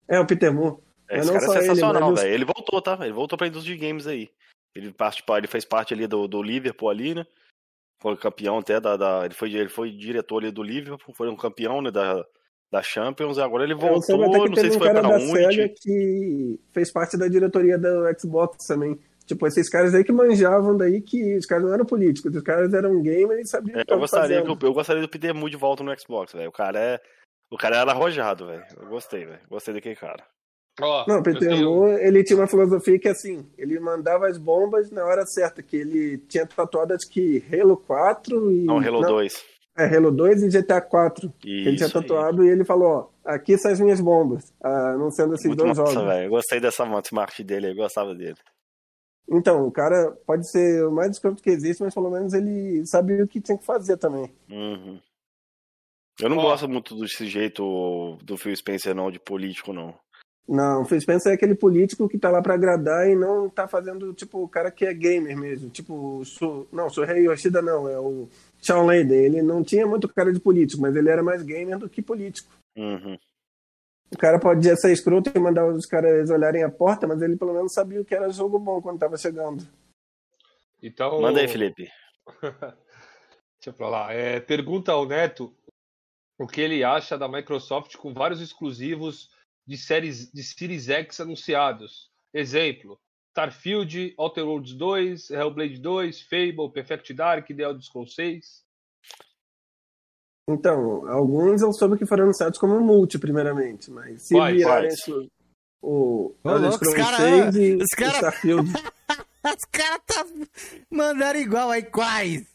é, 0.09 0.19
o 0.19 0.25
Peter 0.27 0.53
Moore. 0.53 0.75
É, 1.11 1.17
Mas 1.17 1.29
esse 1.29 1.33
cara 1.39 1.45
é 1.45 1.57
ele, 1.57 1.65
sensacional, 1.67 2.13
os- 2.13 2.21
velho. 2.21 2.33
Ele 2.33 2.45
voltou, 2.45 2.81
tá? 2.81 2.97
Ele 3.01 3.11
voltou 3.13 3.37
pra 3.37 3.47
indústria 3.47 3.75
de 3.75 3.85
games 3.85 4.07
aí. 4.07 4.29
Ele, 4.73 4.93
participou, 4.93 5.37
ele 5.37 5.47
fez 5.47 5.65
parte 5.65 5.93
ali 5.93 6.07
do, 6.07 6.27
do 6.27 6.41
Liverpool 6.41 6.89
ali, 6.89 7.13
né? 7.13 7.25
Foi 8.01 8.15
campeão 8.15 8.57
até 8.59 8.79
da. 8.79 8.95
da- 8.95 9.25
ele, 9.25 9.33
foi, 9.33 9.53
ele 9.53 9.69
foi 9.69 9.91
diretor 9.91 10.41
ali 10.41 10.51
do 10.51 10.63
Liverpool, 10.63 11.13
foi 11.13 11.29
um 11.29 11.35
campeão 11.35 11.81
né, 11.81 11.91
da, 11.91 12.25
da 12.71 12.81
Champions, 12.81 13.37
e 13.37 13.41
agora 13.41 13.63
ele 13.65 13.73
voltou, 13.75 14.47
não 14.47 14.55
sei 14.55 14.71
se 14.71 14.77
um 14.77 14.79
foi 14.79 14.87
cara 14.87 15.01
pra 15.01 15.09
da. 15.09 15.19
SEGA 15.19 15.69
que 15.69 16.59
fez 16.71 16.91
parte 16.91 17.17
da 17.17 17.27
diretoria 17.27 17.77
do 17.77 18.05
Xbox 18.17 18.65
também. 18.65 18.97
Tipo, 19.25 19.45
esses 19.47 19.69
caras 19.69 19.93
aí 19.93 20.03
que 20.03 20.11
manjavam 20.11 20.75
daí 20.75 20.99
que 21.01 21.35
os 21.37 21.45
caras 21.45 21.63
não 21.65 21.73
eram 21.73 21.85
políticos, 21.85 22.35
os 22.35 22.41
caras 22.41 22.73
eram 22.73 23.01
gamers 23.01 23.41
e 23.41 23.49
sabiam 23.49 23.79
É, 23.79 23.85
que 23.85 23.93
eu, 23.93 23.99
gostaria 23.99 24.37
eu, 24.39 24.57
eu 24.61 24.73
gostaria 24.73 25.01
do 25.01 25.07
Peter 25.09 25.33
Moore 25.35 25.51
de 25.51 25.57
volta 25.57 25.83
no 25.83 25.97
Xbox, 25.99 26.33
velho. 26.33 26.49
O 26.49 26.53
cara 26.53 26.79
é. 26.79 26.99
O 27.51 27.57
cara 27.57 27.77
era 27.77 27.91
arrojado, 27.91 28.47
velho. 28.47 28.65
Eu 28.79 28.87
gostei, 28.87 29.25
velho. 29.25 29.39
Gostei 29.49 29.73
daquele 29.73 29.95
cara. 29.95 30.25
Ó, 30.81 31.05
Não, 31.07 31.21
Peter 31.23 31.49
tenho- 31.49 31.69
Moore, 31.69 31.93
ele 32.01 32.23
tinha 32.23 32.37
uma 32.39 32.47
filosofia 32.47 32.97
que 32.99 33.07
assim, 33.07 33.45
ele 33.57 33.79
mandava 33.79 34.27
as 34.27 34.37
bombas 34.37 34.89
na 34.91 35.05
hora 35.05 35.25
certa, 35.25 35.61
que 35.61 35.75
ele 35.77 36.17
tinha 36.27 36.45
tatuado 36.45 36.93
acho 36.93 37.09
que 37.09 37.43
Halo 37.53 37.77
4 37.77 38.51
e... 38.51 38.65
Não, 38.65 38.77
Halo 38.79 39.01
não, 39.01 39.09
2. 39.09 39.43
É, 39.77 39.85
Halo 39.95 40.11
2 40.11 40.43
e 40.43 40.49
GTA 40.49 40.81
4. 40.81 41.31
que 41.39 41.49
ele 41.49 41.75
tinha 41.77 41.87
Isso 41.87 41.97
aí. 41.97 42.03
tatuado 42.05 42.43
e 42.45 42.49
ele 42.49 42.65
falou, 42.65 42.87
ó, 42.89 43.07
aqui 43.23 43.57
são 43.57 43.71
as 43.71 43.79
minhas 43.79 44.01
bombas, 44.01 44.53
ah, 44.63 44.91
anunciando 44.93 45.33
esses 45.35 45.45
Muito 45.47 45.63
dois 45.63 45.77
massa, 45.77 45.93
jogos. 45.93 46.07
velho. 46.09 46.25
Eu 46.25 46.29
gostei 46.29 46.59
dessa 46.59 46.83
smart 47.05 47.43
dele, 47.43 47.69
eu 47.71 47.75
gostava 47.75 48.13
dele. 48.13 48.35
Então, 49.29 49.65
o 49.65 49.71
cara 49.71 50.11
pode 50.27 50.49
ser 50.49 50.85
o 50.85 50.91
mais 50.91 51.11
escroto 51.11 51.41
que 51.41 51.49
existe, 51.49 51.81
mas 51.81 51.93
pelo 51.93 52.09
menos 52.11 52.33
ele 52.33 52.85
sabia 52.85 53.23
o 53.23 53.27
que 53.27 53.39
tinha 53.39 53.57
que 53.57 53.63
fazer 53.63 53.95
também. 53.95 54.29
Uhum. 54.49 54.99
Eu 56.19 56.29
não 56.29 56.37
Ó. 56.37 56.41
gosto 56.41 56.67
muito 56.67 56.93
desse 56.99 57.25
jeito 57.25 58.17
do 58.23 58.37
Phil 58.37 58.53
Spencer, 58.55 58.93
não, 58.93 59.09
de 59.09 59.19
político, 59.19 59.71
não. 59.71 59.95
Não, 60.51 60.81
o 60.81 60.85
Phil 60.85 60.99
Spencer 60.99 61.31
é 61.31 61.35
aquele 61.35 61.55
político 61.55 62.09
que 62.09 62.17
tá 62.17 62.29
lá 62.29 62.41
pra 62.41 62.55
agradar 62.55 63.09
e 63.09 63.15
não 63.15 63.49
tá 63.49 63.69
fazendo, 63.69 64.13
tipo, 64.13 64.43
o 64.43 64.49
cara 64.49 64.69
que 64.69 64.85
é 64.85 64.93
gamer 64.93 65.37
mesmo. 65.37 65.69
Tipo, 65.69 66.17
o 66.17 66.25
Su... 66.25 66.67
não, 66.73 66.87
o 66.87 66.89
Suhei 66.89 67.25
Yoshida 67.25 67.61
não, 67.61 67.87
é 67.87 67.97
o 67.97 68.27
Shawn 68.61 68.85
Layden. 68.85 69.17
Ele 69.17 69.41
não 69.41 69.63
tinha 69.63 69.87
muito 69.87 70.09
cara 70.09 70.33
de 70.33 70.41
político, 70.41 70.81
mas 70.81 70.93
ele 70.93 71.09
era 71.09 71.23
mais 71.23 71.41
gamer 71.41 71.79
do 71.79 71.87
que 71.87 72.01
político. 72.01 72.51
Uhum. 72.75 73.17
O 74.13 74.17
cara 74.17 74.39
podia 74.39 74.75
ser 74.75 74.91
escroto 74.91 75.31
e 75.33 75.39
mandar 75.39 75.65
os 75.65 75.85
caras 75.85 76.29
olharem 76.29 76.63
a 76.63 76.69
porta, 76.69 77.07
mas 77.07 77.21
ele 77.21 77.37
pelo 77.37 77.53
menos 77.53 77.73
sabia 77.73 78.01
o 78.01 78.05
que 78.05 78.13
era 78.13 78.29
jogo 78.29 78.59
bom 78.59 78.81
quando 78.81 78.99
tava 78.99 79.15
chegando. 79.15 79.65
Então, 80.83 81.21
Manda 81.21 81.39
aí, 81.39 81.47
Felipe. 81.47 81.89
Deixa 82.43 83.67
eu 83.67 83.73
falar. 83.73 84.13
É, 84.13 84.41
pergunta 84.41 84.91
ao 84.91 85.05
Neto 85.05 85.55
o 86.37 86.45
que 86.45 86.59
ele 86.59 86.83
acha 86.83 87.17
da 87.17 87.29
Microsoft 87.29 87.95
com 87.95 88.13
vários 88.13 88.41
exclusivos 88.41 89.29
de 89.67 89.77
séries 89.77 90.31
de 90.31 90.43
Series 90.43 90.89
X 90.89 91.19
anunciados. 91.19 92.09
Exemplo: 92.33 92.99
Starfield, 93.29 94.13
Outer 94.17 94.45
Worlds 94.45 94.73
2, 94.75 95.29
Hellblade 95.31 95.79
2, 95.79 96.21
Fable, 96.23 96.71
Perfect 96.73 97.13
Dark, 97.13 97.47
The 97.47 97.63
Elder 97.63 97.81
Scrolls 97.81 98.13
6. 98.13 98.63
Então, 100.49 101.07
alguns 101.07 101.61
eu 101.61 101.71
soube 101.71 101.97
que 101.97 102.05
foram 102.05 102.23
anunciados 102.25 102.57
como 102.59 102.79
multi, 102.81 103.17
primeiramente, 103.17 103.89
mas 103.89 104.23
se 104.23 104.33
virarem 104.33 104.61
Quais? 104.63 104.93
isso, 104.95 105.27
o 105.81 106.33
Elder 106.43 106.71
Scrolls 106.73 106.97
cara- 106.97 107.17
6 107.51 107.55
e 107.55 107.75
os 107.75 107.87
cara- 107.89 108.11
Starfield. 108.13 108.69
Os 109.43 109.65
caras 109.71 110.01
tá 110.05 110.25
mandando 110.89 111.37
igual 111.39 111.71
aí, 111.71 111.83
quais? 111.83 112.45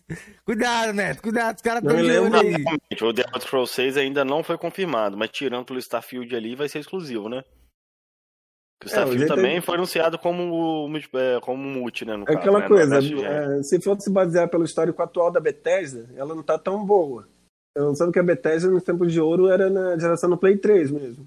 Cuidado, 0.44 0.92
Neto, 0.92 1.20
cuidado, 1.22 1.56
os 1.56 1.62
caras 1.62 1.82
Não 1.82 1.90
tão 1.90 2.00
me 2.00 2.04
de 2.04 2.10
olho 2.18 2.22
lembro. 2.30 2.38
aí. 2.38 2.64
O 3.02 3.12
The 3.12 3.22
Elder 3.22 3.40
Scrolls 3.42 3.74
6 3.74 3.96
ainda 3.96 4.24
não 4.24 4.44
foi 4.44 4.56
confirmado, 4.56 5.16
mas 5.16 5.30
tirando 5.30 5.64
pelo 5.66 5.78
Starfield 5.80 6.34
ali, 6.36 6.54
vai 6.54 6.68
ser 6.68 6.78
exclusivo, 6.78 7.28
né? 7.28 7.38
O 7.38 8.84
É, 8.84 8.86
o 8.86 8.88
Starfield 8.88 9.18
jeito 9.18 9.34
também 9.34 9.56
é- 9.56 9.60
foi 9.60 9.74
anunciado 9.74 10.16
como, 10.18 10.86
multi- 10.88 11.10
é, 11.14 11.40
como 11.40 11.60
multi, 11.62 12.04
né? 12.04 12.16
No 12.16 12.22
É 12.22 12.26
caso, 12.26 12.38
aquela 12.38 12.60
né, 12.60 12.68
coisa, 12.68 13.00
não 13.00 13.24
é 13.26 13.58
é, 13.58 13.62
se 13.64 13.80
for 13.80 14.00
se 14.00 14.10
basear 14.10 14.48
pelo 14.48 14.64
histórico 14.64 15.02
atual 15.02 15.30
da 15.32 15.40
Bethesda, 15.40 16.08
ela 16.14 16.34
não 16.34 16.42
tá 16.42 16.56
tão 16.58 16.84
boa. 16.84 17.26
Eu 17.74 17.94
soube 17.96 18.12
que 18.12 18.18
a 18.18 18.22
Bethesda 18.22 18.70
nos 18.70 18.84
tempos 18.84 19.12
de 19.12 19.20
ouro 19.20 19.48
era 19.48 19.68
na 19.68 19.98
geração 19.98 20.30
do 20.30 20.38
Play 20.38 20.56
3 20.56 20.90
mesmo. 20.90 21.26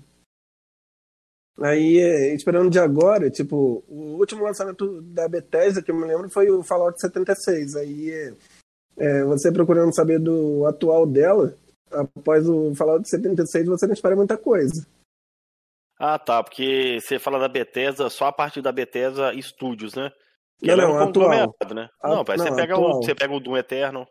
Aí, 1.62 1.98
é, 2.00 2.34
esperando 2.34 2.70
de 2.70 2.80
agora, 2.80 3.30
tipo, 3.30 3.84
o 3.88 4.18
último 4.20 4.44
lançamento 4.44 5.02
da 5.02 5.28
Bethesda, 5.28 5.82
que 5.82 5.92
eu 5.92 5.96
me 5.96 6.06
lembro, 6.06 6.30
foi 6.30 6.50
o 6.50 6.64
Fallout 6.64 7.00
76. 7.00 7.76
Aí, 7.76 8.12
é, 8.98 9.24
você 9.26 9.52
procurando 9.52 9.94
saber 9.94 10.20
do 10.20 10.66
atual 10.66 11.06
dela, 11.06 11.54
após 11.92 12.48
o 12.48 12.74
Fallout 12.76 13.08
76, 13.10 13.66
você 13.68 13.88
não 13.88 13.94
espera 13.94 14.16
muita 14.16 14.38
coisa. 14.38 14.86
Ah, 16.00 16.18
tá, 16.18 16.42
porque 16.42 16.98
você 17.02 17.20
fala 17.20 17.40
da 17.40 17.50
Bethesda, 17.50 18.10
só 18.10 18.28
a 18.28 18.32
parte 18.32 18.62
da 18.62 18.72
Bethesda 18.72 19.34
Studios, 19.42 19.96
né? 19.96 20.10
Que 20.60 20.68
Não, 20.68 20.74
ela 20.74 20.84
é 20.84 20.88
não, 20.88 20.94
um 20.94 21.00
atual. 21.10 21.56
né? 21.76 21.90
A- 22.02 22.10
Não, 22.10 22.24
pai, 22.26 22.38
você, 22.38 22.50
não, 22.50 22.56
pega 22.56 22.74
atual. 22.74 23.00
o, 23.00 23.04
você 23.04 23.16
pega 23.16 23.34
o 23.34 23.40
Doom 23.40 23.58
Eternal, 23.58 24.08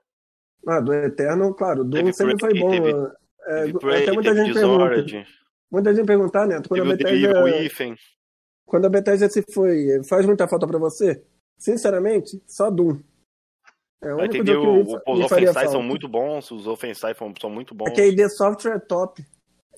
Ah, 0.67 0.81
do 0.81 0.93
Eterno, 0.93 1.55
claro, 1.55 1.81
o 1.81 1.85
Doom 1.85 2.01
Teve 2.01 2.13
sempre 2.13 2.37
foi 2.39 2.53
bom. 2.59 2.71
teve- 2.71 2.91
é, 2.91 3.65
teve 3.65 3.71
até 3.71 3.79
Prey, 3.79 4.13
muita 4.13 4.31
teve 4.35 4.45
gente 4.45 4.55
pergunta. 4.55 4.85
Muita 5.71 5.95
gente 5.95 6.07
perguntar, 6.07 6.47
Neto, 6.47 6.69
quando 6.69 6.81
a 6.81 6.85
o 6.85 6.89
Bethesda, 6.97 7.97
quando 8.67 8.85
a 8.87 8.89
Bethesda 8.89 9.29
se 9.29 9.43
foi, 9.53 10.03
faz 10.05 10.25
muita 10.27 10.49
falta 10.49 10.67
pra 10.67 10.79
você? 10.79 11.23
Sinceramente, 11.59 12.43
só 12.47 12.71
Doom. 12.71 13.01
É 14.01 14.15
o 14.15 14.19
Aí 14.21 14.29
único 14.29 14.47
jogo 14.47 14.61
o, 14.61 14.85
que 14.85 14.91
me, 14.91 14.97
o- 14.97 15.13
os 15.15 15.25
Offensive 15.25 15.69
são 15.71 15.83
muito 15.83 16.09
bons, 16.09 16.51
os 16.51 16.67
Offensive 16.67 17.15
são, 17.41 17.51
muito 17.51 17.75
bons. 17.75 17.89
É 17.89 17.91
que 17.91 18.01
a 18.01 18.07
ID 18.07 18.29
Software 18.29 18.77
é 18.77 18.79
top. 18.79 19.25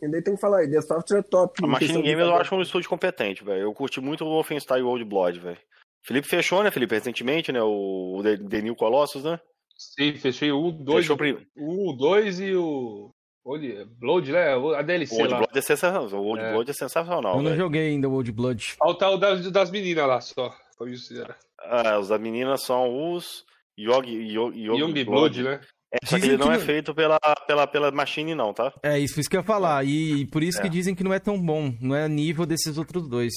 Ainda 0.02 0.22
tem 0.22 0.34
que 0.34 0.40
falar, 0.40 0.58
a 0.58 0.64
ID 0.64 0.80
Software 0.82 1.18
é 1.18 1.22
top. 1.22 1.62
A 1.62 1.66
em 1.66 1.70
Machine 1.70 1.86
questão 1.88 2.02
de 2.02 2.10
Games 2.10 2.26
eu 2.26 2.34
acho 2.34 2.54
um 2.54 2.62
estúdio 2.62 2.88
competente, 2.88 3.42
velho. 3.42 3.62
Eu 3.62 3.72
curti 3.72 4.00
muito 4.00 4.24
o 4.24 4.38
Offenstein 4.38 4.80
e 4.80 4.82
o 4.82 4.88
Old 4.88 5.04
Blood, 5.04 5.40
velho. 5.40 5.58
Felipe 6.04 6.28
fechou, 6.28 6.62
né, 6.62 6.70
Felipe, 6.70 6.94
recentemente, 6.94 7.50
né? 7.52 7.62
O, 7.62 8.16
o 8.18 8.22
The, 8.22 8.36
The 8.36 8.62
New 8.62 8.76
Colossus, 8.76 9.24
né? 9.24 9.40
Sim, 9.76 10.14
fechei 10.14 10.52
um, 10.52 10.70
dois, 10.70 11.04
Fechou 11.06 11.16
prim- 11.16 11.46
um, 11.56 11.96
dois 11.96 12.38
e 12.40 12.54
o. 12.54 13.10
Onde? 13.44 13.84
Blood, 13.98 14.32
né? 14.32 14.52
A 14.52 14.58
O 14.58 14.82
DLC 14.82 15.14
Old 15.14 15.28
lá. 15.32 15.38
Blood 15.38 15.58
é 15.58 15.62
sensacional. 15.62 16.20
O 16.22 16.26
Old 16.26 16.42
É. 16.42 16.52
Blood 16.52 16.70
é 16.70 16.74
sensacional, 16.74 17.32
Eu 17.36 17.42
não 17.42 17.50
velho. 17.50 17.56
joguei 17.56 17.88
ainda 17.88 18.08
o 18.08 18.12
Old 18.12 18.30
Blood. 18.32 18.74
Falta 18.78 19.08
o 19.08 19.16
das, 19.16 19.50
das 19.50 19.70
meninas 19.70 20.06
lá 20.06 20.20
só. 20.20 20.54
Foi 20.76 20.92
isso, 20.92 21.18
era. 21.18 21.36
Ah, 21.60 21.98
os 21.98 22.08
da 22.08 22.18
menina 22.18 22.56
são 22.56 23.14
os 23.14 23.44
Yogi, 23.78 24.14
Yogi, 24.16 24.60
Yogi 24.60 24.80
Young 24.82 25.04
Blood, 25.04 25.42
né? 25.42 25.60
É, 25.92 26.06
só 26.06 26.18
que 26.20 26.26
ele 26.26 26.36
não 26.36 26.48
que 26.48 26.54
é 26.54 26.58
feito 26.58 26.94
pela, 26.94 27.18
pela, 27.46 27.66
pela 27.66 27.90
Machine, 27.90 28.34
não, 28.34 28.54
tá? 28.54 28.72
É 28.82 28.98
isso, 28.98 29.18
isso 29.18 29.28
que 29.28 29.36
eu 29.36 29.40
ia 29.40 29.46
falar. 29.46 29.84
E 29.84 30.24
por 30.26 30.42
isso 30.42 30.60
que 30.60 30.68
É. 30.68 30.70
dizem 30.70 30.94
que 30.94 31.02
não 31.02 31.12
é 31.12 31.18
tão 31.18 31.40
bom. 31.40 31.74
Não 31.80 31.96
é 31.96 32.06
nível 32.08 32.46
desses 32.46 32.78
outros 32.78 33.08
dois. 33.08 33.32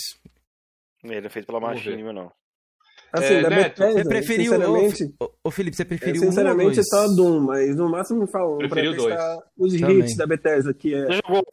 Ele 1.04 1.26
é 1.26 1.30
feito 1.30 1.48
pela 1.48 1.60
Vamos 1.60 1.78
Machine, 1.78 2.04
ver. 2.04 2.14
não. 2.14 2.32
Assim, 3.16 3.34
É, 3.36 3.42
da 3.44 3.50
Neto, 3.52 3.80
Bethesda, 3.80 4.02
Você 4.04 4.10
preferiu. 4.10 4.52
sinceramente, 4.54 5.16
Ô, 5.22 5.30
ô, 5.44 5.52
Felipe, 5.52 5.76
você 5.78 5.84
é, 5.84 5.86
preferiu 5.86 6.22
um 6.24 6.26
ou 6.26 6.32
sinceramente 6.32 6.76
dois? 6.76 6.88
só 6.90 7.08
Doom, 7.16 7.40
mas 7.42 7.76
no 7.76 7.90
máximo 7.90 8.22
me 8.22 8.32
fala 8.32 8.56
um 8.56 8.68
pra 8.68 8.82
testar 8.82 9.40
os 9.58 9.74
Também. 9.80 10.00
hits 10.00 10.18
da 10.18 10.26
Bethesda, 10.26 10.74
que 10.74 10.96
é 10.96 11.06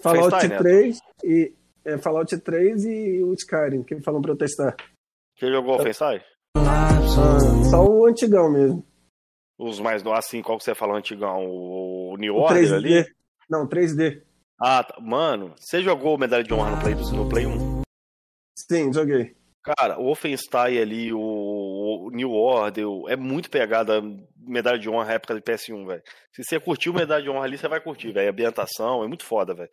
Fallout 0.02 0.30
Wolfenstein, 0.30 0.48
né? 0.48 0.56
3 0.58 0.98
e 1.22 1.54
é, 1.84 1.98
Fallout 1.98 2.38
3 2.38 2.84
e 2.86 3.22
o 3.22 3.34
Skyrim, 3.34 3.82
que 3.82 4.00
falam 4.00 4.22
pra 4.22 4.32
eu 4.32 4.36
testar. 4.36 4.74
Você 5.38 5.50
jogou 5.50 5.74
Wolfenstein? 5.76 6.20
Ah, 6.56 6.88
só 7.70 7.84
o 7.84 8.06
antigão 8.06 8.50
mesmo. 8.50 8.84
Os 9.58 9.78
mais 9.78 10.02
novos, 10.02 10.18
assim, 10.20 10.40
qual 10.40 10.56
que 10.56 10.64
você 10.64 10.74
falou 10.74 10.96
antigão? 10.96 11.44
O, 11.44 12.14
o 12.14 12.16
New 12.16 12.34
O 12.36 12.38
Order 12.38 12.62
3D. 12.64 12.74
ali? 12.74 13.06
Não, 13.50 13.68
3D. 13.68 14.22
Ah, 14.58 14.82
tá. 14.82 14.98
mano, 15.00 15.52
você 15.58 15.82
jogou 15.82 16.16
Medalha 16.16 16.42
de 16.42 16.54
Honra 16.54 16.70
no 16.70 16.80
Play, 16.82 16.94
no 16.94 17.28
Play 17.28 17.46
1? 17.46 17.82
Sim, 18.56 18.90
joguei. 18.92 19.34
Cara, 19.62 19.98
o 20.00 20.04
Wolfenstein 20.04 20.78
ali, 20.78 21.12
o, 21.12 21.18
o 21.20 22.10
New 22.12 22.32
Order, 22.32 22.88
o- 22.88 23.08
é 23.08 23.16
muito 23.16 23.50
pegada 23.50 24.02
Medalha 24.38 24.78
de 24.78 24.88
Honra 24.88 25.12
época 25.12 25.34
de 25.34 25.42
PS1, 25.42 25.86
velho. 25.86 26.02
Se 26.32 26.42
você 26.42 26.58
curtiu 26.58 26.94
Medalha 26.94 27.22
de 27.22 27.28
Honra 27.30 27.44
ali, 27.44 27.58
você 27.58 27.68
vai 27.68 27.80
curtir, 27.80 28.10
velho. 28.12 28.28
A 28.28 28.30
ambientação 28.30 29.04
é 29.04 29.06
muito 29.08 29.24
foda, 29.24 29.52
velho. 29.54 29.68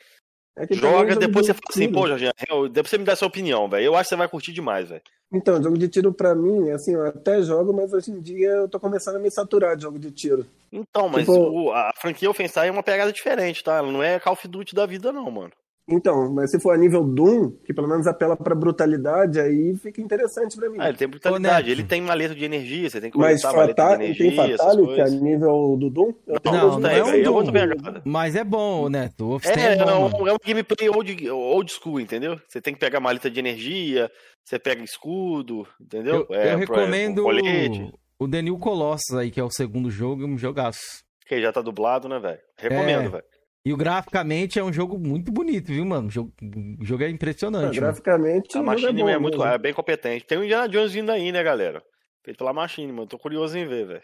É 0.57 0.63
é 0.63 0.75
Joga, 0.75 1.15
depois 1.15 1.45
de 1.45 1.53
você 1.53 1.53
fala 1.53 1.69
assim, 1.69 1.91
pô, 1.91 2.07
Jorginho, 2.07 2.31
eu- 2.49 2.67
depois 2.67 2.89
você 2.89 2.97
me 2.97 3.03
dá 3.05 3.15
sua 3.15 3.27
opinião, 3.27 3.69
velho. 3.69 3.85
Eu 3.85 3.95
acho 3.95 4.03
que 4.05 4.09
você 4.09 4.15
vai 4.15 4.27
curtir 4.27 4.51
demais, 4.51 4.89
velho. 4.89 5.01
Então, 5.31 5.61
jogo 5.61 5.77
de 5.77 5.87
tiro 5.87 6.11
pra 6.13 6.33
mim, 6.33 6.69
assim, 6.71 6.93
eu 6.95 7.05
até 7.05 7.41
jogo, 7.41 7.71
mas 7.73 7.93
hoje 7.93 8.11
em 8.11 8.19
dia 8.19 8.49
eu 8.49 8.67
tô 8.69 8.79
começando 8.79 9.17
a 9.17 9.19
me 9.19 9.29
saturar 9.29 9.75
de 9.75 9.83
jogo 9.83 9.99
de 9.99 10.09
tiro. 10.11 10.45
Então, 10.71 11.07
mas 11.09 11.25
Tipo- 11.25 11.37
o- 11.37 11.71
a 11.71 11.91
franquia 11.95 12.27
Wolfenstein 12.27 12.69
é 12.69 12.71
uma 12.71 12.81
pegada 12.83 13.11
diferente, 13.13 13.63
tá? 13.63 13.75
Ela 13.77 13.91
não 13.91 14.01
é 14.03 14.19
Call 14.19 14.33
of 14.33 14.47
Duty 14.47 14.73
da 14.73 14.85
vida, 14.85 15.11
não, 15.13 15.29
mano. 15.29 15.51
Então, 15.89 16.33
mas 16.33 16.51
se 16.51 16.59
for 16.59 16.73
a 16.73 16.77
nível 16.77 17.01
Doom, 17.03 17.51
que 17.65 17.73
pelo 17.73 17.87
menos 17.87 18.05
apela 18.07 18.35
pra 18.35 18.53
brutalidade, 18.53 19.39
aí 19.39 19.73
fica 19.77 20.01
interessante 20.01 20.57
pra 20.57 20.69
mim. 20.69 20.77
Ah, 20.81 20.89
ele 20.89 20.97
tem 20.97 21.07
brutalidade, 21.07 21.71
ele 21.71 21.83
tem 21.83 22.01
maleta 22.01 22.35
de 22.35 22.43
energia, 22.43 22.89
você 22.89 22.99
tem 22.99 23.09
que 23.09 23.17
mas 23.17 23.41
coletar 23.41 23.57
maleta 23.57 23.73
de 23.73 23.81
fatal, 23.81 24.01
energia, 24.03 24.27
tem 24.47 24.57
Fatality 24.57 25.01
a 25.01 25.09
nível 25.09 25.77
do 25.79 25.89
Doom? 25.89 26.13
Eu 26.27 26.41
Não, 26.43 26.51
Não, 26.53 26.79
não 26.81 26.89
é 26.89 27.03
um 27.03 27.07
é 27.13 27.21
Doom. 27.21 27.33
outra 27.35 27.51
pegada. 27.53 28.01
Mas 28.03 28.35
é 28.35 28.43
bom, 28.43 28.89
Neto. 28.89 29.25
O 29.35 29.39
É, 29.45 29.49
é, 29.49 29.75
bom. 29.77 29.81
é 29.83 29.85
mano. 29.85 30.23
um, 30.23 30.27
é 30.27 30.33
um 30.33 30.37
gameplay 30.45 30.89
old, 30.89 31.29
old 31.29 31.71
school, 31.71 32.01
entendeu? 32.01 32.37
Você 32.49 32.59
tem 32.61 32.73
que 32.73 32.79
pegar 32.81 32.99
maleta 32.99 33.29
de 33.31 33.39
energia, 33.39 34.11
você 34.43 34.59
pega 34.59 34.83
escudo, 34.83 35.65
entendeu? 35.79 36.27
Eu, 36.29 36.35
É, 36.35 36.53
eu 36.53 36.59
pro- 36.65 36.75
recomendo 36.75 37.23
colete, 37.23 37.93
o 38.19 38.27
The 38.27 38.41
New 38.41 38.57
Colossus 38.59 39.13
aí, 39.17 39.31
que 39.31 39.39
é 39.39 39.43
o 39.43 39.49
segundo 39.49 39.89
jogo, 39.89 40.25
um 40.25 40.37
jogaço. 40.37 40.79
que 41.25 41.41
já 41.41 41.51
tá 41.53 41.61
dublado, 41.61 42.09
né, 42.09 42.19
velho? 42.19 42.39
Recomendo, 42.57 43.07
É. 43.07 43.09
velho. 43.09 43.23
E 43.67 43.73
o 43.73 43.75
graficamente 43.75 44.57
é 44.57 44.63
um 44.63 44.71
jogo 44.71 44.97
muito 44.97 45.29
bonito, 45.29 45.67
viu, 45.67 45.83
mano? 45.83 46.07
O 46.07 46.09
jogo, 46.09 46.31
o 46.79 46.85
jogo 46.85 47.03
é 47.03 47.09
impressionante. 47.09 47.63
mano. 47.63 47.73
graficamente, 47.73 48.47
A 48.51 48.59
jogo 48.59 48.65
Machine 48.65 48.87
é, 48.87 49.03
bom 49.03 49.09
é 49.09 49.19
muito 49.19 49.43
é 49.43 49.57
bem 49.57 49.73
competente. 49.73 50.25
Tem 50.25 50.37
o 50.37 50.43
Indiana 50.45 50.69
Jones 50.69 50.93
vindo 50.93 51.11
aí, 51.11 51.33
né, 51.33 51.43
galera? 51.43 51.83
Feito 52.23 52.37
pela 52.37 52.53
Machine, 52.53 52.93
mano. 52.93 53.07
Tô 53.07 53.19
curioso 53.19 53.57
em 53.57 53.67
ver, 53.67 53.85
velho. 53.85 54.03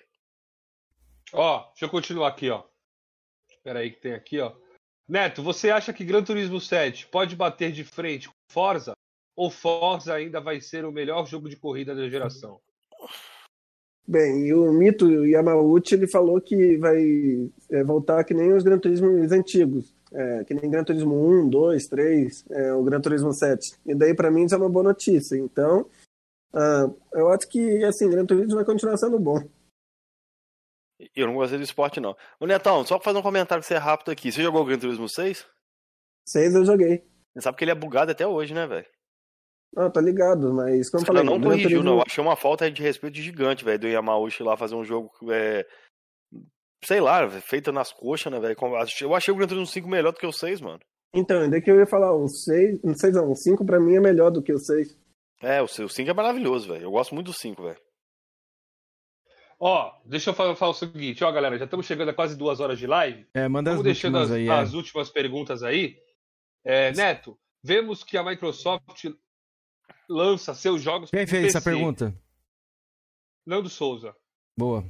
Ó, 1.32 1.60
deixa 1.68 1.86
eu 1.86 1.90
continuar 1.90 2.28
aqui, 2.28 2.50
ó. 2.50 2.62
Espera 3.50 3.80
aí 3.80 3.92
que 3.92 4.02
tem 4.02 4.14
aqui, 4.14 4.38
ó. 4.42 4.54
Neto, 5.08 5.42
você 5.42 5.72
acha 5.72 5.94
que 5.94 6.04
Gran 6.04 6.26
Turismo 6.26 6.60
7 6.60 7.08
pode 7.08 7.34
bater 7.34 7.72
de 7.72 7.86
frente 7.86 8.28
com 8.28 8.36
Forza? 8.50 8.92
Ou 9.34 9.50
Forza 9.50 10.14
ainda 10.14 10.42
vai 10.42 10.60
ser 10.60 10.84
o 10.84 10.92
melhor 10.92 11.26
jogo 11.26 11.48
de 11.48 11.56
corrida 11.56 11.96
da 11.96 12.10
geração? 12.10 12.60
Bem, 14.06 14.48
e 14.48 14.54
o 14.54 14.72
Mito 14.74 15.08
Yamauchi, 15.26 15.96
ele 15.96 16.08
falou 16.08 16.40
que 16.42 16.78
vai 16.78 17.50
é, 17.72 17.84
voltar 17.84 18.24
que 18.24 18.34
nem 18.34 18.52
os 18.52 18.64
Gran 18.64 18.78
Turismos 18.78 19.32
antigos. 19.32 19.94
É, 20.12 20.44
que 20.44 20.54
nem 20.54 20.70
Gran 20.70 20.84
Turismo 20.84 21.16
1, 21.16 21.50
2, 21.50 21.88
3, 21.88 22.46
é, 22.52 22.74
o 22.74 22.84
Gran 22.84 23.02
Turismo 23.02 23.34
7. 23.34 23.80
E 23.86 23.96
daí, 23.96 24.14
pra 24.14 24.30
mim, 24.30 24.44
isso 24.44 24.54
é 24.54 24.58
uma 24.58 24.70
boa 24.70 24.84
notícia. 24.84 25.36
Então, 25.36 25.90
ah, 26.54 26.88
eu 27.14 27.30
acho 27.30 27.48
que, 27.50 27.84
assim, 27.84 28.10
Gran 28.10 28.26
Turismo 28.26 28.56
vai 28.56 28.66
continuar 28.66 28.98
sendo 28.98 29.18
bom. 29.18 29.40
Eu 31.16 31.28
não 31.28 31.34
gostei 31.34 31.58
do 31.58 31.64
esporte, 31.64 32.00
não. 32.00 32.16
Ô, 32.40 32.46
Netão, 32.46 32.86
só 32.86 32.98
pra 32.98 33.06
fazer 33.06 33.18
um 33.18 33.24
comentário 33.24 33.62
que 33.62 33.68
você 33.68 33.74
é 33.74 33.78
rápido 33.78 34.12
aqui. 34.12 34.32
Você 34.32 34.44
jogou 34.44 34.62
o 34.62 34.66
Gran 34.66 34.78
Turismo 34.78 35.10
6? 35.10 35.46
6 36.28 36.56
eu 36.56 36.66
joguei. 36.66 37.04
Você 37.34 37.42
sabe 37.42 37.58
que 37.58 37.64
ele 37.64 37.72
é 37.72 37.76
bugado 37.76 38.12
até 38.12 38.26
hoje, 38.28 38.54
né, 38.54 38.68
velho? 38.68 38.86
Não, 39.76 39.90
tô 39.92 40.00
ligado, 40.00 40.54
mas 40.54 40.90
como 40.90 41.02
eu 41.02 41.08
falei, 41.08 41.24
não 41.24 41.42
corrigiu, 41.42 41.84
não. 41.84 41.98
Eu 41.98 42.04
achei 42.06 42.24
uma 42.24 42.36
falta 42.36 42.70
de 42.70 42.82
respeito 42.82 43.18
gigante, 43.18 43.66
velho, 43.66 43.80
do 43.80 43.88
Yamauchi 43.88 44.44
lá 44.44 44.56
fazer 44.56 44.76
um 44.76 44.84
jogo, 44.84 45.12
é... 45.32 45.66
sei 46.84 47.02
lá, 47.02 47.28
feito 47.42 47.72
nas 47.72 47.92
coxas, 47.92 48.32
né, 48.32 48.40
velho? 48.40 48.56
Eu 49.02 49.16
achei 49.16 49.34
o 49.34 49.38
Gran 49.38 49.48
Turismo 49.48 49.66
5 49.66 49.88
melhor 49.88 50.12
do 50.12 50.20
que 50.20 50.28
o 50.28 50.32
6, 50.32 50.62
mano. 50.62 50.80
Então, 51.16 51.42
ainda 51.42 51.62
que 51.62 51.70
eu 51.70 51.78
ia 51.78 51.86
falar, 51.86 52.14
o 52.14 52.28
6, 52.28 52.82
não 52.84 52.94
6 52.94 53.16
não, 53.16 53.32
o 53.32 53.36
5 53.36 53.66
pra 53.66 53.80
mim 53.80 53.96
é 53.96 54.00
melhor 54.00 54.32
do 54.32 54.42
que 54.42 54.54
o 54.54 54.60
6. 54.60 54.98
É, 55.42 55.62
o 55.62 55.68
5 55.68 56.10
é 56.10 56.14
maravilhoso, 56.14 56.68
velho. 56.68 56.84
Eu 56.84 56.92
gosto 56.92 57.14
muito 57.14 57.28
do 57.28 57.34
5, 57.34 57.64
velho. 57.64 57.80
Ó, 59.60 59.94
deixa 60.06 60.32
eu 60.32 60.34
falar, 60.34 60.56
falar 60.56 60.72
o 60.72 60.76
seguinte, 60.76 61.24
ó, 61.24 61.32
galera, 61.32 61.58
já 61.58 61.66
estamos 61.66 61.86
chegando 61.86 62.10
a 62.10 62.14
quase 62.14 62.38
duas 62.38 62.60
horas 62.60 62.78
de 62.78 62.86
live. 62.86 63.26
É, 63.34 63.48
manda 63.48 63.70
as 63.70 63.78
Vamos 63.78 63.86
deixando 63.86 64.16
últimas 64.18 64.32
as, 64.32 64.38
aí. 64.38 64.50
as 64.50 64.74
é. 64.74 64.76
últimas 64.76 65.10
perguntas 65.10 65.64
aí. 65.64 65.98
É, 66.66 66.92
Neto, 66.92 67.38
vemos 67.64 68.04
que 68.04 68.18
a 68.18 68.24
Microsoft 68.24 69.06
lança 70.14 70.54
seus 70.54 70.82
jogos 70.82 71.10
Quem 71.10 71.26
fez 71.28 71.48
essa 71.48 71.60
PC. 71.60 71.70
pergunta? 71.72 72.14
Nando 73.46 73.70
Souza. 73.70 74.16
Boa. 74.58 74.84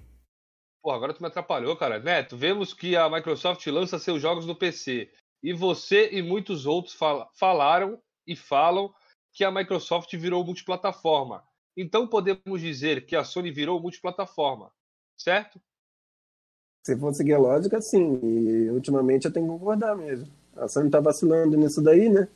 Pô, 0.81 0.91
agora 0.91 1.13
tu 1.13 1.21
me 1.21 1.27
atrapalhou, 1.27 1.75
cara. 1.77 1.97
Neto, 1.99 2.35
vemos 2.37 2.73
que 2.73 2.95
a 2.95 3.09
Microsoft 3.09 3.65
lança 3.67 3.97
seus 3.97 4.21
jogos 4.21 4.45
no 4.45 4.55
PC. 4.55 5.09
E 5.41 5.53
você 5.53 6.09
e 6.11 6.21
muitos 6.21 6.65
outros 6.65 6.93
fala- 6.93 7.29
falaram 7.33 8.01
e 8.27 8.35
falam 8.35 8.93
que 9.31 9.43
a 9.43 9.51
Microsoft 9.51 10.13
virou 10.15 10.43
multiplataforma. 10.45 11.43
Então 11.75 12.07
podemos 12.07 12.61
dizer 12.61 13.05
que 13.05 13.15
a 13.15 13.23
Sony 13.23 13.49
virou 13.51 13.79
multiplataforma, 13.81 14.71
certo? 15.17 15.59
Se 16.85 16.97
for 16.99 17.13
seguir 17.13 17.33
a 17.33 17.39
lógica, 17.39 17.81
sim. 17.81 18.19
E 18.21 18.69
ultimamente 18.69 19.25
eu 19.25 19.33
tenho 19.33 19.45
que 19.47 19.51
concordar 19.53 19.95
mesmo. 19.95 20.31
A 20.55 20.67
Sony 20.67 20.89
tá 20.91 20.99
vacilando 20.99 21.57
nisso 21.57 21.81
daí, 21.81 22.09
né? 22.09 22.27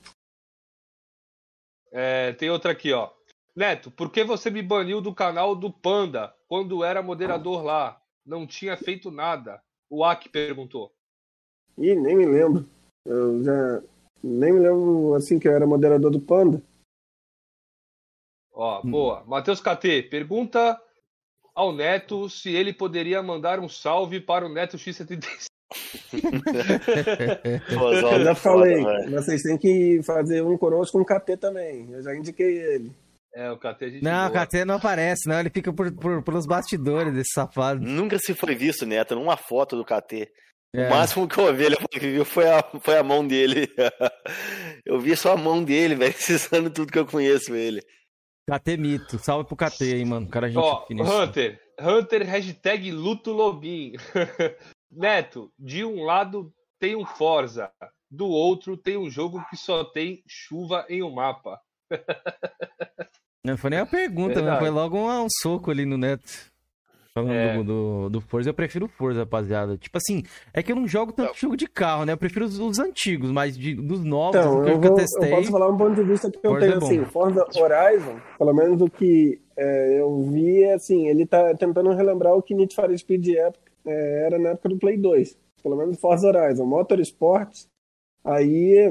É, 1.92 2.34
tem 2.34 2.50
outra 2.50 2.72
aqui, 2.72 2.92
ó. 2.94 3.10
Neto, 3.56 3.90
por 3.90 4.12
que 4.12 4.24
você 4.24 4.50
me 4.50 4.62
baniu 4.62 5.02
do 5.02 5.14
canal 5.14 5.56
do 5.56 5.72
Panda 5.72 6.34
quando 6.48 6.84
era 6.84 7.02
moderador 7.02 7.64
lá? 7.64 8.00
Não 8.26 8.46
tinha 8.46 8.78
feito 8.78 9.10
nada. 9.10 9.62
O 9.90 10.04
Aki 10.04 10.30
perguntou. 10.30 10.94
Ih, 11.78 11.96
nem 11.96 12.16
me 12.16 12.26
lembro. 12.26 12.68
Eu 13.06 13.44
já 13.44 13.82
nem 14.24 14.54
me 14.54 14.60
lembro 14.60 15.16
assim 15.16 15.40
que 15.40 15.48
eu 15.48 15.54
era 15.54 15.66
moderador 15.66 16.12
do 16.12 16.20
Panda. 16.20 16.62
Ó, 18.52 18.82
boa. 18.82 19.24
Matheus 19.26 19.62
KT, 19.62 20.04
pergunta 20.10 20.80
ao 21.54 21.72
Neto 21.72 22.30
se 22.30 22.54
ele 22.56 22.74
poderia 22.74 23.22
mandar 23.24 23.60
um 23.60 23.70
salve 23.70 24.20
para 24.20 24.46
o 24.46 24.50
Neto 24.50 24.78
X75. 24.78 25.46
Eu 28.14 28.24
já 28.24 28.36
falei, 28.36 28.82
vocês 29.10 29.42
têm 29.42 29.58
que 29.58 30.02
fazer 30.04 30.42
um 30.42 30.58
coroas 30.58 30.90
com 30.90 31.02
o 31.02 31.06
KT 31.06 31.38
também. 31.38 31.92
Eu 31.92 32.02
já 32.02 32.16
indiquei 32.16 32.58
ele. 32.58 32.92
É, 33.36 33.52
o 33.52 33.58
KT 33.58 33.86
a 33.86 33.90
gente 33.90 34.04
Não, 34.04 34.28
o 34.28 34.32
boa. 34.32 34.46
KT 34.48 34.66
não 34.66 34.76
aparece, 34.76 35.28
não. 35.28 35.40
Ele 35.40 35.50
fica 35.50 35.72
por, 35.72 35.92
por, 35.94 36.24
pelos 36.24 36.46
bastidores 36.46 37.14
desse 37.14 37.34
safado. 37.34 37.82
Nunca 37.82 38.18
se 38.18 38.34
foi 38.34 38.56
visto, 38.56 38.86
Neto, 38.86 39.16
numa 39.16 39.38
foto 39.38 39.76
do 39.76 39.86
KT. 39.86 40.28
É. 40.74 40.88
O 40.88 40.90
máximo 40.90 41.28
que 41.28 41.38
eu 41.38 41.54
vi, 41.54 41.66
ele 41.66 41.76
que 41.76 42.00
viu 42.00 42.26
foi 42.26 42.50
a, 42.50 42.64
foi 42.82 42.98
a 42.98 43.04
mão 43.04 43.26
dele. 43.28 43.70
eu 44.86 45.00
vi 45.00 45.16
só 45.16 45.34
a 45.34 45.38
mão 45.38 45.64
dele, 45.64 45.96
velho, 45.96 46.14
precisando 46.16 46.70
tudo 46.70 46.92
que 46.92 47.00
eu 47.00 47.06
conheço 47.06 47.56
ele. 47.56 47.82
KT 48.50 48.78
mito. 48.78 49.20
Salve 49.20 49.48
pro 49.48 49.58
KT 49.58 49.84
aí, 49.84 50.06
mano. 50.06 50.28
Cara, 50.30 50.48
gente 50.48 50.58
Ó, 50.58 50.86
finíssima. 50.86 51.24
Hunter. 51.24 51.60
Hunter, 51.80 52.26
hashtag 52.26 52.92
Luto 52.92 53.32
Lobin. 53.32 53.94
Neto, 54.92 55.52
de 55.60 55.84
um 55.84 56.04
lado 56.04 56.52
tem 56.80 56.96
um 56.96 57.06
Forza, 57.06 57.70
do 58.10 58.26
outro 58.28 58.78
tem 58.78 58.98
um 58.98 59.10
jogo 59.10 59.44
que 59.50 59.58
só 59.58 59.84
tem 59.84 60.22
chuva 60.28 60.86
em 60.90 61.04
um 61.04 61.14
mapa. 61.14 61.60
Não 63.44 63.58
foi 63.58 63.70
nem 63.70 63.80
a 63.80 63.86
pergunta, 63.86 64.42
né? 64.42 64.58
foi 64.60 64.70
logo 64.70 64.98
um, 64.98 65.24
um 65.24 65.28
soco 65.42 65.72
ali 65.72 65.86
no 65.86 65.98
Neto. 65.98 66.52
Falando 67.14 67.34
É. 67.34 67.56
do, 67.58 67.64
do, 67.64 68.10
do 68.12 68.22
Forza, 68.22 68.50
eu 68.50 68.54
prefiro 68.54 68.86
o 68.86 68.90
Forza, 68.90 69.22
rapaziada. 69.22 69.76
Tipo 69.78 69.98
assim, 69.98 70.22
é 70.54 70.62
que 70.62 70.72
eu 70.72 70.76
não 70.76 70.88
jogo 70.88 71.12
tanto 71.12 71.36
jogo 71.36 71.58
de 71.58 71.66
carro, 71.66 72.06
né? 72.06 72.14
Eu 72.14 72.18
prefiro 72.18 72.46
os, 72.46 72.60
os 72.60 72.78
antigos, 72.78 73.32
mas 73.32 73.58
de- 73.58 73.74
dos 73.74 74.04
novos, 74.04 74.36
Então, 74.40 74.64
que 74.64 74.70
eu, 74.70 74.80
vou, 74.80 74.94
testei. 74.96 75.32
eu 75.32 75.36
posso 75.38 75.52
falar 75.52 75.68
um 75.70 75.78
ponto 75.78 75.96
de 75.96 76.04
vista 76.04 76.30
que 76.30 76.38
eu 76.38 76.52
Forza 76.52 76.60
tenho, 76.68 76.74
é 76.74 76.78
assim, 76.78 77.06
Forza 77.06 77.44
Horizon, 77.56 78.20
pelo 78.38 78.54
menos 78.54 78.82
o 78.82 78.88
que 78.90 79.42
é, 79.58 80.00
eu 80.00 80.22
vi, 80.32 80.62
é 80.64 80.74
assim, 80.76 81.08
ele 81.08 81.26
tá 81.26 81.56
tentando 81.56 81.90
relembrar 81.92 82.34
o 82.36 82.42
que 82.44 82.54
Need 82.54 82.76
for 82.76 82.96
Speed 82.96 83.28
época- 83.30 83.67
é, 83.88 84.26
era 84.26 84.38
na 84.38 84.50
época 84.50 84.70
do 84.70 84.78
Play 84.78 84.98
2. 84.98 85.38
Pelo 85.64 85.76
menos 85.76 86.00
Forza 86.00 86.28
Horizon. 86.28 86.66
Motorsport, 86.66 87.66
aí 88.24 88.90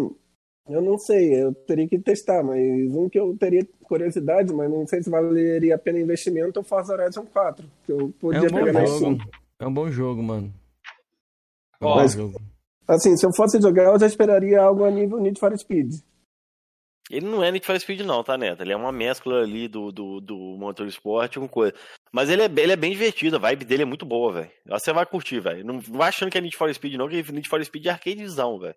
eu 0.69 0.83
não 0.83 0.99
sei, 0.99 1.43
eu 1.43 1.55
teria 1.55 1.87
que 1.89 1.99
testar, 1.99 2.43
mas 2.43 2.61
um 2.95 3.09
que 3.09 3.19
eu 3.19 3.37
teria 3.39 3.67
curiosidade, 3.85 4.53
mas 4.53 4.69
não 4.71 4.87
sei 4.87 5.03
se 5.03 5.09
valeria 5.09 5.77
a 5.77 5.79
pena 5.79 6.01
investimento, 6.01 6.59
é 6.59 6.63
o 6.63 6.65
Forza 6.65 6.93
Horizon 6.95 7.25
4, 7.27 7.65
que 7.85 7.93
eu 7.93 8.09
É 8.09 8.13
podia 8.21 8.41
um 8.41 8.51
bom 8.51 8.65
pegar 8.65 8.73
na 8.81 8.87
jogo. 8.87 9.19
É 9.61 9.67
um 9.67 9.73
bom 9.73 9.89
jogo, 9.91 10.23
mano. 10.23 10.53
É 11.81 11.85
um 11.85 11.89
Ó, 11.89 11.95
bom 11.95 12.01
mas- 12.01 12.13
jogo. 12.13 12.41
Assim, 12.89 13.17
se 13.17 13.27
eu 13.27 13.31
fosse 13.35 13.61
jogar, 13.61 13.85
eu 13.93 13.99
já 13.99 14.07
esperaria 14.07 14.61
algo 14.63 14.85
a 14.85 14.91
nível 14.91 15.19
Need 15.21 15.41
for 15.41 15.57
Speed. 15.59 15.95
Ele 17.11 17.25
não 17.27 17.43
é 17.45 17.53
Need 17.53 17.65
for 17.65 17.79
Speed 17.79 18.01
não, 18.01 18.25
tá, 18.25 18.37
Neto? 18.37 18.63
Ele 18.63 18.73
é 18.73 18.77
uma 18.77 18.91
mescla 18.91 19.43
ali 19.43 19.69
do, 19.69 19.93
do, 19.93 20.21
do 20.21 20.37
Motorsport 20.59 21.37
com 21.37 21.49
coisa. 21.49 21.73
Mas 22.13 22.29
ele 22.29 22.43
é, 22.43 22.47
ele 22.47 22.73
é 22.73 22.77
bem 22.77 22.91
divertido, 22.93 23.37
a 23.37 23.39
vibe 23.39 23.65
dele 23.65 23.83
é 23.83 23.87
muito 23.87 24.05
boa, 24.05 24.33
velho. 24.33 24.51
Você 24.69 24.93
vai 24.93 25.07
curtir, 25.07 25.39
velho. 25.39 25.65
Não 25.65 25.79
vai 25.81 26.09
achando 26.09 26.31
que 26.31 26.39
é 26.39 26.41
Need 26.41 26.57
for 26.57 26.73
Speed 26.75 26.95
não, 26.95 27.09
que 27.09 27.23
Need 27.33 27.49
for 27.49 27.65
Speed 27.65 27.87
é 27.87 27.91
arcadezão, 27.91 28.59
velho. 28.59 28.75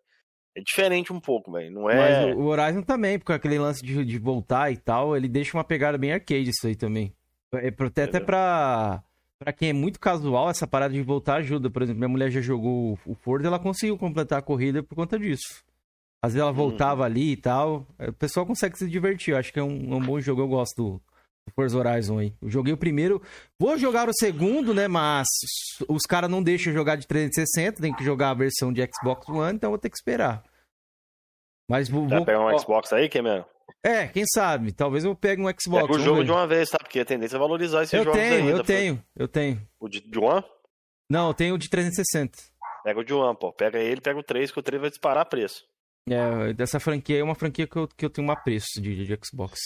É 0.56 0.62
diferente 0.62 1.12
um 1.12 1.20
pouco, 1.20 1.52
velho. 1.52 1.72
Não 1.72 1.90
é... 1.90 2.26
Mas 2.28 2.36
o, 2.36 2.42
Horizon 2.46 2.82
também, 2.84 3.18
porque 3.18 3.34
aquele 3.34 3.58
lance 3.58 3.84
de, 3.84 4.04
de 4.06 4.18
voltar 4.20 4.72
e 4.72 4.78
tal, 4.78 5.16
ele 5.18 5.28
deixa 5.28 5.58
uma 5.58 5.64
pegada 5.64 5.98
bem 5.98 6.12
arcade 6.12 6.50
isso 6.50 6.68
aí 6.68 6.76
também. 6.76 7.14
É, 7.54 7.72
pro- 7.72 7.88
até 7.88 8.04
até 8.04 8.20
pra, 8.20 9.02
pra 9.40 9.52
quem 9.54 9.70
é 9.70 9.74
muito 9.74 10.00
casual, 10.00 10.50
essa 10.52 10.68
parada 10.68 10.94
de 10.94 11.02
voltar 11.02 11.36
ajuda. 11.38 11.70
Por 11.70 11.82
exemplo, 11.82 12.00
minha 12.00 12.10
mulher 12.10 12.30
já 12.30 12.42
jogou 12.42 12.98
o 13.08 13.16
Forza 13.16 13.48
ela 13.48 13.58
conseguiu 13.60 13.98
completar 13.98 14.38
a 14.38 14.44
corrida 14.44 14.84
por 14.84 14.96
conta 14.96 15.18
disso. 15.18 15.64
Às 16.22 16.34
vezes 16.34 16.42
ela 16.42 16.52
voltava 16.52 17.04
ali 17.06 17.32
e 17.32 17.38
tal. 17.38 17.88
é, 17.98 18.10
O 18.10 18.14
pessoal 18.14 18.46
consegue 18.46 18.78
se 18.78 18.90
divertir. 18.90 19.34
Eu 19.34 19.38
acho 19.38 19.54
que 19.54 19.60
é 19.60 19.64
um, 19.64 19.94
é 19.94 19.96
um 19.96 20.02
bom 20.02 20.20
jogo. 20.20 20.42
Eu 20.42 20.48
gosto 20.48 20.76
do, 20.76 20.92
do 21.48 21.54
Forza 21.56 21.78
Horizon 21.78 22.20
aí. 22.20 22.34
Eu 22.42 22.50
joguei 22.50 22.74
o 22.74 22.78
primeiro. 22.78 23.22
Vou 23.60 23.78
jogar 23.78 24.10
o 24.10 24.14
segundo, 24.14 24.74
né? 24.74 24.88
Mas 24.88 25.28
os 25.88 26.04
caras 26.04 26.30
não 26.30 26.44
deixam 26.44 26.72
eu 26.74 26.78
jogar 26.78 26.98
de 26.98 27.08
360. 27.08 27.82
Tem 27.82 27.94
que 27.94 28.04
jogar 28.04 28.32
a 28.32 28.34
versão 28.34 28.74
de 28.74 28.82
Xbox 28.94 29.28
One, 29.30 29.56
então 29.56 29.70
eu 29.70 29.72
vou 29.72 29.78
ter 29.80 29.90
que 29.90 29.96
esperar. 29.98 30.44
Mas 31.70 31.88
vou. 31.88 32.08
Vai 32.08 32.18
vou- 32.18 32.26
pegar 32.26 32.46
um. 32.46 32.58
Xbox 32.60 32.92
aí, 32.94 33.08
Cameron? 33.08 33.46
É, 33.84 34.08
quem 34.08 34.26
sabe? 34.26 34.74
Talvez 34.74 35.06
eu 35.06 35.16
pegue 35.16 35.42
um 35.42 35.46
Xbox. 35.46 35.84
Pega 35.88 35.94
o 35.94 36.00
jogo 36.00 36.18
ver. 36.20 36.26
de 36.26 36.32
uma 36.32 36.46
vez, 36.48 36.70
tá? 36.70 36.78
Porque 36.80 37.00
a 37.00 37.06
tendência 37.06 37.38
é 37.38 37.40
valorizar 37.40 37.84
esses 37.84 37.94
Eu 37.94 38.04
jogos 38.04 38.20
tenho, 38.20 38.36
ainda. 38.36 38.52
eu 38.52 38.58
pô. 38.58 38.64
tenho, 38.64 39.04
eu 39.16 39.28
tenho. 39.28 39.68
O 39.80 39.88
de, 39.88 40.02
de 40.02 40.20
One? 40.20 40.44
Não, 41.10 41.28
eu 41.30 41.34
tenho 41.34 41.56
o 41.56 41.58
de 41.58 41.70
360. 41.70 42.38
Pega 42.84 43.00
o 43.00 43.04
de 43.06 43.14
One, 43.14 43.38
pô. 43.40 43.54
Pega 43.54 43.78
ele, 43.80 44.02
pega 44.02 44.20
o 44.20 44.24
3, 44.24 44.52
que 44.52 44.60
o 44.60 44.64
3 44.64 44.82
vai 44.82 44.90
disparar 44.90 45.26
preço. 45.28 45.64
É, 46.14 46.54
dessa 46.54 46.80
franquia 46.80 47.20
é 47.20 47.24
uma 47.24 47.36
franquia 47.36 47.68
que 47.68 47.78
eu, 47.78 47.88
que 47.88 48.06
eu 48.06 48.10
tenho 48.10 48.28
um 48.28 48.32
apreço 48.32 48.82
de, 48.82 49.06
de 49.06 49.20
Xbox. 49.24 49.60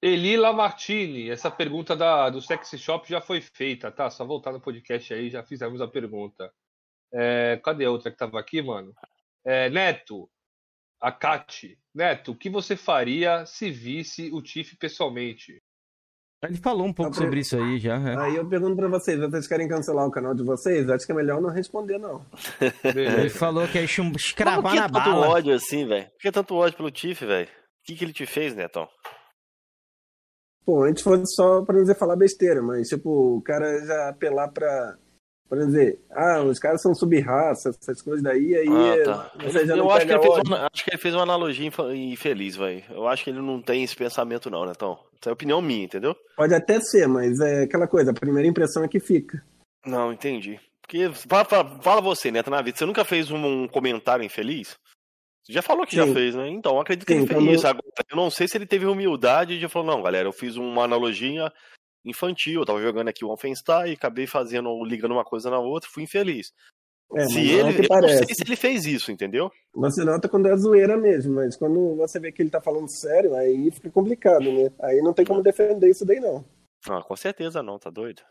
Eli 0.00 0.36
Lamartine, 0.36 1.28
essa 1.28 1.50
pergunta 1.50 1.96
da, 1.96 2.30
do 2.30 2.40
Sexy 2.40 2.78
Shop 2.78 3.08
já 3.08 3.20
foi 3.20 3.40
feita, 3.40 3.90
tá? 3.90 4.08
Só 4.10 4.24
voltar 4.24 4.52
no 4.52 4.60
podcast 4.60 5.12
aí, 5.12 5.28
já 5.28 5.42
fizemos 5.42 5.80
a 5.80 5.88
pergunta. 5.88 6.52
É, 7.12 7.60
cadê 7.64 7.84
a 7.84 7.90
outra 7.90 8.10
que 8.10 8.16
tava 8.16 8.38
aqui, 8.38 8.62
mano? 8.62 8.94
É, 9.44 9.68
Neto, 9.70 10.30
a 11.00 11.10
Kati. 11.10 11.78
Neto, 11.94 12.32
o 12.32 12.36
que 12.36 12.48
você 12.48 12.76
faria 12.76 13.44
se 13.44 13.70
visse 13.70 14.30
o 14.32 14.40
Tiff 14.40 14.76
pessoalmente? 14.76 15.60
Ele 16.44 16.56
falou 16.56 16.86
um 16.86 16.92
pouco 16.92 17.14
sobre 17.16 17.40
isso 17.40 17.56
aí 17.56 17.78
já. 17.80 17.96
é. 17.96 18.16
Aí 18.16 18.36
eu 18.36 18.48
pergunto 18.48 18.76
pra 18.76 18.86
vocês, 18.88 19.18
vocês 19.18 19.48
querem 19.48 19.66
cancelar 19.68 20.06
o 20.06 20.10
canal 20.10 20.34
de 20.34 20.44
vocês? 20.44 20.88
Acho 20.88 21.04
que 21.04 21.10
é 21.10 21.14
melhor 21.14 21.40
não 21.40 21.50
responder, 21.50 21.98
não. 21.98 22.24
Ele 22.84 23.28
falou 23.28 23.66
que 23.66 23.78
é 23.78 23.86
chum- 23.88 24.12
Por 24.12 24.18
escravar 24.20 24.72
que 24.72 24.78
na 24.78 24.88
tanto 24.88 25.10
bala. 25.10 25.28
ódio 25.28 25.52
assim, 25.52 25.84
velho? 25.86 26.06
Por 26.10 26.18
que 26.20 26.30
tanto 26.30 26.54
ódio 26.54 26.76
pelo 26.76 26.90
Tiff, 26.92 27.26
velho? 27.26 27.48
O 27.48 27.50
que, 27.84 27.96
que 27.96 28.04
ele 28.04 28.12
te 28.12 28.24
fez, 28.24 28.54
Netão? 28.54 28.86
Pô, 30.64 30.84
antes 30.84 31.02
fosse 31.02 31.24
só 31.34 31.64
pra 31.64 31.80
dizer 31.80 31.96
falar 31.98 32.14
besteira, 32.14 32.62
mas 32.62 32.86
tipo, 32.88 33.38
o 33.38 33.42
cara 33.42 33.84
já 33.84 34.10
apelar 34.10 34.48
pra. 34.52 34.96
Por 35.48 35.58
dizer, 35.58 35.98
ah, 36.10 36.42
os 36.42 36.58
caras 36.58 36.82
são 36.82 36.94
sub-raça, 36.94 37.70
essas 37.70 38.02
coisas 38.02 38.22
daí, 38.22 38.54
aí 38.54 38.68
Ah, 38.68 39.04
tá. 39.04 39.32
você 39.42 39.66
já 39.66 39.74
eu 39.76 39.90
acho 39.90 40.06
que, 40.06 40.14
uma, 40.46 40.68
acho 40.72 40.84
que 40.84 40.90
ele 40.90 40.98
fez 40.98 41.14
uma 41.14 41.22
analogia 41.22 41.66
infeliz, 41.94 42.54
velho. 42.56 42.84
Eu 42.90 43.08
acho 43.08 43.24
que 43.24 43.30
ele 43.30 43.40
não 43.40 43.62
tem 43.62 43.82
esse 43.82 43.96
pensamento, 43.96 44.50
não, 44.50 44.66
Netão. 44.66 44.98
Isso 45.18 45.28
é 45.28 45.32
opinião 45.32 45.62
minha, 45.62 45.84
entendeu? 45.84 46.14
Pode 46.36 46.54
até 46.54 46.78
ser, 46.80 47.08
mas 47.08 47.40
é 47.40 47.62
aquela 47.62 47.88
coisa, 47.88 48.10
a 48.10 48.14
primeira 48.14 48.46
impressão 48.46 48.84
é 48.84 48.88
que 48.88 49.00
fica. 49.00 49.42
Não, 49.86 50.12
entendi. 50.12 50.60
Porque, 50.82 51.08
fala, 51.28 51.44
fala- 51.46 51.82
fala 51.82 52.00
você, 52.02 52.30
Neto, 52.30 52.50
na 52.50 52.60
vida, 52.60 52.76
você 52.76 52.84
nunca 52.86 53.04
fez 53.04 53.30
um, 53.30 53.62
um 53.64 53.68
comentário 53.68 54.24
infeliz? 54.24 54.76
Você 55.44 55.52
já 55.54 55.62
falou 55.62 55.86
que 55.86 55.96
já 55.96 56.06
Sim. 56.06 56.12
fez, 56.12 56.34
né? 56.34 56.46
Então, 56.50 56.74
eu 56.74 56.80
acredito 56.80 57.06
que 57.06 57.12
Sim, 57.14 57.20
ele 57.20 57.26
fez 57.26 57.38
quando- 57.40 57.54
isso. 57.54 57.66
Agora, 57.66 57.84
eu 58.10 58.16
não 58.16 58.30
sei 58.30 58.46
se 58.46 58.58
ele 58.58 58.66
teve 58.66 58.84
humildade 58.84 59.58
de 59.58 59.66
falar, 59.68 59.86
não, 59.86 60.02
galera, 60.02 60.28
eu 60.28 60.32
fiz 60.32 60.56
uma 60.56 60.84
analogia 60.84 61.50
infantil, 62.04 62.60
eu 62.60 62.66
tava 62.66 62.80
jogando 62.80 63.08
aqui 63.08 63.24
o 63.24 63.28
Wolfenstein 63.28 63.90
e 63.90 63.94
acabei 63.94 64.26
fazendo, 64.26 64.84
ligando 64.84 65.12
uma 65.12 65.24
coisa 65.24 65.50
na 65.50 65.58
outra, 65.58 65.90
fui 65.92 66.02
infeliz. 66.02 66.52
É, 67.14 67.26
se 67.26 67.34
não 67.34 67.40
é 67.40 67.44
ele, 67.44 67.72
que 67.72 67.78
eu 67.78 67.82
não 67.82 67.88
parece. 67.88 68.24
sei 68.26 68.34
se 68.34 68.44
ele 68.44 68.56
fez 68.56 68.84
isso, 68.84 69.10
entendeu? 69.10 69.50
Você 69.74 70.04
nota 70.04 70.28
quando 70.28 70.46
é 70.46 70.56
zoeira 70.56 70.96
mesmo, 70.96 71.36
mas 71.36 71.56
quando 71.56 71.96
você 71.96 72.20
vê 72.20 72.30
que 72.30 72.42
ele 72.42 72.50
tá 72.50 72.60
falando 72.60 72.88
sério, 72.90 73.34
aí 73.34 73.70
fica 73.70 73.90
complicado, 73.90 74.52
né? 74.52 74.70
Aí 74.80 75.00
não 75.00 75.14
tem 75.14 75.24
como 75.24 75.42
defender 75.42 75.88
isso 75.88 76.04
daí, 76.04 76.20
não. 76.20 76.44
Ah, 76.88 77.02
com 77.02 77.16
certeza 77.16 77.62
não, 77.62 77.78
tá 77.78 77.88
doido? 77.88 78.22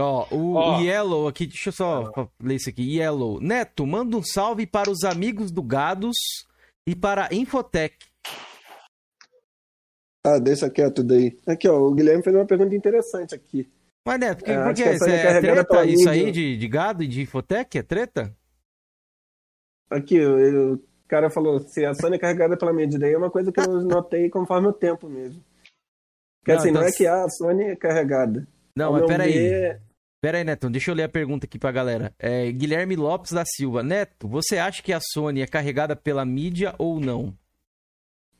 Ó, 0.00 0.26
o 0.30 0.54
Ó. 0.54 0.80
Yellow 0.80 1.28
aqui, 1.28 1.46
deixa 1.46 1.68
eu 1.68 1.72
só 1.72 2.12
ler 2.40 2.54
isso 2.54 2.70
aqui. 2.70 2.96
Yellow. 2.96 3.40
Neto, 3.40 3.86
manda 3.86 4.16
um 4.16 4.22
salve 4.22 4.66
para 4.66 4.90
os 4.90 5.04
amigos 5.04 5.50
do 5.50 5.62
Gados 5.62 6.16
e 6.86 6.94
para 6.94 7.26
a 7.26 7.34
Infotec. 7.34 7.96
Ah, 10.24 10.38
deixa 10.38 10.68
quieto 10.70 11.02
daí. 11.02 11.38
Aqui, 11.46 11.68
ó, 11.68 11.78
o 11.78 11.94
Guilherme 11.94 12.22
fez 12.22 12.34
uma 12.36 12.46
pergunta 12.46 12.74
interessante 12.74 13.34
aqui. 13.34 13.68
Mas, 14.06 14.18
Neto, 14.20 14.44
que, 14.44 14.50
É, 14.50 14.54
por 14.54 14.62
acho 14.68 14.74
que? 14.74 14.82
que 14.82 14.88
a 14.88 14.92
Isso 14.94 15.04
Sony 15.04 15.12
é 15.16 15.26
é 15.26 15.40
treta? 15.40 15.84
Isso 15.84 15.96
mídia. 15.96 16.12
aí 16.12 16.32
de, 16.32 16.56
de 16.56 16.68
gado 16.68 17.02
e 17.02 17.06
de 17.08 17.22
Infotec? 17.22 17.78
É 17.78 17.82
treta? 17.82 18.34
Aqui, 19.90 20.16
eu- 20.16 20.74
o 20.74 20.80
cara 21.08 21.28
falou, 21.30 21.58
se 21.60 21.84
a 21.84 21.92
Sony 21.94 22.16
é 22.16 22.18
carregada 22.18 22.56
pela 22.56 22.72
mídia, 22.72 22.98
daí 22.98 23.12
é 23.12 23.18
uma 23.18 23.30
coisa 23.30 23.50
que 23.50 23.60
eu 23.60 23.64
notei 23.82 24.30
conforme 24.30 24.68
o 24.68 24.72
tempo 24.72 25.08
mesmo. 25.08 25.42
Porque 26.40 26.52
Não, 26.52 26.58
assim, 26.58 26.70
então 26.70 26.82
não 26.82 26.88
é 26.88 26.92
que 26.92 27.06
a 27.06 27.28
Sony 27.28 27.64
é 27.64 27.76
carregada. 27.76 28.46
Não, 28.76 28.92
mas 28.92 29.06
peraí. 29.06 29.32
ver, 29.32 29.82
Pera 30.22 30.38
aí, 30.38 30.44
Neto, 30.44 30.68
deixa 30.70 30.90
eu 30.90 30.94
ler 30.94 31.04
a 31.04 31.08
pergunta 31.08 31.46
aqui 31.46 31.58
pra 31.58 31.72
galera. 31.72 32.14
É, 32.18 32.50
Guilherme 32.52 32.94
Lopes 32.94 33.32
da 33.32 33.42
Silva. 33.44 33.82
Neto, 33.82 34.28
você 34.28 34.58
acha 34.58 34.82
que 34.82 34.92
a 34.92 35.00
Sony 35.00 35.40
é 35.40 35.46
carregada 35.46 35.96
pela 35.96 36.24
mídia 36.26 36.74
ou 36.78 37.00
não? 37.00 37.34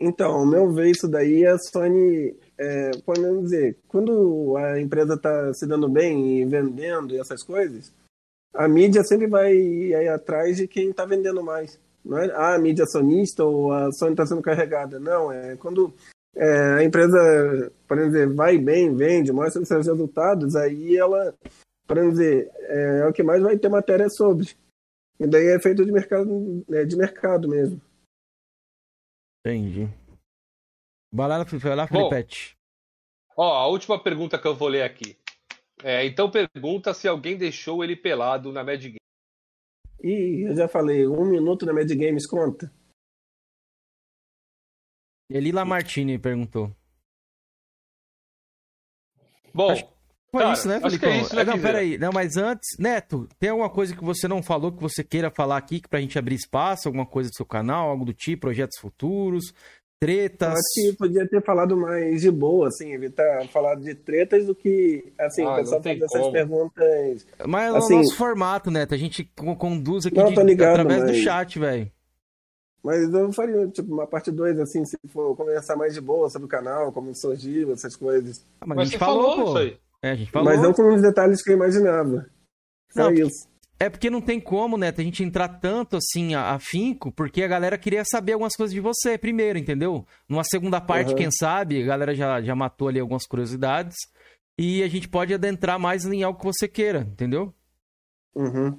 Então, 0.00 0.32
ao 0.32 0.46
meu 0.46 0.72
ver, 0.72 0.90
isso 0.90 1.06
daí 1.06 1.44
a 1.44 1.58
Sony, 1.58 2.34
é, 2.56 2.90
podemos 3.04 3.44
dizer, 3.44 3.76
quando 3.86 4.56
a 4.56 4.80
empresa 4.80 5.14
está 5.14 5.52
se 5.52 5.66
dando 5.66 5.90
bem 5.90 6.40
e 6.40 6.44
vendendo 6.46 7.14
e 7.14 7.18
essas 7.18 7.42
coisas, 7.42 7.92
a 8.54 8.66
mídia 8.66 9.04
sempre 9.04 9.26
vai 9.26 9.54
ir 9.54 10.08
atrás 10.08 10.56
de 10.56 10.66
quem 10.66 10.88
está 10.88 11.04
vendendo 11.04 11.42
mais. 11.42 11.78
Não 12.02 12.18
é 12.18 12.30
ah, 12.32 12.54
a 12.54 12.58
mídia 12.58 12.86
sonista 12.86 13.44
ou 13.44 13.70
a 13.72 13.92
Sony 13.92 14.12
está 14.12 14.24
sendo 14.24 14.40
carregada. 14.40 14.98
Não, 14.98 15.30
é 15.30 15.54
quando 15.56 15.92
é, 16.34 16.74
a 16.78 16.84
empresa, 16.84 17.70
podemos 17.86 18.12
dizer, 18.12 18.32
vai 18.32 18.56
bem, 18.56 18.94
vende, 18.94 19.32
mostra 19.32 19.60
os 19.60 19.68
seus 19.68 19.86
resultados, 19.86 20.56
aí 20.56 20.96
ela, 20.96 21.34
podemos 21.86 22.12
dizer, 22.14 22.50
é, 22.54 23.00
é 23.00 23.06
o 23.06 23.12
que 23.12 23.22
mais 23.22 23.42
vai 23.42 23.58
ter 23.58 23.68
matéria 23.68 24.08
sobre. 24.08 24.48
E 25.18 25.26
daí 25.26 25.48
é 25.48 25.60
feito 25.60 25.84
de 25.84 25.92
mercado, 25.92 26.64
é, 26.70 26.84
de 26.84 26.96
mercado 26.96 27.48
mesmo. 27.48 27.80
Entendi. 29.44 29.86
Vai 31.12 31.28
lá, 31.28 31.42
vai 31.44 31.76
lá 31.76 31.86
Bom, 31.86 32.08
Felipete. 32.10 32.56
Ó, 33.36 33.42
a 33.56 33.66
última 33.66 34.02
pergunta 34.02 34.38
que 34.38 34.46
eu 34.46 34.54
vou 34.54 34.68
ler 34.68 34.82
aqui. 34.82 35.18
É, 35.82 36.04
então 36.04 36.30
pergunta 36.30 36.92
se 36.92 37.08
alguém 37.08 37.38
deixou 37.38 37.82
ele 37.82 37.96
pelado 37.96 38.52
na 38.52 38.62
Mad 38.62 38.82
Game. 38.82 38.96
Ih, 40.02 40.48
eu 40.48 40.54
já 40.56 40.68
falei, 40.68 41.06
um 41.06 41.24
minuto 41.24 41.64
na 41.64 41.72
Mad 41.72 41.88
Games 41.90 42.26
conta. 42.26 42.72
Elila 45.30 45.64
Martini 45.64 46.18
perguntou. 46.18 46.74
Bom, 49.54 49.70
Acho- 49.70 49.88
Foi 50.32 50.42
Cara, 50.42 50.52
isso, 50.52 50.68
né, 50.68 50.80
Felipão? 50.80 51.08
é 51.10 51.20
isso, 51.22 51.34
né, 51.36 51.44
não, 51.44 51.58
peraí. 51.58 51.98
Não, 51.98 52.12
mas 52.12 52.36
antes, 52.36 52.68
Neto, 52.78 53.28
tem 53.38 53.50
alguma 53.50 53.68
coisa 53.68 53.96
que 53.96 54.04
você 54.04 54.28
não 54.28 54.42
falou 54.42 54.70
que 54.70 54.80
você 54.80 55.02
queira 55.02 55.30
falar 55.30 55.56
aqui 55.56 55.82
pra 55.88 56.00
gente 56.00 56.16
abrir 56.18 56.36
espaço? 56.36 56.86
Alguma 56.88 57.04
coisa 57.04 57.28
do 57.30 57.34
seu 57.34 57.44
canal, 57.44 57.90
algo 57.90 58.04
do 58.04 58.14
tipo, 58.14 58.42
projetos 58.42 58.78
futuros, 58.78 59.48
Eu 59.48 59.54
tretas? 60.06 60.54
acho 60.54 60.62
que 60.90 60.96
podia 60.96 61.28
ter 61.28 61.42
falado 61.42 61.76
mais 61.76 62.20
de 62.22 62.30
boa, 62.30 62.68
assim, 62.68 62.92
evitar 62.92 63.44
falar 63.48 63.74
de 63.74 63.92
tretas 63.94 64.46
do 64.46 64.54
que, 64.54 65.12
assim, 65.18 65.42
Ah, 65.42 65.52
o 65.52 65.56
pessoal 65.56 65.76
não 65.78 65.82
tem 65.82 65.98
fazer 65.98 66.18
essas 66.18 66.32
perguntas. 66.32 67.26
Mas 67.46 67.74
assim- 67.74 67.94
é 67.94 67.96
o 67.96 68.02
nosso 68.02 68.16
formato, 68.16 68.70
Neto. 68.70 68.94
A 68.94 68.98
gente 68.98 69.24
co- 69.36 69.56
conduz 69.56 70.06
aqui 70.06 70.16
Não, 70.16 70.32
de- 70.32 70.42
ligado, 70.44 70.70
através 70.80 71.02
do 71.02 71.08
mas- 71.08 71.16
chat, 71.18 71.58
velho. 71.58 71.90
Mas 72.82 73.12
eu 73.12 73.30
faria, 73.32 73.66
tipo, 73.68 73.92
uma 73.92 74.06
parte 74.06 74.30
2, 74.30 74.58
assim, 74.58 74.84
se 74.86 74.96
for 75.08 75.36
conversar 75.36 75.76
mais 75.76 75.92
de 75.92 76.00
boa 76.00 76.30
sobre 76.30 76.46
o 76.46 76.48
canal, 76.48 76.90
como 76.92 77.14
surgiu, 77.14 77.72
essas 77.72 77.94
coisas. 77.94 78.42
Ah, 78.60 78.64
mas, 78.66 78.76
mas 78.76 78.78
a 78.78 78.84
gente 78.84 78.92
você 78.92 78.98
falou, 78.98 79.22
falou 79.30 79.44
pô. 79.44 79.48
isso 79.50 79.58
aí. 79.58 79.78
É, 80.02 80.10
a 80.10 80.14
gente 80.14 80.30
falou. 80.30 80.50
Mas 80.50 80.62
não 80.62 80.72
com 80.72 80.94
os 80.94 81.02
detalhes 81.02 81.42
que 81.42 81.50
eu 81.50 81.54
imaginava. 81.54 82.26
Só 82.92 83.04
Não, 83.04 83.12
isso. 83.12 83.48
É 83.78 83.88
porque 83.88 84.10
não 84.10 84.20
tem 84.20 84.38
como, 84.38 84.76
Neto, 84.76 85.00
a 85.00 85.04
gente 85.04 85.22
entrar 85.24 85.48
tanto 85.48 85.96
assim 85.96 86.34
a- 86.34 86.50
afinco, 86.52 87.10
porque 87.12 87.42
a 87.42 87.48
galera 87.48 87.78
queria 87.78 88.04
saber 88.04 88.32
algumas 88.34 88.54
coisas 88.54 88.74
de 88.74 88.80
você 88.80 89.16
primeiro, 89.16 89.58
entendeu? 89.58 90.06
Numa 90.28 90.44
segunda 90.44 90.80
parte, 90.82 91.10
Uhum. 91.12 91.16
quem 91.16 91.30
sabe, 91.30 91.82
a 91.82 91.86
galera 91.86 92.14
já, 92.14 92.42
já 92.42 92.54
matou 92.54 92.88
ali 92.88 93.00
algumas 93.00 93.26
curiosidades. 93.26 93.96
E 94.58 94.82
a 94.82 94.88
gente 94.88 95.08
pode 95.08 95.32
adentrar 95.32 95.78
mais 95.78 96.04
em 96.04 96.22
algo 96.22 96.38
que 96.38 96.44
você 96.44 96.68
queira, 96.68 97.00
entendeu? 97.10 97.54
Uhum. 98.34 98.78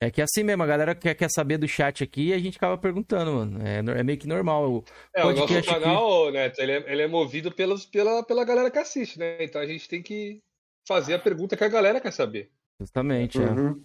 É 0.00 0.10
que 0.10 0.20
é 0.20 0.24
assim 0.24 0.44
mesmo, 0.44 0.62
a 0.62 0.66
galera 0.66 0.94
quer, 0.94 1.14
quer 1.14 1.28
saber 1.30 1.56
do 1.58 1.66
chat 1.66 2.04
aqui 2.04 2.28
e 2.28 2.32
a 2.34 2.38
gente 2.38 2.56
acaba 2.58 2.76
perguntando, 2.78 3.32
mano. 3.32 3.66
É, 3.66 3.78
é 3.78 4.02
meio 4.04 4.18
que 4.18 4.28
normal. 4.28 4.70
O 4.70 4.84
É, 5.14 5.24
o 5.24 5.32
nosso 5.32 5.62
canal, 5.64 6.30
Neto, 6.30 6.60
ele 6.60 6.72
é, 6.72 6.92
ele 6.92 7.02
é 7.02 7.08
movido 7.08 7.50
pelos, 7.50 7.84
pela, 7.86 8.22
pela 8.22 8.44
galera 8.44 8.70
que 8.70 8.78
assiste, 8.78 9.18
né? 9.18 9.42
Então 9.42 9.60
a 9.60 9.66
gente 9.66 9.88
tem 9.88 10.02
que 10.02 10.40
fazer 10.86 11.14
a 11.14 11.18
pergunta 11.18 11.56
que 11.56 11.64
a 11.64 11.68
galera 11.68 12.00
quer 12.00 12.12
saber. 12.12 12.50
Justamente, 12.80 13.38
é. 13.40 13.46
Uhum. 13.46 13.82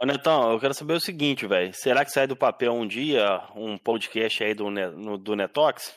Ô, 0.00 0.06
Netão, 0.06 0.52
eu 0.52 0.58
quero 0.60 0.74
saber 0.74 0.94
o 0.94 1.00
seguinte, 1.00 1.46
velho. 1.46 1.72
Será 1.74 2.04
que 2.04 2.10
sai 2.10 2.26
do 2.26 2.36
papel 2.36 2.72
um 2.72 2.86
dia 2.86 3.40
um 3.54 3.78
podcast 3.78 4.42
aí 4.42 4.52
do, 4.54 4.68
no- 4.70 5.16
do 5.16 5.36
Netox? 5.36 5.94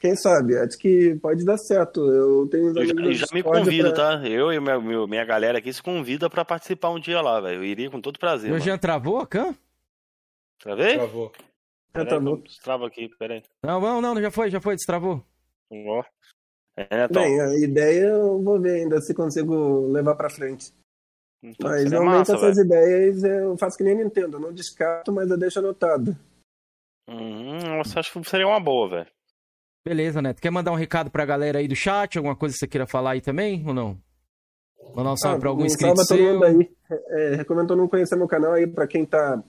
Quem 0.00 0.16
sabe? 0.16 0.58
Acho 0.58 0.76
que 0.76 1.14
pode 1.22 1.44
dar 1.44 1.56
certo. 1.56 2.00
Eu 2.10 2.48
tenho 2.48 2.70
uns 2.70 2.76
Eu 2.76 2.84
já, 2.86 2.94
eu 2.94 3.12
já 3.12 3.26
me 3.32 3.42
convido, 3.42 3.92
pra- 3.94 4.18
tá? 4.18 4.26
Eu 4.28 4.52
e 4.52 4.60
meu- 4.60 5.06
minha 5.06 5.24
galera 5.24 5.58
aqui 5.58 5.72
se 5.72 5.82
convida 5.82 6.28
pra 6.28 6.44
participar 6.44 6.90
um 6.90 6.98
dia 7.00 7.20
lá, 7.22 7.40
velho. 7.40 7.60
Eu 7.60 7.64
iria 7.64 7.88
com 7.90 8.00
todo 8.00 8.18
prazer. 8.18 8.50
Mano. 8.50 8.62
Jean 8.62 8.76
travou 8.76 9.18
a 9.20 9.26
cam? 9.26 9.56
Travei? 10.58 10.94
Travou. 10.96 11.32
Já 11.36 12.04
Peraí, 12.04 12.08
tá 12.08 12.20
bom. 12.20 12.42
Trava 12.62 12.86
aqui, 12.88 13.08
peraí. 13.18 13.42
Não, 13.62 13.80
não, 13.80 14.00
não, 14.02 14.20
já 14.20 14.30
foi, 14.30 14.50
já 14.50 14.60
foi, 14.60 14.74
destravou. 14.74 15.24
Ó. 15.70 16.02
É, 16.76 16.96
Netão. 16.96 17.22
Bem, 17.22 17.40
a 17.40 17.54
ideia 17.58 18.04
eu 18.06 18.42
vou 18.42 18.60
ver 18.60 18.82
ainda 18.82 19.00
se 19.00 19.14
consigo 19.14 19.86
levar 19.92 20.14
pra 20.16 20.28
frente. 20.30 20.72
então 21.42 21.70
Mas 21.70 21.90
normalmente 21.90 22.30
massa, 22.30 22.34
essas 22.36 22.56
velho. 22.56 22.66
ideias 22.66 23.22
eu 23.24 23.56
faço 23.56 23.76
que 23.76 23.84
nem 23.84 23.94
Nintendo. 23.96 24.36
Eu 24.36 24.40
não 24.40 24.52
descarto, 24.52 25.12
mas 25.12 25.30
eu 25.30 25.38
deixo 25.38 25.58
anotado. 25.60 26.16
Uhum, 27.08 27.58
nossa, 27.76 28.00
acho 28.00 28.12
que 28.20 28.28
seria 28.28 28.46
uma 28.46 28.58
boa, 28.60 28.88
velho. 28.88 29.06
Beleza, 29.86 30.22
Neto. 30.22 30.40
Quer 30.40 30.50
mandar 30.50 30.72
um 30.72 30.76
recado 30.76 31.10
pra 31.10 31.26
galera 31.26 31.58
aí 31.58 31.68
do 31.68 31.76
chat? 31.76 32.16
Alguma 32.16 32.34
coisa 32.34 32.54
que 32.54 32.58
você 32.60 32.66
queira 32.66 32.86
falar 32.86 33.12
aí 33.12 33.20
também, 33.20 33.62
ou 33.66 33.74
não? 33.74 33.98
Mandar 34.94 35.12
um 35.12 35.16
salve 35.16 35.36
Ah, 35.36 35.40
pra 35.40 35.48
algum 35.50 35.62
um 35.62 35.66
inscrito 35.66 35.94
salve 35.96 36.08
todo 36.08 36.18
seu? 36.18 36.32
mundo 36.32 36.44
aí. 36.44 36.70
É, 37.10 37.34
recomendo 37.36 37.76
não 37.76 37.86
conhecer 37.88 38.16
meu 38.16 38.26
canal 38.28 38.52
aí 38.54 38.66
pra 38.66 38.86
quem 38.86 39.04
tá 39.04 39.42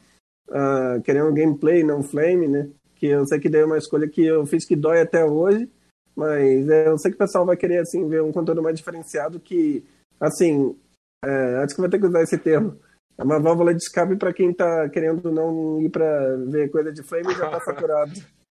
ah, 0.51 0.99
querendo 1.03 1.33
gameplay, 1.33 1.83
não 1.83 2.03
flame, 2.03 2.47
né? 2.47 2.69
Que 2.95 3.07
eu 3.07 3.25
sei 3.25 3.39
que 3.39 3.47
daí 3.49 3.61
é 3.61 3.65
uma 3.65 3.77
escolha 3.77 4.07
que 4.09 4.25
eu 4.25 4.45
fiz 4.45 4.65
que 4.65 4.75
dói 4.75 4.99
até 5.01 5.23
hoje. 5.23 5.69
Mas 6.15 6.69
é, 6.69 6.87
eu 6.87 6.97
sei 6.97 7.11
que 7.11 7.15
o 7.15 7.19
pessoal 7.19 7.45
vai 7.45 7.57
querer 7.57 7.79
assim 7.79 8.07
ver 8.07 8.21
um 8.21 8.31
conteúdo 8.31 8.63
mais 8.63 8.77
diferenciado 8.77 9.39
que, 9.39 9.83
assim, 10.19 10.75
é, 11.23 11.57
acho 11.57 11.75
que 11.75 11.81
vai 11.81 11.89
ter 11.89 11.99
que 11.99 12.05
usar 12.07 12.21
esse 12.21 12.37
termo. 12.37 12.79
É 13.17 13.23
uma 13.23 13.39
válvula 13.39 13.73
de 13.73 13.81
escape 13.81 14.15
pra 14.15 14.33
quem 14.33 14.53
tá 14.53 14.89
querendo 14.89 15.31
não 15.31 15.81
ir 15.81 15.89
pra 15.89 16.35
ver 16.49 16.69
coisa 16.69 16.91
de 16.91 17.03
flame 17.03 17.31
e 17.31 17.35
já 17.35 17.49
tá 17.49 17.59
saturado. 17.61 18.11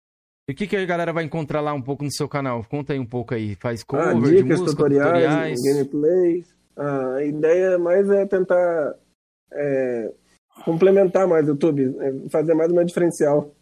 E 0.45 0.51
o 0.51 0.55
que, 0.55 0.67
que 0.67 0.75
a 0.75 0.85
galera 0.85 1.13
vai 1.13 1.23
encontrar 1.23 1.61
lá 1.61 1.71
um 1.71 1.81
pouco 1.81 2.03
no 2.03 2.11
seu 2.11 2.27
canal? 2.27 2.65
Conta 2.65 2.91
aí 2.91 2.99
um 2.99 3.05
pouco 3.05 3.33
aí. 3.33 3.55
Faz 3.55 3.81
cover 3.81 4.09
Ah, 4.09 4.13
de 4.13 4.19
dicas, 4.35 4.59
música, 4.59 4.71
tutoriais, 4.71 5.07
tutoriais. 5.07 5.59
gameplays. 5.63 6.55
Ah, 6.75 7.13
a 7.15 7.23
ideia 7.23 7.79
mais 7.79 8.09
é 8.09 8.25
tentar 8.25 8.93
é, 9.53 10.11
complementar 10.65 11.29
mais 11.29 11.47
o 11.47 11.51
YouTube, 11.51 11.95
é, 11.97 12.29
fazer 12.29 12.53
mais 12.55 12.69
uma 12.73 12.83
diferencial. 12.83 13.55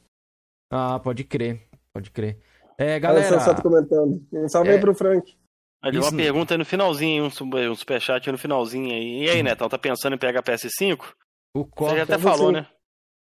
Ah, 0.72 1.00
pode 1.00 1.24
crer, 1.24 1.62
pode 1.94 2.10
crer. 2.10 2.40
É, 2.82 2.92
Olha 2.94 3.00
galera, 3.00 3.40
só, 3.40 3.46
só 3.46 3.54
tô 3.54 3.62
comentando. 3.62 4.26
Um 4.34 4.48
salve 4.50 4.70
É. 4.70 4.74
aí 4.74 4.80
pro 4.80 4.96
Frank. 4.96 5.38
Aí 5.84 5.92
Isso 5.92 6.02
uma 6.10 6.16
pergunta 6.18 6.54
aí 6.54 6.58
no 6.58 6.66
finalzinho, 6.66 7.26
um, 7.26 7.30
super- 7.30 7.76
superchat 7.76 8.28
aí 8.28 8.32
no 8.32 8.38
finalzinho 8.38 8.92
aí. 8.94 9.24
E 9.26 9.30
aí, 9.30 9.42
Netão, 9.44 9.68
tá 9.68 9.78
pensando 9.78 10.14
em 10.16 10.20
pegar 10.20 10.44
PS5? 10.44 11.14
o 11.56 11.66
Você 11.66 11.96
já 11.98 12.04
até 12.04 12.18
falou, 12.18 12.48
sim. 12.48 12.54
né? 12.54 12.68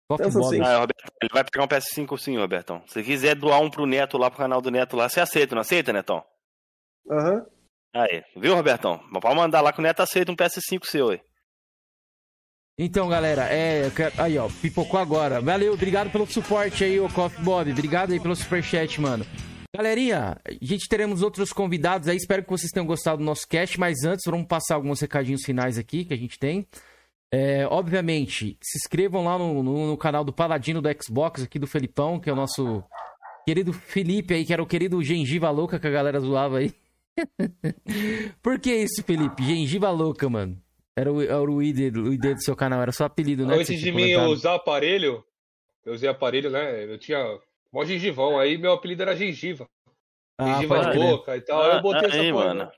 Coffee 0.10 0.26
pensa 0.28 0.40
Bob. 0.40 0.56
sim. 0.56 0.62
Ah, 0.62 0.80
Roberto, 0.80 1.04
ele 1.22 1.34
vai 1.34 1.44
pegar 1.44 1.64
um 1.66 1.68
PS5 1.68 2.18
sim, 2.18 2.38
Robertão. 2.38 2.82
Se 2.88 3.02
quiser 3.04 3.36
doar 3.36 3.60
um 3.62 3.70
pro 3.70 3.86
Neto 3.86 4.18
lá, 4.18 4.30
pro 4.30 4.38
canal 4.40 4.62
do 4.62 4.70
Neto 4.72 4.96
lá, 4.96 5.10
você 5.10 5.20
aceita, 5.20 5.56
não 5.56 5.62
aceita, 5.62 5.92
Netão? 5.92 6.24
Aham. 7.10 7.46
Aí, 7.94 8.24
viu, 8.38 8.56
Robertão? 8.56 9.02
Mas 9.10 9.22
pode 9.22 9.36
mandar 9.36 9.62
lá 9.62 9.72
que 9.74 9.80
o 9.80 9.82
Neto 9.84 10.02
aceita 10.02 10.32
um 10.32 10.36
PS5 10.36 10.86
seu 10.86 11.10
aí. 11.10 11.22
Então, 12.78 13.08
galera, 13.08 13.44
é. 13.44 13.90
quero- 13.90 14.14
Aí, 14.22 14.38
ó, 14.38 14.50
pipocou 14.62 15.00
agora. 15.00 15.40
Valeu, 15.40 15.74
obrigado 15.74 16.12
pelo 16.12 16.26
suporte 16.28 16.84
aí, 16.84 17.00
ô 17.00 17.08
Coffee 17.10 17.44
Bob. 17.44 17.72
Obrigado 17.72 18.12
aí 18.12 18.20
pelo 18.20 18.36
superchat, 18.36 19.00
mano. 19.00 19.26
Galerinha, 19.76 20.38
a 20.46 20.52
gente 20.66 20.88
teremos 20.90 21.22
outros 21.22 21.52
convidados 21.54 22.08
aí. 22.10 22.18
Espero 22.18 22.44
que 22.44 22.50
vocês 22.50 22.72
tenham 22.72 22.86
gostado 22.86 23.20
do 23.20 23.24
nosso 23.24 23.48
cast. 23.48 23.80
Mas 23.80 24.04
antes, 24.04 24.24
vamos 24.26 24.48
passar 24.48 24.76
alguns 24.76 25.00
recadinhos 25.00 25.44
finais 25.44 25.78
aqui 25.78 26.04
que 26.04 26.14
a 26.14 26.18
gente 26.18 26.38
tem. 26.38 26.66
É, 27.34 27.66
obviamente, 27.68 28.58
se 28.62 28.78
inscrevam 28.78 29.24
lá 29.24 29.38
no, 29.38 29.64
no- 29.64 29.88
no 29.88 29.98
canal 29.98 30.24
do 30.24 30.34
Paladino 30.34 30.82
do 30.82 30.90
Xbox, 31.02 31.44
aqui 31.44 31.58
do 31.58 31.68
Felipão, 31.68 32.20
que 32.20 32.30
é 32.30 32.34
o 32.34 32.36
nosso 32.36 32.84
querido 33.46 33.72
Felipe 33.74 34.34
aí, 34.34 34.46
que 34.46 34.54
era 34.54 34.62
o 34.64 34.68
querido 34.68 35.02
Gengiva 35.04 35.50
Louca 35.50 35.80
que 35.80 35.88
a 35.88 35.92
galera 35.92 36.20
zoava 36.20 36.58
aí. 36.60 36.74
Por 38.44 38.60
que 38.60 38.74
isso, 38.76 39.02
Felipe? 39.04 39.44
Gengiva 39.44 39.90
Louca, 39.92 40.30
mano. 40.30 40.58
Era 40.98 41.12
o, 41.12 41.22
era 41.22 41.42
o, 41.42 41.62
ID, 41.62 41.96
o 41.98 42.14
ID 42.14 42.36
do 42.36 42.42
seu 42.42 42.56
canal, 42.56 42.82
era 42.82 42.92
seu 42.92 43.06
apelido, 43.06 43.46
né? 43.46 43.56
Antes 43.56 43.80
de 43.80 43.92
mim 43.92 44.14
comentado. 44.14 44.30
usar 44.30 44.56
aparelho, 44.56 45.24
eu 45.86 45.94
usei 45.94 46.08
aparelho, 46.08 46.50
né? 46.50 46.86
Eu 46.86 46.98
tinha 46.98 47.22
mó 47.72 47.84
gengivão, 47.84 48.40
aí 48.40 48.58
meu 48.58 48.72
apelido 48.72 49.02
era 49.02 49.16
gengiva. 49.16 49.68
Ah, 50.38 50.54
gengiva 50.56 50.92
crer. 50.92 50.98
louca 50.98 51.36
e 51.36 51.42
tal. 51.42 51.62
aí 51.62 51.76
eu 51.76 51.82
botei 51.82 52.08
essa 52.08 52.18
aí, 52.18 52.32
porra, 52.32 52.46
mano. 52.46 52.60
né? 52.60 52.72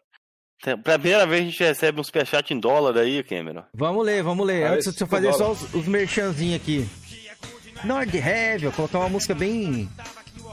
Primeira 0.83 1.27
vez 1.27 1.41
a 1.41 1.45
gente 1.45 1.63
recebe 1.63 1.99
um 1.99 2.03
superchat 2.03 2.51
em 2.51 2.59
dólar 2.59 2.97
aí, 2.97 3.23
Cameron. 3.23 3.63
Vamos 3.73 4.03
ler, 4.03 4.23
vamos 4.23 4.45
ler. 4.45 4.63
Parece 4.63 4.89
Antes, 4.89 4.99
deixa 4.99 5.03
eu 5.03 5.07
fazer 5.07 5.31
só 5.33 5.37
dólares. 5.53 5.61
os, 5.61 5.73
os 5.75 5.87
merchanzinhos 5.87 6.59
aqui. 6.59 6.89
Nord 7.85 8.17
Heavy, 8.17 8.65
ó, 8.65 8.71
colocar 8.71 8.97
uma 8.97 9.09
música 9.09 9.35
bem, 9.35 9.87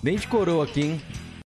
bem 0.03 0.16
de 0.16 0.28
coroa 0.28 0.65
aqui, 0.65 0.82
hein? 0.82 1.03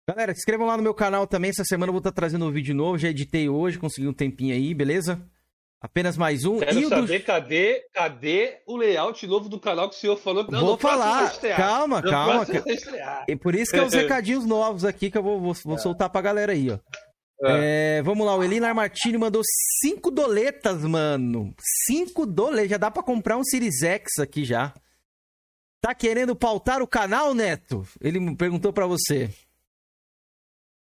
Galera, 0.09 0.35
se 0.35 0.41
inscrevam 0.41 0.66
lá 0.66 0.77
no 0.77 0.82
meu 0.82 0.93
canal 0.93 1.24
também. 1.28 1.51
Essa 1.51 1.62
semana 1.65 1.91
eu 1.91 1.93
vou 1.93 2.01
estar 2.01 2.11
trazendo 2.11 2.45
um 2.45 2.51
vídeo 2.51 2.74
novo. 2.74 2.99
Já 2.99 3.09
editei 3.09 3.49
hoje, 3.49 3.78
consegui 3.78 4.09
um 4.09 4.12
tempinho 4.12 4.53
aí, 4.53 4.74
beleza? 4.74 5.24
Apenas 5.81 6.16
mais 6.19 6.44
um. 6.44 6.59
Quero 6.59 6.78
e 6.78 6.85
o 6.85 6.90
do... 6.90 6.97
saber 6.97 7.24
cadê, 7.24 7.86
cadê 7.94 8.61
o 8.66 8.77
layout 8.77 9.27
novo 9.27 9.48
do 9.48 9.59
canal 9.59 9.89
que 9.89 9.97
o 9.97 9.98
senhor 9.98 10.16
falou 10.19 10.44
que 10.44 10.51
Vou 10.51 10.77
falar. 10.77 11.32
Calma, 11.57 12.02
No 12.02 12.11
calma. 12.11 12.47
estrear. 12.66 13.24
E 13.27 13.35
por 13.35 13.55
isso 13.55 13.73
que 13.73 13.78
é 13.78 13.82
os 13.82 13.93
recadinhos 13.94 14.44
novos 14.44 14.85
aqui 14.85 15.11
que 15.11 15.16
eu 15.16 15.23
vou, 15.23 15.40
vou, 15.40 15.55
vou 15.55 15.78
soltar 15.78 16.11
pra 16.11 16.20
galera 16.20 16.52
aí, 16.52 16.70
ó. 16.70 16.78
É. 17.43 17.98
É, 17.98 18.02
vamos 18.02 18.27
lá, 18.27 18.36
o 18.36 18.44
Elinar 18.44 18.74
Martini 18.74 19.16
mandou 19.16 19.40
cinco 19.81 20.11
doletas, 20.11 20.85
mano. 20.85 21.55
Cinco 21.86 22.27
doletas. 22.27 22.70
Já 22.70 22.77
dá 22.77 22.90
pra 22.90 23.02
comprar 23.02 23.39
um 23.39 23.44
Series 23.44 23.82
X 23.82 24.19
aqui 24.19 24.44
já. 24.44 24.74
Tá 25.81 25.94
querendo 25.94 26.36
pautar 26.36 26.82
o 26.82 26.86
canal, 26.86 27.32
Neto? 27.32 27.89
Ele 28.02 28.36
perguntou 28.36 28.70
pra 28.70 28.86
você. 28.86 29.31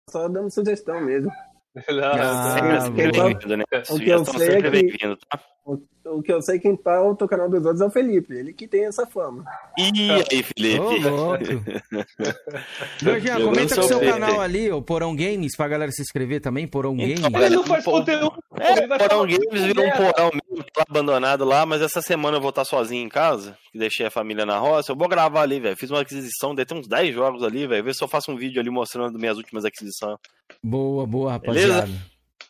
Só 0.09 0.30
dando 0.30 0.49
sugestão 0.53 1.01
mesmo. 1.01 1.30
Não, 1.89 2.03
Ah, 2.03 2.81
Sempre, 2.81 3.11
bem-vindo, 3.11 3.57
né? 3.57 3.64
O 3.89 3.99
que 3.99 4.10
eu 4.10 4.26
sei 4.26 4.47
é 4.47 4.52
sempre 4.52 4.64
que- 4.64 4.69
bem-vindo, 4.69 5.18
tá? 5.30 5.39
O 5.65 5.77
que 6.23 6.32
eu 6.32 6.41
sei 6.41 6.60
quem 6.60 6.76
pauta 6.76 7.26
o 7.26 7.27
canal 7.27 7.49
dos 7.49 7.64
outros 7.65 7.82
é 7.82 7.86
o 7.86 7.90
Felipe. 7.90 8.34
Ele 8.34 8.53
que 8.53 8.68
tem 8.68 8.86
essa 8.86 9.06
fama. 9.07 9.44
E 9.77 9.91
aí, 10.32 10.44
Felipe? 10.44 10.80
Ô, 10.80 11.10
louco. 11.10 11.44
Jorginho, 13.02 13.34
Jogando 13.34 13.45
comenta 13.45 13.76
com 13.76 13.82
o 13.82 13.84
seu 13.88 13.95
seu 13.99 13.99
canal 13.99 14.41
ali, 14.41 14.72
o 14.72 14.82
Porão 14.82 15.15
Games, 15.15 15.56
pra 15.56 15.68
galera 15.68 15.91
se 15.91 16.02
inscrever 16.02 16.41
também, 16.41 16.68
Porão 16.68 16.95
Então, 16.98 17.30
Games. 17.32 17.45
Ele 17.45 17.56
não 17.56 17.64
faz 17.64 17.84
conteúdo, 17.84 18.44
É, 18.56 18.88
Porão 18.88 19.26
Games 19.26 19.64
virou 19.64 19.86
um 19.86 19.91
porão 19.91 20.32
mesmo, 20.34 20.65
tá 20.73 20.84
abandonado 20.88 21.45
lá, 21.45 21.65
mas 21.65 21.82
essa 21.82 22.02
semana 22.02 22.38
eu 22.38 22.41
vou 22.41 22.49
estar 22.49 22.65
sozinho 22.65 23.06
em 23.06 23.10
casa, 23.10 23.57
que 23.72 23.80
deixei 23.80 24.06
a 24.06 24.11
família 24.11 24.45
na 24.45 24.57
roça. 24.57 24.91
Eu 24.91 24.95
vou 24.95 25.07
gravar 25.07 25.41
ali, 25.41 25.60
velho. 25.60 25.77
Fiz 25.77 25.90
uma 25.90 26.02
aquisição, 26.02 26.53
deve 26.53 26.68
ter 26.68 26.76
uns 26.76 26.88
10 26.88 27.14
jogos 27.14 27.44
ali, 27.44 27.68
velho. 27.68 27.84
Ver 27.84 27.95
se 27.95 28.03
eu 28.03 28.07
faço 28.07 28.32
um 28.32 28.36
vídeo 28.36 28.60
ali 28.60 28.69
mostrando 28.69 29.18
minhas 29.18 29.38
últimas 29.38 29.65
aquisições. 29.65 30.18
Boa, 30.64 31.06
boa, 31.06 31.32
rapaziada. 31.34 31.90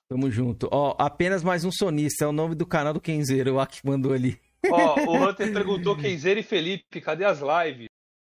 Tamo 0.08 0.30
junto. 0.30 0.70
Ó, 0.72 0.96
apenas 1.00 1.44
mais 1.44 1.66
um 1.66 1.72
sonista. 1.72 2.26
É 2.26 2.28
o 2.28 2.32
nome 2.32 2.56
do 2.56 2.66
canal 2.66 2.94
do 2.94 3.02
Kenzeiro. 3.02 3.56
O 3.56 3.60
Aki 3.60 3.82
mandou 3.86 4.14
ali. 4.14 4.40
Ó, 4.70 4.96
o 5.02 5.16
Hunter 5.30 5.52
perguntou 5.52 5.98
Kenzeiro 5.98 6.40
e 6.40 6.44
Felipe, 6.44 7.02
cadê 7.02 7.26
as 7.26 7.40
lives? 7.40 7.88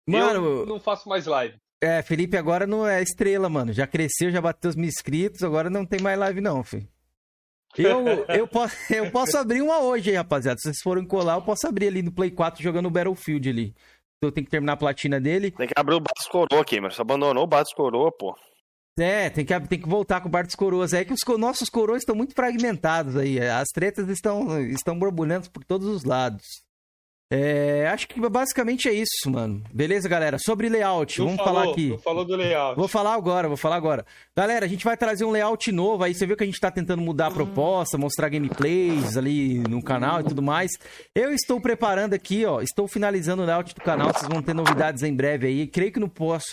Mano, 0.07 0.45
eu 0.59 0.65
não 0.65 0.79
faço 0.79 1.09
mais 1.09 1.25
live. 1.25 1.57
é, 1.81 2.01
Felipe 2.01 2.37
agora 2.37 2.65
não 2.67 2.87
é 2.87 3.01
estrela, 3.01 3.49
mano. 3.49 3.73
Já 3.73 3.85
cresceu, 3.87 4.29
já 4.31 4.39
bateu 4.41 4.69
os 4.69 4.75
mil 4.75 4.87
inscritos. 4.87 5.43
Agora 5.43 5.69
não 5.69 5.85
tem 5.85 5.99
mais 5.99 6.17
live, 6.17 6.39
não, 6.41 6.63
filho. 6.63 6.87
Eu, 7.77 8.05
eu, 8.29 8.47
posso, 8.47 8.93
eu 8.93 9.11
posso 9.11 9.37
abrir 9.37 9.61
uma 9.61 9.79
hoje 9.81 10.11
aí, 10.11 10.15
rapaziada. 10.15 10.57
Se 10.59 10.63
vocês 10.69 10.81
forem 10.81 11.05
colar, 11.05 11.35
eu 11.35 11.41
posso 11.41 11.67
abrir 11.67 11.87
ali 11.87 12.01
no 12.01 12.11
Play 12.11 12.31
4 12.31 12.63
jogando 12.63 12.85
o 12.85 12.91
Battlefield 12.91 13.49
ali. 13.49 13.75
Então 14.17 14.29
eu 14.29 14.31
tenho 14.31 14.45
que 14.45 14.51
terminar 14.51 14.73
a 14.73 14.77
platina 14.77 15.19
dele. 15.19 15.51
Tem 15.51 15.67
que 15.67 15.73
abrir 15.75 15.95
o 15.95 15.99
Batos 15.99 16.27
Coroa 16.27 16.61
aqui, 16.61 16.79
mas 16.79 16.95
você 16.95 17.01
abandonou 17.01 17.43
o 17.43 17.47
Batos 17.47 17.73
Coroa, 17.73 18.11
pô. 18.17 18.33
É, 18.97 19.29
tem 19.29 19.45
que, 19.45 19.59
tem 19.61 19.79
que 19.79 19.89
voltar 19.89 20.21
com 20.21 20.29
o 20.29 20.31
Bar 20.31 20.45
dos 20.45 20.55
Coroas. 20.55 20.93
É 20.93 21.03
que 21.03 21.13
os 21.13 21.21
nossos 21.37 21.69
coroas 21.69 22.01
estão 22.01 22.15
muito 22.15 22.33
fragmentados 22.33 23.17
aí. 23.17 23.39
As 23.39 23.67
tretas 23.69 24.07
estão, 24.07 24.59
estão 24.61 24.97
borbulhando 24.97 25.49
por 25.51 25.65
todos 25.65 25.87
os 25.87 26.05
lados. 26.05 26.64
É, 27.27 27.87
acho 27.87 28.07
que 28.07 28.19
basicamente 28.29 28.87
é 28.87 28.93
isso, 28.93 29.31
mano. 29.31 29.63
Beleza, 29.73 30.07
galera? 30.07 30.37
Sobre 30.37 30.69
layout, 30.69 31.17
Não 31.17 31.25
vamos 31.25 31.43
falou, 31.43 31.59
falar 31.61 31.71
aqui. 31.71 31.97
Falou 32.03 32.23
do 32.23 32.35
layout. 32.35 32.77
Vou 32.77 32.87
falar 32.87 33.15
agora, 33.15 33.47
vou 33.47 33.57
falar 33.57 33.77
agora. 33.77 34.05
Galera, 34.37 34.65
a 34.65 34.69
gente 34.69 34.85
vai 34.85 34.95
trazer 34.95 35.25
um 35.25 35.31
layout 35.31 35.71
novo 35.71 36.03
aí. 36.03 36.13
Você 36.13 36.27
viu 36.27 36.37
que 36.37 36.43
a 36.43 36.45
gente 36.45 36.59
tá 36.59 36.69
tentando 36.69 37.01
mudar 37.01 37.27
a 37.27 37.31
proposta, 37.31 37.97
mostrar 37.97 38.29
gameplays 38.29 39.17
ali 39.17 39.57
no 39.67 39.81
canal 39.81 40.21
e 40.21 40.23
tudo 40.23 40.41
mais. 40.41 40.71
Eu 41.15 41.31
estou 41.33 41.59
preparando 41.59 42.13
aqui, 42.13 42.45
ó. 42.45 42.61
Estou 42.61 42.87
finalizando 42.87 43.41
o 43.41 43.45
layout 43.45 43.73
do 43.73 43.81
canal. 43.81 44.13
Vocês 44.13 44.31
vão 44.31 44.43
ter 44.43 44.53
novidades 44.53 45.01
em 45.01 45.15
breve 45.15 45.47
aí. 45.47 45.67
Creio 45.67 45.91
que 45.91 45.99
no 45.99 46.11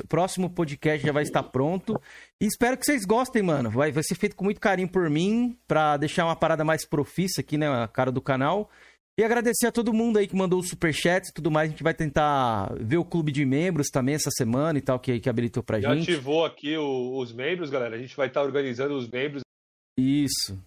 próximo 0.09 0.49
podcast 0.49 1.07
já 1.07 1.13
vai 1.13 1.23
estar 1.23 1.43
pronto. 1.43 2.01
E 2.41 2.47
espero 2.47 2.79
que 2.79 2.87
vocês 2.87 3.05
gostem, 3.05 3.43
mano. 3.43 3.71
Vai, 3.71 3.93
vai 3.93 4.03
ser 4.03 4.15
feito 4.15 4.35
com 4.35 4.45
muito 4.45 4.61
carinho 4.61 4.89
por 4.89 5.09
mim, 5.11 5.55
pra 5.69 5.99
deixar 5.99 6.25
uma 6.25 6.35
parada 6.35 6.65
mais 6.65 6.87
profissa 6.87 7.43
aqui, 7.43 7.59
né? 7.59 7.69
A 7.69 7.87
cara 7.87 8.11
do 8.11 8.23
canal. 8.23 8.71
E 9.19 9.23
agradecer 9.23 9.67
a 9.67 9.73
todo 9.73 9.93
mundo 9.93 10.19
aí 10.19 10.27
que 10.27 10.35
mandou 10.35 10.59
os 10.61 10.69
superchats 10.69 11.29
e 11.31 11.35
tudo 11.35 11.51
mais. 11.51 11.69
A 11.69 11.71
gente 11.73 11.83
vai 11.83 11.93
tentar 11.93 12.73
ver 12.81 12.97
o 12.97 13.05
clube 13.05 13.31
de 13.31 13.45
membros 13.45 13.89
também 13.89 14.15
essa 14.15 14.31
semana 14.31 14.79
e 14.79 14.83
tal, 14.83 14.99
que, 14.99 15.21
que 15.21 15.29
habilitou 15.29 15.63
pra 15.63 15.81
Já 15.81 15.95
gente. 15.95 16.11
ativou 16.11 16.45
aqui 16.47 16.77
o- 16.79 17.19
os 17.19 17.33
membros, 17.33 17.69
galera. 17.69 17.95
A 17.95 17.99
gente 17.99 18.17
vai 18.17 18.29
estar 18.29 18.43
organizando 18.43 18.97
os 18.97 19.09
membros. 19.09 19.43
Isso. 19.99 20.59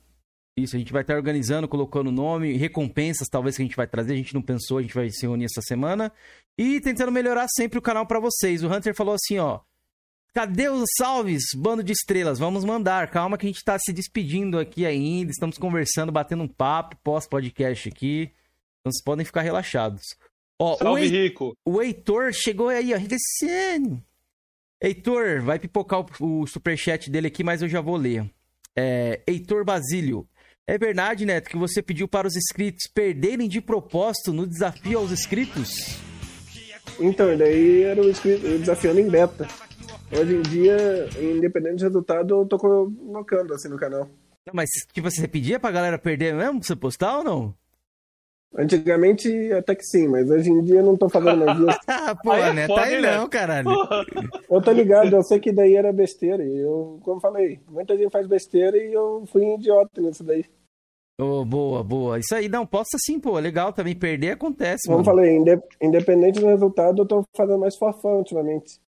Isso, 0.57 0.75
a 0.75 0.79
gente 0.79 0.93
vai 0.93 1.01
estar 1.01 1.15
organizando, 1.15 1.67
colocando 1.67 2.11
nome, 2.11 2.53
recompensas 2.53 3.27
talvez 3.27 3.57
que 3.57 3.61
a 3.61 3.65
gente 3.65 3.75
vai 3.75 3.87
trazer, 3.87 4.13
a 4.13 4.17
gente 4.17 4.33
não 4.33 4.41
pensou, 4.41 4.77
a 4.77 4.81
gente 4.81 4.93
vai 4.93 5.09
se 5.09 5.23
reunir 5.23 5.45
essa 5.45 5.61
semana. 5.61 6.13
E 6.57 6.79
tentando 6.79 7.11
melhorar 7.11 7.47
sempre 7.49 7.77
o 7.77 7.81
canal 7.81 8.05
pra 8.05 8.19
vocês. 8.21 8.63
O 8.63 8.67
Hunter 8.71 8.95
falou 8.95 9.15
assim, 9.15 9.37
ó. 9.39 9.59
Cadê 10.35 10.67
os 10.67 10.83
salves, 10.97 11.43
bando 11.55 11.81
de 11.81 11.93
estrelas? 11.93 12.37
Vamos 12.37 12.65
mandar. 12.65 13.09
Calma 13.09 13.37
que 13.37 13.45
a 13.45 13.49
gente 13.49 13.63
tá 13.63 13.79
se 13.79 13.93
despedindo 13.93 14.59
aqui 14.59 14.85
ainda, 14.85 15.31
estamos 15.31 15.57
conversando, 15.57 16.11
batendo 16.11 16.43
um 16.43 16.47
papo 16.47 16.97
pós-podcast 17.01 17.87
aqui. 17.87 18.23
Então 18.81 18.91
vocês 18.91 19.01
podem 19.01 19.25
ficar 19.25 19.43
relaxados. 19.43 20.01
Ó, 20.59 20.73
o 20.73 20.77
Salve, 20.77 21.01
Hei- 21.03 21.07
Rico. 21.09 21.55
o 21.65 21.81
Heitor 21.81 22.33
chegou 22.33 22.67
aí, 22.67 22.93
ó. 22.93 22.97
Recém. 22.97 24.03
Heitor, 24.83 25.41
vai 25.41 25.57
pipocar 25.57 26.01
o, 26.19 26.41
o 26.41 26.45
superchat 26.47 27.09
dele 27.09 27.27
aqui, 27.27 27.41
mas 27.41 27.61
eu 27.61 27.69
já 27.69 27.79
vou 27.79 27.95
ler. 27.95 28.29
É, 28.75 29.21
Heitor 29.25 29.63
Basílio. 29.63 30.27
É 30.67 30.77
verdade, 30.77 31.25
Neto, 31.25 31.49
que 31.49 31.55
você 31.57 31.81
pediu 31.81 32.09
para 32.09 32.27
os 32.27 32.35
inscritos 32.35 32.89
perderem 32.93 33.47
de 33.47 33.61
propósito 33.61 34.33
no 34.33 34.45
desafio 34.45 34.99
aos 34.99 35.11
inscritos? 35.13 35.95
Então, 36.99 37.37
daí 37.37 37.83
era 37.83 38.01
o, 38.01 38.09
inscrito, 38.09 38.45
o 38.45 38.59
desafiando 38.59 38.99
em 38.99 39.09
beta. 39.09 39.47
Hoje 40.19 40.35
em 40.35 40.41
dia, 40.41 40.77
independente 41.21 41.79
do 41.79 41.83
resultado, 41.85 42.41
eu 42.41 42.45
tô 42.45 42.57
colocando 42.57 43.53
assim 43.53 43.67
no 43.69 43.77
canal. 43.77 44.07
Não, 44.47 44.53
mas, 44.53 44.69
tipo, 44.93 45.09
você 45.09 45.27
pedia 45.27 45.59
pra 45.59 45.71
galera 45.71 45.97
perder 45.97 46.33
mesmo 46.33 46.59
pra 46.59 46.67
você 46.67 46.75
postar 46.75 47.17
ou 47.17 47.23
não? 47.23 47.53
Antigamente 48.57 49.51
até 49.51 49.75
que 49.75 49.83
sim, 49.83 50.07
mas 50.07 50.29
hoje 50.29 50.49
em 50.49 50.61
dia 50.61 50.75
eu 50.79 50.85
não 50.85 50.95
tô 50.95 51.09
fazendo 51.09 51.45
mais 51.45 51.59
isso. 51.59 51.79
Ah, 51.87 52.15
pô, 52.23 52.31
Aí 52.31 52.41
é 52.43 52.53
Neto, 52.53 52.67
foda, 52.67 52.81
aí 52.83 52.95
hein, 52.95 53.01
não, 53.01 53.27
caralho. 53.27 53.69
Eu 54.49 54.61
tô 54.61 54.71
ligado, 54.71 55.13
eu 55.13 55.23
sei 55.23 55.39
que 55.41 55.51
daí 55.51 55.75
era 55.75 55.91
besteira. 55.91 56.41
E 56.45 56.59
eu, 56.59 56.97
como 57.03 57.19
falei, 57.19 57.59
muita 57.69 57.97
gente 57.97 58.11
faz 58.11 58.25
besteira 58.27 58.77
e 58.77 58.93
eu 58.93 59.25
fui 59.29 59.41
um 59.41 59.55
idiota 59.55 59.99
nisso 59.99 60.23
daí. 60.23 60.45
Ô, 61.19 61.43
boa, 61.43 61.83
boa. 61.83 62.17
Isso 62.19 62.33
aí, 62.33 62.47
não, 62.47 62.65
posta 62.65 62.97
sim, 62.97 63.19
pô. 63.19 63.37
Legal 63.39 63.73
também. 63.73 63.95
Perder 63.95 64.31
acontece, 64.31 64.83
Como 64.85 64.99
mano. 64.99 65.05
falei, 65.05 65.35
inde- 65.35 65.61
independente 65.81 66.39
do 66.39 66.47
resultado, 66.47 67.01
eu 67.01 67.05
tô 67.05 67.23
fazendo 67.35 67.59
mais 67.59 67.75
fofão 67.77 68.17
ultimamente. 68.19 68.79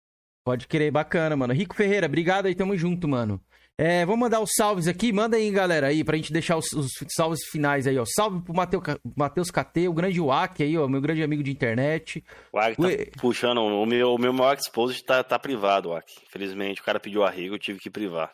Pode 0.48 0.66
crer, 0.66 0.90
bacana, 0.90 1.36
mano. 1.36 1.54
Rico 1.54 1.76
Ferreira, 1.76 2.08
obrigado 2.08 2.46
aí, 2.46 2.56
tamo 2.56 2.78
junto, 2.78 3.06
mano. 3.06 3.38
É, 3.78 4.06
vou 4.06 4.16
mandar 4.16 4.40
os 4.40 4.52
salves 4.56 4.88
aqui, 4.88 5.12
manda 5.12 5.36
aí, 5.36 5.52
galera, 5.52 5.88
aí, 5.88 6.06
pra 6.06 6.16
gente 6.16 6.32
deixar 6.32 6.56
os, 6.56 6.72
os 6.72 6.90
salves 7.10 7.42
finais 7.52 7.86
aí, 7.86 8.00
ó. 8.00 8.06
Salve 8.08 8.40
pro 8.42 8.54
Mateu, 8.54 8.82
Matheus 9.14 9.52
KT, 9.52 9.90
o 9.90 9.94
grande 9.94 10.22
Wack 10.22 10.64
aí, 10.64 10.78
ó, 10.78 10.88
meu 10.88 11.02
grande 11.02 11.22
amigo 11.22 11.44
de 11.44 11.52
internet. 11.52 12.24
O 12.54 12.60
Aki 12.60 12.78
tá 12.78 13.20
puxando, 13.20 13.58
o 13.58 13.86
meu, 13.86 14.14
o 14.14 14.18
meu 14.18 14.32
maior 14.32 14.56
exposed 14.56 15.04
tá, 15.04 15.22
tá 15.22 15.38
privado, 15.38 15.92
Aki. 15.92 16.16
Infelizmente, 16.30 16.80
o 16.80 16.84
cara 16.86 16.98
pediu 16.98 17.26
arrego, 17.26 17.56
eu 17.56 17.60
tive 17.60 17.80
que 17.80 17.90
privar. 17.90 18.32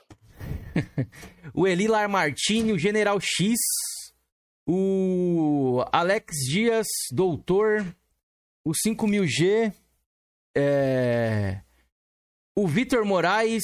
O 1.51 1.67
Elilar 1.67 2.07
Martini, 2.07 2.73
o 2.73 2.77
General 2.77 3.19
X, 3.19 3.57
o 4.67 5.83
Alex 5.91 6.35
Dias, 6.47 6.85
doutor, 7.11 7.83
o 8.63 8.71
5000G, 8.71 9.73
é... 10.55 11.63
o 12.55 12.67
Vitor 12.67 13.05
Moraes. 13.05 13.63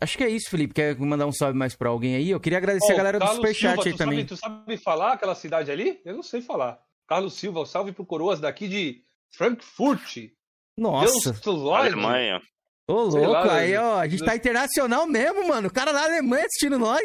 Acho 0.00 0.16
que 0.16 0.24
é 0.24 0.28
isso, 0.28 0.50
Felipe. 0.50 0.74
Quer 0.74 0.96
mandar 0.98 1.26
um 1.26 1.32
salve 1.32 1.56
mais 1.56 1.74
pra 1.74 1.88
alguém 1.88 2.14
aí? 2.14 2.30
Eu 2.30 2.40
queria 2.40 2.58
agradecer 2.58 2.92
Ó, 2.92 2.94
a 2.94 2.96
galera 2.96 3.18
do 3.18 3.24
Carlos 3.24 3.36
Superchat 3.36 3.82
Silva, 3.82 3.88
aí 3.88 3.92
tu 3.92 3.98
também. 3.98 4.18
Sabe, 4.18 4.28
tu 4.28 4.36
sabe 4.36 4.76
falar 4.76 5.12
aquela 5.12 5.34
cidade 5.34 5.70
ali? 5.70 6.00
Eu 6.04 6.14
não 6.14 6.22
sei 6.22 6.40
falar. 6.40 6.78
Carlos 7.08 7.34
Silva, 7.34 7.66
salve 7.66 7.92
pro 7.92 8.06
Coroas 8.06 8.38
daqui 8.38 8.68
de 8.68 9.02
Frankfurt. 9.36 10.30
Nossa, 10.76 11.32
Deus. 11.32 11.72
Alemanha. 11.72 12.40
ô 12.88 13.02
louco, 13.02 13.46
lá, 13.46 13.56
aí 13.56 13.76
ó, 13.76 13.98
a 13.98 14.08
gente 14.08 14.24
tá 14.24 14.36
internacional 14.36 15.06
mesmo, 15.06 15.48
mano. 15.48 15.68
O 15.68 15.72
cara 15.72 15.92
da 15.92 16.04
Alemanha 16.04 16.44
assistindo 16.44 16.78
nós. 16.78 17.02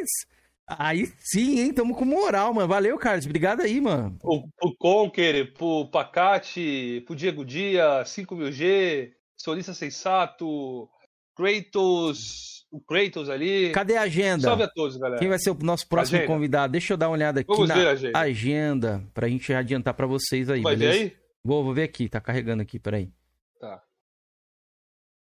Aí 0.68 1.08
sim, 1.20 1.60
hein, 1.60 1.74
tamo 1.74 1.96
com 1.96 2.06
moral, 2.06 2.54
mano. 2.54 2.68
Valeu, 2.68 2.98
Carlos. 2.98 3.26
Obrigado 3.26 3.62
aí, 3.62 3.82
mano. 3.82 4.18
O, 4.24 4.48
pro 4.58 4.76
Conker, 4.78 5.54
pro 5.54 5.90
Pacate, 5.90 7.04
pro 7.06 7.16
Diego 7.16 7.44
Dias, 7.44 8.10
5000G, 8.10 9.12
Solista 9.36 9.74
Sensato, 9.74 10.90
Kratos, 11.36 12.66
o 12.72 12.80
Kratos 12.82 13.30
ali. 13.30 13.72
Cadê 13.72 13.98
a 13.98 14.02
agenda? 14.04 14.44
Salve 14.44 14.64
a 14.64 14.68
todos, 14.70 14.98
galera. 14.98 15.20
Quem 15.20 15.28
vai 15.30 15.38
ser 15.40 15.52
o 15.52 15.58
nosso 15.62 15.88
próximo 15.88 16.18
Agenda. 16.18 16.34
convidado? 16.34 16.72
Deixa 16.72 16.94
eu 16.94 16.98
dar 16.98 17.08
uma 17.10 17.14
olhada 17.14 17.42
aqui 17.42 17.48
Vamos 17.52 17.68
na 17.70 17.76
ver 17.76 17.88
a 17.88 17.92
agenda. 17.92 18.20
agenda 18.20 19.08
pra 19.14 19.28
gente 19.28 19.54
adiantar 19.54 19.94
pra 19.94 20.08
vocês 20.08 20.50
aí, 20.50 20.62
Vai 20.62 20.76
ver 20.76 20.88
beleza? 20.92 21.04
aí? 21.16 21.18
Vou, 21.44 21.64
vou 21.64 21.74
ver 21.74 21.84
aqui, 21.84 22.08
tá 22.10 22.20
carregando 22.22 22.62
aqui, 22.64 22.80
peraí. 22.80 23.12
Tá. 23.60 23.84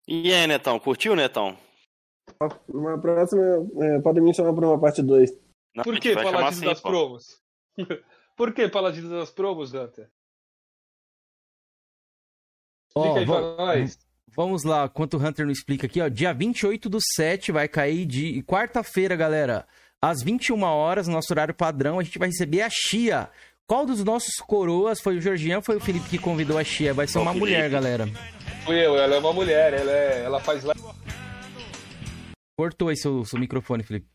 E 0.07 0.33
aí, 0.33 0.45
Netão, 0.47 0.79
curtiu, 0.79 1.15
Netão? 1.15 1.57
Uma 2.67 2.99
próxima, 2.99 3.41
é, 3.81 3.99
pode 4.01 4.19
me 4.21 4.33
chamar 4.33 4.53
pra 4.53 4.67
uma 4.67 4.79
parte 4.79 5.01
2. 5.01 5.31
Não, 5.75 5.81
a 5.81 5.83
Por 5.83 5.99
que 5.99 6.13
Paladino 6.13 6.45
assim, 6.47 6.65
das 6.65 6.81
pô. 6.81 6.89
Promos? 6.89 7.41
Por 8.38 8.53
que 8.53 8.67
Paladino 8.69 9.09
das 9.09 9.29
Promos, 9.31 9.71
Dante? 9.71 10.05
Ó, 12.95 13.05
Explica 13.05 13.19
aí 13.19 13.25
va- 13.25 13.55
pra 13.55 13.65
nós. 13.65 13.97
Vamos 14.36 14.64
lá, 14.64 14.86
enquanto 14.86 15.16
o 15.16 15.18
Hunter 15.26 15.45
não 15.45 15.52
explica 15.52 15.88
aqui, 15.88 16.02
ó. 16.02 16.08
Dia 16.08 16.34
28 16.34 16.90
do 16.90 16.99
7 17.16 17.52
vai 17.52 17.68
cair 17.68 18.06
de 18.06 18.41
quarta-feira, 18.44 19.16
galera. 19.16 19.68
Às 20.02 20.24
21 20.24 20.64
horas, 20.64 21.08
nosso 21.08 21.32
horário 21.32 21.53
padrão, 21.53 21.99
a 21.99 22.03
gente 22.03 22.18
vai 22.18 22.30
receber 22.30 22.62
a 22.62 22.70
Chia. 22.70 23.30
Qual 23.68 23.86
dos 23.86 24.03
nossos 24.03 24.36
coroas 24.38 24.99
foi 24.99 25.18
o 25.18 25.22
Georgian 25.22 25.58
ou 25.58 25.62
foi 25.62 25.76
o 25.76 25.80
Felipe 25.80 26.10
que 26.10 26.18
convidou 26.18 26.58
a 26.58 26.64
Chia? 26.64 26.94
Vai 26.94 27.08
ser 27.08 27.20
uma 27.20 27.34
Felipe. 27.34 27.52
mulher, 27.52 27.70
galera. 27.70 28.08
Fui 28.66 28.76
eu, 28.76 28.98
ela 28.98 29.16
é 29.16 29.20
uma 29.20 29.34
mulher, 29.34 29.74
ela, 29.74 29.91
é, 29.91 30.24
ela 30.24 30.40
faz 30.40 30.64
live. 30.64 30.82
Cortou 32.58 32.90
aí 32.90 32.98
seu, 32.98 33.26
seu 33.26 33.40
microfone, 33.40 33.84
Felipe. 33.84 34.08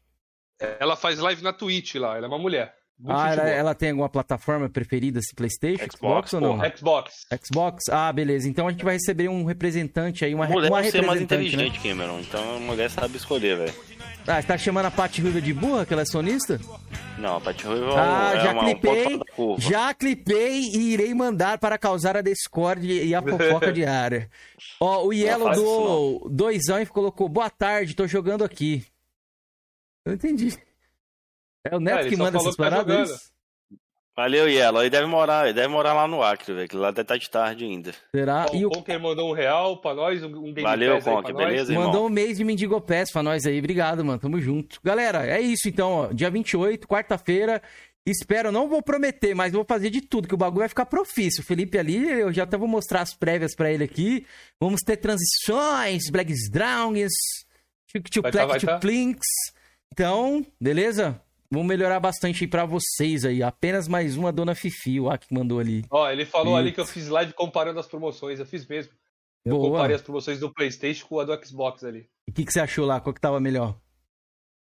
Ela 0.80 0.96
faz 0.96 1.18
live 1.18 1.42
na 1.42 1.52
Twitch 1.52 1.96
lá, 1.96 2.16
ela 2.16 2.26
é 2.26 2.28
uma 2.28 2.38
mulher. 2.38 2.74
Ah, 3.06 3.30
ela, 3.32 3.42
ela 3.48 3.74
tem 3.74 3.90
alguma 3.90 4.08
plataforma 4.08 4.70
preferida, 4.70 5.20
se 5.20 5.34
Playstation, 5.34 5.84
Xbox, 5.84 6.30
Xbox, 6.30 6.32
ou 6.34 6.40
não? 6.40 6.56
porra. 6.56 6.72
Xbox. 6.74 7.26
Xbox? 7.44 7.84
Ah, 7.90 8.10
beleza. 8.10 8.48
Então 8.48 8.66
a 8.66 8.70
gente 8.70 8.84
vai 8.84 8.94
receber 8.94 9.28
um 9.28 9.44
representante 9.44 10.24
aí, 10.24 10.34
uma, 10.34 10.46
Mulher 10.46 10.70
uma 10.70 10.82
ser 10.82 11.02
mais 11.04 11.20
representante, 11.20 11.56
né? 11.56 11.64
inteligente, 11.66 11.80
Cameron. 11.86 12.20
Então 12.20 12.56
a 12.56 12.60
mulher 12.60 12.88
sabe 12.90 13.16
escolher, 13.18 13.58
velho. 13.58 13.74
Ah, 14.26 14.40
você 14.40 14.48
tá 14.48 14.58
chamando 14.58 14.86
a 14.86 14.90
Paty 14.90 15.20
Ruiva 15.20 15.40
de 15.40 15.52
burra, 15.52 15.84
que 15.86 15.92
ela 15.92 16.02
é 16.02 16.06
sonista? 16.06 16.58
Não, 17.18 17.36
a 17.36 17.40
Paty 17.40 17.66
Ruiva 17.66 17.94
Ah, 17.96 18.32
é 18.34 18.40
já 18.40 18.52
uma, 18.52 18.62
um 18.62 18.64
clipei, 18.64 19.20
curva. 19.36 19.60
já 19.60 19.94
clipei 19.94 20.60
e 20.62 20.92
irei 20.94 21.14
mandar 21.14 21.58
para 21.58 21.76
causar 21.78 22.16
a 22.16 22.22
discórdia 22.22 23.02
e 23.04 23.14
a 23.14 23.20
fofoca 23.22 23.70
diária. 23.74 24.28
Ó, 24.80 25.04
o 25.06 25.12
Yellow 25.12 25.52
do 25.52 26.28
doisão 26.30 26.80
e 26.80 26.86
colocou, 26.86 27.28
boa 27.28 27.50
tarde, 27.50 27.94
tô 27.94 28.06
jogando 28.06 28.42
aqui. 28.42 28.84
Eu 30.04 30.10
não 30.10 30.14
entendi. 30.14 30.56
É 31.70 31.76
o 31.76 31.80
Neto 31.80 31.98
É, 31.98 32.00
ele 32.02 32.10
que 32.10 32.16
manda 32.16 32.38
essas 32.38 32.56
tá 32.56 32.64
paradas? 32.64 33.10
é? 33.32 33.36
Valeu, 34.16 34.48
Yelo. 34.48 34.80
Ele 34.80 34.88
deve 34.88 35.06
morar, 35.06 35.44
ele 35.44 35.52
deve 35.52 35.68
morar 35.68 35.92
lá 35.92 36.08
no 36.08 36.22
Acre, 36.22 36.54
velho, 36.54 36.68
que 36.68 36.74
lá 36.76 36.90
deve 36.90 37.02
estar 37.02 37.18
de 37.18 37.28
tarde 37.28 37.64
ainda. 37.64 37.92
Será? 38.10 38.46
Ó, 38.50 38.56
E 38.56 38.64
o 38.64 38.68
o 38.68 38.72
Conker 38.72 38.98
mandou 38.98 39.28
um 39.28 39.34
real 39.34 39.76
pra 39.78 39.94
nós, 39.94 40.22
um, 40.22 40.32
Game 40.54 40.62
Valeu, 40.62 41.02
Conker, 41.02 41.34
nós. 41.34 41.46
beleza, 41.46 41.72
irmão? 41.72 41.88
Mandou 41.88 42.06
um 42.06 42.08
mês 42.08 42.38
de 42.38 42.44
Mendigo 42.44 42.80
Pass 42.80 43.12
pra 43.12 43.22
nós 43.22 43.44
aí. 43.44 43.58
Obrigado, 43.58 44.02
mano. 44.02 44.18
Tamo 44.18 44.40
junto. 44.40 44.80
Galera, 44.82 45.26
é 45.26 45.38
isso 45.40 45.68
então, 45.68 45.92
ó. 45.92 46.06
Dia 46.14 46.30
28, 46.30 46.88
quarta-feira. 46.88 47.60
Espero, 48.06 48.50
não 48.50 48.68
vou 48.68 48.80
prometer, 48.80 49.34
mas 49.34 49.52
vou 49.52 49.64
fazer 49.64 49.90
de 49.90 50.00
tudo, 50.00 50.28
que 50.28 50.34
o 50.34 50.38
bagulho 50.38 50.60
vai 50.60 50.68
ficar 50.68 50.86
profício. 50.86 51.42
O 51.42 51.44
Felipe 51.46 51.76
ali, 51.76 52.08
eu 52.08 52.32
já 52.32 52.44
até 52.44 52.56
vou 52.56 52.68
mostrar 52.68 53.02
as 53.02 53.12
prévias 53.12 53.54
pra 53.54 53.70
ele 53.70 53.84
aqui. 53.84 54.24
Vamos 54.58 54.80
ter 54.80 54.96
transições, 54.96 56.04
Black 56.10 56.32
Drowns, 56.50 57.12
tá, 58.32 58.46
Plek, 58.46 58.64
tá. 58.64 58.78
Plinks. 58.78 59.26
Então, 59.92 60.46
beleza? 60.60 61.20
Vamos 61.50 61.66
melhorar 61.66 62.00
bastante 62.00 62.44
aí 62.44 62.50
pra 62.50 62.64
vocês 62.64 63.24
aí. 63.24 63.42
Apenas 63.42 63.86
mais 63.88 64.16
uma 64.16 64.32
Dona 64.32 64.54
Fifi, 64.54 64.98
o 65.00 65.10
Aki 65.10 65.32
mandou 65.32 65.58
ali. 65.60 65.84
Ó, 65.90 66.10
ele 66.10 66.24
falou 66.24 66.54
Isso. 66.54 66.58
ali 66.58 66.72
que 66.72 66.80
eu 66.80 66.86
fiz 66.86 67.08
live 67.08 67.32
comparando 67.32 67.78
as 67.78 67.86
promoções. 67.86 68.40
Eu 68.40 68.46
fiz 68.46 68.66
mesmo. 68.66 68.92
Eu 69.44 69.56
Boa. 69.56 69.70
comparei 69.70 69.94
as 69.96 70.02
promoções 70.02 70.40
do 70.40 70.52
PlayStation 70.52 71.06
com 71.06 71.20
a 71.20 71.24
do 71.24 71.46
Xbox 71.46 71.84
ali. 71.84 72.08
E 72.26 72.30
o 72.30 72.34
que, 72.34 72.44
que 72.44 72.52
você 72.52 72.60
achou 72.60 72.84
lá? 72.84 73.00
Qual 73.00 73.14
que 73.14 73.20
tava 73.20 73.38
melhor? 73.38 73.76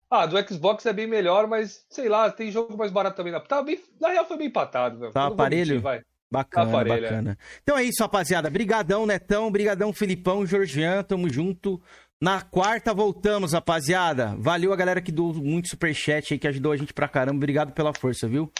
Ah, 0.09 0.25
do 0.25 0.37
Xbox 0.47 0.85
é 0.85 0.93
bem 0.93 1.07
melhor, 1.07 1.47
mas 1.47 1.85
sei 1.89 2.09
lá, 2.09 2.29
tem 2.29 2.51
jogo 2.51 2.77
mais 2.77 2.91
barato 2.91 3.15
também. 3.17 3.33
Tava 3.47 3.63
bem, 3.63 3.79
na 3.99 4.09
real 4.09 4.25
foi 4.25 4.37
bem 4.37 4.47
empatado, 4.47 4.99
velho. 4.99 5.11
Vou 5.11 5.21
mentir, 5.23 5.33
aparelho? 5.33 5.81
vai. 5.81 6.01
Bacana, 6.31 6.69
Aparelho, 6.69 6.93
é. 6.95 7.01
bacana. 7.09 7.37
Então 7.61 7.77
é 7.77 7.83
isso, 7.83 8.01
rapaziada. 8.01 8.49
Brigadão, 8.49 9.05
Netão. 9.05 9.51
Brigadão, 9.51 9.91
Filipão, 9.91 10.45
Georgian. 10.45 11.03
Tamo 11.03 11.29
junto. 11.29 11.81
Na 12.21 12.39
quarta 12.39 12.93
voltamos, 12.93 13.53
rapaziada. 13.53 14.35
Valeu 14.37 14.71
a 14.71 14.75
galera 14.75 15.01
que 15.01 15.11
deu 15.11 15.33
muito 15.33 15.69
superchat 15.69 16.31
aí, 16.31 16.39
que 16.39 16.47
ajudou 16.47 16.71
a 16.71 16.77
gente 16.77 16.93
pra 16.93 17.07
caramba. 17.07 17.37
Obrigado 17.37 17.73
pela 17.73 17.91
força, 17.93 18.27
viu? 18.27 18.51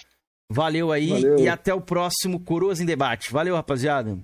Valeu 0.50 0.92
aí 0.92 1.10
Valeu. 1.10 1.40
e 1.40 1.48
até 1.48 1.72
o 1.72 1.80
próximo 1.80 2.40
Coroas 2.40 2.80
em 2.80 2.86
Debate. 2.86 3.32
Valeu, 3.32 3.56
rapaziada. 3.56 4.18